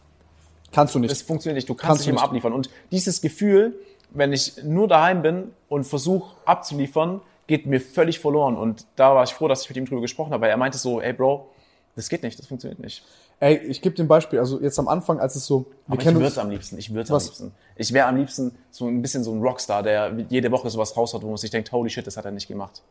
Kannst 0.75 0.95
du 0.95 0.99
nicht. 0.99 1.11
Es 1.11 1.23
funktioniert 1.23 1.57
nicht. 1.57 1.69
Du 1.69 1.75
kannst, 1.75 1.87
Kannst 1.87 2.01
nicht 2.03 2.09
immer 2.09 2.21
nicht. 2.21 2.25
abliefern. 2.25 2.53
Und 2.53 2.69
dieses 2.91 3.21
Gefühl, 3.21 3.79
wenn 4.11 4.33
ich 4.33 4.63
nur 4.63 4.89
daheim 4.89 5.23
bin 5.23 5.53
und 5.69 5.85
versuche 5.85 6.35
abzuliefern, 6.45 7.21
geht 7.47 7.67
mir 7.67 7.81
völlig 7.81 8.21
verloren. 8.21 8.57
Und 8.57 8.87
da 8.97 9.15
war 9.15 9.25
ich 9.25 9.35
froh, 9.35 9.49
dass 9.49 9.63
ich 9.63 9.69
mit 9.69 9.77
ihm 9.77 9.87
drüber 9.87 10.01
gesprochen 10.01 10.33
habe, 10.33 10.43
weil 10.43 10.51
er 10.51 10.57
meinte 10.57 10.79
so, 10.79 11.01
ey 11.01 11.13
Bro, 11.13 11.49
das 11.97 12.09
geht 12.09 12.23
nicht, 12.23 12.39
das 12.39 12.47
funktioniert 12.47 12.81
nicht. 12.81 13.05
Ey, 13.41 13.59
ich 13.59 13.83
gebe 13.83 13.95
dir 13.95 14.05
ein 14.05 14.09
Beispiel. 14.09 14.39
Also 14.39 14.61
jetzt 14.61 14.79
am 14.79 14.89
Anfang, 14.89 15.21
als 15.21 15.37
es 15.37 15.47
so, 15.47 15.67
wir 15.87 15.95
Aber 15.95 16.03
ich 16.03 16.15
würde 16.15 16.27
es 16.27 16.39
am 16.39 16.51
liebsten. 16.51 16.79
Ich 16.79 16.91
würde 16.91 17.03
es 17.03 17.11
am 17.11 17.19
liebsten. 17.19 17.53
Ich 17.77 17.93
wäre 17.93 18.07
am 18.07 18.17
liebsten 18.17 18.57
so 18.71 18.87
ein 18.87 19.03
bisschen 19.03 19.25
so 19.25 19.33
ein 19.33 19.43
Rockstar, 19.43 19.83
der 19.83 20.13
jede 20.29 20.51
Woche 20.51 20.71
sowas 20.71 20.97
raushaut, 20.97 21.23
wo 21.23 21.29
man 21.29 21.37
sich 21.37 21.51
denkt, 21.51 21.71
holy 21.73 21.91
shit, 21.91 22.07
das 22.07 22.17
hat 22.17 22.25
er 22.25 22.31
nicht 22.31 22.49
gemacht. 22.49 22.83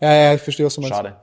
ja, 0.00 0.12
ja, 0.12 0.34
ich 0.34 0.42
verstehe, 0.42 0.66
was 0.66 0.74
du 0.74 0.82
meinst. 0.82 0.94
Schade. 0.96 1.16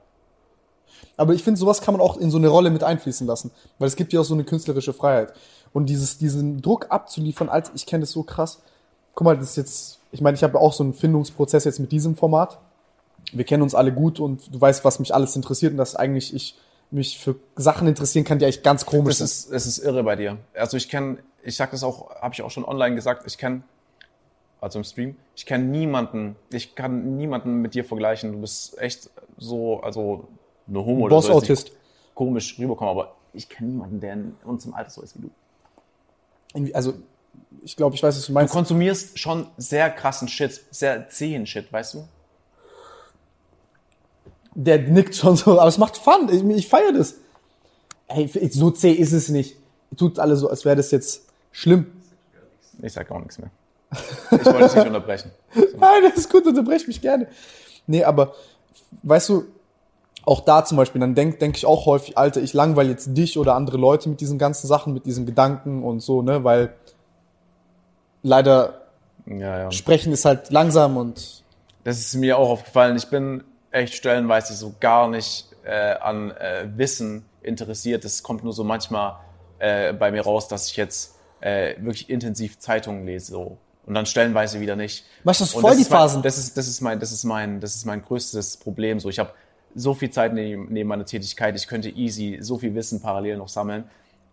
Aber 1.15 1.34
ich 1.34 1.44
finde, 1.44 1.60
sowas 1.60 1.82
kann 1.82 1.94
man 1.94 2.02
auch 2.02 2.18
in 2.18 2.32
so 2.32 2.38
eine 2.38 2.48
Rolle 2.48 2.69
mit 2.69 2.84
einfließen 2.84 3.26
lassen, 3.28 3.52
weil 3.80 3.88
es 3.88 3.95
gibt 3.95 4.14
ja 4.14 4.22
auch 4.22 4.26
so 4.26 4.34
eine 4.34 4.44
künstlerische 4.44 4.94
Freiheit. 4.94 5.34
Und 5.74 5.88
dieses, 5.88 6.18
diesen 6.18 6.61
Druck 6.61 6.88
abzuliefern, 6.90 7.49
Alter, 7.49 7.72
ich 7.76 7.86
kenne 7.86 8.02
das 8.02 8.11
so 8.11 8.24
krass. 8.24 8.61
Guck 9.15 9.26
mal, 9.26 9.38
das 9.38 9.52
ist 9.52 9.56
jetzt, 9.57 9.99
ich 10.11 10.22
meine, 10.22 10.36
ich 10.36 10.44
habe 10.44 10.60
auch 10.60 10.74
so 10.74 10.84
einen 10.84 10.94
Findungsprozess 10.94 11.65
jetzt 11.65 11.80
mit 11.80 11.91
diesem 11.91 12.15
Format. 12.15 12.60
Wir 13.34 13.44
kennen 13.44 13.64
uns 13.64 13.76
alle 13.76 13.91
gut 13.91 14.19
und 14.19 14.53
du 14.53 14.61
weißt, 14.61 14.86
was 14.86 14.99
mich 14.99 15.14
alles 15.14 15.36
interessiert 15.36 15.72
und 15.72 15.78
dass 15.78 15.95
eigentlich 15.95 16.34
ich 16.34 16.56
mich 16.91 17.19
für 17.19 17.36
Sachen 17.56 17.88
interessieren 17.88 18.24
kann, 18.24 18.40
die 18.40 18.45
eigentlich 18.45 18.64
ganz 18.64 18.86
komisch 18.86 19.18
Das 19.18 19.44
sind. 19.44 19.53
ist, 19.53 19.68
es 19.68 19.78
ist 19.78 19.86
irre 19.86 20.03
bei 20.03 20.15
dir. 20.15 20.38
Also 20.53 20.78
ich 20.78 20.88
kenne, 20.88 21.18
ich 21.44 21.57
sag 21.57 21.72
das 21.72 21.84
auch, 21.84 22.10
habe 22.22 22.34
ich 22.34 22.41
auch 22.41 22.52
schon 22.52 22.64
online 22.64 22.95
gesagt, 22.95 23.24
ich 23.28 23.38
kenne, 23.38 23.64
also 24.61 24.80
im 24.80 24.86
Stream, 24.86 25.15
ich 25.36 25.45
kenne 25.45 25.65
niemanden, 25.65 26.36
ich 26.49 26.76
kann 26.76 27.18
niemanden 27.18 27.61
mit 27.61 27.74
dir 27.74 27.84
vergleichen. 27.84 28.32
Du 28.32 28.41
bist 28.41 28.78
echt 28.80 29.10
so, 29.38 29.82
also 29.82 30.28
nur 30.68 30.85
Homo 30.85 31.06
oder 31.06 31.22
so. 31.22 31.27
ist 31.27 31.27
nicht 31.27 31.39
Boss-Autist. 31.49 31.72
Komisch 32.14 32.57
rüberkommen, 32.60 32.91
aber 32.91 33.15
ich 33.34 33.48
kenne 33.49 33.69
niemanden, 33.72 33.99
der 33.99 34.14
in 34.14 34.35
unserem 34.44 34.73
Alter 34.73 34.89
so 34.89 35.02
ist 35.02 35.15
wie 35.15 35.22
du. 36.64 36.73
Also, 36.73 36.94
ich 37.64 37.76
glaube, 37.76 37.95
ich 37.95 38.02
weiß, 38.02 38.15
was 38.15 38.22
du 38.23 38.27
Du 38.27 38.34
meinst. 38.34 38.53
konsumierst 38.53 39.19
schon 39.19 39.48
sehr 39.57 39.89
krassen 39.91 40.27
Shit, 40.27 40.61
sehr 40.72 41.07
zähen 41.10 41.45
Shit, 41.45 41.72
weißt 41.72 41.94
du? 41.95 42.07
Der 44.56 44.80
nickt 44.80 45.15
schon 45.15 45.35
so, 45.35 45.52
aber 45.60 45.68
es 45.68 45.77
macht 45.77 45.98
Fun. 45.98 46.27
Ich, 46.31 46.44
ich 46.57 46.68
feiere 46.68 46.94
das. 46.94 47.15
Ey, 48.07 48.27
so 48.52 48.72
zäh 48.72 48.91
ist 48.91 49.11
es 49.11 49.30
nicht. 49.30 49.57
Tut 49.95 50.18
alle 50.18 50.35
so, 50.35 50.49
als 50.49 50.65
wäre 50.65 50.76
das 50.76 50.89
jetzt 50.91 51.26
schlimm. 51.52 51.91
Ich 52.81 52.94
sag 52.94 53.10
auch 53.11 53.19
nichts 53.19 53.38
mehr. 53.38 53.52
Ich 53.91 54.45
wollte 54.45 54.64
dich 54.64 54.76
nicht 54.76 54.88
unterbrechen. 54.88 55.31
Nein, 55.77 56.03
das 56.03 56.15
ist 56.18 56.30
gut, 56.31 56.45
unterbrech 56.48 56.88
mich 56.88 57.02
gerne. 57.02 57.27
Nee, 57.85 58.03
aber 58.03 58.34
weißt 59.03 59.30
du, 59.30 59.45
auch 60.28 60.41
da 60.41 60.66
zum 60.66 60.78
Beispiel, 60.78 60.99
dann 61.02 61.16
denke 61.16 61.38
denk 61.38 61.56
ich 61.58 61.66
auch 61.66 61.86
häufig, 61.86 62.18
Alter, 62.18 62.41
ich 62.41 62.54
langweile 62.54 62.90
jetzt 62.90 63.16
dich 63.18 63.38
oder 63.40 63.56
andere 63.56 63.78
Leute 63.78 64.10
mit 64.10 64.20
diesen 64.22 64.38
ganzen 64.38 64.68
Sachen, 64.68 64.94
mit 64.94 65.06
diesen 65.06 65.26
Gedanken 65.26 65.84
und 65.84 66.02
so, 66.02 66.22
ne, 66.22 66.44
weil 66.44 66.74
leider 68.24 68.82
Ja, 69.26 69.60
ja. 69.60 69.72
sprechen 69.72 70.12
ist 70.14 70.26
halt 70.26 70.52
langsam 70.52 70.98
und 70.98 71.44
Das 71.84 71.99
ist 71.99 72.14
mir 72.16 72.38
auch 72.38 72.49
aufgefallen. 72.49 72.98
Ich 72.98 73.08
bin 73.10 73.44
echt 73.72 73.94
stellenweise 73.94 74.54
so 74.54 74.74
gar 74.80 75.08
nicht 75.08 75.48
äh, 75.64 75.94
an 75.95 76.32
äh, 76.32 76.68
Wissen 76.76 77.26
interessiert. 77.41 78.04
Es 78.06 78.24
kommt 78.24 78.44
nur 78.44 78.54
so 78.54 78.64
manchmal 78.64 79.16
äh, 79.60 79.94
bei 79.94 80.12
mir 80.12 80.22
raus, 80.24 80.48
dass 80.48 80.70
ich 80.70 80.76
jetzt 80.78 81.16
äh, 81.40 81.76
wirklich 81.80 82.10
intensiv 82.10 82.60
Zeitungen 82.60 83.06
lese. 83.06 83.32
So. 83.32 83.58
und 83.86 83.94
dann 83.94 84.06
stellenweise 84.06 84.60
wieder 84.60 84.76
nicht. 84.76 85.06
Weißt 85.24 85.40
du, 85.40 85.45
das 85.45 85.54
voll 85.54 85.76
die 85.76 85.82
ist 85.84 85.90
mein- 85.90 85.99
Phasen. 85.99 86.22
Das 86.22 86.38
ist, 86.38 86.58
das 86.58 86.68
ist 86.68 86.82
mein, 86.82 86.99
das 86.99 87.12
ist 87.14 87.24
mein, 87.24 87.62
das 87.62 87.76
ist 87.76 87.86
mein 87.86 88.02
größtes 88.02 88.58
Problem. 88.58 88.99
So, 88.99 89.08
ich 89.10 89.20
habe 89.20 89.32
so 89.76 89.94
viel 89.94 90.10
Zeit 90.10 90.34
neben, 90.34 90.72
neben 90.72 90.89
meiner 90.89 91.06
Tätigkeit. 91.06 91.56
Ich 91.56 91.68
könnte 91.68 91.89
easy 91.89 92.38
so 92.41 92.57
viel 92.57 92.73
Wissen 92.76 93.02
parallel 93.02 93.38
noch 93.38 93.49
sammeln, 93.49 93.85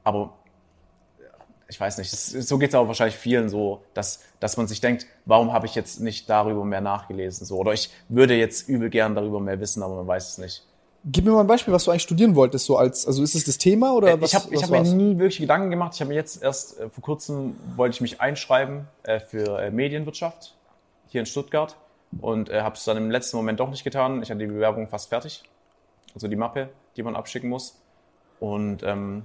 aber 0.03 0.33
ich 1.69 1.81
weiß 1.81 1.99
nicht. 1.99 2.13
Es, 2.13 2.31
so 2.31 2.59
geht 2.59 2.71
es 2.71 2.75
aber 2.75 2.89
wahrscheinlich 2.89 3.17
vielen 3.17 3.49
so, 3.49 3.83
dass, 3.95 4.21
dass 4.41 4.57
man 4.57 4.67
sich 4.67 4.81
denkt, 4.81 5.07
warum 5.25 5.53
habe 5.53 5.67
ich 5.67 5.75
jetzt 5.75 6.01
nicht 6.01 6.29
darüber 6.29 6.65
mehr 6.65 6.81
nachgelesen? 6.81 7.47
So, 7.47 7.57
oder 7.59 7.73
ich 7.73 7.91
würde 8.09 8.35
jetzt 8.35 8.69
übel 8.69 8.91
gern 8.91 9.15
darüber 9.15 9.41
mehr 9.41 9.59
wissen, 9.61 9.83
aber 9.83 9.97
man 9.97 10.07
weiß 10.07 10.31
es 10.31 10.39
nicht. 10.39 10.67
Gib 11.07 11.25
mir 11.27 11.33
mal 11.33 11.41
ein 11.41 11.47
Beispiel, 11.47 11.75
was 11.75 11.85
du 11.85 11.91
eigentlich 11.91 12.03
studieren 12.03 12.35
wolltest, 12.35 12.65
so 12.65 12.79
als, 12.79 13.07
also 13.07 13.23
ist 13.23 13.35
es 13.35 13.45
das 13.45 13.59
Thema 13.59 13.95
oder 13.95 14.09
Äh, 14.09 14.21
was? 14.21 14.33
ich 14.33 14.35
habe 14.35 14.57
hab 14.57 14.71
mir 14.71 14.83
nie 14.83 15.19
wirklich 15.19 15.39
Gedanken 15.39 15.71
gemacht. 15.71 15.93
Ich 15.95 16.01
habe 16.01 16.09
mir 16.09 16.15
jetzt 16.15 16.43
erst 16.43 16.81
äh, 16.81 16.89
vor 16.89 17.03
kurzem 17.03 17.57
wollte 17.77 17.95
ich 17.95 18.01
mich 18.01 18.21
einschreiben 18.21 18.87
äh, 19.03 19.21
für 19.21 19.59
äh, 19.61 19.71
Medienwirtschaft 19.71 20.55
hier 21.09 21.21
in 21.21 21.27
Stuttgart 21.27 21.77
und 22.21 22.49
äh, 22.51 22.61
habe 22.63 22.75
es 22.77 22.85
dann 22.85 22.97
im 22.97 23.11
letzten 23.11 23.37
Moment 23.37 23.61
doch 23.61 23.71
nicht 23.71 23.85
getan. 23.85 24.23
Ich 24.23 24.31
hatte 24.31 24.41
die 24.41 24.47
Bewerbung 24.47 24.89
fast 24.89 25.09
fertig, 25.09 25.43
also 26.15 26.29
die 26.29 26.37
Mappe, 26.37 26.69
die 26.97 27.03
man 27.03 27.17
abschicken 27.17 27.49
muss. 27.49 27.81
Und 28.41 28.83
ähm, 28.83 29.25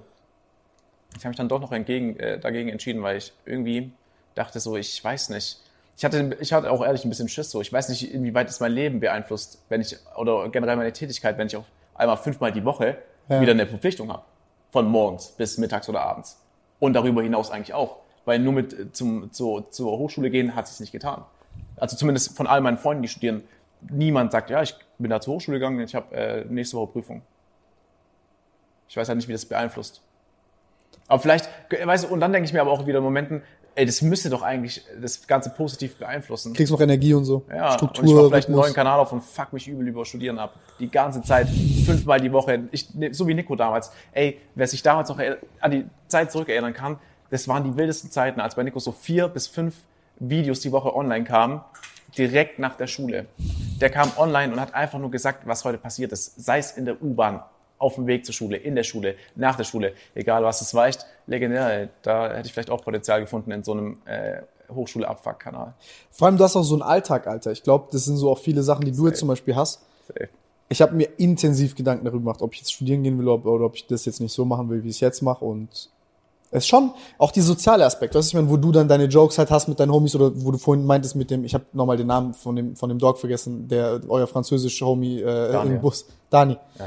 ich 1.16 1.20
habe 1.20 1.30
mich 1.30 1.38
dann 1.38 1.50
doch 1.50 1.60
noch 1.60 1.72
entgegen, 1.72 2.18
äh, 2.20 2.40
dagegen 2.40 2.70
entschieden, 2.70 3.02
weil 3.02 3.18
ich 3.18 3.34
irgendwie 3.46 3.92
dachte 4.36 4.60
so, 4.60 4.78
ich 4.78 5.04
weiß 5.04 5.30
nicht. 5.30 5.60
Ich 5.98 6.06
hatte, 6.06 6.38
ich 6.40 6.54
hatte 6.54 6.72
auch 6.72 6.84
ehrlich 6.86 7.04
ein 7.04 7.10
bisschen 7.10 7.28
Schiss 7.28 7.52
so. 7.52 7.60
Ich 7.60 7.74
weiß 7.74 7.90
nicht, 7.90 8.14
inwieweit 8.14 8.50
es 8.50 8.60
mein 8.62 8.72
Leben 8.72 9.00
beeinflusst, 9.02 9.62
wenn 9.68 9.82
ich, 9.82 9.98
oder 10.16 10.48
generell 10.50 10.78
meine 10.78 10.94
Tätigkeit, 10.94 11.38
wenn 11.38 11.48
ich 11.48 11.58
auch 11.58 11.66
einmal 11.96 12.16
fünfmal 12.18 12.52
die 12.54 12.64
Woche 12.64 12.98
Ja. 13.28 13.42
wieder 13.42 13.52
eine 13.52 13.68
Verpflichtung 13.68 14.10
habe. 14.12 14.24
Von 14.72 14.88
morgens 14.88 15.30
bis 15.32 15.58
mittags 15.58 15.90
oder 15.90 16.02
abends. 16.02 16.40
Und 16.80 16.94
darüber 16.94 17.22
hinaus 17.22 17.52
eigentlich 17.52 17.74
auch. 17.74 17.98
Weil 18.26 18.40
nur 18.40 18.54
mit 18.54 18.72
äh, 18.72 18.92
zum, 18.94 19.32
zu, 19.34 19.62
zur 19.72 19.98
Hochschule 19.98 20.30
gehen 20.30 20.56
hat 20.56 20.68
es 20.68 20.80
nicht 20.80 20.92
getan. 20.92 21.26
Also 21.80 21.98
zumindest 21.98 22.36
von 22.36 22.48
all 22.48 22.62
meinen 22.62 22.78
Freunden, 22.78 23.04
die 23.04 23.10
studieren, 23.10 23.44
niemand 23.90 24.32
sagt, 24.32 24.50
ja, 24.50 24.62
ich 24.62 24.76
bin 24.98 25.10
da 25.10 25.22
zur 25.22 25.36
Hochschule 25.36 25.60
gegangen, 25.60 25.80
ich 25.80 25.96
habe 25.96 26.16
äh, 26.16 26.46
nächste 26.46 26.78
Woche 26.78 26.92
Prüfung. 26.92 27.22
Ich 28.88 28.98
weiß 28.98 29.08
halt 29.08 29.18
nicht, 29.18 29.28
wie 29.28 29.34
das 29.34 29.46
beeinflusst. 29.46 30.02
Aber 31.08 31.22
vielleicht, 31.22 31.50
weißt 31.84 32.06
du, 32.06 32.08
und 32.10 32.20
dann 32.20 32.34
denke 32.34 32.48
ich 32.48 32.54
mir 32.54 32.62
aber 32.62 32.72
auch 32.72 32.86
wieder 32.86 32.98
in 32.98 33.04
Momenten, 33.04 33.42
ey, 33.76 33.86
das 33.86 34.02
müsste 34.02 34.30
doch 34.30 34.42
eigentlich 34.42 34.84
das 35.02 35.26
Ganze 35.26 35.52
positiv 35.52 35.96
beeinflussen. 35.98 36.54
Kriegst 36.54 36.72
noch 36.72 36.82
Energie 36.82 37.14
und 37.14 37.24
so. 37.24 37.46
Ja, 37.50 37.74
Struktur, 37.74 38.04
und 38.04 38.10
ich 38.10 38.16
mach 38.16 38.28
vielleicht 38.28 38.48
einen 38.48 38.58
neuen 38.58 38.74
Kanal 38.74 39.00
auf 39.00 39.12
und 39.12 39.24
fuck 39.24 39.54
mich 39.54 39.68
übel 39.68 39.88
über 39.88 40.06
Studieren 40.06 40.38
ab. 40.38 40.56
Die 40.80 40.90
ganze 40.90 41.22
Zeit, 41.22 41.48
fünfmal 41.86 42.20
die 42.20 42.32
Woche. 42.32 42.68
Ich, 42.72 42.94
ne, 42.94 43.14
so 43.14 43.28
wie 43.28 43.34
Nico 43.34 43.56
damals. 43.56 43.92
Ey, 44.12 44.40
wer 44.56 44.68
sich 44.68 44.82
damals 44.84 45.10
noch 45.10 45.20
an 45.62 45.72
die 45.72 45.86
Zeit 46.08 46.32
zurückerinnern 46.32 46.74
kann, 46.74 47.00
das 47.30 47.48
waren 47.48 47.64
die 47.64 47.78
wildesten 47.78 48.12
Zeiten, 48.12 48.40
als 48.40 48.56
bei 48.56 48.64
Nico 48.64 48.80
so 48.80 48.92
vier 48.92 49.28
bis 49.28 49.48
fünf 49.48 49.76
Videos 50.20 50.60
die 50.60 50.72
Woche 50.72 50.96
online 50.96 51.24
kamen, 51.24 51.62
direkt 52.18 52.60
nach 52.60 52.76
der 52.76 52.88
Schule. 52.88 53.28
Der 53.80 53.90
kam 53.90 54.12
online 54.18 54.54
und 54.54 54.60
hat 54.60 54.74
einfach 54.74 55.00
nur 55.00 55.12
gesagt, 55.12 55.48
was 55.48 55.64
heute 55.64 55.78
passiert 55.78 56.12
ist. 56.12 56.44
Sei 56.44 56.60
es 56.60 56.72
in 56.72 56.86
der 56.86 57.02
U-Bahn, 57.02 57.42
auf 57.78 57.96
dem 57.96 58.08
Weg 58.08 58.26
zur 58.26 58.34
Schule, 58.34 58.58
in 58.58 58.76
der 58.76 58.84
Schule, 58.84 59.16
nach 59.36 59.56
der 59.56 59.64
Schule, 59.64 59.94
egal 60.14 60.44
was 60.44 60.62
es 60.62 60.74
war, 60.74 60.88
echt 60.88 61.06
legendär. 61.28 61.90
Da 62.02 62.34
hätte 62.34 62.48
ich 62.48 62.54
vielleicht 62.54 62.70
auch 62.70 62.84
Potenzial 62.84 63.22
gefunden 63.22 63.52
in 63.52 63.64
so 63.64 63.72
einem 63.72 63.98
äh, 64.06 64.42
Hochschule-Abfuck-Kanal. 64.74 65.74
Vor 66.12 66.28
allem, 66.28 66.38
du 66.38 66.44
hast 66.44 66.56
auch 66.56 66.64
so 66.64 66.76
einen 66.76 66.84
Alltag, 66.84 67.26
Alter. 67.28 67.52
Ich 67.52 67.64
glaube, 67.64 67.88
das 67.92 68.06
sind 68.06 68.18
so 68.18 68.30
auch 68.30 68.40
viele 68.40 68.64
Sachen, 68.64 68.86
die 68.86 68.92
du 68.92 69.08
jetzt 69.08 69.20
zum 69.20 69.30
Beispiel 69.30 69.56
hast. 69.56 69.82
Safe. 70.08 70.30
Ich 70.72 70.82
habe 70.84 70.94
mir 70.94 71.10
intensiv 71.18 71.76
Gedanken 71.76 72.06
darüber 72.06 72.20
gemacht, 72.20 72.42
ob 72.44 72.54
ich 72.54 72.60
jetzt 72.60 72.74
studieren 72.74 73.02
gehen 73.02 73.18
will 73.18 73.28
oder 73.28 73.66
ob 73.66 73.76
ich 73.76 73.88
das 73.88 74.06
jetzt 74.06 74.20
nicht 74.20 74.34
so 74.34 74.46
machen 74.46 74.70
will, 74.70 74.84
wie 74.84 74.90
ich 74.90 74.96
es 74.96 75.00
jetzt 75.00 75.22
mache. 75.22 75.44
Und 75.44 75.90
ist 76.52 76.68
schon 76.68 76.92
auch 77.18 77.32
die 77.32 77.42
soziale 77.42 77.86
Aspekt, 77.86 78.16
weißt 78.16 78.28
du, 78.28 78.30
ich 78.38 78.42
meine, 78.42 78.50
wo 78.50 78.58
du 78.58 78.72
dann 78.72 78.88
deine 78.88 79.06
Jokes 79.06 79.38
halt 79.38 79.52
hast 79.52 79.68
mit 79.68 79.80
deinen 79.80 79.92
Homies 79.94 80.16
oder 80.16 80.32
wo 80.36 80.52
du 80.52 80.58
vorhin 80.58 80.86
meintest 80.86 81.16
mit 81.16 81.30
dem, 81.30 81.46
ich 81.46 81.54
habe 81.54 81.66
nochmal 81.74 81.98
den 81.98 82.08
Namen 82.08 82.34
von 82.34 82.56
dem 82.56 82.76
von 82.76 82.90
dem 82.90 82.98
Dog 82.98 83.20
vergessen, 83.20 83.68
der 83.68 84.02
euer 84.10 84.26
französische 84.28 84.86
Homie 84.86 85.22
äh, 85.22 85.52
Daniel. 85.52 85.76
im 85.76 85.82
Bus, 85.82 86.06
Dani. 86.30 86.58
Ja. 86.80 86.86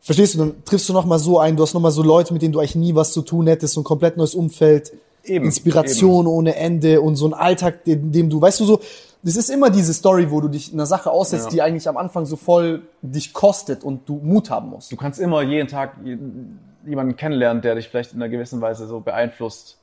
Verstehst 0.00 0.34
du, 0.34 0.38
dann 0.38 0.64
triffst 0.64 0.88
du 0.88 0.92
nochmal 0.92 1.18
so 1.20 1.38
ein, 1.38 1.56
du 1.56 1.62
hast 1.62 1.74
nochmal 1.74 1.92
so 1.92 2.02
Leute, 2.02 2.32
mit 2.32 2.42
denen 2.42 2.52
du 2.52 2.58
eigentlich 2.58 2.74
nie 2.74 2.94
was 2.94 3.12
zu 3.12 3.22
tun 3.22 3.46
hättest, 3.46 3.74
so 3.74 3.80
ein 3.80 3.84
komplett 3.84 4.16
neues 4.16 4.34
Umfeld, 4.34 4.92
Eben, 5.24 5.44
Inspiration 5.44 6.26
ohne 6.26 6.56
Ende 6.56 7.00
und 7.00 7.14
so 7.16 7.26
ein 7.28 7.34
Alltag, 7.34 7.86
in 7.86 8.10
dem 8.10 8.28
du, 8.28 8.40
weißt 8.40 8.58
du 8.60 8.64
so, 8.64 8.80
das 9.22 9.36
ist 9.36 9.48
immer 9.50 9.70
diese 9.70 9.94
Story, 9.94 10.32
wo 10.32 10.40
du 10.40 10.48
dich 10.48 10.72
einer 10.72 10.84
Sache 10.86 11.12
aussetzt, 11.12 11.44
Ja. 11.44 11.50
die 11.50 11.62
eigentlich 11.62 11.88
am 11.88 11.96
Anfang 11.96 12.26
so 12.26 12.34
voll 12.34 12.82
dich 13.02 13.32
kostet 13.32 13.84
und 13.84 14.08
du 14.08 14.16
Mut 14.20 14.50
haben 14.50 14.70
musst. 14.70 14.90
Du 14.90 14.96
kannst 14.96 15.20
immer 15.20 15.42
jeden 15.42 15.68
Tag 15.68 15.96
jeden- 16.04 16.58
jemanden 16.84 17.16
kennenlernen, 17.16 17.62
der 17.62 17.74
dich 17.74 17.88
vielleicht 17.88 18.12
in 18.12 18.22
einer 18.22 18.30
gewissen 18.30 18.60
Weise 18.60 18.86
so 18.86 19.00
beeinflusst, 19.00 19.78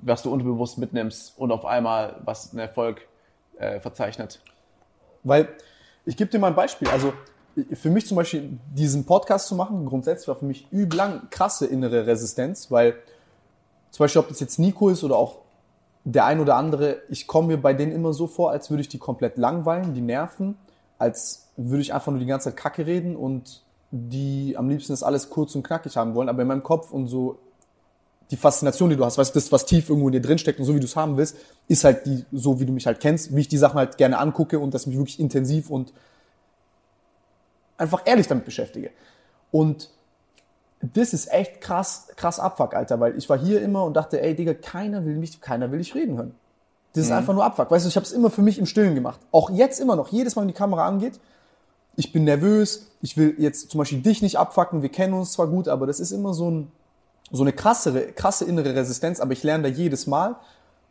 was 0.00 0.22
du 0.22 0.32
unterbewusst 0.32 0.78
mitnimmst 0.78 1.38
und 1.38 1.52
auf 1.52 1.64
einmal 1.64 2.16
was 2.24 2.50
einen 2.50 2.60
Erfolg 2.60 3.06
äh, 3.58 3.80
verzeichnet. 3.80 4.40
Weil, 5.22 5.48
ich 6.04 6.16
gebe 6.16 6.30
dir 6.30 6.38
mal 6.38 6.48
ein 6.48 6.54
Beispiel. 6.54 6.88
Also, 6.88 7.12
für 7.72 7.90
mich 7.90 8.06
zum 8.06 8.16
Beispiel, 8.16 8.58
diesen 8.72 9.04
Podcast 9.04 9.48
zu 9.48 9.54
machen, 9.54 9.84
grundsätzlich 9.86 10.28
war 10.28 10.36
für 10.36 10.44
mich 10.44 10.70
übel 10.70 10.96
lang 10.96 11.28
krasse 11.30 11.66
innere 11.66 12.06
Resistenz, 12.06 12.70
weil 12.70 12.94
zum 13.90 14.04
Beispiel, 14.04 14.20
ob 14.20 14.28
das 14.28 14.40
jetzt 14.40 14.58
Nico 14.58 14.88
ist 14.88 15.02
oder 15.02 15.16
auch 15.16 15.38
der 16.04 16.24
ein 16.24 16.40
oder 16.40 16.56
andere, 16.56 17.02
ich 17.08 17.26
komme 17.26 17.48
mir 17.48 17.58
bei 17.58 17.74
denen 17.74 17.92
immer 17.92 18.12
so 18.12 18.26
vor, 18.26 18.50
als 18.50 18.70
würde 18.70 18.80
ich 18.80 18.88
die 18.88 18.98
komplett 18.98 19.36
langweilen, 19.36 19.94
die 19.94 20.00
nerven, 20.00 20.56
als 20.98 21.48
würde 21.56 21.82
ich 21.82 21.92
einfach 21.92 22.12
nur 22.12 22.20
die 22.20 22.26
ganze 22.26 22.50
Zeit 22.50 22.56
Kacke 22.56 22.86
reden 22.86 23.16
und 23.16 23.62
die 23.90 24.54
am 24.56 24.68
liebsten 24.68 24.92
ist 24.92 25.02
alles 25.02 25.30
kurz 25.30 25.54
und 25.54 25.62
knackig 25.62 25.96
haben 25.96 26.14
wollen, 26.14 26.28
aber 26.28 26.42
in 26.42 26.48
meinem 26.48 26.62
Kopf 26.62 26.90
und 26.90 27.08
so 27.08 27.38
die 28.30 28.36
Faszination, 28.36 28.90
die 28.90 28.96
du 28.96 29.04
hast, 29.04 29.18
weißt 29.18 29.34
du, 29.34 29.40
das, 29.40 29.50
was 29.50 29.66
tief 29.66 29.88
irgendwo 29.88 30.08
in 30.08 30.12
dir 30.12 30.20
drin 30.20 30.38
steckt 30.38 30.60
und 30.60 30.64
so 30.64 30.74
wie 30.74 30.80
du 30.80 30.86
es 30.86 30.94
haben 30.94 31.16
willst, 31.16 31.36
ist 31.66 31.82
halt 31.82 32.06
die, 32.06 32.24
so 32.30 32.60
wie 32.60 32.66
du 32.66 32.72
mich 32.72 32.86
halt 32.86 33.00
kennst, 33.00 33.34
wie 33.34 33.40
ich 33.40 33.48
die 33.48 33.58
Sachen 33.58 33.76
halt 33.76 33.96
gerne 33.96 34.18
angucke 34.18 34.60
und 34.60 34.72
das 34.72 34.86
mich 34.86 34.96
wirklich 34.96 35.18
intensiv 35.18 35.68
und 35.68 35.92
einfach 37.76 38.02
ehrlich 38.04 38.28
damit 38.28 38.44
beschäftige. 38.44 38.90
Und 39.50 39.90
das 40.80 41.12
ist 41.12 41.32
echt 41.32 41.60
krass, 41.60 42.08
krass 42.14 42.38
Abfuck, 42.38 42.74
Alter, 42.74 43.00
weil 43.00 43.18
ich 43.18 43.28
war 43.28 43.38
hier 43.38 43.60
immer 43.60 43.84
und 43.84 43.94
dachte, 43.94 44.20
ey, 44.22 44.34
Digga, 44.34 44.54
keiner 44.54 45.04
will 45.04 45.16
mich, 45.16 45.40
keiner 45.40 45.72
will 45.72 45.78
dich 45.78 45.94
reden 45.94 46.16
hören. 46.16 46.34
Das 46.92 47.04
ist 47.04 47.12
einfach 47.12 47.34
nur 47.34 47.44
Abfuck. 47.44 47.70
Weißt 47.70 47.84
du, 47.84 47.88
ich 47.88 47.96
habe 47.96 48.06
es 48.06 48.12
immer 48.12 48.30
für 48.30 48.42
mich 48.42 48.58
im 48.58 48.66
Stillen 48.66 48.94
gemacht. 48.94 49.20
Auch 49.30 49.50
jetzt 49.50 49.78
immer 49.78 49.94
noch, 49.94 50.08
jedes 50.08 50.34
Mal, 50.34 50.42
wenn 50.42 50.48
die 50.48 50.54
Kamera 50.54 50.88
angeht, 50.88 51.20
ich 51.96 52.12
bin 52.12 52.24
nervös, 52.24 52.86
ich 53.02 53.16
will 53.16 53.34
jetzt 53.38 53.70
zum 53.70 53.78
Beispiel 53.78 54.00
dich 54.00 54.22
nicht 54.22 54.38
abfucken, 54.38 54.82
wir 54.82 54.88
kennen 54.90 55.14
uns 55.14 55.32
zwar 55.32 55.46
gut, 55.46 55.68
aber 55.68 55.86
das 55.86 56.00
ist 56.00 56.12
immer 56.12 56.34
so, 56.34 56.50
ein, 56.50 56.72
so 57.30 57.42
eine 57.42 57.52
krassere, 57.52 58.12
krasse 58.12 58.44
innere 58.44 58.74
Resistenz, 58.74 59.20
aber 59.20 59.32
ich 59.32 59.42
lerne 59.42 59.64
da 59.64 59.68
jedes 59.68 60.06
Mal. 60.06 60.36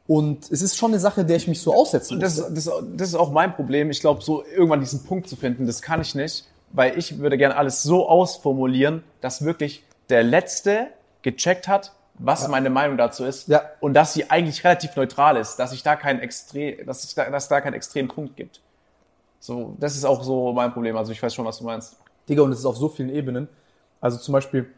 Und 0.08 0.52
es 0.52 0.64
ist 0.64 0.76
schon 0.76 0.92
eine 0.92 1.00
Sache, 1.00 1.24
der 1.24 1.38
ich 1.38 1.48
mich 1.48 1.62
so 1.62 1.72
aussetzen 1.74 2.16
Und 2.16 2.20
das, 2.22 2.38
muss. 2.38 2.54
das, 2.54 2.72
das 2.96 3.10
ist 3.10 3.16
auch 3.16 3.32
mein 3.32 3.56
Problem. 3.56 3.92
Ich 3.92 4.00
glaube, 4.00 4.24
so 4.24 4.44
irgendwann 4.44 4.80
diesen 4.80 5.04
Punkt 5.04 5.30
zu 5.30 5.36
finden, 5.36 5.68
das 5.68 5.84
kann 5.84 6.02
ich 6.02 6.16
nicht, 6.16 6.48
weil 6.72 6.98
ich 6.98 7.20
würde 7.20 7.38
gerne 7.38 7.56
alles 7.56 7.84
so 7.84 8.10
ausformulieren, 8.10 9.04
dass 9.22 9.44
wirklich 9.46 9.84
der 10.10 10.24
Letzte 10.24 10.88
gecheckt 11.22 11.68
hat, 11.68 11.92
was 12.22 12.48
meine 12.48 12.70
Meinung 12.70 12.98
dazu 12.98 13.24
ist 13.24 13.48
Ja. 13.48 13.62
und 13.80 13.94
dass 13.94 14.14
sie 14.14 14.30
eigentlich 14.30 14.64
relativ 14.64 14.96
neutral 14.96 15.38
ist, 15.38 15.58
dass 15.58 15.72
ich 15.74 15.84
da 15.84 15.96
kein 15.96 16.20
extrem, 16.20 16.86
dass 16.86 17.04
es 17.04 17.14
da, 17.14 17.30
dass 17.30 17.48
da 17.48 17.62
keinen 17.62 17.76
extremen 17.76 18.10
Punkt 18.10 18.36
gibt. 18.36 18.62
So, 19.40 19.76
das 19.80 19.96
ist 19.96 20.06
auch 20.06 20.24
so 20.24 20.52
mein 20.54 20.74
Problem. 20.74 20.98
Also 20.98 21.12
ich 21.12 21.22
weiß 21.24 21.34
schon, 21.34 21.46
was 21.46 21.60
du 21.60 21.64
meinst. 21.64 21.98
Digga, 22.28 22.44
und 22.44 22.52
es 22.52 22.60
ist 22.60 22.66
auf 22.66 22.78
so 22.78 22.90
vielen 22.90 23.10
Ebenen. 23.10 23.48
Also 24.02 24.18
zum 24.18 24.34
Beispiel, 24.34 24.70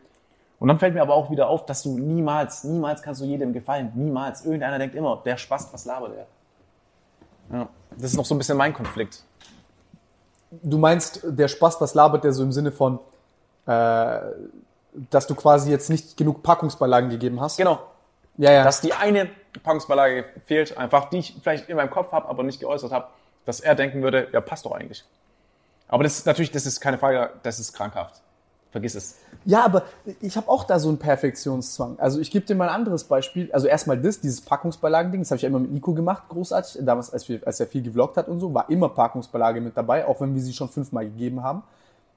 Und 0.60 0.68
dann 0.68 0.78
fällt 0.78 0.94
mir 0.94 1.02
aber 1.02 1.16
auch 1.16 1.32
wieder 1.32 1.50
auf, 1.50 1.66
dass 1.66 1.82
du 1.84 1.98
niemals, 1.98 2.64
niemals 2.64 3.02
kannst 3.02 3.22
du 3.22 3.26
jedem 3.26 3.52
gefallen. 3.52 3.92
Niemals. 3.96 4.46
Irgendeiner 4.46 4.78
denkt 4.78 4.94
immer, 4.96 5.22
der 5.26 5.38
Spaß, 5.38 5.74
was 5.74 5.86
labert 5.86 6.14
der? 6.16 6.28
Ja. 7.52 7.70
Das 7.92 8.12
ist 8.12 8.18
noch 8.18 8.26
so 8.26 8.36
ein 8.36 8.38
bisschen 8.38 8.58
mein 8.58 8.74
Konflikt. 8.74 9.24
du 10.52 10.78
meinst, 10.78 11.22
der 11.24 11.48
Spaß, 11.48 11.82
was 11.82 11.94
labert 11.94 12.24
der 12.24 12.34
so 12.34 12.44
im 12.44 12.52
Sinne 12.52 12.72
von, 12.72 13.00
äh, 13.66 14.20
dass 15.10 15.28
du 15.28 15.36
quasi 15.36 15.72
jetzt 15.72 15.90
nicht 15.90 16.18
genug 16.18 16.44
Packungsbeilagen 16.44 17.10
gegeben 17.10 17.40
hast? 17.42 17.58
Genau. 17.58 17.80
Ja, 18.38 18.52
ja. 18.52 18.64
Dass 18.64 18.82
die 18.82 18.94
eine 18.94 19.30
Packungsbeilage 19.64 20.26
fehlt, 20.46 20.78
einfach, 20.78 21.10
die 21.10 21.20
ich 21.20 21.36
vielleicht 21.42 21.70
in 21.70 21.76
meinem 21.78 21.90
Kopf 21.90 22.12
habe, 22.12 22.28
aber 22.30 22.44
nicht 22.44 22.60
geäußert 22.60 22.92
habe, 22.92 23.08
dass 23.46 23.60
er 23.60 23.76
denken 23.76 24.02
würde, 24.02 24.28
ja, 24.32 24.42
passt 24.42 24.66
doch 24.66 24.72
eigentlich. 24.72 25.04
Aber 25.88 26.04
das 26.04 26.18
ist 26.18 26.26
natürlich, 26.26 26.52
das 26.52 26.66
ist 26.66 26.80
keine 26.80 26.98
Frage, 26.98 27.32
das 27.44 27.60
ist 27.60 27.74
krankhaft. 27.74 28.22
Vergiss 28.72 28.96
es. 28.96 29.18
Ja, 29.44 29.66
aber 29.66 29.84
ich 30.22 30.38
habe 30.38 30.48
auch 30.48 30.64
da 30.64 30.80
so 30.80 30.88
einen 30.88 30.98
Perfektionszwang. 30.98 32.00
Also 32.00 32.22
ich 32.22 32.32
gebe 32.32 32.46
dir 32.46 32.56
mal 32.56 32.70
ein 32.70 32.76
anderes 32.76 33.04
Beispiel. 33.04 33.52
Also 33.52 33.68
erstmal 33.68 34.02
das, 34.02 34.22
dieses 34.22 34.40
Packungsbeilagen-Ding, 34.40 35.20
das 35.22 35.32
habe 35.32 35.36
ich 35.36 35.42
ja 35.42 35.50
immer 35.50 35.60
mit 35.60 35.72
Nico 35.72 35.94
gemacht, 35.94 36.24
großartig. 36.30 36.78
Damals, 36.86 37.12
als, 37.12 37.28
wir, 37.28 37.46
als 37.46 37.60
er 37.60 37.68
viel 37.68 37.82
gevloggt 37.82 38.16
hat 38.16 38.30
und 38.30 38.40
so, 38.40 38.54
war 38.54 38.70
immer 38.70 38.88
Packungsbeilage 38.88 39.60
mit 39.60 39.76
dabei, 39.76 40.08
auch 40.08 40.22
wenn 40.22 40.34
wir 40.34 40.42
sie 40.42 40.54
schon 40.54 40.70
fünfmal 40.70 41.04
gegeben 41.04 41.44
haben. 41.44 41.64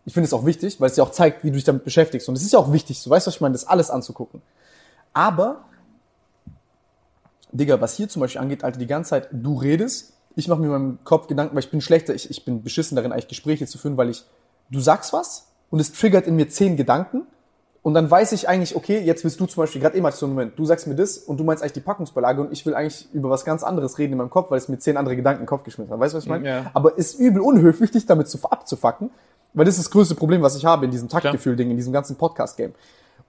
Ich 0.06 0.14
finde 0.14 0.26
es 0.26 0.32
auch 0.32 0.46
wichtig, 0.46 0.80
weil 0.80 0.90
es 0.90 0.94
dir 0.94 1.02
auch 1.02 1.10
zeigt, 1.10 1.42
wie 1.42 1.50
du 1.50 1.56
dich 1.56 1.64
damit 1.64 1.82
beschäftigst. 1.82 2.28
Und 2.28 2.36
es 2.36 2.42
ist 2.42 2.52
ja 2.52 2.60
auch 2.60 2.70
wichtig, 2.70 3.00
so 3.00 3.10
weißt 3.10 3.26
du, 3.26 3.28
was 3.30 3.34
ich 3.34 3.40
meine, 3.40 3.54
das 3.54 3.66
alles 3.66 3.90
anzugucken. 3.90 4.40
Aber, 5.12 5.64
Digga, 7.50 7.80
was 7.80 7.96
hier 7.96 8.08
zum 8.08 8.20
Beispiel 8.20 8.40
angeht, 8.40 8.62
Alter, 8.62 8.78
die 8.78 8.86
ganze 8.86 9.10
Zeit, 9.10 9.28
du 9.32 9.56
redest, 9.56 10.12
ich 10.36 10.48
mache 10.48 10.60
mir 10.60 10.66
in 10.66 10.72
meinem 10.72 10.98
Kopf 11.04 11.26
Gedanken, 11.26 11.54
weil 11.54 11.62
ich 11.62 11.70
bin 11.70 11.80
schlechter, 11.80 12.14
ich, 12.14 12.30
ich 12.30 12.44
bin 12.44 12.62
beschissen 12.62 12.96
darin, 12.96 13.12
eigentlich 13.12 13.28
Gespräche 13.28 13.66
zu 13.66 13.78
führen, 13.78 13.96
weil 13.96 14.10
ich, 14.10 14.24
du 14.70 14.80
sagst 14.80 15.12
was 15.12 15.48
und 15.70 15.80
es 15.80 15.92
triggert 15.92 16.26
in 16.26 16.36
mir 16.36 16.48
zehn 16.48 16.76
Gedanken 16.76 17.22
Und 17.84 17.92
dann 17.92 18.10
weiß 18.10 18.32
ich 18.32 18.48
eigentlich, 18.48 18.76
okay, 18.76 19.00
jetzt 19.00 19.24
willst 19.24 19.38
du 19.38 19.44
zum 19.44 19.62
Beispiel, 19.62 19.78
gerade 19.78 19.94
eben 19.94 20.06
hatte 20.06 20.14
ich 20.14 20.20
so 20.20 20.24
einen 20.24 20.34
Moment, 20.34 20.58
du 20.58 20.64
sagst 20.64 20.86
mir 20.86 20.94
das 20.94 21.18
und 21.18 21.36
du 21.36 21.44
meinst 21.44 21.62
eigentlich 21.62 21.74
die 21.74 21.80
Packungsbeilage 21.80 22.40
und 22.40 22.50
ich 22.50 22.64
will 22.64 22.74
eigentlich 22.74 23.06
über 23.12 23.28
was 23.28 23.44
ganz 23.44 23.62
anderes 23.62 23.98
reden 23.98 24.12
in 24.12 24.18
meinem 24.18 24.30
Kopf, 24.30 24.50
weil 24.50 24.56
es 24.56 24.70
mir 24.70 24.78
zehn 24.78 24.96
andere 24.96 25.16
Gedanken 25.16 25.40
in 25.40 25.44
den 25.44 25.48
Kopf 25.50 25.64
geschmissen 25.64 25.92
hat. 25.92 26.00
Weißt 26.00 26.14
du, 26.14 26.16
was 26.16 26.24
ich 26.24 26.30
meine? 26.30 26.48
Ja. 26.48 26.70
Aber 26.72 26.96
ist 26.96 27.20
übel 27.20 27.42
unhöflich, 27.42 27.90
dich 27.90 28.06
damit 28.06 28.28
zu 28.28 28.38
abzufacken, 28.42 29.10
weil 29.52 29.66
das 29.66 29.76
ist 29.76 29.84
das 29.84 29.90
größte 29.90 30.14
Problem, 30.14 30.40
was 30.40 30.56
ich 30.56 30.64
habe 30.64 30.86
in 30.86 30.92
diesem 30.92 31.10
Taktgefühl-Ding, 31.10 31.70
in 31.70 31.76
diesem 31.76 31.92
ganzen 31.92 32.16
Podcast-Game. 32.16 32.72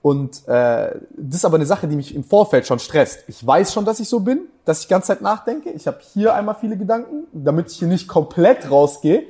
Und 0.06 0.48
äh, 0.48 1.00
das 1.18 1.38
ist 1.38 1.46
aber 1.46 1.56
eine 1.56 1.66
Sache, 1.66 1.88
die 1.88 1.96
mich 1.96 2.14
im 2.14 2.24
Vorfeld 2.24 2.68
schon 2.68 2.78
stresst. 2.78 3.24
Ich 3.26 3.44
weiß 3.44 3.74
schon, 3.74 3.86
dass 3.86 4.00
ich 4.00 4.08
so 4.08 4.20
bin, 4.20 4.42
dass 4.64 4.82
ich 4.82 4.86
die 4.86 4.92
ganze 4.92 5.08
Zeit 5.08 5.22
nachdenke. 5.22 5.72
Ich 5.72 5.88
habe 5.88 5.98
hier 6.14 6.36
einmal 6.36 6.54
viele 6.54 6.78
Gedanken, 6.78 7.24
damit 7.34 7.72
ich 7.72 7.80
hier 7.80 7.88
nicht 7.88 8.08
komplett 8.08 8.70
rausgehe. 8.70 9.24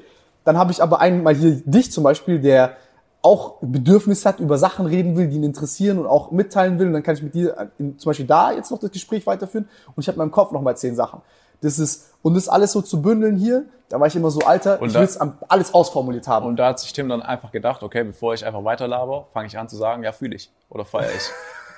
Dann 0.43 0.57
habe 0.57 0.73
ich 0.73 0.83
aber 0.83 0.99
einmal 0.99 1.33
hier 1.33 1.61
dich 1.63 1.93
zum 1.93 2.03
Beispiel, 2.03 2.41
der 2.41 2.75
auch 3.21 3.53
Bedürfnis 3.61 4.25
hat, 4.25 4.41
über 4.41 4.57
Sachen 4.57 4.85
reden 4.85 5.15
will, 5.15 5.29
die 5.29 5.37
ihn 5.37 5.45
interessieren 5.45 5.97
und 5.97 6.07
auch 6.07 6.31
mitteilen 6.31 6.77
will. 6.77 6.87
Und 6.87 6.93
dann 6.93 7.03
kann 7.03 7.15
ich 7.15 7.23
mit 7.23 7.35
dir 7.35 7.71
in, 7.79 7.97
zum 7.97 8.09
Beispiel 8.09 8.27
da 8.27 8.51
jetzt 8.51 8.69
noch 8.69 8.79
das 8.79 8.91
Gespräch 8.91 9.25
weiterführen. 9.25 9.69
Und 9.95 10.03
ich 10.03 10.09
habe 10.09 10.15
in 10.15 10.19
meinem 10.19 10.31
Kopf 10.31 10.51
nochmal 10.51 10.75
zehn 10.75 10.93
Sachen. 10.93 11.21
Das 11.65 11.79
ist, 11.79 12.11
und 12.21 12.35
das 12.35 12.47
alles 12.47 12.73
so 12.73 12.81
zu 12.83 13.01
bündeln 13.01 13.37
hier, 13.37 13.65
da 13.89 13.99
war 13.99 14.05
ich 14.05 14.15
immer 14.15 14.29
so, 14.29 14.41
Alter, 14.41 14.79
Und 14.79 14.89
ich 14.89 14.93
will 14.93 15.01
es 15.01 15.19
alles 15.47 15.73
ausformuliert 15.73 16.27
haben. 16.27 16.45
Und 16.45 16.57
da 16.57 16.67
hat 16.67 16.79
sich 16.79 16.93
Tim 16.93 17.09
dann 17.09 17.23
einfach 17.23 17.51
gedacht, 17.51 17.81
okay, 17.81 18.03
bevor 18.03 18.35
ich 18.35 18.45
einfach 18.45 18.63
weiter 18.63 18.87
laber, 18.87 19.27
fange 19.33 19.47
ich 19.47 19.57
an 19.57 19.67
zu 19.67 19.75
sagen, 19.75 20.03
ja, 20.03 20.11
fühle 20.11 20.35
ich 20.35 20.51
oder 20.69 20.85
feiere 20.85 21.09
ich. 21.09 21.23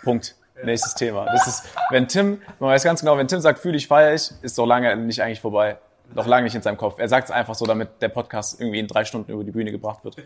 Punkt. 0.04 0.36
Nächstes 0.62 0.96
Thema. 0.96 1.26
Das 1.26 1.48
ist, 1.48 1.64
wenn 1.90 2.10
Tim, 2.10 2.42
man 2.60 2.72
weiß 2.72 2.84
ganz 2.84 3.00
genau, 3.00 3.18
wenn 3.18 3.30
Tim 3.30 3.40
sagt, 3.40 3.60
fühle 3.60 3.78
ich, 3.78 3.88
feiere 3.88 4.14
ich, 4.14 4.34
ist 4.42 4.58
doch 4.58 4.66
lange 4.66 4.94
nicht 4.98 5.22
eigentlich 5.22 5.40
vorbei. 5.40 5.78
Doch 6.14 6.28
lange 6.28 6.44
nicht 6.44 6.56
in 6.56 6.62
seinem 6.62 6.78
Kopf. 6.78 6.96
Er 7.00 7.08
sagt 7.08 7.30
es 7.30 7.32
einfach 7.32 7.56
so, 7.56 7.66
damit 7.66 8.02
der 8.02 8.10
Podcast 8.10 8.60
irgendwie 8.60 8.80
in 8.80 8.88
drei 8.88 9.06
Stunden 9.06 9.32
über 9.32 9.44
die 9.46 9.52
Bühne 9.52 9.72
gebracht 9.72 10.04
wird. 10.04 10.18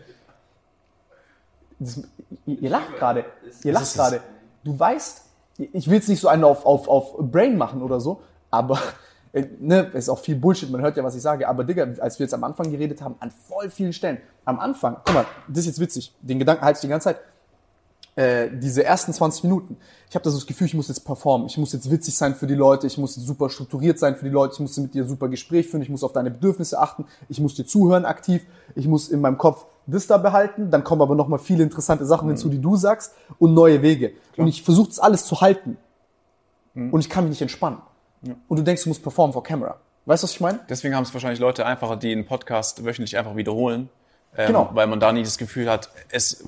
Das, 1.78 2.02
ihr, 2.46 2.70
lacht 2.70 2.96
gerade. 2.96 3.24
Ihr 3.62 3.72
lacht 3.72 3.84
es. 3.84 3.94
gerade. 3.94 4.22
Du 4.64 4.76
weißt, 4.78 5.22
ich 5.58 5.86
will 5.86 5.94
jetzt 5.96 6.08
nicht 6.08 6.20
so 6.20 6.26
einen 6.28 6.42
auf, 6.42 6.66
auf, 6.66 6.88
auf 6.88 7.14
Brain 7.18 7.56
machen 7.56 7.82
oder 7.82 8.00
so, 8.00 8.22
aber 8.50 8.80
ne, 9.32 9.90
ist 9.94 10.08
auch 10.08 10.18
viel 10.18 10.36
Bullshit, 10.36 10.70
man 10.70 10.80
hört 10.82 10.96
ja, 10.96 11.04
was 11.04 11.14
ich 11.14 11.22
sage. 11.22 11.48
Aber 11.48 11.64
Digga, 11.64 11.86
als 12.00 12.18
wir 12.18 12.24
jetzt 12.24 12.34
am 12.34 12.44
Anfang 12.44 12.70
geredet 12.70 13.00
haben, 13.00 13.16
an 13.20 13.30
voll 13.30 13.70
vielen 13.70 13.92
Stellen. 13.92 14.18
Am 14.44 14.58
Anfang, 14.58 14.96
guck 15.04 15.14
mal, 15.14 15.26
das 15.48 15.60
ist 15.60 15.66
jetzt 15.66 15.80
witzig, 15.80 16.14
den 16.20 16.38
Gedanken 16.38 16.64
halte 16.64 16.78
ich 16.78 16.80
die 16.82 16.88
ganze 16.88 17.04
Zeit. 17.04 17.20
Äh, 18.14 18.50
diese 18.58 18.84
ersten 18.84 19.14
20 19.14 19.44
Minuten, 19.44 19.78
ich 20.10 20.14
habe 20.14 20.22
da 20.22 20.28
so 20.28 20.36
das 20.36 20.46
Gefühl, 20.46 20.66
ich 20.66 20.74
muss 20.74 20.88
jetzt 20.88 21.00
performen, 21.00 21.46
ich 21.46 21.56
muss 21.56 21.72
jetzt 21.72 21.90
witzig 21.90 22.14
sein 22.14 22.34
für 22.34 22.46
die 22.46 22.54
Leute, 22.54 22.86
ich 22.86 22.98
muss 22.98 23.14
super 23.14 23.48
strukturiert 23.48 23.98
sein 23.98 24.16
für 24.16 24.26
die 24.26 24.30
Leute, 24.30 24.52
ich 24.52 24.60
muss 24.60 24.76
mit 24.76 24.92
dir 24.92 25.06
super 25.06 25.28
Gespräch 25.28 25.68
führen, 25.68 25.80
ich 25.80 25.88
muss 25.88 26.04
auf 26.04 26.12
deine 26.12 26.30
Bedürfnisse 26.30 26.78
achten, 26.78 27.06
ich 27.30 27.40
muss 27.40 27.54
dir 27.54 27.64
zuhören 27.64 28.04
aktiv, 28.04 28.44
ich 28.74 28.86
muss 28.86 29.08
in 29.08 29.22
meinem 29.22 29.38
Kopf 29.38 29.64
das 29.86 30.06
da 30.06 30.18
behalten, 30.18 30.70
dann 30.70 30.84
kommen 30.84 31.00
aber 31.00 31.14
nochmal 31.14 31.38
viele 31.38 31.62
interessante 31.62 32.04
Sachen 32.04 32.28
hinzu, 32.28 32.50
die 32.50 32.60
du 32.60 32.76
sagst 32.76 33.14
und 33.38 33.54
neue 33.54 33.80
Wege. 33.80 34.12
Und 34.36 34.46
ich 34.46 34.62
versuche 34.62 34.88
das 34.88 34.98
alles 34.98 35.24
zu 35.24 35.40
halten 35.40 35.78
und 36.74 37.00
ich 37.00 37.08
kann 37.08 37.24
mich 37.24 37.30
nicht 37.30 37.42
entspannen. 37.42 37.78
Und 38.48 38.56
du 38.56 38.62
denkst, 38.62 38.84
du 38.84 38.88
musst 38.88 39.02
performen 39.02 39.32
vor 39.32 39.42
Camera. 39.42 39.78
Weißt 40.04 40.22
du, 40.22 40.26
was 40.26 40.32
ich 40.32 40.40
meine? 40.40 40.60
Deswegen 40.68 40.94
haben 40.94 41.04
es 41.04 41.12
wahrscheinlich 41.12 41.40
Leute 41.40 41.66
einfacher, 41.66 41.96
die 41.96 42.12
einen 42.12 42.26
Podcast 42.26 42.84
wöchentlich 42.84 43.16
einfach 43.16 43.36
wiederholen. 43.36 43.88
Ähm, 44.36 44.48
Genau. 44.48 44.70
Weil 44.72 44.86
man 44.86 45.00
da 45.00 45.12
nie 45.12 45.22
das 45.22 45.38
Gefühl 45.38 45.70
hat, 45.70 45.90
es, 46.10 46.44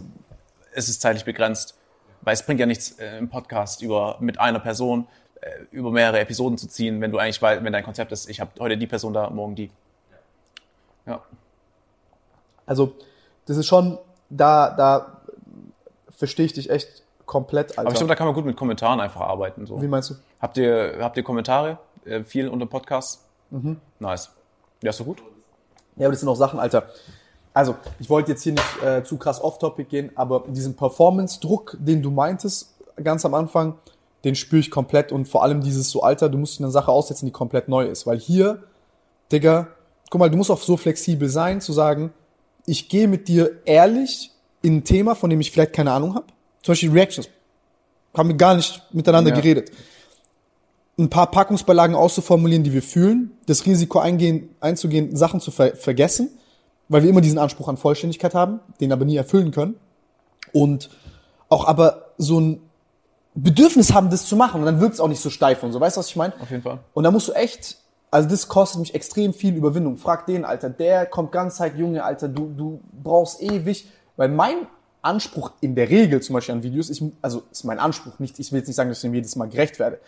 es 0.73 0.89
ist 0.89 1.01
zeitlich 1.01 1.25
begrenzt. 1.25 1.77
Weil 2.23 2.35
es 2.35 2.45
bringt 2.45 2.59
ja 2.59 2.67
nichts, 2.67 2.93
äh, 2.93 3.19
im 3.19 3.29
Podcast 3.29 3.83
über, 3.83 4.17
mit 4.21 4.41
einer 4.41 4.61
Person 4.61 5.07
äh, 5.41 5.51
über 5.71 5.91
mehrere 5.91 6.21
Episoden 6.21 6.57
zu 6.59 6.69
ziehen, 6.69 7.01
wenn 7.01 7.13
du 7.13 7.19
eigentlich 7.19 7.41
weißt, 7.41 7.63
wenn 7.63 7.73
dein 7.73 7.85
Konzept 7.85 8.13
ist, 8.13 8.29
ich 8.31 8.41
habe 8.41 8.51
heute 8.59 8.79
die 8.79 8.87
Person 8.87 9.13
da, 9.13 9.29
morgen 9.31 9.55
die. 9.55 9.71
Ja. 11.07 11.23
Also, 12.67 12.95
das 13.47 13.59
ist 13.59 13.67
schon, 13.67 13.99
da, 14.31 14.71
da 14.71 15.21
verstehe 16.11 16.47
ich 16.47 16.55
dich 16.55 16.71
echt 16.71 17.04
komplett, 17.27 17.71
Alter. 17.71 17.81
Aber 17.83 17.91
ich 17.91 17.97
glaube, 17.97 18.09
da 18.09 18.15
kann 18.15 18.27
man 18.27 18.35
gut 18.35 18.45
mit 18.45 18.57
Kommentaren 18.57 19.01
einfach 19.01 19.21
arbeiten. 19.21 19.67
So. 19.67 19.81
Wie 19.81 19.89
meinst 19.89 20.11
du? 20.11 20.15
Habt 20.41 20.57
ihr, 20.59 20.97
habt 21.01 21.17
ihr 21.17 21.23
Kommentare? 21.23 21.79
Äh, 22.05 22.25
viel 22.25 22.49
unter 22.49 22.67
Podcasts? 22.67 23.25
Mhm. 23.51 23.81
Nice. 23.99 24.31
Ja, 24.83 24.91
ist 24.91 24.99
so 24.99 25.05
gut. 25.05 25.23
Ja, 25.97 26.07
aber 26.07 26.13
das 26.13 26.21
sind 26.21 26.29
auch 26.29 26.37
Sachen, 26.37 26.59
Alter. 26.59 26.89
Also, 27.53 27.77
ich 28.01 28.11
wollte 28.11 28.33
jetzt 28.33 28.43
hier 28.43 28.53
nicht 28.53 28.83
äh, 28.83 29.05
zu 29.05 29.17
krass 29.17 29.41
off-topic 29.41 29.89
gehen, 29.89 30.11
aber 30.17 30.45
diesen 30.49 30.75
Performance-Druck, 30.75 31.77
den 31.79 32.03
du 32.03 32.11
meintest, 32.11 32.75
ganz 33.03 33.25
am 33.25 33.35
Anfang, 33.35 33.79
den 34.25 34.35
spüre 34.35 34.61
ich 34.61 34.71
komplett 34.71 35.13
und 35.13 35.29
vor 35.29 35.43
allem 35.43 35.61
dieses 35.61 35.91
so, 35.91 36.03
Alter, 36.03 36.29
du 36.29 36.39
musst 36.39 36.59
dir 36.59 36.65
eine 36.65 36.73
Sache 36.73 36.91
aussetzen, 36.91 37.27
die 37.27 37.33
komplett 37.33 37.69
neu 37.69 37.85
ist. 37.85 38.07
Weil 38.07 38.19
hier, 38.19 38.65
Digga, 39.31 39.69
guck 40.11 40.19
mal, 40.19 40.31
du 40.31 40.37
musst 40.37 40.51
auch 40.51 40.61
so 40.61 40.77
flexibel 40.77 41.29
sein, 41.29 41.61
zu 41.61 41.73
sagen, 41.73 42.13
ich 42.67 42.89
gehe 42.89 43.07
mit 43.07 43.29
dir 43.29 43.61
ehrlich 43.67 44.33
in 44.63 44.79
ein 44.79 44.85
Thema, 44.85 45.15
von 45.15 45.31
dem 45.31 45.41
ich 45.41 45.51
vielleicht 45.51 45.75
keine 45.75 45.93
Ahnung 45.93 46.15
habe. 46.15 46.27
Zum 46.65 46.73
Beispiel 46.73 46.91
Reactions. 46.91 47.29
Haben 48.17 48.31
wir 48.31 48.37
gar 48.37 48.55
nicht 48.55 48.83
miteinander 48.93 49.31
Ja. 49.31 49.37
geredet. 49.37 49.71
Ein 50.99 51.11
paar 51.11 51.31
Packungsbeilagen 51.31 51.95
auszuformulieren, 51.95 52.65
die 52.65 52.73
wir 52.73 52.83
fühlen, 52.83 53.37
das 53.47 53.67
Risiko 53.67 53.99
eingehen, 53.99 54.49
einzugehen, 54.61 55.15
Sachen 55.15 55.41
zu 55.41 55.51
ver 55.51 55.77
vergessen, 55.77 56.31
weil 56.89 57.03
wir 57.03 57.11
immer 57.11 57.21
diesen 57.21 57.39
Anspruch 57.39 57.69
an 57.69 57.77
Vollständigkeit 57.77 58.35
haben, 58.35 58.61
den 58.81 58.93
aber 58.93 59.05
nie 59.05 59.17
erfüllen 59.17 59.51
können. 59.51 59.75
Und 60.53 60.89
auch 61.51 61.67
aber 61.67 62.13
so 62.17 62.41
ein 62.41 62.61
Bedürfnis 63.35 63.93
haben, 63.93 64.09
das 64.09 64.25
zu 64.27 64.37
machen. 64.37 64.61
Und 64.61 64.67
dann 64.67 64.81
wirkt 64.81 64.95
es 64.95 65.01
auch 65.01 65.09
nicht 65.09 65.21
so 65.21 65.29
steif 65.29 65.63
und 65.65 65.73
so. 65.73 65.81
Weißt 65.81 65.97
du, 65.97 65.99
was 65.99 66.09
ich 66.09 66.17
meine? 66.17 66.33
Auf 66.41 66.51
jeden 66.51 66.63
Fall. 66.63 66.79
Und 66.95 67.05
da 67.05 67.11
musst 67.11 67.29
du 67.29 67.33
echt, 67.33 67.77
also 68.11 68.29
das 68.29 68.49
kostet 68.49 68.81
mich 68.81 68.95
extrem 68.95 69.35
viel 69.35 69.55
Überwindung. 69.55 69.97
Frag 69.99 70.25
den, 70.27 70.45
Alter, 70.47 70.71
der 70.71 71.05
kommt 71.07 71.33
ganz 71.33 71.57
Zeit, 71.57 71.77
Junge, 71.77 72.05
Alter, 72.05 72.29
du, 72.29 72.49
du 72.57 72.81
brauchst 73.03 73.43
ewig. 73.43 73.89
Weil 74.17 74.29
mein 74.29 74.69
Anspruch 75.05 75.53
in 75.61 75.75
der 75.75 75.89
Regel 75.91 76.21
zum 76.23 76.35
Beispiel 76.35 76.55
an 76.55 76.63
Videos, 76.63 76.91
ich, 76.91 77.03
also 77.23 77.43
ist 77.51 77.65
mein 77.65 77.79
Anspruch 77.79 78.19
nicht, 78.19 78.39
ich 78.39 78.51
will 78.53 78.59
jetzt 78.59 78.67
nicht 78.67 78.77
sagen, 78.77 78.89
dass 78.89 78.99
ich 78.99 79.03
dem 79.03 79.15
jedes 79.15 79.37
Mal 79.37 79.49
gerecht 79.49 79.79
werde. 79.79 79.99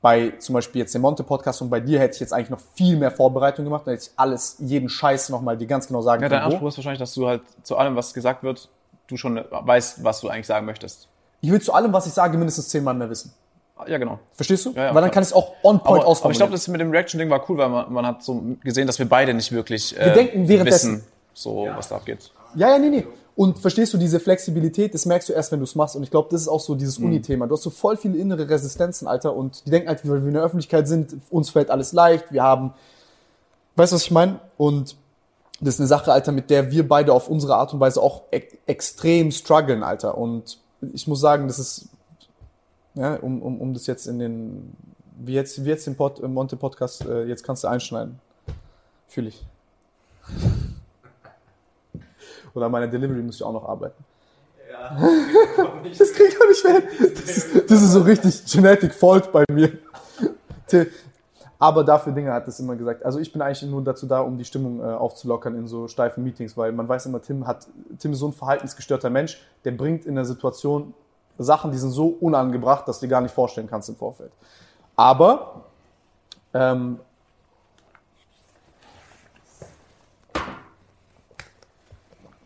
Bei 0.00 0.30
zum 0.38 0.54
Beispiel 0.54 0.80
jetzt 0.80 0.94
dem 0.94 1.02
Monte-Podcast 1.02 1.60
und 1.60 1.70
bei 1.70 1.80
dir 1.80 1.98
hätte 1.98 2.14
ich 2.14 2.20
jetzt 2.20 2.32
eigentlich 2.32 2.50
noch 2.50 2.60
viel 2.74 2.96
mehr 2.96 3.10
Vorbereitung 3.10 3.64
gemacht, 3.64 3.82
dann 3.86 3.94
hätte 3.94 4.04
ich 4.04 4.12
alles, 4.16 4.56
jeden 4.60 4.88
Scheiß 4.88 5.28
nochmal 5.28 5.56
dir 5.56 5.66
ganz 5.66 5.88
genau 5.88 6.02
sagen 6.02 6.22
Ja, 6.22 6.28
dein 6.28 6.38
können, 6.40 6.52
wo. 6.52 6.54
Anspruch 6.54 6.68
ist 6.68 6.76
wahrscheinlich, 6.78 7.00
dass 7.00 7.14
du 7.14 7.26
halt 7.26 7.42
zu 7.64 7.76
allem, 7.76 7.96
was 7.96 8.14
gesagt 8.14 8.42
wird, 8.44 8.68
du 9.08 9.16
schon 9.16 9.40
weißt, 9.50 10.04
was 10.04 10.20
du 10.20 10.28
eigentlich 10.28 10.46
sagen 10.46 10.66
möchtest. 10.66 11.08
Ich 11.40 11.50
will 11.50 11.60
zu 11.60 11.72
allem, 11.72 11.92
was 11.92 12.06
ich 12.06 12.12
sage, 12.12 12.36
mindestens 12.38 12.68
zehnmal 12.68 12.94
mehr 12.94 13.10
wissen. 13.10 13.32
Ja, 13.86 13.98
genau. 13.98 14.18
Verstehst 14.34 14.66
du? 14.66 14.72
Ja, 14.72 14.86
ja, 14.86 14.94
Weil 14.94 15.02
dann 15.02 15.04
klar. 15.04 15.10
kann 15.10 15.22
ich 15.22 15.28
es 15.28 15.32
auch 15.32 15.52
on 15.62 15.80
point 15.80 16.02
Aber, 16.04 16.16
aber 16.16 16.30
ich 16.30 16.36
glaube, 16.36 16.52
das 16.52 16.66
mit 16.68 16.80
dem 16.80 16.90
Reaction-Ding 16.90 17.30
war 17.30 17.48
cool, 17.48 17.58
weil 17.58 17.68
man, 17.68 17.92
man 17.92 18.06
hat 18.06 18.22
so 18.24 18.42
gesehen, 18.62 18.86
dass 18.86 18.98
wir 18.98 19.08
beide 19.08 19.34
nicht 19.34 19.52
wirklich 19.52 19.96
äh, 19.96 20.06
Wir 20.06 20.12
denken 20.14 20.48
währenddessen. 20.48 20.94
wissen, 20.96 21.06
so 21.32 21.68
was 21.74 21.88
da 21.88 21.96
abgeht. 21.96 22.30
Ja, 22.54 22.70
ja, 22.70 22.78
nee, 22.78 22.88
nee. 22.88 23.06
Und 23.38 23.56
verstehst 23.56 23.94
du 23.94 23.98
diese 23.98 24.18
Flexibilität, 24.18 24.94
das 24.94 25.06
merkst 25.06 25.28
du 25.28 25.32
erst, 25.32 25.52
wenn 25.52 25.60
du 25.60 25.64
es 25.64 25.76
machst. 25.76 25.94
Und 25.94 26.02
ich 26.02 26.10
glaube, 26.10 26.26
das 26.28 26.40
ist 26.40 26.48
auch 26.48 26.58
so 26.58 26.74
dieses 26.74 26.98
Uni-Thema. 26.98 27.46
Du 27.46 27.54
hast 27.54 27.62
so 27.62 27.70
voll 27.70 27.96
viele 27.96 28.18
innere 28.18 28.48
Resistenzen, 28.48 29.06
Alter. 29.06 29.36
Und 29.36 29.64
die 29.64 29.70
denken 29.70 29.86
halt, 29.86 30.00
weil 30.08 30.22
wir 30.22 30.26
in 30.26 30.34
der 30.34 30.42
Öffentlichkeit 30.42 30.88
sind, 30.88 31.14
uns 31.30 31.48
fällt 31.48 31.70
alles 31.70 31.92
leicht. 31.92 32.32
Wir 32.32 32.42
haben, 32.42 32.74
weißt 33.76 33.92
du, 33.92 33.94
was 33.94 34.02
ich 34.02 34.10
meine? 34.10 34.40
Und 34.56 34.96
das 35.60 35.74
ist 35.74 35.80
eine 35.80 35.86
Sache, 35.86 36.12
Alter, 36.12 36.32
mit 36.32 36.50
der 36.50 36.72
wir 36.72 36.88
beide 36.88 37.12
auf 37.12 37.28
unsere 37.28 37.54
Art 37.54 37.72
und 37.72 37.78
Weise 37.78 38.02
auch 38.02 38.22
e 38.32 38.42
extrem 38.66 39.30
strugglen, 39.30 39.84
Alter. 39.84 40.18
Und 40.18 40.58
ich 40.92 41.06
muss 41.06 41.20
sagen, 41.20 41.46
das 41.46 41.60
ist, 41.60 41.90
ja, 42.96 43.14
um, 43.14 43.40
um, 43.40 43.60
um 43.60 43.72
das 43.72 43.86
jetzt 43.86 44.08
in 44.08 44.18
den, 44.18 44.72
wie 45.16 45.34
jetzt, 45.34 45.64
wie 45.64 45.68
jetzt 45.68 45.86
den 45.86 45.94
Pod, 45.94 46.18
im 46.18 46.34
Monte-Podcast, 46.34 47.06
äh, 47.06 47.26
jetzt 47.26 47.44
kannst 47.44 47.62
du 47.62 47.68
einschneiden. 47.68 48.18
Fühle 49.06 49.28
ich. 49.28 49.46
Oder 52.58 52.66
an 52.66 52.72
meiner 52.72 52.88
Delivery 52.88 53.22
muss 53.22 53.36
ich 53.36 53.42
auch 53.42 53.52
noch 53.52 53.66
arbeiten. 53.68 54.04
das 55.98 56.12
krieg 56.12 56.28
ich 56.28 56.40
auch 56.40 56.48
nicht 56.48 56.64
mehr. 56.64 56.82
Das, 57.14 57.66
das 57.66 57.82
ist 57.82 57.92
so 57.92 58.02
richtig 58.02 58.44
Genetic 58.46 58.94
Fault 58.94 59.32
bei 59.32 59.44
mir. 59.50 59.72
Aber 61.58 61.82
dafür 61.82 62.12
Dinge 62.12 62.32
hat 62.32 62.46
es 62.46 62.60
immer 62.60 62.76
gesagt. 62.76 63.04
Also 63.04 63.18
ich 63.18 63.32
bin 63.32 63.42
eigentlich 63.42 63.62
nur 63.62 63.82
dazu 63.82 64.06
da, 64.06 64.20
um 64.20 64.38
die 64.38 64.44
Stimmung 64.44 64.80
äh, 64.80 64.84
aufzulockern 64.84 65.56
in 65.56 65.66
so 65.66 65.88
steifen 65.88 66.22
Meetings, 66.22 66.56
weil 66.56 66.72
man 66.72 66.88
weiß 66.88 67.06
immer, 67.06 67.20
Tim 67.20 67.46
hat, 67.46 67.66
Tim 67.98 68.12
ist 68.12 68.20
so 68.20 68.28
ein 68.28 68.32
verhaltensgestörter 68.32 69.10
Mensch, 69.10 69.40
der 69.64 69.72
bringt 69.72 70.04
in 70.04 70.14
der 70.14 70.24
Situation 70.24 70.94
Sachen, 71.38 71.70
die 71.70 71.78
sind 71.78 71.90
so 71.90 72.16
unangebracht, 72.20 72.86
dass 72.88 72.98
du 72.98 73.06
dir 73.06 73.10
gar 73.10 73.20
nicht 73.20 73.34
vorstellen 73.34 73.68
kannst 73.68 73.88
im 73.88 73.96
Vorfeld. 73.96 74.32
Aber 74.96 75.62
ähm, 76.52 76.98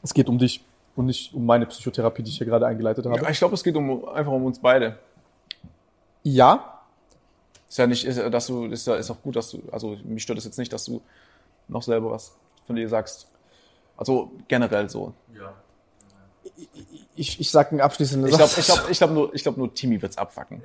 es 0.02 0.14
geht 0.14 0.28
um 0.28 0.38
dich 0.38 0.64
und 0.96 1.06
nicht 1.06 1.32
um 1.34 1.46
meine 1.46 1.66
Psychotherapie, 1.66 2.22
die 2.22 2.30
ich 2.30 2.38
hier 2.38 2.46
gerade 2.46 2.66
eingeleitet 2.66 3.04
habe. 3.06 3.16
Ja, 3.22 3.30
ich 3.30 3.38
glaube, 3.38 3.54
es 3.54 3.62
geht 3.64 3.76
um, 3.76 4.06
einfach 4.08 4.32
um 4.32 4.44
uns 4.44 4.58
beide. 4.58 4.98
Ja, 6.22 6.80
Ist 7.68 7.78
ja 7.78 7.86
nicht, 7.86 8.04
ist, 8.04 8.16
ja- 8.18 8.28
dass 8.30 8.46
du, 8.46 8.66
ist 8.66 8.86
ja, 8.86 8.96
ist 8.96 9.10
auch 9.10 9.20
gut, 9.22 9.34
dass 9.36 9.50
du, 9.50 9.62
also 9.72 9.96
mich 10.04 10.22
stört 10.22 10.38
es 10.38 10.44
jetzt 10.44 10.58
nicht, 10.58 10.72
dass 10.72 10.84
du 10.84 11.00
noch 11.68 11.82
selber 11.82 12.10
was 12.10 12.36
von 12.66 12.76
dir 12.76 12.88
sagst. 12.88 13.26
Also 13.96 14.30
generell 14.48 14.88
so. 14.90 15.14
Ja. 15.34 15.54
ich, 17.16 17.40
ich 17.40 17.50
sag 17.50 17.70
einen 17.72 17.80
abschließenden 17.80 18.28
Ich 18.30 18.36
glaube, 18.36 18.50
Satz. 18.50 18.58
ich 18.58 18.66
glaube, 18.74 18.90
ich 18.90 18.98
glaube 18.98 19.14
nur, 19.14 19.34
ich 19.34 19.42
glaube 19.42 19.58
nur 19.58 19.72
Timmy 19.74 20.00
wird's 20.02 20.18
abfacken. 20.18 20.62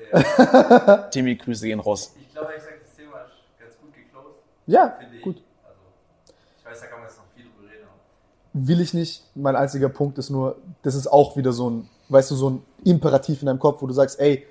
Timmy, 1.12 1.36
Grüße 1.36 1.66
gehen 1.66 1.80
raus. 1.80 2.14
Ich 2.20 2.32
glaube, 2.34 2.54
ich 2.56 2.62
sage, 2.64 2.76
das 2.84 2.96
Thema 2.96 3.22
ist 3.22 3.60
ganz 3.60 3.78
gut 3.80 3.94
geclosed, 3.94 4.36
Ja, 4.68 4.98
finde 5.00 5.20
gut. 5.20 5.38
ich. 5.38 5.44
Also, 5.66 5.80
ich 6.60 6.66
weiß, 6.66 6.80
da 6.82 6.86
kann 6.88 7.00
man 7.00 7.08
jetzt 7.08 7.18
noch 7.18 7.26
viel 7.36 7.46
drüber 7.46 7.72
reden. 7.72 7.84
aber 7.88 7.98
Will 8.66 8.82
ich 8.82 8.94
nicht. 8.94 9.24
Mein 9.36 9.56
einziger 9.56 9.90
Punkt 9.90 10.18
ist 10.18 10.30
nur, 10.30 10.56
das 10.82 10.96
ist 10.96 11.08
auch 11.08 11.38
wieder 11.38 11.52
so 11.54 11.70
ein 11.70 11.90
weißt 12.10 12.32
du, 12.32 12.36
so 12.36 12.50
ein 12.50 12.62
Imperativ 12.84 13.42
in 13.42 13.48
deinem 13.48 13.60
Kopf, 13.60 13.82
wo 13.82 13.88
du 13.88 13.94
sagst, 13.94 14.20
ey, 14.20 14.46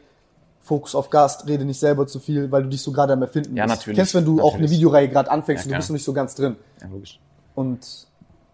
Fokus 0.61 0.95
auf 0.95 1.11
Gast, 1.11 1.47
rede 1.47 1.65
nicht 1.65 1.79
selber 1.79 2.07
zu 2.07 2.19
viel, 2.19 2.51
weil 2.51 2.65
du 2.65 2.69
dich 2.69 2.83
so 2.83 2.91
gerade 2.91 3.13
am 3.13 3.23
Erfinden 3.23 3.57
Ja, 3.57 3.65
bist. 3.67 3.77
natürlich. 3.77 3.97
Kennst 3.97 4.15
du, 4.15 4.19
wenn 4.19 4.25
du 4.25 4.41
auch 4.41 4.55
eine 4.55 4.63
Natürlich. 4.63 4.71
Videoreihe 4.73 5.09
gerade 5.09 5.31
anfängst 5.31 5.65
Ja, 5.65 5.69
und 5.69 5.73
du 5.73 5.77
bist 5.79 5.91
noch 5.91 5.95
nicht 5.95 6.05
so 6.05 6.13
ganz 6.13 6.35
drin. 6.35 6.57
Ja, 6.81 6.89
logisch. 6.89 7.21
Und 7.55 8.07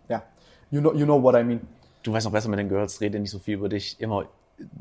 ja, 0.08 0.22
you 0.70 0.80
know, 0.80 0.92
you 0.92 1.04
know 1.06 1.22
what 1.22 1.34
I 1.34 1.42
mean. 1.42 1.60
Du 2.02 2.12
weißt 2.12 2.26
noch 2.26 2.32
besser 2.32 2.48
mit 2.50 2.58
den 2.58 2.68
Girls, 2.68 3.00
rede 3.00 3.18
nicht 3.18 3.30
so 3.30 3.38
viel 3.38 3.54
über 3.54 3.68
dich. 3.68 3.98
Immer 3.98 4.26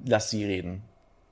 lass 0.05 0.29
sie 0.29 0.43
reden. 0.43 0.83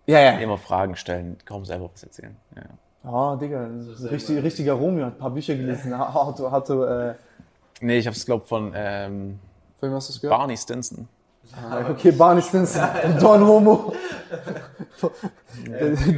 Ja, 0.07 0.20
ja. 0.22 0.32
Immer 0.40 0.57
Fragen 0.57 0.95
stellen, 0.95 1.38
kaum 1.45 1.66
selber 1.66 1.90
was 1.94 2.02
erzählen. 2.02 2.36
Ja, 2.56 2.61
ja. 2.64 3.11
Ah, 3.11 3.36
Digga, 3.36 3.70
richtig, 4.10 4.41
richtiger 4.44 4.74
Romeo, 4.74 5.06
hat 5.06 5.16
ein 5.16 5.20
paar 5.20 5.30
Bücher 5.32 5.56
gelesen. 5.56 5.98
Hatte, 5.98 6.52
hatte, 6.52 7.18
äh, 7.18 7.40
Nee, 7.82 7.98
ich 8.00 8.08
habe 8.08 8.16
es, 8.16 8.26
glaube 8.26 8.46
von 8.46 8.72
ähm, 8.76 9.40
von 9.80 9.90
wem 9.90 9.96
hast 9.96 10.10
du 10.10 10.14
es 10.14 10.22
gehört? 10.22 10.38
Barney 10.38 10.58
Stinson. 10.58 11.08
Ah, 11.56 11.90
Okay, 11.90 12.12
Barney 12.12 12.42
Stinson, 12.42 12.82
Don 13.20 13.46
Homo. 13.48 13.94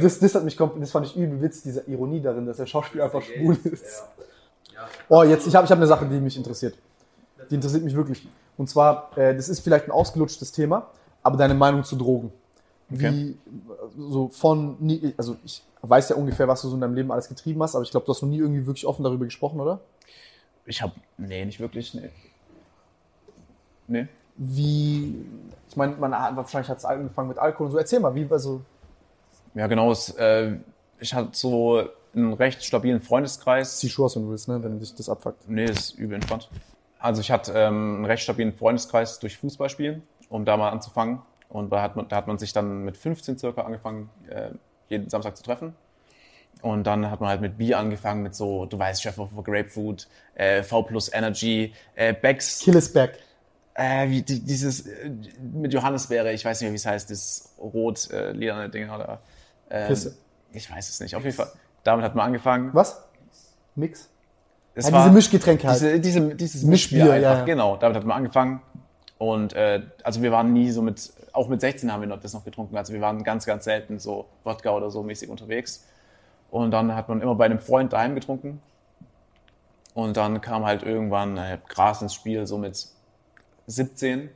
Das, 0.00 0.18
das 0.18 0.34
hat 0.34 0.44
mich 0.44 0.56
komplett, 0.56 0.82
das 0.82 0.90
fand 0.90 1.06
ich 1.06 1.16
übel 1.16 1.40
witzig, 1.40 1.62
diese 1.64 1.80
Ironie 1.90 2.20
darin, 2.20 2.46
dass 2.46 2.56
der 2.58 2.66
Schauspieler 2.66 3.04
einfach 3.04 3.22
schwul 3.22 3.56
ist. 3.64 4.04
Oh, 5.08 5.22
jetzt, 5.22 5.46
ich 5.46 5.54
habe 5.54 5.64
ich 5.64 5.70
hab 5.70 5.78
eine 5.78 5.86
Sache, 5.86 6.06
die 6.06 6.20
mich 6.20 6.36
interessiert. 6.36 6.74
Die 7.50 7.54
interessiert 7.54 7.84
mich 7.84 7.94
wirklich. 7.94 8.26
Und 8.56 8.68
zwar, 8.68 9.16
äh, 9.16 9.34
das 9.34 9.48
ist 9.48 9.60
vielleicht 9.60 9.86
ein 9.86 9.90
ausgelutschtes 9.90 10.52
Thema, 10.52 10.88
aber 11.22 11.36
deine 11.36 11.54
Meinung 11.54 11.84
zu 11.84 11.96
Drogen. 11.96 12.32
Wie, 12.88 13.06
Okay. 13.06 13.34
so 13.96 14.28
von, 14.28 14.76
nie, 14.80 15.14
also 15.16 15.36
ich 15.44 15.62
weiß 15.80 16.10
ja 16.10 16.16
ungefähr, 16.16 16.46
was 16.46 16.60
du 16.62 16.68
so 16.68 16.74
in 16.74 16.80
deinem 16.82 16.94
Leben 16.94 17.10
alles 17.10 17.28
getrieben 17.28 17.62
hast, 17.62 17.74
aber 17.74 17.84
ich 17.84 17.90
glaube, 17.90 18.04
du 18.06 18.12
hast 18.12 18.20
noch 18.22 18.28
nie 18.28 18.38
irgendwie 18.38 18.66
wirklich 18.66 18.86
offen 18.86 19.02
darüber 19.02 19.24
gesprochen, 19.24 19.60
oder? 19.60 19.80
Ich 20.64 20.82
habe, 20.82 20.92
nee, 21.18 21.44
nicht 21.44 21.60
wirklich, 21.60 21.94
nee. 21.94 22.10
Nee. 23.88 24.08
Wie, 24.36 25.26
ich 25.68 25.76
meine, 25.76 25.96
man 25.96 26.18
hat, 26.18 26.36
wahrscheinlich 26.36 26.70
hat 26.70 26.78
es 26.78 26.84
angefangen 26.84 27.28
mit 27.28 27.38
Alkohol 27.38 27.66
und 27.66 27.72
so. 27.72 27.78
Erzähl 27.78 28.00
mal, 28.00 28.14
wie, 28.14 28.26
also, 28.30 28.62
Ja, 29.54 29.66
genau. 29.66 29.90
Es, 29.90 30.10
äh, 30.10 30.56
ich 30.98 31.14
hatte 31.14 31.30
so 31.32 31.88
einen 32.14 32.32
recht 32.32 32.62
stabilen 32.64 33.00
Freundeskreis. 33.00 33.78
zieh 33.78 33.88
Schuhe 33.88 34.06
aus, 34.06 34.16
wenn 34.16 34.24
du 34.24 34.30
willst, 34.30 34.48
ne, 34.48 34.62
wenn 34.62 34.78
dich 34.78 34.94
das 34.94 35.08
abfuckt. 35.08 35.48
Nee, 35.48 35.64
ist 35.64 35.92
übel 35.98 36.14
entspannt. 36.14 36.48
Also 36.98 37.20
ich 37.20 37.30
hatte 37.30 37.52
ähm, 37.52 37.96
einen 37.96 38.04
recht 38.04 38.22
stabilen 38.22 38.52
Freundeskreis 38.52 39.18
durch 39.18 39.36
Fußballspielen, 39.38 40.02
um 40.28 40.44
da 40.44 40.56
mal 40.56 40.70
anzufangen. 40.70 41.20
Und 41.48 41.70
da 41.70 41.82
hat 41.82 41.96
man, 41.96 42.08
da 42.08 42.16
hat 42.16 42.28
man 42.28 42.38
sich 42.38 42.52
dann 42.52 42.84
mit 42.84 42.96
15 42.96 43.38
circa 43.38 43.62
angefangen, 43.62 44.08
äh, 44.28 44.50
jeden 44.88 45.10
Samstag 45.10 45.36
zu 45.36 45.42
treffen. 45.42 45.74
Und 46.62 46.86
dann 46.86 47.10
hat 47.10 47.20
man 47.20 47.28
halt 47.28 47.40
mit 47.40 47.58
Bier 47.58 47.78
angefangen, 47.78 48.22
mit 48.22 48.34
so, 48.34 48.66
du 48.66 48.78
weißt, 48.78 49.02
Chef 49.02 49.18
of 49.18 49.30
Grapefruit, 49.42 50.08
äh, 50.36 50.62
V 50.62 50.82
plus 50.84 51.12
Energy, 51.12 51.74
äh, 51.96 52.14
Becks, 52.14 52.60
Killesberg. 52.60 53.18
äh, 53.74 54.08
wie 54.08 54.22
die, 54.22 54.40
dieses 54.40 54.86
äh, 54.86 55.10
mit 55.52 55.72
Johannisbeere, 55.74 56.32
ich 56.32 56.44
weiß 56.44 56.60
nicht 56.60 56.66
mehr, 56.66 56.72
wie 56.72 56.76
es 56.76 56.86
heißt, 56.86 57.10
das 57.10 57.54
rot 57.58 58.10
äh, 58.12 58.30
lilane 58.30 58.70
Ding 58.70 58.88
oder 58.90 59.20
ähm, 59.70 59.88
Pisse. 59.88 60.16
ich 60.52 60.70
weiß 60.70 60.88
es 60.88 61.00
nicht. 61.00 61.16
Auf 61.16 61.24
jeden 61.24 61.34
Fall, 61.36 61.50
damit 61.82 62.04
hat 62.04 62.14
man 62.14 62.26
angefangen. 62.26 62.70
Was? 62.72 63.02
Mix? 63.74 64.08
Es 64.74 64.88
Ja, 64.88 65.02
diese 65.02 65.14
Mischgetränke 65.14 65.66
halt. 65.66 65.80
diese, 65.80 66.00
diese, 66.00 66.34
dieses 66.34 66.62
Mischbier, 66.62 67.04
Mischbier, 67.04 67.12
einfach, 67.14 67.30
ja, 67.30 67.38
ja. 67.38 67.44
genau. 67.44 67.76
Damit 67.76 67.96
hat 67.96 68.04
man 68.04 68.18
angefangen. 68.18 68.62
Und 69.18 69.52
äh, 69.54 69.82
also 70.02 70.22
wir 70.22 70.32
waren 70.32 70.52
nie 70.52 70.70
so 70.70 70.82
mit, 70.82 71.12
auch 71.32 71.48
mit 71.48 71.60
16 71.60 71.92
haben 71.92 72.00
wir 72.00 72.08
noch 72.08 72.20
das 72.20 72.34
noch 72.34 72.44
getrunken. 72.44 72.76
Also 72.76 72.92
wir 72.92 73.00
waren 73.00 73.22
ganz, 73.24 73.46
ganz 73.46 73.64
selten 73.64 73.98
so 73.98 74.26
Wodka 74.44 74.70
oder 74.70 74.90
so 74.90 75.02
mäßig 75.02 75.28
unterwegs. 75.28 75.84
Und 76.52 76.70
dann 76.70 76.94
hat 76.94 77.08
man 77.08 77.20
immer 77.20 77.34
bei 77.34 77.46
einem 77.46 77.58
Freund 77.58 77.92
daheim 77.92 78.14
getrunken. 78.14 78.60
Und 79.94 80.16
dann 80.16 80.40
kam 80.40 80.64
halt 80.64 80.82
irgendwann 80.82 81.36
äh, 81.36 81.58
Gras 81.68 82.00
ins 82.02 82.14
Spiel, 82.14 82.46
so 82.46 82.58
mit 82.58 82.86
17. 83.66 84.28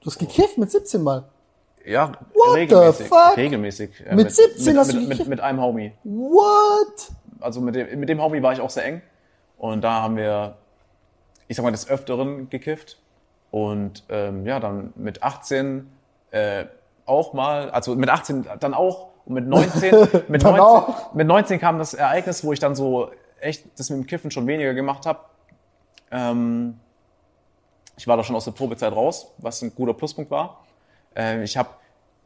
Du 0.00 0.06
hast 0.06 0.18
gekifft 0.18 0.58
mit 0.58 0.70
17 0.70 1.02
Mal. 1.02 1.24
Ja, 1.84 2.12
What 2.34 2.56
regelmäßig. 2.56 3.10
Regelmäßig. 3.36 4.06
Äh, 4.06 4.14
Mit 4.14 4.32
17 4.32 4.66
mit, 4.66 4.76
hast 4.78 4.92
du 4.92 4.96
mit, 4.96 5.02
mit, 5.02 5.10
gekifft? 5.10 5.28
mit 5.28 5.40
einem 5.40 5.60
Homie. 5.60 5.92
What? 6.04 7.12
also 7.40 7.60
mit 7.60 7.74
dem, 7.74 8.00
mit 8.00 8.08
dem 8.08 8.20
Homie 8.20 8.42
war 8.42 8.52
ich 8.52 8.60
auch 8.60 8.70
sehr 8.70 8.84
eng. 8.84 9.02
Und 9.56 9.82
da 9.82 10.02
haben 10.02 10.16
wir, 10.16 10.56
ich 11.48 11.56
sag 11.56 11.62
mal, 11.62 11.70
des 11.70 11.88
Öfteren 11.88 12.48
gekifft. 12.48 12.98
Und 13.50 14.04
ähm, 14.08 14.46
ja, 14.46 14.60
dann 14.60 14.92
mit 14.96 15.22
18 15.22 15.90
äh, 16.30 16.64
auch 17.06 17.32
mal, 17.32 17.70
also 17.70 17.94
mit 17.94 18.08
18 18.10 18.46
dann 18.60 18.74
auch 18.74 19.08
und 19.28 19.34
mit 19.34 19.46
19, 19.46 19.94
mit, 20.28 20.42
Dann 20.42 20.56
19 20.56 20.60
auch. 20.60 21.12
mit 21.12 21.26
19 21.26 21.60
kam 21.60 21.78
das 21.78 21.92
Ereignis, 21.94 22.42
wo 22.44 22.52
ich 22.52 22.58
dann 22.58 22.74
so 22.74 23.10
echt 23.40 23.66
das 23.78 23.90
mit 23.90 24.00
dem 24.00 24.06
Kiffen 24.06 24.30
schon 24.30 24.46
weniger 24.46 24.72
gemacht 24.72 25.04
habe. 25.04 25.20
Ähm, 26.10 26.80
ich 27.96 28.06
war 28.06 28.16
da 28.16 28.24
schon 28.24 28.34
aus 28.36 28.46
der 28.46 28.52
Probezeit 28.52 28.92
raus, 28.92 29.32
was 29.38 29.60
ein 29.60 29.74
guter 29.74 29.92
Pluspunkt 29.92 30.30
war. 30.30 30.64
Äh, 31.14 31.42
ich 31.44 31.56
habe 31.58 31.68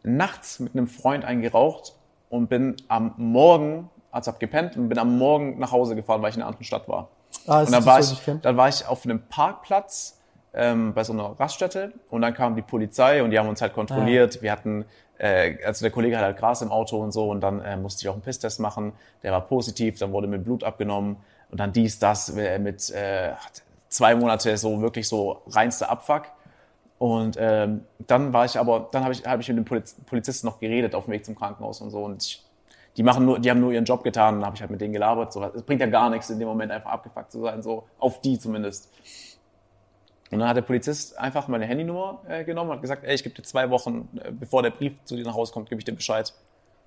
nachts 0.04 0.60
mit 0.60 0.74
einem 0.74 0.86
Freund 0.86 1.24
eingeraucht 1.24 1.94
und 2.30 2.48
bin 2.48 2.76
am 2.88 3.14
Morgen, 3.16 3.90
also 4.12 4.30
hab 4.30 4.38
gepennt 4.38 4.76
und 4.76 4.88
bin 4.88 4.98
am 4.98 5.18
Morgen 5.18 5.58
nach 5.58 5.72
Hause 5.72 5.96
gefahren, 5.96 6.22
weil 6.22 6.30
ich 6.30 6.36
in 6.36 6.42
einer 6.42 6.48
anderen 6.48 6.64
Stadt 6.64 6.88
war. 6.88 7.08
Ah, 7.46 7.62
Und 7.62 7.72
dann 7.72 7.84
war, 7.84 7.98
ich, 7.98 8.22
dann 8.42 8.56
war 8.56 8.68
ich 8.68 8.86
auf 8.86 9.04
einem 9.04 9.22
Parkplatz 9.28 10.18
ähm, 10.54 10.92
bei 10.94 11.04
so 11.04 11.12
einer 11.12 11.38
Raststätte 11.38 11.92
und 12.10 12.22
dann 12.22 12.34
kam 12.34 12.56
die 12.56 12.62
Polizei 12.62 13.22
und 13.22 13.30
die 13.30 13.38
haben 13.38 13.48
uns 13.48 13.62
halt 13.62 13.72
kontrolliert. 13.72 14.42
Wir 14.42 14.52
hatten, 14.52 14.84
äh, 15.18 15.56
also 15.64 15.84
der 15.84 15.90
Kollege 15.90 16.16
hat 16.16 16.24
halt 16.24 16.36
Gras 16.36 16.62
im 16.62 16.70
Auto 16.70 16.98
und 16.98 17.12
so 17.12 17.30
und 17.30 17.40
dann 17.40 17.60
äh, 17.60 17.76
musste 17.76 18.02
ich 18.02 18.08
auch 18.08 18.14
einen 18.14 18.22
Pisstest 18.22 18.60
machen. 18.60 18.92
Der 19.22 19.32
war 19.32 19.42
positiv, 19.42 19.98
dann 19.98 20.12
wurde 20.12 20.26
mir 20.26 20.38
Blut 20.38 20.64
abgenommen 20.64 21.16
und 21.50 21.60
dann 21.60 21.72
dies, 21.72 21.98
das 21.98 22.30
äh, 22.36 22.58
mit 22.58 22.90
äh, 22.90 23.32
zwei 23.88 24.14
Monate 24.14 24.56
so 24.56 24.80
wirklich 24.80 25.08
so 25.08 25.42
reinster 25.48 25.90
Abfuck. 25.90 26.24
Und 26.98 27.36
ähm, 27.38 27.84
dann 28.06 28.32
war 28.32 28.44
ich 28.44 28.58
aber, 28.58 28.88
dann 28.92 29.02
habe 29.02 29.12
ich, 29.12 29.26
hab 29.26 29.40
ich 29.40 29.48
mit 29.48 29.58
dem 29.58 29.64
Poliz 29.64 29.96
Polizisten 30.06 30.46
noch 30.46 30.60
geredet 30.60 30.94
auf 30.94 31.06
dem 31.06 31.12
Weg 31.12 31.24
zum 31.24 31.34
Krankenhaus 31.34 31.80
und 31.80 31.90
so. 31.90 32.04
Und 32.04 32.22
ich, 32.22 32.44
die 32.96 33.02
machen 33.02 33.24
nur, 33.24 33.40
die 33.40 33.50
haben 33.50 33.58
nur 33.58 33.72
ihren 33.72 33.84
Job 33.84 34.04
getan. 34.04 34.36
Dann 34.36 34.46
habe 34.46 34.54
ich 34.54 34.60
halt 34.60 34.70
mit 34.70 34.80
denen 34.80 34.92
gelabert. 34.92 35.32
So, 35.32 35.42
es 35.42 35.62
bringt 35.62 35.80
ja 35.80 35.88
gar 35.88 36.10
nichts 36.10 36.30
in 36.30 36.38
dem 36.38 36.46
Moment 36.46 36.70
einfach 36.70 36.90
abgefuckt 36.90 37.32
zu 37.32 37.42
sein, 37.42 37.62
so 37.62 37.84
auf 37.98 38.20
die 38.20 38.38
zumindest. 38.38 38.88
Und 40.32 40.38
dann 40.38 40.48
hat 40.48 40.56
der 40.56 40.62
Polizist 40.62 41.18
einfach 41.18 41.46
meine 41.46 41.66
Handynummer 41.66 42.22
äh, 42.26 42.42
genommen 42.42 42.70
und 42.70 42.76
hat 42.76 42.82
gesagt, 42.82 43.04
ey, 43.04 43.14
ich 43.14 43.22
gebe 43.22 43.34
dir 43.34 43.42
zwei 43.42 43.68
Wochen, 43.68 44.08
äh, 44.24 44.32
bevor 44.32 44.62
der 44.62 44.70
Brief 44.70 44.94
zu 45.04 45.14
dir 45.14 45.24
nach 45.24 45.34
Hause 45.34 45.52
kommt, 45.52 45.68
gebe 45.68 45.78
ich 45.78 45.84
dir 45.84 45.92
Bescheid. 45.92 46.32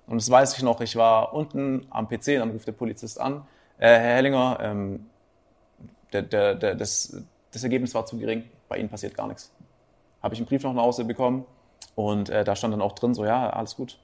Und 0.08 0.16
das 0.16 0.28
weiß 0.28 0.56
ich 0.56 0.64
noch, 0.64 0.80
ich 0.80 0.96
war 0.96 1.32
unten 1.32 1.86
am 1.90 2.08
PC, 2.08 2.38
dann 2.38 2.50
ruft 2.50 2.66
der 2.66 2.72
Polizist 2.72 3.20
an, 3.20 3.46
äh, 3.78 3.86
Herr 3.86 4.16
Hellinger, 4.16 4.58
ähm, 4.60 5.06
der, 6.12 6.22
der, 6.22 6.54
der, 6.56 6.74
das, 6.74 7.22
das 7.52 7.62
Ergebnis 7.62 7.94
war 7.94 8.04
zu 8.04 8.18
gering, 8.18 8.44
bei 8.68 8.78
Ihnen 8.78 8.88
passiert 8.88 9.14
gar 9.14 9.28
nichts. 9.28 9.52
Habe 10.22 10.34
ich 10.34 10.40
einen 10.40 10.48
Brief 10.48 10.64
noch 10.64 10.74
nach 10.74 10.82
Hause 10.82 11.04
bekommen 11.04 11.46
und 11.94 12.28
äh, 12.30 12.42
da 12.42 12.56
stand 12.56 12.74
dann 12.74 12.82
auch 12.82 12.92
drin, 12.92 13.14
so 13.14 13.24
ja, 13.24 13.48
alles 13.50 13.76
gut. 13.76 13.96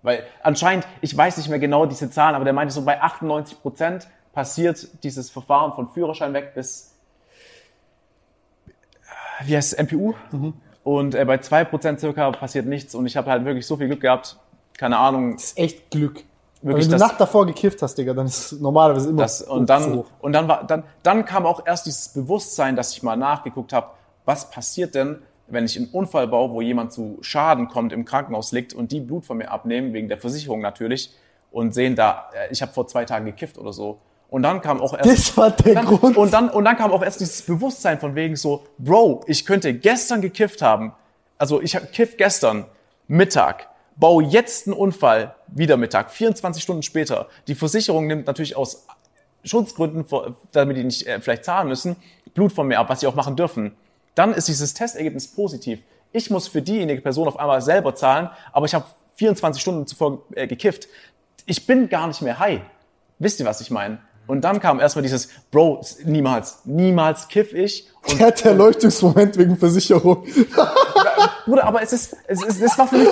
Weil 0.00 0.24
anscheinend, 0.42 0.86
ich 1.02 1.14
weiß 1.14 1.36
nicht 1.36 1.50
mehr 1.50 1.58
genau 1.58 1.84
diese 1.84 2.10
Zahlen, 2.10 2.34
aber 2.34 2.44
der 2.44 2.54
meinte 2.54 2.72
so, 2.72 2.82
bei 2.82 3.02
98 3.02 3.60
Prozent 3.60 4.08
passiert 4.32 4.88
dieses 5.04 5.30
Verfahren 5.30 5.74
von 5.74 5.88
Führerschein 5.88 6.32
weg 6.32 6.54
bis, 6.54 6.95
wie 9.44 9.56
heißt 9.56 9.72
es, 9.74 9.78
MPU? 9.78 10.14
Und 10.84 11.14
äh, 11.14 11.24
bei 11.24 11.36
2% 11.36 11.98
circa 11.98 12.30
passiert 12.30 12.66
nichts 12.66 12.94
und 12.94 13.06
ich 13.06 13.16
habe 13.16 13.30
halt 13.30 13.44
wirklich 13.44 13.66
so 13.66 13.76
viel 13.76 13.88
Glück 13.88 14.00
gehabt, 14.00 14.36
keine 14.78 14.98
Ahnung, 14.98 15.32
Das 15.34 15.44
ist 15.46 15.58
echt 15.58 15.90
Glück. 15.90 16.22
Wirklich, 16.62 16.84
wenn 16.86 16.92
du 16.92 16.98
das- 16.98 17.08
Nacht 17.08 17.20
davor 17.20 17.46
gekifft 17.46 17.82
hast, 17.82 17.96
Digga, 17.96 18.14
dann 18.14 18.26
ist 18.26 18.52
normalerweise 18.60 19.10
immer 19.10 19.22
Das, 19.22 19.42
und 19.42 19.68
dann, 19.68 19.82
so. 19.82 20.06
und 20.20 20.32
dann 20.32 20.48
war, 20.48 20.64
dann, 20.64 20.84
dann 21.02 21.24
kam 21.24 21.44
auch 21.46 21.66
erst 21.66 21.86
dieses 21.86 22.08
Bewusstsein, 22.08 22.76
dass 22.76 22.92
ich 22.92 23.02
mal 23.02 23.16
nachgeguckt 23.16 23.72
habe, 23.72 23.88
was 24.24 24.50
passiert 24.50 24.94
denn, 24.94 25.18
wenn 25.48 25.64
ich 25.64 25.76
einen 25.76 25.88
Unfall 25.90 26.26
baue, 26.28 26.50
wo 26.50 26.60
jemand 26.60 26.92
zu 26.92 27.18
Schaden 27.20 27.68
kommt, 27.68 27.92
im 27.92 28.04
Krankenhaus 28.04 28.50
liegt 28.52 28.72
und 28.74 28.90
die 28.90 29.00
Blut 29.00 29.24
von 29.26 29.36
mir 29.36 29.50
abnehmen, 29.50 29.92
wegen 29.92 30.08
der 30.08 30.18
Versicherung 30.18 30.60
natürlich, 30.60 31.14
und 31.52 31.72
sehen 31.72 31.94
da, 31.94 32.30
äh, 32.34 32.52
ich 32.52 32.62
habe 32.62 32.72
vor 32.72 32.86
zwei 32.88 33.04
Tagen 33.04 33.26
gekifft 33.26 33.58
oder 33.58 33.72
so. 33.72 33.98
Und 34.28 34.42
dann 34.42 34.60
kam 34.60 34.80
auch 34.80 34.92
erst. 34.92 35.06
Das 35.10 35.36
war 35.36 35.50
der 35.52 35.74
dann, 35.74 35.86
Grund. 35.86 36.16
Und 36.16 36.32
dann, 36.32 36.48
und 36.50 36.64
dann 36.64 36.76
kam 36.76 36.90
auch 36.92 37.02
erst 37.02 37.20
dieses 37.20 37.42
Bewusstsein 37.42 38.00
von 38.00 38.14
wegen 38.14 38.36
so, 38.36 38.64
Bro, 38.78 39.22
ich 39.26 39.46
könnte 39.46 39.72
gestern 39.74 40.20
gekifft 40.20 40.62
haben. 40.62 40.92
Also 41.38 41.60
ich 41.62 41.76
hab 41.76 41.92
kiff 41.92 42.16
gestern 42.16 42.64
Mittag, 43.08 43.68
baue 43.96 44.24
jetzt 44.24 44.66
einen 44.66 44.74
Unfall, 44.76 45.34
wieder 45.46 45.76
Mittag, 45.76 46.10
24 46.10 46.62
Stunden 46.62 46.82
später. 46.82 47.28
Die 47.46 47.54
Versicherung 47.54 48.06
nimmt 48.06 48.26
natürlich 48.26 48.56
aus 48.56 48.86
Schutzgründen, 49.44 50.04
vor- 50.04 50.34
damit 50.52 50.76
die 50.76 50.84
nicht 50.84 51.06
äh, 51.06 51.20
vielleicht 51.20 51.44
zahlen 51.44 51.68
müssen, 51.68 51.96
Blut 52.34 52.52
von 52.52 52.66
mir 52.66 52.78
ab, 52.80 52.88
was 52.88 53.00
sie 53.00 53.06
auch 53.06 53.14
machen 53.14 53.36
dürfen. 53.36 53.76
Dann 54.14 54.34
ist 54.34 54.48
dieses 54.48 54.74
Testergebnis 54.74 55.28
positiv. 55.28 55.78
Ich 56.12 56.30
muss 56.30 56.48
für 56.48 56.62
diejenige 56.62 57.00
Person 57.00 57.28
auf 57.28 57.38
einmal 57.38 57.60
selber 57.62 57.94
zahlen, 57.94 58.30
aber 58.52 58.66
ich 58.66 58.74
habe 58.74 58.86
24 59.16 59.60
Stunden 59.62 59.86
zuvor 59.86 60.22
äh, 60.34 60.46
gekifft. 60.46 60.88
Ich 61.46 61.66
bin 61.66 61.88
gar 61.88 62.06
nicht 62.08 62.22
mehr 62.22 62.38
high. 62.38 62.60
Wisst 63.18 63.40
ihr, 63.40 63.46
was 63.46 63.60
ich 63.60 63.70
meine? 63.70 63.98
Und 64.26 64.42
dann 64.42 64.60
kam 64.60 64.80
erstmal 64.80 65.02
dieses, 65.02 65.28
Bro, 65.50 65.82
niemals, 66.04 66.60
niemals 66.64 67.28
kiff 67.28 67.52
ich. 67.52 67.88
Und 68.08 68.18
Der 68.18 68.26
hat 68.28 68.44
der 68.44 68.52
Erleuchtungsmoment 68.52 69.36
wegen 69.38 69.56
Versicherung. 69.56 70.24
Bruder, 71.44 71.64
aber 71.64 71.82
es 71.82 71.92
ist, 71.92 72.16
es 72.26 72.42
ist, 72.42 72.60
es 72.60 72.78
war 72.78 72.86
für 72.88 72.96
mich, 72.96 73.08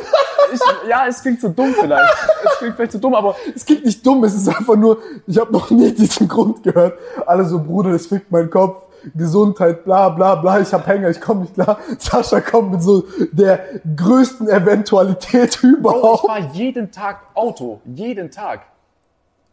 ich, 0.52 0.60
ja, 0.88 1.06
es 1.06 1.22
klingt 1.22 1.40
so 1.40 1.48
dumm 1.48 1.74
vielleicht. 1.78 2.12
Es 2.44 2.58
klingt 2.58 2.76
vielleicht 2.76 2.92
so 2.92 2.98
dumm, 2.98 3.14
aber 3.14 3.36
Es 3.54 3.64
klingt 3.64 3.84
nicht 3.84 4.04
dumm, 4.04 4.24
es 4.24 4.34
ist 4.34 4.48
einfach 4.48 4.76
nur, 4.76 4.98
ich 5.26 5.38
habe 5.38 5.52
noch 5.52 5.70
nie 5.70 5.92
diesen 5.92 6.26
Grund 6.28 6.62
gehört. 6.62 6.98
Alle 7.26 7.44
so, 7.44 7.58
Bruder, 7.60 7.92
das 7.92 8.06
fickt 8.06 8.30
meinen 8.30 8.50
Kopf. 8.50 8.82
Gesundheit, 9.14 9.84
bla 9.84 10.08
bla 10.08 10.34
bla, 10.36 10.60
ich 10.60 10.72
hab 10.72 10.86
Hänger, 10.86 11.10
ich 11.10 11.20
komme 11.20 11.42
nicht 11.42 11.52
klar. 11.54 11.78
Sascha 11.98 12.40
kommt 12.40 12.72
mit 12.72 12.82
so 12.82 13.04
der 13.32 13.60
größten 13.96 14.48
Eventualität 14.48 15.58
Bro, 15.60 15.68
ich 15.68 15.78
überhaupt. 15.78 16.26
fahre 16.26 16.48
jeden 16.54 16.90
Tag 16.90 17.20
Auto. 17.34 17.80
Jeden 17.84 18.30
Tag. 18.30 18.62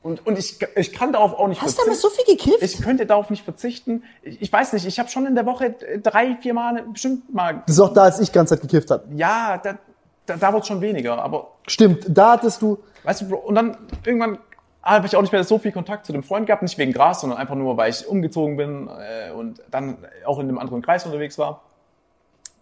Und, 0.04 0.26
und 0.26 0.38
ich, 0.40 0.58
ich 0.76 0.94
kann 0.94 1.14
darauf 1.14 1.34
auch 1.34 1.48
nicht 1.48 1.62
Hast 1.62 1.78
du 1.78 1.84
aber 1.84 1.94
so 1.94 2.10
viel 2.10 2.26
gekifft? 2.36 2.64
Ich 2.64 2.82
könnte 2.82 3.06
darauf 3.06 3.30
nicht 3.30 3.44
verzichten. 3.44 4.04
Ich, 4.24 4.42
ich 4.42 4.52
weiß 4.52 4.74
nicht, 4.74 4.88
ich 4.88 4.98
habe 4.98 5.10
schon 5.10 5.28
in 5.28 5.36
der 5.36 5.46
Woche 5.46 5.76
drei, 6.02 6.36
vier 6.42 6.56
Mal 6.56 6.84
bestimmt 6.92 7.32
mal. 7.32 7.62
das 7.68 7.76
ist 7.76 7.82
auch 7.82 7.94
da, 7.94 8.04
als 8.04 8.20
ich 8.20 8.32
ganze 8.32 8.56
Zeit 8.56 8.62
gekifft 8.62 8.90
habe. 8.90 9.04
Ja, 9.16 9.60
da, 9.60 9.78
da, 10.26 10.38
da 10.38 10.54
wird 10.54 10.66
schon 10.66 10.82
weniger. 10.82 11.22
Aber 11.22 11.52
Stimmt, 11.68 12.06
da 12.08 12.32
hattest 12.32 12.64
du, 12.64 12.80
weißt 13.04 13.22
du, 13.22 13.30
Bro, 13.30 13.38
und 13.38 13.56
dann 13.56 13.78
irgendwann 14.04 14.40
habe 14.82 15.06
ich 15.06 15.16
auch 15.16 15.22
nicht 15.22 15.32
mehr 15.32 15.44
so 15.44 15.60
viel 15.60 15.72
Kontakt 15.72 16.08
zu 16.08 16.14
dem 16.14 16.24
Freund 16.24 16.48
gehabt, 16.48 16.64
nicht 16.64 16.78
wegen 16.80 16.94
Gras, 16.94 17.22
sondern 17.22 17.38
einfach 17.38 17.56
nur, 17.56 17.78
weil 17.78 17.92
ich 17.92 18.08
umgezogen 18.08 18.58
bin 18.58 18.88
äh, 18.88 19.32
und 19.32 19.62
dann 19.70 19.98
auch 20.26 20.40
in 20.40 20.50
einem 20.50 20.58
anderen 20.58 20.82
Kreis 20.82 21.06
unterwegs 21.06 21.38
war. 21.38 21.62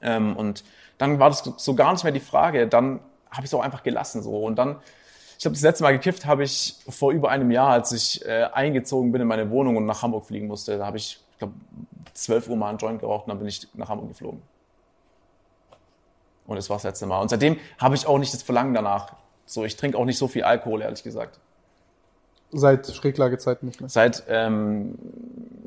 Ähm, 0.01 0.35
und 0.35 0.65
dann 0.97 1.19
war 1.19 1.29
das 1.29 1.43
so 1.57 1.75
gar 1.75 1.93
nicht 1.93 2.03
mehr 2.03 2.11
die 2.11 2.19
Frage. 2.19 2.67
Dann 2.67 2.99
habe 3.31 3.41
ich 3.41 3.45
es 3.45 3.53
auch 3.53 3.63
einfach 3.63 3.83
gelassen 3.83 4.21
so. 4.21 4.43
Und 4.43 4.57
dann, 4.57 4.77
ich 5.39 5.43
glaube, 5.43 5.53
das 5.53 5.61
letzte 5.61 5.83
Mal 5.85 5.93
gekifft 5.93 6.25
habe 6.25 6.43
ich 6.43 6.75
vor 6.89 7.13
über 7.13 7.29
einem 7.29 7.49
Jahr, 7.49 7.69
als 7.69 7.93
ich 7.93 8.25
äh, 8.25 8.49
eingezogen 8.51 9.13
bin 9.13 9.21
in 9.21 9.27
meine 9.29 9.49
Wohnung 9.49 9.77
und 9.77 9.85
nach 9.85 10.01
Hamburg 10.01 10.25
fliegen 10.25 10.47
musste. 10.47 10.77
Da 10.77 10.85
habe 10.85 10.97
ich, 10.97 11.17
ich 11.31 11.37
glaube, 11.37 11.53
12 12.13 12.49
Uhr 12.49 12.57
mal 12.57 12.67
einen 12.67 12.77
Joint 12.77 12.99
geraucht 12.99 13.23
und 13.23 13.29
dann 13.29 13.39
bin 13.39 13.47
ich 13.47 13.65
nach 13.73 13.87
Hamburg 13.87 14.09
geflogen. 14.09 14.41
Und 16.45 16.57
das 16.57 16.69
war 16.69 16.75
das 16.75 16.83
letzte 16.83 17.05
Mal. 17.05 17.21
Und 17.21 17.29
seitdem 17.29 17.55
habe 17.77 17.95
ich 17.95 18.05
auch 18.05 18.17
nicht 18.17 18.33
das 18.33 18.43
Verlangen 18.43 18.73
danach. 18.73 19.13
So, 19.45 19.63
ich 19.63 19.77
trinke 19.77 19.97
auch 19.97 20.03
nicht 20.03 20.17
so 20.17 20.27
viel 20.27 20.43
Alkohol, 20.43 20.81
ehrlich 20.81 21.03
gesagt. 21.03 21.39
seit 22.51 22.93
Schräglagezeiten 22.93 23.65
nicht 23.65 23.79
mehr. 23.79 23.89
Seit 23.89 24.25
ähm, 24.27 24.95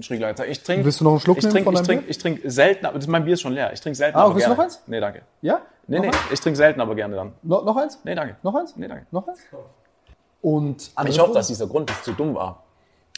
Schräglage 0.02 0.34
Zeit. 0.34 0.48
Ich 0.48 0.62
trinke. 0.62 0.84
Willst 0.84 1.00
du 1.00 1.04
noch 1.04 1.12
einen 1.12 1.20
Schluck 1.20 1.38
ich 1.38 1.44
nehmen 1.44 1.52
trink, 1.54 1.64
von 1.64 1.74
ich 1.74 1.80
deinem 1.80 1.86
trink, 1.86 2.04
ich 2.08 2.18
trinke 2.18 2.50
selten, 2.50 2.86
aber 2.86 2.98
das, 2.98 3.06
mein 3.06 3.24
Bier 3.24 3.34
ist 3.34 3.40
schon 3.40 3.52
leer. 3.52 3.72
Ich 3.72 3.80
trinke 3.80 3.96
selten. 3.96 4.16
Ah, 4.16 4.22
aber 4.22 4.34
willst 4.34 4.46
du 4.46 4.50
gerne. 4.50 4.56
noch 4.56 4.64
eins? 4.64 4.82
Nee, 4.86 5.00
danke. 5.00 5.22
Ja? 5.40 5.60
Nee, 5.86 5.96
noch 5.96 6.02
nee, 6.04 6.08
Eins? 6.08 6.16
ich 6.32 6.40
trinke 6.40 6.56
selten, 6.56 6.80
aber 6.80 6.94
gerne 6.94 7.16
dann. 7.16 7.32
No, 7.42 7.62
noch 7.62 7.76
eins? 7.76 7.98
Nee, 8.04 8.14
danke. 8.14 8.36
Noch 8.42 8.54
eins? 8.54 8.76
Nee, 8.76 8.88
danke. 8.88 9.06
Noch 9.10 9.26
eins? 9.26 9.38
Und 10.40 10.90
Ich 11.06 11.18
hoffe, 11.18 11.34
dass 11.34 11.46
dieser 11.48 11.66
Grund 11.66 11.90
jetzt 11.90 12.04
zu 12.04 12.12
dumm 12.12 12.34
war. 12.34 12.62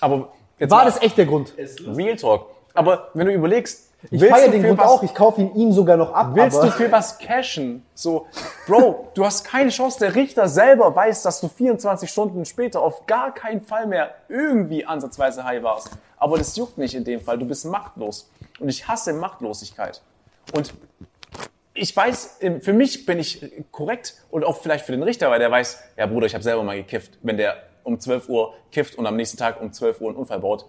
Aber 0.01 0.29
jetzt 0.59 0.71
war 0.71 0.79
mal 0.79 0.85
das 0.85 1.01
echt 1.03 1.17
der 1.17 1.27
Grund? 1.27 1.55
Real 1.87 2.17
Talk. 2.17 2.47
Aber 2.75 3.09
wenn 3.15 3.27
du 3.27 3.33
überlegst, 3.33 3.91
Ich 4.11 4.23
feiere 4.23 4.47
du 4.47 4.53
den 4.53 4.63
Grund 4.65 4.79
was, 4.79 4.87
auch, 4.87 5.03
ich 5.03 5.15
kaufe 5.15 5.41
ihn 5.41 5.55
ihm 5.55 5.73
sogar 5.73 5.97
noch 5.97 6.13
ab. 6.13 6.31
Willst 6.35 6.59
aber 6.59 6.67
du 6.67 6.73
für 6.73 6.93
was 6.93 7.19
cashen? 7.19 7.87
So, 7.95 8.27
Bro, 8.67 9.09
du 9.15 9.25
hast 9.25 9.45
keine 9.45 9.71
Chance. 9.71 9.99
Der 10.01 10.15
Richter 10.15 10.49
selber 10.49 10.95
weiß, 10.95 11.23
dass 11.23 11.41
du 11.41 11.49
24 11.49 12.11
Stunden 12.11 12.45
später 12.45 12.83
auf 12.83 13.07
gar 13.07 13.33
keinen 13.33 13.63
Fall 13.63 13.87
mehr 13.87 14.15
irgendwie 14.29 14.85
ansatzweise 14.85 15.45
high 15.45 15.63
warst. 15.63 15.91
Aber 16.25 16.39
das 16.39 16.57
juckt 16.57 16.79
nicht 16.79 16.95
in 16.95 17.05
dem 17.05 17.21
Fall. 17.21 17.37
Du 17.37 17.45
bist 17.45 17.67
machtlos. 17.67 18.31
Und 18.59 18.71
ich 18.71 18.89
hasse 18.89 19.13
Machtlosigkeit. 19.13 20.01
Und 20.55 20.73
ich 21.75 21.95
weiß, 21.95 22.39
für 22.61 22.73
mich 22.73 23.05
bin 23.05 23.19
ich 23.19 23.47
korrekt 23.71 24.15
und 24.31 24.43
auch 24.43 24.57
vielleicht 24.57 24.87
für 24.87 24.93
den 24.93 25.03
Richter, 25.03 25.29
weil 25.29 25.39
der 25.39 25.51
weiß, 25.51 25.79
ja 25.99 26.07
Bruder, 26.07 26.27
ich 26.27 26.33
habe 26.33 26.43
selber 26.43 26.63
mal 26.63 26.77
gekifft. 26.77 27.19
Wenn 27.21 27.37
der 27.37 27.63
um 27.83 28.01
12 28.01 28.31
Uhr 28.31 28.55
kifft 28.73 28.97
und 28.97 29.07
am 29.07 29.17
nächsten 29.17 29.37
Tag 29.37 29.61
um 29.61 29.71
12 29.71 30.01
Uhr 30.01 30.09
einen 30.09 30.17
Unfall 30.17 30.41
baut, 30.41 30.65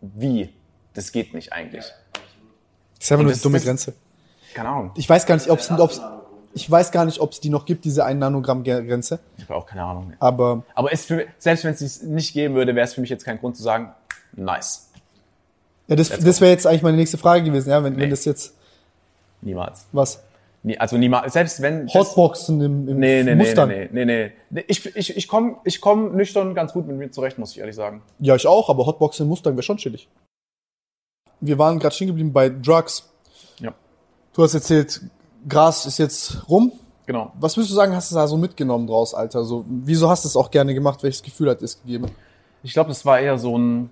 wie? 0.00 0.54
Das 0.94 1.10
geht 1.10 1.34
nicht 1.34 1.52
eigentlich. 1.52 1.86
Das 2.94 3.06
ist 3.06 3.10
einfach 3.10 3.24
nur 3.24 3.32
die 3.32 3.40
dumme 3.40 3.58
Grenze. 3.58 3.92
Keine 4.54 4.68
Ahnung. 4.68 4.92
Ich 4.94 5.08
weiß 5.08 5.26
gar 5.26 5.34
nicht, 5.34 5.50
ob 5.50 5.58
es, 5.58 6.00
ich 6.54 6.70
weiß 6.70 6.92
gar 6.92 7.04
nicht, 7.06 7.18
ob 7.18 7.32
es 7.32 7.40
die 7.40 7.50
noch 7.50 7.64
gibt, 7.64 7.84
diese 7.84 8.04
1 8.04 8.20
Nanogramm 8.20 8.62
Grenze. 8.62 9.18
Ich 9.36 9.42
habe 9.42 9.56
auch 9.56 9.66
keine 9.66 9.82
Ahnung. 9.82 10.12
Aber 10.20 10.62
Aber 10.76 10.92
es 10.92 11.06
für, 11.06 11.26
selbst 11.38 11.64
wenn 11.64 11.72
es 11.72 11.80
dies 11.80 12.02
nicht 12.02 12.34
geben 12.34 12.54
würde, 12.54 12.76
wäre 12.76 12.84
es 12.84 12.94
für 12.94 13.00
mich 13.00 13.10
jetzt 13.10 13.24
kein 13.24 13.40
Grund 13.40 13.56
zu 13.56 13.64
sagen, 13.64 13.92
nice. 14.36 14.90
ja, 15.88 15.96
das, 15.96 16.08
das 16.10 16.40
wäre 16.40 16.50
jetzt 16.50 16.66
eigentlich 16.66 16.82
meine 16.82 16.96
nächste 16.96 17.18
Frage 17.18 17.42
gewesen, 17.44 17.70
ja, 17.70 17.82
wenn, 17.82 17.94
wenn 17.96 18.04
Nee. 18.04 18.10
das 18.10 18.24
jetzt 18.24 18.54
Niemals. 19.42 19.86
was 19.92 20.22
Nie, 20.62 20.76
also 20.78 20.96
niemals. 20.98 21.32
Selbst 21.34 21.62
wenn. 21.62 21.86
Hotboxen 21.86 22.60
im, 22.60 22.88
im 22.88 22.98
Nee, 22.98 23.22
nee, 23.22 23.34
nee, 23.34 23.34
Mustern. 23.36 23.68
nee, 23.68 23.88
nee, 23.92 24.04
nee, 24.04 24.32
nee. 24.50 24.64
Ich, 24.66 24.84
ich, 24.96 25.16
ich 25.16 25.28
komme 25.28 25.58
ich 25.64 25.80
komm 25.80 26.16
nüchtern 26.16 26.56
ganz 26.56 26.72
gut 26.72 26.88
mit 26.88 26.96
mir 26.96 27.08
zurecht, 27.12 27.38
muss 27.38 27.52
ich 27.52 27.58
ehrlich 27.60 27.76
sagen. 27.76 28.02
Ja, 28.18 28.34
ich 28.34 28.48
auch, 28.48 28.68
aber 28.68 28.84
Hotboxen 28.84 29.24
im 29.26 29.28
Mustang 29.28 29.54
wäre 29.54 29.62
schon 29.62 29.76
chillig. 29.76 30.08
Wir 31.40 31.56
waren 31.58 31.78
gerade 31.78 31.94
stehen 31.94 32.08
geblieben 32.08 32.32
bei 32.32 32.48
Drugs. 32.48 33.08
Ja. 33.60 33.74
Du 34.32 34.42
hast 34.42 34.54
erzählt, 34.54 35.02
Gras 35.48 35.86
ist 35.86 35.98
jetzt 35.98 36.48
rum. 36.48 36.72
Genau. 37.06 37.30
Was 37.38 37.56
würdest 37.56 37.70
du 37.70 37.76
sagen, 37.76 37.94
hast 37.94 38.10
du 38.10 38.16
da 38.16 38.26
so 38.26 38.36
mitgenommen 38.36 38.88
draus, 38.88 39.14
Alter? 39.14 39.44
So, 39.44 39.64
wieso 39.68 40.08
hast 40.10 40.24
du 40.24 40.28
es 40.28 40.34
auch 40.36 40.50
gerne 40.50 40.74
gemacht? 40.74 41.00
Welches 41.04 41.22
Gefühl 41.22 41.50
hat 41.50 41.62
es 41.62 41.80
gegeben? 41.80 42.10
Ich 42.64 42.72
glaube, 42.72 42.88
das 42.88 43.04
war 43.04 43.20
eher 43.20 43.38
so 43.38 43.56
ein. 43.56 43.90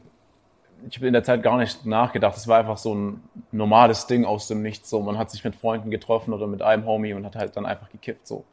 Ich 0.88 0.96
habe 0.96 1.06
in 1.06 1.12
der 1.12 1.24
Zeit 1.24 1.42
gar 1.42 1.56
nicht 1.58 1.86
nachgedacht. 1.86 2.36
Es 2.36 2.46
war 2.46 2.58
einfach 2.58 2.76
so 2.76 2.94
ein 2.94 3.22
normales 3.52 4.06
Ding 4.06 4.24
aus 4.24 4.48
dem 4.48 4.62
Nichts. 4.62 4.90
So, 4.90 5.00
man 5.00 5.16
hat 5.18 5.30
sich 5.30 5.42
mit 5.44 5.56
Freunden 5.56 5.90
getroffen 5.90 6.32
oder 6.34 6.46
mit 6.46 6.62
einem 6.62 6.84
Homie 6.84 7.14
und 7.14 7.24
hat 7.24 7.36
halt 7.36 7.56
dann 7.56 7.64
einfach 7.66 7.88
gekippt. 7.90 8.26
So. 8.26 8.44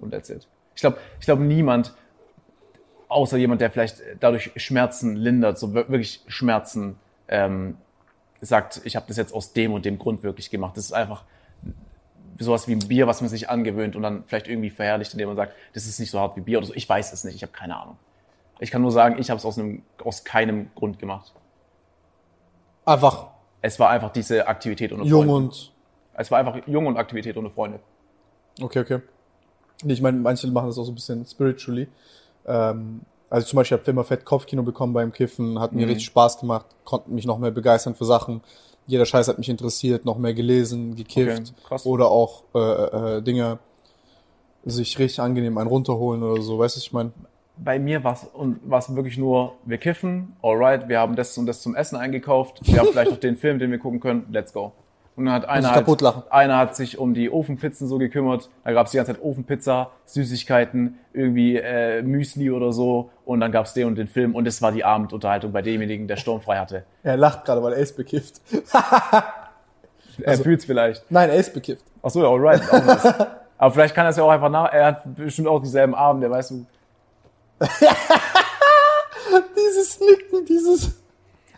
Und 0.00 0.10
that's 0.10 0.28
it. 0.30 0.46
Ich 0.74 0.80
glaube, 0.80 0.98
ich 1.20 1.24
glaube, 1.26 1.42
niemand, 1.42 1.94
außer 3.08 3.36
jemand, 3.36 3.60
der 3.60 3.70
vielleicht 3.70 4.02
dadurch 4.20 4.50
Schmerzen 4.56 5.16
lindert, 5.16 5.58
so 5.58 5.74
wir- 5.74 5.88
wirklich 5.88 6.20
Schmerzen, 6.26 6.96
ähm, 7.28 7.76
sagt, 8.40 8.82
ich 8.84 8.96
habe 8.96 9.06
das 9.08 9.16
jetzt 9.16 9.32
aus 9.32 9.52
dem 9.54 9.72
und 9.72 9.84
dem 9.86 9.98
Grund 9.98 10.22
wirklich 10.22 10.50
gemacht. 10.50 10.76
Das 10.76 10.84
ist 10.84 10.92
einfach 10.92 11.24
sowas 12.38 12.68
wie 12.68 12.72
ein 12.72 12.80
Bier, 12.80 13.06
was 13.06 13.20
man 13.20 13.30
sich 13.30 13.48
angewöhnt 13.48 13.96
und 13.96 14.02
dann 14.02 14.24
vielleicht 14.26 14.48
irgendwie 14.48 14.70
verherrlicht, 14.70 15.12
indem 15.12 15.28
man 15.28 15.36
sagt, 15.36 15.54
das 15.72 15.86
ist 15.86 15.98
nicht 16.00 16.10
so 16.10 16.18
hart 16.20 16.36
wie 16.36 16.40
Bier 16.40 16.58
oder 16.58 16.66
so. 16.66 16.74
Ich 16.74 16.86
weiß 16.88 17.12
es 17.12 17.24
nicht, 17.24 17.36
ich 17.36 17.42
habe 17.42 17.52
keine 17.52 17.76
Ahnung. 17.76 17.96
Ich 18.60 18.70
kann 18.70 18.82
nur 18.82 18.92
sagen, 18.92 19.16
ich 19.18 19.30
habe 19.30 19.38
es 19.38 19.44
aus, 19.44 19.58
einem, 19.58 19.82
aus 20.04 20.24
keinem 20.24 20.70
Grund 20.74 20.98
gemacht. 20.98 21.32
Einfach 22.84 23.28
Es 23.62 23.78
war 23.80 23.90
einfach 23.90 24.10
diese 24.12 24.46
Aktivität 24.46 24.92
ohne 24.92 25.04
jung 25.04 25.26
Freunde. 25.26 25.34
und. 25.34 25.72
Es 26.16 26.30
war 26.30 26.38
einfach 26.38 26.56
jung 26.66 26.86
und 26.86 26.96
Aktivität 26.96 27.36
ohne 27.36 27.50
Freunde. 27.50 27.80
Okay, 28.60 28.80
okay. 28.80 29.00
Ich 29.84 30.00
meine, 30.00 30.18
manche 30.18 30.46
machen 30.48 30.66
das 30.68 30.78
auch 30.78 30.84
so 30.84 30.92
ein 30.92 30.94
bisschen 30.94 31.26
spiritually. 31.26 31.88
Ähm, 32.46 33.00
also 33.28 33.48
zum 33.48 33.56
Beispiel, 33.56 33.76
ich 33.76 33.80
habe 33.82 33.90
immer 33.90 34.04
fett 34.04 34.24
Kopfkino 34.24 34.62
bekommen 34.62 34.92
beim 34.92 35.12
Kiffen, 35.12 35.58
hat 35.58 35.72
mir 35.72 35.82
Mhm. 35.86 35.88
richtig 35.88 36.06
Spaß 36.06 36.38
gemacht, 36.38 36.66
konnte 36.84 37.10
mich 37.10 37.24
noch 37.26 37.38
mehr 37.38 37.50
begeistern 37.50 37.94
für 37.96 38.04
Sachen. 38.04 38.42
Jeder 38.86 39.06
Scheiß 39.06 39.26
hat 39.28 39.38
mich 39.38 39.48
interessiert, 39.48 40.04
noch 40.04 40.18
mehr 40.18 40.34
gelesen, 40.34 40.94
gekifft 40.94 41.52
Okay, 41.64 41.80
oder 41.88 42.10
auch 42.10 42.44
äh, 42.54 42.58
äh, 43.16 43.22
Dinge 43.22 43.58
sich 44.64 44.98
richtig 44.98 45.20
angenehm 45.20 45.58
einen 45.58 45.68
runterholen 45.68 46.22
oder 46.22 46.40
so, 46.42 46.58
weißt 46.58 46.76
du, 46.76 46.80
ich 46.80 46.92
meine? 46.92 47.12
Bei 47.56 47.78
mir 47.78 48.02
war 48.02 48.14
es 48.14 48.96
wirklich 48.96 49.16
nur, 49.16 49.54
wir 49.64 49.78
kiffen, 49.78 50.36
alright, 50.42 50.88
wir 50.88 50.98
haben 50.98 51.14
das 51.14 51.38
und 51.38 51.46
das 51.46 51.62
zum 51.62 51.76
Essen 51.76 51.96
eingekauft, 51.96 52.60
wir 52.62 52.80
haben 52.80 52.88
vielleicht 52.90 53.12
noch 53.12 53.20
den 53.20 53.36
Film, 53.36 53.58
den 53.58 53.70
wir 53.70 53.78
gucken 53.78 54.00
können, 54.00 54.26
let's 54.32 54.52
go. 54.52 54.72
Und 55.16 55.26
dann 55.26 55.34
hat 55.34 55.48
einer, 55.48 55.84
lachen. 56.00 56.22
einer 56.30 56.58
hat 56.58 56.74
sich 56.74 56.98
um 56.98 57.14
die 57.14 57.30
Ofenpizzen 57.30 57.86
so 57.86 57.98
gekümmert, 57.98 58.50
da 58.64 58.72
gab 58.72 58.86
es 58.86 58.90
die 58.90 58.96
ganze 58.96 59.12
Zeit 59.12 59.22
Ofenpizza, 59.22 59.90
Süßigkeiten, 60.06 60.98
irgendwie 61.12 61.56
äh, 61.56 62.02
Müsli 62.02 62.50
oder 62.50 62.72
so 62.72 63.10
und 63.24 63.38
dann 63.38 63.52
gab 63.52 63.66
es 63.66 63.74
den 63.74 63.86
und 63.86 63.96
den 63.96 64.08
Film 64.08 64.34
und 64.34 64.48
es 64.48 64.60
war 64.60 64.72
die 64.72 64.84
Abendunterhaltung 64.84 65.52
bei 65.52 65.62
demjenigen, 65.62 66.08
der 66.08 66.16
sturmfrei 66.16 66.58
hatte. 66.58 66.84
Er 67.04 67.16
lacht 67.16 67.44
gerade, 67.44 67.62
weil 67.62 67.74
er 67.74 67.78
ist 67.78 67.96
bekifft. 67.96 68.40
Er 70.22 70.38
fühlt's 70.38 70.64
vielleicht. 70.64 71.10
Nein, 71.10 71.30
er 71.30 71.36
ist 71.36 71.52
bekifft. 71.52 71.84
Ach 72.02 72.10
so, 72.10 72.22
ja, 72.22 72.28
alright. 72.28 72.62
Aber 73.58 73.70
vielleicht 73.72 73.94
kann 73.94 74.06
er 74.06 74.10
es 74.10 74.16
ja 74.16 74.24
auch 74.24 74.30
einfach 74.30 74.50
nach. 74.50 74.72
Er 74.72 74.86
hat 74.86 75.16
bestimmt 75.16 75.48
auch 75.48 75.60
dieselben 75.60 75.94
Abende, 75.94 76.30
weißt 76.30 76.50
du. 76.52 76.66
Dieses 79.56 80.00
Nicken, 80.00 80.44
dieses... 80.46 81.00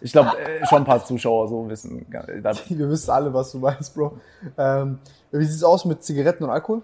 Ich 0.01 0.13
glaube, 0.13 0.39
äh, 0.39 0.65
schon 0.67 0.79
ein 0.79 0.85
paar 0.85 1.05
Zuschauer 1.05 1.49
so 1.49 1.69
wissen. 1.69 2.07
Da, 2.11 2.27
Wir 2.69 2.89
wissen 2.91 3.11
alle, 3.11 3.33
was 3.33 3.53
du 3.53 3.59
meinst, 3.59 3.95
Bro. 3.95 4.19
Ähm, 4.59 4.99
wie 5.33 5.45
sieht's 5.45 5.65
aus 5.65 5.85
mit 5.85 6.03
Zigaretten 6.05 6.45
und 6.45 6.51
Alkohol? 6.51 6.83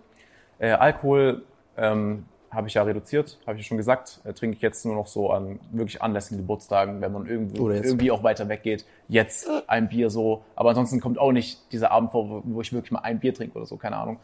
äh, 0.59 0.71
Alkohol 0.73 1.43
ähm, 1.77 2.25
habe 2.51 2.69
ich 2.69 2.75
ja 2.75 2.83
reduziert, 2.83 3.39
habe 3.47 3.57
ich 3.59 3.65
ja 3.65 3.69
schon 3.69 3.77
gesagt. 3.77 4.21
Äh, 4.25 4.33
trinke 4.33 4.57
ich 4.57 4.63
jetzt 4.63 4.85
nur 4.87 4.95
noch 4.95 5.07
so 5.07 5.31
an 5.31 5.61
wirklich 5.73 6.01
anlässlichen 6.03 6.43
Geburtstagen, 6.43 7.01
wenn 7.01 7.13
man 7.13 7.27
irgendwo, 7.27 7.69
irgendwie 7.71 8.11
auch 8.11 8.23
weiter 8.23 8.49
weggeht. 8.49 8.85
Jetzt 9.09 9.49
ein 9.69 9.89
Bier 9.89 10.09
so. 10.11 10.43
Aber 10.57 10.71
ansonsten 10.71 11.01
kommt 11.01 11.19
auch 11.19 11.33
nicht 11.33 11.61
dieser 11.73 11.91
Abend 11.91 12.13
vor, 12.13 12.29
wo- 12.29 12.43
wo 12.45 12.61
ich 12.61 12.73
wirklich 12.73 12.93
mal 12.93 13.01
ein 13.01 13.21
Bier 13.21 13.35
trinke 13.35 13.57
oder 13.57 13.67
so, 13.67 13.77
keine 13.77 13.97
Ahnung. 13.99 14.19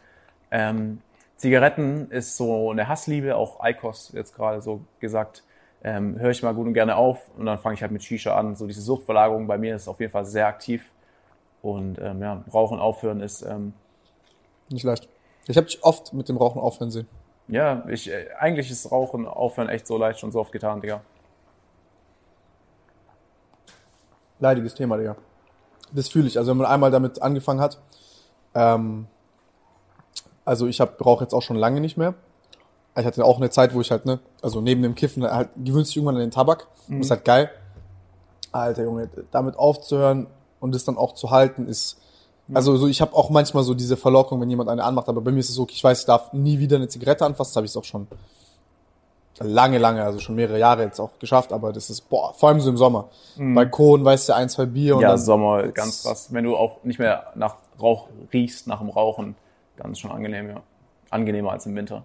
Ähm, 0.51 0.99
Zigaretten 1.39 2.11
ist 2.11 2.35
so 2.35 2.69
eine 2.69 2.89
Hassliebe, 2.89 3.37
auch 3.37 3.61
Eikos 3.61 4.11
jetzt 4.13 4.35
gerade 4.35 4.61
so 4.61 4.81
gesagt. 4.99 5.43
Ähm, 5.81 6.19
höre 6.19 6.31
ich 6.31 6.43
mal 6.43 6.53
gut 6.53 6.67
und 6.67 6.73
gerne 6.73 6.97
auf 6.97 7.29
und 7.37 7.45
dann 7.45 7.57
fange 7.57 7.75
ich 7.75 7.81
halt 7.81 7.93
mit 7.93 8.03
Shisha 8.03 8.35
an. 8.35 8.57
So 8.57 8.67
diese 8.67 8.81
Suchtverlagerung 8.81 9.47
bei 9.47 9.57
mir 9.57 9.73
ist 9.77 9.87
auf 9.87 10.01
jeden 10.01 10.11
Fall 10.11 10.25
sehr 10.25 10.47
aktiv. 10.47 10.91
Und 11.61 11.97
ähm, 11.99 12.21
ja, 12.21 12.43
Rauchen 12.53 12.79
aufhören 12.79 13.21
ist, 13.21 13.41
ähm, 13.43 13.71
Nicht 14.69 14.83
leicht. 14.83 15.07
Ich 15.47 15.55
habe 15.55 15.65
dich 15.67 15.81
oft 15.81 16.11
mit 16.11 16.27
dem 16.27 16.35
Rauchen 16.35 16.59
aufhören 16.59 16.91
sehen. 16.91 17.07
ja, 17.47 17.85
ich, 17.87 18.11
äh, 18.11 18.27
eigentlich 18.37 18.69
ist 18.69 18.91
Rauchen 18.91 19.25
aufhören 19.25 19.69
echt 19.69 19.87
so 19.87 19.97
leicht 19.97 20.21
und 20.25 20.31
so 20.33 20.41
oft 20.41 20.51
getan, 20.51 20.81
Digga. 20.81 20.99
Leidiges 24.39 24.73
Thema, 24.73 24.97
Digga. 24.97 25.15
Das 25.93 26.09
fühle 26.09 26.27
ich. 26.27 26.37
Also 26.37 26.51
wenn 26.51 26.57
man 26.57 26.67
einmal 26.67 26.91
damit 26.91 27.21
angefangen 27.21 27.61
hat, 27.61 27.81
ähm, 28.55 29.07
also 30.49 30.65
ich 30.65 30.81
rauche 30.81 31.23
jetzt 31.23 31.33
auch 31.33 31.43
schon 31.43 31.57
lange 31.57 31.79
nicht 31.79 31.95
mehr. 31.95 32.15
Ich 32.97 33.05
hatte 33.05 33.23
auch 33.23 33.37
eine 33.37 33.51
Zeit, 33.51 33.75
wo 33.75 33.81
ich 33.81 33.91
halt, 33.91 34.05
ne, 34.05 34.19
also 34.41 34.61
neben 34.61 34.81
dem 34.81 34.95
Kiffen 34.95 35.23
halt 35.23 35.49
gewöhnst 35.63 35.91
dich 35.91 35.97
irgendwann 35.97 36.15
an 36.15 36.21
den 36.21 36.31
Tabak. 36.31 36.67
Das 36.87 36.99
ist 37.01 37.11
halt 37.11 37.23
geil. 37.23 37.51
Alter 38.51 38.83
Junge, 38.83 39.09
damit 39.31 39.57
aufzuhören 39.57 40.25
und 40.59 40.73
es 40.73 40.83
dann 40.85 40.97
auch 40.97 41.13
zu 41.13 41.29
halten 41.29 41.67
ist. 41.67 41.97
Also 42.51 42.75
so, 42.77 42.87
ich 42.87 42.99
habe 42.99 43.15
auch 43.15 43.29
manchmal 43.29 43.63
so 43.63 43.75
diese 43.75 43.95
Verlockung, 43.95 44.41
wenn 44.41 44.49
jemand 44.49 44.69
eine 44.71 44.83
anmacht, 44.83 45.07
aber 45.07 45.21
bei 45.21 45.31
mir 45.31 45.39
ist 45.39 45.49
es 45.49 45.55
so, 45.55 45.61
okay, 45.61 45.73
ich 45.75 45.83
weiß, 45.83 45.99
ich 45.99 46.05
darf 46.07 46.33
nie 46.33 46.57
wieder 46.57 46.77
eine 46.77 46.87
Zigarette 46.87 47.23
anfassen, 47.23 47.51
das 47.51 47.55
habe 47.57 47.67
ich 47.67 47.77
auch 47.77 47.83
schon 47.83 48.07
lange, 49.39 49.77
lange, 49.77 50.03
also 50.03 50.17
schon 50.17 50.33
mehrere 50.33 50.57
Jahre 50.57 50.83
jetzt 50.83 50.99
auch 50.99 51.11
geschafft, 51.19 51.53
aber 51.53 51.71
das 51.71 51.91
ist, 51.91 52.09
boah, 52.09 52.33
vor 52.33 52.49
allem 52.49 52.59
so 52.59 52.71
im 52.71 52.77
Sommer. 52.77 53.09
Balkon, 53.37 54.03
weißt 54.03 54.29
du, 54.29 54.33
ein, 54.35 54.49
zwei 54.49 54.65
Bier 54.65 54.95
und 54.95 55.01
Mhm. 55.01 55.09
ja, 55.09 55.17
Sommer, 55.17 55.67
ganz 55.67 56.01
krass. 56.01 56.29
Wenn 56.31 56.43
du 56.43 56.57
auch 56.57 56.83
nicht 56.83 56.97
mehr 56.97 57.27
nach 57.35 57.55
Rauch 57.79 58.07
riechst, 58.33 58.65
nach 58.65 58.79
dem 58.79 58.89
Rauchen, 58.89 59.35
ist 59.91 59.99
schon 59.99 60.11
angenehm, 60.11 60.49
ja. 60.49 60.61
Angenehmer 61.09 61.51
als 61.51 61.65
im 61.65 61.75
Winter. 61.75 62.03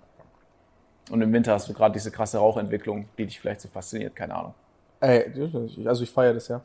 Und 1.10 1.20
im 1.20 1.32
Winter 1.32 1.52
hast 1.52 1.68
du 1.68 1.74
gerade 1.74 1.92
diese 1.92 2.10
krasse 2.10 2.38
Rauchentwicklung, 2.38 3.06
die 3.18 3.26
dich 3.26 3.38
vielleicht 3.38 3.60
so 3.60 3.68
fasziniert, 3.68 4.16
keine 4.16 4.34
Ahnung. 4.34 4.54
Ey, 5.00 5.30
also 5.86 6.02
ich 6.02 6.10
feiere 6.10 6.34
das 6.34 6.48
ja. 6.48 6.62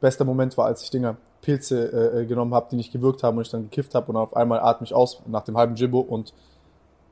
Bester 0.00 0.24
Moment 0.24 0.56
war, 0.56 0.66
als 0.66 0.82
ich 0.82 0.90
Dinger 0.90 1.16
Pilze 1.42 2.12
äh, 2.14 2.20
äh, 2.20 2.26
genommen 2.26 2.54
habe, 2.54 2.68
die 2.70 2.76
nicht 2.76 2.92
gewirkt 2.92 3.22
haben 3.22 3.36
und 3.36 3.42
ich 3.42 3.50
dann 3.50 3.64
gekifft 3.64 3.94
habe 3.94 4.10
und 4.10 4.16
auf 4.16 4.34
einmal 4.34 4.60
atme 4.60 4.86
ich 4.86 4.94
aus 4.94 5.22
nach 5.26 5.44
dem 5.44 5.56
halben 5.58 5.74
Jibbo 5.74 6.00
und 6.00 6.32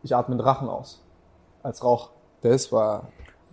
ich 0.02 0.16
atme 0.16 0.34
den 0.34 0.40
Rachen 0.40 0.68
aus. 0.68 1.02
Als 1.62 1.84
Rauch. 1.84 2.10
Das 2.40 2.72
war. 2.72 3.08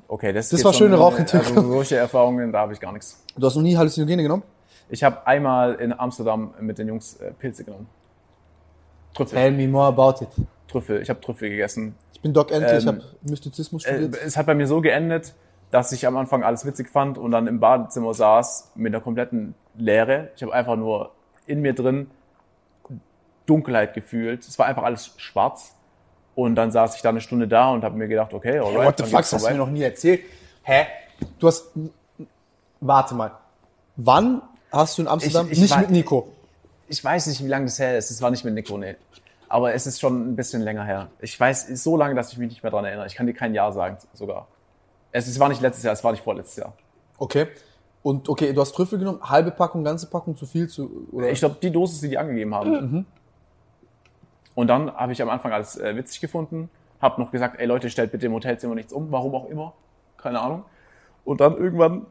Okay, 0.08 0.34
das, 0.34 0.50
Das 0.50 0.64
war 0.64 0.74
schöne 0.74 0.96
Rauchentwicklung. 0.96 1.58
Also 1.58 1.72
solche 1.72 1.98
Erfahrungen, 1.98 2.52
da 2.52 2.60
habe 2.60 2.74
ich 2.74 2.80
gar 2.80 2.92
nichts. 2.92 3.24
Du 3.38 3.46
hast 3.46 3.56
noch 3.56 3.62
nie 3.62 3.78
Halluzinogene 3.78 4.24
genommen? 4.24 4.44
Ich 4.90 5.04
habe 5.04 5.28
einmal 5.28 5.76
in 5.76 5.94
Amsterdam 5.98 6.54
mit 6.60 6.80
den 6.80 6.88
Jungs 6.88 7.18
äh, 7.18 7.32
Pilze 7.32 7.64
genommen. 7.64 7.88
Trüffel. 9.26 9.36
Tell 9.38 9.52
me 9.52 9.68
more 9.68 9.88
about 9.88 10.24
it. 10.24 10.30
Trüffel. 10.68 11.02
Ich 11.02 11.10
habe 11.10 11.20
Trüffel 11.22 11.50
gegessen. 11.50 11.96
Ich 12.14 12.22
bin 12.22 12.34
Doc 12.34 12.52
Ente, 12.52 12.78
ich 12.78 12.84
Ähm, 12.84 12.88
habe 12.96 13.04
Mystizismus 13.24 13.86
Äh, 13.86 13.90
studiert. 14.04 14.18
es 14.26 14.36
hat 14.38 14.46
bei 14.46 14.56
mir 14.56 14.68
so 14.68 14.82
geendet, 14.82 15.34
dass 15.72 15.92
ich 15.92 16.06
am 16.08 16.18
Anfang 16.18 16.44
alles 16.44 16.66
witzig 16.66 16.90
fand 16.90 17.18
und 17.18 17.32
dann 17.32 17.48
im 17.48 17.60
Badezimmer 17.60 18.14
saß 18.14 18.72
mit 18.76 18.94
einer 18.94 19.02
kompletten 19.02 19.54
Leere. 19.78 20.30
Ich 20.36 20.42
habe 20.44 20.54
einfach 20.54 20.76
nur 20.76 21.12
in 21.46 21.62
mir 21.62 21.74
drin 21.74 22.10
Dunkelheit 23.46 23.94
gefühlt. 23.94 24.46
Es 24.48 24.60
war 24.60 24.66
einfach 24.68 24.84
alles 24.84 25.14
schwarz. 25.18 25.76
Und 26.36 26.56
dann 26.56 26.72
saß 26.72 26.96
ich 26.96 27.02
da 27.02 27.10
eine 27.10 27.22
Stunde 27.22 27.48
da 27.48 27.72
und 27.72 27.84
habe 27.84 27.98
mir 27.98 28.08
gedacht, 28.08 28.34
okay, 28.34 28.60
alright. 28.60 28.86
What 28.86 28.98
the 28.98 29.04
fuck, 29.06 29.20
das 29.22 29.34
hast 29.34 29.46
du 29.48 29.52
mir 29.52 29.58
noch 29.58 29.70
nie 29.70 29.82
erzählt. 29.82 30.22
Hä? 30.64 30.86
Du 31.40 31.48
hast. 31.48 31.72
Warte 32.80 33.16
mal. 33.16 33.32
Wann 33.98 34.42
hast 34.72 34.98
du 34.98 35.02
in 35.02 35.08
Amsterdam 35.08 35.48
Ich- 35.48 35.54
ich 35.54 35.60
nicht 35.62 35.72
war- 35.72 35.82
mit 35.82 35.90
Nico? 35.92 36.30
Ich 36.90 37.04
weiß 37.04 37.28
nicht, 37.28 37.44
wie 37.44 37.48
lange 37.48 37.66
das 37.66 37.80
her 37.80 37.98
ist. 37.98 38.12
Es 38.12 38.22
war 38.22 38.32
nicht 38.32 38.44
mit 38.44 38.54
Nico, 38.54 38.78
nee. 38.78 38.96
Aber 39.48 39.74
es 39.74 39.88
ist 39.88 40.00
schon 40.00 40.32
ein 40.32 40.36
bisschen 40.36 40.62
länger 40.62 40.84
her. 40.84 41.10
Ich 41.22 41.40
weiß 41.40 41.68
so 41.84 41.98
lange, 41.98 42.16
dass 42.16 42.32
ich 42.32 42.38
mich 42.38 42.50
nicht 42.50 42.64
mehr 42.64 42.72
dran 42.72 42.86
erinnere. 42.86 43.08
Ich 43.08 43.16
kann 43.16 43.26
dir 43.26 43.34
kein 43.34 43.54
Jahr 43.54 43.72
sagen 43.72 43.98
sogar. 44.14 44.48
Es, 45.12 45.28
es 45.28 45.40
war 45.40 45.50
nicht 45.50 45.62
letztes 45.62 45.84
Jahr, 45.84 45.94
es 45.94 46.04
war 46.04 46.12
nicht 46.12 46.24
vorletztes 46.24 46.58
Jahr. 46.58 46.74
Okay. 47.18 47.48
Und 48.02 48.30
okay, 48.30 48.54
du 48.54 48.62
hast 48.62 48.74
Trüffel 48.74 49.00
genommen, 49.00 49.20
halbe 49.22 49.52
Packung, 49.52 49.84
ganze 49.84 50.08
Packung, 50.08 50.36
zu 50.36 50.46
viel, 50.46 50.68
zu. 50.68 51.08
Oder? 51.12 51.32
Ich 51.32 51.40
glaube, 51.40 51.58
die 51.62 51.72
Dosis, 51.72 52.02
die 52.02 52.10
die 52.10 52.18
angegeben 52.18 52.54
haben. 52.54 53.06
Und 54.56 54.68
dann 54.68 54.94
habe 54.94 55.14
ich 55.14 55.22
am 55.22 55.30
Anfang 55.30 55.52
alles 55.54 55.78
äh, 55.78 55.96
witzig 55.96 56.20
gefunden, 56.22 56.70
habe 57.02 57.22
noch 57.22 57.32
gesagt, 57.32 57.60
ey 57.60 57.66
Leute, 57.66 57.90
stellt 57.90 58.12
bitte 58.12 58.26
im 58.26 58.34
Hotelzimmer 58.34 58.76
nichts 58.76 58.92
um, 58.92 59.12
warum 59.12 59.34
auch 59.36 59.46
immer, 59.48 59.74
keine 60.18 60.40
Ahnung. 60.40 60.66
Und 61.24 61.40
dann 61.40 61.58
irgendwann, 61.58 62.06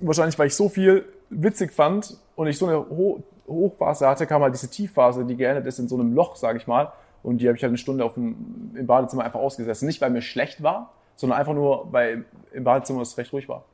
wahrscheinlich 0.00 0.38
weil 0.38 0.48
ich 0.48 0.56
so 0.56 0.68
viel 0.68 1.04
witzig 1.28 1.72
fand 1.72 2.16
und 2.34 2.48
ich 2.48 2.58
so 2.58 2.66
eine 2.66 2.78
Ho 2.78 3.22
Hochphase 3.50 4.06
hatte, 4.06 4.26
kam 4.26 4.42
halt 4.42 4.54
diese 4.54 4.70
Tiefphase, 4.70 5.24
die 5.24 5.36
geendet 5.36 5.66
ist 5.66 5.78
in 5.78 5.88
so 5.88 5.96
einem 5.96 6.14
Loch, 6.14 6.36
sage 6.36 6.58
ich 6.58 6.66
mal. 6.66 6.92
Und 7.22 7.38
die 7.38 7.48
habe 7.48 7.56
ich 7.56 7.62
halt 7.62 7.70
eine 7.70 7.78
Stunde 7.78 8.04
auf 8.04 8.14
dem, 8.14 8.72
im 8.74 8.86
Badezimmer 8.86 9.24
einfach 9.24 9.40
ausgesessen. 9.40 9.86
Nicht, 9.86 10.00
weil 10.00 10.10
mir 10.10 10.22
schlecht 10.22 10.62
war, 10.62 10.92
sondern 11.16 11.38
einfach 11.38 11.52
nur, 11.52 11.92
weil 11.92 12.24
im 12.52 12.64
Badezimmer 12.64 13.02
es 13.02 13.18
recht 13.18 13.32
ruhig 13.32 13.48
war. 13.48 13.64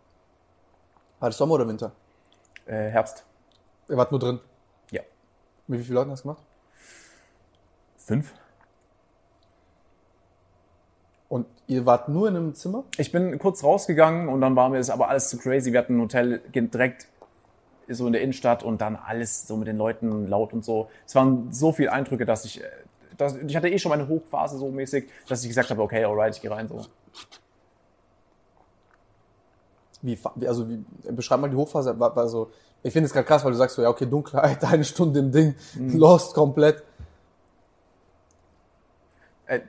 War 1.20 1.28
das 1.28 1.38
Sommer 1.38 1.54
oder 1.54 1.68
Winter? 1.68 1.92
Äh, 2.66 2.88
Herbst. 2.88 3.24
Ihr 3.88 3.96
wart 3.96 4.10
nur 4.10 4.20
drin. 4.20 4.40
Ja. 4.90 5.02
Mit 5.68 5.80
wie 5.80 5.84
vielen 5.84 5.94
Leuten 5.94 6.10
hast 6.10 6.24
du 6.24 6.28
gemacht? 6.28 6.42
Fünf? 7.96 8.32
Und 11.28 11.46
ihr 11.66 11.86
wart 11.86 12.08
nur 12.08 12.28
in 12.28 12.36
einem 12.36 12.54
Zimmer? 12.54 12.84
Ich 12.98 13.10
bin 13.12 13.38
kurz 13.38 13.64
rausgegangen 13.64 14.28
und 14.28 14.40
dann 14.40 14.54
war 14.56 14.68
mir 14.68 14.78
das 14.78 14.90
aber 14.90 15.08
alles 15.08 15.28
zu 15.28 15.38
crazy. 15.38 15.72
Wir 15.72 15.80
hatten 15.80 15.96
ein 15.96 16.02
Hotel 16.02 16.40
direkt 16.52 17.08
so 17.88 18.06
in 18.06 18.12
der 18.12 18.22
Innenstadt 18.22 18.62
und 18.62 18.80
dann 18.80 18.96
alles 18.96 19.46
so 19.46 19.56
mit 19.56 19.68
den 19.68 19.76
Leuten 19.76 20.26
laut 20.26 20.52
und 20.52 20.64
so. 20.64 20.88
Es 21.06 21.14
waren 21.14 21.52
so 21.52 21.72
viele 21.72 21.92
Eindrücke, 21.92 22.24
dass 22.24 22.44
ich, 22.44 22.62
äh, 22.62 22.66
dass, 23.16 23.36
ich 23.36 23.56
hatte 23.56 23.68
eh 23.68 23.78
schon 23.78 23.90
meine 23.90 24.08
Hochphase 24.08 24.58
so 24.58 24.70
mäßig, 24.70 25.08
dass 25.28 25.42
ich 25.42 25.48
gesagt 25.48 25.70
habe, 25.70 25.82
okay, 25.82 26.04
alright, 26.04 26.34
ich 26.34 26.42
gehe 26.42 26.50
rein 26.50 26.68
so. 26.68 26.84
Wie, 30.02 30.18
also 30.46 30.68
wie, 30.68 30.84
beschreib 31.10 31.40
mal 31.40 31.48
die 31.50 31.56
Hochphase. 31.56 31.98
War, 31.98 32.14
war 32.14 32.28
so, 32.28 32.50
ich 32.82 32.92
finde 32.92 33.06
es 33.06 33.12
gerade 33.12 33.26
krass, 33.26 33.44
weil 33.44 33.52
du 33.52 33.56
sagst 33.58 33.76
so, 33.76 33.82
ja, 33.82 33.88
okay, 33.88 34.06
Dunkelheit, 34.06 34.62
eine 34.64 34.84
Stunde 34.84 35.20
im 35.20 35.32
Ding, 35.32 35.54
lost 35.74 36.34
komplett. 36.34 36.82
Äh, 39.46 39.60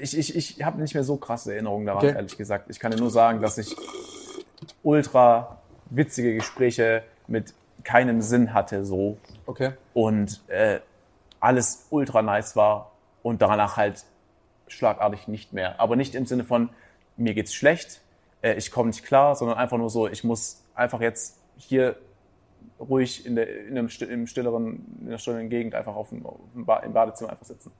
ich 0.00 0.16
ich, 0.16 0.34
ich 0.34 0.62
habe 0.64 0.80
nicht 0.80 0.94
mehr 0.94 1.04
so 1.04 1.16
krasse 1.16 1.52
Erinnerungen 1.52 1.86
daran, 1.86 2.04
Okay. 2.04 2.14
ehrlich 2.14 2.36
gesagt. 2.36 2.68
Ich 2.70 2.80
kann 2.80 2.90
dir 2.90 2.98
nur 2.98 3.10
sagen, 3.10 3.40
dass 3.40 3.58
ich 3.58 3.74
ultra 4.82 5.58
witzige 5.90 6.34
Gespräche 6.34 7.04
mit 7.28 7.54
keinem 7.86 8.20
Sinn 8.20 8.52
hatte 8.52 8.84
so 8.84 9.16
Okay. 9.46 9.72
und 9.94 10.42
äh, 10.48 10.80
alles 11.40 11.86
ultra 11.90 12.20
nice 12.20 12.56
war 12.56 12.90
und 13.22 13.40
danach 13.40 13.76
halt 13.76 14.04
schlagartig 14.66 15.28
nicht 15.28 15.52
mehr. 15.52 15.80
Aber 15.80 15.94
nicht 15.94 16.14
im 16.16 16.26
Sinne 16.26 16.42
von, 16.42 16.70
mir 17.16 17.32
geht's 17.32 17.54
schlecht, 17.54 18.02
äh, 18.42 18.54
ich 18.54 18.72
komme 18.72 18.88
nicht 18.88 19.04
klar, 19.04 19.36
sondern 19.36 19.56
einfach 19.56 19.78
nur 19.78 19.88
so, 19.88 20.08
ich 20.08 20.24
muss 20.24 20.64
einfach 20.74 21.00
jetzt 21.00 21.38
hier 21.56 21.96
ruhig 22.80 23.24
in, 23.24 23.36
der, 23.36 23.66
in, 23.66 23.78
einem, 23.78 23.88
im 24.10 24.26
stilleren, 24.26 24.84
in 25.00 25.10
der 25.10 25.18
stillen 25.18 25.48
Gegend 25.48 25.74
einfach 25.76 25.94
auf 25.94 26.08
dem, 26.08 26.26
auf 26.26 26.36
dem 26.54 26.66
ba 26.66 26.78
im 26.80 26.92
Badezimmer 26.92 27.30
einfach 27.30 27.46
sitzen. 27.46 27.70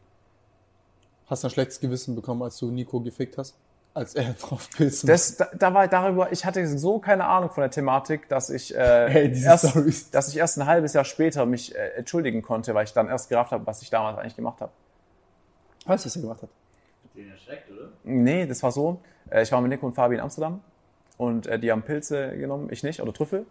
Hast 1.27 1.43
du 1.43 1.49
ein 1.49 1.51
schlechtes 1.51 1.81
Gewissen 1.81 2.15
bekommen, 2.15 2.43
als 2.43 2.57
du 2.59 2.71
Nico 2.71 3.01
gefickt 3.01 3.37
hast? 3.37 3.59
Als 3.97 4.15
er 4.15 4.35
drauf 4.41 4.69
pilzen 4.77 5.07
Das, 5.07 5.39
da, 5.39 5.49
da 5.59 5.73
war 5.73 5.89
darüber, 5.89 6.31
ich 6.31 6.45
hatte 6.45 6.67
so 6.67 6.99
keine 6.99 7.25
Ahnung 7.25 7.49
von 7.49 7.63
der 7.63 7.71
Thematik, 7.71 8.29
dass 8.29 8.51
ich, 8.51 8.75
äh, 8.75 8.79
Hey, 9.09 9.43
erst, 9.43 9.71
Storys. 9.71 10.11
dass 10.11 10.29
ich 10.29 10.37
erst 10.37 10.59
ein 10.59 10.67
halbes 10.67 10.93
Jahr 10.93 11.07
später 11.07 11.47
mich 11.47 11.75
äh, 11.75 11.93
entschuldigen 11.97 12.43
konnte, 12.43 12.75
weil 12.75 12.85
ich 12.85 12.93
dann 12.93 13.09
erst 13.09 13.31
gerafft 13.31 13.53
habe, 13.53 13.67
was 13.67 13.81
ich 13.81 13.89
damals 13.89 14.19
eigentlich 14.19 14.37
gemacht 14.37 14.61
habe. 14.61 14.71
Weißt 15.87 16.05
du, 16.05 16.09
was 16.09 16.17
er 16.17 16.23
gemacht 16.23 16.43
hat? 16.43 16.51
Den 17.15 17.31
erschreckt, 17.31 17.71
oder? 17.71 17.89
Nee, 18.05 18.45
das 18.45 18.63
war 18.63 18.71
so. 18.71 19.01
Äh, 19.31 19.45
ich 19.45 19.53
war 19.53 19.63
mit 19.63 19.71
Nico 19.71 19.87
und 19.87 19.95
Fabi 19.95 20.17
in 20.17 20.21
Amsterdam 20.21 20.61
und 21.17 21.47
äh, 21.47 21.59
die 21.59 21.73
haben 21.73 21.81
Pilze 21.81 22.37
genommen, 22.37 22.69
ich 22.71 22.83
nicht, 22.83 23.01
oder 23.01 23.15
Trüffel. 23.15 23.47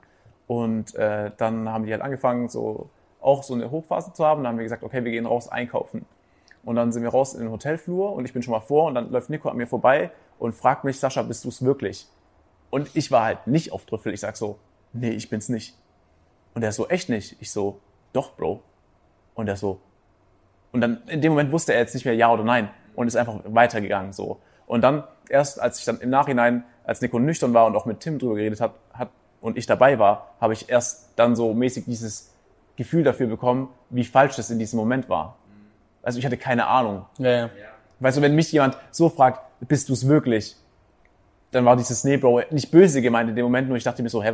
Und 0.45 0.93
äh, 0.93 1.31
dann 1.37 1.67
haben 1.69 1.87
die 1.87 1.91
halt 1.91 2.03
angefangen, 2.03 2.49
so 2.49 2.91
auch 3.19 3.41
so 3.41 3.55
eine 3.55 3.71
Hochphase 3.71 4.13
zu 4.13 4.23
haben. 4.23 4.43
Dann 4.43 4.51
haben 4.51 4.57
wir 4.59 4.63
gesagt, 4.65 4.83
okay, 4.83 5.03
wir 5.03 5.11
gehen 5.11 5.25
raus 5.25 5.49
einkaufen. 5.49 6.05
Und 6.65 6.75
dann 6.75 6.91
sind 6.91 7.03
wir 7.03 7.09
raus 7.09 7.33
in 7.33 7.41
den 7.41 7.51
Hotelflur 7.51 8.13
und 8.13 8.25
ich 8.25 8.33
bin 8.33 8.41
schon 8.41 8.51
mal 8.51 8.59
vor 8.59 8.87
und 8.87 8.95
dann 8.95 9.11
läuft 9.11 9.29
Nico 9.29 9.49
an 9.49 9.57
mir 9.57 9.67
vorbei 9.67 10.11
und 10.39 10.53
fragt 10.53 10.83
mich, 10.83 10.99
Sascha, 10.99 11.21
bist 11.21 11.45
du 11.45 11.49
es 11.49 11.63
wirklich? 11.63 12.07
Und 12.71 12.89
ich 12.95 13.11
war 13.11 13.23
halt 13.23 13.47
nicht 13.47 13.71
auf 13.71 13.85
Trüffel. 13.85 14.13
Ich 14.13 14.21
sag 14.21 14.35
so, 14.35 14.57
nee, 14.91 15.11
ich 15.11 15.29
bin's 15.29 15.47
nicht. 15.47 15.77
Und 16.55 16.63
er 16.63 16.71
so, 16.71 16.87
echt 16.87 17.09
nicht? 17.09 17.37
Ich 17.39 17.51
so, 17.51 17.79
doch, 18.13 18.35
Bro. 18.35 18.61
Und 19.35 19.47
er 19.47 19.55
so, 19.55 19.79
und 20.75 20.81
dann 20.81 21.03
in 21.07 21.21
dem 21.21 21.31
Moment 21.31 21.53
wusste 21.53 21.73
er 21.73 21.79
jetzt 21.79 21.93
nicht 21.93 22.03
mehr 22.03 22.15
ja 22.15 22.29
oder 22.29 22.43
nein 22.43 22.69
und 22.95 23.07
ist 23.07 23.15
einfach 23.15 23.39
weitergegangen 23.45 24.11
so. 24.11 24.41
Und 24.67 24.81
dann 24.81 25.05
erst 25.29 25.61
als 25.61 25.79
ich 25.79 25.85
dann 25.85 26.01
im 26.01 26.09
Nachhinein, 26.09 26.65
als 26.83 26.99
Nico 26.99 27.17
nüchtern 27.17 27.53
war 27.53 27.65
und 27.65 27.77
auch 27.77 27.85
mit 27.85 28.01
Tim 28.01 28.19
drüber 28.19 28.35
geredet 28.35 28.59
hat, 28.59 28.73
hat 28.91 29.09
und 29.39 29.57
ich 29.57 29.67
dabei 29.67 29.99
war, 29.99 30.35
habe 30.41 30.51
ich 30.51 30.67
erst 30.67 31.13
dann 31.15 31.37
so 31.37 31.53
mäßig 31.53 31.85
dieses 31.85 32.33
Gefühl 32.75 33.05
dafür 33.05 33.27
bekommen, 33.27 33.69
wie 33.89 34.03
falsch 34.03 34.35
das 34.35 34.49
in 34.49 34.59
diesem 34.59 34.77
Moment 34.77 35.07
war. 35.07 35.37
Also 36.05 36.19
ich 36.19 36.25
hatte 36.25 36.37
keine 36.37 36.67
Ahnung. 36.67 37.05
Ja, 37.17 37.29
ja. 37.31 37.49
Weißt 37.99 38.17
du, 38.17 38.21
wenn 38.21 38.35
mich 38.35 38.51
jemand 38.51 38.77
so 38.91 39.09
fragt, 39.09 39.41
bist 39.61 39.89
du 39.89 39.93
es 39.93 40.07
wirklich? 40.07 40.55
Dann 41.51 41.65
war 41.65 41.75
dieses 41.75 42.03
Nee, 42.03 42.17
Bro, 42.17 42.41
nicht 42.51 42.69
böse 42.71 43.01
gemeint 43.01 43.29
in 43.29 43.35
dem 43.35 43.43
Moment, 43.43 43.67
nur 43.67 43.77
ich 43.77 43.83
dachte 43.83 44.03
mir 44.03 44.09
so, 44.09 44.21
hä, 44.21 44.33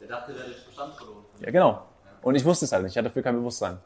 Der 0.00 0.08
dachte, 0.08 0.32
der 0.32 0.42
hat 0.42 0.48
den 0.48 0.54
Verstand 0.64 0.94
verloren. 0.94 1.24
ja 1.40 1.50
genau. 1.50 1.82
Und 2.22 2.34
ich 2.34 2.44
wusste 2.44 2.64
es 2.66 2.72
halt 2.72 2.82
nicht, 2.82 2.92
ich 2.92 2.98
hatte 2.98 3.08
dafür 3.08 3.22
kein 3.22 3.36
Bewusstsein. 3.36 3.78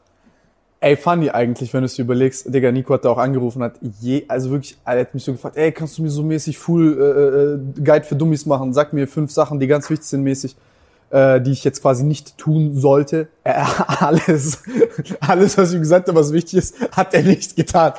Ey, 0.79 0.95
funny 0.97 1.29
eigentlich, 1.29 1.71
wenn 1.75 1.81
du 1.81 1.85
es 1.85 1.93
dir 1.93 2.01
überlegst. 2.01 2.51
Digga, 2.51 2.71
Nico 2.71 2.95
hat 2.95 3.05
da 3.05 3.11
auch 3.11 3.19
angerufen, 3.19 3.61
hat 3.61 3.75
je, 3.99 4.25
also 4.27 4.49
wirklich, 4.49 4.75
er 4.83 4.99
hat 5.01 5.13
mich 5.13 5.23
so 5.23 5.31
gefragt, 5.33 5.55
ey, 5.55 5.71
kannst 5.71 5.99
du 5.99 6.01
mir 6.01 6.09
so 6.09 6.23
mäßig 6.23 6.57
Full 6.57 6.97
äh, 7.77 7.79
äh, 7.79 7.83
Guide 7.83 8.03
für 8.03 8.15
Dummies 8.15 8.47
machen? 8.47 8.73
Sag 8.73 8.91
mir 8.91 9.07
fünf 9.07 9.31
Sachen, 9.31 9.59
die 9.59 9.67
ganz 9.67 9.87
wichtig 9.91 10.07
sind 10.07 10.23
mäßig, 10.23 10.55
äh, 11.11 11.41
die 11.41 11.51
ich 11.51 11.63
jetzt 11.63 11.81
quasi 11.81 12.03
nicht 12.03 12.37
tun 12.37 12.75
sollte. 12.75 13.27
Äh, 13.43 13.53
alles, 13.87 14.63
alles, 15.19 15.57
was 15.57 15.73
ich 15.73 15.79
gesagt 15.79 16.07
habe, 16.07 16.19
was 16.19 16.31
wichtig 16.31 16.59
ist, 16.59 16.75
hat 16.91 17.13
er 17.13 17.23
nicht 17.23 17.55
getan. 17.55 17.93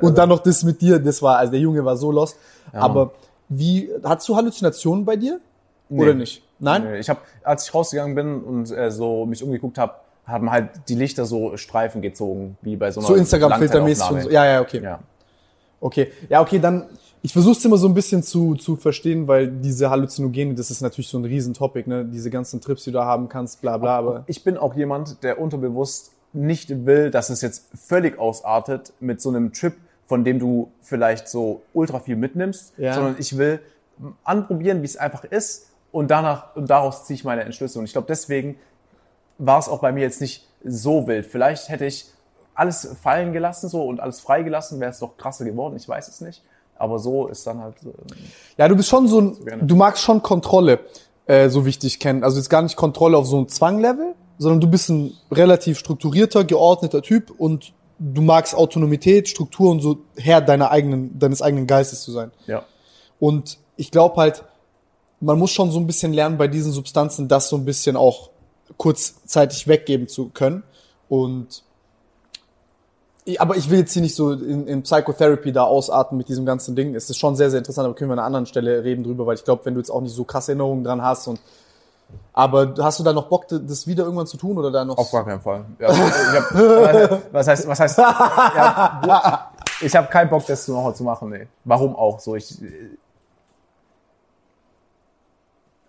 Und 0.00 0.18
dann 0.18 0.28
noch 0.28 0.40
das 0.40 0.64
mit 0.64 0.80
dir, 0.80 0.98
das 0.98 1.22
war, 1.22 1.38
also 1.38 1.52
der 1.52 1.60
Junge 1.60 1.84
war 1.84 1.96
so 1.96 2.10
lost. 2.10 2.36
Aber 2.72 3.12
wie, 3.48 3.90
hattest 4.02 4.28
du 4.28 4.36
Halluzinationen 4.36 5.04
bei 5.04 5.16
dir? 5.16 5.40
Oder 5.90 6.14
nicht? 6.14 6.42
Nein? 6.58 6.84
Nee, 6.84 6.98
Ich 6.98 7.08
habe, 7.10 7.20
als 7.42 7.66
ich 7.66 7.74
rausgegangen 7.74 8.14
bin 8.14 8.42
und 8.42 8.70
äh, 8.70 8.90
so 8.90 9.26
mich 9.26 9.42
umgeguckt 9.42 9.78
habe, 9.78 9.94
haben 10.26 10.50
halt 10.50 10.70
die 10.88 10.94
Lichter 10.94 11.26
so 11.26 11.56
Streifen 11.56 12.00
gezogen, 12.00 12.56
wie 12.62 12.76
bei 12.76 12.90
so 12.90 13.00
einer 13.00 13.08
So 13.08 13.14
Instagram-Filtermäßig 13.14 14.10
und 14.10 14.22
so. 14.22 14.30
Ja, 14.30 14.46
ja, 14.46 14.60
okay. 14.62 14.80
Ja. 14.82 15.00
Okay, 15.80 16.12
ja, 16.30 16.40
okay, 16.40 16.58
dann 16.58 16.86
Ich 17.24 17.32
versuche 17.32 17.56
es 17.56 17.64
immer 17.64 17.78
so 17.78 17.88
ein 17.88 17.94
bisschen 17.94 18.22
zu, 18.22 18.54
zu 18.54 18.76
verstehen, 18.76 19.26
weil 19.26 19.48
diese 19.48 19.88
Halluzinogene, 19.88 20.52
das 20.54 20.70
ist 20.70 20.82
natürlich 20.82 21.08
so 21.08 21.16
ein 21.16 21.24
Riesentopic, 21.24 21.86
ne? 21.86 22.04
Diese 22.04 22.28
ganzen 22.28 22.60
Trips, 22.60 22.84
die 22.84 22.90
du 22.90 22.98
da 22.98 23.06
haben 23.06 23.30
kannst, 23.30 23.62
bla 23.62 23.78
bla, 23.78 23.96
aber. 23.96 24.24
Ich 24.26 24.44
bin 24.44 24.58
auch 24.58 24.74
jemand, 24.74 25.22
der 25.22 25.40
unterbewusst 25.40 26.12
nicht 26.34 26.84
will, 26.84 27.10
dass 27.10 27.30
es 27.30 27.40
jetzt 27.40 27.70
völlig 27.74 28.18
ausartet 28.18 28.92
mit 29.00 29.22
so 29.22 29.30
einem 29.30 29.54
Trip, 29.54 29.72
von 30.04 30.22
dem 30.22 30.38
du 30.38 30.70
vielleicht 30.82 31.26
so 31.28 31.62
ultra 31.72 31.98
viel 31.98 32.16
mitnimmst, 32.16 32.74
Ja. 32.76 32.92
sondern 32.92 33.16
ich 33.18 33.38
will 33.38 33.60
anprobieren, 34.22 34.82
wie 34.82 34.86
es 34.86 34.98
einfach 34.98 35.24
ist 35.24 35.70
und 35.92 36.10
danach 36.10 36.54
und 36.56 36.68
daraus 36.68 37.06
ziehe 37.06 37.14
ich 37.14 37.24
meine 37.24 37.42
Entschlüsse. 37.44 37.78
Und 37.78 37.86
ich 37.86 37.92
glaube, 37.92 38.06
deswegen 38.06 38.56
war 39.38 39.58
es 39.60 39.70
auch 39.70 39.78
bei 39.78 39.92
mir 39.92 40.02
jetzt 40.02 40.20
nicht 40.20 40.46
so 40.62 41.06
wild. 41.06 41.24
Vielleicht 41.24 41.70
hätte 41.70 41.86
ich 41.86 42.04
alles 42.54 42.86
fallen 43.02 43.32
gelassen 43.32 43.70
so 43.70 43.82
und 43.82 44.00
alles 44.00 44.20
freigelassen, 44.20 44.78
wäre 44.78 44.90
es 44.90 44.98
doch 44.98 45.16
krasser 45.16 45.46
geworden. 45.46 45.74
Ich 45.76 45.88
weiß 45.88 46.08
es 46.08 46.20
nicht. 46.20 46.42
Aber 46.76 46.98
so 46.98 47.28
ist 47.28 47.46
dann 47.46 47.60
halt. 47.60 47.76
ähm, 47.84 47.92
Ja, 48.56 48.68
du 48.68 48.76
bist 48.76 48.88
schon 48.88 49.08
so 49.08 49.20
ein, 49.20 49.36
du 49.62 49.76
magst 49.76 50.02
schon 50.02 50.22
Kontrolle, 50.22 50.80
äh, 51.26 51.48
so 51.48 51.64
wie 51.64 51.70
ich 51.70 51.78
dich 51.78 51.98
kenne. 51.98 52.24
Also 52.24 52.38
jetzt 52.38 52.50
gar 52.50 52.62
nicht 52.62 52.76
Kontrolle 52.76 53.16
auf 53.16 53.26
so 53.26 53.36
einem 53.36 53.48
Zwanglevel, 53.48 54.14
sondern 54.38 54.60
du 54.60 54.66
bist 54.66 54.88
ein 54.90 55.12
relativ 55.30 55.78
strukturierter, 55.78 56.44
geordneter 56.44 57.02
Typ 57.02 57.30
und 57.38 57.72
du 57.98 58.22
magst 58.22 58.54
Autonomität, 58.54 59.28
Struktur 59.28 59.70
und 59.70 59.80
so 59.80 59.98
Herr 60.16 60.40
deiner 60.40 60.70
eigenen, 60.70 61.18
deines 61.18 61.42
eigenen 61.42 61.66
Geistes 61.66 62.02
zu 62.02 62.12
sein. 62.12 62.32
Ja. 62.46 62.64
Und 63.20 63.58
ich 63.76 63.90
glaube 63.90 64.16
halt, 64.16 64.44
man 65.20 65.38
muss 65.38 65.52
schon 65.52 65.70
so 65.70 65.78
ein 65.78 65.86
bisschen 65.86 66.12
lernen, 66.12 66.36
bei 66.36 66.48
diesen 66.48 66.72
Substanzen 66.72 67.28
das 67.28 67.48
so 67.48 67.56
ein 67.56 67.64
bisschen 67.64 67.96
auch 67.96 68.30
kurzzeitig 68.76 69.66
weggeben 69.68 70.08
zu 70.08 70.28
können. 70.28 70.64
Und 71.08 71.62
aber 73.38 73.56
ich 73.56 73.70
will 73.70 73.78
jetzt 73.78 73.92
hier 73.92 74.02
nicht 74.02 74.14
so 74.14 74.32
in, 74.32 74.66
in 74.66 74.82
Psychotherapy 74.82 75.50
da 75.52 75.64
ausarten 75.64 76.18
mit 76.18 76.28
diesem 76.28 76.44
ganzen 76.44 76.76
Ding. 76.76 76.94
Es 76.94 77.08
ist 77.08 77.18
schon 77.18 77.36
sehr, 77.36 77.50
sehr 77.50 77.58
interessant, 77.58 77.86
aber 77.86 77.94
können 77.94 78.10
wir 78.10 78.14
an 78.14 78.18
einer 78.18 78.26
anderen 78.26 78.46
Stelle 78.46 78.84
reden 78.84 79.02
drüber, 79.02 79.26
weil 79.26 79.36
ich 79.36 79.44
glaube, 79.44 79.64
wenn 79.64 79.74
du 79.74 79.80
jetzt 79.80 79.90
auch 79.90 80.02
nicht 80.02 80.14
so 80.14 80.24
krasse 80.24 80.52
Erinnerungen 80.52 80.84
dran 80.84 81.02
hast 81.02 81.26
und 81.28 81.40
aber 82.32 82.74
hast 82.78 82.98
du 82.98 83.02
da 83.02 83.12
noch 83.12 83.28
Bock, 83.28 83.46
das 83.48 83.86
wieder 83.86 84.04
irgendwann 84.04 84.26
zu 84.26 84.36
tun 84.36 84.58
oder 84.58 84.70
da 84.70 84.84
noch? 84.84 84.98
Auf 84.98 85.10
gar 85.10 85.24
keinen 85.24 85.40
Fall. 85.40 85.64
Ja, 85.78 85.88
hab, 85.88 87.32
was 87.32 87.48
heißt, 87.48 87.66
was 87.66 87.80
heißt, 87.80 87.98
ja, 87.98 89.50
ich 89.80 89.96
habe 89.96 90.08
keinen 90.08 90.28
Bock, 90.28 90.44
das 90.46 90.68
noch 90.68 90.92
zu 90.92 91.02
machen, 91.02 91.30
nee. 91.30 91.46
Warum 91.64 91.96
auch 91.96 92.20
so? 92.20 92.34
Ich, 92.36 92.58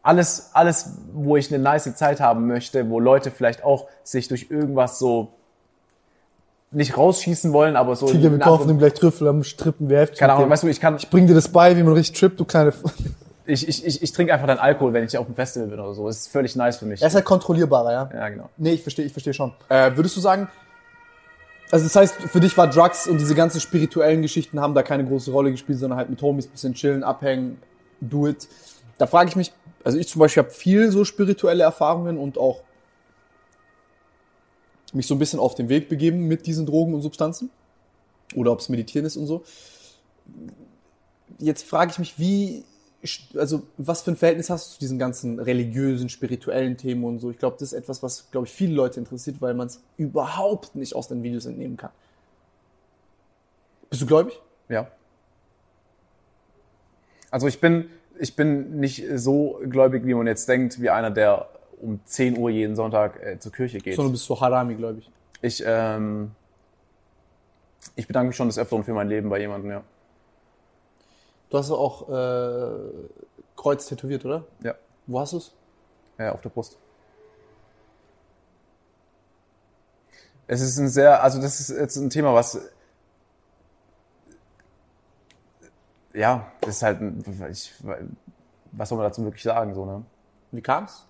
alles, 0.02 0.52
alles, 0.54 0.92
wo 1.14 1.36
ich 1.36 1.54
eine 1.54 1.62
nice 1.62 1.96
Zeit 1.96 2.22
haben 2.22 2.48
möchte, 2.48 2.90
wo 2.90 3.00
Leute 3.00 3.32
vielleicht 3.32 3.64
auch 3.64 3.88
sich 4.04 4.28
durch 4.28 4.50
irgendwas 4.50 5.00
so 5.00 5.34
nicht 6.72 6.98
rausschießen 6.98 7.54
wollen, 7.54 7.76
aber 7.76 7.96
so. 7.96 8.08
Digga, 8.08 8.32
wir 8.32 8.40
kaufen 8.40 8.70
ihm 8.70 8.78
gleich 8.78 8.94
Trüffel 8.94 9.28
am 9.28 9.44
Strippen, 9.44 9.90
wir 9.90 9.98
helfen 9.98 10.16
keine 10.18 10.34
Ahnung, 10.34 10.50
weißt 10.50 10.64
du, 10.64 10.68
ich 10.68 10.80
kann, 10.80 10.98
Ich 10.98 11.10
bring 11.10 11.28
dir 11.28 11.34
das 11.34 11.48
bei, 11.48 11.78
wie 11.78 11.84
man 11.84 11.94
richtig 11.94 12.20
trippt, 12.20 12.40
du 12.40 12.46
kleine. 12.46 12.74
ich, 13.46 13.68
ich, 13.68 13.86
ich, 13.86 14.02
ich 14.04 14.12
trinke 14.12 14.34
einfach 14.34 14.48
dann 14.48 14.58
Alkohol, 14.58 14.94
wenn 14.94 15.04
ich 15.04 15.18
auf 15.18 15.26
dem 15.26 15.36
Festival 15.36 15.70
bin 15.70 15.80
oder 15.80 15.94
so. 15.94 16.08
Das 16.08 16.18
ist 16.18 16.28
völlig 16.32 16.56
nice 16.56 16.78
für 16.78 16.86
mich. 16.86 17.02
Er 17.02 17.08
ist 17.08 17.16
halt 17.16 17.26
kontrollierbarer, 17.26 17.92
ja. 17.92 18.10
Ja, 18.14 18.30
genau. 18.30 18.50
Nee, 18.58 18.74
ich 18.74 18.82
verstehe, 18.82 19.06
ich 19.06 19.12
verstehe 19.12 19.34
schon. 19.34 19.54
Äh, 19.70 19.92
würdest 19.96 20.16
du 20.18 20.22
sagen, 20.22 20.50
also 21.72 21.86
das 21.86 21.96
heißt, 21.96 22.16
für 22.30 22.40
dich 22.40 22.56
war 22.58 22.70
Drugs 22.70 23.08
und 23.08 23.20
diese 23.20 23.36
ganzen 23.36 23.60
spirituellen 23.60 24.22
Geschichten 24.22 24.60
haben 24.60 24.76
da 24.76 24.84
keine 24.84 25.06
große 25.06 25.32
Rolle 25.32 25.52
gespielt, 25.52 25.80
sondern 25.80 25.98
halt 25.98 26.10
mit 26.10 26.22
Homies 26.22 26.48
bisschen 26.48 26.74
chillen, 26.74 27.04
abhängen, 27.04 27.58
do 28.02 28.28
it. 28.28 28.48
Da 28.98 29.08
frage 29.08 29.30
ich 29.30 29.36
mich, 29.36 29.52
also 29.84 29.98
ich 29.98 30.08
zum 30.08 30.20
Beispiel 30.20 30.44
habe 30.44 30.52
viel 30.52 30.92
so 30.92 31.06
spirituelle 31.06 31.64
Erfahrungen 31.64 32.18
und 32.18 32.38
auch 32.38 32.62
mich 34.96 35.08
so 35.08 35.16
ein 35.16 35.20
bisschen 35.20 35.40
auf 35.40 35.56
den 35.56 35.70
Weg 35.70 35.90
begeben 35.90 36.28
mit 36.28 36.46
diesen 36.46 36.66
Drogen 36.66 36.94
und 36.94 37.02
Substanzen. 37.02 37.50
Oder 38.34 38.52
ob 38.52 38.60
es 38.60 38.70
Meditieren 38.70 39.06
ist 39.06 39.18
und 39.18 39.28
so. 39.28 39.44
Jetzt 41.40 41.64
frage 41.64 41.92
ich 41.92 42.00
mich, 42.00 42.20
wie, 42.20 42.64
also 43.36 43.64
was 43.78 44.02
für 44.02 44.12
ein 44.12 44.18
Verhältnis 44.18 44.50
hast 44.50 44.68
du 44.68 44.74
zu 44.74 44.80
diesen 44.80 44.98
ganzen 44.98 45.40
religiösen, 45.40 46.10
spirituellen 46.10 46.78
Themen 46.78 47.04
und 47.04 47.20
so? 47.20 47.30
Ich 47.30 47.38
glaube, 47.38 47.58
das 47.60 47.72
ist 47.72 47.78
etwas, 47.78 48.02
was, 48.02 48.32
glaube 48.32 48.48
ich, 48.48 48.54
viele 48.54 48.74
Leute 48.74 49.00
interessiert, 49.00 49.42
weil 49.42 49.54
man 49.54 49.68
es 49.68 49.82
überhaupt 49.98 50.76
nicht 50.76 50.96
aus 50.96 51.08
den 51.08 51.22
Videos 51.24 51.46
entnehmen 51.46 51.78
kann. 51.78 51.92
Bist 53.90 54.02
du 54.02 54.06
gläubig? 54.08 54.40
Ja. 54.70 54.90
Also 57.30 57.48
ich 57.48 57.60
bin, 57.60 57.90
ich 58.20 58.36
bin 58.36 58.80
nicht 58.80 59.04
so 59.16 59.60
gläubig, 59.70 60.06
wie 60.06 60.14
man 60.14 60.26
jetzt 60.26 60.48
denkt, 60.48 60.82
wie 60.82 60.90
einer, 60.90 61.12
der 61.12 61.50
um 61.82 62.00
10 62.06 62.38
Uhr 62.38 62.50
jeden 62.50 62.76
Sonntag 62.76 63.22
äh, 63.22 63.40
zur 63.40 63.52
Kirche 63.52 63.80
geht. 63.80 63.96
Sondern 63.96 64.14
bist 64.14 64.30
du 64.30 64.40
Harami 64.40 64.76
gläubig. 64.76 65.10
Ich, 65.42 65.64
ähm, 65.66 66.32
ich 67.96 68.08
bedanke 68.08 68.28
mich 68.28 68.36
schon 68.36 68.48
des 68.48 68.58
Öfteren 68.58 68.84
für 68.84 68.94
mein 68.94 69.08
Leben 69.08 69.30
bei 69.30 69.40
jemandem, 69.40 69.72
ja. 69.72 69.84
Du 71.50 71.58
hast 71.58 71.72
auch 71.72 72.10
äh, 72.10 72.92
Kreuz 73.56 73.86
tätowiert, 73.86 74.26
oder? 74.26 74.46
Ja, 74.64 74.76
Wo 75.08 75.20
hast 75.20 75.34
du 75.34 75.38
es? 75.38 75.54
ja 76.18 76.32
auf 76.32 76.42
der 76.42 76.50
Brust. 76.50 76.78
Es 80.48 80.62
ist 80.62 80.78
ein 80.78 80.90
sehr, 80.90 81.24
also 81.24 81.42
das 81.42 81.60
ist 81.60 81.70
jetzt 81.70 81.96
ein 81.98 82.10
Thema, 82.10 82.34
was 82.34 82.60
ja, 86.16 86.52
das 86.62 86.78
ist 86.78 86.84
halt, 86.84 87.00
ich, 87.52 87.74
was 88.72 88.90
soll 88.90 88.98
man 88.98 89.08
dazu 89.08 89.24
wirklich 89.24 89.44
sagen, 89.44 89.74
so, 89.74 89.86
ne? 89.86 90.04
Wie 90.52 90.62
kam's? 90.62 91.06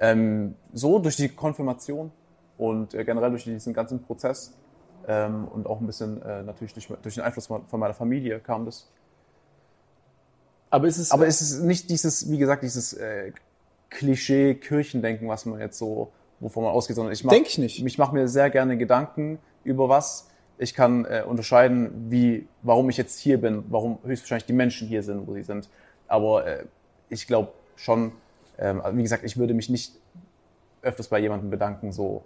Ähm, 0.00 0.56
so 0.72 0.98
durch 0.98 1.16
die 1.16 1.28
Konfirmation 1.28 2.10
und 2.58 2.94
äh, 2.94 3.04
generell 3.04 3.30
durch 3.30 3.44
diesen 3.44 3.72
ganzen 3.72 4.02
Prozess 4.02 4.54
ähm, 5.06 5.46
und 5.48 5.66
auch 5.66 5.80
ein 5.80 5.86
bisschen 5.86 6.20
äh, 6.22 6.42
natürlich 6.42 6.74
durch, 6.74 6.88
durch 7.02 7.14
den 7.14 7.24
Einfluss 7.24 7.46
von 7.46 7.64
meiner 7.72 7.94
Familie 7.94 8.40
kam 8.40 8.64
das. 8.64 8.90
Aber 10.70 10.88
ist 10.88 10.98
es, 10.98 11.12
Aber 11.12 11.26
es 11.26 11.40
ist 11.40 11.60
nicht 11.60 11.88
dieses, 11.90 12.30
wie 12.30 12.38
gesagt, 12.38 12.64
dieses 12.64 12.94
äh, 12.94 13.32
Klischee-Kirchendenken, 13.90 15.28
was 15.28 15.46
man 15.46 15.60
jetzt 15.60 15.78
so, 15.78 16.10
wovon 16.40 16.64
man 16.64 16.72
ausgeht, 16.72 16.96
sondern 16.96 17.12
ich 17.12 17.22
mach, 17.22 17.32
Denk 17.32 17.56
ich 17.58 17.98
mache 17.98 18.14
mir 18.14 18.26
sehr 18.26 18.50
gerne 18.50 18.76
Gedanken 18.76 19.38
über 19.62 19.88
was. 19.88 20.28
Ich 20.58 20.74
kann 20.74 21.04
äh, 21.04 21.22
unterscheiden, 21.26 22.10
wie, 22.10 22.48
warum 22.62 22.90
ich 22.90 22.96
jetzt 22.96 23.18
hier 23.18 23.40
bin, 23.40 23.64
warum 23.68 23.98
höchstwahrscheinlich 24.04 24.46
die 24.46 24.52
Menschen 24.52 24.88
hier 24.88 25.02
sind, 25.02 25.26
wo 25.26 25.34
sie 25.34 25.42
sind. 25.42 25.68
Aber 26.08 26.46
äh, 26.46 26.64
ich 27.08 27.26
glaube 27.26 27.52
schon, 27.76 28.12
ähm, 28.58 28.80
also 28.80 28.96
wie 28.96 29.02
gesagt, 29.02 29.24
ich 29.24 29.36
würde 29.36 29.54
mich 29.54 29.68
nicht 29.68 29.94
öfters 30.82 31.08
bei 31.08 31.18
jemandem 31.18 31.50
bedanken, 31.50 31.92
so, 31.92 32.24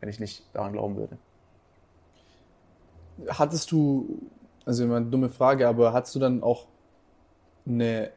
wenn 0.00 0.08
ich 0.08 0.20
nicht 0.20 0.44
daran 0.52 0.72
glauben 0.72 0.96
würde. 0.96 1.16
hattest 3.28 3.70
du, 3.72 4.20
also 4.64 4.84
immer 4.84 4.96
eine 4.96 5.06
dumme 5.06 5.28
Frage, 5.28 5.68
aber 5.68 5.92
hattest 5.92 6.14
du 6.14 6.18
dann 6.18 6.42
auch 6.42 6.66
eine, 7.66 8.10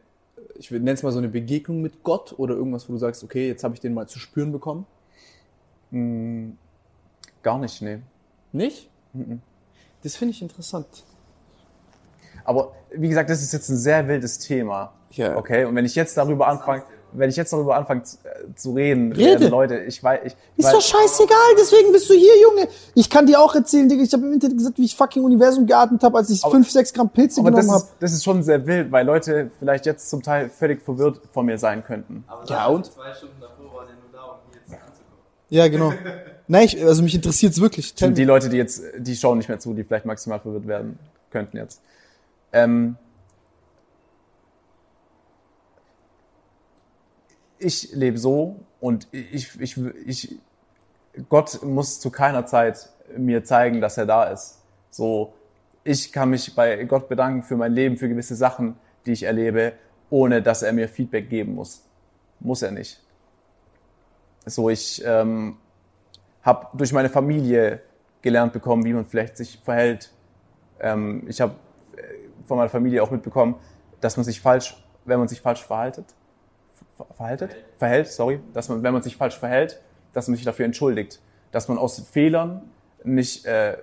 ich 0.56 0.72
nenne 0.72 0.92
es 0.92 1.04
mal 1.04 1.12
so 1.12 1.20
eine 1.20 1.30
Begegnung 1.30 1.82
mit 1.82 2.04
Gott 2.04 2.34
oder 2.38 2.56
irgendwas, 2.56 2.88
wo 2.88 2.94
du 2.94 3.00
sagst, 3.00 3.24
okay, 3.24 3.48
jetzt 3.48 3.64
habe 3.64 3.74
ich 3.74 3.82
den 3.82 3.94
mal 3.94 4.08
zu 4.08 4.20
spüren 4.20 4.52
bekommen? 4.52 4.86
Gar 7.44 7.60
nicht, 7.60 7.82
nee. 7.82 8.00
Nicht? 8.52 8.90
Das 10.02 10.16
finde 10.16 10.32
ich 10.32 10.42
interessant. 10.42 11.04
Aber 12.46 12.74
wie 12.92 13.10
gesagt, 13.10 13.30
das 13.30 13.42
ist 13.42 13.54
jetzt 13.54 13.70
ein 13.70 13.78
sehr 13.78 14.08
wildes 14.08 14.40
Thema. 14.40 14.94
Ja. 15.14 15.38
Okay, 15.38 15.66
und 15.66 15.76
wenn 15.76 15.86
ich 15.86 15.96
jetzt 15.96 16.16
darüber 16.18 16.48
anfange, 16.48 16.84
wenn 17.16 17.30
ich 17.30 17.36
jetzt 17.36 17.54
darüber 17.54 17.76
anfange 17.76 18.02
zu, 18.04 18.18
äh, 18.24 18.56
zu 18.56 18.74
reden, 18.74 19.12
Rede. 19.12 19.48
Leute, 19.48 19.78
ich 19.82 20.04
weiß, 20.04 20.22
ich, 20.26 20.36
Ist 20.58 20.66
weil- 20.66 20.74
doch 20.74 20.82
scheißegal, 20.82 21.38
deswegen 21.60 21.92
bist 21.92 22.10
du 22.10 22.14
hier, 22.16 22.40
Junge. 22.42 22.68
Ich 22.96 23.08
kann 23.10 23.28
dir 23.28 23.40
auch 23.40 23.54
erzählen, 23.54 23.88
Digga, 23.88 24.02
ich 24.04 24.12
habe 24.14 24.26
im 24.26 24.34
Internet 24.34 24.58
gesagt, 24.58 24.78
wie 24.80 24.86
ich 24.86 24.96
fucking 24.96 25.24
Universum 25.24 25.68
geatmet 25.68 26.02
habe, 26.04 26.18
als 26.18 26.32
ich 26.32 26.44
Aber- 26.44 26.52
5, 26.54 26.72
6 26.72 26.92
Gramm 26.92 27.10
Pilze 27.10 27.44
genommen 27.44 27.64
ist, 27.64 27.72
habe. 27.72 27.84
das 28.00 28.14
ist 28.14 28.24
schon 28.24 28.42
sehr 28.42 28.66
wild, 28.66 28.92
weil 28.92 29.06
Leute 29.06 29.52
vielleicht 29.60 29.86
jetzt 29.86 30.10
zum 30.10 30.24
Teil 30.24 30.50
völlig 30.50 30.82
verwirrt 30.82 31.22
von 31.32 31.46
mir 31.46 31.58
sein 31.60 31.84
könnten. 31.84 32.24
Aber 32.28 32.46
Ja, 32.46 32.66
und? 32.68 32.88
Zwei 32.88 33.14
Stunden 33.14 33.40
davor 33.40 33.72
war 33.74 33.86
der 33.86 33.96
nur 33.96 34.12
da, 34.12 34.24
um 34.24 34.38
hier 34.52 34.60
jetzt 34.62 34.72
anzukommen. 34.72 35.20
Ja, 35.50 35.68
genau. 35.68 35.94
Nein, 36.48 36.66
ich, 36.66 36.84
also 36.84 37.04
mich 37.04 37.14
interessiert's 37.14 37.62
wirklich. 37.62 37.94
Die. 37.94 38.24
Leute, 38.26 38.50
die 38.50 38.58
jetzt, 38.58 38.82
die 38.98 39.16
schauen 39.16 39.38
nicht 39.38 39.50
mehr 39.50 39.60
zu, 39.60 39.74
die 39.76 39.84
vielleicht 39.84 40.06
maximal 40.06 40.40
verwirrt 40.40 40.66
werden 40.68 40.98
könnten 41.30 41.58
jetzt. 41.58 41.80
Ähm, 42.52 42.96
ich 47.64 47.94
lebe 47.94 48.18
so 48.18 48.60
und 48.80 49.08
ich, 49.12 49.60
ich, 49.60 49.78
ich, 50.06 50.38
Gott 51.30 51.64
muss 51.64 52.00
zu 52.00 52.12
keiner 52.12 52.46
Zeit 52.46 52.90
mir 53.18 53.44
zeigen, 53.44 53.82
dass 53.82 53.98
er 53.98 54.06
da 54.06 54.26
ist. 54.26 54.62
So, 54.90 55.34
ich 55.84 56.12
kann 56.12 56.30
mich 56.30 56.56
bei 56.56 56.84
Gott 56.86 57.10
bedanken 57.10 57.44
für 57.44 57.56
mein 57.56 57.74
Leben, 57.74 57.98
für 57.98 58.10
gewisse 58.10 58.36
Sachen, 58.36 58.76
die 59.06 59.12
ich 59.12 59.24
erlebe, 59.24 59.74
ohne 60.10 60.42
dass 60.42 60.62
er 60.62 60.74
mir 60.74 60.88
Feedback 60.88 61.30
geben 61.30 61.56
muss. 61.56 61.84
Muss 62.40 62.62
er 62.62 62.72
nicht. 62.72 63.02
So, 64.46 64.70
ich 64.70 65.02
ähm, 65.06 65.58
habe 66.42 66.68
durch 66.78 66.92
meine 66.92 67.10
Familie 67.10 67.82
gelernt 68.22 68.54
bekommen, 68.54 68.84
wie 68.86 68.94
man 68.94 69.06
vielleicht 69.06 69.38
sich 69.38 69.60
verhält. 69.64 70.12
Ähm, 70.80 71.24
ich 71.28 71.40
habe 71.40 71.56
von 72.46 72.58
meiner 72.58 72.70
Familie 72.70 73.02
auch 73.02 73.12
mitbekommen, 73.12 73.56
dass 74.02 74.18
man 74.18 74.24
sich 74.24 74.42
falsch, 74.42 74.76
wenn 75.06 75.20
man 75.20 75.28
sich 75.28 75.42
falsch 75.42 75.64
verhaltet, 75.64 76.06
ver 76.96 77.08
verhaltet, 77.16 77.56
verhält, 77.78 78.08
sorry, 78.08 78.40
dass 78.54 78.70
man, 78.70 78.84
wenn 78.84 78.94
man 78.94 79.02
sich 79.02 79.18
falsch 79.18 79.38
verhält, 79.38 79.82
dass 80.14 80.28
man 80.28 80.36
sich 80.36 80.46
dafür 80.46 80.66
entschuldigt, 80.66 81.22
dass 81.52 81.68
man 81.68 81.78
aus 81.78 82.00
Fehlern 82.00 82.62
nicht 83.04 83.46
äh, 83.46 83.78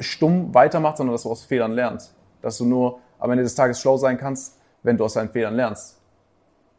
stumm 0.00 0.54
weitermacht, 0.54 0.96
sondern 0.96 1.14
dass 1.14 1.24
man 1.24 1.32
aus 1.32 1.44
Fehlern 1.44 1.72
lernt. 1.72 2.12
dass 2.42 2.58
du 2.58 2.64
nur 2.64 3.00
am 3.18 3.30
Ende 3.30 3.42
des 3.42 3.54
Tages 3.54 3.80
schlau 3.80 3.96
sein 3.96 4.18
kannst, 4.18 4.58
wenn 4.82 4.96
du 4.96 5.04
aus 5.04 5.14
deinen 5.14 5.30
Fehlern 5.30 5.54
lernst. 5.54 6.00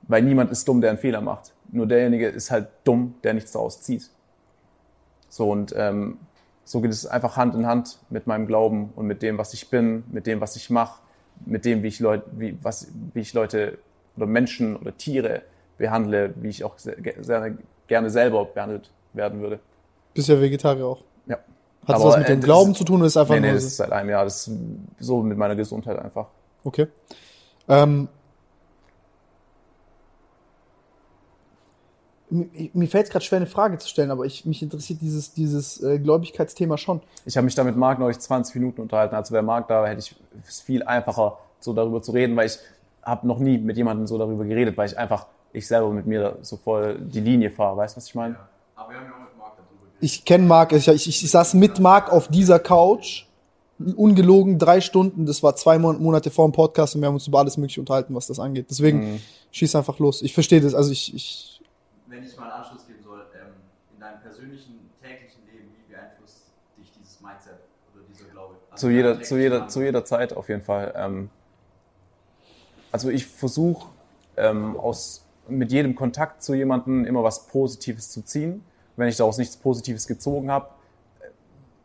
Weil 0.03 0.21
niemand 0.21 0.51
ist 0.51 0.67
dumm, 0.67 0.81
der 0.81 0.91
einen 0.91 0.99
Fehler 0.99 1.19
macht. 1.19 1.53
Nur 1.69 1.87
derjenige 1.87 2.27
ist 2.27 2.51
halt 2.51 2.69
dumm, 2.83 3.15
der 3.23 3.33
nichts 3.33 3.51
daraus 3.51 3.81
zieht. 3.81 4.09
So 5.29 5.51
und 5.51 5.73
ähm, 5.75 6.19
so 6.63 6.81
geht 6.81 6.91
es 6.91 7.05
einfach 7.05 7.37
Hand 7.37 7.55
in 7.55 7.65
Hand 7.65 7.99
mit 8.09 8.27
meinem 8.27 8.47
Glauben 8.47 8.91
und 8.95 9.07
mit 9.07 9.21
dem, 9.21 9.37
was 9.37 9.53
ich 9.53 9.69
bin, 9.69 10.03
mit 10.09 10.27
dem, 10.27 10.41
was 10.41 10.55
ich 10.55 10.69
mache, 10.69 11.01
mit 11.45 11.65
dem, 11.65 11.83
wie 11.83 11.87
ich 11.87 11.99
Leute, 11.99 12.25
wie, 12.31 12.57
was, 12.61 12.87
wie 13.13 13.21
ich 13.21 13.33
Leute 13.33 13.77
oder 14.17 14.25
Menschen 14.25 14.75
oder 14.75 14.95
Tiere 14.97 15.43
behandle, 15.77 16.33
wie 16.37 16.49
ich 16.49 16.63
auch 16.63 16.77
sehr, 16.77 16.95
sehr 17.21 17.53
gerne 17.87 18.09
selber 18.09 18.45
behandelt 18.45 18.89
werden 19.13 19.39
würde. 19.41 19.59
Bist 20.13 20.27
ja 20.27 20.39
Vegetarier 20.41 20.85
auch. 20.85 21.01
Ja. 21.27 21.35
Hat 21.35 21.95
das 21.95 22.03
was 22.03 22.17
mit 22.17 22.27
dem 22.27 22.39
das 22.39 22.45
Glauben 22.45 22.71
ist- 22.71 22.77
zu 22.77 22.83
tun 22.83 22.97
oder 22.97 23.07
ist 23.07 23.15
einfach 23.17 23.35
Nee, 23.35 23.41
nee, 23.41 23.47
nur 23.47 23.53
das 23.55 23.63
so? 23.63 23.67
ist 23.67 23.77
seit 23.77 23.91
einem 23.91 24.09
Jahr. 24.09 24.23
Das 24.25 24.47
ist 24.47 24.57
so 24.99 25.21
mit 25.21 25.37
meiner 25.37 25.55
Gesundheit 25.55 25.97
einfach. 25.99 26.27
Okay. 26.63 26.87
Ähm, 27.69 28.09
mir 32.29 32.69
mir 32.73 32.87
fällt 32.87 33.05
es 33.05 33.11
gerade 33.11 33.23
schwer, 33.23 33.37
eine 33.37 33.45
Frage 33.45 33.77
zu 33.77 33.87
stellen, 33.87 34.11
aber 34.11 34.25
ich, 34.25 34.45
mich 34.45 34.61
interessiert 34.61 34.99
dieses, 35.01 35.33
dieses 35.33 35.81
äh, 35.81 35.97
Gläubigkeitsthema 35.99 36.77
schon. 36.77 37.01
Ich 37.25 37.37
habe 37.37 37.45
mich 37.45 37.55
da 37.55 37.63
mit 37.63 37.77
Marc 37.77 37.99
neulich 37.99 38.19
20 38.19 38.55
Minuten 38.55 38.81
unterhalten. 38.81 39.15
Also 39.15 39.31
wäre 39.33 39.43
Marc 39.43 39.67
da, 39.69 39.85
hätte 39.85 39.99
ich 39.99 40.15
es 40.47 40.59
viel 40.59 40.83
einfacher, 40.83 41.37
so 41.59 41.73
darüber 41.73 42.01
zu 42.01 42.11
reden, 42.11 42.35
weil 42.35 42.47
ich 42.47 42.57
habe 43.07 43.25
noch 43.25 43.39
nie 43.39 43.57
mit 43.57 43.77
jemandem 43.77 44.05
so 44.05 44.17
darüber 44.17 44.43
geredet, 44.43 44.77
weil 44.77 44.87
ich 44.87 44.97
einfach, 44.97 45.27
ich 45.53 45.65
selber 45.65 45.89
mit 45.91 46.05
mir 46.05 46.37
so 46.41 46.57
voll 46.57 46.99
die 46.99 47.21
Linie 47.21 47.49
fahre. 47.49 47.77
Weißt 47.77 47.95
du, 47.95 47.97
was 47.97 48.07
ich 48.07 48.15
meine? 48.15 48.35
Aber 48.75 48.91
wir 48.91 48.97
haben 48.97 49.05
ja 49.05 49.13
auch 49.13 49.19
mit 49.19 49.37
Marc 49.37 49.53
darüber 49.55 49.85
geredet. 49.85 49.97
Ich 50.01 50.25
kenne 50.25 50.45
Marc, 50.45 50.73
ich, 50.73 50.87
ich, 50.87 51.07
ich 51.07 51.31
saß 51.31 51.53
mit 51.53 51.79
Marc 51.79 52.11
auf 52.11 52.27
dieser 52.27 52.59
Couch, 52.59 53.25
ungelogen 53.79 54.59
drei 54.59 54.81
Stunden, 54.81 55.25
das 55.25 55.41
war 55.41 55.55
zwei 55.55 55.79
Mon 55.79 56.01
Monate 56.01 56.31
vor 56.31 56.47
dem 56.47 56.51
Podcast 56.51 56.95
und 56.95 57.01
wir 57.01 57.07
haben 57.07 57.15
uns 57.15 57.27
über 57.27 57.39
alles 57.39 57.57
mögliche 57.57 57.79
unterhalten, 57.79 58.13
was 58.13 58.27
das 58.27 58.39
angeht. 58.39 58.67
Deswegen 58.69 59.21
schieß 59.51 59.75
einfach 59.75 59.99
los. 59.99 60.21
Ich 60.21 60.33
verstehe 60.33 60.59
das, 60.59 60.75
also 60.75 60.91
ich, 60.91 61.13
ich 61.15 61.61
Wenn 62.07 62.23
ich 62.23 62.35
mal 62.35 62.43
einen 62.43 62.63
Anschluss 62.63 62.85
geben 62.85 62.99
soll, 63.05 63.21
ähm, 63.35 63.53
in 63.93 64.01
deinem 64.01 64.19
persönlichen 64.21 64.89
täglichen 65.01 65.41
Leben, 65.45 65.69
wie 65.77 65.93
beeinflusst 65.93 66.51
dich 66.77 66.91
dieses 66.91 67.21
Mindset 67.21 67.59
oder 67.93 68.03
dieser 68.11 68.25
Glaube? 68.31 68.55
Also 68.71 68.87
zu 68.87 68.91
jeder, 68.91 69.21
zu 69.21 69.37
jeder, 69.37 69.67
zu 69.69 69.81
jeder 69.81 70.03
Zeit 70.03 70.35
auf 70.35 70.49
jeden 70.49 70.63
Fall. 70.63 70.93
Ähm, 70.97 71.29
also 72.97 73.11
ich 73.11 73.27
versuche 73.27 73.89
ähm, 74.37 74.75
aus 74.75 75.23
mit 75.47 75.71
jedem 75.71 75.93
Kontakt 75.93 76.41
zu 76.41 76.55
jemandem 76.55 77.05
immer 77.05 77.23
was 77.23 77.45
Positives 77.45 78.09
zu 78.09 78.23
ziehen. 78.23 78.63
Wenn 78.95 79.07
ich 79.07 79.17
daraus 79.17 79.37
nichts 79.37 79.55
Positives 79.55 80.07
gezogen 80.07 80.49
habe, 80.49 80.69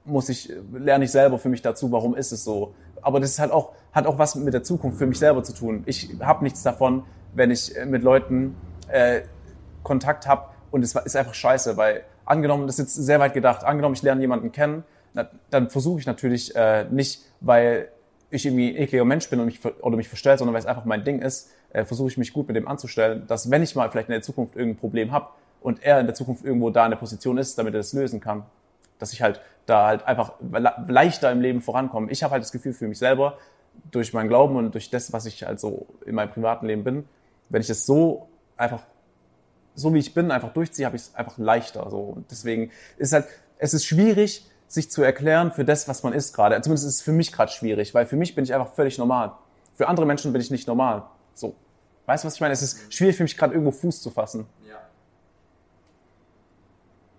muss 0.06 0.30
ich 0.30 0.50
lerne 0.72 1.04
ich 1.04 1.10
selber 1.10 1.38
für 1.38 1.50
mich 1.50 1.60
dazu, 1.60 1.92
warum 1.92 2.16
ist 2.16 2.32
es 2.32 2.44
so. 2.44 2.72
Aber 3.02 3.20
das 3.20 3.28
ist 3.28 3.40
halt 3.40 3.52
auch 3.52 3.72
hat 3.92 4.06
auch 4.06 4.16
was 4.16 4.36
mit 4.36 4.54
der 4.54 4.62
Zukunft 4.62 4.96
für 4.96 5.06
mich 5.06 5.18
selber 5.18 5.44
zu 5.44 5.52
tun. 5.52 5.82
Ich 5.84 6.16
habe 6.20 6.44
nichts 6.44 6.62
davon, 6.62 7.04
wenn 7.34 7.50
ich 7.50 7.76
äh, 7.76 7.84
mit 7.84 8.02
Leuten 8.02 8.56
äh, 8.88 9.20
Kontakt 9.82 10.26
habe 10.26 10.48
und 10.70 10.82
es 10.82 10.94
ist 10.94 11.14
einfach 11.14 11.34
scheiße, 11.34 11.76
weil 11.76 12.04
angenommen, 12.24 12.66
das 12.66 12.78
ist 12.78 12.96
jetzt 12.96 13.04
sehr 13.04 13.20
weit 13.20 13.34
gedacht, 13.34 13.64
angenommen, 13.64 13.94
ich 13.94 14.02
lerne 14.02 14.22
jemanden 14.22 14.50
kennen, 14.50 14.84
na, 15.12 15.28
dann 15.50 15.68
versuche 15.68 16.00
ich 16.00 16.06
natürlich 16.06 16.56
äh, 16.56 16.86
nicht, 16.90 17.20
weil 17.42 17.90
ich 18.32 18.46
irgendwie 18.46 18.70
ein 18.70 18.76
ekliger 18.76 19.04
Mensch 19.04 19.28
bin 19.28 19.40
und 19.40 19.46
mich, 19.46 19.60
oder 19.64 19.96
mich 19.96 20.08
verstelle, 20.08 20.38
sondern 20.38 20.54
weil 20.54 20.60
es 20.60 20.66
einfach 20.66 20.84
mein 20.84 21.04
Ding 21.04 21.20
ist, 21.20 21.50
äh, 21.72 21.84
versuche 21.84 22.08
ich 22.08 22.18
mich 22.18 22.32
gut 22.32 22.48
mit 22.48 22.56
dem 22.56 22.66
anzustellen, 22.66 23.26
dass 23.26 23.50
wenn 23.50 23.62
ich 23.62 23.74
mal 23.74 23.90
vielleicht 23.90 24.08
in 24.08 24.12
der 24.12 24.22
Zukunft 24.22 24.56
irgendein 24.56 24.80
Problem 24.80 25.12
habe 25.12 25.28
und 25.60 25.82
er 25.82 26.00
in 26.00 26.06
der 26.06 26.14
Zukunft 26.14 26.44
irgendwo 26.44 26.70
da 26.70 26.84
in 26.84 26.90
der 26.90 26.98
Position 26.98 27.38
ist, 27.38 27.58
damit 27.58 27.74
er 27.74 27.78
das 27.78 27.92
lösen 27.92 28.20
kann, 28.20 28.44
dass 28.98 29.12
ich 29.12 29.22
halt 29.22 29.40
da 29.66 29.86
halt 29.86 30.06
einfach 30.06 30.34
le- 30.40 30.84
leichter 30.88 31.30
im 31.30 31.40
Leben 31.40 31.60
vorankomme. 31.60 32.10
Ich 32.10 32.22
habe 32.22 32.32
halt 32.32 32.42
das 32.42 32.52
Gefühl 32.52 32.72
für 32.72 32.88
mich 32.88 32.98
selber, 32.98 33.38
durch 33.90 34.12
meinen 34.12 34.28
Glauben 34.28 34.56
und 34.56 34.72
durch 34.74 34.90
das, 34.90 35.12
was 35.12 35.26
ich 35.26 35.44
halt 35.44 35.60
so 35.60 35.86
in 36.04 36.14
meinem 36.14 36.30
privaten 36.30 36.66
Leben 36.66 36.84
bin, 36.84 37.04
wenn 37.48 37.62
ich 37.62 37.70
es 37.70 37.86
so 37.86 38.28
einfach 38.56 38.82
so 39.74 39.94
wie 39.94 39.98
ich 39.98 40.12
bin, 40.12 40.30
einfach 40.30 40.52
durchziehe, 40.52 40.84
habe 40.86 40.96
ich 40.96 41.02
es 41.02 41.14
einfach 41.14 41.38
leichter. 41.38 41.88
So. 41.90 41.98
Und 41.98 42.30
deswegen 42.30 42.70
ist 42.98 43.12
halt, 43.12 43.26
es 43.58 43.72
ist 43.72 43.86
schwierig, 43.86 44.46
sich 44.72 44.90
zu 44.90 45.02
erklären 45.02 45.52
für 45.52 45.66
das, 45.66 45.86
was 45.86 46.02
man 46.02 46.14
ist 46.14 46.34
gerade. 46.34 46.58
Zumindest 46.62 46.86
ist 46.86 46.94
es 46.94 47.02
für 47.02 47.12
mich 47.12 47.30
gerade 47.30 47.52
schwierig, 47.52 47.92
weil 47.92 48.06
für 48.06 48.16
mich 48.16 48.34
bin 48.34 48.44
ich 48.44 48.54
einfach 48.54 48.72
völlig 48.72 48.96
normal. 48.96 49.32
Für 49.74 49.86
andere 49.86 50.06
Menschen 50.06 50.32
bin 50.32 50.40
ich 50.40 50.50
nicht 50.50 50.66
normal. 50.66 51.04
So. 51.34 51.54
Weißt 52.06 52.24
du, 52.24 52.26
was 52.26 52.36
ich 52.36 52.40
meine? 52.40 52.54
Es 52.54 52.62
ist 52.62 52.92
schwierig 52.92 53.16
für 53.16 53.22
mich 53.22 53.36
gerade 53.36 53.52
irgendwo 53.52 53.70
Fuß 53.70 54.00
zu 54.00 54.10
fassen. 54.10 54.46
Ja. 54.66 54.80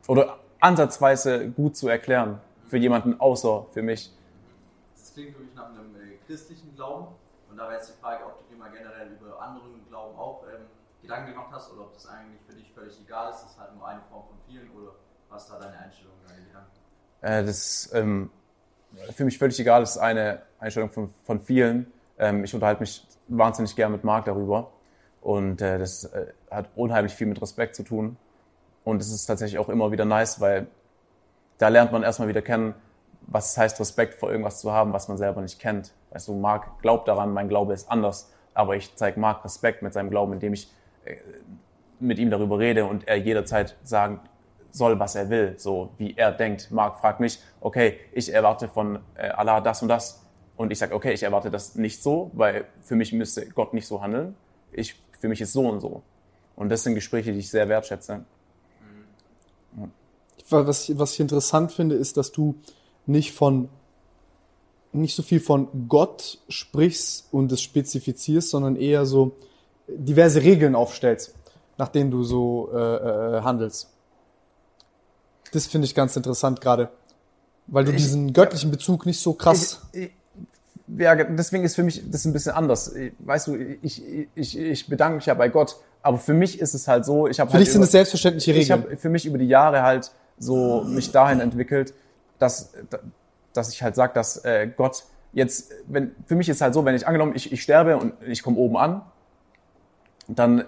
Oder 0.07 0.39
ansatzweise 0.59 1.47
gut 1.49 1.77
zu 1.77 1.87
erklären. 1.87 2.41
Für 2.65 2.77
jemanden 2.77 3.19
außer 3.19 3.67
für 3.71 3.83
mich. 3.83 4.11
Das 4.95 5.13
klingt 5.13 5.35
für 5.35 5.43
mich 5.43 5.53
nach 5.53 5.67
einem 5.67 5.95
äh, 5.95 6.17
christlichen 6.25 6.73
Glauben. 6.75 7.13
Und 7.51 7.57
da 7.57 7.65
wäre 7.65 7.75
jetzt 7.75 7.89
die 7.89 8.01
Frage, 8.01 8.25
ob 8.25 8.39
du 8.39 8.51
dir 8.51 8.59
mal 8.59 8.71
generell 8.71 9.11
über 9.11 9.39
anderen 9.39 9.87
Glauben 9.89 10.17
auch 10.17 10.43
ähm, 10.51 10.65
Gedanken 11.03 11.33
gemacht 11.33 11.49
hast 11.51 11.71
oder 11.71 11.81
ob 11.81 11.93
das 11.93 12.07
eigentlich 12.07 12.41
für 12.47 12.55
dich 12.55 12.71
völlig 12.73 12.99
egal 12.99 13.29
ist. 13.29 13.43
Das 13.43 13.51
ist 13.51 13.59
halt 13.59 13.75
nur 13.75 13.87
eine 13.87 14.01
Form 14.09 14.23
von 14.25 14.37
vielen 14.47 14.71
oder 14.71 14.93
was 15.29 15.43
ist 15.43 15.51
da 15.51 15.59
deine 15.59 15.77
Einstellung, 15.77 16.15
deine 16.27 16.41
Gedanken? 16.47 16.82
Äh, 17.23 17.43
das 17.43 17.57
ist 17.57 17.95
ähm, 17.95 18.29
für 19.15 19.25
mich 19.25 19.39
völlig 19.39 19.59
egal, 19.59 19.81
das 19.81 19.95
ist 19.95 20.01
eine 20.01 20.43
Einstellung 20.59 20.91
von, 20.91 21.09
von 21.23 21.39
vielen. 21.39 21.91
Ähm, 22.19 22.43
ich 22.43 22.53
unterhalte 22.53 22.81
mich 22.81 23.07
wahnsinnig 23.27 23.75
gern 23.75 23.91
mit 23.91 24.03
Marc 24.03 24.25
darüber. 24.25 24.71
Und 25.21 25.61
äh, 25.61 25.79
das 25.79 26.03
äh, 26.03 26.27
hat 26.51 26.69
unheimlich 26.75 27.13
viel 27.13 27.27
mit 27.27 27.41
Respekt 27.41 27.75
zu 27.75 27.83
tun. 27.83 28.17
Und 28.83 29.01
es 29.01 29.11
ist 29.11 29.25
tatsächlich 29.25 29.57
auch 29.57 29.69
immer 29.69 29.91
wieder 29.91 30.05
nice, 30.05 30.41
weil 30.41 30.67
da 31.57 31.69
lernt 31.69 31.93
man 31.93 32.03
erstmal 32.03 32.27
wieder 32.27 32.41
kennen, 32.41 32.75
was 33.21 33.51
es 33.51 33.57
heißt, 33.57 33.79
Respekt 33.79 34.15
vor 34.15 34.29
irgendwas 34.29 34.59
zu 34.59 34.73
haben, 34.73 34.91
was 34.91 35.07
man 35.07 35.17
selber 35.17 35.41
nicht 35.41 35.59
kennt. 35.59 35.93
Weißt 36.11 36.27
du, 36.27 36.33
Marc 36.33 36.81
glaubt 36.81 37.07
daran, 37.07 37.31
mein 37.31 37.47
Glaube 37.47 37.73
ist 37.73 37.89
anders. 37.89 38.31
Aber 38.53 38.75
ich 38.75 38.93
zeige 38.95 39.19
Marc 39.19 39.45
Respekt 39.45 39.81
mit 39.81 39.93
seinem 39.93 40.09
Glauben, 40.09 40.33
indem 40.33 40.53
ich 40.53 40.69
äh, 41.05 41.15
mit 42.01 42.19
ihm 42.19 42.29
darüber 42.29 42.59
rede 42.59 42.85
und 42.85 43.07
er 43.07 43.15
jederzeit 43.15 43.77
sagen 43.83 44.19
soll, 44.73 44.99
was 44.99 45.15
er 45.15 45.29
will, 45.29 45.53
so 45.57 45.91
wie 45.97 46.13
er 46.17 46.31
denkt. 46.31 46.71
Marc 46.71 46.99
fragt 46.99 47.19
mich, 47.19 47.39
okay, 47.61 47.99
ich 48.11 48.33
erwarte 48.33 48.67
von 48.67 48.99
äh, 49.15 49.29
Allah 49.29 49.61
das 49.61 49.81
und 49.81 49.87
das. 49.87 50.21
Und 50.57 50.71
ich 50.71 50.79
sage, 50.79 50.93
okay, 50.95 51.13
ich 51.13 51.23
erwarte 51.23 51.49
das 51.49 51.75
nicht 51.75 52.01
so, 52.03 52.31
weil 52.33 52.65
für 52.81 52.95
mich 52.95 53.13
müsste 53.13 53.47
Gott 53.49 53.73
nicht 53.73 53.87
so 53.87 54.01
handeln. 54.01 54.35
Ich, 54.71 54.95
für 55.19 55.27
mich 55.29 55.39
ist 55.41 55.53
so 55.53 55.67
und 55.67 55.79
so. 55.79 56.01
Und 56.55 56.69
das 56.69 56.83
sind 56.83 56.95
Gespräche, 56.95 57.31
die 57.31 57.39
ich 57.39 57.49
sehr 57.49 57.69
wertschätze. 57.69 58.25
was, 60.49 60.89
ich- 60.89 60.99
was 60.99 61.13
ich 61.13 61.19
interessant 61.19 61.71
finde, 61.71 61.95
ist, 61.95 62.17
dass 62.17 62.31
du 62.31 62.55
nicht 63.05 63.31
von 63.33 63.69
nicht 64.91 65.15
so 65.15 65.23
viel 65.23 65.39
von 65.39 65.87
Gott 65.89 66.37
sprichst 66.49 67.27
und 67.33 67.51
es 67.51 67.61
spezifizierst, 67.63 68.51
sondern 68.51 68.75
eher 68.75 69.07
so 69.07 69.31
diverse 69.87 70.43
Regeln 70.43 70.75
aufstellst, 70.75 71.33
nach 71.79 71.87
denen 71.89 72.11
du 72.11 72.23
so 72.23 72.69
äh, 72.71 72.77
äh, 72.77 73.41
handelst. 73.41 73.91
Das 75.53 75.67
finde 75.67 75.85
ich 75.85 75.95
ganz 75.95 76.15
interessant 76.15 76.59
gerade, 76.61 76.89
weil 77.67 77.85
du 77.85 77.93
diesen 77.93 78.33
göttlichen 78.33 78.71
Bezug 78.71 79.05
nicht 79.05 79.19
so 79.21 79.33
krass. 79.33 79.81
Ich, 79.93 80.01
ich, 80.03 80.11
ja, 80.97 81.15
deswegen 81.15 81.63
ist 81.63 81.75
für 81.75 81.83
mich 81.83 82.03
das 82.11 82.25
ein 82.25 82.33
bisschen 82.33 82.51
anders. 82.53 82.93
Weißt 83.19 83.47
du, 83.47 83.55
ich, 83.55 84.03
ich, 84.35 84.57
ich 84.57 84.87
bedanke 84.87 85.15
mich 85.17 85.27
ja 85.27 85.33
bei 85.33 85.47
Gott, 85.49 85.77
aber 86.01 86.17
für 86.17 86.33
mich 86.33 86.59
ist 86.59 86.73
es 86.73 86.87
halt 86.87 87.05
so, 87.05 87.27
ich 87.27 87.39
habe 87.39 87.49
Für 87.51 87.53
halt 87.57 87.61
dich 87.65 87.71
sind 87.71 87.79
über- 87.79 87.85
es 87.85 87.91
selbstverständliche 87.91 88.51
ich 88.51 88.57
Regeln. 88.69 88.83
habe 88.83 88.97
für 88.97 89.09
mich 89.09 89.25
über 89.25 89.37
die 89.37 89.47
Jahre 89.47 89.81
halt 89.83 90.11
so 90.37 90.83
mich 90.83 91.11
dahin 91.11 91.39
entwickelt, 91.39 91.93
dass, 92.39 92.73
dass 93.53 93.71
ich 93.71 93.81
halt 93.83 93.95
sage, 93.95 94.13
dass 94.13 94.37
äh, 94.43 94.67
Gott 94.75 95.03
jetzt, 95.31 95.71
wenn, 95.87 96.11
für 96.25 96.35
mich 96.35 96.49
ist 96.49 96.59
halt 96.61 96.73
so, 96.73 96.83
wenn 96.83 96.95
ich 96.95 97.07
angenommen, 97.07 97.33
ich, 97.35 97.51
ich 97.51 97.61
sterbe 97.61 97.95
und 97.97 98.13
ich 98.27 98.43
komme 98.43 98.57
oben 98.57 98.75
an, 98.75 99.03
dann 100.27 100.65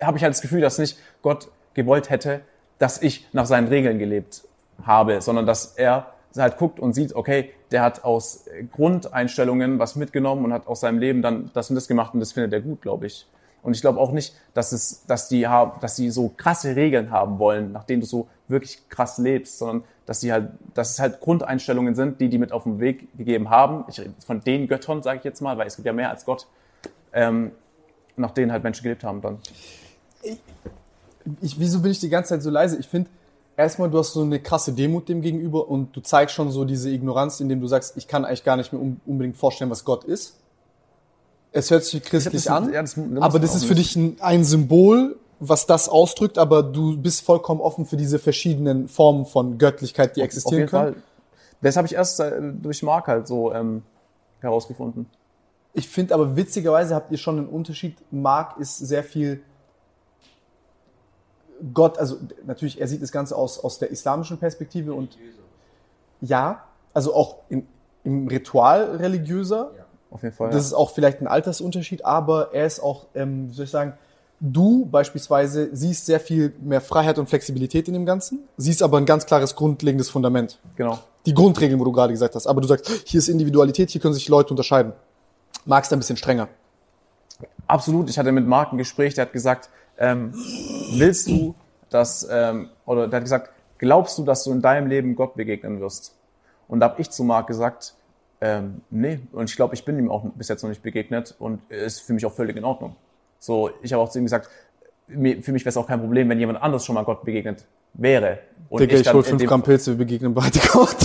habe 0.00 0.16
ich 0.16 0.22
halt 0.22 0.32
das 0.32 0.40
Gefühl, 0.40 0.60
dass 0.60 0.78
nicht 0.78 0.96
Gott 1.22 1.48
gewollt 1.74 2.08
hätte, 2.10 2.40
dass 2.78 3.02
ich 3.02 3.26
nach 3.32 3.46
seinen 3.46 3.68
Regeln 3.68 3.98
gelebt 3.98 4.44
habe, 4.82 5.20
sondern 5.20 5.46
dass 5.46 5.76
er 5.76 6.12
halt 6.36 6.56
guckt 6.56 6.78
und 6.78 6.92
sieht, 6.94 7.14
okay, 7.14 7.50
der 7.70 7.82
hat 7.82 8.04
aus 8.04 8.46
Grundeinstellungen 8.72 9.78
was 9.78 9.96
mitgenommen 9.96 10.44
und 10.44 10.52
hat 10.52 10.66
aus 10.66 10.80
seinem 10.80 10.98
Leben 10.98 11.22
dann 11.22 11.50
das 11.52 11.70
und 11.70 11.76
das 11.76 11.88
gemacht 11.88 12.14
und 12.14 12.20
das 12.20 12.32
findet 12.32 12.52
er 12.52 12.60
gut, 12.60 12.80
glaube 12.80 13.06
ich. 13.06 13.26
Und 13.62 13.74
ich 13.74 13.80
glaube 13.80 13.98
auch 13.98 14.12
nicht, 14.12 14.36
dass 14.54 14.72
es, 14.72 15.04
dass 15.06 15.28
die 15.28 15.46
haben, 15.48 15.80
dass 15.80 15.96
sie 15.96 16.10
so 16.10 16.32
krasse 16.36 16.76
Regeln 16.76 17.10
haben 17.10 17.38
wollen, 17.38 17.72
nach 17.72 17.84
denen 17.84 18.00
du 18.00 18.06
so 18.06 18.28
wirklich 18.46 18.88
krass 18.88 19.18
lebst, 19.18 19.58
sondern 19.58 19.84
dass 20.06 20.20
sie 20.20 20.32
halt, 20.32 20.50
dass 20.74 20.92
es 20.92 21.00
halt 21.00 21.20
Grundeinstellungen 21.20 21.94
sind, 21.94 22.20
die 22.20 22.28
die 22.28 22.38
mit 22.38 22.52
auf 22.52 22.62
den 22.62 22.78
Weg 22.80 23.14
gegeben 23.18 23.50
haben. 23.50 23.84
Ich 23.88 24.00
rede 24.00 24.14
von 24.24 24.40
den 24.42 24.68
Göttern, 24.68 25.02
sage 25.02 25.18
ich 25.18 25.24
jetzt 25.24 25.40
mal, 25.42 25.58
weil 25.58 25.66
es 25.66 25.76
gibt 25.76 25.86
ja 25.86 25.92
mehr 25.92 26.10
als 26.10 26.24
Gott, 26.24 26.46
ähm, 27.12 27.50
nach 28.16 28.30
denen 28.30 28.52
halt 28.52 28.62
Menschen 28.62 28.84
gelebt 28.84 29.04
haben 29.04 29.20
dann. 29.20 29.38
Ich, 31.40 31.58
wieso 31.58 31.80
bin 31.80 31.90
ich 31.90 32.00
die 32.00 32.08
ganze 32.08 32.30
Zeit 32.30 32.42
so 32.42 32.50
leise? 32.50 32.76
Ich 32.78 32.86
finde, 32.88 33.10
erstmal, 33.56 33.90
du 33.90 33.98
hast 33.98 34.12
so 34.12 34.22
eine 34.22 34.40
krasse 34.40 34.72
Demut 34.72 35.08
dem 35.08 35.20
gegenüber 35.22 35.68
und 35.68 35.94
du 35.96 36.00
zeigst 36.00 36.34
schon 36.34 36.50
so 36.50 36.64
diese 36.64 36.90
Ignoranz, 36.90 37.40
indem 37.40 37.60
du 37.60 37.66
sagst, 37.66 37.96
ich 37.96 38.06
kann 38.08 38.24
eigentlich 38.24 38.44
gar 38.44 38.56
nicht 38.56 38.72
mehr 38.72 38.80
un 38.82 39.00
unbedingt 39.06 39.36
vorstellen, 39.36 39.70
was 39.70 39.84
Gott 39.84 40.04
ist. 40.04 40.36
Es 41.52 41.70
hört 41.70 41.84
sich 41.84 42.02
christlich 42.02 42.44
das- 42.44 42.52
an, 42.52 42.72
ja, 42.72 42.82
das- 42.82 42.94
das 42.94 43.22
aber 43.22 43.38
das 43.38 43.54
ist 43.54 43.64
für 43.64 43.74
dich 43.74 43.96
ein, 43.96 44.16
ein 44.20 44.44
Symbol, 44.44 45.16
was 45.40 45.66
das 45.66 45.88
ausdrückt, 45.88 46.36
aber 46.36 46.62
du 46.62 46.96
bist 46.96 47.22
vollkommen 47.24 47.60
offen 47.60 47.86
für 47.86 47.96
diese 47.96 48.18
verschiedenen 48.18 48.88
Formen 48.88 49.24
von 49.24 49.56
Göttlichkeit, 49.56 50.16
die 50.16 50.20
existieren 50.20 50.64
Auf 50.64 50.70
können. 50.70 50.94
Fall. 50.94 51.02
Das 51.62 51.76
habe 51.76 51.86
ich 51.86 51.94
erst 51.94 52.20
äh, 52.20 52.40
durch 52.60 52.82
Mark 52.82 53.08
halt 53.08 53.26
so 53.26 53.52
ähm, 53.52 53.82
herausgefunden. 54.40 55.06
Ich 55.74 55.88
finde 55.88 56.14
aber 56.14 56.36
witzigerweise 56.36 56.94
habt 56.94 57.10
ihr 57.12 57.18
schon 57.18 57.38
einen 57.38 57.48
Unterschied. 57.48 57.96
Marc 58.10 58.58
ist 58.58 58.78
sehr 58.78 59.04
viel 59.04 59.40
Gott, 61.74 61.98
also 61.98 62.16
natürlich, 62.46 62.80
er 62.80 62.88
sieht 62.88 63.02
das 63.02 63.12
Ganze 63.12 63.36
aus, 63.36 63.58
aus 63.58 63.78
der 63.78 63.90
islamischen 63.90 64.38
Perspektive 64.38 64.94
und 64.94 65.16
ja, 66.20 66.64
also 66.94 67.14
auch 67.14 67.36
im, 67.48 67.66
im 68.04 68.28
Ritual 68.28 68.96
religiöser. 68.96 69.70
Auf 70.10 70.22
jeden 70.22 70.34
Fall. 70.34 70.50
Das 70.50 70.64
ist 70.64 70.72
auch 70.72 70.90
vielleicht 70.90 71.20
ein 71.20 71.26
Altersunterschied, 71.26 72.04
aber 72.04 72.54
er 72.54 72.66
ist 72.66 72.80
auch, 72.80 73.06
ähm, 73.14 73.50
wie 73.50 73.54
soll 73.54 73.64
ich 73.64 73.70
sagen, 73.70 73.92
du 74.40 74.86
beispielsweise 74.86 75.68
siehst 75.72 76.06
sehr 76.06 76.20
viel 76.20 76.54
mehr 76.60 76.80
Freiheit 76.80 77.18
und 77.18 77.28
Flexibilität 77.28 77.88
in 77.88 77.94
dem 77.94 78.06
Ganzen, 78.06 78.40
siehst 78.56 78.82
aber 78.82 78.98
ein 78.98 79.06
ganz 79.06 79.26
klares 79.26 79.54
grundlegendes 79.54 80.10
Fundament. 80.10 80.58
genau. 80.76 80.98
Die 81.26 81.34
Grundregeln, 81.34 81.78
wo 81.78 81.84
du 81.84 81.92
gerade 81.92 82.12
gesagt 82.12 82.36
hast. 82.36 82.46
Aber 82.46 82.62
du 82.62 82.68
sagst, 82.68 82.88
hier 83.04 83.18
ist 83.18 83.28
Individualität, 83.28 83.90
hier 83.90 84.00
können 84.00 84.14
sich 84.14 84.28
Leute 84.28 84.50
unterscheiden. 84.50 84.94
Magst 85.66 85.90
du 85.90 85.96
ein 85.96 85.98
bisschen 85.98 86.16
strenger? 86.16 86.48
Absolut. 87.66 88.08
Ich 88.08 88.18
hatte 88.18 88.32
mit 88.32 88.46
Marc 88.46 88.72
ein 88.72 88.78
Gespräch, 88.78 89.12
der 89.12 89.26
hat 89.26 89.34
gesagt, 89.34 89.68
ähm, 89.98 90.32
willst 90.92 91.28
du, 91.28 91.54
dass, 91.90 92.26
ähm, 92.30 92.68
oder 92.86 93.08
der 93.08 93.16
hat 93.18 93.24
gesagt, 93.24 93.50
glaubst 93.78 94.18
du, 94.18 94.24
dass 94.24 94.44
du 94.44 94.52
in 94.52 94.62
deinem 94.62 94.86
Leben 94.88 95.14
Gott 95.16 95.34
begegnen 95.34 95.80
wirst? 95.80 96.14
Und 96.68 96.80
da 96.80 96.90
habe 96.90 97.00
ich 97.00 97.10
zu 97.10 97.24
Marc 97.24 97.46
gesagt, 97.46 97.94
ähm, 98.40 98.82
nee, 98.90 99.20
und 99.32 99.50
ich 99.50 99.56
glaube, 99.56 99.74
ich 99.74 99.84
bin 99.84 99.98
ihm 99.98 100.10
auch 100.10 100.24
bis 100.34 100.48
jetzt 100.48 100.62
noch 100.62 100.68
nicht 100.68 100.82
begegnet 100.82 101.34
und 101.38 101.60
ist 101.70 102.00
für 102.00 102.12
mich 102.12 102.24
auch 102.24 102.32
völlig 102.32 102.56
in 102.56 102.64
Ordnung. 102.64 102.94
So, 103.40 103.70
ich 103.82 103.92
habe 103.92 104.02
auch 104.02 104.10
zu 104.10 104.18
ihm 104.18 104.24
gesagt, 104.24 104.48
mir, 105.08 105.42
für 105.42 105.52
mich 105.52 105.62
wäre 105.64 105.70
es 105.70 105.76
auch 105.76 105.86
kein 105.86 106.00
Problem, 106.00 106.28
wenn 106.28 106.38
jemand 106.38 106.62
anderes 106.62 106.84
schon 106.84 106.94
mal 106.94 107.04
Gott 107.04 107.24
begegnet 107.24 107.64
wäre. 107.94 108.38
Und 108.68 108.80
Digga, 108.80 108.96
ich, 108.96 109.02
dann 109.02 109.14
hol 109.14 109.22
in 109.22 109.28
5 109.30 109.38
dem- 109.40 109.48
Gramm 109.48 109.62
Pilze, 109.62 109.90
wir 109.92 109.98
begegnen 109.98 110.34
beide 110.34 110.58
Gott. 110.72 110.96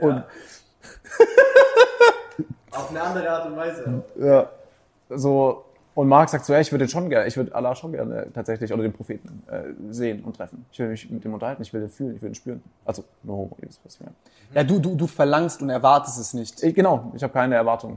Und 0.00 0.24
auf 2.70 2.90
eine 2.90 3.00
andere 3.02 3.30
Art 3.30 3.46
und 3.46 3.56
Weise. 3.56 4.04
Ja. 4.18 4.50
So, 5.10 5.64
und 5.96 6.08
Marc 6.08 6.28
sagt 6.28 6.44
so, 6.44 6.52
ja, 6.52 6.60
ich 6.60 6.70
würde 6.70 6.86
schon 6.88 7.08
gerne, 7.08 7.26
ich 7.26 7.38
würde 7.38 7.54
Allah 7.54 7.74
schon 7.74 7.92
gerne 7.92 8.26
tatsächlich 8.34 8.70
oder 8.70 8.82
den 8.82 8.92
Propheten 8.92 9.42
äh, 9.50 9.62
sehen 9.90 10.22
und 10.24 10.36
treffen. 10.36 10.66
Ich 10.70 10.78
will 10.78 10.88
mich 10.88 11.10
mit 11.10 11.24
dem 11.24 11.32
unterhalten, 11.32 11.62
ich 11.62 11.72
will 11.72 11.80
den 11.80 11.88
fühlen, 11.88 12.14
ich 12.14 12.20
will 12.20 12.28
den 12.28 12.34
spüren. 12.34 12.62
Also, 12.84 13.02
no 13.22 13.32
homo, 13.32 13.56
ihr 13.62 13.68
wisst, 13.68 13.80
was 13.82 13.94
ich 13.94 14.00
meine. 14.00 14.14
Ja, 14.54 14.62
du, 14.62 14.78
du, 14.78 14.94
du 14.94 15.06
verlangst 15.06 15.62
und 15.62 15.70
erwartest 15.70 16.18
es 16.18 16.34
nicht. 16.34 16.62
Ich, 16.62 16.74
genau, 16.74 17.12
ich 17.16 17.22
habe 17.22 17.32
keine 17.32 17.54
Erwartung. 17.54 17.96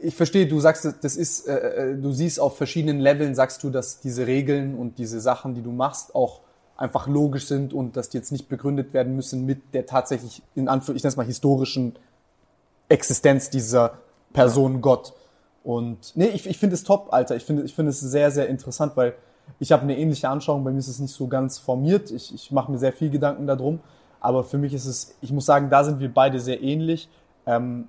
Ich 0.00 0.14
verstehe, 0.14 0.46
du 0.46 0.60
sagst, 0.60 0.94
das 1.02 1.16
ist, 1.16 1.48
äh, 1.48 1.54
äh, 1.92 2.00
du 2.00 2.12
siehst 2.12 2.38
auf 2.38 2.56
verschiedenen 2.56 3.00
Leveln, 3.00 3.34
sagst 3.34 3.64
du, 3.64 3.70
dass 3.70 3.98
diese 3.98 4.28
Regeln 4.28 4.76
und 4.76 4.98
diese 4.98 5.20
Sachen, 5.20 5.56
die 5.56 5.62
du 5.62 5.72
machst, 5.72 6.14
auch 6.14 6.42
einfach 6.76 7.08
logisch 7.08 7.48
sind 7.48 7.74
und 7.74 7.96
dass 7.96 8.10
die 8.10 8.18
jetzt 8.18 8.30
nicht 8.30 8.48
begründet 8.48 8.94
werden 8.94 9.16
müssen 9.16 9.44
mit 9.44 9.74
der 9.74 9.86
tatsächlich, 9.86 10.40
in 10.54 10.68
Anführungszeichen, 10.68 10.96
ich 10.98 11.02
nenne 11.02 11.10
es 11.10 11.16
mal 11.16 11.26
historischen 11.26 11.96
Existenz 12.88 13.50
dieser 13.50 13.98
Person 14.32 14.80
Gott. 14.80 15.14
Und 15.64 16.12
nee, 16.16 16.26
ich, 16.26 16.46
ich 16.46 16.58
finde 16.58 16.74
es 16.74 16.84
top, 16.84 17.12
Alter. 17.12 17.36
Ich 17.36 17.44
finde 17.44 17.62
ich 17.62 17.74
finde 17.74 17.90
es 17.90 18.00
sehr, 18.00 18.30
sehr 18.30 18.48
interessant, 18.48 18.96
weil 18.96 19.14
ich 19.58 19.72
habe 19.72 19.82
eine 19.82 19.96
ähnliche 19.96 20.28
Anschauung. 20.28 20.64
Bei 20.64 20.70
mir 20.72 20.78
ist 20.78 20.88
es 20.88 20.98
nicht 20.98 21.14
so 21.14 21.28
ganz 21.28 21.58
formiert. 21.58 22.10
Ich, 22.10 22.34
ich 22.34 22.50
mache 22.50 22.70
mir 22.70 22.78
sehr 22.78 22.92
viel 22.92 23.10
Gedanken 23.10 23.46
darum. 23.46 23.80
Aber 24.20 24.44
für 24.44 24.58
mich 24.58 24.72
ist 24.72 24.86
es, 24.86 25.14
ich 25.20 25.32
muss 25.32 25.46
sagen, 25.46 25.68
da 25.70 25.82
sind 25.82 25.98
wir 25.98 26.12
beide 26.12 26.38
sehr 26.40 26.62
ähnlich. 26.62 27.08
Ähm, 27.46 27.88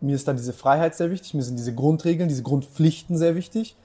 mir 0.00 0.14
ist 0.14 0.26
dann 0.28 0.36
diese 0.36 0.52
Freiheit 0.52 0.94
sehr 0.94 1.10
wichtig, 1.10 1.34
mir 1.34 1.42
sind 1.42 1.58
diese 1.58 1.74
Grundregeln, 1.74 2.28
diese 2.28 2.42
Grundpflichten 2.42 3.16
sehr 3.16 3.34
wichtig. 3.34 3.76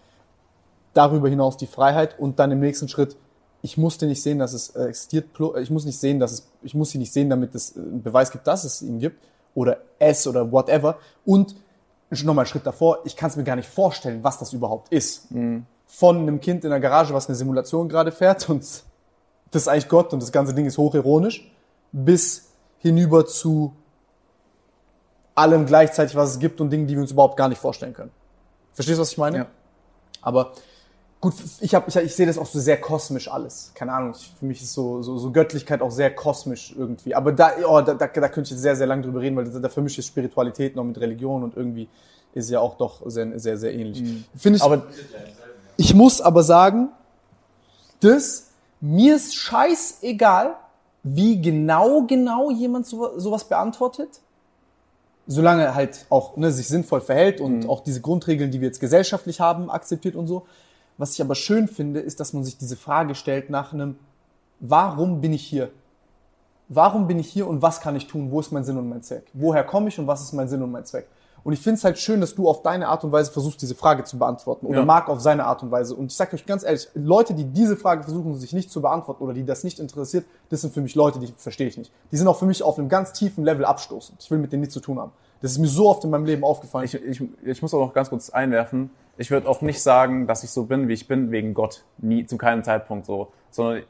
Darüber 0.93 1.29
hinaus 1.29 1.55
die 1.55 1.67
Freiheit 1.67 2.19
und 2.19 2.39
dann 2.39 2.51
im 2.51 2.59
nächsten 2.59 2.89
Schritt, 2.89 3.15
ich 3.61 3.77
musste 3.77 4.07
nicht 4.07 4.21
sehen, 4.21 4.39
dass 4.39 4.53
es 4.53 4.69
äh, 4.69 4.85
existiert, 4.85 5.35
plu- 5.35 5.57
ich 5.57 5.69
muss 5.69 5.85
nicht 5.85 5.99
sehen, 5.99 6.19
dass 6.19 6.31
es, 6.31 6.47
ich 6.63 6.73
muss 6.73 6.89
sie 6.89 6.97
nicht 6.97 7.13
sehen, 7.13 7.29
damit 7.29 7.55
es 7.55 7.75
äh, 7.75 7.79
einen 7.79 8.03
Beweis 8.03 8.31
gibt, 8.31 8.47
dass 8.47 8.63
es 8.63 8.81
ihn 8.81 8.99
gibt 8.99 9.23
oder 9.53 9.77
es 9.99 10.27
oder 10.27 10.51
whatever. 10.51 10.97
Und 11.25 11.55
nochmal 12.23 12.43
einen 12.43 12.49
Schritt 12.49 12.65
davor, 12.65 12.99
ich 13.05 13.15
kann 13.15 13.29
es 13.29 13.35
mir 13.35 13.43
gar 13.43 13.55
nicht 13.55 13.69
vorstellen, 13.69 14.23
was 14.23 14.37
das 14.37 14.53
überhaupt 14.53 14.91
ist. 14.91 15.27
Von 15.87 16.17
einem 16.17 16.39
Kind 16.39 16.63
in 16.63 16.69
der 16.69 16.79
Garage, 16.79 17.13
was 17.13 17.27
eine 17.27 17.35
Simulation 17.35 17.89
gerade 17.89 18.11
fährt 18.11 18.49
und 18.49 18.61
das 18.61 19.63
ist 19.63 19.67
eigentlich 19.67 19.89
Gott 19.89 20.13
und 20.13 20.21
das 20.21 20.31
ganze 20.31 20.53
Ding 20.53 20.65
ist 20.65 20.77
hochironisch, 20.77 21.51
bis 21.91 22.51
hinüber 22.79 23.25
zu 23.25 23.73
allem 25.35 25.65
gleichzeitig, 25.65 26.15
was 26.15 26.31
es 26.31 26.39
gibt 26.39 26.61
und 26.61 26.69
Dingen, 26.69 26.87
die 26.87 26.95
wir 26.95 27.01
uns 27.01 27.11
überhaupt 27.11 27.37
gar 27.37 27.49
nicht 27.49 27.59
vorstellen 27.59 27.93
können. 27.93 28.11
Verstehst 28.73 28.97
du, 28.97 29.01
was 29.01 29.11
ich 29.11 29.17
meine? 29.17 29.37
Ja. 29.37 29.45
Aber 30.21 30.53
gut, 31.21 31.35
ich, 31.61 31.75
hab, 31.75 31.87
ich, 31.87 31.95
ich 31.95 32.15
sehe 32.15 32.25
das 32.25 32.37
auch 32.37 32.47
so 32.47 32.59
sehr 32.59 32.81
kosmisch 32.81 33.29
alles. 33.29 33.71
Keine 33.75 33.93
Ahnung, 33.93 34.13
ich, 34.17 34.33
für 34.37 34.45
mich 34.45 34.61
ist 34.61 34.73
so, 34.73 35.01
so, 35.03 35.17
so 35.17 35.31
Göttlichkeit 35.31 35.81
auch 35.81 35.91
sehr 35.91 36.13
kosmisch 36.13 36.73
irgendwie. 36.77 37.15
Aber 37.15 37.31
da, 37.31 37.51
oh, 37.65 37.79
da, 37.81 37.93
da, 37.93 38.07
da 38.07 38.27
könnte 38.27 38.47
ich 38.47 38.51
jetzt 38.51 38.61
sehr, 38.61 38.75
sehr 38.75 38.87
lange 38.87 39.03
drüber 39.03 39.21
reden, 39.21 39.37
weil 39.37 39.45
da, 39.45 39.59
da 39.59 39.69
vermischt 39.69 39.99
ich 39.99 40.05
Spiritualität 40.05 40.75
noch 40.75 40.83
mit 40.83 40.99
Religion 40.99 41.43
und 41.43 41.55
irgendwie 41.55 41.87
ist 42.33 42.49
ja 42.49 42.59
auch 42.59 42.75
doch 42.75 43.01
sehr, 43.05 43.39
sehr, 43.39 43.57
sehr 43.57 43.73
ähnlich. 43.73 44.25
Finde 44.35 44.57
ich, 44.57 44.63
Aber 44.63 44.83
ich 45.77 45.93
muss 45.93 46.21
aber 46.21 46.43
sagen, 46.43 46.89
das, 47.99 48.47
mir 48.79 49.15
ist 49.15 49.35
scheißegal, 49.35 50.55
wie 51.03 51.41
genau, 51.41 52.03
genau 52.03 52.49
jemand 52.49 52.87
so, 52.87 53.17
sowas 53.19 53.43
beantwortet. 53.43 54.21
Solange 55.27 55.63
er 55.63 55.75
halt 55.75 56.05
auch 56.09 56.35
ne, 56.35 56.51
sich 56.51 56.67
sinnvoll 56.67 57.01
verhält 57.01 57.41
und 57.41 57.69
auch 57.69 57.81
diese 57.81 58.01
Grundregeln, 58.01 58.49
die 58.49 58.59
wir 58.59 58.67
jetzt 58.67 58.79
gesellschaftlich 58.79 59.39
haben, 59.39 59.69
akzeptiert 59.69 60.15
und 60.15 60.27
so. 60.27 60.45
Was 61.01 61.13
ich 61.13 61.21
aber 61.21 61.33
schön 61.33 61.67
finde, 61.67 61.99
ist, 61.99 62.19
dass 62.19 62.31
man 62.31 62.43
sich 62.43 62.59
diese 62.59 62.75
Frage 62.75 63.15
stellt 63.15 63.49
nach 63.49 63.73
einem, 63.73 63.95
warum 64.59 65.19
bin 65.19 65.33
ich 65.33 65.41
hier? 65.41 65.71
Warum 66.69 67.07
bin 67.07 67.17
ich 67.17 67.27
hier 67.27 67.47
und 67.47 67.63
was 67.63 67.81
kann 67.81 67.95
ich 67.95 68.05
tun? 68.05 68.29
Wo 68.29 68.39
ist 68.39 68.51
mein 68.51 68.63
Sinn 68.63 68.77
und 68.77 68.87
mein 68.87 69.01
Zweck? 69.01 69.23
Woher 69.33 69.63
komme 69.63 69.87
ich 69.87 69.97
und 69.97 70.05
was 70.05 70.21
ist 70.21 70.31
mein 70.33 70.47
Sinn 70.47 70.61
und 70.61 70.71
mein 70.71 70.85
Zweck? 70.85 71.07
Und 71.43 71.53
ich 71.53 71.59
finde 71.59 71.79
es 71.79 71.83
halt 71.83 71.97
schön, 71.97 72.21
dass 72.21 72.35
du 72.35 72.47
auf 72.47 72.61
deine 72.61 72.87
Art 72.87 73.03
und 73.03 73.11
Weise 73.11 73.31
versuchst, 73.31 73.59
diese 73.63 73.73
Frage 73.73 74.03
zu 74.03 74.19
beantworten. 74.19 74.67
Oder 74.67 74.81
Ja. 74.81 74.85
Marc 74.85 75.09
auf 75.09 75.21
seine 75.21 75.45
Art 75.45 75.63
und 75.63 75.71
Weise. 75.71 75.95
Und 75.95 76.11
ich 76.11 76.15
sage 76.15 76.35
euch 76.35 76.45
ganz 76.45 76.63
ehrlich, 76.63 76.87
Leute, 76.93 77.33
die 77.33 77.45
diese 77.45 77.77
Frage 77.77 78.03
versuchen, 78.03 78.35
sich 78.35 78.53
nicht 78.53 78.69
zu 78.69 78.79
beantworten 78.79 79.23
oder 79.23 79.33
die 79.33 79.43
das 79.43 79.63
nicht 79.63 79.79
interessiert, 79.79 80.25
das 80.49 80.61
sind 80.61 80.71
für 80.71 80.81
mich 80.81 80.93
Leute, 80.93 81.17
die 81.17 81.33
verstehe 81.35 81.67
ich 81.67 81.79
nicht. 81.79 81.91
Die 82.11 82.17
sind 82.17 82.27
auch 82.27 82.37
für 82.37 82.45
mich 82.45 82.61
auf 82.61 82.77
einem 82.77 82.89
ganz 82.89 83.11
tiefen 83.11 83.43
Level 83.43 83.65
abstoßend. 83.65 84.21
Ich 84.21 84.29
will 84.29 84.37
mit 84.37 84.51
denen 84.51 84.61
nichts 84.61 84.75
zu 84.75 84.81
tun 84.81 84.99
haben. 84.99 85.13
Das 85.41 85.51
ist 85.51 85.57
mir 85.57 85.67
so 85.67 85.89
oft 85.89 86.03
in 86.03 86.11
meinem 86.11 86.25
Leben 86.25 86.43
aufgefallen. 86.43 86.85
ich, 86.85 86.93
ich, 86.93 87.23
ich 87.43 87.61
muss 87.63 87.73
auch 87.73 87.79
noch 87.79 87.93
ganz 87.93 88.09
kurz 88.11 88.29
einwerfen. 88.29 88.91
Ich 89.21 89.29
würde 89.29 89.47
auch 89.47 89.61
nicht 89.61 89.81
sagen, 89.83 90.25
dass 90.25 90.43
ich 90.43 90.49
so 90.49 90.63
bin, 90.65 90.87
wie 90.87 90.93
ich 90.93 91.07
bin, 91.07 91.29
wegen 91.29 91.53
Gott. 91.53 91.83
Nie, 91.99 92.25
zu 92.25 92.37
keinem 92.37 92.63
Zeitpunkt 92.63 93.05
so. 93.05 93.31
Sondern 93.51 93.83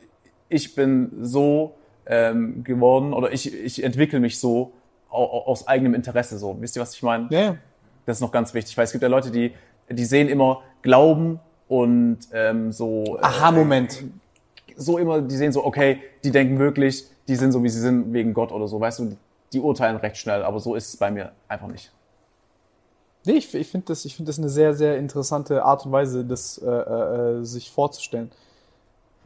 ich 0.50 0.76
bin 0.76 1.10
so 1.22 1.76
ähm, 2.06 2.66
geworden 2.66 3.14
oder 3.14 3.32
ich, 3.32 3.54
ich 3.54 3.82
entwickle 3.82 4.20
mich 4.20 4.40
so 4.40 4.74
au- 5.10 5.24
au- 5.24 5.46
aus 5.48 5.68
eigenem 5.70 5.94
Interesse 5.94 6.38
so. 6.38 6.58
Wisst 6.60 6.76
ihr, 6.76 6.82
was 6.82 6.94
ich 6.96 7.02
meine? 7.04 7.28
ja. 7.32 7.56
Das 8.06 8.18
ist 8.18 8.22
noch 8.22 8.32
ganz 8.32 8.54
wichtig, 8.56 8.76
weil 8.78 8.84
es 8.86 8.92
gibt 8.92 9.04
ja 9.04 9.08
Leute, 9.08 9.30
die, 9.32 9.54
die 9.90 10.04
sehen 10.06 10.28
immer 10.28 10.64
Glauben 10.82 11.40
und 11.70 12.18
ähm, 12.34 12.72
so. 12.72 13.18
äh, 13.18 13.22
Aha-Moment. 13.22 14.04
so 14.76 14.98
immer, 14.98 15.22
die 15.22 15.36
sehen 15.36 15.52
so, 15.54 15.64
okay, 15.64 16.00
die 16.24 16.32
denken 16.32 16.58
wirklich, 16.60 17.06
die 17.28 17.36
sind 17.36 17.52
so, 17.54 17.64
wie 17.64 17.70
sie 17.70 17.80
sind, 17.80 18.12
wegen 18.12 18.34
Gott 18.34 18.52
oder 18.52 18.68
so, 18.68 18.80
weißt 18.82 19.00
du, 19.00 19.16
die 19.54 19.60
urteilen 19.60 19.98
recht 19.98 20.18
schnell, 20.18 20.42
aber 20.44 20.60
so 20.60 20.74
ist 20.76 20.88
es 20.90 20.98
bei 20.98 21.12
mir 21.12 21.32
einfach 21.48 21.68
nicht. 21.68 21.92
Nee, 23.26 23.34
ich, 23.34 23.54
ich 23.54 23.68
finde 23.68 23.88
das, 23.88 24.06
ich 24.06 24.16
finde 24.16 24.30
das 24.30 24.40
eine 24.40 24.50
sehr, 24.50 24.74
sehr 24.74 24.98
interessante 24.98 25.64
Art 25.64 25.86
und 25.86 25.92
Weise, 25.92 26.26
das 26.26 26.58
äh, 26.58 26.68
äh, 26.68 27.44
sich 27.44 27.72
vorzustellen. 27.72 28.32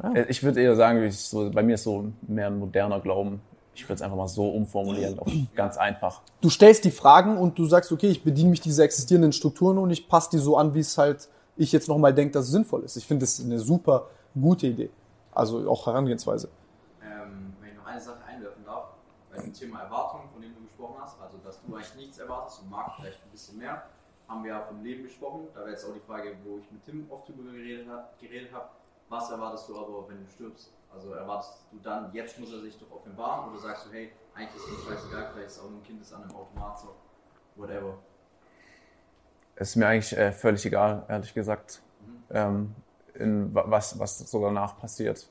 Äh, 0.03 0.25
Ich 0.27 0.43
würde 0.43 0.61
eher 0.61 0.75
sagen, 0.75 1.01
ich 1.03 1.17
so, 1.17 1.49
bei 1.49 1.64
mir 1.64 1.75
ist 1.75 1.83
so 1.83 2.06
mehr 2.27 2.48
ein 2.48 2.59
moderner 2.59 2.99
Glauben. 2.99 3.41
Ich 3.74 3.83
würde 3.85 3.95
es 3.95 4.01
einfach 4.01 4.17
mal 4.17 4.27
so 4.27 4.49
umformulieren, 4.49 5.19
ganz 5.56 5.77
einfach. 5.77 6.22
du 6.41 6.49
stellst 6.49 6.83
die 6.85 6.91
Fragen 6.91 7.38
und 7.38 7.57
du 7.57 7.65
sagst, 7.65 7.91
okay, 7.91 8.07
ich 8.07 8.24
bediene 8.24 8.49
mich 8.49 8.61
dieser 8.61 8.83
existierenden 8.83 9.32
Strukturen 9.33 9.77
und 9.77 9.90
ich 9.91 10.07
passe 10.07 10.30
die 10.32 10.38
so 10.40 10.57
an, 10.57 10.74
wie 10.74 10.80
es 10.80 10.98
halt 10.98 11.30
ich 11.57 11.72
jetzt 11.72 11.88
nochmal 11.88 12.14
denke, 12.14 12.33
dass 12.33 12.45
es 12.45 12.51
sinnvoll 12.51 12.83
ist. 12.83 12.98
Ich 12.98 13.06
finde 13.07 13.24
das 13.24 13.40
eine 13.40 13.59
super 13.59 14.07
gute 14.33 14.67
Idee. 14.67 14.90
Also 15.33 15.69
auch 15.69 15.85
Herangehensweise. 15.85 16.49
Ähm, 17.01 17.53
wenn 17.61 17.72
ich 17.72 17.77
noch 17.77 17.85
eine 17.85 18.01
Sache 18.01 18.17
einwerfen 18.27 18.64
darf, 18.65 18.88
bei 19.33 19.41
dem 19.41 19.53
Thema 19.53 19.82
Erwartungen, 19.83 20.25
von 20.33 20.41
dem 20.41 20.53
du 20.53 20.61
gesprochen 20.64 20.95
du 21.67 21.75
eigentlich 21.75 21.95
nichts 21.95 22.17
erwartest 22.19 22.61
und 22.61 22.69
Marc 22.69 22.95
vielleicht 22.99 23.23
ein 23.23 23.29
bisschen 23.31 23.57
mehr, 23.57 23.83
haben 24.27 24.43
wir 24.43 24.51
ja 24.51 24.61
vom 24.61 24.83
Leben 24.83 25.03
gesprochen. 25.03 25.47
Da 25.53 25.61
wäre 25.61 25.71
jetzt 25.71 25.85
auch 25.85 25.93
die 25.93 25.99
Frage, 25.99 26.35
wo 26.43 26.57
ich 26.57 26.71
mit 26.71 26.83
Tim 26.83 27.05
oft 27.09 27.27
drüber 27.27 27.51
geredet 27.51 27.87
habe. 28.53 28.69
Was 29.09 29.29
erwartest 29.29 29.69
du 29.69 29.77
aber, 29.79 30.09
wenn 30.09 30.23
du 30.23 30.29
stirbst? 30.31 30.71
Also 30.91 31.13
erwartest 31.13 31.65
du 31.71 31.77
dann, 31.79 32.11
jetzt 32.13 32.39
muss 32.39 32.51
er 32.53 32.61
sich 32.61 32.79
doch 32.79 32.91
offenbaren 32.91 33.51
oder 33.51 33.59
sagst 33.59 33.85
du, 33.85 33.91
hey, 33.91 34.11
eigentlich 34.33 34.55
ist 34.55 34.71
mir 34.71 34.91
scheißegal, 34.95 35.29
vielleicht 35.33 35.47
ist 35.49 35.59
auch 35.59 35.69
ein 35.69 35.83
Kind 35.83 36.01
das 36.01 36.13
an 36.13 36.23
einem 36.23 36.35
Automat 36.35 36.79
so, 36.79 36.95
whatever. 37.55 37.97
Es 39.55 39.69
ist 39.69 39.75
mir 39.75 39.87
eigentlich 39.87 40.17
äh, 40.17 40.31
völlig 40.31 40.65
egal, 40.65 41.05
ehrlich 41.07 41.33
gesagt, 41.33 41.81
ähm, 42.29 42.75
in 43.13 43.53
wa- 43.53 43.65
was, 43.67 43.97
was 43.99 44.17
so 44.19 44.41
danach 44.41 44.77
passiert 44.77 45.29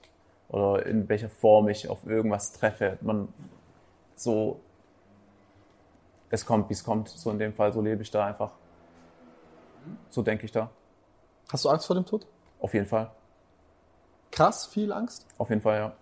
oder 0.48 0.86
in 0.86 1.08
welcher 1.08 1.28
Form 1.28 1.68
ich 1.68 1.88
auf 1.88 2.06
irgendwas 2.06 2.52
treffe. 2.52 2.98
Man 3.02 3.28
so, 4.16 4.60
es 6.34 6.46
kommt, 6.46 6.68
wie 6.68 6.74
es 6.74 6.84
kommt. 6.84 7.08
So 7.08 7.30
in 7.30 7.38
dem 7.38 7.52
Fall, 7.52 7.72
so 7.72 7.80
lebe 7.80 8.02
ich 8.02 8.10
da 8.10 8.26
einfach. 8.26 8.50
So 10.10 10.22
denke 10.22 10.44
ich 10.44 10.52
da. 10.52 10.70
Hast 11.50 11.64
du 11.64 11.68
Angst 11.68 11.86
vor 11.86 11.96
dem 11.96 12.06
Tod? 12.06 12.26
Auf 12.60 12.74
jeden 12.74 12.86
Fall. 12.86 13.10
Krass, 14.30 14.66
viel 14.66 14.92
Angst? 14.92 15.26
Auf 15.38 15.48
jeden 15.50 15.60
Fall, 15.60 15.78
ja. 15.78 15.92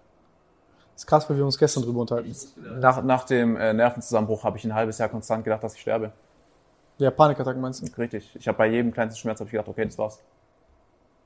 Das 0.94 1.02
ist 1.02 1.06
krass, 1.06 1.28
weil 1.28 1.36
wir 1.36 1.44
uns 1.44 1.58
gestern 1.58 1.82
drüber 1.82 2.00
unterhalten. 2.00 2.34
Nach, 2.80 3.02
nach 3.02 3.24
dem 3.24 3.56
äh, 3.56 3.72
Nervenzusammenbruch 3.72 4.44
habe 4.44 4.58
ich 4.58 4.64
ein 4.64 4.74
halbes 4.74 4.98
Jahr 4.98 5.08
konstant 5.08 5.44
gedacht, 5.44 5.62
dass 5.62 5.74
ich 5.74 5.80
sterbe. 5.80 6.12
Ja, 6.98 7.10
Panikattacken 7.10 7.60
meinst 7.60 7.82
du? 7.82 8.00
Richtig. 8.00 8.34
Ich 8.36 8.46
habe 8.46 8.58
bei 8.58 8.68
jedem 8.68 8.92
kleinsten 8.92 9.18
Schmerz 9.18 9.40
ich 9.40 9.50
gedacht, 9.50 9.68
okay, 9.68 9.84
das 9.84 9.98
war's. 9.98 10.22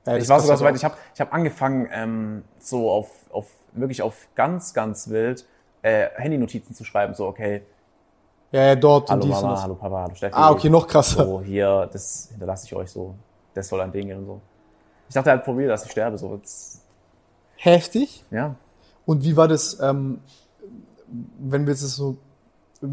Ja, 0.05 0.15
ich 0.15 0.19
das 0.21 0.29
war 0.29 0.39
sogar 0.39 0.57
so 0.57 0.65
weit, 0.65 0.75
ich 0.75 0.85
habe 0.85 0.95
ich 1.13 1.19
hab 1.19 1.33
angefangen, 1.33 1.87
ähm, 1.91 2.43
so 2.59 2.89
auf, 2.89 3.11
auf 3.29 3.51
wirklich 3.73 4.01
auf 4.01 4.27
ganz, 4.35 4.73
ganz 4.73 5.09
wild 5.09 5.45
äh, 5.81 6.07
Handynotizen 6.15 6.73
zu 6.73 6.85
schreiben. 6.85 7.13
So, 7.13 7.27
okay, 7.27 7.63
Ja, 8.51 8.63
ja, 8.63 8.75
dort 8.75 9.09
hallo 9.09 9.21
und 9.23 9.27
dies 9.27 9.35
und 9.35 9.41
Mama, 9.41 9.53
das. 9.55 9.63
hallo 9.63 9.75
Papa, 9.75 10.01
hallo 10.03 10.15
Steffi. 10.15 10.33
Ah, 10.35 10.51
okay, 10.51 10.69
noch 10.69 10.87
krasser. 10.87 11.25
So, 11.25 11.41
hier, 11.41 11.89
das 11.91 12.27
hinterlasse 12.29 12.65
ich 12.65 12.75
euch 12.75 12.89
so. 12.89 13.13
Das 13.53 13.67
soll 13.67 13.81
an 13.81 13.91
den 13.91 14.07
gehen 14.07 14.17
und 14.19 14.25
so. 14.25 14.41
Ich 15.09 15.13
dachte 15.13 15.29
halt, 15.31 15.43
probier, 15.43 15.67
dass 15.67 15.85
ich 15.85 15.91
sterbe. 15.91 16.17
So, 16.17 16.35
jetzt, 16.35 16.81
Heftig. 17.57 18.23
ja. 18.31 18.55
Und 19.05 19.23
wie 19.23 19.35
war 19.35 19.47
das, 19.47 19.79
ähm, 19.79 20.19
wenn 21.39 21.65
wir 21.65 21.73
jetzt 21.73 21.81
so... 21.81 22.17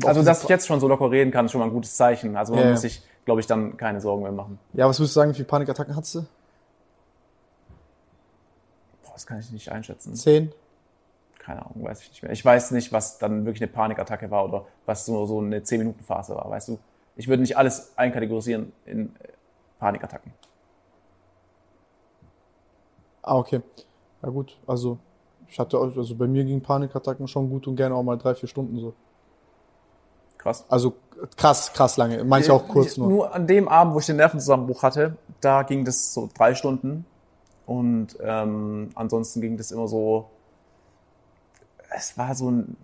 Also, 0.04 0.22
dass 0.22 0.42
ich 0.42 0.48
jetzt 0.48 0.66
schon 0.66 0.80
so 0.80 0.88
locker 0.88 1.10
reden 1.10 1.30
kann, 1.30 1.44
ist 1.46 1.52
schon 1.52 1.58
mal 1.60 1.66
ein 1.66 1.72
gutes 1.72 1.96
Zeichen. 1.96 2.36
Also, 2.36 2.54
man 2.54 2.64
Ja, 2.64 2.70
muss 2.70 2.80
sich, 2.80 3.02
glaube 3.24 3.40
ich, 3.40 3.46
dann 3.46 3.76
keine 3.76 4.00
Sorgen 4.00 4.22
mehr 4.22 4.32
machen. 4.32 4.58
Ja, 4.72 4.88
was 4.88 4.98
würdest 4.98 5.14
du 5.14 5.20
sagen, 5.20 5.30
wie 5.32 5.34
viele 5.34 5.46
Panikattacken 5.46 5.94
hattest 5.94 6.14
du? 6.14 6.20
Boah, 9.02 9.12
das 9.12 9.26
kann 9.26 9.38
ich 9.40 9.50
nicht 9.50 9.70
einschätzen. 9.70 10.14
Zehn? 10.14 10.52
Keine 11.44 11.64
Ahnung, 11.66 11.84
weiß 11.84 12.00
ich 12.02 12.08
nicht 12.08 12.22
mehr. 12.22 12.32
Ich 12.32 12.42
weiß 12.44 12.70
nicht, 12.70 12.92
was 12.92 13.18
dann 13.18 13.44
wirklich 13.44 13.62
eine 13.62 13.70
Panikattacke 13.70 14.30
war 14.30 14.46
oder 14.46 14.64
was 14.86 15.04
so, 15.04 15.26
so 15.26 15.40
eine 15.40 15.60
10-Minuten-Phase 15.60 16.34
war, 16.34 16.48
weißt 16.48 16.68
du? 16.68 16.78
Ich 17.16 17.28
würde 17.28 17.42
nicht 17.42 17.58
alles 17.58 17.92
einkategorisieren 17.96 18.72
in 18.86 19.14
äh, 19.16 19.28
Panikattacken. 19.78 20.32
Ah, 23.22 23.36
okay. 23.36 23.60
Ja 24.22 24.30
gut, 24.30 24.56
also 24.66 24.98
ich 25.48 25.58
hatte 25.58 25.78
auch, 25.78 25.94
also 25.96 26.14
bei 26.14 26.26
mir 26.26 26.44
gingen 26.44 26.62
Panikattacken 26.62 27.28
schon 27.28 27.50
gut 27.50 27.66
und 27.66 27.76
gerne 27.76 27.94
auch 27.94 28.02
mal 28.02 28.16
drei, 28.16 28.34
vier 28.34 28.48
Stunden 28.48 28.78
so. 28.78 28.94
Krass. 30.38 30.64
Also 30.68 30.94
krass, 31.36 31.72
krass 31.72 31.96
lange. 31.96 32.24
Manche 32.24 32.52
auch 32.52 32.66
kurz 32.68 32.96
nur. 32.96 33.08
Nur 33.08 33.34
an 33.34 33.46
dem 33.46 33.68
Abend, 33.68 33.94
wo 33.94 33.98
ich 33.98 34.06
den 34.06 34.16
Nervenzusammenbruch 34.16 34.82
hatte, 34.82 35.16
da 35.40 35.62
ging 35.62 35.84
das 35.84 36.14
so 36.14 36.28
drei 36.34 36.54
Stunden. 36.54 37.04
Und 37.66 38.16
ähm, 38.20 38.90
ansonsten 38.94 39.40
ging 39.40 39.56
das 39.56 39.70
immer 39.70 39.88
so, 39.88 40.30
es 41.96 42.18
war 42.18 42.34
so 42.34 42.50
ein, 42.50 42.76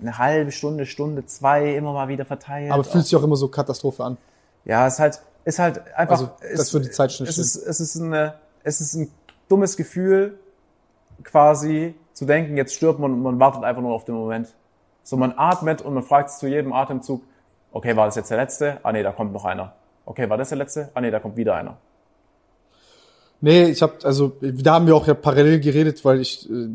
eine 0.00 0.18
halbe 0.18 0.52
Stunde, 0.52 0.86
Stunde, 0.86 1.26
zwei, 1.26 1.74
immer 1.74 1.92
mal 1.92 2.08
wieder 2.08 2.24
verteilt. 2.24 2.70
Aber 2.70 2.84
fühlt 2.84 3.04
sich 3.04 3.16
auch 3.16 3.22
immer 3.22 3.36
so 3.36 3.48
Katastrophe 3.48 4.04
an. 4.04 4.16
Ja, 4.64 4.86
es 4.86 4.94
ist 4.94 5.00
halt, 5.00 5.22
ist 5.44 5.58
halt 5.58 5.94
einfach. 5.94 6.12
Also, 6.12 6.30
das 6.54 6.72
würde 6.72 6.86
die 6.86 6.92
Zeit 6.92 7.12
schnell 7.12 7.28
es 7.28 7.38
ist, 7.38 7.56
es 7.56 7.80
ist 7.80 8.00
eine, 8.00 8.34
es 8.62 8.80
ist 8.80 8.94
ein 8.94 9.10
dummes 9.48 9.76
Gefühl, 9.76 10.38
quasi 11.24 11.94
zu 12.12 12.24
denken, 12.24 12.56
jetzt 12.56 12.74
stirbt 12.74 12.98
man 12.98 13.12
und 13.12 13.22
man 13.22 13.38
wartet 13.40 13.64
einfach 13.64 13.82
nur 13.82 13.92
auf 13.92 14.04
den 14.04 14.14
Moment. 14.14 14.54
So, 15.02 15.16
man 15.16 15.34
atmet 15.36 15.82
und 15.82 15.94
man 15.94 16.02
fragt 16.02 16.30
sich 16.30 16.38
zu 16.38 16.46
jedem 16.46 16.72
Atemzug, 16.72 17.22
okay, 17.72 17.96
war 17.96 18.06
das 18.06 18.16
jetzt 18.16 18.30
der 18.30 18.38
letzte? 18.38 18.78
Ah 18.82 18.92
nee, 18.92 19.02
da 19.02 19.12
kommt 19.12 19.32
noch 19.32 19.44
einer. 19.44 19.74
Okay, 20.04 20.28
war 20.28 20.36
das 20.36 20.50
der 20.50 20.58
letzte? 20.58 20.90
Ah 20.94 21.00
nee, 21.00 21.10
da 21.10 21.18
kommt 21.18 21.36
wieder 21.36 21.54
einer. 21.54 21.76
Nee, 23.40 23.64
ich 23.64 23.82
habe 23.82 23.94
also 24.04 24.36
da 24.40 24.74
haben 24.74 24.86
wir 24.86 24.94
auch 24.94 25.06
ja 25.06 25.14
parallel 25.14 25.58
geredet, 25.58 26.04
weil 26.04 26.20
ich 26.20 26.48
äh, 26.48 26.68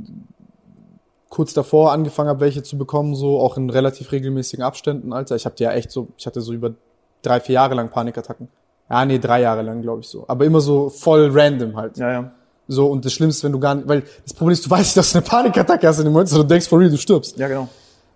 kurz 1.29 1.53
davor 1.53 1.91
angefangen 1.91 2.29
habe, 2.29 2.39
welche 2.39 2.63
zu 2.63 2.77
bekommen, 2.77 3.15
so 3.15 3.39
auch 3.39 3.57
in 3.57 3.69
relativ 3.69 4.11
regelmäßigen 4.11 4.63
Abständen, 4.63 5.13
Alter. 5.13 5.35
Ich 5.35 5.45
habe 5.45 5.55
ja 5.59 5.71
echt 5.71 5.91
so, 5.91 6.07
ich 6.17 6.25
hatte 6.25 6.41
so 6.41 6.53
über 6.53 6.73
drei, 7.21 7.39
vier 7.39 7.55
Jahre 7.55 7.75
lang 7.75 7.89
Panikattacken. 7.89 8.47
Ja, 8.89 9.05
nee, 9.05 9.19
drei 9.19 9.41
Jahre 9.41 9.61
lang, 9.61 9.81
glaube 9.81 10.01
ich 10.01 10.07
so. 10.07 10.25
Aber 10.27 10.45
immer 10.45 10.61
so 10.61 10.89
voll 10.89 11.29
random 11.33 11.75
halt. 11.75 11.97
Ja, 11.97 12.11
ja. 12.11 12.31
So, 12.69 12.87
und 12.87 13.05
das 13.05 13.13
Schlimmste, 13.13 13.45
wenn 13.45 13.53
du 13.53 13.59
gar 13.59 13.75
nicht, 13.75 13.87
weil 13.87 14.03
das 14.23 14.33
Problem 14.33 14.53
ist, 14.53 14.65
du 14.65 14.69
weißt 14.71 14.83
nicht, 14.83 14.97
dass 14.97 15.11
du 15.11 15.17
eine 15.17 15.25
Panikattacke 15.25 15.87
hast 15.87 15.99
in 15.99 16.05
dem 16.05 16.13
Moment, 16.13 16.29
sondern 16.29 16.47
du 16.47 16.53
denkst 16.53 16.67
for 16.67 16.79
real, 16.79 16.89
du 16.89 16.97
stirbst. 16.97 17.37
Ja, 17.37 17.47
genau. 17.47 17.67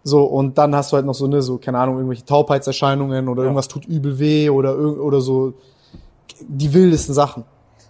So, 0.03 0.23
und 0.23 0.57
dann 0.57 0.75
hast 0.75 0.91
du 0.91 0.95
halt 0.95 1.05
noch 1.05 1.13
so, 1.13 1.27
ne, 1.27 1.41
so, 1.41 1.57
keine 1.57 1.77
Ahnung, 1.77 1.97
irgendwelche 1.97 2.25
Taubheitserscheinungen 2.25 3.27
oder 3.27 3.43
irgendwas 3.43 3.67
tut 3.67 3.85
übel 3.85 4.17
weh 4.17 4.49
oder, 4.49 4.77
oder 4.77 5.21
so 5.21 5.53
die 6.39 6.73
wildesten 6.73 7.13
Sachen. 7.13 7.43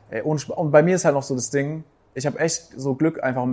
Ey, 0.09 0.22
Sp- 0.35 0.51
und 0.58 0.72
bei 0.72 0.83
mir 0.83 0.95
ist 0.95 1.06
halt 1.06 1.16
noch 1.16 1.24
so 1.24 1.35
das 1.35 1.50
Ding, 1.51 1.85
ich 2.14 2.25
habe 2.25 2.40
echt 2.40 2.69
so 2.75 2.95
Glück 2.95 3.23
einfach 3.23 3.48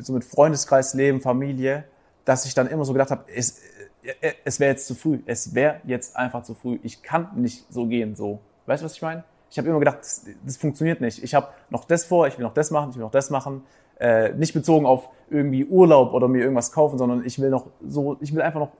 so 0.00 0.12
mit 0.12 0.24
Freundeskreis, 0.24 0.94
Leben, 0.94 1.20
Familie, 1.20 1.84
dass 2.24 2.44
ich 2.46 2.54
dann 2.54 2.66
immer 2.66 2.84
so 2.84 2.92
gedacht 2.92 3.10
habe, 3.10 3.24
es, 3.34 3.58
äh, 4.02 4.32
es 4.44 4.60
wäre 4.60 4.70
jetzt 4.72 4.86
zu 4.86 4.94
früh. 4.94 5.20
Es 5.26 5.54
wäre 5.54 5.80
jetzt 5.84 6.16
einfach 6.16 6.42
zu 6.42 6.54
früh. 6.54 6.78
Ich 6.82 7.02
kann 7.02 7.28
nicht 7.36 7.64
so 7.70 7.86
gehen, 7.86 8.14
so. 8.14 8.40
Weißt 8.66 8.82
du, 8.82 8.84
was 8.84 8.94
ich 8.94 9.02
meine? 9.02 9.24
Ich 9.50 9.58
habe 9.58 9.68
immer 9.68 9.78
gedacht, 9.78 9.98
das, 10.00 10.24
das 10.44 10.56
funktioniert 10.56 11.00
nicht. 11.00 11.22
Ich 11.22 11.34
habe 11.34 11.48
noch 11.70 11.84
das 11.84 12.04
vor, 12.04 12.26
ich 12.26 12.38
will 12.38 12.44
noch 12.44 12.54
das 12.54 12.70
machen, 12.70 12.90
ich 12.90 12.96
will 12.96 13.02
noch 13.04 13.10
das 13.10 13.30
machen. 13.30 13.64
Äh, 13.98 14.32
nicht 14.32 14.54
bezogen 14.54 14.86
auf 14.86 15.08
irgendwie 15.30 15.64
Urlaub 15.64 16.12
oder 16.12 16.26
mir 16.28 16.40
irgendwas 16.42 16.72
kaufen, 16.72 16.98
sondern 16.98 17.24
ich 17.24 17.38
will 17.38 17.50
noch 17.50 17.66
so, 17.86 18.16
ich 18.20 18.34
will 18.34 18.42
einfach 18.42 18.60
noch 18.60 18.72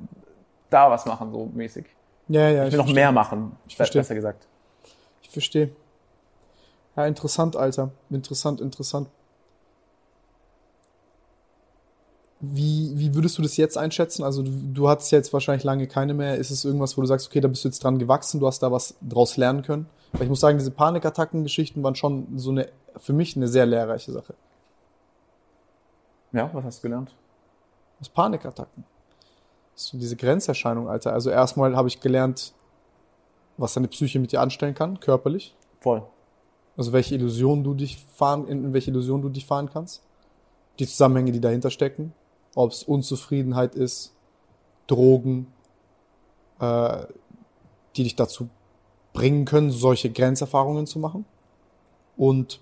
da 0.71 0.91
was 0.91 1.05
machen, 1.07 1.31
so 1.33 1.51
mäßig. 1.53 1.87
Ja, 2.29 2.49
ja. 2.49 2.65
Ich 2.67 2.73
will 2.73 2.79
noch 2.79 2.87
versteh. 2.87 2.95
mehr 2.95 3.13
machen, 3.13 3.53
Ich 3.67 3.77
verstehe. 3.77 4.01
besser 4.01 4.15
gesagt. 4.15 4.47
Ich 5.23 5.31
verstehe. 5.31 5.71
Ja, 6.97 7.07
interessant, 7.07 7.57
Alter. 7.57 7.91
Interessant, 8.11 8.61
interessant. 8.61 9.09
Wie, 12.45 12.93
wie 12.97 13.15
würdest 13.15 13.39
du 13.39 13.43
das 13.43 13.57
jetzt 13.57 13.79
einschätzen? 13.79 14.25
Also 14.25 14.43
du, 14.43 14.51
du 14.51 14.89
hattest 14.89 15.13
jetzt 15.13 15.33
wahrscheinlich 15.33 15.63
lange 15.63 15.87
keine 15.87 16.13
mehr. 16.13 16.37
Ist 16.37 16.51
es 16.51 16.65
irgendwas, 16.65 16.97
wo 16.97 17.01
du 17.01 17.07
sagst, 17.07 17.29
okay, 17.29 17.41
da 17.41 17.49
bist 17.49 17.65
du 17.65 17.69
jetzt 17.69 17.83
dran 17.83 17.99
gewachsen, 17.99 18.41
du 18.41 18.47
hast 18.47 18.63
da 18.63 18.73
was 18.73 18.97
draus 19.01 19.37
lernen 19.37 19.63
können? 19.63 19.87
Weil 20.13 20.25
ich 20.25 20.29
muss 20.29 20.41
sagen, 20.41 20.59
diese 20.59 20.73
Panikattacken-Geschichten 20.73 21.83
waren 21.83 21.95
schon 21.95 22.37
so 22.37 22.51
eine, 22.51 22.69
für 22.97 23.13
mich 23.13 23.37
eine 23.37 23.47
sehr 23.47 23.65
lehrreiche 23.65 24.11
Sache. 24.13 24.35
Ja, 26.33 26.51
was 26.53 26.65
hast 26.65 26.79
du 26.79 26.89
gelernt? 26.89 27.15
aus 28.03 28.09
Panikattacken. 28.09 28.85
So 29.75 29.97
diese 29.97 30.17
Grenzerscheinung, 30.17 30.89
Alter. 30.89 31.13
Also 31.13 31.31
erstmal 31.31 31.75
habe 31.77 31.89
ich 31.89 32.01
gelernt, 32.01 32.53
was 33.57 33.75
deine 33.75 33.89
Psyche 33.89 34.19
mit 34.19 34.33
dir 34.33 34.41
anstellen 34.41 34.75
kann, 34.75 35.01
körperlich. 35.01 35.57
Voll. 35.81 36.03
Also 36.77 36.93
welche 36.93 37.15
Illusion 37.15 37.65
du 37.65 37.75
dich 37.75 37.97
fahren, 38.15 38.47
in, 38.49 38.65
in 38.65 38.73
welche 38.73 38.91
Illusion 38.91 39.23
du 39.23 39.29
dich 39.29 39.47
fahren 39.47 39.71
kannst. 39.73 40.03
Die 40.79 40.87
Zusammenhänge, 40.87 41.33
die 41.33 41.41
dahinter 41.41 41.71
stecken. 41.71 42.13
Ob 42.55 42.73
es 42.73 42.83
Unzufriedenheit 42.83 43.75
ist, 43.75 44.13
Drogen, 44.87 45.47
äh, 46.61 47.07
die 47.97 48.05
dich 48.05 48.17
dazu 48.17 48.49
bringen 49.13 49.45
können, 49.45 49.71
solche 49.71 50.11
Grenzerfahrungen 50.11 50.87
zu 50.87 50.99
machen. 50.99 51.25
Und 52.17 52.61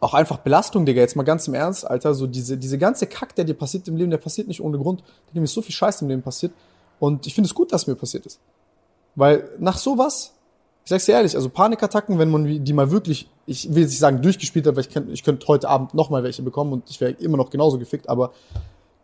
auch 0.00 0.14
einfach 0.14 0.38
Belastung, 0.38 0.86
Digga, 0.86 1.00
jetzt 1.00 1.16
mal 1.16 1.22
ganz 1.22 1.48
im 1.48 1.54
Ernst, 1.54 1.88
Alter, 1.88 2.14
so 2.14 2.26
diese, 2.26 2.56
diese 2.56 2.78
ganze 2.78 3.06
Kack, 3.06 3.34
der 3.34 3.44
dir 3.44 3.54
passiert 3.54 3.88
im 3.88 3.96
Leben, 3.96 4.10
der 4.10 4.18
passiert 4.18 4.48
nicht 4.48 4.60
ohne 4.60 4.78
Grund. 4.78 5.02
Digga, 5.28 5.40
mir 5.40 5.44
ist 5.44 5.54
so 5.54 5.62
viel 5.62 5.74
Scheiß 5.74 6.02
im 6.02 6.08
Leben 6.08 6.22
passiert. 6.22 6.52
Und 6.98 7.26
ich 7.26 7.34
finde 7.34 7.46
es 7.46 7.54
gut, 7.54 7.72
dass 7.72 7.86
mir 7.86 7.94
passiert 7.94 8.26
ist. 8.26 8.40
Weil 9.14 9.48
nach 9.58 9.78
sowas, 9.78 10.34
ich 10.84 10.90
sag's 10.90 11.06
dir 11.06 11.12
ehrlich, 11.12 11.34
also 11.34 11.48
Panikattacken, 11.48 12.18
wenn 12.18 12.30
man 12.30 12.64
die 12.64 12.72
mal 12.72 12.90
wirklich, 12.90 13.28
ich 13.46 13.74
will 13.74 13.84
nicht 13.84 13.98
sagen 13.98 14.22
durchgespielt 14.22 14.66
hat, 14.66 14.76
weil 14.76 14.82
ich, 14.82 14.90
kenn, 14.90 15.10
ich 15.10 15.24
könnte 15.24 15.46
heute 15.48 15.68
Abend 15.68 15.94
noch 15.94 16.10
mal 16.10 16.22
welche 16.22 16.42
bekommen 16.42 16.72
und 16.72 16.90
ich 16.90 17.00
wäre 17.00 17.12
immer 17.12 17.36
noch 17.36 17.50
genauso 17.50 17.78
gefickt, 17.78 18.08
aber 18.08 18.32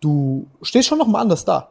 du 0.02 0.46
stehst 0.60 0.88
schon 0.88 0.98
noch 0.98 1.06
mal 1.06 1.20
anders 1.20 1.44
da. 1.46 1.68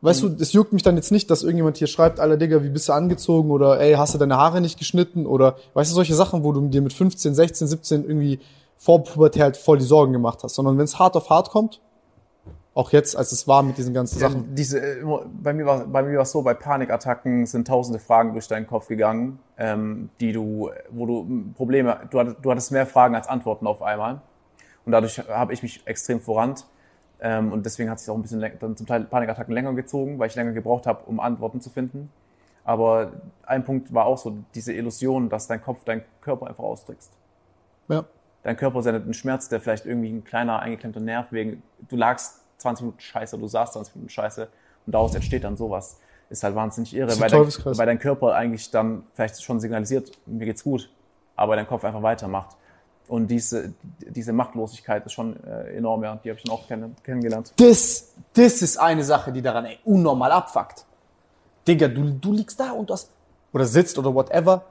Weißt 0.00 0.22
du, 0.22 0.28
es 0.38 0.52
juckt 0.52 0.72
mich 0.72 0.84
dann 0.84 0.94
jetzt 0.94 1.10
nicht, 1.10 1.28
dass 1.28 1.42
irgendjemand 1.42 1.76
hier 1.76 1.88
schreibt, 1.88 2.20
Alter 2.20 2.36
Digga, 2.36 2.62
wie 2.62 2.68
bist 2.68 2.88
du 2.88 2.92
angezogen 2.92 3.50
oder 3.50 3.80
ey, 3.80 3.94
hast 3.94 4.14
du 4.14 4.18
deine 4.18 4.36
Haare 4.36 4.60
nicht 4.60 4.78
geschnitten 4.78 5.26
oder 5.26 5.56
weißt 5.74 5.90
du, 5.90 5.94
solche 5.94 6.14
Sachen, 6.14 6.44
wo 6.44 6.52
du 6.52 6.68
dir 6.68 6.82
mit 6.82 6.92
15, 6.92 7.34
16, 7.34 7.66
17 7.66 8.04
irgendwie 8.04 8.38
vor 8.76 9.02
Pubertät 9.02 9.42
halt 9.42 9.56
voll 9.56 9.78
die 9.78 9.84
Sorgen 9.84 10.12
gemacht 10.12 10.44
hast, 10.44 10.54
sondern 10.54 10.78
wenn 10.78 10.84
es 10.84 11.00
hart 11.00 11.16
auf 11.16 11.30
hart 11.30 11.50
kommt, 11.50 11.80
auch 12.74 12.92
jetzt, 12.92 13.16
als 13.16 13.32
es 13.32 13.48
war 13.48 13.64
mit 13.64 13.76
diesen 13.76 13.92
ganzen 13.92 14.20
Ja, 14.20 14.28
Sachen. 14.30 14.54
diese, 14.54 14.78
äh, 14.78 15.04
bei 15.42 15.52
mir 15.52 15.66
war 15.66 15.84
bei 15.84 16.04
mir 16.04 16.14
war 16.14 16.22
es 16.22 16.30
so, 16.30 16.42
bei 16.42 16.54
Panikattacken 16.54 17.44
sind 17.46 17.66
tausende 17.66 17.98
Fragen 17.98 18.34
durch 18.34 18.46
deinen 18.46 18.68
Kopf 18.68 18.86
gegangen, 18.86 19.40
ähm, 19.56 20.10
die 20.20 20.32
du, 20.32 20.70
wo 20.90 21.06
du 21.06 21.52
Probleme, 21.56 21.98
du 22.10 22.20
hattest, 22.20 22.36
du 22.40 22.50
hattest 22.52 22.70
mehr 22.70 22.86
Fragen 22.86 23.16
als 23.16 23.26
Antworten 23.26 23.66
auf 23.66 23.82
einmal. 23.82 24.20
Und 24.86 24.92
dadurch 24.92 25.18
habe 25.28 25.52
ich 25.52 25.64
mich 25.64 25.82
extrem 25.86 26.20
vorannt. 26.20 26.66
Ähm, 27.20 27.52
und 27.52 27.66
deswegen 27.66 27.90
hat 27.90 27.98
sich 27.98 28.08
auch 28.10 28.14
ein 28.14 28.22
bisschen 28.22 28.44
dann 28.60 28.76
zum 28.76 28.86
Teil 28.86 29.04
Panikattacken 29.04 29.52
länger 29.52 29.72
gezogen, 29.74 30.18
weil 30.18 30.28
ich 30.28 30.34
länger 30.34 30.52
gebraucht 30.52 30.86
habe, 30.86 31.04
um 31.06 31.20
Antworten 31.20 31.60
zu 31.60 31.70
finden. 31.70 32.10
Aber 32.64 33.12
ein 33.44 33.64
Punkt 33.64 33.92
war 33.94 34.04
auch 34.06 34.18
so 34.18 34.36
diese 34.54 34.72
Illusion, 34.72 35.28
dass 35.28 35.46
dein 35.46 35.62
Kopf 35.62 35.84
deinen 35.84 36.02
Körper 36.20 36.46
einfach 36.46 36.64
ausdrückst. 36.64 37.10
Ja. 37.88 38.04
Dein 38.42 38.56
Körper 38.56 38.82
sendet 38.82 39.04
einen 39.04 39.14
Schmerz, 39.14 39.48
der 39.48 39.60
vielleicht 39.60 39.86
irgendwie 39.86 40.10
ein 40.10 40.22
kleiner 40.22 40.60
eingeklemmter 40.60 41.00
Nerv 41.00 41.32
wegen, 41.32 41.62
du 41.88 41.96
lagst 41.96 42.42
20 42.58 42.84
Minuten 42.84 43.00
scheiße, 43.00 43.38
du 43.38 43.48
saßt 43.48 43.72
20 43.72 43.94
Minuten 43.96 44.10
scheiße 44.10 44.48
und 44.86 44.94
daraus 44.94 45.14
entsteht 45.14 45.44
dann 45.44 45.56
sowas. 45.56 45.98
Ist 46.30 46.44
halt 46.44 46.54
wahnsinnig 46.54 46.94
irre, 46.94 47.18
weil 47.18 47.30
dein, 47.30 47.40
weil 47.46 47.86
dein 47.86 47.98
Körper 47.98 48.34
eigentlich 48.34 48.70
dann 48.70 49.04
vielleicht 49.14 49.42
schon 49.42 49.60
signalisiert, 49.60 50.12
mir 50.26 50.44
geht's 50.44 50.62
gut, 50.62 50.90
aber 51.36 51.56
dein 51.56 51.66
Kopf 51.66 51.84
einfach 51.84 52.02
weitermacht. 52.02 52.54
Und 53.08 53.28
diese, 53.28 53.72
diese 54.06 54.32
Machtlosigkeit 54.32 55.04
ist 55.06 55.12
schon 55.12 55.42
äh, 55.44 55.76
enorm, 55.76 56.04
ja. 56.04 56.16
Die 56.22 56.28
habe 56.28 56.38
ich 56.38 56.44
dann 56.44 56.54
auch 56.54 56.68
kenn 56.68 56.94
kennengelernt. 57.02 57.52
Das, 57.56 58.12
das 58.34 58.60
ist 58.62 58.78
eine 58.78 59.02
Sache, 59.02 59.32
die 59.32 59.40
daran 59.40 59.64
ey, 59.64 59.78
unnormal 59.84 60.30
abfuckt. 60.30 60.84
Digga, 61.66 61.88
du, 61.88 62.10
du 62.10 62.32
liegst 62.32 62.60
da 62.60 62.72
und 62.72 62.90
du 62.90 62.94
hast, 62.94 63.10
oder 63.52 63.64
sitzt 63.64 63.98
oder 63.98 64.14
whatever. 64.14 64.64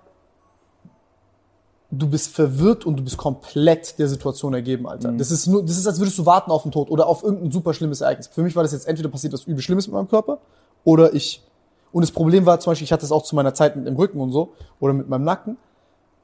Du 1.89 2.07
bist 2.07 2.35
verwirrt 2.35 2.85
und 2.85 2.97
du 2.97 3.03
bist 3.03 3.17
komplett 3.17 3.97
der 3.97 4.07
Situation 4.07 4.53
ergeben, 4.53 4.87
Alter. 4.87 5.13
Das 5.13 5.31
ist 5.31 5.47
nur, 5.47 5.63
das 5.63 5.77
ist, 5.77 5.87
als 5.87 5.99
würdest 5.99 6.17
du 6.17 6.25
warten 6.25 6.51
auf 6.51 6.63
den 6.63 6.71
Tod 6.71 6.91
oder 6.91 7.07
auf 7.07 7.23
irgendein 7.23 7.51
super 7.51 7.73
schlimmes 7.73 8.01
Ereignis. 8.01 8.27
Für 8.27 8.43
mich 8.43 8.55
war 8.55 8.63
das 8.63 8.73
jetzt 8.73 8.87
entweder 8.87 9.09
passiert 9.09 9.33
was 9.33 9.45
übel 9.45 9.61
Schlimmes 9.61 9.87
mit 9.87 9.93
meinem 9.93 10.09
Körper 10.09 10.39
oder 10.83 11.13
ich. 11.13 11.43
Und 11.91 12.01
das 12.01 12.11
Problem 12.11 12.45
war 12.45 12.59
zum 12.59 12.71
Beispiel, 12.71 12.83
ich 12.83 12.91
hatte 12.91 13.05
es 13.05 13.11
auch 13.11 13.23
zu 13.23 13.35
meiner 13.35 13.53
Zeit 13.53 13.77
mit 13.77 13.87
dem 13.87 13.95
Rücken 13.95 14.19
und 14.19 14.31
so 14.31 14.53
oder 14.79 14.93
mit 14.93 15.07
meinem 15.07 15.23
Nacken, 15.23 15.57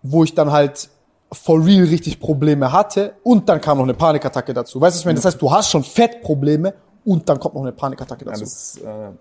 wo 0.03 0.24
ich 0.24 0.35
dann 0.35 0.51
halt 0.51 0.90
for 1.34 1.64
real 1.66 1.86
richtig 1.86 2.20
Probleme 2.20 2.72
hatte 2.72 3.14
und 3.24 3.50
dann 3.50 3.60
kam 3.62 3.78
noch 3.78 3.84
eine 3.86 3.94
Panikattacke 3.94 4.53
dazu. 4.53 4.80
Weißt 4.80 4.94
du, 4.94 4.98
was 4.98 5.00
ich 5.02 5.06
meine? 5.06 5.16
Das 5.16 5.26
heißt, 5.26 5.42
du 5.42 5.52
hast 5.52 5.70
schon 5.70 5.84
Fettprobleme 5.84 6.74
und 7.06 7.28
dann 7.28 7.40
kommt 7.40 7.56
noch 7.56 7.62
eine 7.64 7.72
Panikattacke 7.72 8.26
Ja, 8.26 8.32
dazu. 8.32 8.44
das, 8.44 8.78
äh, 8.78 9.12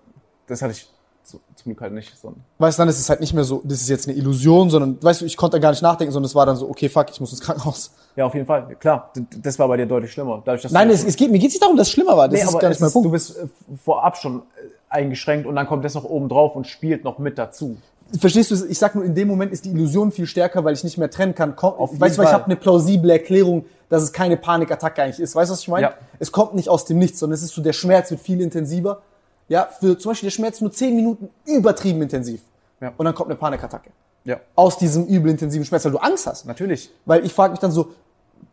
das 0.47 0.61
hatte 0.61 0.71
ich 0.73 0.87
zu, 1.23 1.39
zum 1.55 1.63
Glück 1.71 1.81
halt 1.81 1.93
nicht. 1.93 2.13
So. 2.21 2.33
weißt 2.57 2.77
du, 2.77 2.81
dann 2.81 2.89
ist 2.89 2.99
es 2.99 3.09
halt 3.09 3.21
nicht 3.21 3.33
mehr 3.33 3.43
so, 3.45 3.61
das 3.63 3.81
ist 3.81 3.89
jetzt 3.89 4.07
eine 4.07 4.17
Illusion, 4.17 4.69
sondern, 4.69 5.01
weißt 5.01 5.21
du, 5.21 5.25
ich 5.25 5.37
konnte 5.37 5.59
gar 5.59 5.71
nicht 5.71 5.81
nachdenken, 5.81 6.11
sondern 6.11 6.27
es 6.27 6.35
war 6.35 6.45
dann 6.45 6.55
so, 6.57 6.69
okay, 6.69 6.89
fuck, 6.89 7.09
ich 7.09 7.19
muss 7.19 7.31
ins 7.31 7.41
Krankenhaus. 7.41 7.91
Ja, 8.15 8.25
auf 8.25 8.33
jeden 8.33 8.45
Fall. 8.45 8.75
Klar, 8.79 9.11
das 9.41 9.57
war 9.57 9.67
bei 9.67 9.77
dir 9.77 9.85
deutlich 9.85 10.11
schlimmer. 10.11 10.41
Dadurch, 10.45 10.69
Nein, 10.71 10.89
es, 10.89 11.03
es 11.03 11.15
geht, 11.15 11.31
mir 11.31 11.39
geht's 11.39 11.53
nicht 11.53 11.63
darum, 11.63 11.77
dass 11.77 11.87
es 11.87 11.93
schlimmer 11.93 12.17
war. 12.17 12.27
Das 12.27 12.33
nee, 12.37 12.43
ist 12.43 12.49
aber 12.49 12.59
gar 12.59 12.71
es 12.71 12.79
nicht 12.79 12.81
mein 12.81 12.91
Punkt. 12.91 13.07
du 13.07 13.11
bist 13.11 13.37
äh, 13.37 13.47
vorab 13.83 14.17
schon 14.17 14.39
äh, 14.39 14.41
eingeschränkt 14.89 15.47
und 15.47 15.55
dann 15.55 15.65
kommt 15.65 15.85
das 15.85 15.93
noch 15.95 16.03
oben 16.03 16.29
drauf 16.29 16.55
und 16.55 16.67
spielt 16.67 17.03
noch 17.03 17.17
mit 17.19 17.37
dazu. 17.37 17.77
Verstehst 18.19 18.51
du, 18.51 18.65
ich 18.65 18.77
sag 18.77 18.93
nur, 18.95 19.03
in 19.03 19.15
dem 19.15 19.27
Moment 19.27 19.51
ist 19.51 19.65
die 19.65 19.71
Illusion 19.71 20.11
viel 20.11 20.27
stärker, 20.27 20.63
weil 20.63 20.73
ich 20.73 20.83
nicht 20.83 20.97
mehr 20.97 21.09
trennen 21.09 21.33
kann. 21.33 21.55
Komm, 21.55 21.73
Auf 21.73 21.99
weißt 21.99 22.17
du, 22.17 22.21
ich 22.21 22.31
habe 22.31 22.45
eine 22.45 22.55
plausible 22.55 23.11
Erklärung, 23.11 23.65
dass 23.89 24.03
es 24.03 24.13
keine 24.13 24.37
Panikattacke 24.37 25.01
eigentlich 25.01 25.19
ist. 25.19 25.35
Weißt 25.35 25.49
du, 25.49 25.53
was 25.53 25.61
ich 25.61 25.67
meine? 25.67 25.87
Ja. 25.87 25.93
Es 26.19 26.31
kommt 26.31 26.53
nicht 26.53 26.69
aus 26.69 26.85
dem 26.85 26.99
Nichts, 26.99 27.19
sondern 27.19 27.35
es 27.35 27.43
ist 27.43 27.53
so, 27.53 27.61
der 27.61 27.73
Schmerz 27.73 28.11
wird 28.11 28.21
viel 28.21 28.39
intensiver. 28.41 29.01
Ja, 29.49 29.67
für 29.79 29.97
zum 29.97 30.11
Beispiel 30.11 30.27
der 30.27 30.31
Schmerz 30.35 30.61
nur 30.61 30.71
10 30.71 30.95
Minuten 30.95 31.29
übertrieben 31.45 32.01
intensiv. 32.01 32.41
Ja. 32.79 32.93
Und 32.97 33.05
dann 33.05 33.15
kommt 33.15 33.29
eine 33.29 33.37
Panikattacke. 33.37 33.89
Ja, 34.25 34.39
Aus 34.55 34.77
diesem 34.77 35.05
übel 35.05 35.31
intensiven 35.31 35.65
Schmerz, 35.65 35.83
weil 35.85 35.91
du 35.91 35.97
Angst 35.97 36.27
hast. 36.27 36.45
natürlich. 36.45 36.91
Weil 37.05 37.25
ich 37.25 37.33
frage 37.33 37.51
mich 37.51 37.59
dann 37.59 37.71
so, 37.71 37.91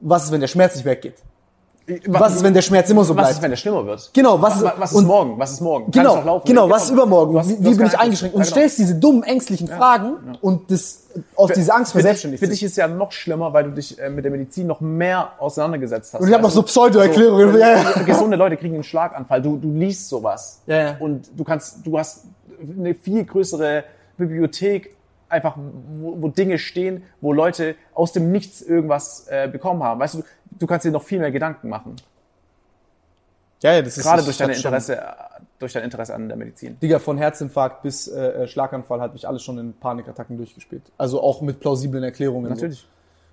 was 0.01 0.25
ist, 0.25 0.33
wenn 0.33 0.41
der 0.41 0.49
Schmerz 0.49 0.75
nicht 0.75 0.85
weggeht? 0.85 1.15
Was 2.09 2.37
ist, 2.37 2.43
wenn 2.43 2.55
der 2.55 2.63
Schmerz 2.63 2.89
immer 2.91 3.05
so 3.05 3.11
Was 3.15 3.23
bleibt? 3.23 3.31
ist, 3.37 3.43
wenn 3.43 3.51
der 3.51 3.57
schlimmer 3.57 3.87
wird? 3.87 4.11
Genau, 4.13 4.41
was 4.41 4.57
ist- 4.57 4.63
was, 4.65 4.73
was 4.79 4.91
ist 4.93 4.99
und- 4.99 5.07
morgen? 5.07 5.39
Was 5.39 5.53
ist 5.53 5.61
morgen? 5.61 5.91
Genau, 5.91 6.17
noch 6.17 6.25
laufen? 6.25 6.47
genau, 6.47 6.67
Ja, 6.67 6.75
was 6.75 6.85
ist 6.85 6.91
übermorgen? 6.91 7.39
Hast- 7.39 7.49
wie 7.51 7.65
wie 7.65 7.75
bin 7.75 7.87
ich 7.87 7.99
eingeschränkt? 7.99 8.35
Und 8.35 8.41
Ja, 8.43 8.45
genau. 8.47 8.57
stellst 8.57 8.79
diese 8.79 8.95
dummen, 8.97 9.23
ängstlichen 9.23 9.69
Fragen 9.69 10.17
und 10.41 10.71
das, 10.71 11.03
aus 11.37 11.51
dieser 11.53 11.75
Angst 11.75 11.93
Für 11.93 11.99
dich, 11.99 12.03
verselbstständigt 12.03 12.43
für 12.45 12.49
dich 12.51 12.63
ist 12.63 12.77
ja 12.77 12.87
noch 12.89 13.13
schlimmer, 13.13 13.53
weil 13.53 13.65
du 13.65 13.71
dich 13.71 13.99
äh, 13.99 14.09
mit 14.11 14.25
der 14.25 14.33
Medizin 14.33 14.67
noch 14.67 14.81
mehr 14.81 15.33
auseinandergesetzt 15.39 16.15
hast. 16.15 16.21
Und 16.21 16.29
ich 16.29 16.35
habe 16.35 16.43
noch 16.43 16.51
so 16.51 16.61
du? 16.61 16.67
Pseudo-Erklärungen. 16.67 17.53
So, 17.53 17.59
Ja, 17.59 17.77
ja. 17.83 18.03
Gesunde 18.05 18.37
Leute 18.37 18.57
kriegen 18.57 18.75
einen 18.75 18.85
Schlaganfall. 18.85 19.43
Du, 19.43 19.57
du 19.57 19.73
liest 19.73 20.09
sowas. 20.09 20.61
Ja, 20.67 20.77
ja. 20.77 20.97
Und 21.01 21.29
du 21.37 21.43
kannst, 21.45 21.85
du 21.87 21.99
hast 21.99 22.25
eine 22.79 22.95
viel 22.95 23.25
größere 23.25 23.85
Bibliothek, 24.19 24.95
einfach, 25.29 25.57
wo, 25.95 26.17
wo 26.23 26.29
Dinge 26.29 26.59
stehen, 26.59 27.03
wo 27.21 27.33
Leute 27.33 27.75
aus 27.95 28.13
dem 28.13 28.31
Nichts 28.33 28.61
irgendwas 28.63 29.27
äh, 29.31 29.49
bekommen 29.49 29.83
haben. 29.83 29.99
Weißt 30.01 30.15
du, 30.15 30.25
du 30.61 30.67
kannst 30.69 30.85
dir 30.87 30.93
noch 30.93 31.03
viel 31.03 31.19
mehr 31.19 31.33
Gedanken 31.33 31.69
machen. 31.69 31.97
Ja, 33.63 33.73
ja, 33.75 33.83
das 33.83 33.99
ist 33.99 34.05
Gerade 34.05 34.21
ich 34.21 34.27
durch 34.27 34.39
dein 34.39 34.49
schon- 34.55 34.57
Interesse, 34.73 34.97
äh, 34.97 35.03
durch 35.59 35.73
dein 35.73 35.83
Interesse 35.83 36.15
an 36.15 36.29
der 36.29 36.37
Medizin. 36.37 36.79
Digga, 36.81 36.99
von 36.99 37.19
Herzinfarkt 37.19 37.83
bis 37.83 38.09
äh, 38.09 38.47
Schlaganfall 38.47 39.01
hat 39.01 39.13
mich 39.13 39.27
alles 39.29 39.43
schon 39.43 39.59
in 39.59 39.75
Panikattacken 39.75 40.37
durchgespielt. 40.39 40.83
Also 40.97 41.21
auch 41.23 41.43
mit 41.43 41.61
plausiblen 41.61 42.03
Erklärungen. 42.03 42.49
Natürlich. 42.49 42.79
So. 42.81 42.87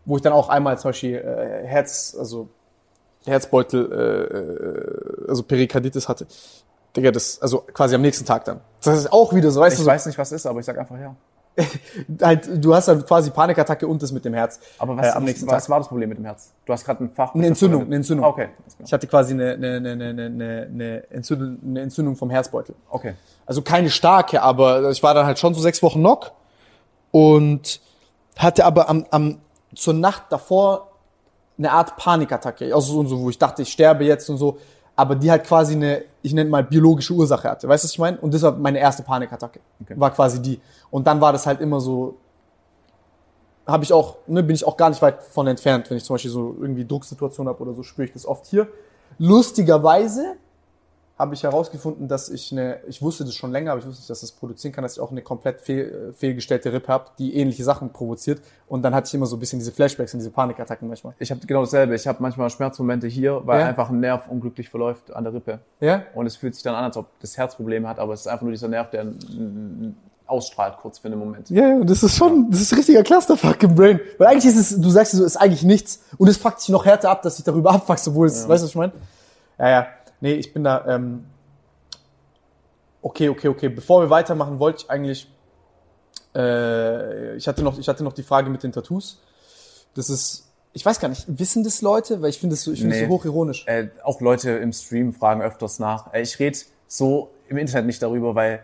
Wo 0.06 0.16
ich 0.18 0.22
dann 0.22 0.34
auch 0.34 0.50
einmal 0.50 0.78
zum 0.80 0.90
Beispiel 0.90 1.16
äh, 1.16 1.66
Herz, 1.66 2.16
also 2.20 2.50
Herzbeutel, 3.26 3.92
äh, 3.92 5.26
äh, 5.26 5.30
also 5.30 5.44
Perikarditis 5.44 6.10
hatte. 6.10 6.28
Digga, 6.96 7.12
das, 7.12 7.42
also 7.42 7.60
quasi 7.60 7.96
am 7.96 8.02
nächsten 8.02 8.26
Tag 8.26 8.44
dann. 8.46 8.60
Das 8.84 8.98
ist 8.98 9.14
auch 9.14 9.34
wieder 9.34 9.52
so, 9.52 9.62
weißt 9.62 9.76
Ich 9.76 9.80
du, 9.80 9.84
so, 9.86 9.90
weiß 9.90 10.06
nicht, 10.08 10.18
was 10.18 10.32
ist, 10.34 10.46
aber 10.46 10.60
ich 10.60 10.66
sag 10.66 10.78
einfach 10.78 11.00
ja. 11.00 11.16
halt, 12.22 12.50
du 12.64 12.76
hast 12.76 12.88
dann 12.88 13.06
quasi 13.06 13.32
Panikattacke 13.32 13.88
und 13.88 14.02
das 14.02 14.11
mit 14.11 14.26
dem 14.26 14.34
Herz. 14.34 14.60
Aber 14.77 14.95
was, 14.98 15.08
äh, 15.08 15.10
am 15.11 15.24
nächsten 15.24 15.48
was, 15.48 15.53
was 15.56 15.64
Tag. 15.64 15.69
war 15.72 15.80
das 15.80 15.88
Problem 15.88 16.10
mit 16.10 16.18
dem 16.18 16.26
Herz? 16.26 16.52
Du 16.66 16.74
hast 16.74 16.86
gerade 16.86 17.03
ein 17.03 17.10
Fach. 17.10 17.34
Eine 17.34 17.48
Entzündung, 17.48 17.84
eine 17.84 17.95
Entzündung. 17.95 18.26
Ah, 18.26 18.30
Okay. 18.30 18.50
Ich 18.84 18.94
hatte 18.94 19.08
quasi 19.08 19.34
eine, 19.34 19.53
eine, 19.53 19.77
eine, 19.77 19.92
eine, 19.92 20.26
eine, 20.26 20.68
eine, 20.72 21.11
Entzündung, 21.11 21.58
eine 21.66 21.82
Entzündung 21.82 22.16
vom 22.16 22.30
Herzbeutel. 22.30 22.76
okay. 22.90 23.16
Also 23.45 23.61
keine 23.61 23.90
starke, 23.90 24.42
aber 24.42 24.92
ich 24.92 25.02
war 25.02 25.14
dann 25.14 25.26
halt 25.26 25.40
schon 25.40 25.53
so 25.53 25.61
sechs 25.61 25.82
Wochen 25.82 26.00
Knock 26.00 26.34
und 27.11 27.80
hatte 28.38 28.66
aber 28.66 28.90
am, 28.90 29.06
am, 29.10 29.38
zur 29.74 29.94
Nacht 29.94 30.24
davor 30.30 30.92
eine 31.58 31.72
Art 31.72 31.95
Panikattacke, 31.98 32.66
also 32.76 33.02
so, 33.02 33.06
so, 33.08 33.19
wo 33.22 33.30
ich 33.30 33.38
dachte, 33.38 33.61
ich 33.61 33.72
sterbe 33.72 34.03
jetzt 34.03 34.30
und 34.30 34.38
so, 34.38 34.60
aber 34.98 35.16
die 35.16 35.30
halt 35.30 35.45
quasi 35.45 35.76
eine, 35.76 36.03
ich 36.24 36.34
nenne 36.34 36.50
mal 36.50 36.64
biologische 36.64 37.14
Ursache 37.14 37.50
hatte. 37.50 37.67
Weißt 37.67 37.84
du, 37.84 37.85
was 37.85 37.92
ich 37.93 38.00
meine? 38.00 38.17
Und 38.17 38.34
das 38.34 38.42
war 38.42 38.51
meine 38.53 38.80
erste 38.80 39.03
Panikattacke. 39.03 39.59
War 39.95 40.11
quasi 40.11 40.42
die. 40.42 40.59
Und 40.90 41.06
dann 41.06 41.22
war 41.22 41.32
das 41.32 41.45
halt 41.45 41.61
immer 41.61 41.80
so, 41.80 42.17
habe 43.67 43.84
ich 43.84 43.93
auch, 43.93 44.17
ne, 44.26 44.42
bin 44.42 44.56
ich 44.56 44.66
auch 44.66 44.76
gar 44.76 44.90
nicht 44.90 45.01
weit 45.03 45.22
von 45.22 45.45
entfernt, 45.45 45.90
wenn 45.90 45.98
ich 45.98 46.03
zum 46.03 46.16
Beispiel 46.16 46.32
so 46.32 46.56
irgendwie 46.59 46.84
Drucksituation 46.84 47.48
habe 47.48 47.61
oder 47.61 47.74
so, 47.74 47.84
spüre 47.84 48.08
ich 48.08 48.14
das 48.14 48.26
oft 48.26 48.48
hier. 48.48 48.67
Lustigerweise 49.19 50.35
habe 51.18 51.34
ich 51.34 51.42
herausgefunden, 51.42 52.08
dass 52.08 52.30
ich 52.30 52.52
eine, 52.52 52.80
ich 52.88 53.02
wusste 53.02 53.26
das 53.26 53.34
schon 53.34 53.52
länger, 53.52 53.72
aber 53.72 53.80
ich 53.80 53.88
wusste 53.88 54.02
nicht, 54.02 54.10
dass 54.10 54.22
das 54.22 54.32
produzieren 54.32 54.72
kann, 54.72 54.84
dass 54.84 54.94
ich 54.94 55.00
auch 55.00 55.10
eine 55.10 55.24
komplett 55.24 55.62
fehl, 55.62 56.12
äh, 56.12 56.14
fehlgestellte 56.14 56.72
Rippe 56.72 56.90
habe, 56.90 57.06
die 57.18 57.36
ähnliche 57.36 57.64
Sachen 57.64 57.92
provoziert. 57.92 58.40
Und 58.68 58.84
dann 58.84 58.94
hatte 58.94 59.08
ich 59.08 59.14
immer 59.16 59.26
so 59.26 59.36
ein 59.36 59.40
bisschen 59.40 59.58
diese 59.58 59.72
Flashbacks 59.72 60.14
und 60.14 60.20
diese 60.20 60.30
Panikattacken 60.30 60.88
manchmal. 60.88 61.14
Ich 61.18 61.32
habe 61.32 61.42
genau 61.48 61.62
dasselbe. 61.62 61.96
Ich 61.96 62.06
habe 62.06 62.22
manchmal 62.22 62.50
Schmerzmomente 62.52 63.08
hier, 63.08 63.42
weil 63.46 63.62
Ja? 63.62 63.66
einfach 63.68 63.90
ein 63.90 64.00
Nerv 64.00 64.28
unglücklich 64.30 64.70
verläuft 64.70 65.12
an 65.12 65.24
der 65.24 65.34
Rippe. 65.34 65.60
Ja? 65.80 66.04
Und 66.14 66.28
es 66.28 66.36
fühlt 66.36 66.54
sich 66.54 66.64
dann 66.64 66.76
an, 66.76 66.84
als 66.84 66.98
ob 66.98 67.08
das 67.20 67.36
Herz 67.36 67.56
Probleme 67.56 67.88
hat, 67.90 67.98
aber 67.98 68.14
es 68.14 68.22
ist 68.22 68.28
einfach 68.28 68.44
nur 68.44 68.52
dieser 68.52 68.68
Nerv, 68.68 68.92
der 68.92 69.08
ausstrahlt 70.28 70.78
kurz 70.82 71.00
für 71.00 71.08
einen 71.08 71.20
Moment. 71.20 71.50
Ja, 71.50 71.68
ja, 71.70 71.84
das 71.84 72.04
ist 72.04 72.18
schon, 72.18 72.52
das 72.52 72.62
ist 72.62 72.74
ein 72.74 72.78
richtiger 72.78 73.02
Clusterfuck 73.02 73.64
im 73.64 73.74
Brain. 73.76 74.00
Weil 74.18 74.28
eigentlich 74.28 74.46
ist 74.46 74.58
es, 74.58 74.80
du 74.80 74.90
sagst 74.90 75.14
so, 75.14 75.24
ist 75.24 75.38
eigentlich 75.38 75.64
nichts. 75.64 76.02
Und 76.18 76.28
es 76.28 76.38
fuckt 76.38 76.60
sich 76.60 76.70
noch 76.70 76.86
härter 76.86 77.10
ab, 77.10 77.22
dass 77.22 77.40
ich 77.40 77.46
darüber 77.46 77.72
abfuckst, 77.72 78.08
obwohl 78.10 78.28
es, 78.28 78.48
weißt 78.48 78.62
du, 78.62 78.66
was 78.66 78.70
ich 78.72 78.76
meine? 78.76 78.92
Ja, 79.58 79.70
ja. 79.70 79.88
Nee, 80.20 80.34
ich 80.34 80.54
bin 80.54 80.64
da, 80.64 80.86
ähm, 80.88 81.26
okay, 83.02 83.30
okay, 83.30 83.48
okay. 83.48 83.70
Bevor 83.70 84.02
wir 84.02 84.10
weitermachen, 84.10 84.60
wollte 84.60 84.84
ich 84.84 84.90
eigentlich, 84.90 85.32
äh, 86.36 87.36
ich 87.36 87.48
hatte 87.48 87.64
noch, 87.64 87.78
ich 87.78 87.88
hatte 87.88 88.04
noch 88.04 88.14
die 88.14 88.24
Frage 88.24 88.50
mit 88.50 88.64
den 88.64 88.72
Tattoos. 88.72 89.22
Das 89.94 90.10
ist, 90.10 90.50
ich 90.74 90.86
weiß 90.86 91.00
gar 91.00 91.10
nicht, 91.10 91.26
wissen 91.28 91.64
das 91.64 91.82
Leute? 91.82 92.22
Weil 92.22 92.30
ich 92.30 92.40
finde 92.40 92.56
es 92.56 92.64
so, 92.64 92.72
ich 92.72 92.84
Nee. 92.84 93.06
so 93.06 93.10
hochironisch. 93.10 93.66
Äh, 93.68 93.90
auch 94.04 94.22
Leute 94.22 94.52
im 94.52 94.74
Stream 94.74 95.14
fragen 95.14 95.42
öfters 95.42 95.80
nach. 95.80 96.14
Äh, 96.14 96.22
ich 96.22 96.38
rede 96.40 96.58
so 96.88 97.32
im 97.48 97.58
Internet 97.58 97.86
nicht 97.86 98.02
darüber, 98.02 98.36
weil 98.36 98.64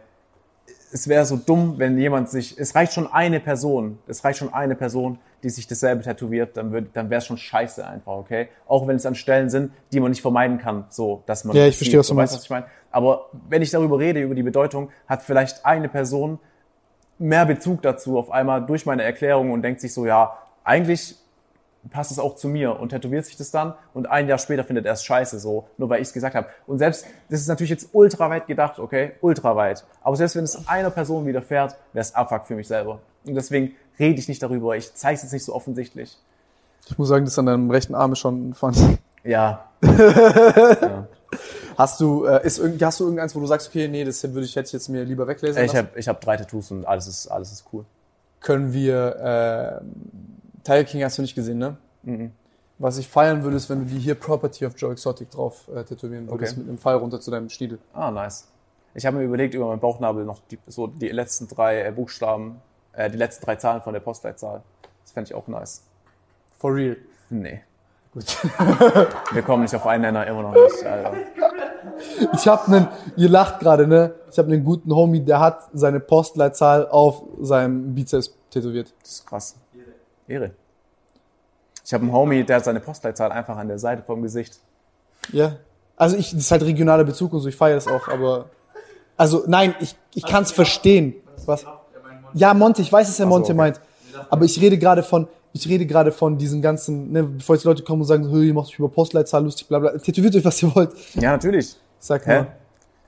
es 0.91 1.07
wäre 1.07 1.25
so 1.25 1.38
dumm, 1.38 1.75
wenn 1.77 1.98
jemand 1.98 2.30
sich, 2.30 2.57
es 2.59 2.75
reicht 2.75 2.93
schon 2.93 3.11
eine 3.11 3.40
Person, 3.40 3.98
es 4.07 4.23
reicht 4.23 4.40
schon 4.40 4.53
eine 4.53 4.75
Person, 4.75 5.17
die 5.43 5.49
sich 5.49 5.67
dasselbe 5.67 6.03
tätowiert, 6.03 6.57
dann 6.57 6.72
wird, 6.72 6.95
dann 6.95 7.09
wäre 7.09 7.19
es 7.19 7.25
schon 7.25 7.38
scheiße 7.38 7.85
einfach, 7.85 8.13
okay? 8.13 8.47
Auch 8.67 8.88
wenn 8.88 8.95
es 8.95 9.05
an 9.05 9.15
Stellen 9.15 9.49
sind, 9.49 9.72
die 9.91 9.99
man 9.99 10.11
nicht 10.11 10.22
vermeiden 10.22 10.57
kann, 10.57 10.85
so, 10.89 11.23
dass 11.25 11.43
man. 11.43 11.55
Ja, 11.55 11.67
ich 11.67 11.77
verstehe, 11.77 11.99
was 11.99 12.07
du 12.07 12.15
weißt 12.15 12.33
meinst. 12.33 12.35
was 12.35 12.43
ich 12.43 12.49
meine? 12.49 12.65
Aber 12.91 13.30
wenn 13.49 13.61
ich 13.61 13.72
darüber 13.72 13.99
rede, 13.99 14.22
über 14.22 14.35
die 14.35 14.43
Bedeutung, 14.43 14.89
hat 15.07 15.22
vielleicht 15.22 15.65
eine 15.65 15.89
Person 15.89 16.39
mehr 17.19 17.45
Bezug 17.45 17.81
dazu 17.81 18.17
auf 18.17 18.31
einmal 18.31 18.65
durch 18.65 18.85
meine 18.85 19.03
Erklärung 19.03 19.51
und 19.51 19.61
denkt 19.61 19.81
sich 19.81 19.93
so, 19.93 20.05
ja, 20.05 20.38
eigentlich 20.63 21.17
passt 21.89 22.11
es 22.11 22.19
auch 22.19 22.35
zu 22.35 22.47
mir 22.47 22.80
und 22.80 22.89
tätowiert 22.89 23.25
sich 23.25 23.35
das 23.35 23.51
dann 23.51 23.73
und 23.93 24.09
ein 24.09 24.27
Jahr 24.27 24.38
später 24.38 24.63
findet 24.63 24.85
er 24.85 24.93
es 24.93 25.03
scheiße 25.03 25.39
so, 25.39 25.67
nur 25.77 25.89
weil 25.89 26.01
ich 26.01 26.07
es 26.07 26.13
gesagt 26.13 26.35
habe. 26.35 26.47
Und 26.65 26.80
selbst, 26.80 27.05
das 27.30 27.41
ist 27.41 27.47
natürlich 27.47 27.72
jetzt 27.72 27.89
ultra 27.93 28.30
weit 28.30 28.47
gedacht, 28.47 28.80
okay, 28.80 29.13
ultra 29.22 29.55
weit. 29.55 29.83
Aber 30.01 30.15
selbst 30.15 30.35
wenn 30.35 30.43
es 30.43 30.67
einer 30.67 30.91
Person 30.91 31.25
widerfährt, 31.25 31.75
wäre 31.91 32.01
es 32.01 32.15
Abfuck 32.15 32.45
für 32.45 32.55
mich 32.55 32.67
selber. 32.67 32.99
Und 33.25 33.35
deswegen 33.35 33.75
rede 33.99 34.19
ich 34.19 34.27
nicht 34.27 34.41
darüber, 34.43 34.75
ich 34.75 34.93
zeige 34.93 35.15
es 35.15 35.23
jetzt 35.23 35.31
nicht 35.33 35.45
so 35.45 35.53
offensichtlich. 35.53 36.17
Ich 36.89 36.97
muss 36.97 37.07
sagen, 37.07 37.25
das 37.25 37.38
an 37.39 37.45
deinem 37.45 37.72
rechten 37.72 37.95
Arm 37.95 38.11
ist 38.13 38.19
schon 38.19 38.53
funny. 38.53 38.97
Ja, 39.25 39.69
Hast 41.77 41.99
du, 42.01 42.25
äh, 42.25 42.45
ist 42.45 42.59
irgend, 42.59 42.81
hast 42.83 42.99
du 42.99 43.05
irgendeins, 43.05 43.33
wo 43.35 43.39
du 43.39 43.47
sagst, 43.47 43.69
okay, 43.69 43.88
nee, 43.88 44.03
das 44.03 44.22
würde 44.23 44.45
ich, 44.45 44.55
hätte 44.55 44.67
ich 44.67 44.73
jetzt 44.73 44.89
mir 44.89 45.03
lieber 45.05 45.25
weglesen 45.27 45.63
ich 45.63 45.73
lassen? 45.73 45.88
habe 45.88 45.99
ich 45.99 46.07
hab 46.07 46.22
drei 46.22 46.38
Tattoos 46.38 46.69
und 46.72 46.85
alles 46.85 47.07
ist, 47.07 47.27
alles 47.27 47.51
ist 47.51 47.65
cool. 47.73 47.85
können 48.41 48.73
wir, 48.73 49.81
äh, 49.81 50.63
Tiger 50.63 50.83
King 50.83 51.03
hast 51.03 51.17
du 51.17 51.22
nicht 51.23 51.33
gesehen, 51.35 51.57
ne? 51.57 51.77
Was 52.77 52.97
ich 52.97 53.07
feiern 53.07 53.43
würde, 53.43 53.55
ist, 53.57 53.69
wenn 53.69 53.80
du 53.80 53.85
die 53.85 53.97
hier 53.97 54.15
Property 54.15 54.65
of 54.65 54.73
Joe 54.77 54.91
Exotic 54.91 55.31
drauf 55.31 55.67
äh, 55.73 55.83
tätowieren 55.83 56.27
würdest, 56.30 56.51
Okay. 56.53 56.59
mit 56.59 56.69
einem 56.69 56.77
Pfeil 56.77 56.95
runter 56.97 57.19
zu 57.19 57.31
deinem 57.31 57.49
Stiedel. 57.49 57.80
Ah, 57.93 58.11
nice. 58.11 58.47
Ich 58.93 59.05
habe 59.05 59.17
mir 59.17 59.23
überlegt, 59.23 59.53
über 59.55 59.67
meinen 59.67 59.80
Bauchnabel 59.80 60.25
noch 60.25 60.41
die, 60.51 60.59
so 60.67 60.85
die 60.88 61.07
letzten 61.09 61.47
drei 61.47 61.81
äh, 61.81 61.91
Buchstaben, 61.91 62.57
äh, 62.93 63.09
die 63.09 63.17
letzten 63.17 63.45
drei 63.45 63.55
Zahlen 63.55 63.81
von 63.81 63.93
der 63.93 63.99
Postleitzahl. 63.99 64.61
Das 65.03 65.11
fände 65.11 65.30
ich 65.30 65.35
auch 65.35 65.47
nice. 65.47 65.83
For 66.57 66.73
real. 66.73 66.97
Nee. 67.30 67.61
Gut. 68.13 68.25
Wir 69.31 69.41
kommen 69.41 69.63
nicht 69.63 69.75
auf 69.75 69.88
einen 69.88 70.03
Nenner, 70.03 70.27
immer 70.27 70.43
noch 70.43 70.53
nicht, 70.53 70.85
Alter. 70.85 71.13
Ich 72.33 72.47
habe 72.47 72.67
einen, 72.67 72.88
ihr 73.15 73.30
lacht 73.30 73.59
gerade, 73.59 73.88
ne? 73.88 74.13
Ich 74.31 74.38
habe 74.38 74.51
einen 74.51 74.63
guten 74.63 74.93
Homie, 74.93 75.22
der 75.22 75.39
hat 75.39 75.69
seine 75.73 75.99
Postleitzahl 75.99 76.88
auf 76.88 77.23
seinem 77.41 77.95
Bizeps 77.95 78.33
tätowiert. 78.51 78.93
Das 79.01 79.11
ist 79.13 79.25
krass. 79.25 79.55
Ehre. 80.27 80.51
Ich 81.85 81.93
habe 81.93 82.03
einen 82.03 82.13
Homie, 82.13 82.43
der 82.43 82.57
hat 82.57 82.65
seine 82.65 82.80
Postleitzahl 82.80 83.31
einfach 83.31 83.57
an 83.57 83.67
der 83.67 83.80
Seite 83.80 84.03
vom 84.03 84.22
Gesicht. 84.22 84.59
Ja. 85.31 85.57
Also 85.97 86.15
ich, 86.15 86.31
das 86.31 86.39
ist 86.39 86.51
halt 86.51 86.63
regionaler 86.63 87.03
Bezug 87.03 87.33
und 87.33 87.39
so, 87.39 87.49
ich 87.49 87.55
feiere 87.55 87.75
das 87.75 87.88
auch, 87.88 88.07
aber, 88.07 88.45
also 89.17 89.43
nein, 89.47 89.75
ich, 89.80 89.95
ich 90.13 90.25
kann 90.25 90.43
es 90.43 90.51
verstehen. 90.51 91.15
Was? 91.45 91.65
Ja, 92.33 92.53
Monte, 92.53 92.81
ich 92.81 92.91
weiß, 92.91 93.07
dass 93.07 93.19
er 93.19 93.25
Ach 93.25 93.29
so, 93.29 93.35
Monte 93.35 93.51
okay. 93.51 93.57
meint. 93.57 93.81
Aber 94.29 94.45
ich 94.45 94.59
rede 94.59 94.77
gerade 94.77 95.03
von, 95.03 95.27
ich 95.53 95.67
rede 95.67 95.85
gerade 95.85 96.11
von 96.11 96.37
diesen 96.37 96.61
ganzen, 96.61 97.11
ne, 97.11 97.23
bevor 97.23 97.55
jetzt 97.55 97.65
Leute 97.65 97.83
kommen 97.83 98.01
und 98.01 98.07
sagen, 98.07 98.29
ihr 98.29 98.53
macht 98.53 98.69
euch 98.69 98.79
über 98.79 98.89
Postleitzahl 98.89 99.43
lustig, 99.43 99.67
bla 99.67 99.79
bla. 99.79 99.97
Tätowiert 99.97 100.35
euch, 100.35 100.45
was 100.45 100.61
ihr 100.61 100.75
wollt. 100.75 100.91
Ja, 101.15 101.31
natürlich. 101.31 101.75
Sag 101.99 102.27
mal. 102.27 102.47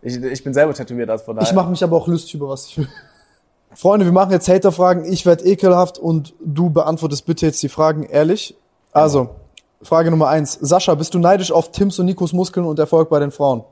Ich, 0.02 0.16
ich 0.22 0.44
bin 0.44 0.54
selber 0.54 0.74
tätowiert, 0.74 1.10
also 1.10 1.26
von 1.26 1.36
daher. 1.36 1.50
Ich 1.50 1.56
mache 1.56 1.70
mich 1.70 1.84
aber 1.84 1.98
auch 1.98 2.08
lustig 2.08 2.36
über 2.36 2.50
was 2.50 2.68
ich 2.68 2.78
will. 2.78 2.88
Freunde, 3.74 4.06
wir 4.06 4.14
machen 4.14 4.32
jetzt 4.32 4.48
Hater-Fragen. 4.48 5.04
Ich 5.12 5.26
werde 5.26 5.44
ekelhaft 5.44 5.98
und 5.98 6.34
du 6.40 6.70
beantwortest 6.70 7.26
bitte 7.26 7.48
jetzt 7.48 7.62
die 7.62 7.70
Fragen 7.70 8.04
ehrlich. 8.04 8.56
Also, 8.94 9.36
Frage 9.82 10.12
Nummer 10.12 10.30
eins. 10.30 10.54
Sascha, 10.62 10.96
bist 10.96 11.14
du 11.14 11.20
neidisch 11.20 11.52
auf 11.52 11.72
Tims 11.72 12.00
und 12.00 12.06
Nikos 12.06 12.32
Muskeln 12.32 12.66
und 12.66 12.80
Erfolg 12.80 13.10
bei 13.10 13.20
den 13.20 13.32
Frauen? 13.32 13.64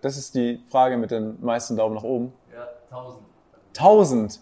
Das 0.00 0.16
ist 0.16 0.34
die 0.34 0.60
Frage 0.70 0.96
mit 0.96 1.10
den 1.10 1.36
meisten 1.42 1.76
Daumen 1.76 1.96
nach 1.96 2.04
oben. 2.04 2.32
Ja, 2.54 2.68
1000. 2.96 3.18
1000. 3.76 4.40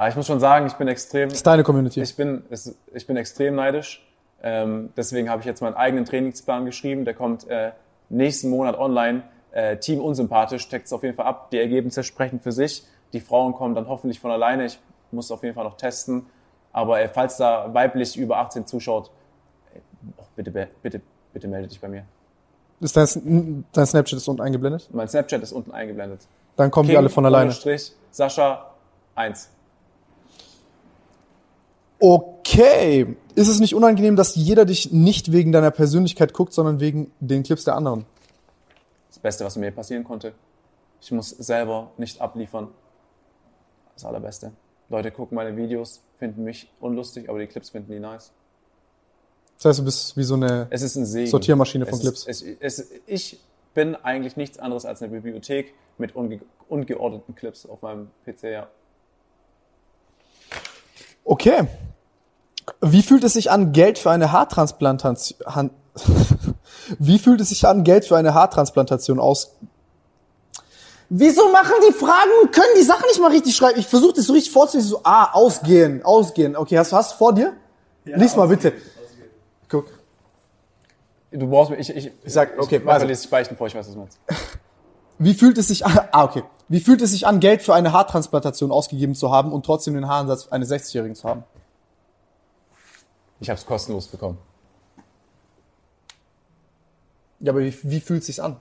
Ja, 0.00 0.08
ich 0.08 0.16
muss 0.16 0.26
schon 0.26 0.40
sagen, 0.40 0.66
ich 0.66 0.72
bin 0.74 0.88
extrem. 0.88 1.28
Das 1.28 1.38
ist 1.38 1.46
deine 1.46 1.62
Community. 1.62 2.00
Ich 2.00 2.16
bin, 2.16 2.42
es- 2.48 2.74
ich 2.94 3.06
bin 3.06 3.18
extrem 3.18 3.54
neidisch. 3.54 4.02
Ähm, 4.42 4.88
deswegen 4.96 5.28
habe 5.28 5.40
ich 5.40 5.46
jetzt 5.46 5.60
meinen 5.60 5.74
eigenen 5.74 6.06
Trainingsplan 6.06 6.64
geschrieben. 6.64 7.04
Der 7.04 7.12
kommt 7.12 7.46
äh, 7.48 7.72
nächsten 8.08 8.48
Monat 8.48 8.78
online. 8.78 9.24
Äh, 9.52 9.76
Team 9.76 10.00
unsympathisch, 10.00 10.66
checkt 10.70 10.86
es 10.86 10.92
auf 10.94 11.02
jeden 11.02 11.14
Fall 11.16 11.26
ab. 11.26 11.50
Die 11.50 11.58
Ergebnisse 11.58 12.02
sprechen 12.02 12.40
für 12.40 12.50
sich. 12.50 12.84
Die 13.12 13.20
Frauen 13.20 13.52
kommen 13.52 13.74
dann 13.74 13.88
hoffentlich 13.88 14.20
von 14.20 14.30
alleine. 14.30 14.64
Ich 14.64 14.80
muss 15.10 15.30
auf 15.30 15.42
jeden 15.42 15.54
Fall 15.54 15.64
noch 15.64 15.76
testen. 15.76 16.24
Aber 16.72 16.98
äh, 17.02 17.08
falls 17.08 17.36
da 17.36 17.74
weiblich 17.74 18.16
über 18.16 18.38
18 18.38 18.66
zuschaut, 18.66 19.10
oh, 20.16 20.22
bitte, 20.34 20.50
bitte, 20.82 21.02
bitte 21.34 21.46
melde 21.46 21.68
dich 21.68 21.78
bei 21.80 21.88
mir. 21.88 22.04
Ist 22.80 22.96
dein, 22.96 23.64
dein 23.72 23.84
Snapchat 23.86 24.16
ist 24.16 24.28
unten 24.28 24.40
eingeblendet? 24.40 24.88
Mein 24.94 25.08
Snapchat 25.08 25.42
ist 25.42 25.52
unten 25.52 25.72
eingeblendet. 25.72 26.22
Dann 26.56 26.70
kommen 26.70 26.88
die 26.88 26.96
alle 26.96 27.10
von 27.10 27.26
alleine. 27.26 27.52
Strich, 27.52 27.92
Sascha 28.10 28.70
1. 29.16 29.50
Okay. 32.00 33.16
Ist 33.34 33.48
es 33.48 33.60
nicht 33.60 33.74
unangenehm, 33.74 34.16
dass 34.16 34.34
jeder 34.34 34.64
dich 34.64 34.90
nicht 34.90 35.32
wegen 35.32 35.52
deiner 35.52 35.70
Persönlichkeit 35.70 36.32
guckt, 36.32 36.52
sondern 36.52 36.80
wegen 36.80 37.12
den 37.20 37.42
Clips 37.42 37.64
der 37.64 37.76
anderen? 37.76 38.06
Das 39.08 39.18
Beste, 39.18 39.44
was 39.44 39.56
mir 39.56 39.70
passieren 39.70 40.02
konnte. 40.04 40.32
Ich 41.00 41.12
muss 41.12 41.30
selber 41.30 41.92
nicht 41.96 42.20
abliefern. 42.20 42.68
Das 43.94 44.04
Allerbeste. 44.04 44.52
Leute 44.88 45.10
gucken 45.10 45.36
meine 45.36 45.56
Videos, 45.56 46.02
finden 46.18 46.42
mich 46.42 46.70
unlustig, 46.80 47.28
aber 47.28 47.38
die 47.38 47.46
Clips 47.46 47.70
finden 47.70 47.92
die 47.92 48.00
nice. 48.00 48.32
Das 49.56 49.66
heißt, 49.66 49.78
du 49.80 49.84
bist 49.84 50.16
wie 50.16 50.22
so 50.22 50.34
eine 50.34 50.68
ein. 50.70 51.26
Sortiermaschine 51.26 51.84
von 51.84 51.94
es 51.94 52.00
Clips. 52.00 52.26
Ist, 52.26 52.42
es, 52.60 52.78
es, 52.78 52.90
ich 53.06 53.40
bin 53.74 53.94
eigentlich 53.94 54.36
nichts 54.36 54.58
anderes 54.58 54.84
als 54.84 55.02
eine 55.02 55.12
Bibliothek 55.12 55.74
mit 55.98 56.16
unge, 56.16 56.40
ungeordneten 56.68 57.34
Clips 57.34 57.66
auf 57.66 57.82
meinem 57.82 58.10
PC, 58.24 58.44
ja. 58.44 58.68
Okay. 61.24 61.68
Wie 62.80 63.02
fühlt 63.02 63.24
es 63.24 63.34
sich 63.34 63.50
an, 63.50 63.72
Geld 63.72 63.98
für 63.98 64.10
eine 64.10 64.32
Haartransplantation, 64.32 65.38
Han- 65.54 65.70
wie 66.98 67.18
fühlt 67.18 67.40
es 67.40 67.48
sich 67.50 67.66
an, 67.66 67.84
Geld 67.84 68.04
für 68.04 68.16
eine 68.16 68.34
Haartransplantation 68.34 69.18
aus? 69.18 69.52
Wieso 71.08 71.50
machen 71.50 71.72
die 71.88 71.92
Fragen 71.92 72.30
und 72.42 72.52
können 72.52 72.72
die 72.78 72.84
Sachen 72.84 73.06
nicht 73.08 73.20
mal 73.20 73.30
richtig 73.32 73.56
schreiben? 73.56 73.78
Ich 73.80 73.88
versuche 73.88 74.12
das 74.14 74.26
so 74.26 74.32
richtig 74.32 74.52
vorzulesen, 74.52 74.90
so, 74.90 75.00
ah, 75.02 75.32
ausgehen, 75.32 76.04
ausgehen. 76.04 76.54
Okay, 76.56 76.78
hast 76.78 76.92
du 76.92 76.96
hast 76.96 77.12
vor 77.14 77.34
dir? 77.34 77.54
Lies 78.04 78.36
mal 78.36 78.46
bitte. 78.46 78.72
Guck. 79.68 79.86
Du 81.32 81.48
brauchst 81.48 81.70
mir, 81.70 81.78
ich, 81.78 81.90
ich, 81.90 82.12
Ich 82.24 82.32
sag, 82.32 82.58
okay, 82.58 82.80
ich, 82.82 82.88
also. 82.88 83.06
lese 83.06 83.24
ich 83.24 83.30
beichten 83.30 83.56
vor, 83.56 83.66
ich 83.66 83.74
weiß, 83.74 83.86
was 83.86 83.94
du 83.94 84.00
meinst. 84.00 84.18
Wie 85.18 85.34
fühlt 85.34 85.58
es 85.58 85.68
sich 85.68 85.84
an, 85.84 85.98
ah, 86.12 86.24
okay. 86.24 86.44
Wie 86.68 86.80
fühlt 86.80 87.02
es 87.02 87.10
sich 87.10 87.26
an, 87.26 87.40
Geld 87.40 87.62
für 87.62 87.74
eine 87.74 87.92
Haartransplantation 87.92 88.70
ausgegeben 88.70 89.14
zu 89.16 89.30
haben 89.32 89.52
und 89.52 89.66
trotzdem 89.66 89.94
den 89.94 90.06
Haaransatz 90.08 90.48
eines 90.48 90.70
60-Jährigen 90.70 91.14
zu 91.16 91.28
haben? 91.28 91.42
Ich 93.40 93.48
habe 93.48 93.58
es 93.58 93.66
kostenlos 93.66 94.08
bekommen. 94.08 94.38
Ja, 97.40 97.52
aber 97.52 97.60
wie, 97.60 97.74
wie 97.82 98.00
fühlt 98.00 98.20
es 98.20 98.26
sich 98.26 98.42
an? 98.42 98.60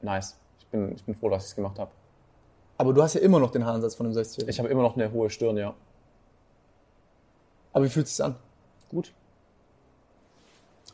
Nice. 0.00 0.36
Ich 0.60 0.66
bin, 0.66 0.94
ich 0.94 1.04
bin 1.04 1.14
froh, 1.14 1.28
dass 1.28 1.44
ich 1.44 1.50
es 1.50 1.56
gemacht 1.56 1.78
habe. 1.78 1.90
Aber 2.78 2.92
du 2.92 3.02
hast 3.02 3.14
ja 3.14 3.20
immer 3.20 3.40
noch 3.40 3.50
den 3.50 3.64
Haaransatz 3.64 3.94
von 3.94 4.06
einem 4.06 4.14
60-Jährigen. 4.14 4.48
Ich 4.50 4.58
habe 4.58 4.68
immer 4.68 4.82
noch 4.82 4.96
eine 4.96 5.10
hohe 5.10 5.30
Stirn, 5.30 5.56
ja. 5.56 5.74
Aber 7.72 7.84
wie 7.84 7.88
fühlt 7.88 8.06
es 8.06 8.16
sich 8.16 8.24
an? 8.24 8.36
Gut. 8.88 9.12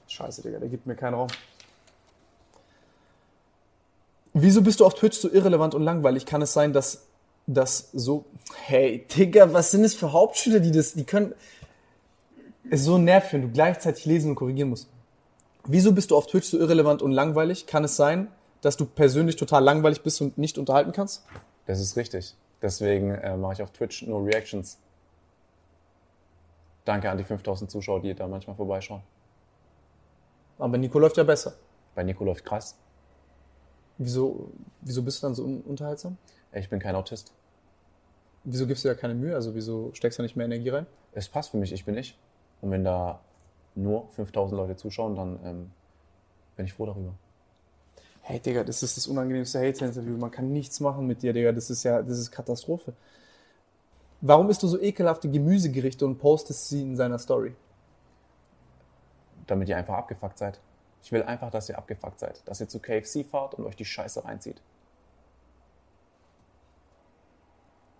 Scheiße, 0.07 0.43
Digga, 0.43 0.59
der 0.59 0.69
gibt 0.69 0.87
mir 0.87 0.97
keinen 0.97 1.15
Raum. 1.15 1.29
Wieso 4.35 4.63
bist 4.63 4.81
du 4.81 4.87
auf 4.87 4.95
Twitch 4.95 5.19
so 5.19 5.31
irrelevant 5.31 5.75
und 5.75 5.83
langweilig? 5.83 6.25
Kann 6.25 6.41
es 6.41 6.53
sein, 6.53 6.73
dass 6.73 7.07
das 7.47 7.91
so. 7.93 8.25
Hey, 8.65 9.07
Digga, 9.07 9.53
was 9.53 9.71
sind 9.71 9.83
das 9.83 9.95
für 9.95 10.13
Hauptschüler, 10.13 10.61
die 10.61 10.71
das. 10.71 10.95
Die 10.95 11.05
können. 11.05 11.35
Es 12.71 12.81
ist 12.81 12.87
so 12.87 12.99
nervig, 12.99 13.33
wenn 13.33 13.43
du 13.43 13.51
gleichzeitig 13.51 14.05
lesen 14.05 14.31
und 14.31 14.37
korrigieren 14.37 14.71
musst. 14.71 14.89
Wieso 15.67 15.93
bist 15.93 16.11
du 16.11 16.17
auf 16.17 16.27
Twitch 16.27 16.49
so 16.49 16.59
irrelevant 16.59 17.03
und 17.03 17.13
langweilig? 17.13 17.67
Kann 17.67 17.85
es 17.85 17.97
sein, 17.97 18.29
dass 18.61 18.77
du 18.77 18.85
persönlich 18.85 19.37
total 19.37 19.63
langweilig 19.63 20.03
bist 20.03 20.21
und 20.21 20.39
nicht 20.39 20.59
unterhalten 20.59 20.93
kannst? 20.93 21.25
Das 21.67 21.81
ist 21.81 21.97
richtig. 21.97 22.35
Deswegen 22.61 23.11
äh, 23.11 23.37
mache 23.37 23.55
ich 23.55 23.63
auf 23.63 23.71
Twitch 23.71 24.03
nur 24.03 24.25
Reactions. 24.25 24.79
Danke 26.85 27.11
an 27.11 27.19
die 27.19 27.25
5000 27.25 27.71
Zuschauer, 27.71 28.01
die 28.01 28.15
da 28.15 28.27
manchmal 28.27 28.57
vorbeischauen. 28.57 29.03
Aber 30.59 30.79
Nico 30.79 30.99
läuft 30.99 31.17
ja 31.17 31.25
besser. 31.25 31.55
Bei 31.95 32.03
Nico 32.03 32.25
läuft 32.25 32.45
krass. 32.45 32.77
Wieso, 33.99 34.51
wieso 34.81 35.03
bist 35.03 35.23
du 35.23 35.27
dann 35.27 35.35
so 35.35 35.45
un 35.45 35.61
unterhaltsam? 35.63 36.17
Ich 36.53 36.69
bin 36.69 36.81
kein 36.81 36.95
Autist. 36.95 37.33
Wieso 38.45 38.67
gibst 38.67 38.85
du 38.85 38.89
ja 38.89 38.95
keine 38.95 39.15
Mühe? 39.15 39.35
Also 39.35 39.55
wieso 39.55 39.91
steckst 39.95 40.19
du 40.19 40.23
da 40.23 40.25
nicht 40.25 40.37
mehr 40.37 40.47
Energie 40.47 40.71
rein? 40.71 40.87
Es 41.13 41.29
passt 41.29 41.51
für 41.51 41.57
mich, 41.57 41.73
ich 41.73 41.85
bin 41.85 41.97
ich. 41.97 42.17
Und 42.63 42.71
wenn 42.71 42.85
da 42.85 43.21
nur 43.75 44.09
5000 44.13 44.57
Leute 44.57 44.77
zuschauen, 44.77 45.15
dann 45.17 45.39
ähm, 45.45 45.71
bin 46.57 46.67
ich 46.67 46.73
froh 46.73 46.87
darüber. 46.87 47.13
Hey 48.23 48.39
Digga, 48.39 48.63
das 48.63 48.83
ist 48.83 48.97
das 48.97 49.09
unangenehmste 49.09 49.59
Hate-Interview. 49.59 50.17
Man 50.17 50.31
kann 50.31 50.53
nichts 50.53 50.79
machen 50.81 51.07
mit 51.07 51.23
dir, 51.23 51.33
Digga. 51.33 51.53
Das 51.53 51.69
ist 51.71 51.83
ja, 51.83 52.01
das 52.01 52.19
ist 52.19 52.31
Katastrophe. 52.31 52.95
Warum 54.21 54.49
isst 54.49 54.63
du 54.63 54.69
so 54.69 54.81
ekelhafte 54.81 55.29
Gemüsegerichte 55.29 56.07
und 56.07 56.19
postest 56.19 56.69
sie 56.69 56.83
in 56.83 56.97
seiner 56.97 57.19
Story? 57.19 57.57
Damit 59.49 59.69
ihr 59.69 59.77
einfach 59.77 59.95
abgefuckt 59.95 60.39
seid. 60.39 60.61
Ich 61.03 61.11
will 61.11 61.25
einfach, 61.25 61.51
dass 61.51 61.69
ihr 61.69 61.77
abgefuckt 61.77 62.21
seid. 62.21 62.41
Dass 62.47 62.61
ihr 62.61 62.69
zu 62.69 62.79
KFC 62.79 63.27
fahrt 63.29 63.55
und 63.55 63.67
euch 63.67 63.75
die 63.75 63.85
Scheiße 63.85 64.25
reinzieht. 64.25 64.63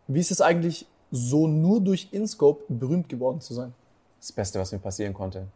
Wie 0.07 0.21
ist 0.21 0.31
es 0.31 0.41
eigentlich, 0.41 0.87
so 1.11 1.49
nur 1.49 1.81
durch 1.81 2.09
InScope 2.13 2.63
berühmt 2.69 3.09
geworden 3.09 3.41
zu 3.41 3.55
sein? 3.55 3.75
Das 4.23 4.31
Beste, 4.31 4.61
was 4.61 4.71
mir 4.71 4.79
passieren 4.79 5.15
konnte. 5.15 5.49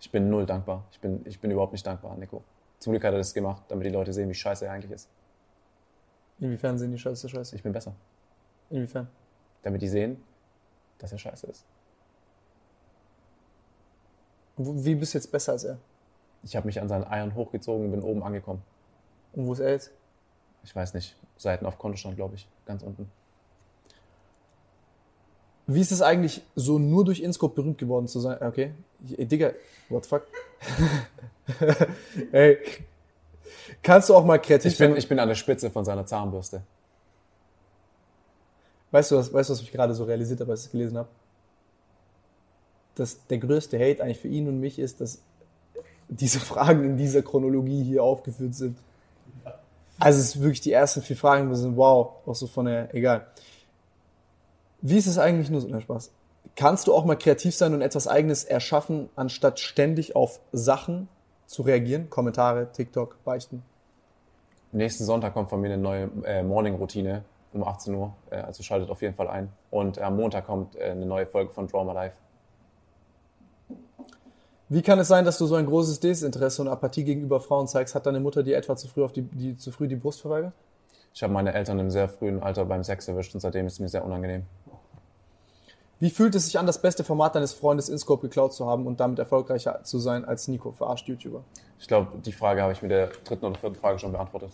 Ich 0.00 0.10
bin 0.10 0.30
null 0.30 0.46
dankbar. 0.46 0.86
Ich 0.92 0.98
bin, 0.98 1.20
ich 1.26 1.38
bin 1.38 1.50
überhaupt 1.50 1.72
nicht 1.72 1.86
dankbar, 1.86 2.16
Nico. 2.16 2.42
Zum 2.78 2.92
Glück 2.92 3.04
hat 3.04 3.12
er 3.12 3.18
das 3.18 3.34
gemacht, 3.34 3.64
damit 3.68 3.84
die 3.84 3.90
Leute 3.90 4.14
sehen, 4.14 4.30
wie 4.30 4.34
scheiße 4.34 4.64
er 4.64 4.72
eigentlich 4.72 4.92
ist. 4.92 5.10
Inwiefern 6.40 6.78
sehen 6.78 6.90
die 6.90 6.98
Scheiße 6.98 7.28
scheiße? 7.28 7.54
Ich 7.54 7.62
bin 7.62 7.74
besser. 7.74 7.94
Inwiefern? 8.70 9.08
Damit 9.62 9.82
die 9.82 9.88
sehen, 9.88 10.24
dass 10.96 11.12
er 11.12 11.18
scheiße 11.18 11.48
ist. 11.48 11.66
Wie 14.56 14.94
bist 14.94 15.12
du 15.12 15.18
jetzt 15.18 15.30
besser 15.30 15.52
als 15.52 15.64
er? 15.64 15.78
Ich 16.42 16.56
habe 16.56 16.64
mich 16.64 16.80
an 16.80 16.88
seinen 16.88 17.04
Eiern 17.04 17.34
hochgezogen 17.34 17.84
und 17.84 17.90
bin 17.90 18.02
oben 18.02 18.22
angekommen. 18.22 18.62
Und 19.34 19.46
wo 19.46 19.52
ist 19.52 19.58
er 19.58 19.72
jetzt? 19.72 19.90
Ich 20.62 20.74
weiß 20.74 20.94
nicht, 20.94 21.14
Seiten 21.36 21.66
auf 21.66 21.76
Kontostand, 21.76 22.16
glaube 22.16 22.36
ich, 22.36 22.48
ganz 22.64 22.82
unten. 22.82 23.10
Wie 25.70 25.82
ist 25.82 25.92
es 25.92 26.00
eigentlich, 26.00 26.40
so 26.56 26.78
nur 26.78 27.04
durch 27.04 27.20
InScope 27.20 27.54
berühmt 27.54 27.76
geworden 27.76 28.08
zu 28.08 28.20
sein? 28.20 28.38
Okay. 28.40 28.72
Ey, 29.16 29.26
Digga, 29.26 29.52
what 29.90 30.04
the 30.04 30.08
fuck? 30.08 30.22
Ey. 32.32 32.58
Kannst 33.82 34.08
du 34.08 34.14
auch 34.14 34.24
mal 34.24 34.38
kreativ 34.38 34.72
Ich 34.72 34.78
bin, 34.78 34.92
sein? 34.92 34.96
ich 34.96 35.08
bin 35.08 35.18
an 35.18 35.28
der 35.28 35.34
Spitze 35.34 35.70
von 35.70 35.84
seiner 35.84 36.06
Zahnbürste. 36.06 36.62
Weißt 38.90 39.10
du, 39.10 39.16
was, 39.16 39.30
weißt 39.30 39.50
du, 39.50 39.52
was 39.52 39.60
ich 39.60 39.70
gerade 39.70 39.92
so 39.92 40.04
realisiert 40.04 40.40
habe, 40.40 40.52
als 40.52 40.60
ich 40.60 40.66
es 40.66 40.72
gelesen 40.72 40.96
habe? 40.96 41.08
Dass 42.94 43.26
der 43.26 43.36
größte 43.36 43.78
Hate 43.78 44.02
eigentlich 44.02 44.20
für 44.20 44.28
ihn 44.28 44.48
und 44.48 44.60
mich 44.60 44.78
ist, 44.78 45.02
dass 45.02 45.18
diese 46.08 46.40
Fragen 46.40 46.82
in 46.82 46.96
dieser 46.96 47.20
Chronologie 47.20 47.84
hier 47.84 48.02
aufgeführt 48.02 48.54
sind. 48.54 48.78
Also 49.98 50.18
es 50.18 50.28
ist 50.28 50.40
wirklich 50.40 50.62
die 50.62 50.72
ersten 50.72 51.02
vier 51.02 51.16
Fragen, 51.16 51.50
wir 51.50 51.56
sind 51.56 51.76
wow, 51.76 52.12
auch 52.24 52.34
so 52.34 52.46
von 52.46 52.64
der, 52.64 52.94
egal. 52.94 53.26
Wie 54.80 54.96
ist 54.96 55.06
es 55.06 55.18
eigentlich 55.18 55.50
nur 55.50 55.60
so, 55.60 55.68
na 55.68 55.80
Spaß. 55.80 56.12
Kannst 56.54 56.86
du 56.86 56.94
auch 56.94 57.04
mal 57.04 57.16
kreativ 57.16 57.54
sein 57.54 57.74
und 57.74 57.82
etwas 57.82 58.06
Eigenes 58.06 58.44
erschaffen, 58.44 59.08
anstatt 59.16 59.60
ständig 59.60 60.16
auf 60.16 60.40
Sachen 60.52 61.08
zu 61.46 61.62
reagieren? 61.62 62.10
Kommentare, 62.10 62.70
TikTok, 62.72 63.22
Beichten. 63.24 63.62
Nächsten 64.72 65.04
Sonntag 65.04 65.34
kommt 65.34 65.50
von 65.50 65.60
mir 65.60 65.72
eine 65.72 65.82
neue 65.82 66.10
äh, 66.24 66.42
Morning-Routine 66.42 67.24
um 67.52 67.64
18 67.64 67.94
Uhr. 67.94 68.12
Äh, 68.30 68.36
also 68.36 68.62
schaltet 68.62 68.90
auf 68.90 69.02
jeden 69.02 69.14
Fall 69.14 69.28
ein. 69.28 69.48
Und 69.70 69.98
am 69.98 70.16
Montag 70.16 70.46
kommt 70.46 70.76
äh, 70.76 70.90
eine 70.90 71.06
neue 71.06 71.26
Folge 71.26 71.52
von 71.52 71.66
Drama 71.66 71.92
Live. 71.92 72.12
Wie 74.68 74.82
kann 74.82 74.98
es 74.98 75.08
sein, 75.08 75.24
dass 75.24 75.38
du 75.38 75.46
so 75.46 75.54
ein 75.54 75.64
großes 75.64 76.00
Desinteresse 76.00 76.60
und 76.60 76.68
Apathie 76.68 77.04
gegenüber 77.04 77.40
Frauen 77.40 77.66
zeigst? 77.66 77.94
Hat 77.94 78.04
deine 78.04 78.20
Mutter 78.20 78.42
dir 78.42 78.56
etwa 78.56 78.76
zu 78.76 78.86
früh, 78.86 79.02
auf 79.02 79.12
die, 79.12 79.22
die, 79.22 79.56
zu 79.56 79.72
früh 79.72 79.88
die 79.88 79.96
Brust 79.96 80.20
verweigert? 80.20 80.52
Ich 81.14 81.22
habe 81.22 81.32
meine 81.32 81.54
Eltern 81.54 81.78
im 81.78 81.90
sehr 81.90 82.08
frühen 82.08 82.42
Alter 82.42 82.66
beim 82.66 82.84
Sex 82.84 83.08
erwischt 83.08 83.34
und 83.34 83.40
seitdem 83.40 83.66
ist 83.66 83.74
es 83.74 83.80
mir 83.80 83.88
sehr 83.88 84.04
unangenehm. 84.04 84.44
Wie 86.00 86.10
fühlt 86.10 86.34
es 86.36 86.44
sich 86.46 86.58
an, 86.58 86.66
das 86.66 86.80
beste 86.80 87.02
Format 87.02 87.34
deines 87.34 87.52
Freundes 87.52 87.88
InScope 87.88 88.22
geklaut 88.28 88.52
zu 88.54 88.66
haben 88.66 88.86
und 88.86 89.00
damit 89.00 89.18
erfolgreicher 89.18 89.82
zu 89.82 89.98
sein 89.98 90.24
als 90.24 90.46
Nico, 90.46 90.70
verarscht 90.70 91.08
YouTuber? 91.08 91.42
Ich 91.80 91.88
glaube, 91.88 92.18
die 92.20 92.32
Frage 92.32 92.62
habe 92.62 92.72
ich 92.72 92.82
mit 92.82 92.90
der 92.92 93.08
dritten 93.24 93.44
oder 93.46 93.58
vierten 93.58 93.76
Frage 93.76 93.98
schon 93.98 94.12
beantwortet. 94.12 94.52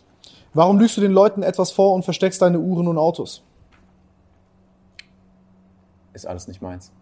Warum 0.54 0.78
lügst 0.78 0.96
du 0.96 1.02
den 1.02 1.12
Leuten 1.12 1.42
etwas 1.42 1.70
vor 1.70 1.94
und 1.94 2.02
versteckst 2.04 2.40
deine 2.40 2.58
Uhren 2.60 2.88
und 2.88 2.96
Autos? 2.96 3.42
Ist 6.14 6.26
alles 6.26 6.48
nicht 6.48 6.62
meins. 6.62 6.92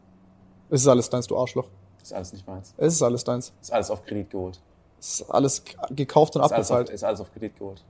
Es 0.70 0.80
ist 0.80 0.88
alles 0.88 1.08
deins, 1.10 1.26
du 1.26 1.36
Arschloch. 1.38 1.68
Ist 2.02 2.12
alles 2.12 2.32
nicht 2.32 2.46
meins. 2.46 2.74
Es 2.78 2.94
ist 2.94 3.02
alles 3.02 3.22
deins. 3.22 3.52
Ist 3.60 3.72
alles 3.72 3.90
auf 3.90 4.02
Kredit 4.04 4.30
geholt. 4.30 4.60
Ist 4.98 5.22
alles 5.30 5.62
gekauft 5.90 6.34
und 6.34 6.44
Ist 6.44 6.52
alles, 6.52 6.70
auf, 6.70 6.76
abbezahlt. 6.78 6.90
ist 6.94 7.04
alles 7.04 7.20
auf 7.20 7.32
Kredit 7.32 7.56
geholt. 7.58 7.84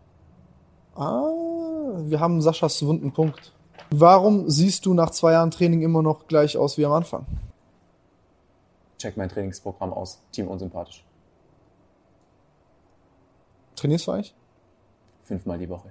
Ah, 0.95 1.23
wir 2.05 2.21
haben 2.21 2.43
Saschas 2.43 2.85
wunden 2.85 3.13
Punkt. 3.13 3.53
Warum 3.91 4.49
siehst 4.49 4.87
du 4.87 4.95
nach 4.95 5.11
zwei 5.11 5.33
Jahren 5.33 5.51
Training 5.51 5.83
immer 5.83 6.03
noch 6.03 6.27
gleich 6.27 6.57
aus 6.57 6.79
wie 6.79 6.87
am 6.87 6.93
Anfang? 6.93 7.27
Check 8.99 9.17
mein 9.17 9.29
Trainingsprogramm 9.29 9.93
aus. 9.93 10.21
Team 10.33 10.49
unsympathisch. 10.49 11.05
Trainierst 13.77 14.07
du 14.07 14.13
eigentlich? 14.13 14.35
Fünfmal 15.25 15.59
die 15.59 15.69
Woche. 15.69 15.91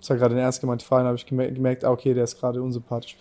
Das 0.00 0.10
war 0.10 0.16
gerade 0.16 0.34
eine 0.34 0.42
ernst 0.42 0.60
gemeinte 0.60 0.84
Frage, 0.84 1.06
habe 1.06 1.16
ich 1.16 1.26
gemer- 1.26 1.50
gemerkt, 1.50 1.84
ah, 1.84 1.90
okay, 1.90 2.14
der 2.14 2.24
ist 2.24 2.38
gerade 2.38 2.62
unsympathisch. 2.62 3.16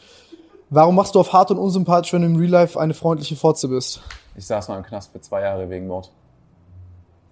Warum 0.69 0.95
machst 0.95 1.15
du 1.15 1.19
auf 1.19 1.33
hart 1.33 1.49
und 1.51 1.57
unsympathisch, 1.57 2.13
wenn 2.13 2.21
du 2.21 2.27
im 2.27 2.35
Real 2.35 2.51
Life 2.51 2.79
eine 2.79 2.93
freundliche 2.93 3.35
Fotze 3.35 3.67
bist? 3.67 4.01
Ich 4.35 4.45
saß 4.45 4.67
mal 4.67 4.77
im 4.77 4.83
Knast 4.83 5.11
für 5.11 5.19
zwei 5.21 5.41
Jahre 5.41 5.69
wegen 5.69 5.87
Mord. 5.87 6.11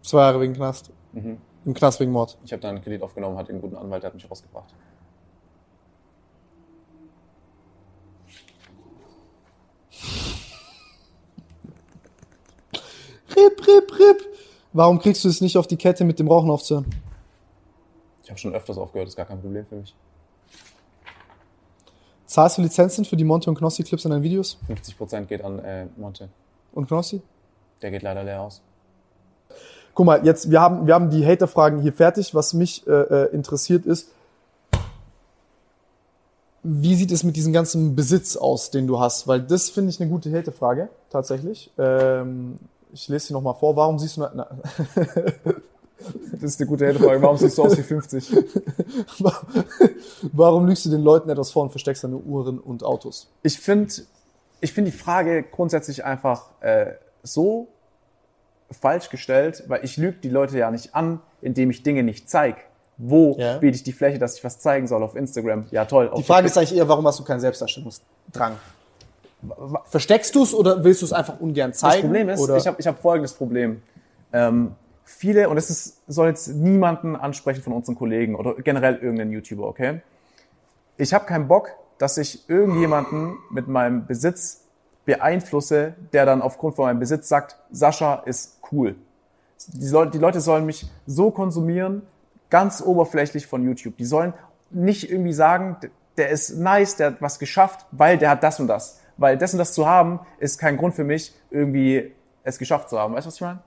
Zwei 0.01 0.21
Jahre 0.21 0.41
wegen 0.41 0.53
Knast. 0.53 0.89
Mhm. 1.13 1.37
Im 1.65 1.73
Knast 1.73 1.99
wegen 1.99 2.11
Mord. 2.11 2.37
Ich 2.45 2.51
habe 2.53 2.61
dann 2.61 2.75
einen 2.75 2.83
Kredit 2.83 3.01
aufgenommen, 3.01 3.37
hatte 3.37 3.51
einen 3.51 3.61
guten 3.61 3.75
Anwalt, 3.75 4.03
der 4.03 4.09
hat 4.09 4.13
mich 4.13 4.29
rausgebracht. 4.29 4.73
Rip, 13.35 13.67
rip, 13.67 13.99
rip. 13.99 14.25
Warum 14.73 14.99
kriegst 14.99 15.23
du 15.23 15.29
es 15.29 15.41
nicht 15.41 15.57
auf 15.57 15.67
die 15.67 15.77
Kette, 15.77 16.05
mit 16.05 16.19
dem 16.19 16.27
Rauchen 16.27 16.51
aufzuhören? 16.51 16.85
Ich 18.23 18.29
habe 18.29 18.39
schon 18.39 18.53
öfters 18.53 18.77
aufgehört, 18.77 19.07
ist 19.07 19.15
gar 19.15 19.25
kein 19.25 19.41
Problem 19.41 19.65
für 19.65 19.75
mich. 19.75 19.95
Zahlst 22.25 22.57
du 22.57 22.61
Lizenzen 22.61 23.05
für 23.05 23.15
die 23.15 23.23
Monte 23.23 23.49
und 23.49 23.57
Knossi 23.57 23.83
Clips 23.83 24.05
in 24.05 24.11
deinen 24.11 24.23
Videos? 24.23 24.57
50% 24.67 25.25
geht 25.25 25.43
an 25.43 25.59
äh, 25.59 25.87
Monte. 25.95 26.29
Und 26.73 26.87
Knossi? 26.87 27.21
Der 27.81 27.91
geht 27.91 28.01
leider 28.01 28.23
leer 28.23 28.41
aus. 28.41 28.61
Guck 29.95 30.05
mal, 30.05 30.25
jetzt, 30.25 30.51
wir 30.51 30.61
haben, 30.61 30.85
wir 30.85 30.93
haben 30.93 31.09
die 31.09 31.25
Hater-Fragen 31.25 31.81
hier 31.81 31.93
fertig. 31.93 32.35
Was 32.35 32.53
mich 32.53 32.85
äh, 32.85 32.91
äh, 32.91 33.33
interessiert 33.33 33.85
ist, 33.85 34.11
wie 36.63 36.95
sieht 36.95 37.11
es 37.11 37.23
mit 37.23 37.35
diesem 37.35 37.53
ganzen 37.53 37.95
Besitz 37.95 38.35
aus, 38.35 38.71
den 38.71 38.87
du 38.87 38.99
hast? 38.99 39.27
Weil 39.27 39.41
das 39.41 39.69
finde 39.69 39.91
ich 39.91 40.01
eine 40.01 40.09
gute 40.09 40.31
Hater-Frage, 40.31 40.89
tatsächlich. 41.09 41.71
Ähm, 41.77 42.59
ich 42.91 43.07
lese 43.07 43.27
sie 43.27 43.33
nochmal 43.33 43.55
vor. 43.55 43.75
Warum 43.75 43.97
siehst 43.97 44.17
du... 44.17 44.21
Na, 44.21 44.31
na, 44.35 44.47
Das 46.33 46.43
ist 46.43 46.59
eine 46.59 46.69
gute 46.69 46.93
Frage. 46.93 47.21
Warum 47.21 47.37
siehst 47.37 47.57
du 47.57 47.63
aus 47.63 47.77
wie 47.77 47.81
50? 47.81 48.29
warum 50.33 50.67
lügst 50.67 50.85
du 50.85 50.89
den 50.89 51.01
Leuten 51.01 51.29
etwas 51.29 51.51
vor 51.51 51.63
und 51.63 51.69
versteckst 51.69 52.03
deine 52.03 52.17
Uhren 52.17 52.59
und 52.59 52.83
Autos? 52.83 53.27
Ich 53.43 53.59
finde 53.59 53.93
ich 54.61 54.73
find 54.73 54.87
die 54.87 54.91
Frage 54.91 55.43
grundsätzlich 55.43 56.03
einfach 56.03 56.49
äh, 56.61 56.93
so 57.23 57.69
falsch 58.75 59.09
gestellt, 59.09 59.63
weil 59.67 59.83
ich 59.83 59.97
lüge 59.97 60.17
die 60.17 60.29
Leute 60.29 60.57
ja 60.57 60.71
nicht 60.71 60.95
an, 60.95 61.21
indem 61.41 61.69
ich 61.69 61.83
Dinge 61.83 62.03
nicht 62.03 62.29
zeige. 62.29 62.57
Wo 62.97 63.35
Ja. 63.37 63.57
biete 63.57 63.75
ich 63.75 63.83
die 63.83 63.91
Fläche, 63.91 64.19
dass 64.19 64.37
ich 64.37 64.43
was 64.43 64.59
zeigen 64.59 64.87
soll 64.87 65.03
auf 65.03 65.15
Instagram? 65.15 65.65
Ja, 65.71 65.85
toll. 65.85 66.11
Die 66.17 66.23
Frage 66.23 66.47
ist 66.47 66.57
eigentlich 66.57 66.75
eher, 66.75 66.87
warum 66.87 67.05
hast 67.05 67.19
du 67.19 67.23
keinen 67.23 67.41
Selbstdarstellungsdrang? 67.41 68.55
Versteckst 69.85 70.33
du 70.33 70.43
es 70.43 70.53
oder 70.53 70.83
willst 70.83 71.01
du 71.01 71.05
es 71.05 71.13
einfach 71.13 71.39
ungern 71.39 71.73
zeigen? 71.73 71.93
Das 71.93 72.01
Problem 72.01 72.29
ist, 72.29 72.39
oder? 72.39 72.57
ich 72.57 72.67
habe 72.67 72.77
ich 72.79 72.87
hab 72.87 72.99
folgendes 73.01 73.33
Problem. 73.33 73.81
Ähm, 74.33 74.71
viele, 75.03 75.49
und 75.49 75.57
es 75.57 75.69
ist, 75.69 76.01
soll 76.07 76.29
jetzt 76.29 76.47
niemanden 76.47 77.15
ansprechen 77.15 77.61
von 77.61 77.73
unseren 77.73 77.95
Kollegen 77.95 78.35
oder 78.35 78.55
generell 78.55 78.95
irgendeinen 78.95 79.31
YouTuber, 79.31 79.67
okay? 79.67 80.01
Ich 80.97 81.13
habe 81.13 81.25
keinen 81.25 81.47
Bock, 81.47 81.69
dass 81.97 82.17
ich 82.17 82.49
irgendjemanden 82.49 83.37
mit 83.51 83.67
meinem 83.67 84.05
Besitz 84.07 84.64
beeinflusse, 85.05 85.93
der 86.13 86.25
dann 86.25 86.41
aufgrund 86.41 86.75
von 86.75 86.85
meinem 86.85 86.99
Besitz 86.99 87.27
sagt, 87.29 87.57
Sascha 87.71 88.23
ist 88.25 88.59
cool. 88.71 88.95
Die, 89.67 89.87
Leute, 89.87 90.11
die 90.11 90.17
Leute 90.17 90.41
sollen 90.41 90.65
mich 90.65 90.85
so 91.05 91.31
konsumieren, 91.31 92.01
ganz 92.49 92.81
oberflächlich 92.81 93.47
von 93.47 93.63
YouTube. 93.63 93.97
Die 93.97 94.05
sollen 94.05 94.33
nicht 94.71 95.09
irgendwie 95.09 95.33
sagen, 95.33 95.77
der 96.17 96.29
ist 96.29 96.57
nice, 96.57 96.95
der 96.97 97.07
hat 97.07 97.21
was 97.21 97.39
geschafft, 97.39 97.85
weil 97.91 98.17
der 98.17 98.29
hat 98.31 98.43
das 98.43 98.59
und 98.59 98.67
das. 98.67 98.99
Weil 99.17 99.37
das 99.37 99.53
und 99.53 99.59
das 99.59 99.73
zu 99.73 99.87
haben, 99.87 100.19
ist 100.39 100.59
kein 100.59 100.77
Grund 100.77 100.93
für 100.95 101.03
mich, 101.03 101.33
irgendwie 101.51 102.11
es 102.43 102.57
geschafft 102.59 102.89
zu 102.89 102.99
haben. 102.99 103.13
Weißt 103.13 103.25
du, 103.25 103.27
was 103.29 103.35
ich 103.35 103.41
meine? 103.41 103.59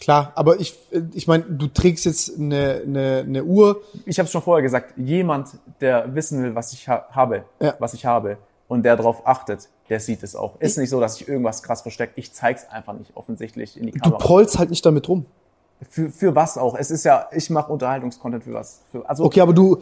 Klar, 0.00 0.32
aber 0.34 0.58
ich, 0.60 0.76
ich 1.12 1.28
meine, 1.28 1.44
du 1.44 1.68
trägst 1.68 2.04
jetzt 2.04 2.38
eine, 2.38 2.82
eine, 2.84 3.24
eine 3.26 3.44
Uhr. 3.44 3.80
Ich 4.06 4.18
habe 4.18 4.26
es 4.26 4.32
schon 4.32 4.42
vorher 4.42 4.62
gesagt, 4.62 4.94
jemand, 4.96 5.50
der 5.80 6.14
wissen 6.14 6.42
will, 6.42 6.54
was 6.54 6.72
ich 6.72 6.88
ha 6.88 7.06
habe, 7.10 7.44
Ja. 7.60 7.74
was 7.78 7.94
ich 7.94 8.04
habe 8.04 8.38
und 8.66 8.82
der 8.84 8.96
darauf 8.96 9.26
achtet, 9.26 9.68
der 9.88 10.00
sieht 10.00 10.22
es 10.22 10.34
auch. 10.34 10.60
Ist 10.60 10.78
nicht 10.78 10.90
so, 10.90 11.00
dass 11.00 11.20
ich 11.20 11.28
irgendwas 11.28 11.62
krass 11.62 11.82
verstecke. 11.82 12.12
Ich 12.16 12.32
zeig's 12.32 12.68
einfach 12.70 12.94
nicht 12.94 13.16
offensichtlich 13.16 13.76
in 13.78 13.86
die 13.86 13.92
Du 13.92 13.98
Kamera. 14.00 14.18
prollst 14.18 14.58
halt 14.58 14.70
nicht 14.70 14.84
damit 14.84 15.08
rum. 15.08 15.26
Für, 15.90 16.08
für 16.08 16.34
was 16.34 16.56
auch? 16.56 16.76
Es 16.76 16.90
ist 16.90 17.04
ja, 17.04 17.26
ich 17.32 17.50
mache 17.50 17.70
Unterhaltungskontent 17.70 18.44
für 18.44 18.54
was. 18.54 18.80
Für, 18.90 19.06
also 19.08 19.24
Okay, 19.24 19.40
aber 19.40 19.52
du, 19.52 19.78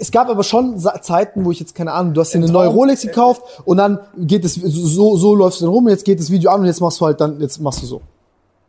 es 0.00 0.10
gab 0.10 0.28
aber 0.28 0.42
schon 0.42 0.78
Zeiten, 0.78 1.44
wo 1.44 1.52
ich 1.52 1.60
jetzt 1.60 1.74
keine 1.74 1.92
Ahnung, 1.92 2.14
du 2.14 2.20
hast 2.20 2.32
dir 2.32 2.38
eine 2.38 2.50
neue 2.50 2.68
Rolex 2.68 3.02
gekauft 3.02 3.42
und 3.64 3.76
dann 3.76 4.00
geht 4.16 4.44
es 4.44 4.54
so, 4.54 5.16
so 5.16 5.34
läufst 5.34 5.60
du 5.60 5.66
dann 5.66 5.74
rum, 5.74 5.88
jetzt 5.88 6.04
geht 6.04 6.18
das 6.18 6.30
Video 6.30 6.50
an 6.50 6.60
und 6.62 6.66
jetzt 6.66 6.80
machst 6.80 7.00
du 7.00 7.04
halt 7.06 7.20
dann, 7.20 7.38
jetzt 7.40 7.60
machst 7.60 7.82
du 7.82 7.86
so. 7.86 8.00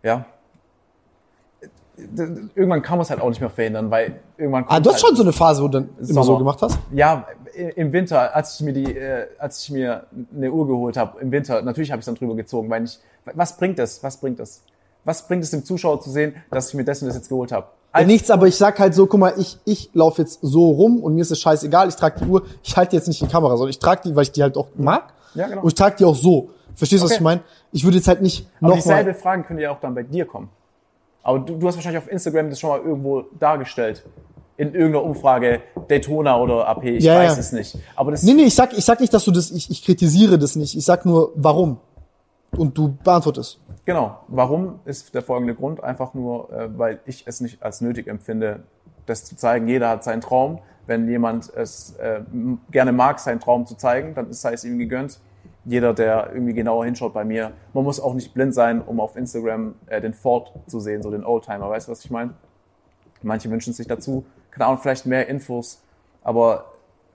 ja. 0.04 0.26
Irgendwann 1.98 2.82
kann 2.84 2.98
man 2.98 3.04
es 3.06 3.10
halt 3.10 3.22
auch 3.22 3.30
nicht 3.30 3.42
mehr 3.42 3.50
verhindern, 3.50 3.90
weil 3.90 4.20
irgendwann 4.38 4.66
Ah, 4.68 4.80
du 4.80 4.90
hast 4.92 4.98
halt, 5.04 5.08
schon 5.08 5.16
so 5.16 5.24
eine 5.24 5.34
Phase, 5.34 5.64
wo 5.64 5.68
du 5.68 5.80
dann 5.80 5.90
immer 5.98 6.06
so 6.08 6.24
Sommer. 6.24 6.40
gemacht 6.40 6.62
hast. 6.62 6.78
Ja, 6.92 7.26
im 7.76 7.92
Winter, 7.92 8.36
als 8.36 8.56
ich 8.60 8.66
mir 8.66 8.74
die, 8.74 8.96
äh, 8.96 9.26
als 9.40 9.64
ich 9.64 9.72
mir 9.72 10.04
eine 10.36 10.52
Uhr 10.52 10.68
geholt 10.68 10.96
habe, 10.96 11.20
im 11.22 11.32
Winter, 11.32 11.62
natürlich 11.64 11.92
habe 11.92 12.00
ich 12.00 12.06
dann 12.06 12.16
drüber 12.16 12.36
gezogen, 12.36 12.70
weil 12.70 12.84
ich, 12.84 13.00
was 13.34 13.58
bringt 13.58 13.80
es? 13.80 14.04
Was 14.04 14.18
bringt 14.18 14.40
es? 14.40 14.62
Was 15.06 15.28
bringt 15.28 15.44
es 15.44 15.52
dem 15.52 15.66
Zuschauer 15.66 16.00
zu 16.02 16.12
sehen, 16.12 16.36
dass 16.52 16.70
ich 16.70 16.74
mir 16.76 16.84
das 16.84 17.02
und 17.02 17.08
das 17.08 17.16
jetzt 17.18 17.30
geholt 17.30 17.52
habe? 17.52 17.66
Ja, 17.96 18.04
nichts, 18.04 18.30
aber 18.30 18.46
ich 18.46 18.56
sag 18.58 18.78
halt 18.78 18.94
so, 18.94 19.08
guck 19.08 19.20
mal, 19.20 19.34
ich, 19.38 19.58
ich 19.66 19.90
laufe 19.94 20.22
jetzt 20.22 20.40
so 20.44 20.70
rum 20.70 21.00
und 21.02 21.16
mir 21.16 21.22
ist 21.22 21.32
es 21.32 21.40
scheißegal, 21.42 21.88
ich 21.88 21.96
trage 21.96 22.20
die 22.20 22.28
Uhr, 22.30 22.44
ich 22.62 22.78
halte 22.78 22.96
jetzt 22.96 23.08
nicht 23.08 23.22
in 23.22 23.28
die 23.28 23.32
Kamera, 23.34 23.58
sondern 23.58 23.72
ich 23.72 23.80
trage 23.80 24.02
die, 24.06 24.16
weil 24.16 24.24
ich 24.24 24.32
die 24.32 24.44
halt 24.44 24.56
auch 24.56 24.68
mag. 24.76 25.14
Ja, 25.34 25.48
genau. 25.48 25.62
Und 25.62 25.70
ich 25.70 25.74
trage 25.76 25.96
die 25.98 26.06
auch 26.06 26.16
so. 26.16 26.50
Verstehst 26.76 27.02
du, 27.02 27.06
was 27.06 27.12
Okay. 27.14 27.18
ich 27.20 27.24
meine? 27.24 27.42
Ich 27.72 27.84
würde 27.84 27.98
jetzt 27.98 28.08
halt 28.08 28.22
nicht 28.22 28.48
Aber 28.60 28.70
noch 28.70 28.76
dieselbe 28.76 29.16
Fragen 29.16 29.44
können 29.46 29.58
ja 29.60 29.72
auch 29.72 29.80
dann 29.80 29.96
bei 29.96 30.04
dir 30.04 30.26
kommen. 30.26 30.50
Aber 31.28 31.40
du, 31.40 31.58
du 31.58 31.68
hast 31.68 31.76
wahrscheinlich 31.76 32.02
auf 32.02 32.10
Instagram 32.10 32.50
das 32.50 32.58
schon 32.62 32.70
mal 32.70 32.80
irgendwo 32.80 33.24
dargestellt. 33.38 34.06
In 34.56 34.74
irgendeiner 34.74 35.04
Umfrage, 35.04 35.60
Daytona 35.90 36.40
oder 36.40 36.66
AP, 36.70 36.86
ich 36.86 37.04
Ja, 37.04 37.16
weiß 37.20 37.34
ja. 37.34 37.40
es 37.40 37.52
nicht. 37.52 37.78
Aber 37.98 38.12
das, 38.12 38.24
Nee, 38.24 38.34
nee, 38.34 38.44
ich 38.44 38.56
sag, 38.56 38.72
ich 38.72 38.86
sag 38.86 39.02
nicht, 39.02 39.14
dass 39.14 39.26
du 39.26 39.32
das, 39.32 39.52
ich, 39.52 39.70
ich 39.70 39.84
kritisiere 39.84 40.40
das 40.40 40.56
nicht. 40.56 40.76
Ich 40.78 40.86
sag 40.86 41.06
nur, 41.06 41.34
warum. 41.36 41.82
Und 42.56 42.78
du 42.78 42.96
beantwortest. 43.04 43.60
genau. 43.86 44.20
Warum 44.30 44.80
ist 44.86 45.14
der 45.14 45.22
folgende 45.22 45.54
Grund? 45.54 45.84
Einfach 45.84 46.14
nur, 46.14 46.50
äh, 46.54 46.70
weil 46.78 47.02
ich 47.06 47.24
es 47.28 47.42
nicht 47.42 47.62
als 47.62 47.82
nötig 47.82 48.08
empfinde, 48.08 48.64
das 49.06 49.26
zu 49.26 49.36
zeigen. 49.36 49.68
Jeder 49.68 49.90
hat 49.90 50.06
seinen 50.06 50.22
Traum. 50.22 50.60
Wenn 50.86 51.10
jemand 51.10 51.52
es 51.54 51.94
äh, 52.00 52.22
gerne 52.72 52.94
mag, 52.94 53.20
seinen 53.20 53.42
Traum 53.42 53.66
zu 53.66 53.76
zeigen, 53.76 54.16
dann 54.16 54.30
ist 54.30 54.42
sei 54.42 54.54
es 54.54 54.64
ihm 54.64 54.80
gegönnt. 54.80 55.20
Jeder, 55.68 55.94
der 55.94 56.32
irgendwie 56.34 56.54
genauer 56.54 56.86
hinschaut 56.86 57.14
bei 57.14 57.26
mir. 57.26 57.52
Man 57.74 57.84
muss 57.84 58.00
auch 58.00 58.14
nicht 58.14 58.34
blind 58.34 58.54
sein, 58.54 58.82
um 58.82 59.00
auf 59.00 59.18
Instagram 59.18 59.76
äh, 59.88 60.00
den 60.00 60.14
Ford 60.14 60.52
zu 60.68 60.80
sehen, 60.80 61.04
so 61.04 61.12
den 61.12 61.26
Oldtimer. 61.26 61.70
Weißt 61.70 61.88
du, 61.88 61.92
was 61.92 62.04
ich 62.04 62.10
meine? 62.10 62.34
Manche 63.22 63.52
wünschen 63.52 63.74
sich 63.74 63.88
dazu, 63.88 64.26
keine 64.52 64.68
Ahnung, 64.68 64.80
vielleicht 64.82 65.06
mehr 65.06 65.28
Infos, 65.28 65.82
aber 66.24 66.66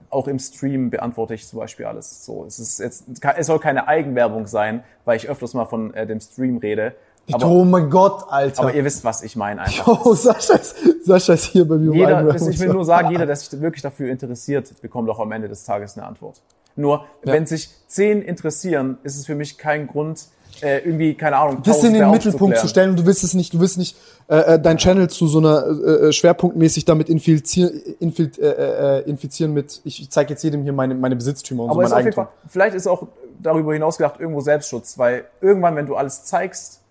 auch 0.09 0.27
im 0.27 0.37
Stream 0.37 0.89
beantworte 0.89 1.33
ich 1.33 1.47
zum 1.47 1.59
Beispiel 1.59 1.85
alles. 1.85 2.25
So, 2.25 2.45
es 2.45 2.59
ist 2.59 2.79
jetzt, 2.79 3.05
es 3.37 3.47
soll 3.47 3.59
keine 3.59 3.87
Eigenwerbung 3.87 4.45
sein, 4.45 4.83
weil 5.05 5.17
ich 5.17 5.27
öfters 5.27 5.53
mal 5.53 5.65
von 5.65 5.93
äh, 5.93 6.05
dem 6.05 6.19
Stream 6.19 6.57
rede. 6.57 6.95
Aber, 7.31 7.47
oh 7.47 7.63
mein 7.63 7.89
Gott, 7.89 8.25
Alter. 8.29 8.63
aber 8.63 8.73
ihr 8.73 8.83
wisst, 8.83 9.03
was 9.05 9.23
ich 9.23 9.35
meine 9.35 9.61
einfach. 9.61 10.05
oh, 10.05 10.13
Sascha 10.13 10.55
ist, 10.55 10.75
Sascha 11.05 11.33
ist 11.33 11.45
hier 11.45 11.67
bei 11.67 11.77
mir. 11.77 11.93
Jeder, 11.93 12.35
ich 12.35 12.59
will 12.59 12.69
nur 12.69 12.85
sagen, 12.85 13.11
jeder, 13.11 13.25
der 13.25 13.35
sich 13.35 13.59
wirklich 13.61 13.81
dafür 13.81 14.11
interessiert, 14.11 14.81
bekommt 14.81 15.09
auch 15.09 15.19
am 15.19 15.31
Ende 15.31 15.47
des 15.47 15.63
Tages 15.63 15.97
eine 15.97 16.05
Antwort. 16.05 16.41
Nur, 16.75 17.05
wenn 17.23 17.45
sich 17.45 17.69
zehn 17.87 18.21
interessieren, 18.21 18.97
ist 19.03 19.17
es 19.17 19.25
für 19.25 19.35
mich 19.35 19.57
kein 19.57 19.87
Grund, 19.87 20.27
äh, 20.61 20.79
irgendwie, 20.79 21.15
keine 21.15 21.37
Ahnung, 21.37 21.61
das 21.63 21.83
in 21.83 21.93
den 21.93 22.09
Mittelpunkt 22.11 22.57
zu 22.57 22.67
stellen. 22.67 22.95
Du 22.95 23.05
willst 23.05 23.23
es 23.23 23.33
nicht, 23.33 23.53
du 23.53 23.59
willst 23.59 23.77
nicht 23.77 23.97
äh, 24.27 24.55
äh, 24.55 24.59
dein 24.59 24.77
Channel 24.77 25.09
zu 25.09 25.27
so 25.27 25.39
einer 25.39 25.65
äh, 25.65 26.07
äh, 26.07 26.11
schwerpunktmäßig 26.11 26.85
damit 26.85 27.09
infizieren, 27.09 27.71
infil, 27.99 28.31
äh, 28.39 28.99
äh, 28.99 29.09
infizieren 29.09 29.53
mit. 29.53 29.81
Ich, 29.83 30.01
ich 30.01 30.09
zeige 30.09 30.31
jetzt 30.31 30.43
jedem 30.43 30.63
hier 30.63 30.73
meine 30.73 30.95
meine 30.95 31.15
Besitztümer 31.15 31.63
und 31.63 31.71
Aber 31.71 31.81
so 31.81 31.85
ist 31.85 31.89
mein 31.89 31.99
auf 31.99 32.05
jeden 32.05 32.19
Eigentum. 32.19 32.25
Fall, 32.25 32.49
vielleicht 32.49 32.75
ist 32.75 32.87
auch 32.87 33.07
darüber 33.41 33.73
hinaus 33.73 33.97
gedacht 33.97 34.19
irgendwo 34.19 34.41
Selbstschutz, 34.41 34.97
weil 34.97 35.25
irgendwann, 35.41 35.75
wenn 35.75 35.85
du 35.85 35.95
alles 35.95 36.23
zeigst, 36.25 36.81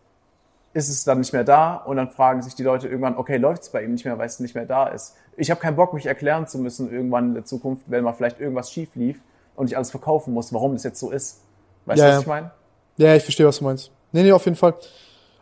ist 0.75 0.89
es 0.89 1.05
dann 1.05 1.19
nicht 1.19 1.33
mehr 1.33 1.45
da 1.45 1.77
und 1.77 1.97
dann 1.97 2.11
fragen 2.11 2.43
sich 2.43 2.55
die 2.55 2.63
Leute 2.63 2.89
irgendwann, 2.89 3.17
okay, 3.17 3.37
läuft's 3.37 3.69
bei 3.69 3.85
ihm 3.85 3.93
nicht 3.93 4.05
mehr, 4.05 4.19
weil 4.19 4.27
es 4.27 4.41
nicht 4.41 4.55
mehr 4.55 4.65
da 4.65 4.87
ist. 4.89 5.15
Ich 5.37 5.51
habe 5.51 5.61
keinen 5.61 5.77
Bock, 5.77 5.93
mich 5.93 6.07
erklären 6.07 6.47
zu 6.47 6.59
müssen 6.59 6.91
irgendwann 6.91 7.29
in 7.29 7.35
der 7.35 7.45
Zukunft, 7.45 7.85
wenn 7.87 8.05
mal 8.05 8.13
vielleicht 8.13 8.41
irgendwas 8.41 8.73
schief 8.73 8.95
lief 8.95 9.21
und 9.57 9.67
ich 9.69 9.77
alles 9.77 9.91
verkaufen 9.91 10.35
muss, 10.35 10.53
warum 10.53 10.73
das 10.75 10.83
jetzt 10.85 11.01
so 11.01 11.11
ist. 11.11 11.41
Weißt 11.87 11.99
Ja, 11.99 12.05
du, 12.05 12.11
was 12.11 12.15
ja. 12.17 12.21
ich 12.21 12.27
meine? 12.27 12.51
Ja, 12.97 13.15
ich 13.15 13.23
verstehe, 13.23 13.47
was 13.47 13.59
du 13.59 13.65
meinst. 13.65 13.91
Nee, 14.13 14.23
nee, 14.23 14.33
auf 14.33 14.45
jeden 14.45 14.57
Fall. 14.57 14.75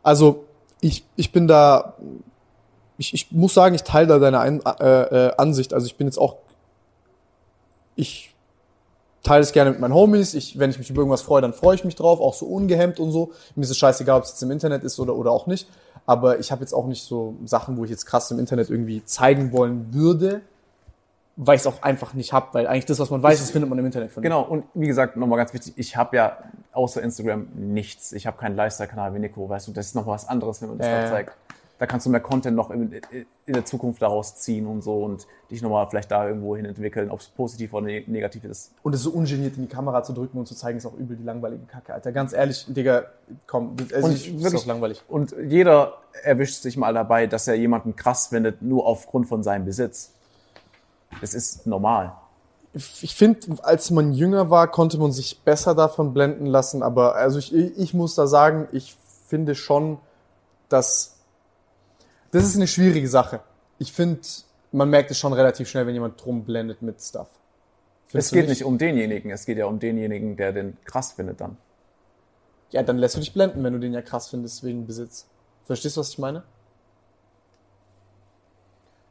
Also, 0.03 0.45
ich, 0.81 1.05
ich 1.17 1.33
bin 1.33 1.47
da, 1.47 1.95
ich, 2.97 3.15
ich 3.15 3.33
muss 3.33 3.55
sagen, 3.55 3.75
ich 3.75 3.83
teile 3.83 4.07
da 4.07 4.19
deine 4.19 4.41
Ein 4.41 4.61
äh, 4.65 5.29
äh, 5.29 5.33
Ansicht. 5.37 5.75
Also 5.75 5.87
ich 5.87 5.97
bin 5.97 6.07
jetzt 6.07 6.19
auch, 6.19 6.37
ich 7.97 8.35
teile 9.23 9.43
es 9.43 9.53
gerne 9.53 9.71
mit 9.71 9.81
meinen 9.81 9.95
Homies. 9.95 10.35
Ich, 10.35 10.59
wenn 10.59 10.71
ich 10.71 10.79
mich 10.79 10.91
über 10.91 11.01
irgendwas 11.01 11.23
freue, 11.23 11.43
dann 11.43 11.53
freue 11.53 11.75
ich 11.75 11.85
mich 11.85 11.97
drauf, 11.97 12.21
auch 12.21 12.35
so 12.35 12.47
ungehemmt 12.47 13.01
und 13.01 13.11
so. 13.11 13.33
Mir 13.55 13.65
ist 13.65 13.71
es 13.71 13.79
scheißegal, 13.79 14.19
ob 14.19 14.25
es 14.25 14.31
jetzt 14.31 14.43
im 14.43 14.51
Internet 14.51 14.85
ist 14.85 14.99
oder, 14.99 15.15
oder 15.17 15.31
auch 15.31 15.47
nicht. 15.47 15.69
Aber 16.07 16.39
ich 16.39 16.51
habe 16.51 16.63
jetzt 16.63 16.73
auch 16.73 16.87
nicht 16.87 17.05
so 17.05 17.37
Sachen, 17.45 17.77
wo 17.77 17.85
ich 17.85 17.91
jetzt 17.91 18.07
krass 18.07 18.31
im 18.31 18.39
Internet 18.39 18.71
irgendwie 18.71 19.05
zeigen 19.05 19.53
wollen 19.53 19.93
würde, 19.93 20.41
weil 21.37 21.57
ich 21.57 21.63
es 21.63 21.67
auch 21.67 21.83
einfach 21.83 22.13
nicht 22.15 22.33
hab, 22.33 22.53
weil 22.55 22.67
eigentlich 22.67 22.87
das, 22.87 22.99
was 22.99 23.11
man 23.11 23.23
weiß, 23.23 23.39
das 23.39 23.51
findet 23.51 23.71
man 23.71 23.79
im 23.79 23.87
Internet. 23.87 24.13
Von 24.13 24.23
Genau, 24.23 24.43
und 24.43 24.65
wie 24.75 24.87
gesagt, 24.87 25.17
nochmal 25.17 25.39
ganz 25.39 25.55
wichtig, 25.55 25.73
ich 25.77 25.97
habe 25.97 26.17
ja 26.17 26.37
außer 26.73 27.03
Instagram 27.03 27.49
nichts. 27.55 28.13
Ich 28.13 28.27
habe 28.27 28.37
keinen 28.39 28.57
Lifestyle-Kanal 28.57 29.15
wie 29.15 29.19
Nico, 29.21 29.49
weißt 29.49 29.69
du, 29.69 29.73
das 29.73 29.87
ist 29.87 29.95
noch 29.95 30.07
was 30.07 30.29
anderes, 30.29 30.61
wenn 30.61 30.69
man 30.71 30.79
das 30.79 30.87
ja. 30.87 31.07
zeigt. 31.09 31.33
Da 31.79 31.87
kannst 31.87 32.05
du 32.05 32.11
mehr 32.11 32.21
Content 32.21 32.55
noch 32.59 32.71
in, 32.71 32.93
in 33.47 33.55
der 33.55 33.65
Zukunft 33.65 34.03
daraus 34.03 34.37
ziehen 34.37 34.67
und 34.67 34.83
so 34.83 35.03
und 35.03 35.27
dich 35.51 35.63
nochmal 35.63 35.87
vielleicht 35.89 36.11
da 36.11 36.29
irgendwo 36.29 36.55
hin 36.55 36.67
entwickeln, 36.67 37.11
ob 37.11 37.21
es 37.21 37.29
positiv 37.29 37.73
oder 37.73 37.87
ne- 37.87 38.05
negativ 38.07 38.45
ist. 38.45 38.73
Und 38.83 38.95
es 38.95 39.01
so 39.01 39.11
ungeniert 39.13 39.57
in 39.57 39.63
die 39.63 39.69
Kamera 39.69 40.03
zu 40.03 40.13
drücken 40.13 40.37
und 40.37 40.45
zu 40.47 40.55
zeigen, 40.55 40.77
ist 40.77 40.85
auch 40.85 40.93
übel 40.93 41.17
die 41.17 41.23
langweilige 41.25 41.65
Kacke, 41.65 41.95
Alter. 41.95 42.13
Ganz 42.13 42.35
ehrlich, 42.35 42.67
Digga, 42.69 43.05
komm, 43.47 43.77
also 43.95 44.09
Und 44.09 44.13
ich, 44.15 44.29
ist 44.35 44.43
wirklich- 44.45 44.67
langweilig. 44.67 45.03
Und 45.09 45.35
jeder 45.47 45.95
erwischt 46.23 46.61
sich 46.61 46.77
mal 46.77 46.93
dabei, 46.93 47.27
dass 47.27 47.49
er 47.49 47.55
jemanden 47.55 47.97
krass 47.97 48.27
findet, 48.27 48.61
nur 48.61 48.85
aufgrund 48.87 49.27
von 49.27 49.43
seinem 49.43 49.65
Besitz. 49.65 50.13
Das 51.21 51.35
ist 51.35 51.67
normal. 51.67 52.17
Ich 52.73 53.17
finde, 53.17 53.59
als 53.63 53.91
man 53.91 54.13
jünger 54.13 54.49
war, 54.49 54.71
konnte 54.71 54.97
man 54.99 55.11
sich 55.11 55.41
besser 55.41 55.75
davon 55.75 56.15
blenden 56.15 56.47
lassen, 56.47 56.83
aber 56.83 57.17
also 57.17 57.39
ich, 57.39 57.53
ich 57.53 57.95
muss 57.95 58.15
da 58.15 58.29
sagen, 58.29 58.69
ich 58.71 58.97
finde 59.27 59.57
schon, 59.57 59.99
dass 60.69 61.17
das 62.31 62.45
ist 62.45 62.57
eine 62.57 62.69
schwierige 62.69 63.09
Sache. 63.09 63.41
Ich 63.79 63.93
finde, 63.93 64.21
man 64.73 64.89
merkt 64.89 65.11
es 65.11 65.19
schon 65.19 65.33
relativ 65.33 65.69
schnell, 65.69 65.87
wenn 65.87 65.95
jemand 65.95 66.25
drum 66.25 66.45
blendet 66.45 66.81
mit 66.81 67.01
Stuff. 67.01 67.29
Es 68.07 68.13
Findest 68.13 68.33
du 68.33 68.37
geht 68.37 68.49
nicht 68.49 68.65
um 68.65 68.79
denjenigen, 68.79 69.31
es 69.31 69.47
geht 69.47 69.59
ja 69.59 69.67
um 69.67 69.79
denjenigen, 69.79 70.37
der 70.37 70.53
den 70.53 70.77
krass 70.85 71.13
findet 71.13 71.41
dann. 71.41 71.57
Ja, 72.71 72.83
dann 72.83 72.99
lässt 72.99 73.17
du 73.17 73.21
dich 73.21 73.33
blenden, 73.33 73.65
wenn 73.65 73.73
du 73.73 73.81
den 73.81 73.93
ja 73.93 74.03
krass 74.03 74.29
findest 74.29 74.63
wegen 74.63 74.87
Besitz. 74.87 75.27
Verstehst 75.65 75.97
du, 75.97 76.01
was 76.01 76.11
ich 76.11 76.19
meine? 76.19 76.45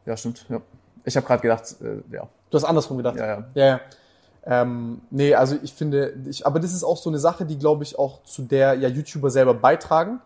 Ja, 0.05 0.15
stimmt. 0.15 0.45
Ja. 0.49 0.61
Ich 1.09 1.17
habe 1.17 1.27
gerade 1.27 1.41
gedacht, 1.41 1.75
äh, 1.81 2.15
ja. 2.15 2.27
Du 2.49 2.55
hast 2.57 2.63
andersrum 2.63 2.97
gedacht. 2.97 3.17
Ja, 3.17 3.25
ja. 3.27 3.43
Ja, 3.55 3.65
ja. 3.65 3.79
Ähm, 4.45 5.01
nee, 5.11 5.35
also 5.35 5.57
ich 5.61 5.73
finde, 5.73 6.13
ich, 6.27 6.45
aber 6.47 6.59
das 6.59 6.73
ist 6.73 6.83
auch 6.83 6.97
so 6.97 7.09
eine 7.09 7.19
Sache, 7.19 7.45
die 7.45 7.57
glaube 7.57 7.83
ich 7.83 7.99
auch 7.99 8.23
zu 8.23 8.43
der 8.43 8.75
ja 8.75 8.87
YouTuber 8.87 9.29
selber 9.29 9.53
beitragen, 9.53 10.21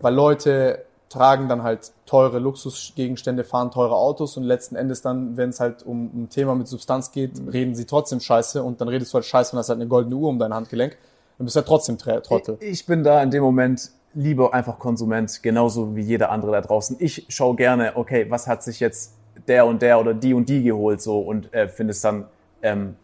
weil 0.00 0.14
Leute 0.14 0.84
tragen 1.08 1.48
dann 1.48 1.62
halt 1.62 1.92
teure 2.04 2.38
Luxusgegenstände, 2.40 3.44
fahren 3.44 3.70
teure 3.70 3.94
Autos 3.96 4.36
und 4.36 4.42
letzten 4.42 4.76
Endes 4.76 5.02
dann, 5.02 5.36
wenn 5.36 5.50
es 5.50 5.60
halt 5.60 5.84
um 5.84 6.10
ein 6.14 6.28
Thema 6.28 6.54
mit 6.54 6.68
Substanz 6.68 7.12
geht, 7.12 7.40
Mhm. 7.40 7.48
reden 7.48 7.74
sie 7.74 7.86
trotzdem 7.86 8.20
Scheiße 8.20 8.62
und 8.62 8.80
dann 8.80 8.88
redest 8.88 9.12
du 9.12 9.14
halt 9.14 9.24
Scheiße 9.24 9.52
und 9.52 9.58
hast 9.58 9.68
halt 9.68 9.80
eine 9.80 9.88
goldene 9.88 10.16
Uhr 10.16 10.28
um 10.28 10.38
dein 10.38 10.52
Handgelenk. 10.52 10.96
Dann 11.38 11.44
bist 11.44 11.56
du 11.56 11.58
halt 11.60 11.68
trotzdem 11.68 11.96
Trottel. 11.98 12.58
Ich 12.60 12.86
bin 12.86 13.04
da 13.04 13.22
in 13.22 13.30
dem 13.30 13.42
Moment 13.42 13.90
lieber 14.14 14.52
einfach 14.54 14.78
Konsument, 14.78 15.42
genauso 15.42 15.94
wie 15.94 16.00
jeder 16.02 16.30
andere 16.30 16.52
da 16.52 16.60
draußen. 16.62 16.96
Ich 16.98 17.26
schaue 17.28 17.54
gerne, 17.56 17.92
okay, 17.96 18.26
was 18.30 18.46
hat 18.46 18.62
sich 18.62 18.80
jetzt 18.80 19.12
der 19.48 19.66
und 19.66 19.82
der 19.82 20.00
oder 20.00 20.14
die 20.14 20.34
und 20.34 20.48
die 20.48 20.62
geholt 20.62 21.00
so 21.00 21.20
und 21.20 21.52
äh, 21.54 21.68
finde 21.68 21.92
es 21.92 22.00
dann, 22.00 22.26
ähm, 22.62 22.96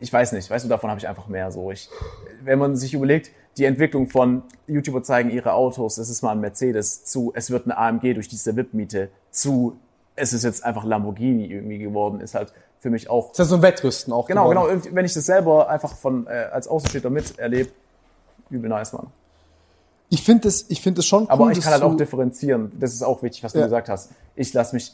ich 0.00 0.12
weiß 0.12 0.32
nicht, 0.32 0.48
weißt 0.50 0.64
du, 0.64 0.68
davon 0.68 0.90
habe 0.90 1.00
ich 1.00 1.08
einfach 1.08 1.26
mehr 1.28 1.50
so. 1.50 1.70
Ich, 1.70 1.88
wenn 2.42 2.58
man 2.58 2.76
sich 2.76 2.94
überlegt, 2.94 3.30
die 3.56 3.64
Entwicklung 3.64 4.08
von 4.08 4.42
YouTuber 4.68 5.02
zeigen 5.02 5.30
ihre 5.30 5.52
Autos, 5.54 5.98
es 5.98 6.08
ist 6.08 6.22
mal 6.22 6.32
ein 6.32 6.40
Mercedes, 6.40 7.04
zu 7.04 7.32
es 7.34 7.50
wird 7.50 7.64
eine 7.66 7.76
AMG 7.76 8.14
durch 8.14 8.28
diese 8.28 8.54
VIP-Miete, 8.56 9.08
zu 9.30 9.76
es 10.14 10.32
ist 10.32 10.44
jetzt 10.44 10.64
einfach 10.64 10.84
Lamborghini 10.84 11.46
irgendwie 11.46 11.78
geworden, 11.78 12.20
ist 12.20 12.34
halt 12.34 12.52
für 12.80 12.90
mich 12.90 13.10
auch 13.10 13.30
Das 13.30 13.32
ist 13.32 13.38
ja 13.38 13.44
so 13.46 13.54
ein 13.56 13.62
Wettrüsten 13.62 14.12
auch. 14.12 14.26
Genau, 14.26 14.48
geworden. 14.48 14.80
genau. 14.82 14.94
Wenn 14.94 15.04
ich 15.04 15.14
das 15.14 15.26
selber 15.26 15.68
einfach 15.68 15.96
von 15.96 16.26
äh, 16.28 16.30
als 16.52 16.68
Außenstehender 16.68 17.10
miterlebe, 17.10 17.70
übel 18.50 18.68
nice, 18.70 18.92
Mann. 18.92 19.08
Ich 20.10 20.22
finde 20.22 20.48
es, 20.48 20.70
ich 20.70 20.80
finde 20.80 21.00
es 21.00 21.06
schon 21.06 21.24
cool, 21.24 21.28
Aber 21.30 21.50
ich 21.50 21.60
kann 21.60 21.72
halt 21.72 21.82
auch 21.82 21.96
differenzieren. 21.96 22.72
Das 22.78 22.94
ist 22.94 23.02
auch 23.02 23.22
wichtig, 23.22 23.42
was 23.44 23.52
du 23.52 23.58
Ja. 23.58 23.64
gesagt 23.66 23.88
hast. 23.88 24.10
Ich 24.36 24.52
lasse 24.54 24.74
mich 24.74 24.92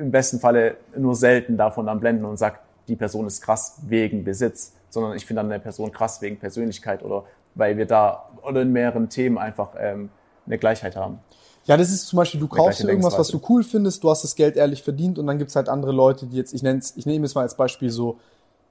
im 0.00 0.10
besten 0.10 0.40
Falle 0.40 0.76
nur 0.96 1.14
selten 1.14 1.56
davon 1.56 1.86
dann 1.86 2.00
blenden 2.00 2.24
und 2.24 2.36
sag, 2.36 2.60
die 2.88 2.96
Person 2.96 3.26
ist 3.26 3.42
krass 3.42 3.78
wegen 3.86 4.24
Besitz, 4.24 4.72
sondern 4.90 5.16
ich 5.16 5.26
finde 5.26 5.40
dann 5.42 5.52
eine 5.52 5.60
Person 5.60 5.92
krass 5.92 6.20
wegen 6.22 6.38
Persönlichkeit 6.38 7.02
oder 7.02 7.24
weil 7.54 7.76
wir 7.76 7.86
da 7.86 8.28
oder 8.42 8.62
in 8.62 8.72
mehreren 8.72 9.08
Themen 9.08 9.38
einfach 9.38 9.70
ähm, 9.78 10.10
eine 10.46 10.58
Gleichheit 10.58 10.96
haben. 10.96 11.18
Ja, 11.64 11.76
das 11.76 11.90
ist 11.90 12.06
zum 12.06 12.16
Beispiel, 12.16 12.40
du 12.40 12.48
kaufst 12.48 12.80
irgendwas, 12.80 13.18
was 13.18 13.28
du 13.28 13.40
cool 13.48 13.62
findest, 13.62 14.02
du 14.02 14.08
hast 14.08 14.24
das 14.24 14.34
Geld 14.34 14.56
ehrlich 14.56 14.82
verdient 14.82 15.18
und 15.18 15.26
dann 15.26 15.38
gibt's 15.38 15.54
halt 15.54 15.68
andere 15.68 15.92
Leute, 15.92 16.26
die 16.26 16.36
jetzt, 16.36 16.54
ich 16.54 16.62
nenn's, 16.62 16.94
ich 16.96 17.04
nehme 17.04 17.26
es 17.26 17.34
mal 17.34 17.42
als 17.42 17.56
Beispiel 17.56 17.90
so, 17.90 18.18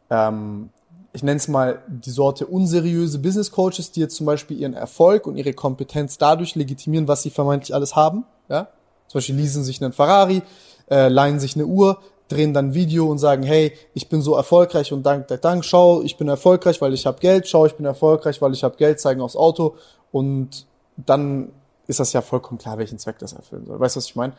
ähm, 0.09 0.69
ich 1.13 1.21
nenne 1.21 1.37
es 1.37 1.47
mal 1.47 1.83
die 1.87 2.09
Sorte 2.09 2.47
unseriöse 2.47 3.19
Business 3.19 3.51
Coaches, 3.51 3.91
die 3.91 3.99
jetzt 3.99 4.15
zum 4.15 4.25
Beispiel 4.25 4.59
ihren 4.59 4.73
Erfolg 4.73 5.27
und 5.27 5.37
ihre 5.37 5.53
Kompetenz 5.53 6.17
dadurch 6.17 6.55
legitimieren, 6.55 7.07
was 7.07 7.21
sie 7.21 7.29
vermeintlich 7.29 7.75
alles 7.75 7.95
haben. 7.95 8.25
Ja? 8.49 8.67
Zum 9.07 9.19
Beispiel 9.19 9.35
leasen 9.35 9.63
sich 9.63 9.81
einen 9.81 9.93
Ferrari, 9.93 10.41
äh, 10.89 11.07
leihen 11.07 11.39
sich 11.39 11.55
eine 11.55 11.65
Uhr, 11.65 11.99
drehen 12.27 12.53
dann 12.53 12.73
Video 12.73 13.09
und 13.09 13.19
sagen, 13.19 13.43
hey, 13.43 13.73
ich 13.93 14.09
bin 14.09 14.21
so 14.21 14.35
erfolgreich 14.35 14.91
und 14.91 15.03
dank, 15.03 15.27
dank, 15.27 15.41
dank, 15.41 15.65
schau, 15.65 16.01
ich 16.01 16.17
bin 16.17 16.27
erfolgreich, 16.27 16.81
weil 16.81 16.93
ich 16.93 17.05
habe 17.05 17.19
Geld, 17.19 17.47
schau, 17.47 17.65
ich 17.65 17.75
bin 17.75 17.85
erfolgreich, 17.85 18.41
weil 18.41 18.53
ich 18.53 18.63
habe 18.63 18.75
Geld, 18.77 18.99
zeigen 18.99 19.21
aufs 19.21 19.35
Auto 19.35 19.75
und 20.11 20.65
dann 20.97 21.51
ist 21.87 22.01
das 22.01 22.11
ja 22.11 22.21
vollkommen 22.21 22.57
klar, 22.57 22.77
welchen 22.77 22.99
Zweck 22.99 23.17
das 23.19 23.33
erfüllen 23.33 23.65
soll. 23.65 23.79
Weißt 23.79 23.95
du, 23.95 23.99
was 23.99 24.07
ich 24.07 24.15
meine? 24.15 24.33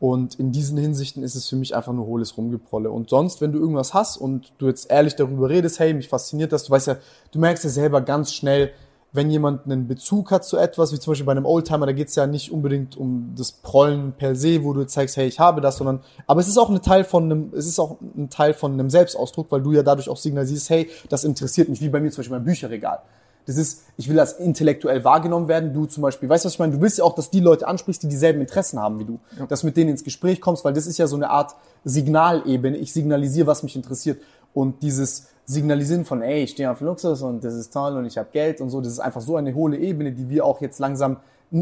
Und 0.00 0.36
in 0.36 0.50
diesen 0.50 0.78
Hinsichten 0.78 1.22
ist 1.22 1.34
es 1.34 1.46
für 1.46 1.56
mich 1.56 1.76
einfach 1.76 1.92
nur 1.92 2.06
hohles 2.06 2.36
Rumgeprolle. 2.38 2.90
Und 2.90 3.10
sonst, 3.10 3.42
wenn 3.42 3.52
du 3.52 3.58
irgendwas 3.58 3.92
hast 3.92 4.16
und 4.16 4.52
du 4.58 4.66
jetzt 4.66 4.90
ehrlich 4.90 5.14
darüber 5.14 5.50
redest, 5.50 5.78
hey, 5.78 5.92
mich 5.92 6.08
fasziniert 6.08 6.52
das, 6.52 6.64
du 6.64 6.70
weißt 6.72 6.86
ja, 6.86 6.96
du 7.32 7.38
merkst 7.38 7.64
ja 7.64 7.70
selber 7.70 8.00
ganz 8.00 8.32
schnell, 8.32 8.72
wenn 9.16 9.30
jemand 9.30 9.64
einen 9.64 9.88
Bezug 9.88 10.30
hat 10.30 10.44
zu 10.44 10.56
etwas, 10.56 10.92
wie 10.92 10.98
zum 10.98 11.12
Beispiel 11.12 11.26
bei 11.26 11.32
einem 11.32 11.46
Oldtimer, 11.46 11.86
da 11.86 11.92
geht's 11.92 12.14
ja 12.14 12.26
nicht 12.26 12.52
unbedingt 12.52 12.96
um 12.96 13.32
das 13.36 13.52
Prollen 13.52 14.12
per 14.12 14.36
se, 14.36 14.62
wo 14.62 14.72
du 14.72 14.86
zeigst, 14.86 15.16
hey, 15.16 15.26
ich 15.26 15.40
habe 15.40 15.60
das, 15.60 15.78
sondern, 15.78 16.00
aber 16.26 16.40
es 16.40 16.48
ist 16.48 16.58
auch 16.58 16.70
ein 16.70 16.80
Teil 16.82 17.04
von 17.04 17.24
einem, 17.24 17.52
es 17.56 17.66
ist 17.66 17.78
auch 17.78 17.96
ein 18.00 18.30
Teil 18.30 18.54
von 18.54 18.72
einem 18.72 18.90
Selbstausdruck, 18.90 19.50
weil 19.50 19.62
du 19.62 19.72
ja 19.72 19.82
dadurch 19.82 20.08
auch 20.08 20.16
signalisierst, 20.16 20.70
hey, 20.70 20.90
das 21.08 21.24
interessiert 21.24 21.68
mich, 21.68 21.80
wie 21.80 21.88
bei 21.88 22.00
mir 22.00 22.10
zum 22.10 22.18
Beispiel 22.18 22.36
mein 22.36 22.44
Bücherregal. 22.44 23.00
Das 23.46 23.56
ist, 23.56 23.84
ich 23.96 24.08
will 24.08 24.18
als 24.18 24.32
intellektuell 24.32 25.04
wahrgenommen 25.04 25.46
werden. 25.46 25.72
Du 25.72 25.86
zum 25.86 26.02
Beispiel, 26.02 26.28
weißt 26.28 26.44
du, 26.44 26.46
was 26.48 26.54
ich 26.54 26.58
meine? 26.58 26.72
Du 26.72 26.80
willst 26.80 26.98
ja 26.98 27.04
auch, 27.04 27.14
dass 27.14 27.30
die 27.30 27.40
Leute 27.40 27.68
ansprichst, 27.68 28.02
die 28.02 28.08
dieselben 28.08 28.40
Interessen 28.40 28.80
haben 28.80 28.98
wie 28.98 29.04
du. 29.04 29.20
Dass 29.48 29.60
du 29.60 29.66
mit 29.66 29.76
denen 29.76 29.90
ins 29.90 30.02
Gespräch 30.02 30.40
kommst, 30.40 30.64
weil 30.64 30.72
das 30.72 30.88
ist 30.88 30.98
ja 30.98 31.06
so 31.06 31.14
eine 31.14 31.30
Art 31.30 31.54
Signalebene. 31.84 32.76
Ich 32.76 32.92
signalisiere, 32.92 33.46
was 33.46 33.62
mich 33.62 33.76
interessiert. 33.76 34.20
Und 34.52 34.82
dieses 34.82 35.28
Signalisieren 35.46 36.04
von, 36.04 36.22
ey, 36.22 36.42
ich 36.42 36.50
stehe 36.50 36.70
auf 36.70 36.80
Luxus 36.80 37.22
und 37.22 37.44
das 37.44 37.54
ist 37.54 37.72
toll 37.72 37.96
und 37.96 38.04
ich 38.04 38.18
habe 38.18 38.28
Geld 38.32 38.60
und 38.60 38.70
so, 38.70 38.80
das 38.80 38.92
ist 38.92 39.00
einfach 39.00 39.20
so 39.20 39.36
eine 39.36 39.54
hohle 39.54 39.78
Ebene, 39.78 40.12
die 40.12 40.28
wir 40.28 40.44
auch 40.44 40.60
jetzt 40.60 40.80
langsam, 40.80 41.18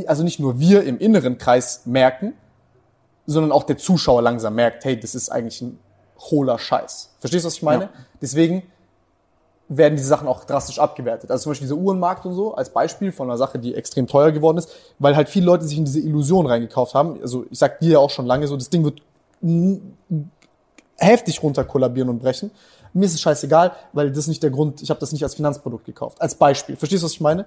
also 0.06 0.24
nicht 0.24 0.40
nur 0.40 0.58
wir 0.58 0.84
im 0.84 0.98
inneren 0.98 1.36
Kreis 1.36 1.82
merken, 1.84 2.32
sondern 3.26 3.52
auch 3.52 3.64
der 3.64 3.76
Zuschauer 3.76 4.22
langsam 4.22 4.54
merkt, 4.54 4.84
hey, 4.84 4.98
das 4.98 5.14
ist 5.14 5.30
eigentlich 5.30 5.60
ein 5.60 5.78
hohler 6.18 6.58
Scheiß. 6.58 7.10
Verstehst 7.18 7.44
du, 7.44 7.46
was 7.46 7.54
ich 7.54 7.62
meine? 7.62 7.84
Ja. 7.84 7.90
Deswegen 8.22 8.62
werden 9.68 9.96
diese 9.96 10.08
Sachen 10.08 10.28
auch 10.28 10.44
drastisch 10.44 10.78
abgewertet. 10.78 11.30
Also 11.30 11.44
zum 11.44 11.50
Beispiel 11.52 11.66
dieser 11.66 11.76
Uhrenmarkt 11.76 12.26
und 12.26 12.34
so, 12.34 12.54
als 12.54 12.70
Beispiel 12.70 13.12
von 13.12 13.28
einer 13.28 13.38
Sache, 13.38 13.58
die 13.58 13.74
extrem 13.74 14.06
teuer 14.06 14.30
geworden 14.30 14.58
ist, 14.58 14.70
weil 14.98 15.16
halt 15.16 15.28
viele 15.28 15.46
Leute 15.46 15.64
sich 15.64 15.78
in 15.78 15.84
diese 15.84 16.00
Illusion 16.00 16.46
reingekauft 16.46 16.94
haben. 16.94 17.20
Also 17.20 17.46
ich 17.50 17.58
sag 17.58 17.80
dir 17.80 17.92
ja 17.92 17.98
auch 17.98 18.10
schon 18.10 18.26
lange 18.26 18.46
so, 18.46 18.56
das 18.56 18.70
Ding 18.70 18.84
wird 18.84 19.02
heftig 20.98 21.42
runter 21.42 21.64
kollabieren 21.64 22.08
und 22.08 22.18
brechen. 22.18 22.50
Mir 22.94 23.04
ist 23.04 23.14
es 23.14 23.20
scheißegal, 23.20 23.72
weil 23.92 24.08
das 24.08 24.18
ist 24.18 24.28
nicht 24.28 24.42
der 24.42 24.50
Grund, 24.50 24.80
ich 24.80 24.90
habe 24.90 25.00
das 25.00 25.12
nicht 25.12 25.22
als 25.22 25.34
Finanzprodukt 25.34 25.84
gekauft. 25.84 26.20
Als 26.20 26.34
Beispiel. 26.34 26.76
Verstehst 26.76 27.02
du, 27.02 27.06
was 27.06 27.12
ich 27.12 27.20
meine? 27.20 27.44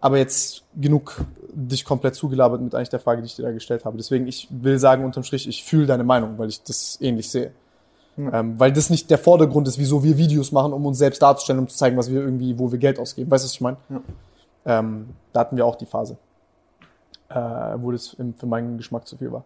Aber 0.00 0.16
jetzt 0.18 0.64
genug 0.74 1.24
dich 1.52 1.84
komplett 1.84 2.14
zugelabert 2.14 2.60
mit 2.62 2.74
eigentlich 2.74 2.88
der 2.88 3.00
Frage, 3.00 3.20
die 3.20 3.26
ich 3.26 3.36
dir 3.36 3.42
da 3.42 3.52
gestellt 3.52 3.84
habe. 3.84 3.98
Deswegen, 3.98 4.26
ich 4.26 4.48
will 4.50 4.78
sagen 4.78 5.04
unterm 5.04 5.22
Strich, 5.22 5.46
ich 5.46 5.62
fühle 5.62 5.86
deine 5.86 6.04
Meinung, 6.04 6.38
weil 6.38 6.48
ich 6.48 6.62
das 6.62 6.98
ähnlich 7.00 7.30
sehe. 7.30 7.52
Ähm, 8.18 8.58
weil 8.58 8.72
das 8.72 8.90
nicht 8.90 9.10
der 9.10 9.18
Vordergrund 9.18 9.66
ist, 9.68 9.78
wieso 9.78 10.02
wir 10.02 10.18
Videos 10.18 10.52
machen, 10.52 10.72
um 10.72 10.84
uns 10.84 10.98
selbst 10.98 11.22
darzustellen, 11.22 11.60
um 11.60 11.68
zu 11.68 11.76
zeigen, 11.76 11.96
was 11.96 12.10
wir 12.10 12.20
irgendwie, 12.20 12.58
wo 12.58 12.70
wir 12.70 12.78
Geld 12.78 12.98
ausgeben. 12.98 13.30
Weißt 13.30 13.44
du, 13.44 13.46
was 13.46 13.52
ich 13.52 13.60
meine? 13.60 13.76
Ähm, 14.66 15.10
da 15.32 15.40
hatten 15.40 15.56
wir 15.56 15.64
auch 15.64 15.76
die 15.76 15.86
Phase, 15.86 16.18
äh, 17.28 17.34
wo 17.76 17.92
das 17.92 18.14
im, 18.14 18.34
für 18.34 18.46
meinen 18.46 18.76
Geschmack 18.76 19.06
zu 19.06 19.16
viel 19.16 19.32
war. 19.32 19.44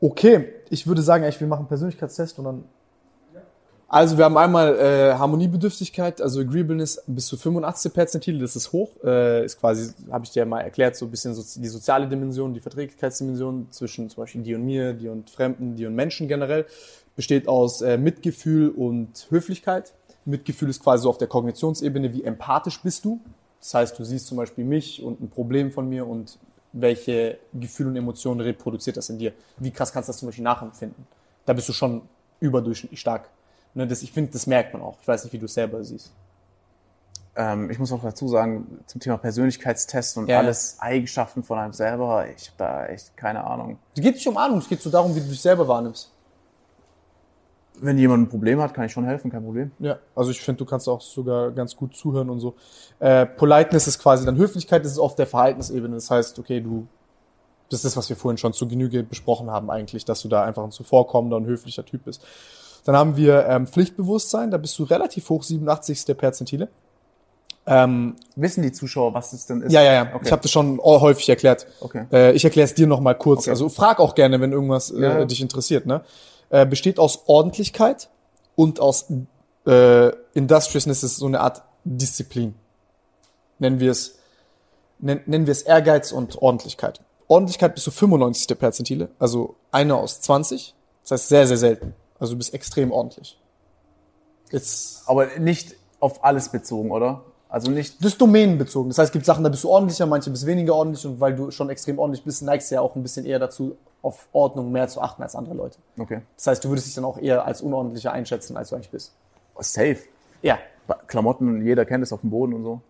Okay, 0.00 0.52
ich 0.68 0.86
würde 0.86 1.00
sagen, 1.00 1.24
eigentlich, 1.24 1.40
wir 1.40 1.46
machen 1.46 1.60
einen 1.60 1.68
Persönlichkeitstest 1.68 2.38
und 2.38 2.44
dann. 2.44 2.64
Also 3.88 4.18
wir 4.18 4.24
haben 4.24 4.36
einmal 4.36 4.76
äh, 4.78 5.14
Harmoniebedürftigkeit, 5.14 6.20
also 6.20 6.40
Agreeableness 6.40 7.04
bis 7.06 7.26
zu 7.26 7.36
85 7.36 7.94
Perzentile, 7.94 8.40
das 8.40 8.56
ist 8.56 8.72
hoch. 8.72 8.90
Äh, 9.04 9.44
ist 9.44 9.60
quasi, 9.60 9.92
habe 10.10 10.24
ich 10.24 10.32
dir 10.32 10.44
mal 10.44 10.60
erklärt, 10.60 10.96
so 10.96 11.04
ein 11.04 11.10
bisschen 11.10 11.34
so 11.34 11.60
die 11.60 11.68
soziale 11.68 12.08
Dimension, 12.08 12.52
die 12.52 12.58
Verträglichkeitsdimension 12.58 13.68
zwischen 13.70 14.10
zum 14.10 14.24
Beispiel 14.24 14.42
dir 14.42 14.56
und 14.56 14.64
mir, 14.64 14.92
dir 14.92 15.12
und 15.12 15.30
Fremden, 15.30 15.76
dir 15.76 15.86
und 15.86 15.94
Menschen 15.94 16.26
generell. 16.26 16.66
Besteht 17.14 17.46
aus 17.46 17.80
äh, 17.80 17.96
Mitgefühl 17.96 18.70
und 18.70 19.28
Höflichkeit. 19.30 19.94
Mitgefühl 20.24 20.68
ist 20.68 20.82
quasi 20.82 21.04
so 21.04 21.10
auf 21.10 21.18
der 21.18 21.28
Kognitionsebene, 21.28 22.12
wie 22.12 22.24
empathisch 22.24 22.82
bist 22.82 23.04
du. 23.04 23.20
Das 23.60 23.72
heißt, 23.72 23.98
du 23.98 24.04
siehst 24.04 24.26
zum 24.26 24.36
Beispiel 24.36 24.64
mich 24.64 25.00
und 25.00 25.20
ein 25.20 25.30
Problem 25.30 25.70
von 25.70 25.88
mir 25.88 26.08
und 26.08 26.38
welche 26.72 27.38
Gefühle 27.54 27.90
und 27.90 27.96
Emotionen 27.96 28.40
reproduziert 28.40 28.96
das 28.96 29.08
in 29.10 29.18
dir. 29.18 29.32
Wie 29.58 29.70
krass 29.70 29.92
kannst 29.92 30.08
du 30.08 30.10
das 30.10 30.18
zum 30.18 30.26
Beispiel 30.28 30.44
nachempfinden? 30.44 31.06
Da 31.46 31.52
bist 31.52 31.68
du 31.68 31.72
schon 31.72 32.02
überdurchschnittlich 32.40 33.00
stark. 33.00 33.30
Ne, 33.76 33.86
das, 33.86 34.02
ich 34.02 34.10
finde, 34.10 34.32
das 34.32 34.46
merkt 34.46 34.72
man 34.72 34.80
auch. 34.80 34.96
Ich 35.02 35.06
weiß 35.06 35.24
nicht, 35.24 35.34
wie 35.34 35.38
du 35.38 35.44
es 35.44 35.52
selber 35.52 35.84
siehst. 35.84 36.10
Ähm, 37.36 37.70
ich 37.70 37.78
muss 37.78 37.92
auch 37.92 38.02
dazu 38.02 38.26
sagen, 38.26 38.80
zum 38.86 39.02
Thema 39.02 39.18
Persönlichkeitstest 39.18 40.16
und 40.16 40.30
Ja. 40.30 40.38
alles 40.38 40.78
Eigenschaften 40.80 41.42
von 41.42 41.58
einem 41.58 41.74
selber, 41.74 42.26
ich 42.34 42.46
habe 42.46 42.56
da 42.56 42.86
echt 42.86 43.14
keine 43.18 43.44
Ahnung. 43.44 43.78
Es 43.94 44.00
geht 44.00 44.14
nicht 44.14 44.26
um 44.26 44.38
Ahnung, 44.38 44.58
es 44.58 44.68
geht 44.70 44.80
so 44.80 44.88
darum, 44.88 45.14
wie 45.14 45.20
du 45.20 45.26
dich 45.28 45.42
selber 45.42 45.68
wahrnimmst. 45.68 46.10
Wenn 47.78 47.98
jemand 47.98 48.22
ein 48.22 48.28
Problem 48.30 48.58
hat, 48.62 48.72
kann 48.72 48.86
ich 48.86 48.92
schon 48.92 49.04
helfen, 49.04 49.30
kein 49.30 49.44
Problem. 49.44 49.70
Ja, 49.78 49.98
also 50.14 50.30
ich 50.30 50.40
finde, 50.40 50.60
du 50.60 50.64
kannst 50.64 50.88
auch 50.88 51.02
sogar 51.02 51.50
ganz 51.50 51.76
gut 51.76 51.94
zuhören 51.94 52.30
und 52.30 52.40
so. 52.40 52.54
Äh, 52.98 53.26
Politeness 53.26 53.86
ist 53.86 53.98
quasi 53.98 54.24
dann 54.24 54.38
Höflichkeit, 54.38 54.82
das 54.86 54.92
ist 54.92 54.98
auf 54.98 55.14
der 55.16 55.26
Verhaltensebene. 55.26 55.96
Das 55.96 56.10
heißt, 56.10 56.38
okay, 56.38 56.62
du, 56.62 56.86
das 57.68 57.80
ist 57.80 57.84
das, 57.84 57.96
was 57.98 58.08
wir 58.08 58.16
vorhin 58.16 58.38
schon 58.38 58.54
zu 58.54 58.66
Genüge 58.66 59.02
besprochen 59.02 59.50
haben 59.50 59.68
eigentlich, 59.68 60.06
dass 60.06 60.22
du 60.22 60.28
da 60.28 60.44
einfach 60.44 60.64
ein 60.64 60.70
zuvorkommender 60.70 61.36
und 61.36 61.44
höflicher 61.44 61.84
Typ 61.84 62.04
bist. 62.06 62.24
Dann 62.86 62.96
haben 62.96 63.16
wir 63.16 63.46
ähm, 63.48 63.66
Pflichtbewusstsein, 63.66 64.50
da 64.52 64.58
bist 64.58 64.78
du 64.78 64.84
relativ 64.84 65.28
hoch, 65.28 65.42
87. 65.42 66.16
Perzentile. 66.16 66.68
Ähm, 67.66 68.14
Wissen 68.36 68.62
die 68.62 68.70
Zuschauer, 68.70 69.12
was 69.12 69.32
es 69.32 69.46
denn 69.46 69.62
ist? 69.62 69.72
ja, 69.72 69.82
ja, 69.82 69.92
ja. 69.92 70.02
Okay. 70.14 70.24
Ich 70.26 70.32
habe 70.32 70.40
das 70.42 70.52
schon 70.52 70.80
häufig 70.80 71.28
erklärt. 71.28 71.66
Okay. 71.80 72.06
Äh, 72.12 72.32
ich 72.32 72.44
erkläre 72.44 72.64
es 72.64 72.74
dir 72.74 72.86
noch 72.86 73.00
mal 73.00 73.14
kurz. 73.14 73.40
Okay. 73.40 73.50
Also 73.50 73.68
frag 73.68 73.98
auch 73.98 74.14
gerne, 74.14 74.40
wenn 74.40 74.52
irgendwas 74.52 74.92
äh, 74.92 75.00
Ja. 75.00 75.24
dich 75.24 75.40
interessiert. 75.42 75.84
Ne? 75.84 76.02
Äh, 76.48 76.64
besteht 76.64 77.00
aus 77.00 77.24
Ordentlichkeit 77.26 78.08
und 78.54 78.78
aus 78.78 79.06
äh, 79.66 80.10
Industriousness 80.34 81.02
ist 81.02 81.16
so 81.16 81.26
eine 81.26 81.40
Art 81.40 81.62
Disziplin. 81.82 82.54
Nennen 83.58 83.80
wir 83.80 83.90
es 83.90 84.16
nennen, 85.00 85.22
nennen 85.26 85.46
wir 85.46 85.52
es 85.52 85.62
Ehrgeiz 85.62 86.12
und 86.12 86.40
Ordentlichkeit. 86.40 87.00
Ordentlichkeit 87.26 87.74
bist 87.74 87.86
du 87.88 87.90
95. 87.90 88.56
Perzentile, 88.56 89.08
also 89.18 89.56
eine 89.72 89.96
aus 89.96 90.20
20. 90.20 90.72
Das 91.02 91.10
heißt 91.10 91.28
sehr, 91.28 91.46
sehr 91.48 91.56
selten. 91.56 91.94
Also 92.18 92.34
du 92.34 92.38
bist 92.38 92.54
extrem 92.54 92.92
ordentlich. 92.92 93.38
Jetzt 94.50 95.02
Aber 95.06 95.26
nicht 95.38 95.74
auf 96.00 96.24
alles 96.24 96.48
bezogen, 96.50 96.90
oder? 96.90 97.22
Also 97.48 97.70
nicht, 97.70 98.00
das 98.00 98.12
ist 98.12 98.20
domänenbezogen. 98.20 98.90
Das 98.90 98.98
heißt, 98.98 99.08
es 99.08 99.12
gibt 99.12 99.24
Sachen, 99.24 99.44
da 99.44 99.50
bist 99.50 99.64
du 99.64 99.70
ordentlicher, 99.70 100.06
manche 100.06 100.30
bist 100.30 100.46
weniger 100.46 100.74
ordentlich 100.74 101.06
und 101.06 101.20
weil 101.20 101.34
du 101.34 101.50
schon 101.50 101.70
extrem 101.70 101.98
ordentlich 101.98 102.24
bist, 102.24 102.42
neigst 102.42 102.70
du 102.70 102.74
ja 102.74 102.80
auch 102.80 102.96
ein 102.96 103.02
bisschen 103.02 103.24
eher 103.24 103.38
dazu, 103.38 103.76
auf 104.02 104.28
Ordnung 104.32 104.72
mehr 104.72 104.88
zu 104.88 105.00
achten 105.00 105.22
als 105.22 105.34
andere 105.34 105.54
Leute. 105.54 105.78
okay. 105.98 106.20
Das 106.36 106.46
heißt, 106.46 106.64
du 106.64 106.68
würdest 106.68 106.86
dich 106.86 106.94
dann 106.94 107.04
auch 107.04 107.18
eher 107.18 107.44
als 107.44 107.60
unordentlicher 107.62 108.12
einschätzen, 108.12 108.56
als 108.56 108.70
du 108.70 108.76
eigentlich 108.76 108.90
bist. 108.90 109.12
Safe. 109.58 109.98
Ja. 110.42 110.58
Klamotten, 111.06 111.64
jeder 111.64 111.84
kennt 111.84 112.04
es 112.04 112.12
auf 112.12 112.20
dem 112.20 112.30
Boden 112.30 112.54
und 112.54 112.62
so. 112.62 112.80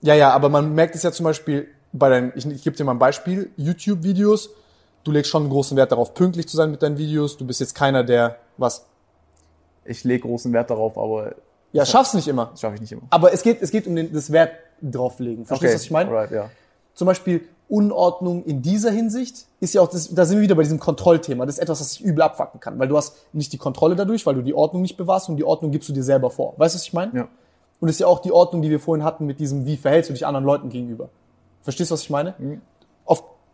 Ja, 0.00 0.14
ja, 0.14 0.30
aber 0.30 0.48
man 0.48 0.74
merkt 0.74 0.94
es 0.94 1.02
ja 1.02 1.12
zum 1.12 1.24
Beispiel 1.24 1.68
bei 1.92 2.08
deinen, 2.08 2.32
ich, 2.34 2.46
ich 2.46 2.62
gebe 2.62 2.76
dir 2.76 2.84
mal 2.84 2.92
ein 2.92 2.98
Beispiel, 2.98 3.50
YouTube-Videos, 3.56 4.50
du 5.04 5.12
legst 5.12 5.30
schon 5.30 5.42
einen 5.42 5.50
großen 5.50 5.76
Wert 5.76 5.92
darauf, 5.92 6.14
pünktlich 6.14 6.48
zu 6.48 6.56
sein 6.56 6.70
mit 6.70 6.82
deinen 6.82 6.98
Videos, 6.98 7.36
du 7.36 7.46
bist 7.46 7.60
jetzt 7.60 7.74
keiner, 7.74 8.04
der, 8.04 8.36
was, 8.56 8.86
Ich 9.84 10.04
lege 10.04 10.22
großen 10.22 10.52
Wert 10.52 10.70
darauf, 10.70 10.98
aber 10.98 11.34
ja, 11.72 11.86
schaffst 11.86 12.14
nicht 12.14 12.28
immer. 12.28 12.52
schaffe 12.60 12.74
ich 12.74 12.80
nicht 12.80 12.92
immer. 12.92 13.02
Aber 13.10 13.32
es 13.32 13.42
geht, 13.42 13.62
es 13.62 13.70
geht 13.70 13.86
um 13.86 13.94
den, 13.94 14.12
das 14.12 14.32
Wert 14.32 14.52
drauflegen. 14.82 15.46
Verstehst 15.46 15.72
du, 15.72 15.76
was 15.76 15.82
ich 15.84 15.90
meine? 15.90 16.10
Alright, 16.10 16.30
ja. 16.30 16.50
zum 16.94 17.06
Beispiel 17.06 17.46
Unordnung 17.68 18.44
in 18.44 18.62
dieser 18.62 18.90
Hinsicht 18.90 19.46
ist 19.60 19.74
ja 19.74 19.80
auch, 19.80 19.88
das, 19.88 20.12
da 20.12 20.24
sind 20.24 20.38
wir 20.38 20.42
wieder 20.42 20.56
bei 20.56 20.64
diesem 20.64 20.80
Kontrollthema. 20.80 21.46
Das 21.46 21.54
ist 21.54 21.62
etwas, 21.62 21.80
was 21.80 21.92
sich 21.92 22.00
übel 22.00 22.22
abfacken 22.22 22.58
kann, 22.58 22.78
weil 22.80 22.88
du 22.88 22.96
hast 22.96 23.16
nicht 23.32 23.52
die 23.52 23.58
Kontrolle 23.58 23.94
dadurch, 23.94 24.26
weil 24.26 24.34
du 24.34 24.42
die 24.42 24.54
Ordnung 24.54 24.82
nicht 24.82 24.96
bewahrst 24.96 25.28
und 25.28 25.36
die 25.36 25.44
Ordnung 25.44 25.70
gibst 25.70 25.88
du 25.88 25.92
dir 25.92 26.02
selber 26.02 26.30
vor. 26.30 26.54
Weißt 26.56 26.74
du, 26.74 26.78
was 26.78 26.82
ich 26.82 26.92
meine? 26.92 27.12
Ja. 27.14 27.28
Und 27.78 27.86
das 27.86 27.92
ist 27.92 28.00
ja 28.00 28.08
auch 28.08 28.18
die 28.18 28.32
Ordnung, 28.32 28.60
die 28.60 28.70
wir 28.70 28.80
vorhin 28.80 29.04
hatten 29.04 29.24
mit 29.24 29.38
diesem, 29.38 29.66
wie 29.66 29.76
verhältst 29.76 30.10
du 30.10 30.14
dich 30.14 30.26
anderen 30.26 30.44
Leuten 30.44 30.68
gegenüber. 30.68 31.10
Verstehst 31.62 31.90
du, 31.90 31.94
was 31.94 32.02
ich 32.02 32.10
meine? 32.10 32.30
Auf 32.30 32.79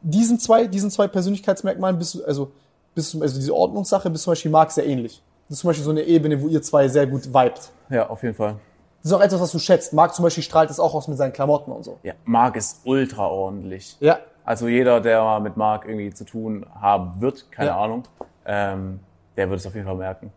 diesen 0.03 0.39
zwei, 0.39 0.67
diesen 0.67 0.91
zwei 0.91 1.09
Persönlichkeitsmerkmalen 1.09 1.99
bist 1.99 2.15
du, 2.15 2.25
also, 2.25 2.53
bist 2.95 3.15
du, 3.15 3.23
also 3.23 3.37
diese 3.39 3.55
Ordnungssache 3.55 4.09
bist 4.11 4.25
zum 4.25 4.33
Beispiel 4.33 4.51
Marc 4.51 4.71
sehr 4.73 4.87
ähnlich. 4.87 5.23
Das 5.49 5.57
ist 5.57 5.61
zum 5.61 5.69
Beispiel 5.69 5.85
so 5.85 5.91
eine 5.91 6.03
Ebene, 6.03 6.41
wo 6.41 6.49
ihr 6.49 6.63
zwei 6.63 6.89
sehr 6.89 7.07
gut 7.07 7.27
vibet. 7.27 7.71
Ja, 7.91 8.09
auf 8.09 8.23
jeden 8.23 8.35
Fall. 8.35 8.57
Das 9.03 9.13
ist 9.13 9.17
auch 9.17 9.21
etwas, 9.23 9.41
was 9.41 9.53
du 9.53 9.59
schätzt. 9.61 9.93
Marc 9.93 10.15
zum 10.15 10.25
Beispiel 10.25 10.43
strahlt 10.43 10.69
das 10.69 10.81
auch 10.81 10.93
aus 10.95 11.07
mit 11.07 11.17
seinen 11.17 11.33
Klamotten 11.33 11.71
und 11.71 11.85
so. 11.85 11.99
Ja, 12.03 12.15
Marc 12.25 12.57
ist 12.57 12.81
ultra 12.85 13.27
ordentlich. 13.29 13.97
Ja. 14.01 14.19
Also 14.45 14.67
jeder, 14.69 15.01
der 15.01 15.23
mal 15.23 15.41
mit 15.41 15.57
Marc 15.57 15.87
irgendwie 15.87 16.13
zu 16.13 16.25
tun 16.25 16.67
haben 16.81 17.21
wird, 17.21 17.51
keine 17.53 17.71
Ja. 17.71 17.81
Ahnung, 17.81 18.05
ähm, 18.45 19.01
der 19.37 19.49
wird 19.49 19.61
es 19.61 19.67
auf 19.67 19.75
jeden 19.75 19.87
Fall 19.87 19.97
merken. 19.97 20.33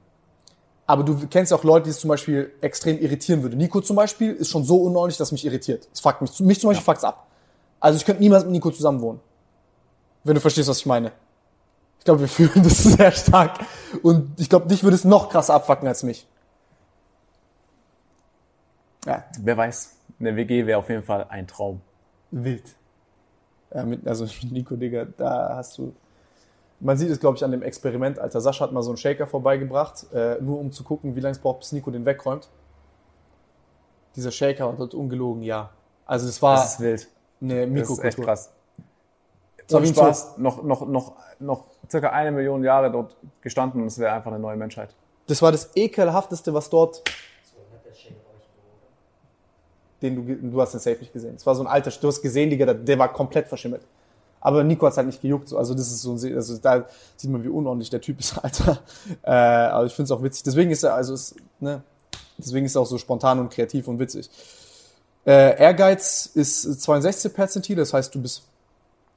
Aber 0.85 1.03
du 1.03 1.27
kennst 1.27 1.51
ja 1.51 1.57
auch 1.57 1.63
Leute, 1.63 1.83
die 1.85 1.89
es 1.91 1.99
zum 1.99 2.07
Beispiel 2.07 2.51
extrem 2.61 2.97
irritieren 2.99 3.43
würde. 3.43 3.55
Nico 3.55 3.79
zum 3.81 3.95
Beispiel 3.95 4.33
ist 4.33 4.49
schon 4.49 4.63
so 4.63 4.77
unordentlich, 4.83 5.17
dass 5.17 5.31
mich 5.31 5.45
irritiert. 5.45 5.88
Das 5.91 5.99
fuckt 5.99 6.21
mich. 6.21 6.39
Mich 6.39 6.59
zum 6.59 6.69
Beispiel 6.71 6.83
fuckt's 6.83 7.03
ab. 7.03 7.27
Also 7.79 7.97
ich 7.97 8.05
könnte 8.05 8.21
niemals 8.21 8.43
mit 8.43 8.53
Nico 8.53 8.71
zusammen 8.71 8.99
wohnen. 9.01 9.19
Wenn 10.23 10.35
du 10.35 10.41
verstehst, 10.41 10.67
was 10.69 10.80
ich 10.80 10.85
meine. 10.85 11.11
Ich 11.99 12.06
glaube, 12.06 12.22
wir 12.22 12.27
fühlen 12.30 12.64
das 12.64 12.83
sehr 12.83 13.11
stark. 13.11 13.59
Und 14.03 14.39
ich 14.39 14.49
glaube, 14.49 14.67
dich 14.67 14.83
würde 14.83 14.95
es 14.95 15.06
noch 15.06 15.30
krasser 15.30 15.53
abfucken 15.56 15.88
als 15.88 16.03
mich. 16.03 16.27
Ja, 19.06 19.23
Wer 19.39 19.57
weiß, 19.57 19.95
eine 20.19 20.35
WG 20.35 20.65
wäre 20.65 20.80
auf 20.80 20.89
jeden 20.89 21.03
Fall 21.03 21.25
ein 21.30 21.48
Traum. 21.48 21.81
wild. 22.31 22.64
Ja, 23.73 23.83
mit, 23.85 24.06
also 24.07 24.25
Nico, 24.51 24.75
Digga, 24.75 25.06
da 25.06 25.56
hast 25.56 25.77
du. 25.77 25.93
Man 26.81 26.98
sieht 26.98 27.09
es, 27.09 27.19
glaube 27.19 27.35
ich, 27.38 27.43
an 27.43 27.51
dem 27.51 27.61
Experiment. 27.61 28.19
Alter, 28.19 28.39
Sascha 28.39 28.64
hat 28.65 28.72
mal 28.72 28.81
so 28.81 28.91
einen 28.91 28.98
Shaker 28.98 29.27
vorbeigebracht, 29.27 30.06
äh, 30.14 30.38
nur 30.41 30.59
um 30.59 30.72
zu 30.72 30.83
gucken, 30.83 31.15
wie 31.15 31.19
lange 31.19 31.33
es 31.33 31.39
braucht, 31.39 31.59
bis 31.59 31.72
Nico 31.73 31.91
den 31.91 32.06
wegräumt. 32.06 32.48
Dieser 34.15 34.31
Shaker 34.31 34.65
war 34.67 34.73
dort 34.77 34.93
ungelogen, 34.93 35.43
ja. 35.43 35.72
Also 36.06 36.27
es 36.27 36.41
war 36.41 36.56
Das 36.56 36.73
ist 36.75 36.80
wild. 36.80 37.07
eine 37.41 37.61
Das 37.61 37.69
Mikrokultur. 37.69 38.03
ist 38.09 38.17
echt 38.17 38.23
krass. 38.25 38.51
Ohne 39.72 39.85
wie. 39.85 39.89
Spaß, 39.89 40.38
noch, 40.38 40.64
noch, 40.64 40.88
noch, 40.88 41.14
noch 41.39 41.64
circa 41.89 42.09
eine 42.09 42.31
Million 42.31 42.64
Jahre 42.64 42.91
dort 42.91 43.15
gestanden 43.41 43.81
und 43.81 43.88
es 43.88 43.99
wäre 43.99 44.14
einfach 44.14 44.31
eine 44.31 44.39
neue 44.39 44.57
Menschheit. 44.57 44.93
Das 45.27 45.41
war 45.41 45.51
das 45.51 45.69
ekelhafteste, 45.75 46.53
was 46.53 46.69
dort, 46.69 47.03
So, 47.43 47.57
hat 47.72 47.85
den 50.01 50.15
du, 50.15 50.49
du 50.49 50.61
hast 50.61 50.73
den 50.73 50.80
Safe 50.80 50.98
nicht 50.99 51.14
gesehen. 51.14 51.35
Es 51.35 51.45
war 51.45 51.56
so 51.56 51.64
ein 51.64 51.67
alter, 51.67 51.91
du 51.91 52.07
hast 52.07 52.22
gesehen, 52.22 52.49
Digga, 52.49 52.65
der, 52.65 52.75
der 52.75 52.99
war 52.99 53.11
komplett 53.11 53.48
verschimmelt. 53.48 53.81
Aber 54.41 54.64
Nico 54.64 54.85
hat's 54.85 54.98
halt 54.98 55.07
nicht 55.07 55.22
gejuckt. 55.22 55.49
So. 55.49 55.57
Also 55.57 55.73
das 55.73 55.88
ist 55.88 56.01
so 56.01 56.14
ein, 56.14 56.35
also 56.35 56.57
da 56.57 56.85
sieht 57.17 57.30
man, 57.30 57.43
wie 57.43 57.49
unordentlich 57.49 57.89
der 57.89 58.01
Typ 58.01 58.19
ist, 58.19 58.38
Alter. 58.43 58.80
Äh, 59.23 59.31
aber 59.31 59.85
ich 59.85 59.93
finde 59.93 60.06
es 60.06 60.11
auch 60.17 60.23
witzig. 60.23 60.43
Deswegen 60.43 60.72
ist 60.72 60.83
er, 60.83 60.93
also 60.93 61.14
ist, 61.14 61.35
ne, 61.59 61.81
deswegen 62.38 62.65
ist 62.65 62.75
er 62.75 62.81
auch 62.81 62.88
so 62.88 62.98
spontan 62.98 63.39
und 63.39 63.49
kreativ 63.51 63.88
und 63.88 63.99
witzig. 63.99 64.30
Äh, 65.25 65.59
Ehrgeiz 65.61 66.25
ist 66.33 66.65
62% 66.65 67.30
Perzentile, 67.30 67.81
das 67.81 67.93
heißt, 67.93 68.15
du 68.15 68.22
bist 68.22 68.43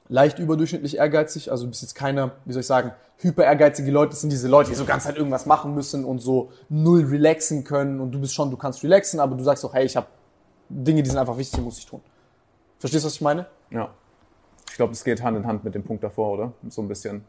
leicht 0.09 0.39
überdurchschnittlich 0.39 0.97
ehrgeizig, 0.97 1.51
also 1.51 1.63
du 1.65 1.69
bist 1.69 1.81
jetzt 1.81 1.95
keiner, 1.95 2.31
wie 2.45 2.53
soll 2.53 2.61
ich 2.61 2.67
sagen, 2.67 2.91
hyper 3.17 3.43
ehrgeizige 3.43 3.91
Leute, 3.91 4.11
das 4.11 4.21
sind 4.21 4.31
diese 4.31 4.47
Leute, 4.47 4.69
die 4.69 4.75
so 4.75 4.85
ganz 4.85 5.05
halt 5.05 5.17
irgendwas 5.17 5.45
machen 5.45 5.73
müssen 5.73 6.05
und 6.05 6.19
so 6.19 6.51
null 6.69 7.05
relaxen 7.05 7.63
können 7.63 7.99
und 7.99 8.11
du 8.11 8.19
bist 8.19 8.33
schon, 8.33 8.51
du 8.51 8.57
kannst 8.57 8.83
relaxen, 8.83 9.19
aber 9.19 9.35
du 9.35 9.43
sagst 9.43 9.63
auch, 9.65 9.73
hey, 9.73 9.85
ich 9.85 9.95
habe 9.95 10.07
Dinge, 10.69 11.03
die 11.03 11.09
sind 11.09 11.19
einfach 11.19 11.37
wichtig, 11.37 11.59
die 11.59 11.61
muss 11.61 11.77
ich 11.77 11.85
tun. 11.85 12.01
Verstehst 12.79 13.05
du, 13.05 13.07
was 13.07 13.15
ich 13.15 13.21
meine? 13.21 13.45
Ja. 13.69 13.89
Ich 14.69 14.75
glaube, 14.75 14.93
es 14.93 15.03
geht 15.03 15.21
Hand 15.21 15.37
in 15.37 15.45
Hand 15.45 15.63
mit 15.63 15.75
dem 15.75 15.83
Punkt 15.83 16.03
davor, 16.03 16.33
oder? 16.33 16.53
So 16.69 16.81
ein 16.81 16.87
bisschen. 16.87 17.23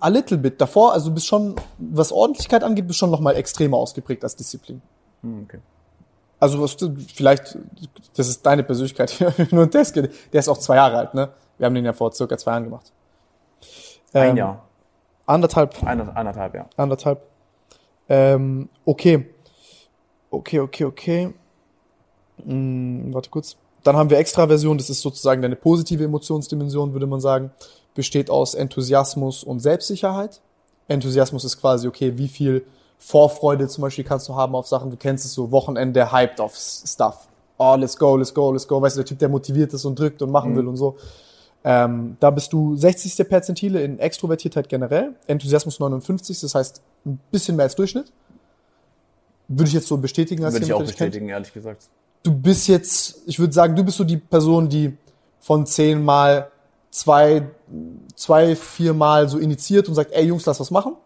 A 0.00 0.08
little 0.08 0.38
bit 0.38 0.60
davor, 0.60 0.92
also 0.92 1.08
du 1.08 1.14
bist 1.14 1.26
schon, 1.26 1.56
was 1.78 2.12
Ordentlichkeit 2.12 2.62
angeht, 2.62 2.86
bist 2.86 3.00
schon 3.00 3.10
noch 3.10 3.20
mal 3.20 3.34
extremer 3.34 3.76
ausgeprägt 3.76 4.22
als 4.22 4.36
Disziplin. 4.36 4.80
Hm, 5.22 5.42
okay. 5.44 5.58
Also 6.40 6.60
was 6.62 6.76
du, 6.76 6.94
vielleicht, 7.14 7.58
das 8.16 8.28
ist 8.28 8.44
deine 8.46 8.62
Persönlichkeit, 8.62 9.16
nur 9.50 9.64
ein 9.64 9.70
Test, 9.70 9.96
der 9.96 10.08
ist 10.32 10.48
auch 10.48 10.58
zwei 10.58 10.76
Jahre 10.76 10.96
alt, 10.98 11.14
ne? 11.14 11.30
Wir 11.58 11.66
haben 11.66 11.74
den 11.74 11.84
ja 11.84 11.92
vor 11.92 12.12
circa 12.12 12.38
zwei 12.38 12.52
Jahren 12.52 12.64
gemacht. 12.64 12.92
Ein 14.12 14.30
Ähm, 14.30 14.36
Jahr. 14.36 14.64
Anderthalb, 15.26 15.82
Einer, 15.82 16.16
anderthalb, 16.16 16.54
ja. 16.54 16.66
anderthalb. 16.76 17.20
Ähm, 18.08 18.68
okay. 18.84 19.26
Okay, 20.30 20.60
okay, 20.60 20.84
okay. 20.84 21.34
Hm, 22.44 23.12
warte 23.12 23.28
kurz. 23.30 23.56
Dann 23.82 23.96
haben 23.96 24.10
wir 24.10 24.18
Extraversion, 24.18 24.78
das 24.78 24.90
ist 24.90 25.00
sozusagen 25.00 25.42
deine 25.42 25.56
positive 25.56 26.04
Emotionsdimension, 26.04 26.92
würde 26.92 27.06
man 27.06 27.20
sagen. 27.20 27.50
Besteht 27.94 28.30
aus 28.30 28.54
Enthusiasmus 28.54 29.44
und 29.44 29.60
Selbstsicherheit. 29.60 30.40
Enthusiasmus 30.88 31.44
ist 31.44 31.60
quasi, 31.60 31.88
okay, 31.88 32.16
wie 32.16 32.28
viel 32.28 32.64
Vorfreude 32.98 33.68
zum 33.68 33.82
Beispiel 33.82 34.04
kannst 34.04 34.28
du 34.28 34.34
haben 34.34 34.54
auf 34.54 34.66
Sachen, 34.66 34.90
du 34.90 34.96
kennst 34.96 35.24
es 35.24 35.32
so, 35.32 35.50
Wochenende 35.50 36.12
hyped 36.12 36.40
auf 36.40 36.54
Stuff. 36.56 37.28
Oh, 37.56 37.74
let's 37.76 37.96
go, 37.96 38.16
let's 38.16 38.32
go, 38.34 38.52
let's 38.52 38.66
go. 38.66 38.80
Weißt 38.80 38.96
du, 38.96 39.00
der 39.00 39.06
Typ, 39.06 39.18
der 39.18 39.28
motiviert 39.28 39.72
ist 39.72 39.84
und 39.84 39.98
drückt 39.98 40.22
und 40.22 40.30
machen 40.30 40.54
will 40.56 40.66
und 40.66 40.76
so. 40.76 40.96
Ähm, 41.64 42.16
da 42.20 42.30
bist 42.30 42.52
du 42.52 42.76
60. 42.76 43.28
Perzentile 43.28 43.82
in 43.82 43.98
Extrovertiertheit 43.98 44.68
generell, 44.68 45.14
Enthusiasmus 45.26 45.80
59, 45.80 46.40
das 46.40 46.54
heißt 46.54 46.80
ein 47.04 47.18
bisschen 47.30 47.56
mehr 47.56 47.64
als 47.64 47.74
Durchschnitt. 47.74 48.12
Würde 49.48 49.68
ich 49.68 49.74
jetzt 49.74 49.88
so 49.88 49.96
bestätigen 49.96 50.44
als 50.44 50.54
Würde 50.54 50.66
ich 50.66 50.72
auch 50.72 50.78
dich 50.78 50.88
kennt. 50.88 51.10
bestätigen, 51.10 51.28
ehrlich 51.30 51.52
gesagt. 51.52 51.88
Du 52.22 52.32
bist 52.32 52.68
jetzt, 52.68 53.22
ich 53.26 53.38
würde 53.38 53.52
sagen, 53.52 53.74
du 53.74 53.82
bist 53.82 53.96
so 53.96 54.04
die 54.04 54.18
Person, 54.18 54.68
die 54.68 54.96
von 55.40 55.66
zehn 55.66 56.04
Mal 56.04 56.50
zwei, 56.90 57.48
zwei, 58.14 58.54
vier 58.54 58.94
Mal 58.94 59.28
so 59.28 59.38
initiiert 59.38 59.88
und 59.88 59.94
sagt, 59.94 60.12
ey 60.12 60.26
Jungs, 60.26 60.44
lass 60.46 60.60
was 60.60 60.70
machen. 60.70 60.96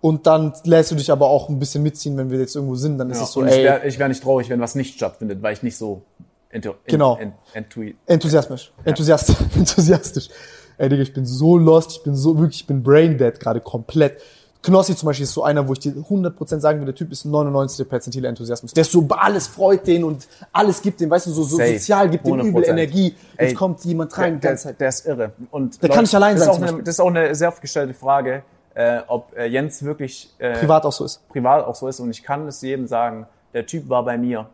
Und 0.00 0.26
dann 0.26 0.52
lässt 0.64 0.90
du 0.92 0.94
dich 0.94 1.10
aber 1.10 1.28
auch 1.28 1.48
ein 1.48 1.58
bisschen 1.58 1.82
mitziehen, 1.82 2.16
wenn 2.16 2.30
wir 2.30 2.38
jetzt 2.38 2.54
irgendwo 2.54 2.76
sind, 2.76 2.98
dann 2.98 3.10
ist 3.10 3.18
Ja, 3.18 3.24
es 3.24 3.32
so, 3.32 3.40
und 3.40 3.48
ich 3.48 3.56
wäre 3.56 3.86
ich 3.86 3.98
wär 3.98 4.08
nicht 4.08 4.22
traurig, 4.22 4.48
wenn 4.48 4.60
was 4.60 4.74
nicht 4.76 4.94
stattfindet, 4.94 5.42
weil 5.42 5.54
ich 5.54 5.62
nicht 5.64 5.76
so 5.76 6.02
ento, 6.50 6.74
Genau. 6.86 7.16
en, 7.16 7.32
en, 7.54 7.64
entui- 7.64 7.94
enthusiastisch. 8.06 8.72
Enthusiast, 8.84 9.34
enthusiastisch. 9.56 10.28
Ey, 10.76 10.88
Digga, 10.88 11.02
ich 11.02 11.12
bin 11.12 11.26
so 11.26 11.58
lost, 11.58 11.90
ich 11.90 12.02
bin 12.04 12.14
so 12.14 12.38
wirklich, 12.38 12.60
ich 12.60 12.66
bin 12.68 12.82
brain 12.84 13.18
dead 13.18 13.40
gerade 13.40 13.60
komplett. 13.60 14.18
Knossi 14.62 14.94
zum 14.94 15.06
Beispiel 15.06 15.24
ist 15.24 15.32
so 15.32 15.42
einer, 15.44 15.66
wo 15.66 15.72
ich 15.72 15.78
dir 15.80 15.92
100% 15.92 16.58
sagen 16.60 16.80
würde, 16.80 16.92
der 16.92 16.94
Typ 16.96 17.10
ist 17.12 17.24
99 17.24 17.88
Perzentile 17.88 18.28
Enthusiasmus. 18.28 18.72
Der 18.74 18.82
ist 18.82 18.90
so, 18.92 19.04
alles 19.10 19.46
freut 19.48 19.86
den 19.86 20.04
und 20.04 20.26
alles 20.52 20.80
gibt 20.82 21.00
den, 21.00 21.10
weißt 21.10 21.26
du, 21.26 21.30
so, 21.32 21.42
so 21.44 21.56
Safe. 21.56 21.72
sozial, 21.78 22.08
gibt 22.10 22.24
dem 22.26 22.38
übel 22.40 22.62
100%. 22.64 22.66
Energie. 22.68 23.06
Jetzt 23.06 23.16
Ey, 23.36 23.54
kommt 23.54 23.84
jemand 23.84 24.16
rein, 24.18 24.40
der, 24.40 24.56
Zeit. 24.56 24.80
der 24.80 24.88
ist 24.88 25.06
irre. 25.06 25.32
Und 25.50 25.80
Der 25.82 25.88
kann 25.90 26.02
nicht 26.02 26.14
allein 26.14 26.36
das 26.36 26.44
sein, 26.44 26.54
Ist 26.54 26.58
zum 26.58 26.64
auch 26.64 26.68
eine, 26.74 26.82
das 26.82 26.94
ist 26.94 27.00
auch 27.00 27.06
eine 27.08 27.34
sehr 27.34 27.48
oft 27.48 27.60
gestellte 27.60 27.94
Frage, 27.94 28.42
äh, 28.78 29.02
ob 29.08 29.36
äh, 29.36 29.46
Jens 29.46 29.82
wirklich 29.82 30.32
äh, 30.38 30.52
Privat 30.52 30.86
auch 30.86 30.92
so 30.92 31.04
ist. 31.04 31.28
privat 31.28 31.66
auch 31.66 31.74
so 31.74 31.88
ist. 31.88 31.98
Und 31.98 32.10
ich 32.10 32.22
kann 32.22 32.46
es 32.46 32.62
jedem 32.62 32.86
sagen, 32.86 33.26
der 33.52 33.66
Typ 33.66 33.88
war 33.88 34.04
bei 34.04 34.16
mir. 34.16 34.48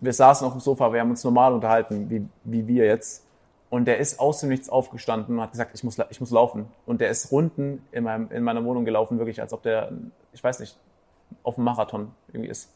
Wir 0.00 0.12
saßen 0.12 0.46
auf 0.46 0.52
dem 0.52 0.60
Sofa, 0.60 0.92
wir 0.92 1.00
haben 1.00 1.10
uns 1.10 1.24
normal 1.24 1.52
unterhalten, 1.52 2.08
wie, 2.08 2.28
wie 2.44 2.68
wir 2.68 2.86
jetzt. 2.86 3.24
Und 3.70 3.86
der 3.86 3.98
ist 3.98 4.20
aus 4.20 4.38
dem 4.38 4.50
Nichts 4.50 4.68
aufgestanden 4.68 5.34
und 5.34 5.42
hat 5.42 5.50
gesagt, 5.50 5.72
ich 5.74 5.82
muss, 5.82 5.96
ich 6.10 6.20
muss 6.20 6.30
laufen. 6.30 6.66
Und 6.86 7.00
der 7.00 7.10
ist 7.10 7.32
Runden 7.32 7.84
in, 7.90 8.04
meinem, 8.04 8.30
in 8.30 8.44
meiner 8.44 8.64
Wohnung 8.64 8.84
gelaufen, 8.84 9.18
wirklich, 9.18 9.40
als 9.40 9.52
ob 9.52 9.64
der, 9.64 9.90
ich 10.32 10.44
weiß 10.44 10.60
nicht, 10.60 10.76
auf 11.42 11.56
dem 11.56 11.64
Marathon 11.64 12.12
irgendwie 12.28 12.50
ist. 12.50 12.68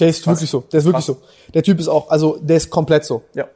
Der 0.00 0.08
ist 0.08 0.26
wirklich 0.26 0.50
so. 0.50 0.60
Der 0.70 0.80
ist 0.80 0.84
wirklich 0.84 1.06
Krass. 1.06 1.16
so. 1.16 1.52
Der 1.54 1.62
Typ 1.62 1.80
ist 1.80 1.88
auch, 1.88 2.10
also 2.10 2.36
der 2.42 2.58
ist 2.58 2.68
komplett 2.68 3.06
so. 3.06 3.22
Ja. 3.32 3.48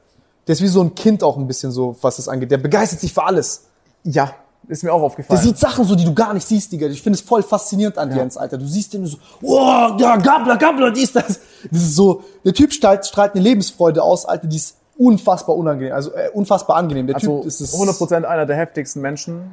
Der 0.47 0.53
ist 0.55 0.63
wie 0.63 0.69
so 0.69 0.81
ein 0.81 0.95
Kind 0.95 1.23
auch 1.23 1.37
ein 1.37 1.47
bisschen 1.47 1.71
so, 1.71 1.95
was 2.01 2.17
das 2.17 2.27
angeht. 2.27 2.51
Der 2.51 2.59
begeistert 2.59 3.01
sich 3.01 3.13
für 3.13 3.25
alles. 3.25 3.69
Ja, 4.03 4.35
ist 4.69 4.83
mir 4.83 4.93
auch 4.93 4.99
Der 4.99 5.07
aufgefallen. 5.07 5.41
sieht 5.41 5.59
Sachen 5.59 5.85
so, 5.85 5.95
die 5.95 6.05
du 6.05 6.15
gar 6.15 6.35
nicht 6.35 6.47
siehst, 6.47 6.73
Digga. 6.73 6.87
Ich 6.87 7.03
finde 7.03 7.19
es 7.19 7.23
voll 7.23 7.43
faszinierend 7.43 7.99
an 7.99 8.15
Jens, 8.15 8.37
Alter. 8.37 8.59
Du 8.59 8.67
siehst 8.67 8.95
den 8.95 9.07
so, 9.07 9.19
wow, 9.41 9.99
ja, 10.01 10.17
Gabler, 10.17 10.57
Gabler, 10.57 10.91
dies, 10.91 11.13
das. 11.13 11.41
Das 11.71 11.83
ist 11.83 11.95
so, 11.95 12.23
der 12.45 12.53
Typ 12.53 12.73
strahlt, 12.73 13.07
strahlt 13.07 13.35
eine 13.35 13.43
Lebensfreude 13.43 14.03
aus, 14.03 14.25
Alter, 14.27 14.47
die 14.47 14.57
ist 14.57 14.77
unfassbar 14.97 15.57
unangenehm, 15.57 15.93
also 15.93 16.13
äh, 16.13 16.31
unfassbar 16.33 16.77
angenehm. 16.77 17.07
Der 17.07 17.17
also 17.17 17.39
Typ 17.39 17.47
ist 17.47 17.61
es. 17.61 17.75
100% 17.75 18.25
einer 18.25 18.47
der 18.47 18.57
heftigsten 18.57 19.01
Menschen, 19.01 19.51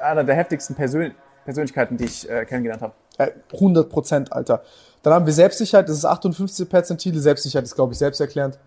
einer 0.00 0.24
der 0.24 0.34
heftigsten 0.34 0.74
Persön 0.74 1.14
Persönlichkeiten, 1.44 1.96
die 1.96 2.04
ich 2.04 2.28
äh, 2.28 2.44
kennengelernt 2.44 2.82
habe. 2.82 2.92
Äh, 3.18 3.30
100 3.54 3.88
Prozent, 3.88 4.32
Alter. 4.32 4.62
Dann 5.02 5.14
haben 5.14 5.26
wir 5.26 5.32
Selbstsicherheit, 5.32 5.88
das 5.88 5.98
ist 5.98 6.04
58 6.04 6.68
Perzentile. 6.68 7.20
Selbstsicherheit 7.20 7.64
ist, 7.64 7.76
glaube 7.76 7.92
ich, 7.92 7.98
selbsterklärend. 7.98 8.58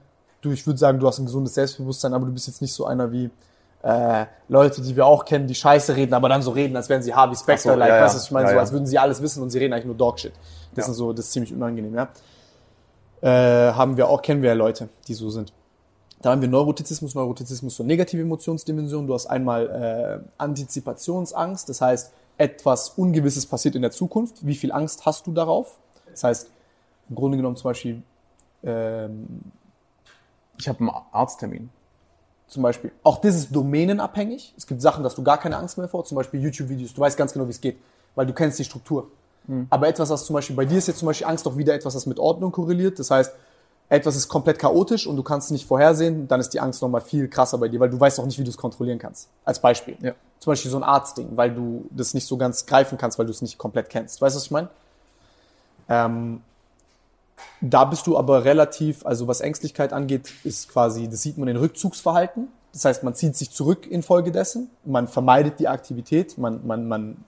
Du, 0.41 0.51
ich 0.51 0.65
würde 0.65 0.79
sagen, 0.79 0.97
du 0.99 1.05
hast 1.05 1.19
ein 1.19 1.25
gesundes 1.25 1.53
Selbstbewusstsein, 1.53 2.13
aber 2.13 2.25
du 2.25 2.31
bist 2.31 2.47
jetzt 2.47 2.61
nicht 2.61 2.73
so 2.73 2.85
einer 2.85 3.11
wie 3.11 3.29
äh, 3.83 4.25
Leute, 4.49 4.81
die 4.81 4.95
wir 4.95 5.05
auch 5.05 5.23
kennen, 5.25 5.47
die 5.47 5.55
Scheiße 5.55 5.95
reden, 5.95 6.13
aber 6.13 6.27
dann 6.29 6.41
so 6.41 6.51
reden, 6.51 6.75
als 6.75 6.89
wären 6.89 7.01
sie 7.01 7.13
Harvey 7.13 7.35
Specter, 7.35 7.73
so, 7.73 7.75
like, 7.75 7.89
ja, 7.89 7.97
ja. 7.97 8.03
weißt 8.03 8.15
du, 8.15 8.17
was 8.17 8.25
ich 8.25 8.31
meine, 8.31 8.45
Ja, 8.45 8.49
so 8.49 8.55
ja. 8.55 8.61
als 8.61 8.71
würden 8.71 8.85
sie 8.87 8.99
alles 8.99 9.21
wissen 9.21 9.41
und 9.43 9.49
sie 9.51 9.59
reden 9.59 9.73
eigentlich 9.73 9.85
nur 9.85 9.95
Dogshit. 9.95 10.33
Das 10.75 10.77
Ja. 10.77 10.83
sind 10.85 10.93
so, 10.95 11.13
das 11.13 11.25
ist 11.25 11.31
ziemlich 11.31 11.53
unangenehm, 11.53 11.95
ja. 11.95 12.09
Äh, 13.21 13.73
haben 13.73 13.97
wir 13.97 14.07
auch, 14.09 14.21
kennen 14.21 14.41
wir 14.41 14.49
ja 14.49 14.55
Leute, 14.55 14.89
die 15.07 15.13
so 15.13 15.29
sind. 15.29 15.53
Da 16.21 16.31
haben 16.31 16.41
wir 16.41 16.49
Neurotizismus, 16.49 17.15
Neurotizismus 17.15 17.75
so 17.75 17.83
negative 17.83 18.21
Emotionsdimension. 18.21 19.07
Du 19.07 19.13
hast 19.13 19.27
einmal 19.27 20.21
äh, 20.25 20.29
Antizipationsangst, 20.37 21.69
das 21.69 21.79
heißt, 21.81 22.11
etwas 22.37 22.89
Ungewisses 22.89 23.45
passiert 23.45 23.75
in 23.75 23.81
der 23.81 23.91
Zukunft. 23.91 24.45
Wie 24.45 24.55
viel 24.55 24.71
Angst 24.71 25.05
hast 25.05 25.27
du 25.27 25.31
darauf? 25.31 25.77
Das 26.11 26.23
heißt, 26.23 26.49
im 27.09 27.15
Grunde 27.15 27.37
genommen 27.37 27.55
zum 27.55 27.69
Beispiel, 27.69 28.01
ähm, 28.63 29.41
Ich 30.57 30.67
habe 30.67 30.79
einen 30.79 30.91
Arzttermin. 31.13 31.69
Zum 32.49 32.63
Beispiel, 32.63 32.91
auch 33.03 33.19
das 33.21 33.35
ist 33.35 33.55
domänenabhängig. 33.55 34.53
Es 34.57 34.67
gibt 34.67 34.81
Sachen, 34.81 35.03
dass 35.03 35.15
du 35.15 35.23
gar 35.23 35.37
keine 35.37 35.57
Angst 35.57 35.77
mehr 35.77 35.87
vor, 35.87 36.03
zum 36.03 36.15
Beispiel 36.15 36.41
YouTube-Videos. 36.41 36.93
Du 36.93 37.01
weißt 37.01 37.17
ganz 37.17 37.31
genau, 37.31 37.45
wie 37.47 37.51
es 37.51 37.61
geht, 37.61 37.77
weil 38.15 38.25
du 38.25 38.33
kennst 38.33 38.59
die 38.59 38.63
Struktur. 38.63 39.07
Aber 39.71 39.87
etwas, 39.87 40.09
was 40.09 40.25
zum 40.25 40.35
Beispiel 40.35 40.55
bei 40.55 40.65
dir 40.65 40.77
ist 40.77 40.87
jetzt 40.87 40.99
zum 40.99 41.07
Beispiel 41.07 41.25
Angst 41.25 41.47
auch 41.47 41.57
wieder 41.57 41.73
etwas, 41.73 41.95
was 41.95 42.05
mit 42.05 42.19
Ordnung 42.19 42.51
korreliert. 42.51 42.99
Das 42.99 43.09
heißt, 43.09 43.33
etwas 43.89 44.15
ist 44.15 44.27
komplett 44.27 44.59
chaotisch 44.59 45.07
und 45.07 45.15
du 45.17 45.23
kannst 45.23 45.47
es 45.47 45.51
nicht 45.51 45.65
vorhersehen, 45.65 46.27
dann 46.27 46.39
ist 46.39 46.49
die 46.49 46.59
Angst 46.59 46.83
nochmal 46.83 47.01
viel 47.01 47.27
krasser 47.27 47.57
bei 47.57 47.67
dir, 47.67 47.79
weil 47.79 47.89
du 47.89 47.99
weißt 47.99 48.19
auch 48.19 48.25
nicht, 48.25 48.37
wie 48.37 48.43
du 48.43 48.51
es 48.51 48.57
kontrollieren 48.57 48.99
kannst. 48.99 49.27
Als 49.43 49.59
Beispiel. 49.59 49.97
Ja. 50.01 50.13
Zum 50.39 50.51
Beispiel 50.51 50.69
so 50.69 50.77
ein 50.77 50.83
Arztding, 50.83 51.29
weil 51.35 51.51
du 51.51 51.85
das 51.89 52.13
nicht 52.13 52.27
so 52.27 52.37
ganz 52.37 52.67
greifen 52.67 52.99
kannst, 52.99 53.17
weil 53.17 53.25
du 53.25 53.31
es 53.31 53.41
nicht 53.41 53.57
komplett 53.57 53.89
kennst. 53.89 54.21
Weißt 54.21 54.35
du, 54.35 54.37
was 54.37 54.45
ich 54.45 54.51
meine? 54.51 54.69
Ähm, 55.89 56.41
da 57.61 57.85
bist 57.85 58.07
du 58.07 58.17
aber 58.17 58.45
relativ, 58.45 59.05
also 59.05 59.27
was 59.27 59.41
Ängstlichkeit 59.41 59.93
angeht, 59.93 60.31
ist 60.43 60.69
quasi, 60.69 61.07
das 61.07 61.21
sieht 61.21 61.37
man 61.37 61.47
in 61.47 61.57
Rückzugsverhalten. 61.57 62.47
Das 62.71 62.85
heißt, 62.85 63.03
man 63.03 63.15
zieht 63.15 63.35
sich 63.35 63.51
zurück 63.51 63.87
infolgedessen, 63.87 64.69
man 64.85 65.07
vermeidet 65.07 65.59
die 65.59 65.67
Aktivität, 65.67 66.37
man, 66.37 66.65
man, 66.65 66.87
man 66.87 67.23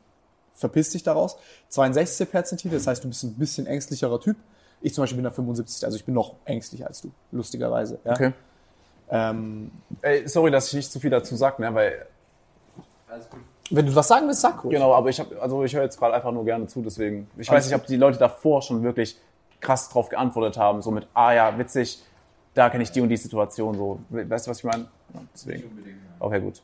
verpisst 0.53 0.91
sich 0.91 1.03
daraus. 1.03 1.37
62 1.69 2.29
Perzentile, 2.29 2.75
das 2.75 2.87
heißt, 2.87 3.03
du 3.03 3.07
bist 3.07 3.23
ein 3.23 3.33
bisschen 3.33 3.65
ängstlicherer 3.65 4.19
Typ. 4.19 4.37
Ich 4.81 4.93
zum 4.93 5.03
Beispiel 5.03 5.17
bin 5.17 5.23
da 5.23 5.31
75, 5.31 5.85
also 5.85 5.97
ich 5.97 6.05
bin 6.05 6.13
noch 6.13 6.35
ängstlicher 6.45 6.87
als 6.87 7.01
du, 7.01 7.11
lustigerweise. 7.31 7.99
Ja? 8.03 8.13
Okay. 8.13 8.33
Ähm, 9.09 9.71
Ey, 10.01 10.27
sorry, 10.27 10.51
dass 10.51 10.67
ich 10.67 10.73
nicht 10.73 10.91
zu 10.91 10.99
viel 10.99 11.09
dazu 11.09 11.35
sag, 11.35 11.59
ne, 11.59 11.73
weil 11.73 12.05
Alles 13.09 13.29
gut. 13.29 13.41
wenn 13.69 13.85
du 13.85 13.93
was 13.93 14.07
sagen 14.07 14.27
willst, 14.27 14.41
sag 14.41 14.63
ruhig. 14.63 14.73
Genau, 14.73 14.93
aber 14.93 15.09
ich 15.09 15.19
habe, 15.19 15.39
also 15.41 15.63
ich 15.63 15.75
höre 15.75 15.83
jetzt 15.83 15.99
gerade 15.99 16.13
einfach 16.13 16.31
nur 16.31 16.45
gerne 16.45 16.67
zu, 16.67 16.81
deswegen. 16.81 17.29
Ich 17.37 17.49
Alles 17.49 17.65
weiß 17.65 17.71
nicht, 17.71 17.75
ob 17.75 17.85
die 17.87 17.97
Leute 17.97 18.17
davor 18.17 18.61
schon 18.61 18.83
wirklich 18.83 19.17
krass 19.61 19.89
drauf 19.89 20.09
geantwortet 20.09 20.57
haben, 20.57 20.81
so 20.81 20.91
mit, 20.91 21.07
ah 21.13 21.31
ja, 21.33 21.57
witzig, 21.57 22.01
da 22.53 22.69
kenne 22.69 22.83
ich 22.83 22.91
die 22.91 23.01
und 23.01 23.09
die 23.09 23.17
Situation, 23.17 23.75
so. 23.75 23.99
Weißt 24.09 24.47
du, 24.47 24.51
was 24.51 24.57
ich 24.57 24.63
meine? 24.63 24.87
Ja, 25.13 25.21
deswegen. 25.33 25.63
Okay, 26.19 26.41
gut. 26.41 26.61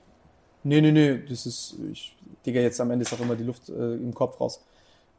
Nee, 0.64 0.82
nee, 0.82 0.92
nee, 0.92 1.20
das 1.30 1.46
ist, 1.46 1.76
ich, 1.92 2.18
Digga, 2.46 2.60
jetzt 2.60 2.82
am 2.82 2.92
Ende 2.92 3.04
ist 3.04 3.14
auch 3.14 3.20
immer 3.20 3.36
die 3.36 3.44
Luft 3.44 3.70
äh, 3.70 3.94
im 3.96 4.14
Kopf 4.14 4.40
raus. 4.42 4.62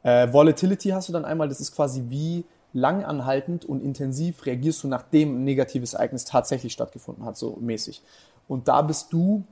Äh, 0.03 0.31
Volatility 0.31 0.89
hast 0.89 1.09
du 1.09 1.13
dann 1.13 1.25
einmal, 1.25 1.49
das 1.49 1.59
ist 1.59 1.75
quasi 1.75 2.03
wie 2.07 2.45
langanhaltend 2.73 3.65
und 3.65 3.81
intensiv 3.81 4.45
reagierst 4.45 4.83
du, 4.83 4.87
nachdem 4.87 5.41
ein 5.41 5.43
negatives 5.43 5.95
Ereignis 5.95 6.25
tatsächlich 6.25 6.73
stattgefunden 6.73 7.25
hat, 7.25 7.35
so 7.35 7.57
mäßig. 7.59 8.03
Und 8.47 8.67
da 8.67 8.81
bist 8.81 9.11
du 9.11 9.43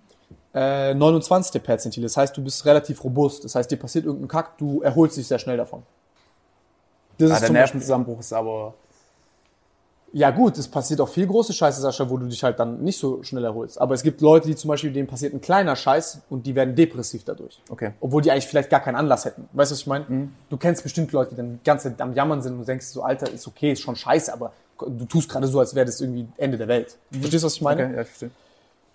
äh, 0.53 0.93
29. 0.93 1.63
Perzentil, 1.63 2.03
das 2.03 2.15
heißt, 2.15 2.37
du 2.37 2.43
bist 2.43 2.65
relativ 2.65 3.03
robust, 3.03 3.43
das 3.43 3.55
heißt, 3.55 3.71
dir 3.71 3.77
passiert 3.77 4.05
irgendein 4.05 4.27
Kack, 4.27 4.57
du 4.57 4.81
erholst 4.81 5.17
dich 5.17 5.27
sehr 5.27 5.39
schnell 5.39 5.57
davon. 5.57 5.83
Das 7.17 7.31
Ah, 7.31 7.33
ist 7.35 7.41
der 7.41 7.47
zum 7.47 7.53
Beispiel, 7.53 7.53
Nervenzusammenbruch 7.53 8.19
ist 8.19 8.33
aber. 8.33 8.73
ja 10.13 10.31
gut, 10.31 10.57
es 10.57 10.67
passiert 10.67 11.01
auch 11.01 11.09
viel 11.09 11.27
große 11.27 11.51
Scheiße, 11.53 11.81
Sascha, 11.81 12.09
wo 12.09 12.17
du 12.17 12.27
dich 12.27 12.43
halt 12.43 12.59
dann 12.59 12.81
nicht 12.83 12.97
so 12.99 13.21
schnell 13.23 13.43
erholst. 13.43 13.79
Aber 13.79 13.93
es 13.93 14.03
gibt 14.03 14.21
Leute, 14.21 14.47
die 14.47 14.55
zum 14.55 14.69
Beispiel, 14.69 14.91
denen 14.91 15.07
passiert 15.07 15.33
ein 15.33 15.41
kleiner 15.41 15.75
Scheiß 15.75 16.21
und 16.29 16.45
die 16.45 16.55
werden 16.55 16.75
depressiv 16.75 17.23
dadurch. 17.25 17.59
Okay. 17.69 17.91
Obwohl 17.99 18.21
die 18.21 18.31
eigentlich 18.31 18.47
vielleicht 18.47 18.69
gar 18.69 18.79
keinen 18.79 18.95
Anlass 18.95 19.25
hätten. 19.25 19.49
Weißt 19.53 19.71
du, 19.71 19.73
was 19.73 19.81
ich 19.81 19.87
meine? 19.87 20.29
Du 20.49 20.57
kennst 20.57 20.83
bestimmt 20.83 21.11
Leute, 21.11 21.31
die 21.31 21.35
dann 21.37 21.53
die 21.59 21.63
ganze 21.63 21.89
Zeit 21.89 22.01
am 22.01 22.13
Jammern 22.13 22.41
sind 22.41 22.53
und 22.53 22.59
du 22.59 22.65
denkst 22.65 22.85
so, 22.87 23.01
Alter, 23.03 23.29
ist 23.31 23.47
okay, 23.47 23.73
ist 23.73 23.81
schon 23.81 23.95
scheiße, 23.95 24.31
aber 24.31 24.53
du 24.79 25.05
tust 25.05 25.27
gerade 25.29 25.47
so, 25.47 25.59
als 25.59 25.75
wäre 25.75 25.85
das 25.85 25.99
irgendwie 25.99 26.27
Ende 26.37 26.57
der 26.57 26.67
Welt. 26.67 26.97
Verstehst 27.11 27.43
du, 27.43 27.47
was 27.47 27.53
ich 27.55 27.61
meine? 27.61 27.83
Okay, 27.85 27.95
ja, 27.95 28.01
ich 28.01 28.07
verstehe. 28.07 28.31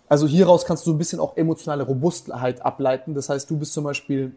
Also 0.09 0.27
hieraus 0.27 0.65
kannst 0.65 0.87
du 0.87 0.93
ein 0.93 0.99
bisschen 0.99 1.21
auch 1.21 1.37
emotionale 1.37 1.85
Robustheit 1.85 2.61
ableiten. 2.63 3.15
Das 3.15 3.29
heißt, 3.29 3.49
du 3.51 3.57
bist 3.59 3.73
zum 3.73 3.85
Beispiel, 3.85 4.33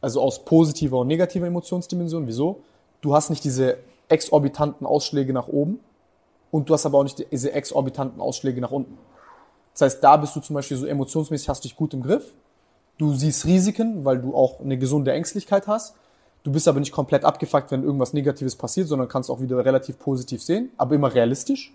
also 0.00 0.20
aus 0.20 0.44
positiver 0.44 0.98
und 0.98 1.06
negativer 1.08 1.46
Emotionsdimension. 1.46 2.26
Wieso? 2.26 2.60
Du 3.04 3.14
hast 3.14 3.28
nicht 3.28 3.44
diese 3.44 3.76
exorbitanten 4.08 4.86
Ausschläge 4.86 5.34
nach 5.34 5.46
oben 5.46 5.78
und 6.50 6.70
du 6.70 6.72
hast 6.72 6.86
aber 6.86 6.96
auch 6.96 7.02
nicht 7.02 7.30
diese 7.30 7.52
exorbitanten 7.52 8.18
Ausschläge 8.18 8.62
nach 8.62 8.70
unten. 8.70 8.96
Das 9.74 9.82
heißt, 9.82 10.02
da 10.02 10.16
bist 10.16 10.34
du 10.34 10.40
zum 10.40 10.54
Beispiel 10.54 10.78
so 10.78 10.86
emotionsmäßig, 10.86 11.50
hast 11.50 11.64
dich 11.64 11.76
gut 11.76 11.92
im 11.92 12.02
Griff. 12.02 12.32
Du 12.96 13.12
siehst 13.12 13.44
Risiken, 13.44 14.06
weil 14.06 14.22
du 14.22 14.34
auch 14.34 14.58
eine 14.60 14.78
gesunde 14.78 15.12
Ängstlichkeit 15.12 15.66
hast. 15.66 15.96
Du 16.44 16.50
bist 16.50 16.66
aber 16.66 16.80
nicht 16.80 16.92
komplett 16.92 17.26
abgefuckt, 17.26 17.70
wenn 17.72 17.84
irgendwas 17.84 18.14
Negatives 18.14 18.56
passiert, 18.56 18.88
sondern 18.88 19.06
kannst 19.06 19.28
auch 19.28 19.42
wieder 19.42 19.62
relativ 19.62 19.98
positiv 19.98 20.42
sehen, 20.42 20.70
aber 20.78 20.94
immer 20.94 21.12
realistisch, 21.12 21.74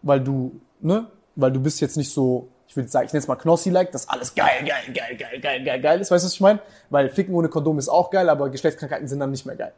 weil 0.00 0.22
du, 0.22 0.58
ne, 0.80 1.06
weil 1.36 1.52
du 1.52 1.60
bist 1.60 1.82
jetzt 1.82 1.98
nicht 1.98 2.10
so, 2.10 2.48
ich 2.66 2.74
würde 2.76 2.88
sagen, 2.88 3.04
ich 3.04 3.12
nenne 3.12 3.20
es 3.20 3.28
mal 3.28 3.36
Knossi-like, 3.36 3.92
dass 3.92 4.08
alles 4.08 4.34
geil, 4.34 4.64
geil, 4.66 4.94
geil, 4.94 5.16
geil, 5.18 5.38
geil, 5.38 5.64
geil, 5.64 5.80
geil 5.82 6.00
ist, 6.00 6.10
weißt 6.10 6.24
du, 6.24 6.26
was 6.28 6.32
ich 6.32 6.40
meine? 6.40 6.60
Weil 6.88 7.10
Ficken 7.10 7.34
ohne 7.34 7.50
Kondom 7.50 7.78
ist 7.78 7.90
auch 7.90 8.08
geil, 8.08 8.30
aber 8.30 8.48
Geschlechtskrankheiten 8.48 9.06
sind 9.06 9.20
dann 9.20 9.32
nicht 9.32 9.44
mehr 9.44 9.56
geil. 9.56 9.74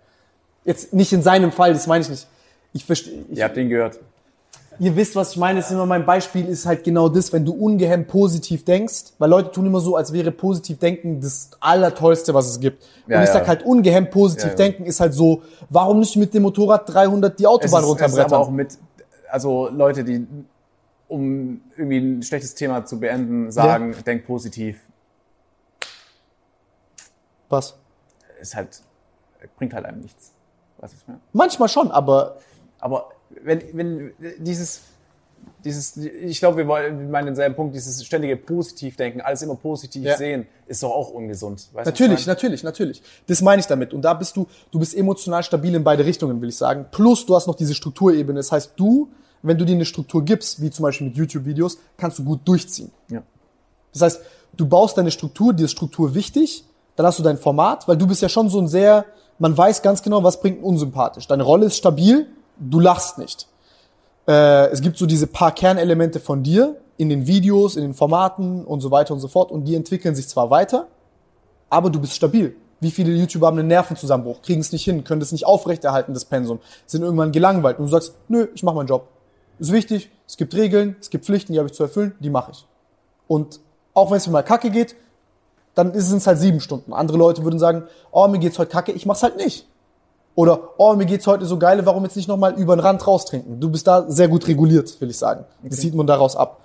Jetzt 0.65 0.93
nicht 0.93 1.13
in 1.13 1.23
seinem 1.23 1.53
Fall, 1.53 1.73
das 1.73 1.87
meine 1.87 2.03
ich 2.03 2.11
nicht. 2.11 2.27
Ich 2.73 2.85
verstehe, 2.85 3.25
Ihr 3.31 3.45
habt 3.45 3.57
ihn 3.57 3.69
gehört. 3.69 4.01
ihr 4.81 4.97
wisst, 4.97 5.15
was 5.15 5.33
ich 5.33 5.37
meine. 5.37 5.61
Das 5.61 5.67
ist 5.67 5.73
immer 5.73 5.87
mein 5.87 6.05
Beispiel, 6.05 6.49
ist 6.49 6.67
halt 6.67 6.83
genau 6.83 7.09
das, 7.09 7.33
wenn 7.33 7.45
du 7.45 7.53
ungehemmt 7.53 8.09
positiv 8.09 8.65
denkst, 8.65 9.13
weil 9.19 9.31
Leute 9.31 9.53
tun 9.53 9.67
immer 9.67 9.81
so, 9.81 9.95
als 9.97 10.13
wäre 10.13 10.33
positiv 10.33 10.79
denken 10.79 11.21
das 11.21 11.51
Allertollste, 11.61 12.35
was 12.35 12.49
es 12.49 12.59
gibt. 12.59 12.83
Ja, 13.07 13.19
und 13.19 13.23
ich 13.23 13.29
ja. 13.29 13.35
sag 13.35 13.47
halt, 13.47 13.63
ungehemmt 13.63 14.11
positiv 14.11 14.51
Ja, 14.51 14.55
denken 14.55 14.87
ist 14.87 15.01
halt 15.01 15.15
so, 15.15 15.43
warum 15.71 16.01
nicht 16.01 16.17
mit 16.17 16.35
dem 16.35 16.43
Motorrad 16.43 16.93
300 16.93 17.39
die 17.39 17.45
Es 17.45 17.49
Autobahn 17.49 17.65
ist, 17.67 17.73
es 17.73 17.75
ist 17.75 17.75
aber 17.75 17.87
runterbrettern? 17.87 18.41
auch 18.41 18.51
mit, 18.51 18.79
also 19.31 19.69
Leute, 19.69 20.03
die, 20.03 20.27
um 21.09 21.61
irgendwie 21.77 21.99
ein 21.99 22.23
schlechtes 22.23 22.55
Thema 22.55 22.85
zu 22.85 22.99
beenden, 22.99 23.53
sagen, 23.53 23.95
denk 24.05 24.27
positiv, 24.27 24.81
was? 27.49 27.77
ist 28.41 28.57
halt, 28.57 28.83
bringt 29.57 29.73
halt 29.75 29.85
einem 29.85 30.01
nichts. 30.01 30.34
Weißt 30.85 30.93
du, 30.93 30.97
was 30.97 31.03
ich 31.03 31.09
meine? 31.09 31.21
Manchmal 31.33 31.69
schon, 31.69 31.91
aber 31.91 32.37
Aber 32.81 33.09
wenn, 33.43 33.63
wenn 33.73 34.13
dieses, 34.39 34.83
dieses, 35.65 35.97
ich 35.97 36.39
glaube, 36.39 36.59
wir 36.59 36.65
meinen 36.67 37.27
denselben 37.27 37.55
Punkt, 37.55 37.75
dieses 37.75 38.05
ständige 38.05 38.37
Positivdenken, 38.37 39.23
alles 39.23 39.41
immer 39.43 39.55
positiv 39.55 40.05
Ja. 40.05 40.17
sehen, 40.19 40.47
ist 40.67 40.83
doch 40.83 40.91
auch 40.91 41.09
ungesund. 41.11 41.69
Weißt 41.73 41.87
Natürlich, 41.87 42.27
natürlich, 42.27 42.63
natürlich. 42.63 43.03
Das 43.27 43.41
meine 43.41 43.61
ich 43.61 43.67
damit. 43.67 43.95
Und 43.95 44.03
da 44.03 44.13
bist 44.15 44.37
du, 44.37 44.47
du 44.71 44.79
bist 44.79 44.95
emotional 44.95 45.43
stabil 45.43 45.75
in 45.75 45.83
beide 45.83 46.05
Richtungen, 46.05 46.41
will 46.43 46.51
ich 46.51 46.57
sagen. 46.57 46.87
Plus, 46.91 47.25
du 47.25 47.35
hast 47.35 47.47
noch 47.47 47.55
diese 47.55 47.75
Strukturebene. 47.75 48.39
Das 48.39 48.53
heißt, 48.53 48.73
du, 48.77 49.09
wenn 49.43 49.57
du 49.57 49.65
dir 49.65 49.75
eine 49.75 49.85
Struktur 49.87 50.23
gibst, 50.25 50.61
wie 50.61 50.71
zum 50.71 50.83
Beispiel 50.83 51.07
mit 51.09 51.17
YouTube-Videos, 51.17 51.79
kannst 51.97 52.19
du 52.19 52.25
gut 52.25 52.41
durchziehen. 52.45 52.91
Ja. 53.09 53.23
Das 53.93 54.03
heißt, 54.03 54.21
du 54.57 54.67
baust 54.67 54.99
deine 54.99 55.11
Struktur, 55.11 55.53
dir 55.55 55.65
ist 55.65 55.73
Struktur 55.73 56.15
wichtig, 56.15 56.65
dann 56.97 57.07
hast 57.07 57.19
du 57.19 57.23
dein 57.23 57.39
Format, 57.39 57.89
weil 57.89 57.97
du 57.97 58.07
bist 58.07 58.21
ja 58.23 58.29
schon 58.29 58.49
so 58.51 58.61
ein 58.61 58.69
sehr, 58.69 59.05
man 59.39 59.57
weiß 59.57 59.83
ganz 59.83 60.03
genau, 60.03 60.23
was 60.23 60.41
bringt 60.41 60.63
unsympathisch. 60.63 61.27
Deine 61.27 61.43
Rolle 61.43 61.67
ist 61.67 61.77
stabil, 61.77 62.27
du 62.59 62.81
lachst 62.81 63.19
nicht. 63.19 63.49
Äh, 64.27 64.69
es 64.69 64.81
gibt 64.81 64.97
so 64.97 65.07
diese 65.07 65.27
paar 65.27 65.53
Kernelemente 65.53 66.21
von 66.21 66.43
dir 66.43 66.77
in 66.97 67.09
den 67.09 67.27
Videos, 67.27 67.77
in 67.77 67.83
den 67.83 67.95
Formaten 67.95 68.65
und 68.65 68.81
so 68.81 68.91
weiter 68.91 69.15
und 69.15 69.21
so 69.21 69.29
fort 69.29 69.51
und 69.51 69.65
die 69.65 69.75
entwickeln 69.75 70.15
sich 70.15 70.29
zwar 70.29 70.51
weiter, 70.51 70.87
aber 71.69 71.91
du 71.91 72.01
bist 72.01 72.15
stabil. 72.15 72.57
Wie 72.81 72.91
viele 72.91 73.13
YouTuber 73.13 73.47
haben 73.47 73.59
einen 73.59 73.69
Nervenzusammenbruch, 73.69 74.43
kriegen 74.43 74.61
es 74.61 74.71
nicht 74.71 74.85
hin, 74.85 75.05
können 75.05 75.21
das 75.21 75.33
nicht 75.33 75.47
aufrechterhalten, 75.47 76.15
das 76.15 76.25
Pensum, 76.25 76.61
sind 76.87 77.03
irgendwann 77.03 77.33
gelangweilt 77.33 77.79
und 77.79 77.87
du 77.87 77.91
sagst, 77.91 78.15
nö, 78.29 78.49
ich 78.55 78.63
mache 78.63 78.77
meinen 78.77 78.89
Job. 78.89 79.09
Ist 79.59 79.73
wichtig, 79.73 80.11
es 80.27 80.37
gibt 80.37 80.55
Regeln, 80.55 80.97
es 81.01 81.11
gibt 81.11 81.25
Pflichten, 81.25 81.53
die 81.53 81.59
habe 81.59 81.69
ich 81.69 81.75
zu 81.75 81.83
erfüllen, 81.83 82.15
die 82.21 82.31
mache 82.31 82.53
ich. 82.53 82.67
Und 83.27 83.61
auch 83.95 84.11
wenn 84.11 84.19
es 84.19 84.27
mir 84.27 84.33
mal 84.33 84.43
kacke 84.43 84.71
geht, 84.71 84.97
dann 85.75 85.99
sind 85.99 86.19
es 86.19 86.27
halt 86.27 86.39
sieben 86.39 86.61
Stunden. 86.61 86.93
Andere 86.93 87.19
Leute 87.19 87.43
würden 87.45 87.59
sagen, 87.59 87.85
oh, 88.13 88.27
mir 88.29 88.39
geht's 88.39 88.59
heute 88.59 88.71
kacke, 88.71 88.93
ich 88.93 89.07
mach's 89.07 89.23
halt 89.23 89.37
nicht. 89.37 89.67
Oder, 90.37 90.71
oh, 90.79 90.95
mir 90.95 91.07
geht's 91.07 91.27
heute 91.27 91.47
so 91.47 91.59
geil, 91.59 91.85
warum 91.87 92.03
jetzt 92.05 92.17
nicht 92.17 92.29
nochmal 92.29 92.55
über 92.55 92.75
den 92.75 92.81
Rand 92.81 93.07
raustrinken? 93.07 93.61
Du 93.61 93.71
bist 93.71 93.87
da 93.87 94.11
sehr 94.11 94.29
gut 94.29 94.47
reguliert, 94.49 95.01
will 95.01 95.11
ich 95.11 95.19
sagen. 95.19 95.45
Das 95.63 95.79
sieht 95.79 95.95
man 95.95 96.07
daraus 96.07 96.35
ab. 96.35 96.61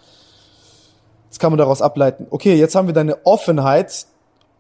Das 1.30 1.38
kann 1.38 1.52
man 1.52 1.60
daraus 1.60 1.82
ableiten. 1.82 2.26
Okay, 2.32 2.56
jetzt 2.56 2.74
haben 2.74 2.88
wir 2.88 2.94
deine 2.94 3.26
Offenheit. 3.26 4.08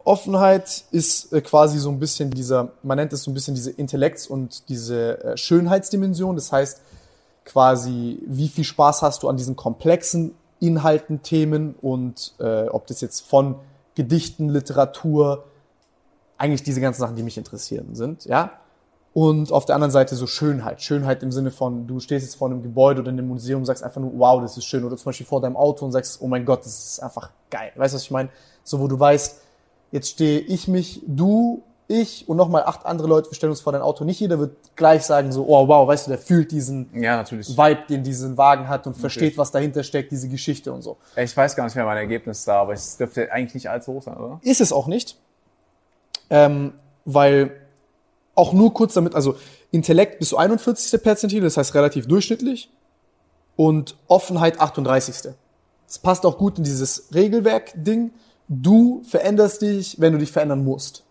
Offenheit 0.03 0.84
ist 0.92 1.34
äh, 1.34 1.42
quasi 1.42 1.80
so 1.80 1.90
ein 1.90 2.00
bisschen 2.00 2.30
dieser, 2.30 2.69
man 2.84 2.98
nennt 2.98 3.11
es 3.11 3.24
so 3.24 3.32
ein 3.32 3.34
bisschen 3.34 3.56
diese 3.56 3.72
Intellekts- 3.72 4.28
und 4.28 4.69
diese 4.69 5.24
äh, 5.24 5.38
Schönheitsdimension. 5.38 6.36
Das 6.36 6.52
heißt, 6.52 6.82
quasi, 7.45 8.19
wie 8.28 8.48
viel 8.48 8.64
Spaß 8.64 9.02
hast 9.02 9.24
du 9.24 9.30
an 9.30 9.38
diesen 9.38 9.56
komplexen 9.56 10.36
Inhalten, 10.60 11.24
Themen 11.24 11.74
und 11.82 12.34
äh, 12.40 12.68
ob 12.68 12.86
das 12.88 13.02
jetzt 13.02 13.22
von 13.22 13.56
Gedichten, 13.95 14.50
Literatur, 14.50 15.45
eigentlich 16.38 16.64
diese 16.64 16.82
ganzen 16.82 17.01
Sachen, 17.01 17.16
die 17.16 17.24
mich 17.24 17.38
interessieren 17.38 17.95
sind, 17.95 18.26
ja. 18.26 18.51
Und 19.14 19.51
auf 19.51 19.66
der 19.66 19.76
anderen 19.76 19.92
Seite 19.92 20.16
so 20.16 20.27
Schönheit. 20.27 20.82
Schönheit 20.82 21.24
im 21.24 21.32
Sinne 21.32 21.51
von, 21.51 21.88
du 21.88 22.00
stehst 22.00 22.26
jetzt 22.26 22.35
vor 22.35 22.50
einem 22.50 22.61
Gebäude 22.61 23.01
oder 23.01 23.09
in 23.09 23.18
einem 23.18 23.27
Museum 23.27 23.61
und 23.61 23.66
sagst 23.66 23.84
einfach 23.84 24.00
nur, 24.00 24.11
wow, 24.18 24.40
das 24.40 24.56
ist 24.56 24.66
schön. 24.66 24.84
Oder 24.84 24.98
zum 24.98 25.06
Beispiel 25.06 25.26
vor 25.26 25.42
deinem 25.42 25.58
Auto 25.58 25.84
und 25.84 25.92
sagst, 25.92 26.22
oh 26.22 26.27
mein 26.27 26.45
Gott, 26.45 26.64
das 26.64 26.92
ist 26.92 27.00
einfach 27.00 27.32
geil. 27.50 27.72
Weißt 27.76 27.93
du, 27.93 27.95
was 27.95 28.03
ich 28.03 28.11
meine? 28.11 28.30
So, 28.64 28.80
wo 28.80 28.88
du 28.88 29.00
weißt, 29.00 29.42
jetzt 29.92 30.09
stehe 30.09 30.40
ich 30.40 30.68
mich, 30.68 31.01
du, 31.08 31.64
ich 31.90 32.30
und 32.30 32.38
nochmal 32.38 32.64
acht 32.64 32.85
andere 32.85 33.08
Leute, 33.08 33.32
wir 33.32 33.35
stellen 33.35 33.50
uns 33.50 33.61
vor 33.61 33.74
dein 33.74 33.82
Auto. 33.82 34.06
Nicht 34.06 34.19
jeder 34.19 34.40
wird 34.40 34.56
gleich 34.76 35.03
sagen 35.03 35.32
so, 35.32 35.45
oh 35.48 35.68
wow, 35.68 35.88
weißt 35.88 36.06
du, 36.06 36.11
der 36.11 36.19
fühlt 36.19 36.51
diesen 36.51 36.90
Ja, 36.93 37.18
natürlich. 37.18 37.50
Vibe, 37.50 37.82
den 37.90 38.03
diesen 38.03 38.38
Wagen 38.38 38.69
hat 38.69 38.85
und 38.85 38.95
versteht, 38.95 39.38
was 39.38 39.51
dahinter 39.51 39.84
steckt, 39.84 40.11
diese 40.11 40.30
Geschichte 40.30 40.72
und 40.72 40.84
so. 40.84 40.98
Ich 41.18 41.35
weiß 41.35 41.56
gar 41.56 41.66
nicht 41.66 41.76
mehr 41.76 41.85
mein 41.85 41.98
Ergebnis 41.98 42.45
da, 42.45 42.61
aber 42.61 42.74
es 42.74 42.95
dürfte 42.98 43.32
eigentlich 43.32 43.56
nicht 43.56 43.69
allzu 43.69 43.93
hoch 43.93 44.03
sein, 44.03 44.18
oder? 44.18 44.40
Ist 44.43 44.61
es 44.61 44.72
auch 44.72 44.88
nicht. 44.88 45.18
Ähm, 46.30 46.74
weil 47.06 47.51
auch 48.35 48.53
nur 48.53 48.74
kurz 48.74 48.93
damit, 48.93 49.16
also 49.16 49.35
Intellekt 49.72 50.19
bis 50.19 50.30
zu 50.30 50.38
41. 50.38 51.01
Perzentile, 51.01 51.42
das 51.42 51.58
heißt 51.58 51.74
relativ 51.74 52.08
durchschnittlich. 52.08 52.72
Und 53.56 53.98
Offenheit 54.08 54.61
38. 54.61 55.34
Das 55.88 55.98
passt 55.98 56.26
auch 56.26 56.38
gut 56.38 56.59
in 56.59 56.64
dieses 56.64 57.09
Regelwerk-Ding. 57.14 58.11
Du 58.48 59.01
veränderst 59.03 59.64
dich, 59.64 60.00
wenn 60.00 60.14
du 60.14 60.19
dich 60.19 60.32
verändern 60.32 60.64
musst. 60.64 61.03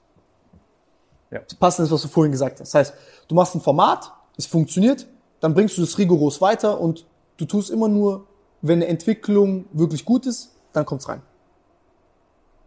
Ja. 1.30 1.40
Das 1.60 1.78
in 1.78 1.84
das, 1.84 1.90
was 1.90 2.02
du 2.02 2.08
vorhin 2.08 2.32
gesagt 2.32 2.60
hast. 2.60 2.74
Das 2.74 2.74
heißt, 2.74 2.94
du 3.28 3.34
machst 3.34 3.54
ein 3.54 3.60
Format, 3.60 4.12
es 4.36 4.46
funktioniert, 4.46 5.06
dann 5.40 5.54
bringst 5.54 5.76
du 5.76 5.82
das 5.82 5.98
rigoros 5.98 6.40
weiter 6.40 6.80
und 6.80 7.06
du 7.36 7.44
tust 7.44 7.70
immer 7.70 7.88
nur, 7.88 8.26
wenn 8.62 8.78
eine 8.78 8.86
Entwicklung 8.86 9.66
wirklich 9.72 10.04
gut 10.04 10.26
ist, 10.26 10.52
dann 10.72 10.84
kommt's 10.84 11.08
rein. 11.08 11.22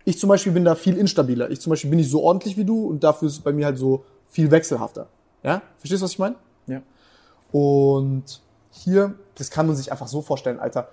Ich 0.05 0.19
zum 0.19 0.29
Beispiel 0.29 0.51
bin 0.51 0.65
da 0.65 0.75
viel 0.75 0.97
instabiler. 0.97 1.49
Ich 1.51 1.61
zum 1.61 1.69
Beispiel 1.71 1.89
bin 1.89 1.97
nicht 1.97 2.09
so 2.09 2.23
ordentlich 2.23 2.57
wie 2.57 2.65
du 2.65 2.87
und 2.87 3.03
dafür 3.03 3.27
ist 3.27 3.35
es 3.35 3.39
bei 3.39 3.53
mir 3.53 3.65
halt 3.65 3.77
so 3.77 4.03
viel 4.29 4.49
wechselhafter. 4.49 5.07
Ja? 5.43 5.61
Verstehst 5.77 6.01
du, 6.01 6.05
was 6.05 6.11
ich 6.11 6.19
meine? 6.19 6.35
Ja. 6.67 6.81
Und 7.51 8.41
hier, 8.71 9.15
das 9.35 9.51
kann 9.51 9.67
man 9.67 9.75
sich 9.75 9.91
einfach 9.91 10.07
so 10.07 10.21
vorstellen, 10.21 10.59
Alter. 10.59 10.89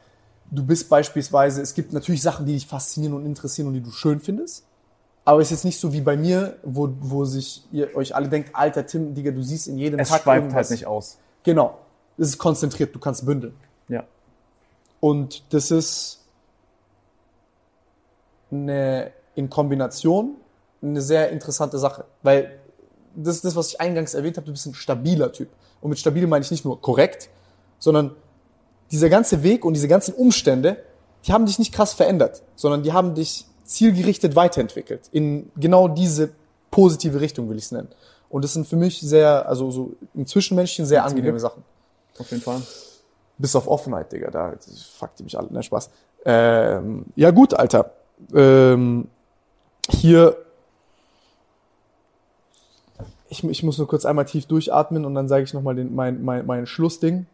Du 0.50 0.64
bist 0.64 0.88
beispielsweise, 0.88 1.60
es 1.60 1.74
gibt 1.74 1.92
natürlich 1.92 2.22
Sachen, 2.22 2.46
die 2.46 2.54
dich 2.54 2.66
faszinieren 2.66 3.14
und 3.14 3.26
interessieren 3.26 3.68
und 3.68 3.74
die 3.74 3.82
du 3.82 3.90
schön 3.90 4.18
findest. 4.18 4.64
Aber 5.28 5.42
es 5.42 5.48
ist 5.48 5.58
jetzt 5.58 5.64
nicht 5.66 5.78
so 5.78 5.92
wie 5.92 6.00
bei 6.00 6.16
mir, 6.16 6.56
wo, 6.62 6.88
wo 7.00 7.26
sich 7.26 7.62
ihr 7.70 7.94
euch 7.94 8.14
alle 8.14 8.30
denkt, 8.30 8.56
Alter 8.56 8.86
Tim, 8.86 9.12
Digga, 9.12 9.30
du 9.30 9.42
siehst 9.42 9.68
in 9.68 9.76
jedem 9.76 10.00
Es 10.00 10.08
Tag 10.08 10.22
schweift 10.22 10.38
irgendwas. 10.38 10.56
halt 10.56 10.70
nicht 10.70 10.86
aus. 10.86 11.18
Genau. 11.42 11.80
Es 12.16 12.28
ist 12.28 12.38
konzentriert, 12.38 12.94
du 12.94 12.98
kannst 12.98 13.26
bündeln. 13.26 13.52
Ja. 13.88 14.04
Und 15.00 15.42
das 15.52 15.70
ist 15.70 16.24
eine, 18.50 19.10
in 19.34 19.50
Kombination 19.50 20.36
eine 20.80 21.02
sehr 21.02 21.28
interessante 21.28 21.78
Sache. 21.78 22.06
Weil 22.22 22.58
das 23.14 23.34
ist 23.34 23.44
das, 23.44 23.54
was 23.54 23.68
ich 23.68 23.82
eingangs 23.82 24.14
erwähnt 24.14 24.38
habe, 24.38 24.46
du 24.46 24.52
bist 24.52 24.64
ein 24.64 24.72
stabiler 24.72 25.30
Typ. 25.30 25.50
Und 25.82 25.90
mit 25.90 25.98
stabil 25.98 26.26
meine 26.26 26.42
ich 26.42 26.50
nicht 26.50 26.64
nur 26.64 26.80
korrekt, 26.80 27.28
sondern 27.78 28.16
dieser 28.90 29.10
ganze 29.10 29.42
Weg 29.42 29.66
und 29.66 29.74
diese 29.74 29.88
ganzen 29.88 30.14
Umstände, 30.14 30.82
die 31.26 31.34
haben 31.34 31.44
dich 31.44 31.58
nicht 31.58 31.74
krass 31.74 31.92
verändert, 31.92 32.40
sondern 32.56 32.82
die 32.82 32.94
haben 32.94 33.14
dich 33.14 33.44
zielgerichtet 33.68 34.34
weiterentwickelt. 34.34 35.08
In 35.12 35.50
genau 35.56 35.88
diese 35.88 36.30
positive 36.70 37.20
Richtung, 37.20 37.48
will 37.48 37.58
ich 37.58 37.64
es 37.64 37.72
nennen. 37.72 37.88
Und 38.30 38.42
das 38.42 38.54
sind 38.54 38.66
für 38.66 38.76
mich 38.76 39.00
sehr, 39.00 39.48
also 39.48 39.70
so 39.70 39.92
im 40.14 40.26
Zwischenmenschlichen 40.26 40.86
sehr 40.86 41.04
angenehme 41.04 41.38
Glück. 41.38 41.42
Sachen. 41.42 41.64
Auf 42.18 42.30
jeden 42.30 42.42
Fall. 42.42 42.60
Bis 43.36 43.54
auf 43.54 43.68
Offenheit, 43.68 44.10
Digga. 44.10 44.30
Da 44.30 44.54
fuckt 44.98 45.18
die 45.18 45.22
mich 45.22 45.38
alle. 45.38 45.52
Ne, 45.52 45.62
Spaß. 45.62 45.90
Ähm, 46.24 47.06
ja, 47.14 47.30
gut, 47.30 47.54
Alter. 47.54 47.92
Ähm, 48.34 49.08
hier. 49.88 50.36
Ich, 53.28 53.44
ich 53.44 53.62
muss 53.62 53.78
nur 53.78 53.86
kurz 53.86 54.04
einmal 54.06 54.24
tief 54.24 54.46
durchatmen 54.46 55.04
und 55.04 55.14
dann 55.14 55.28
sage 55.28 55.44
ich 55.44 55.52
nochmal 55.52 55.74
mein, 55.74 56.24
mein, 56.24 56.46
mein 56.46 56.66
Schlussding. 56.66 57.26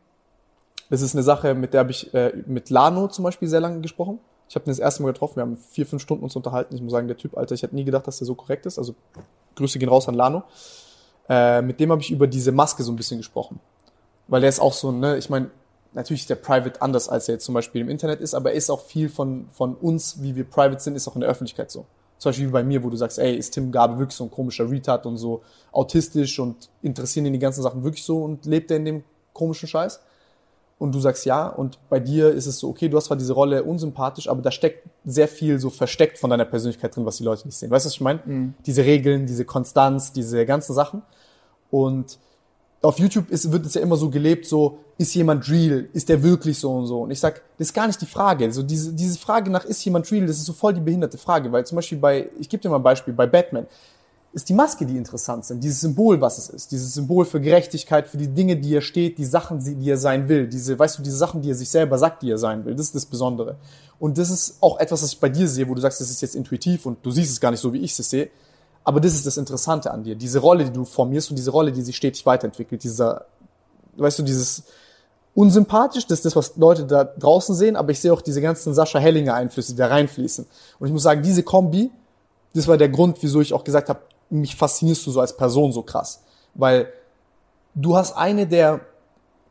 Das 0.91 1.01
ist 1.01 1.15
eine 1.15 1.23
Sache, 1.23 1.55
mit 1.55 1.73
der 1.73 1.81
habe 1.81 1.93
ich 1.93 2.13
äh, 2.13 2.33
mit 2.47 2.71
Lano 2.71 3.09
zum 3.09 3.23
Beispiel 3.23 3.49
sehr 3.49 3.61
lange 3.61 3.81
gesprochen. 3.81 4.19
Ich 4.55 4.57
habe 4.57 4.67
ihn 4.67 4.71
das 4.71 4.79
erste 4.79 5.03
Mal 5.03 5.09
getroffen. 5.09 5.35
Wir 5.35 5.43
haben 5.43 5.57
vier, 5.57 5.85
fünf 5.85 6.01
Stunden 6.01 6.23
uns 6.23 6.37
unterhalten. 6.37 6.77
Ich 6.77 6.81
muss 6.81 6.93
sagen, 6.93 7.09
der 7.09 7.17
Typ, 7.17 7.37
Alter, 7.37 7.57
ich 7.57 7.65
hätte 7.65 7.75
nie 7.75 7.83
gedacht, 7.83 8.07
dass 8.07 8.19
der 8.19 8.27
so 8.29 8.37
korrekt 8.37 8.67
ist. 8.67 8.79
Also 8.79 8.95
Grüße 9.57 9.81
gehen 9.81 9.89
raus 9.89 10.07
an 10.07 10.15
Lano. 10.15 10.45
Äh, 11.29 11.61
mit 11.61 11.81
dem 11.81 11.91
habe 11.91 12.01
ich 12.01 12.13
über 12.13 12.29
diese 12.29 12.53
Maske 12.53 12.85
so 12.85 12.93
ein 12.93 12.97
bisschen 12.97 13.17
gesprochen. 13.17 13.59
Weil 14.29 14.43
der 14.43 14.51
ist 14.51 14.61
auch 14.61 14.73
so, 14.73 14.93
ne, 14.93 15.17
ich 15.17 15.29
meine, 15.29 15.51
natürlich 15.93 16.21
ist 16.21 16.31
der 16.31 16.37
Private 16.37 16.81
anders, 16.81 17.09
als 17.09 17.29
er 17.29 17.35
jetzt 17.35 17.47
zum 17.47 17.53
Beispiel 17.53 17.81
im 17.81 17.89
Internet 17.89 18.21
ist, 18.21 18.33
aber 18.33 18.53
er 18.53 18.57
ist 18.57 18.71
auch 18.71 18.83
viel 18.83 19.09
von, 19.09 19.49
von 19.51 19.75
uns, 19.75 20.23
wie 20.23 20.37
wir 20.37 20.45
Private 20.45 20.81
sind, 20.81 20.95
ist 20.95 21.09
auch 21.09 21.17
in 21.17 21.23
der 21.23 21.31
Öffentlichkeit 21.31 21.73
so. 21.73 21.85
Zum 22.19 22.29
Beispiel 22.29 22.47
wie 22.47 22.53
bei 22.53 22.63
mir, 22.63 22.85
wo 22.85 22.91
du 22.91 22.97
sagst, 22.97 23.19
ey, 23.19 23.35
ist 23.35 23.55
Tim 23.55 23.73
Gabe 23.73 23.99
wirklich 23.99 24.15
so 24.15 24.23
ein 24.23 24.31
komischer 24.31 24.71
Retard 24.71 25.05
und 25.07 25.17
so 25.17 25.43
autistisch 25.73 26.39
und 26.39 26.71
interessieren 26.81 27.27
ihn 27.27 27.33
die 27.33 27.41
ganzen 27.41 27.63
Sachen 27.63 27.83
wirklich 27.83 28.05
so 28.05 28.23
und 28.23 28.47
lebt 28.47 28.71
er 28.71 28.77
in 28.77 28.85
dem 28.85 29.05
komischen 29.33 29.67
Scheiß? 29.67 29.99
Und 30.79 30.95
du 30.95 31.01
sagst 31.01 31.25
ja, 31.25 31.47
und 31.47 31.79
bei 31.89 32.01
dir 32.01 32.31
ist 32.31 32.47
es 32.47 32.59
so, 32.59 32.69
okay, 32.69 32.89
du 32.89 32.97
hast 32.97 33.07
zwar 33.07 33.17
diese 33.17 33.33
Rolle 33.33 33.63
unsympathisch, 33.63 34.29
aber 34.29 34.43
da 34.43 34.51
steckt 34.51 34.89
sehr 35.05 35.29
viel 35.29 35.59
so 35.59 35.71
versteckt 35.71 36.19
von 36.19 36.31
deiner 36.31 36.45
Persönlichkeit 36.45 36.95
drin, 36.95 37.07
was 37.07 37.17
die 37.19 37.25
Leute 37.25 37.47
nicht 37.47 37.57
sehen. 37.57 37.71
Weißt 37.71 37.85
du, 37.85 37.89
was 37.89 37.95
ich 37.95 38.01
meine? 38.01 38.21
Diese 38.67 38.85
Regeln, 38.85 39.27
diese 39.27 39.45
Konstanz, 39.45 40.13
diese 40.13 40.45
ganzen 40.45 40.75
Sachen. 40.75 41.03
Und 41.71 42.19
auf 42.83 42.99
YouTube 42.99 43.31
ist, 43.31 43.51
wird 43.51 43.65
es 43.65 43.75
ja 43.75 43.81
immer 43.81 43.97
so 43.97 44.11
gelebt, 44.11 44.47
so, 44.47 44.79
ist 44.99 45.15
jemand 45.15 45.49
real? 45.49 45.89
Ist 45.93 46.09
der 46.09 46.23
wirklich 46.23 46.59
so 46.59 46.73
und 46.73 46.87
so? 46.87 47.03
Und 47.03 47.11
ich 47.11 47.21
sag, 47.21 47.43
das 47.57 47.69
ist 47.69 47.75
gar 47.75 47.87
nicht 47.87 48.01
die 48.01 48.07
Frage. 48.07 48.53
So 48.53 48.63
diese, 48.63 48.93
diese 48.93 49.19
Frage 49.19 49.51
nach, 49.51 49.65
ist 49.65 49.85
jemand 49.85 50.11
real, 50.13 50.27
das 50.27 50.37
ist 50.37 50.45
so 50.45 50.53
voll 50.53 50.75
die 50.75 50.81
behinderte 50.81 51.19
Frage. 51.19 51.51
Weil 51.51 51.65
zum 51.65 51.77
Beispiel 51.77 51.99
bei, 51.99 52.29
ich 52.39 52.49
gebe 52.49 52.61
dir 52.61 52.69
mal 52.69 52.77
ein 52.77 52.83
Beispiel, 52.83 53.15
bei 53.15 53.27
Batman 53.27 53.67
ist 54.35 54.49
die 54.49 54.55
Maske, 54.55 54.85
die 54.85 54.97
interessant 54.97 55.45
sind, 55.45 55.63
dieses 55.63 55.81
Symbol, 55.81 56.21
was 56.21 56.39
es 56.39 56.49
ist, 56.49 56.73
dieses 56.73 56.93
Symbol 56.93 57.25
für 57.25 57.41
Gerechtigkeit, 57.41 58.09
für 58.09 58.17
die 58.17 58.27
Dinge, 58.27 58.57
die 58.57 58.75
er 58.75 58.81
steht, 58.81 59.17
die 59.19 59.25
Sachen, 59.25 59.61
die 59.61 59.89
er 59.89 59.97
sein 59.97 60.29
will, 60.29 60.49
diese, 60.49 60.77
weißt 60.77 60.99
du, 60.99 61.03
diese 61.03 61.17
Sachen, 61.17 61.41
die 61.41 61.51
er 61.51 61.55
sich 61.55 61.71
selber 61.71 61.99
sagt, 61.99 62.23
die 62.23 62.31
er 62.31 62.39
sein 62.39 62.65
will, 62.65 62.75
das 62.75 62.87
ist 62.87 62.97
das 62.97 63.07
Besondere. 63.07 63.57
Und 64.01 64.19
das 64.19 64.31
ist 64.31 64.57
auch 64.61 64.81
etwas, 64.81 65.05
was 65.05 65.13
ich 65.13 65.21
bei 65.21 65.29
dir 65.29 65.47
sehe, 65.47 65.69
wo 65.69 65.75
du 65.75 65.81
sagst, 65.81 66.01
das 66.01 66.11
ist 66.11 66.21
jetzt 66.21 66.35
intuitiv 66.35 66.85
und 66.85 66.99
du 67.07 67.13
siehst 67.13 67.31
es 67.31 67.41
gar 67.41 67.53
nicht 67.53 67.61
so, 67.61 67.73
wie 67.73 67.79
ich 67.79 67.97
es 67.97 68.11
sehe. 68.11 68.29
Aber 68.83 69.01
das 69.01 69.15
ist 69.15 69.25
das 69.25 69.37
Interessante 69.37 69.93
an 69.93 70.03
dir, 70.03 70.17
diese 70.17 70.41
Rolle, 70.41 70.65
die 70.65 70.73
du 70.73 70.85
formierst 70.85 71.31
und 71.31 71.37
diese 71.37 71.53
Rolle, 71.53 71.71
die 71.71 71.83
sich 71.83 71.97
stetig 71.97 72.27
weiterentwickelt, 72.27 72.83
dieser, 72.83 73.27
weißt 73.97 74.19
du, 74.19 74.25
dieses 74.25 74.65
unsympathisch, 75.37 76.09
das 76.09 76.19
ist 76.19 76.25
das, 76.25 76.37
was 76.37 76.57
Leute 76.57 76.87
da 76.87 77.05
draußen 77.05 77.55
sehen, 77.55 77.77
aber 77.77 77.93
ich 77.93 78.01
sehe 78.01 78.13
auch 78.13 78.21
diese 78.21 78.41
ganzen 78.41 78.75
Sascha 78.75 78.99
Hellinger 78.99 79.35
Einflüsse, 79.35 79.73
die 79.73 79.79
da 79.79 79.87
reinfließen. 79.87 80.45
Und 80.81 80.87
ich 80.89 80.93
muss 80.93 81.05
sagen, 81.05 81.23
diese 81.23 81.45
Kombi, 81.45 81.93
das 82.53 82.67
war 82.67 82.77
der 82.77 82.89
Grund, 82.89 83.19
wieso 83.21 83.41
ich 83.41 83.53
auch 83.53 83.63
gesagt 83.63 83.89
habe, 83.89 84.01
mich 84.31 84.57
faszinierst 84.57 85.07
du 85.07 85.11
so 85.11 85.21
als 85.21 85.37
Person 85.37 85.73
so 85.73 85.83
krass. 85.83 86.25
Weil 86.55 86.93
du 87.75 87.97
hast 87.97 88.17
eine 88.17 88.47
der 88.47 88.81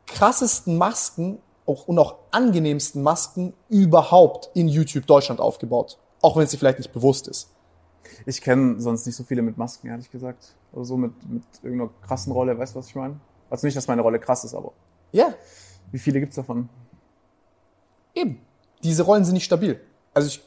krassesten 0.05 0.77
Masken 0.77 1.39
auch, 1.65 1.87
und 1.87 1.97
auch 1.99 2.15
angenehmsten 2.31 3.01
Masken 3.01 3.53
überhaupt 3.69 4.49
in 4.53 4.67
YouTube 4.67 5.05
Deutschland 5.05 5.39
aufgebaut. 5.39 5.97
Auch 6.21 6.35
wenn 6.35 6.43
es 6.43 6.51
dir 6.51 6.57
vielleicht 6.57 6.79
nicht 6.79 6.91
bewusst 6.91 7.27
ist. 7.27 7.49
Ich 8.25 8.41
kenne 8.41 8.79
sonst 8.79 9.05
nicht 9.05 9.15
so 9.15 9.23
viele 9.23 9.41
mit 9.41 9.57
Masken, 9.57 9.87
ehrlich 9.87 10.11
gesagt. 10.11 10.55
Oder 10.71 10.85
so 10.85 10.97
mit, 10.97 11.11
mit 11.29 11.43
irgendeiner 11.61 11.91
krassen 12.05 12.33
Rolle, 12.33 12.57
weißt 12.57 12.75
du, 12.75 12.79
was 12.79 12.87
ich 12.87 12.95
meine? 12.95 13.19
Also 13.49 13.67
nicht, 13.67 13.77
dass 13.77 13.87
meine 13.87 14.01
Rolle 14.01 14.19
krass 14.19 14.43
ist, 14.43 14.53
aber 14.53 14.71
Ja, 15.11 15.33
wie 15.91 15.99
viele 15.99 16.19
gibt's 16.19 16.35
davon? 16.35 16.69
Eben. 18.15 18.41
Diese 18.83 19.03
Rollen 19.03 19.23
sind 19.23 19.35
nicht 19.35 19.45
stabil. 19.45 19.79
Also 20.13 20.27
ich, 20.27 20.41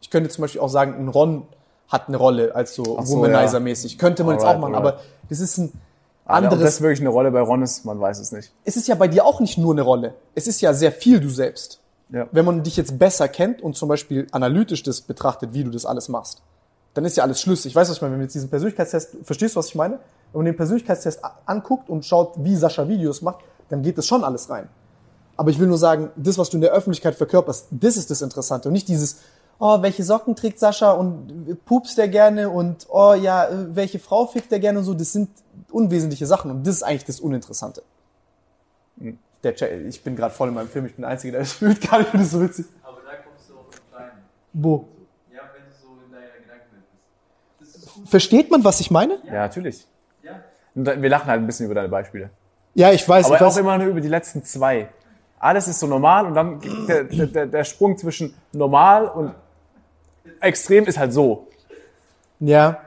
ich 0.00 0.10
könnte 0.10 0.30
zum 0.30 0.42
Beispiel 0.42 0.60
auch 0.60 0.68
sagen, 0.68 0.94
ein 0.94 1.08
Ron 1.08 1.46
hat 1.90 2.08
eine 2.08 2.16
Rolle 2.16 2.54
als 2.54 2.74
so, 2.74 2.84
so, 3.02 3.16
Womanizer-mäßig. 3.16 3.98
Könnte 3.98 4.24
man 4.24 4.34
jetzt 4.34 4.44
Alright, 4.44 4.56
auch 4.56 4.60
machen, 4.60 4.74
alright. 4.76 4.94
aber 4.94 5.02
das 5.28 5.40
ist 5.40 5.58
ein 5.58 5.64
Ob 5.64 5.72
das 6.26 6.34
anderes. 6.52 6.80
wirklich 6.80 7.00
eine 7.00 7.08
Rolle 7.10 7.30
bei 7.30 7.40
Ron 7.40 7.62
ist, 7.62 7.84
man 7.84 8.00
weiß 8.00 8.20
es 8.20 8.32
nicht. 8.32 8.52
Es 8.64 8.76
ist 8.76 8.88
ja 8.88 8.94
bei 8.94 9.08
dir 9.08 9.26
auch 9.26 9.40
nicht 9.40 9.58
nur 9.58 9.74
eine 9.74 9.82
Rolle. 9.82 10.14
Es 10.34 10.46
ist 10.46 10.60
ja 10.60 10.72
sehr 10.72 10.92
viel 10.92 11.20
du 11.20 11.28
selbst. 11.28 11.80
Ja. 12.12 12.26
Wenn 12.32 12.44
man 12.44 12.62
dich 12.62 12.76
jetzt 12.76 12.98
besser 12.98 13.28
kennt 13.28 13.60
und 13.60 13.76
zum 13.76 13.88
Beispiel 13.88 14.26
analytisch 14.32 14.82
das 14.82 15.00
betrachtet, 15.00 15.52
wie 15.52 15.64
du 15.64 15.70
das 15.70 15.84
alles 15.84 16.08
machst, 16.08 16.42
dann 16.94 17.04
ist 17.04 17.16
ja 17.16 17.24
alles 17.24 17.40
schlüssig. 17.40 17.74
Weißt 17.74 17.88
du, 17.88 17.92
was 17.92 17.98
ich 17.98 18.02
meine? 18.02 18.12
Wenn 18.12 18.20
wir 18.20 18.24
jetzt 18.24 18.34
diesen 18.34 18.50
Persönlichkeitstest, 18.50 19.16
verstehst 19.24 19.54
du, 19.54 19.58
was 19.58 19.68
ich 19.68 19.74
meine? 19.74 19.98
Wenn 20.32 20.40
man 20.40 20.46
den 20.46 20.56
Persönlichkeitstest 20.56 21.20
anguckt 21.46 21.88
und 21.88 22.04
schaut, 22.04 22.34
wie 22.38 22.56
Sascha 22.56 22.88
Videos 22.88 23.22
macht, 23.22 23.38
dann 23.68 23.82
geht 23.82 23.98
das 23.98 24.06
schon 24.06 24.24
alles 24.24 24.50
rein. 24.50 24.68
Aber 25.36 25.50
ich 25.50 25.58
will 25.58 25.68
nur 25.68 25.78
sagen, 25.78 26.10
das, 26.16 26.36
was 26.36 26.50
du 26.50 26.56
in 26.56 26.60
der 26.60 26.72
Öffentlichkeit 26.72 27.14
verkörperst, 27.14 27.66
das 27.70 27.96
ist 27.96 28.10
das 28.10 28.22
Interessante 28.22 28.68
und 28.68 28.72
nicht 28.72 28.88
dieses, 28.88 29.18
oh, 29.60 29.82
welche 29.82 30.02
Socken 30.02 30.34
trägt 30.34 30.58
Sascha 30.58 30.90
und 30.92 31.64
pupst 31.64 31.98
der 31.98 32.08
gerne 32.08 32.50
und 32.50 32.86
oh 32.88 33.14
ja, 33.14 33.44
äh, 33.44 33.76
welche 33.76 33.98
Frau 33.98 34.26
fickt 34.26 34.50
der 34.50 34.58
gerne 34.58 34.80
und 34.80 34.84
so. 34.84 34.94
Das 34.94 35.12
sind 35.12 35.28
unwesentliche 35.70 36.26
Sachen 36.26 36.50
und 36.50 36.66
das 36.66 36.76
ist 36.76 36.82
eigentlich 36.82 37.04
das 37.04 37.20
Uninteressante. 37.20 37.82
Der 39.42 39.54
Chat, 39.54 39.70
ich 39.70 40.02
bin 40.02 40.16
gerade 40.16 40.34
voll 40.34 40.48
in 40.48 40.54
meinem 40.54 40.68
Film, 40.68 40.86
ich 40.86 40.94
bin 40.94 41.02
der 41.02 41.10
Einzige, 41.10 41.32
der 41.32 41.42
das 41.42 41.52
fühlt, 41.60 41.80
gar 41.88 42.00
nicht, 42.00 42.12
das 42.12 42.30
so 42.30 42.40
witzig. 42.42 42.66
Aber 42.82 42.98
da 43.04 43.16
kommst 43.16 43.48
du 43.48 43.54
auf 43.54 43.70
den 43.70 43.80
kleinen. 43.90 44.10
Wo? 44.54 44.88
Ja, 45.32 45.42
wenn 45.54 45.62
du 45.62 45.76
so 45.80 45.88
in 46.04 46.12
deiner 46.12 46.26
Gedankenwelt 46.42 46.84
bist. 47.58 48.10
Versteht 48.10 48.50
man, 48.50 48.64
was 48.64 48.80
ich 48.80 48.90
meine? 48.90 49.18
Ja, 49.26 49.34
natürlich. 49.34 49.86
Ja. 50.22 50.40
Wir 50.74 51.08
lachen 51.08 51.26
halt 51.28 51.40
ein 51.40 51.46
bisschen 51.46 51.66
über 51.66 51.74
deine 51.74 51.88
Beispiele. 51.88 52.30
Ja, 52.74 52.92
ich 52.92 53.06
weiß. 53.06 53.26
Aber 53.26 53.36
ich 53.36 53.42
auch 53.42 53.46
weiß. 53.46 53.58
immer 53.58 53.76
nur 53.76 53.88
über 53.88 54.00
die 54.00 54.08
letzten 54.08 54.42
zwei. 54.44 54.88
Alles 55.38 55.68
ist 55.68 55.80
so 55.80 55.86
normal 55.86 56.26
und 56.26 56.34
dann 56.34 56.60
der, 56.86 57.04
der, 57.04 57.46
der 57.46 57.64
Sprung 57.64 57.96
zwischen 57.96 58.34
normal 58.52 59.08
und 59.08 59.34
extrem 60.40 60.84
ist 60.86 60.98
halt 60.98 61.12
so. 61.12 61.48
Ja. 62.40 62.80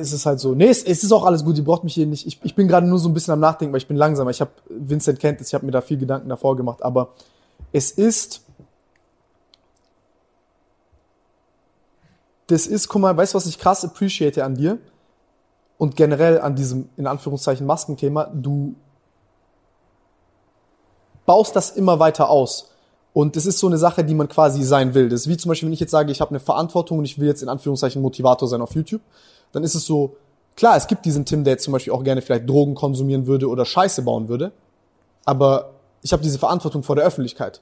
Es 0.00 0.12
ist 0.12 0.24
halt 0.24 0.40
so. 0.40 0.54
Nee, 0.54 0.68
es, 0.68 0.82
es 0.82 1.04
ist 1.04 1.12
auch 1.12 1.24
alles 1.24 1.44
gut. 1.44 1.58
Ihr 1.58 1.64
braucht 1.64 1.84
mich 1.84 1.94
hier 1.94 2.06
nicht. 2.06 2.26
Ich, 2.26 2.40
ich 2.42 2.54
bin 2.54 2.68
gerade 2.68 2.86
nur 2.86 2.98
so 2.98 3.08
ein 3.08 3.14
bisschen 3.14 3.34
am 3.34 3.40
Nachdenken, 3.40 3.72
weil 3.72 3.78
ich 3.78 3.88
bin 3.88 3.96
langsamer. 3.96 4.30
Ich 4.30 4.40
habe 4.40 4.50
Vincent 4.68 5.20
kennt 5.20 5.40
es. 5.40 5.48
Ich 5.48 5.54
habe 5.54 5.66
mir 5.66 5.72
da 5.72 5.82
viel 5.82 5.98
Gedanken 5.98 6.28
davor 6.28 6.56
gemacht. 6.56 6.82
Aber 6.82 7.10
es 7.72 7.90
ist. 7.90 8.42
Das 12.46 12.66
ist, 12.66 12.88
guck 12.88 13.02
mal, 13.02 13.16
weißt 13.16 13.34
du, 13.34 13.36
was 13.36 13.46
ich 13.46 13.58
krass 13.58 13.84
appreciate 13.84 14.42
an 14.42 14.56
dir? 14.56 14.78
Und 15.78 15.96
generell 15.96 16.40
an 16.40 16.56
diesem, 16.56 16.88
in 16.96 17.06
Anführungszeichen, 17.06 17.66
Maskenthema. 17.66 18.24
Du 18.34 18.74
baust 21.26 21.54
das 21.54 21.70
immer 21.70 21.98
weiter 21.98 22.30
aus. 22.30 22.69
Und 23.12 23.36
das 23.36 23.46
ist 23.46 23.58
so 23.58 23.66
eine 23.66 23.78
Sache, 23.78 24.04
die 24.04 24.14
man 24.14 24.28
quasi 24.28 24.62
sein 24.62 24.94
will. 24.94 25.08
Das 25.08 25.22
ist 25.22 25.28
wie 25.28 25.36
zum 25.36 25.48
Beispiel, 25.48 25.66
wenn 25.66 25.72
ich 25.72 25.80
jetzt 25.80 25.90
sage, 25.90 26.12
ich 26.12 26.20
habe 26.20 26.30
eine 26.30 26.40
Verantwortung 26.40 26.98
und 26.98 27.04
ich 27.04 27.18
will 27.18 27.26
jetzt 27.26 27.42
in 27.42 27.48
Anführungszeichen 27.48 28.00
Motivator 28.00 28.46
sein 28.48 28.60
auf 28.60 28.74
YouTube, 28.74 29.02
dann 29.52 29.64
ist 29.64 29.74
es 29.74 29.84
so, 29.84 30.16
klar, 30.56 30.76
es 30.76 30.86
gibt 30.86 31.04
diesen 31.04 31.24
Tim, 31.24 31.42
der 31.42 31.54
jetzt 31.54 31.64
zum 31.64 31.72
Beispiel 31.72 31.92
auch 31.92 32.04
gerne 32.04 32.22
vielleicht 32.22 32.48
Drogen 32.48 32.74
konsumieren 32.74 33.26
würde 33.26 33.48
oder 33.48 33.64
Scheiße 33.64 34.02
bauen 34.02 34.28
würde, 34.28 34.52
aber 35.24 35.70
ich 36.02 36.12
habe 36.12 36.22
diese 36.22 36.38
Verantwortung 36.38 36.82
vor 36.82 36.96
der 36.96 37.04
Öffentlichkeit. 37.04 37.60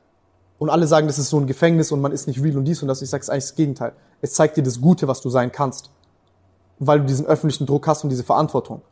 Und 0.59 0.71
alle 0.71 0.87
sagen, 0.87 1.07
das 1.07 1.19
ist 1.19 1.31
so 1.31 1.39
ein 1.39 1.47
Gefängnis 1.47 1.93
und 1.93 2.01
man 2.01 2.13
ist 2.13 2.27
nicht 2.27 2.43
real 2.43 2.57
und 2.57 2.65
dies 2.65 2.83
und 2.83 2.89
das. 2.89 3.01
Ich 3.01 3.11
sage 3.11 3.23
es 3.23 3.31
eigentlich 3.31 3.45
das 3.45 3.55
Gegenteil. 3.55 3.93
Es 4.21 4.33
zeigt 4.33 4.57
dir 4.57 4.63
das 4.63 4.81
Gute, 4.81 5.07
was 5.07 5.21
du 5.21 5.31
sein 5.31 5.53
kannst. 5.53 5.91
Weil 6.81 7.01
du 7.01 7.07
diesen 7.07 7.27
öffentlichen 7.27 7.67
Druck 7.67 7.87
hast 7.87 8.03
und 8.05 8.11
diese 8.11 8.25
Verantwortung, 8.25 8.83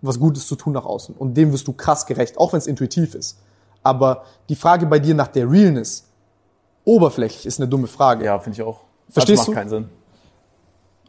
was 0.00 0.18
Gutes 0.18 0.46
zu 0.46 0.56
tun 0.56 0.72
nach 0.72 0.84
außen. 0.84 1.14
Und 1.14 1.34
dem 1.34 1.52
wirst 1.52 1.68
du 1.68 1.72
krass 1.72 2.06
gerecht, 2.06 2.38
auch 2.38 2.52
wenn 2.52 2.58
es 2.58 2.66
intuitiv 2.66 3.14
ist. 3.14 3.38
Aber 3.82 4.24
die 4.48 4.56
Frage 4.56 4.86
bei 4.86 4.98
dir 4.98 5.14
nach 5.14 5.28
der 5.28 5.50
Realness, 5.50 6.08
oberflächlich, 6.84 7.46
ist 7.46 7.60
eine 7.60 7.68
dumme 7.68 7.86
Frage. 7.86 8.24
Ja, 8.24 8.38
finde 8.38 8.60
ich 8.60 8.62
auch. 8.66 8.80
Verstehst 9.08 9.40
das 9.40 9.46
du? 9.46 9.52
macht 9.52 9.58
keinen 9.60 9.70
Sinn. 9.70 9.88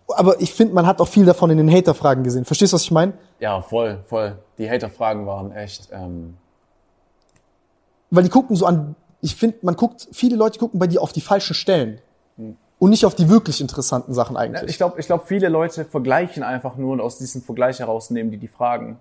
Aber 0.07 0.39
ich 0.41 0.53
finde, 0.53 0.73
man 0.73 0.85
hat 0.85 0.99
auch 0.99 1.07
viel 1.07 1.25
davon 1.25 1.49
in 1.51 1.57
den 1.57 1.71
Hater-Fragen 1.71 2.23
gesehen. 2.23 2.43
Verstehst 2.45 2.73
du, 2.73 2.75
was 2.75 2.83
ich 2.83 2.91
meine? 2.91 3.13
Ja, 3.39 3.61
voll, 3.61 4.03
voll. 4.05 4.37
Die 4.57 4.69
Hater-Fragen 4.69 5.25
waren 5.25 5.51
echt. 5.51 5.89
Ähm, 5.91 6.37
Weil 8.09 8.23
die 8.23 8.29
gucken 8.29 8.55
so 8.55 8.65
an, 8.65 8.95
ich 9.21 9.35
finde, 9.35 9.57
man 9.61 9.75
guckt, 9.75 10.07
viele 10.11 10.35
Leute 10.35 10.59
gucken 10.59 10.79
bei 10.79 10.87
dir 10.87 11.01
auf 11.01 11.13
die 11.13 11.21
falschen 11.21 11.53
Stellen. 11.53 12.01
Und 12.79 12.89
nicht 12.89 13.05
auf 13.05 13.13
die 13.13 13.29
wirklich 13.29 13.61
interessanten 13.61 14.11
Sachen 14.15 14.35
eigentlich. 14.35 14.71
ich 14.71 14.77
glaube, 14.77 14.99
ich 14.99 15.05
glaub, 15.05 15.27
viele 15.27 15.49
Leute 15.49 15.85
vergleichen 15.85 16.41
einfach 16.41 16.77
nur 16.77 16.93
und 16.93 16.99
aus 16.99 17.19
diesem 17.19 17.43
Vergleich 17.43 17.77
herausnehmen 17.79 18.31
die 18.31 18.37
die 18.37 18.47
Fragen. 18.47 18.97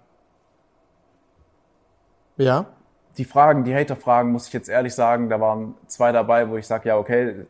ja. 2.37 2.67
Die 3.21 3.27
Fragen, 3.27 3.65
die 3.65 3.75
Hater-Fragen, 3.75 4.33
muss 4.33 4.47
ich 4.47 4.55
jetzt 4.55 4.71
ehrlich 4.71 4.95
sagen, 4.95 5.29
da 5.29 5.39
waren 5.39 5.75
zwei 5.89 6.11
dabei, 6.11 6.49
wo 6.49 6.57
ich 6.57 6.67
sage, 6.67 6.89
ja, 6.89 6.97
okay, 6.97 7.45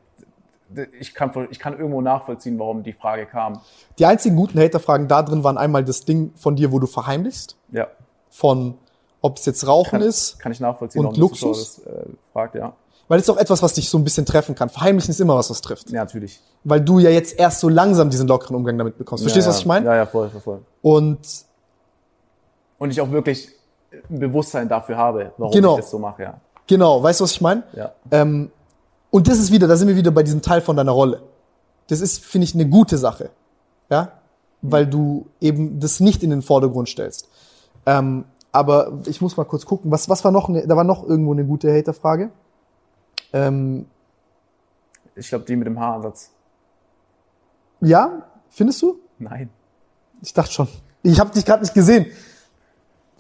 ich 0.99 1.15
kann, 1.15 1.31
ich 1.53 1.61
kann 1.61 1.79
irgendwo 1.79 2.01
nachvollziehen, 2.01 2.59
warum 2.59 2.83
die 2.83 2.93
Frage 2.93 3.25
kam. 3.25 3.61
Die 4.01 4.05
einzigen 4.05 4.35
guten 4.35 4.59
Hater-Fragen 4.59 5.07
da 5.07 5.23
drin 5.23 5.45
waren 5.45 5.57
einmal 5.57 5.85
das 5.85 6.05
Ding 6.05 6.33
von 6.35 6.57
dir, 6.57 6.73
wo 6.73 6.81
du 6.81 6.89
verheimlichst. 6.89 7.57
Ja, 7.71 7.87
Von, 8.31 8.79
ob 9.21 9.37
es 9.37 9.47
jetzt 9.47 9.65
Rauchen 9.65 10.01
kann, 10.01 10.03
ist. 10.03 10.41
kann 10.41 10.51
ich 10.51 10.59
nachvollziehen, 10.59 11.07
Und 11.07 11.17
Luxus? 11.17 11.77
das 11.85 11.87
äh, 11.87 12.07
fragt, 12.33 12.57
ja. 12.57 12.73
Weil 13.07 13.19
das 13.19 13.29
ist 13.29 13.31
auch 13.31 13.39
etwas, 13.39 13.63
was 13.63 13.75
dich 13.75 13.89
so 13.89 13.97
ein 13.97 14.03
bisschen 14.03 14.27
treffen 14.27 14.57
kann. 14.57 14.71
Verheimlichen 14.71 15.13
ist 15.13 15.21
immer 15.21 15.37
was, 15.37 15.51
was 15.51 15.61
trifft. 15.61 15.91
Ja, 15.91 16.01
natürlich. 16.01 16.41
Weil 16.65 16.81
du 16.81 16.99
ja 16.99 17.11
jetzt 17.11 17.39
erst 17.39 17.61
so 17.61 17.69
langsam 17.69 18.11
diesen 18.11 18.27
lockeren 18.27 18.57
Umgang 18.57 18.77
damit 18.77 18.99
bekommst. 18.99 19.23
Verstehst 19.23 19.47
du, 19.47 19.51
ja, 19.51 19.55
was 19.55 19.61
ich 19.61 19.67
meine? 19.67 19.87
Ja, 19.87 19.95
ja, 19.95 20.07
voll, 20.07 20.31
voll, 20.31 20.41
voll. 20.41 20.61
Und 20.83 21.21
Und 22.79 22.91
ich 22.91 23.01
auch 23.01 23.11
wirklich 23.13 23.53
Bewusstsein 24.09 24.69
dafür 24.69 24.97
habe, 24.97 25.33
warum 25.37 25.53
Genau. 25.53 25.75
ich 25.75 25.81
das 25.83 25.91
so 25.91 25.99
mache, 25.99 26.23
ja. 26.23 26.41
genau, 26.67 27.03
weißt 27.03 27.21
du, 27.21 27.25
was 27.25 27.33
ich 27.33 27.41
meine? 27.41 27.63
Ja. 27.73 27.93
Ähm, 28.11 28.51
und 29.11 29.27
das 29.29 29.39
ist 29.39 29.51
wieder, 29.51 29.67
da 29.67 29.77
sind 29.77 29.89
wir 29.89 29.97
wieder 29.97 30.11
bei 30.13 30.23
diesem 30.23 30.43
Teil 30.43 30.61
von 30.61 30.77
deiner 30.77 30.93
Rolle. 30.93 31.23
Das 31.89 32.01
ist, 32.01 32.25
finde 32.25 32.45
ich, 32.45 32.55
eine 32.55 32.69
gute 32.69 32.97
Sache. 32.99 33.31
Ja? 33.91 34.13
Weil 34.63 34.87
du 34.87 35.27
eben 35.41 35.81
das 35.81 35.99
nicht 35.99 36.23
in 36.23 36.31
den 36.31 36.43
Vordergrund 36.43 36.89
stellst. 36.89 37.29
Ähm, 37.87 38.25
aber 38.53 38.93
ich 39.07 39.21
muss 39.21 39.37
mal 39.37 39.45
kurz 39.45 39.67
gucken, 39.67 39.91
was, 39.91 40.09
was 40.09 40.23
war 40.25 40.31
noch, 40.31 40.49
eine, 40.49 40.65
da 40.67 40.77
war 40.77 40.85
noch 40.85 41.03
irgendwo 41.05 41.33
eine 41.33 41.45
gute 41.45 41.73
Haterfrage. 41.73 42.31
Ähm, 43.33 43.87
Ich 45.17 45.29
glaube, 45.29 45.45
die 45.45 45.57
mit 45.57 45.67
dem 45.67 45.81
Haaransatz. 45.81 46.31
ja, 47.81 48.23
findest 48.51 48.83
du? 48.83 48.99
Nein. 49.19 49.51
Ich 50.23 50.33
dachte 50.35 50.53
schon. 50.53 50.69
Ich 51.03 51.19
habe 51.19 51.31
dich 51.31 51.45
gerade 51.45 51.63
nicht 51.63 51.75
gesehen. 51.75 52.07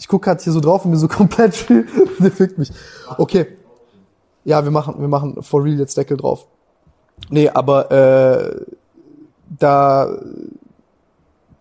Ich 0.00 0.08
gucke 0.08 0.24
gerade 0.24 0.42
hier 0.42 0.52
so 0.54 0.60
drauf 0.60 0.84
und 0.84 0.90
mir 0.90 0.96
so 0.96 1.08
komplett. 1.20 1.66
Der 2.18 2.32
fickt 2.32 2.58
mich. 2.58 2.72
Okay. 3.18 3.46
Ja, 4.44 4.64
wir 4.64 4.70
machen, 4.70 4.94
wir 4.98 5.08
machen 5.08 5.42
for 5.42 5.62
real 5.62 5.78
jetzt 5.78 5.96
Deckel 5.96 6.16
drauf. 6.16 6.46
Nee, 7.28 7.50
aber 7.50 7.90
äh, 7.90 8.64
da, 9.58 10.08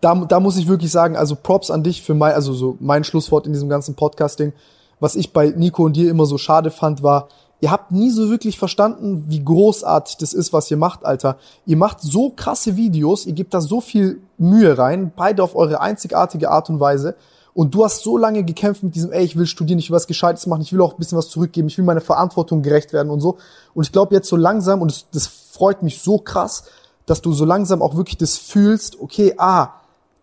da, 0.00 0.14
da 0.14 0.40
muss 0.40 0.56
ich 0.56 0.66
wirklich 0.66 0.90
sagen, 0.90 1.16
also 1.16 1.36
Props 1.36 1.70
an 1.70 1.82
dich 1.82 2.02
für 2.02 2.14
mein, 2.14 2.32
also 2.32 2.54
so 2.54 2.78
mein 2.80 3.04
Schlusswort 3.04 3.46
in 3.46 3.52
diesem 3.52 3.68
ganzen 3.68 3.94
Podcasting. 3.94 4.54
Was 5.00 5.16
ich 5.16 5.34
bei 5.34 5.50
Nico 5.50 5.84
und 5.84 5.94
dir 5.94 6.10
immer 6.10 6.24
so 6.24 6.38
schade 6.38 6.70
fand, 6.70 7.02
war, 7.02 7.28
ihr 7.60 7.70
habt 7.70 7.92
nie 7.92 8.08
so 8.08 8.30
wirklich 8.30 8.58
verstanden, 8.58 9.26
wie 9.28 9.44
großartig 9.44 10.16
das 10.16 10.32
ist, 10.32 10.54
was 10.54 10.70
ihr 10.70 10.78
macht, 10.78 11.04
Alter. 11.04 11.36
Ihr 11.66 11.76
macht 11.76 12.00
so 12.00 12.30
krasse 12.30 12.76
Videos, 12.76 13.26
ihr 13.26 13.34
gebt 13.34 13.52
da 13.52 13.60
so 13.60 13.82
viel 13.82 14.22
Mühe 14.38 14.78
rein, 14.78 15.12
beide 15.14 15.42
auf 15.42 15.54
eure 15.54 15.82
einzigartige 15.82 16.50
Art 16.50 16.70
und 16.70 16.80
Weise. 16.80 17.16
Und 17.52 17.74
du 17.74 17.84
hast 17.84 18.02
so 18.02 18.16
lange 18.16 18.44
gekämpft 18.44 18.82
mit 18.82 18.94
diesem, 18.94 19.12
ey, 19.12 19.24
ich 19.24 19.36
will 19.36 19.46
studieren, 19.46 19.78
ich 19.78 19.90
will 19.90 19.96
was 19.96 20.06
Gescheites 20.06 20.46
machen, 20.46 20.62
ich 20.62 20.72
will 20.72 20.80
auch 20.80 20.92
ein 20.92 20.98
bisschen 20.98 21.18
was 21.18 21.28
zurückgeben, 21.28 21.68
ich 21.68 21.76
will 21.78 21.84
meiner 21.84 22.00
Verantwortung 22.00 22.62
gerecht 22.62 22.92
werden 22.92 23.10
und 23.10 23.20
so. 23.20 23.38
Und 23.74 23.84
ich 23.84 23.92
glaube 23.92 24.14
jetzt 24.14 24.28
so 24.28 24.36
langsam, 24.36 24.82
und 24.82 24.90
das, 24.90 25.06
das 25.12 25.26
freut 25.26 25.82
mich 25.82 26.00
so 26.00 26.18
krass, 26.18 26.64
dass 27.06 27.22
du 27.22 27.32
so 27.32 27.44
langsam 27.44 27.82
auch 27.82 27.96
wirklich 27.96 28.18
das 28.18 28.36
fühlst, 28.36 29.00
okay, 29.00 29.34
ah, 29.36 29.70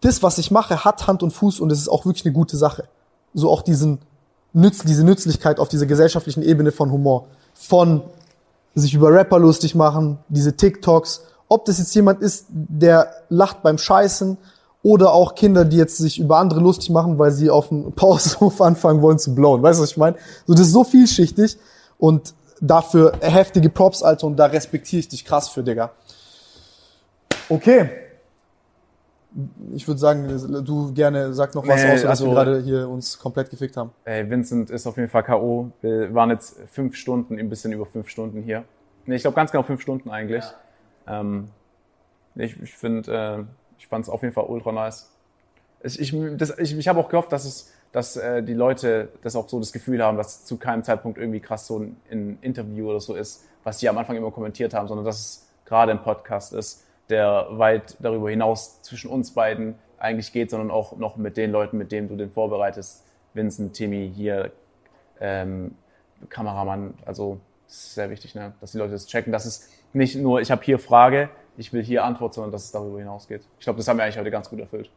das, 0.02 0.24
was 0.24 0.38
ich 0.38 0.52
mache, 0.52 0.86
hat 0.86 1.08
Hand 1.08 1.24
und 1.24 1.32
Fuß 1.32 1.60
und 1.60 1.72
es 1.72 1.80
ist 1.80 1.90
auch 1.90 2.06
wirklich 2.06 2.26
eine 2.26 2.34
gute 2.34 2.56
Sache. 2.56 2.88
So 3.34 3.50
auch 3.50 3.62
diesen 3.62 4.00
Nütz, 4.54 4.84
diese 4.84 5.04
Nützlichkeit 5.04 5.60
auf 5.60 5.70
dieser 5.70 5.86
gesellschaftlichen 5.86 6.44
Ebene 6.44 6.72
von 6.72 6.92
Humor. 6.92 7.28
Von 7.54 8.04
sich 8.76 8.94
über 8.94 9.12
Rapper 9.12 9.40
lustig 9.40 9.76
machen, 9.76 10.20
diese 10.30 10.56
TikToks, 10.56 11.24
ob 11.50 11.66
das 11.66 11.80
jetzt 11.80 11.94
jemand 11.96 12.22
ist, 12.22 12.46
der 12.50 13.12
lacht 13.30 13.64
beim 13.64 13.78
Scheißen 13.78 14.38
oder 14.88 15.12
auch 15.12 15.36
Kinder, 15.36 15.66
die 15.66 15.76
jetzt 15.76 15.98
sich 15.98 16.18
über 16.18 16.38
andere 16.38 16.62
lustig 16.62 16.92
machen, 16.92 17.20
weil 17.20 17.32
sie 17.32 17.50
auf 17.50 17.68
dem 17.68 17.92
Pausenhof 17.92 18.62
anfangen 18.70 19.02
wollen 19.02 19.20
zu 19.20 19.36
blowen. 19.36 19.62
Weißt 19.62 19.80
du, 19.80 19.84
was 19.84 19.92
ich 19.92 19.98
meine? 19.98 20.16
So, 20.46 20.54
das 20.54 20.62
ist 20.68 20.72
so 20.72 20.86
vielschichtig 20.86 21.58
und 21.98 22.34
dafür 22.62 23.12
heftige 23.20 23.70
Props, 23.70 24.02
Alter, 24.02 24.28
und 24.28 24.38
da 24.38 24.46
respektiere 24.46 25.02
ich 25.02 25.10
dich 25.10 25.26
krass 25.26 25.50
für, 25.50 25.62
Digga. 25.62 25.92
Okay. 27.50 27.90
Ich 29.74 29.86
würde 29.90 30.00
sagen, 30.00 30.64
du 30.64 30.94
gerne 30.94 31.34
sag 31.34 31.54
noch 31.54 31.68
was, 31.68 31.84
Nee, 31.84 31.92
außer 31.92 32.08
dass 32.08 32.22
wir 32.22 32.28
also- 32.28 32.32
gerade 32.32 32.62
hier 32.62 32.88
uns 32.88 33.20
komplett 33.20 33.50
gefickt 33.50 33.76
haben. 33.76 33.92
Ey, 34.06 34.28
Vincent 34.30 34.70
ist 34.70 34.88
auf 34.88 34.96
jeden 34.96 35.10
Fall 35.10 35.24
K.O. 35.24 35.70
Wir 35.82 36.14
waren 36.16 36.30
jetzt 36.30 36.56
fünf 36.72 36.96
Stunden, 36.96 37.38
ein 37.38 37.50
bisschen 37.50 37.74
über 37.74 37.86
fünf 37.86 38.08
Stunden 38.08 38.42
hier. 38.42 38.64
Nee, 39.06 39.16
ich 39.16 39.22
glaube 39.24 39.36
ganz 39.36 39.52
genau 39.52 39.64
fünf 39.64 39.82
Stunden 39.82 40.10
eigentlich. 40.10 40.46
Ähm, 41.08 41.50
ich 42.36 42.56
ich 42.62 42.74
finde, 42.74 43.12
äh, 43.12 43.44
ich 43.78 43.88
fand 43.88 44.06
es 44.06 44.10
auf 44.10 44.22
jeden 44.22 44.34
Fall 44.34 44.46
ultra 44.46 44.72
nice. 44.72 45.12
Ich, 45.84 46.00
ich, 46.00 46.16
das- 46.38 46.58
ich, 46.58 46.88
habe 46.88 47.00
auch 47.00 47.10
gehofft, 47.10 47.32
dass 47.32 47.46
es, 47.46 47.72
dass 47.92 48.18
äh, 48.18 48.44
die 48.44 48.54
Leute 48.54 49.10
das 49.22 49.36
auch 49.36 49.48
so 49.48 49.60
das 49.60 49.72
Gefühl 49.72 50.04
haben, 50.04 50.18
dass 50.18 50.46
zu 50.46 50.58
keinem 50.58 50.84
Zeitpunkt 50.84 51.18
irgendwie 51.18 51.40
krass 51.40 51.68
so 51.68 51.80
ein, 51.80 51.98
ein 52.12 52.38
Interview 52.42 52.90
oder 52.90 53.00
so 53.00 53.16
ist, 53.16 53.46
was 53.64 53.78
die 53.80 53.90
am 53.90 53.98
Anfang 53.98 54.16
immer 54.16 54.32
kommentiert 54.32 54.74
haben, 54.74 54.88
sondern 54.88 55.06
dass 55.06 55.20
es 55.20 55.48
gerade 55.66 55.92
ein 55.92 56.02
Podcast 56.02 56.54
ist, 56.54 56.86
der 57.10 57.48
weit 57.52 57.96
darüber 58.00 58.30
hinaus 58.30 58.82
zwischen 58.82 59.10
uns 59.10 59.32
beiden 59.34 59.76
eigentlich 60.00 60.32
geht, 60.32 60.50
sondern 60.52 60.72
auch 60.72 60.98
noch 60.98 61.18
mit 61.18 61.38
den 61.38 61.52
Leuten, 61.52 61.78
mit 61.78 61.92
denen 61.92 62.08
du 62.08 62.16
den 62.16 62.32
vorbereitest. 62.32 63.04
Vincent, 63.34 63.74
Timmy, 63.74 64.12
hier, 64.14 64.52
ähm, 65.20 65.76
Kameramann, 66.30 66.96
also 67.06 67.40
das 67.68 67.76
ist 67.76 67.96
sehr 67.96 68.10
wichtig, 68.10 68.34
ne? 68.36 68.54
dass 68.62 68.72
die 68.72 68.78
Leute 68.78 68.94
das 68.94 69.08
checken, 69.08 69.32
dass 69.32 69.46
es 69.46 69.70
nicht 69.94 70.16
nur, 70.16 70.42
ich 70.42 70.52
habe 70.52 70.64
hier 70.64 70.80
Frage, 70.80 71.30
ich 71.58 71.74
will 71.74 71.84
hier 71.84 72.06
Antwort, 72.06 72.34
sondern 72.34 72.52
dass 72.52 72.66
es 72.66 72.72
darüber 72.72 73.00
hinausgeht. 73.00 73.42
Ich 73.60 73.66
glaube, 73.66 73.78
das 73.78 73.88
haben 73.88 73.98
wir 73.98 74.04
eigentlich 74.04 74.18
heute 74.18 74.32
ganz 74.32 74.50
gut 74.50 74.60
erfüllt. 74.60 74.90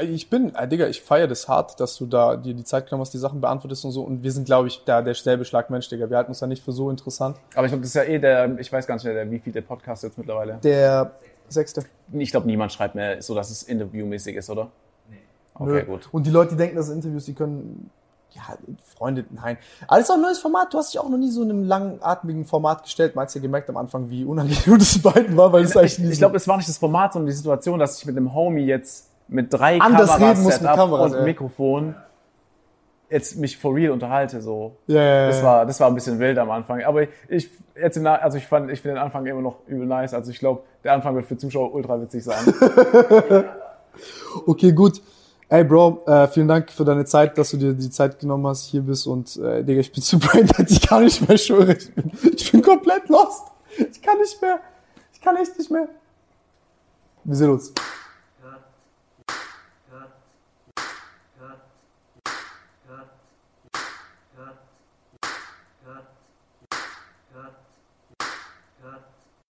Ich 0.00 0.28
bin, 0.28 0.54
äh, 0.54 0.68
Digga, 0.68 0.86
ich 0.88 1.00
feiere 1.00 1.26
das 1.26 1.48
hart, 1.48 1.80
dass 1.80 1.96
du 1.96 2.06
da 2.06 2.36
dir 2.36 2.54
die 2.54 2.64
Zeit 2.64 2.86
genommen 2.86 3.00
hast, 3.00 3.14
die 3.14 3.18
Sachen 3.18 3.40
beantwortest 3.40 3.84
und 3.84 3.92
so. 3.92 4.02
Und 4.02 4.22
wir 4.22 4.30
sind, 4.30 4.44
glaube 4.44 4.68
ich, 4.68 4.84
da 4.84 5.00
derselbe 5.00 5.44
Schlag 5.44 5.70
Mensch, 5.70 5.88
Digga. 5.88 6.10
Wir 6.10 6.18
halten 6.18 6.30
uns 6.30 6.38
da 6.38 6.46
nicht 6.46 6.62
für 6.62 6.72
so 6.72 6.90
interessant. 6.90 7.38
Aber 7.54 7.64
ich 7.64 7.70
glaube, 7.70 7.82
das 7.82 7.88
ist 7.90 7.94
ja 7.94 8.04
eh 8.04 8.18
der, 8.18 8.58
ich 8.58 8.70
weiß 8.70 8.86
gar 8.86 8.94
nicht, 8.94 9.04
mehr, 9.04 9.14
der, 9.14 9.30
wie 9.30 9.38
viel 9.38 9.52
der 9.52 9.62
Podcast 9.62 10.02
jetzt 10.02 10.18
mittlerweile. 10.18 10.58
Der 10.62 11.12
sechste. 11.48 11.84
Ich 12.12 12.30
glaube, 12.30 12.46
niemand 12.46 12.72
schreibt 12.72 12.94
mehr 12.94 13.22
so, 13.22 13.34
dass 13.34 13.50
es 13.50 13.62
interviewmäßig 13.62 14.36
ist, 14.36 14.50
oder? 14.50 14.70
Nee. 15.08 15.16
Okay, 15.54 15.72
Nö. 15.72 15.84
gut. 15.84 16.08
Und 16.12 16.26
die 16.26 16.30
Leute, 16.30 16.50
die 16.50 16.56
denken, 16.56 16.76
das 16.76 16.86
sind 16.86 16.96
Interviews, 16.96 17.24
die 17.24 17.34
können, 17.34 17.90
ja, 18.36 18.56
Freunde, 18.96 19.24
nein. 19.30 19.58
Alles 19.88 20.10
auch 20.10 20.14
ein 20.14 20.22
neues 20.22 20.38
Format. 20.38 20.72
Du 20.72 20.78
hast 20.78 20.92
dich 20.92 21.00
auch 21.00 21.08
noch 21.08 21.18
nie 21.18 21.30
so 21.30 21.42
in 21.42 21.50
einem 21.50 21.64
langatmigen 21.64 22.44
Format 22.44 22.82
gestellt. 22.82 23.16
Meinst 23.16 23.34
du, 23.34 23.40
gemerkt 23.40 23.68
am 23.70 23.76
Anfang, 23.76 24.10
wie 24.10 24.24
unangenehm 24.24 24.78
das 24.78 24.98
beiden 25.00 25.36
war, 25.36 25.52
weil 25.52 25.64
es 25.64 25.76
eigentlich 25.76 25.92
Ich, 25.92 25.98
nie 25.98 26.10
ich 26.12 26.18
glaube, 26.18 26.36
es 26.36 26.46
war 26.46 26.56
nicht 26.56 26.68
das 26.68 26.78
Format, 26.78 27.12
sondern 27.12 27.28
die 27.28 27.36
Situation, 27.36 27.78
dass 27.78 27.98
ich 27.98 28.06
mit 28.06 28.16
einem 28.16 28.34
Homie 28.34 28.64
jetzt 28.64 29.10
mit 29.28 29.52
drei 29.52 29.80
Anders 29.80 30.10
Kameras, 30.10 30.30
reden 30.30 30.42
muss 30.42 30.60
mit 30.60 30.70
Kameras, 30.70 31.12
und 31.12 31.18
ja. 31.18 31.24
Mikrofon 31.24 31.94
jetzt 33.08 33.36
mich 33.36 33.56
for 33.56 33.74
real 33.74 33.92
unterhalte, 33.92 34.40
so. 34.40 34.76
Ja, 34.86 35.00
ja, 35.00 35.02
ja. 35.02 35.26
Das 35.28 35.42
war, 35.42 35.66
das 35.66 35.80
war 35.80 35.88
ein 35.88 35.94
bisschen 35.94 36.18
wild 36.18 36.38
am 36.38 36.50
Anfang. 36.50 36.82
Aber 36.82 37.02
ich, 37.28 37.50
jetzt 37.80 37.96
im 37.96 38.06
also 38.06 38.36
ich 38.36 38.46
fand, 38.46 38.70
ich 38.70 38.80
finde 38.80 38.96
den 38.96 39.02
Anfang 39.02 39.26
immer 39.26 39.42
noch 39.42 39.58
übel 39.66 39.86
nice. 39.86 40.12
Also 40.12 40.30
ich 40.30 40.38
glaube, 40.38 40.62
der 40.82 40.92
Anfang 40.92 41.14
wird 41.14 41.26
für 41.26 41.36
Zuschauer 41.36 41.72
ultra 41.72 42.00
witzig 42.00 42.24
sein. 42.24 42.38
Okay, 44.46 44.72
gut. 44.72 45.00
Ey, 45.48 45.62
Bro, 45.62 46.02
äh, 46.06 46.26
vielen 46.26 46.48
Dank 46.48 46.72
für 46.72 46.84
deine 46.84 47.04
Zeit, 47.04 47.38
dass 47.38 47.50
du 47.50 47.56
dir 47.56 47.72
die 47.72 47.88
Zeit 47.88 48.18
genommen 48.18 48.46
hast, 48.48 48.66
hier 48.66 48.82
bist 48.82 49.06
und, 49.06 49.36
äh, 49.36 49.62
Digga, 49.62 49.80
ich 49.80 49.92
bin 49.92 50.02
zu 50.02 50.18
braindead, 50.18 50.68
ich 50.70 50.80
kann 50.80 51.04
nicht 51.04 51.26
mehr, 51.28 51.38
schwöre. 51.38 51.74
Ich 51.74 51.90
ich 52.24 52.52
bin 52.52 52.62
komplett 52.62 53.08
lost. 53.08 53.44
Ich 53.78 54.02
kann 54.02 54.18
nicht 54.18 54.40
mehr. 54.42 54.58
Ich 55.12 55.20
kann 55.20 55.36
echt 55.36 55.56
nicht 55.56 55.70
mehr. 55.70 55.88
Wir 57.24 57.36
sehen 57.36 57.50
uns. 57.50 57.72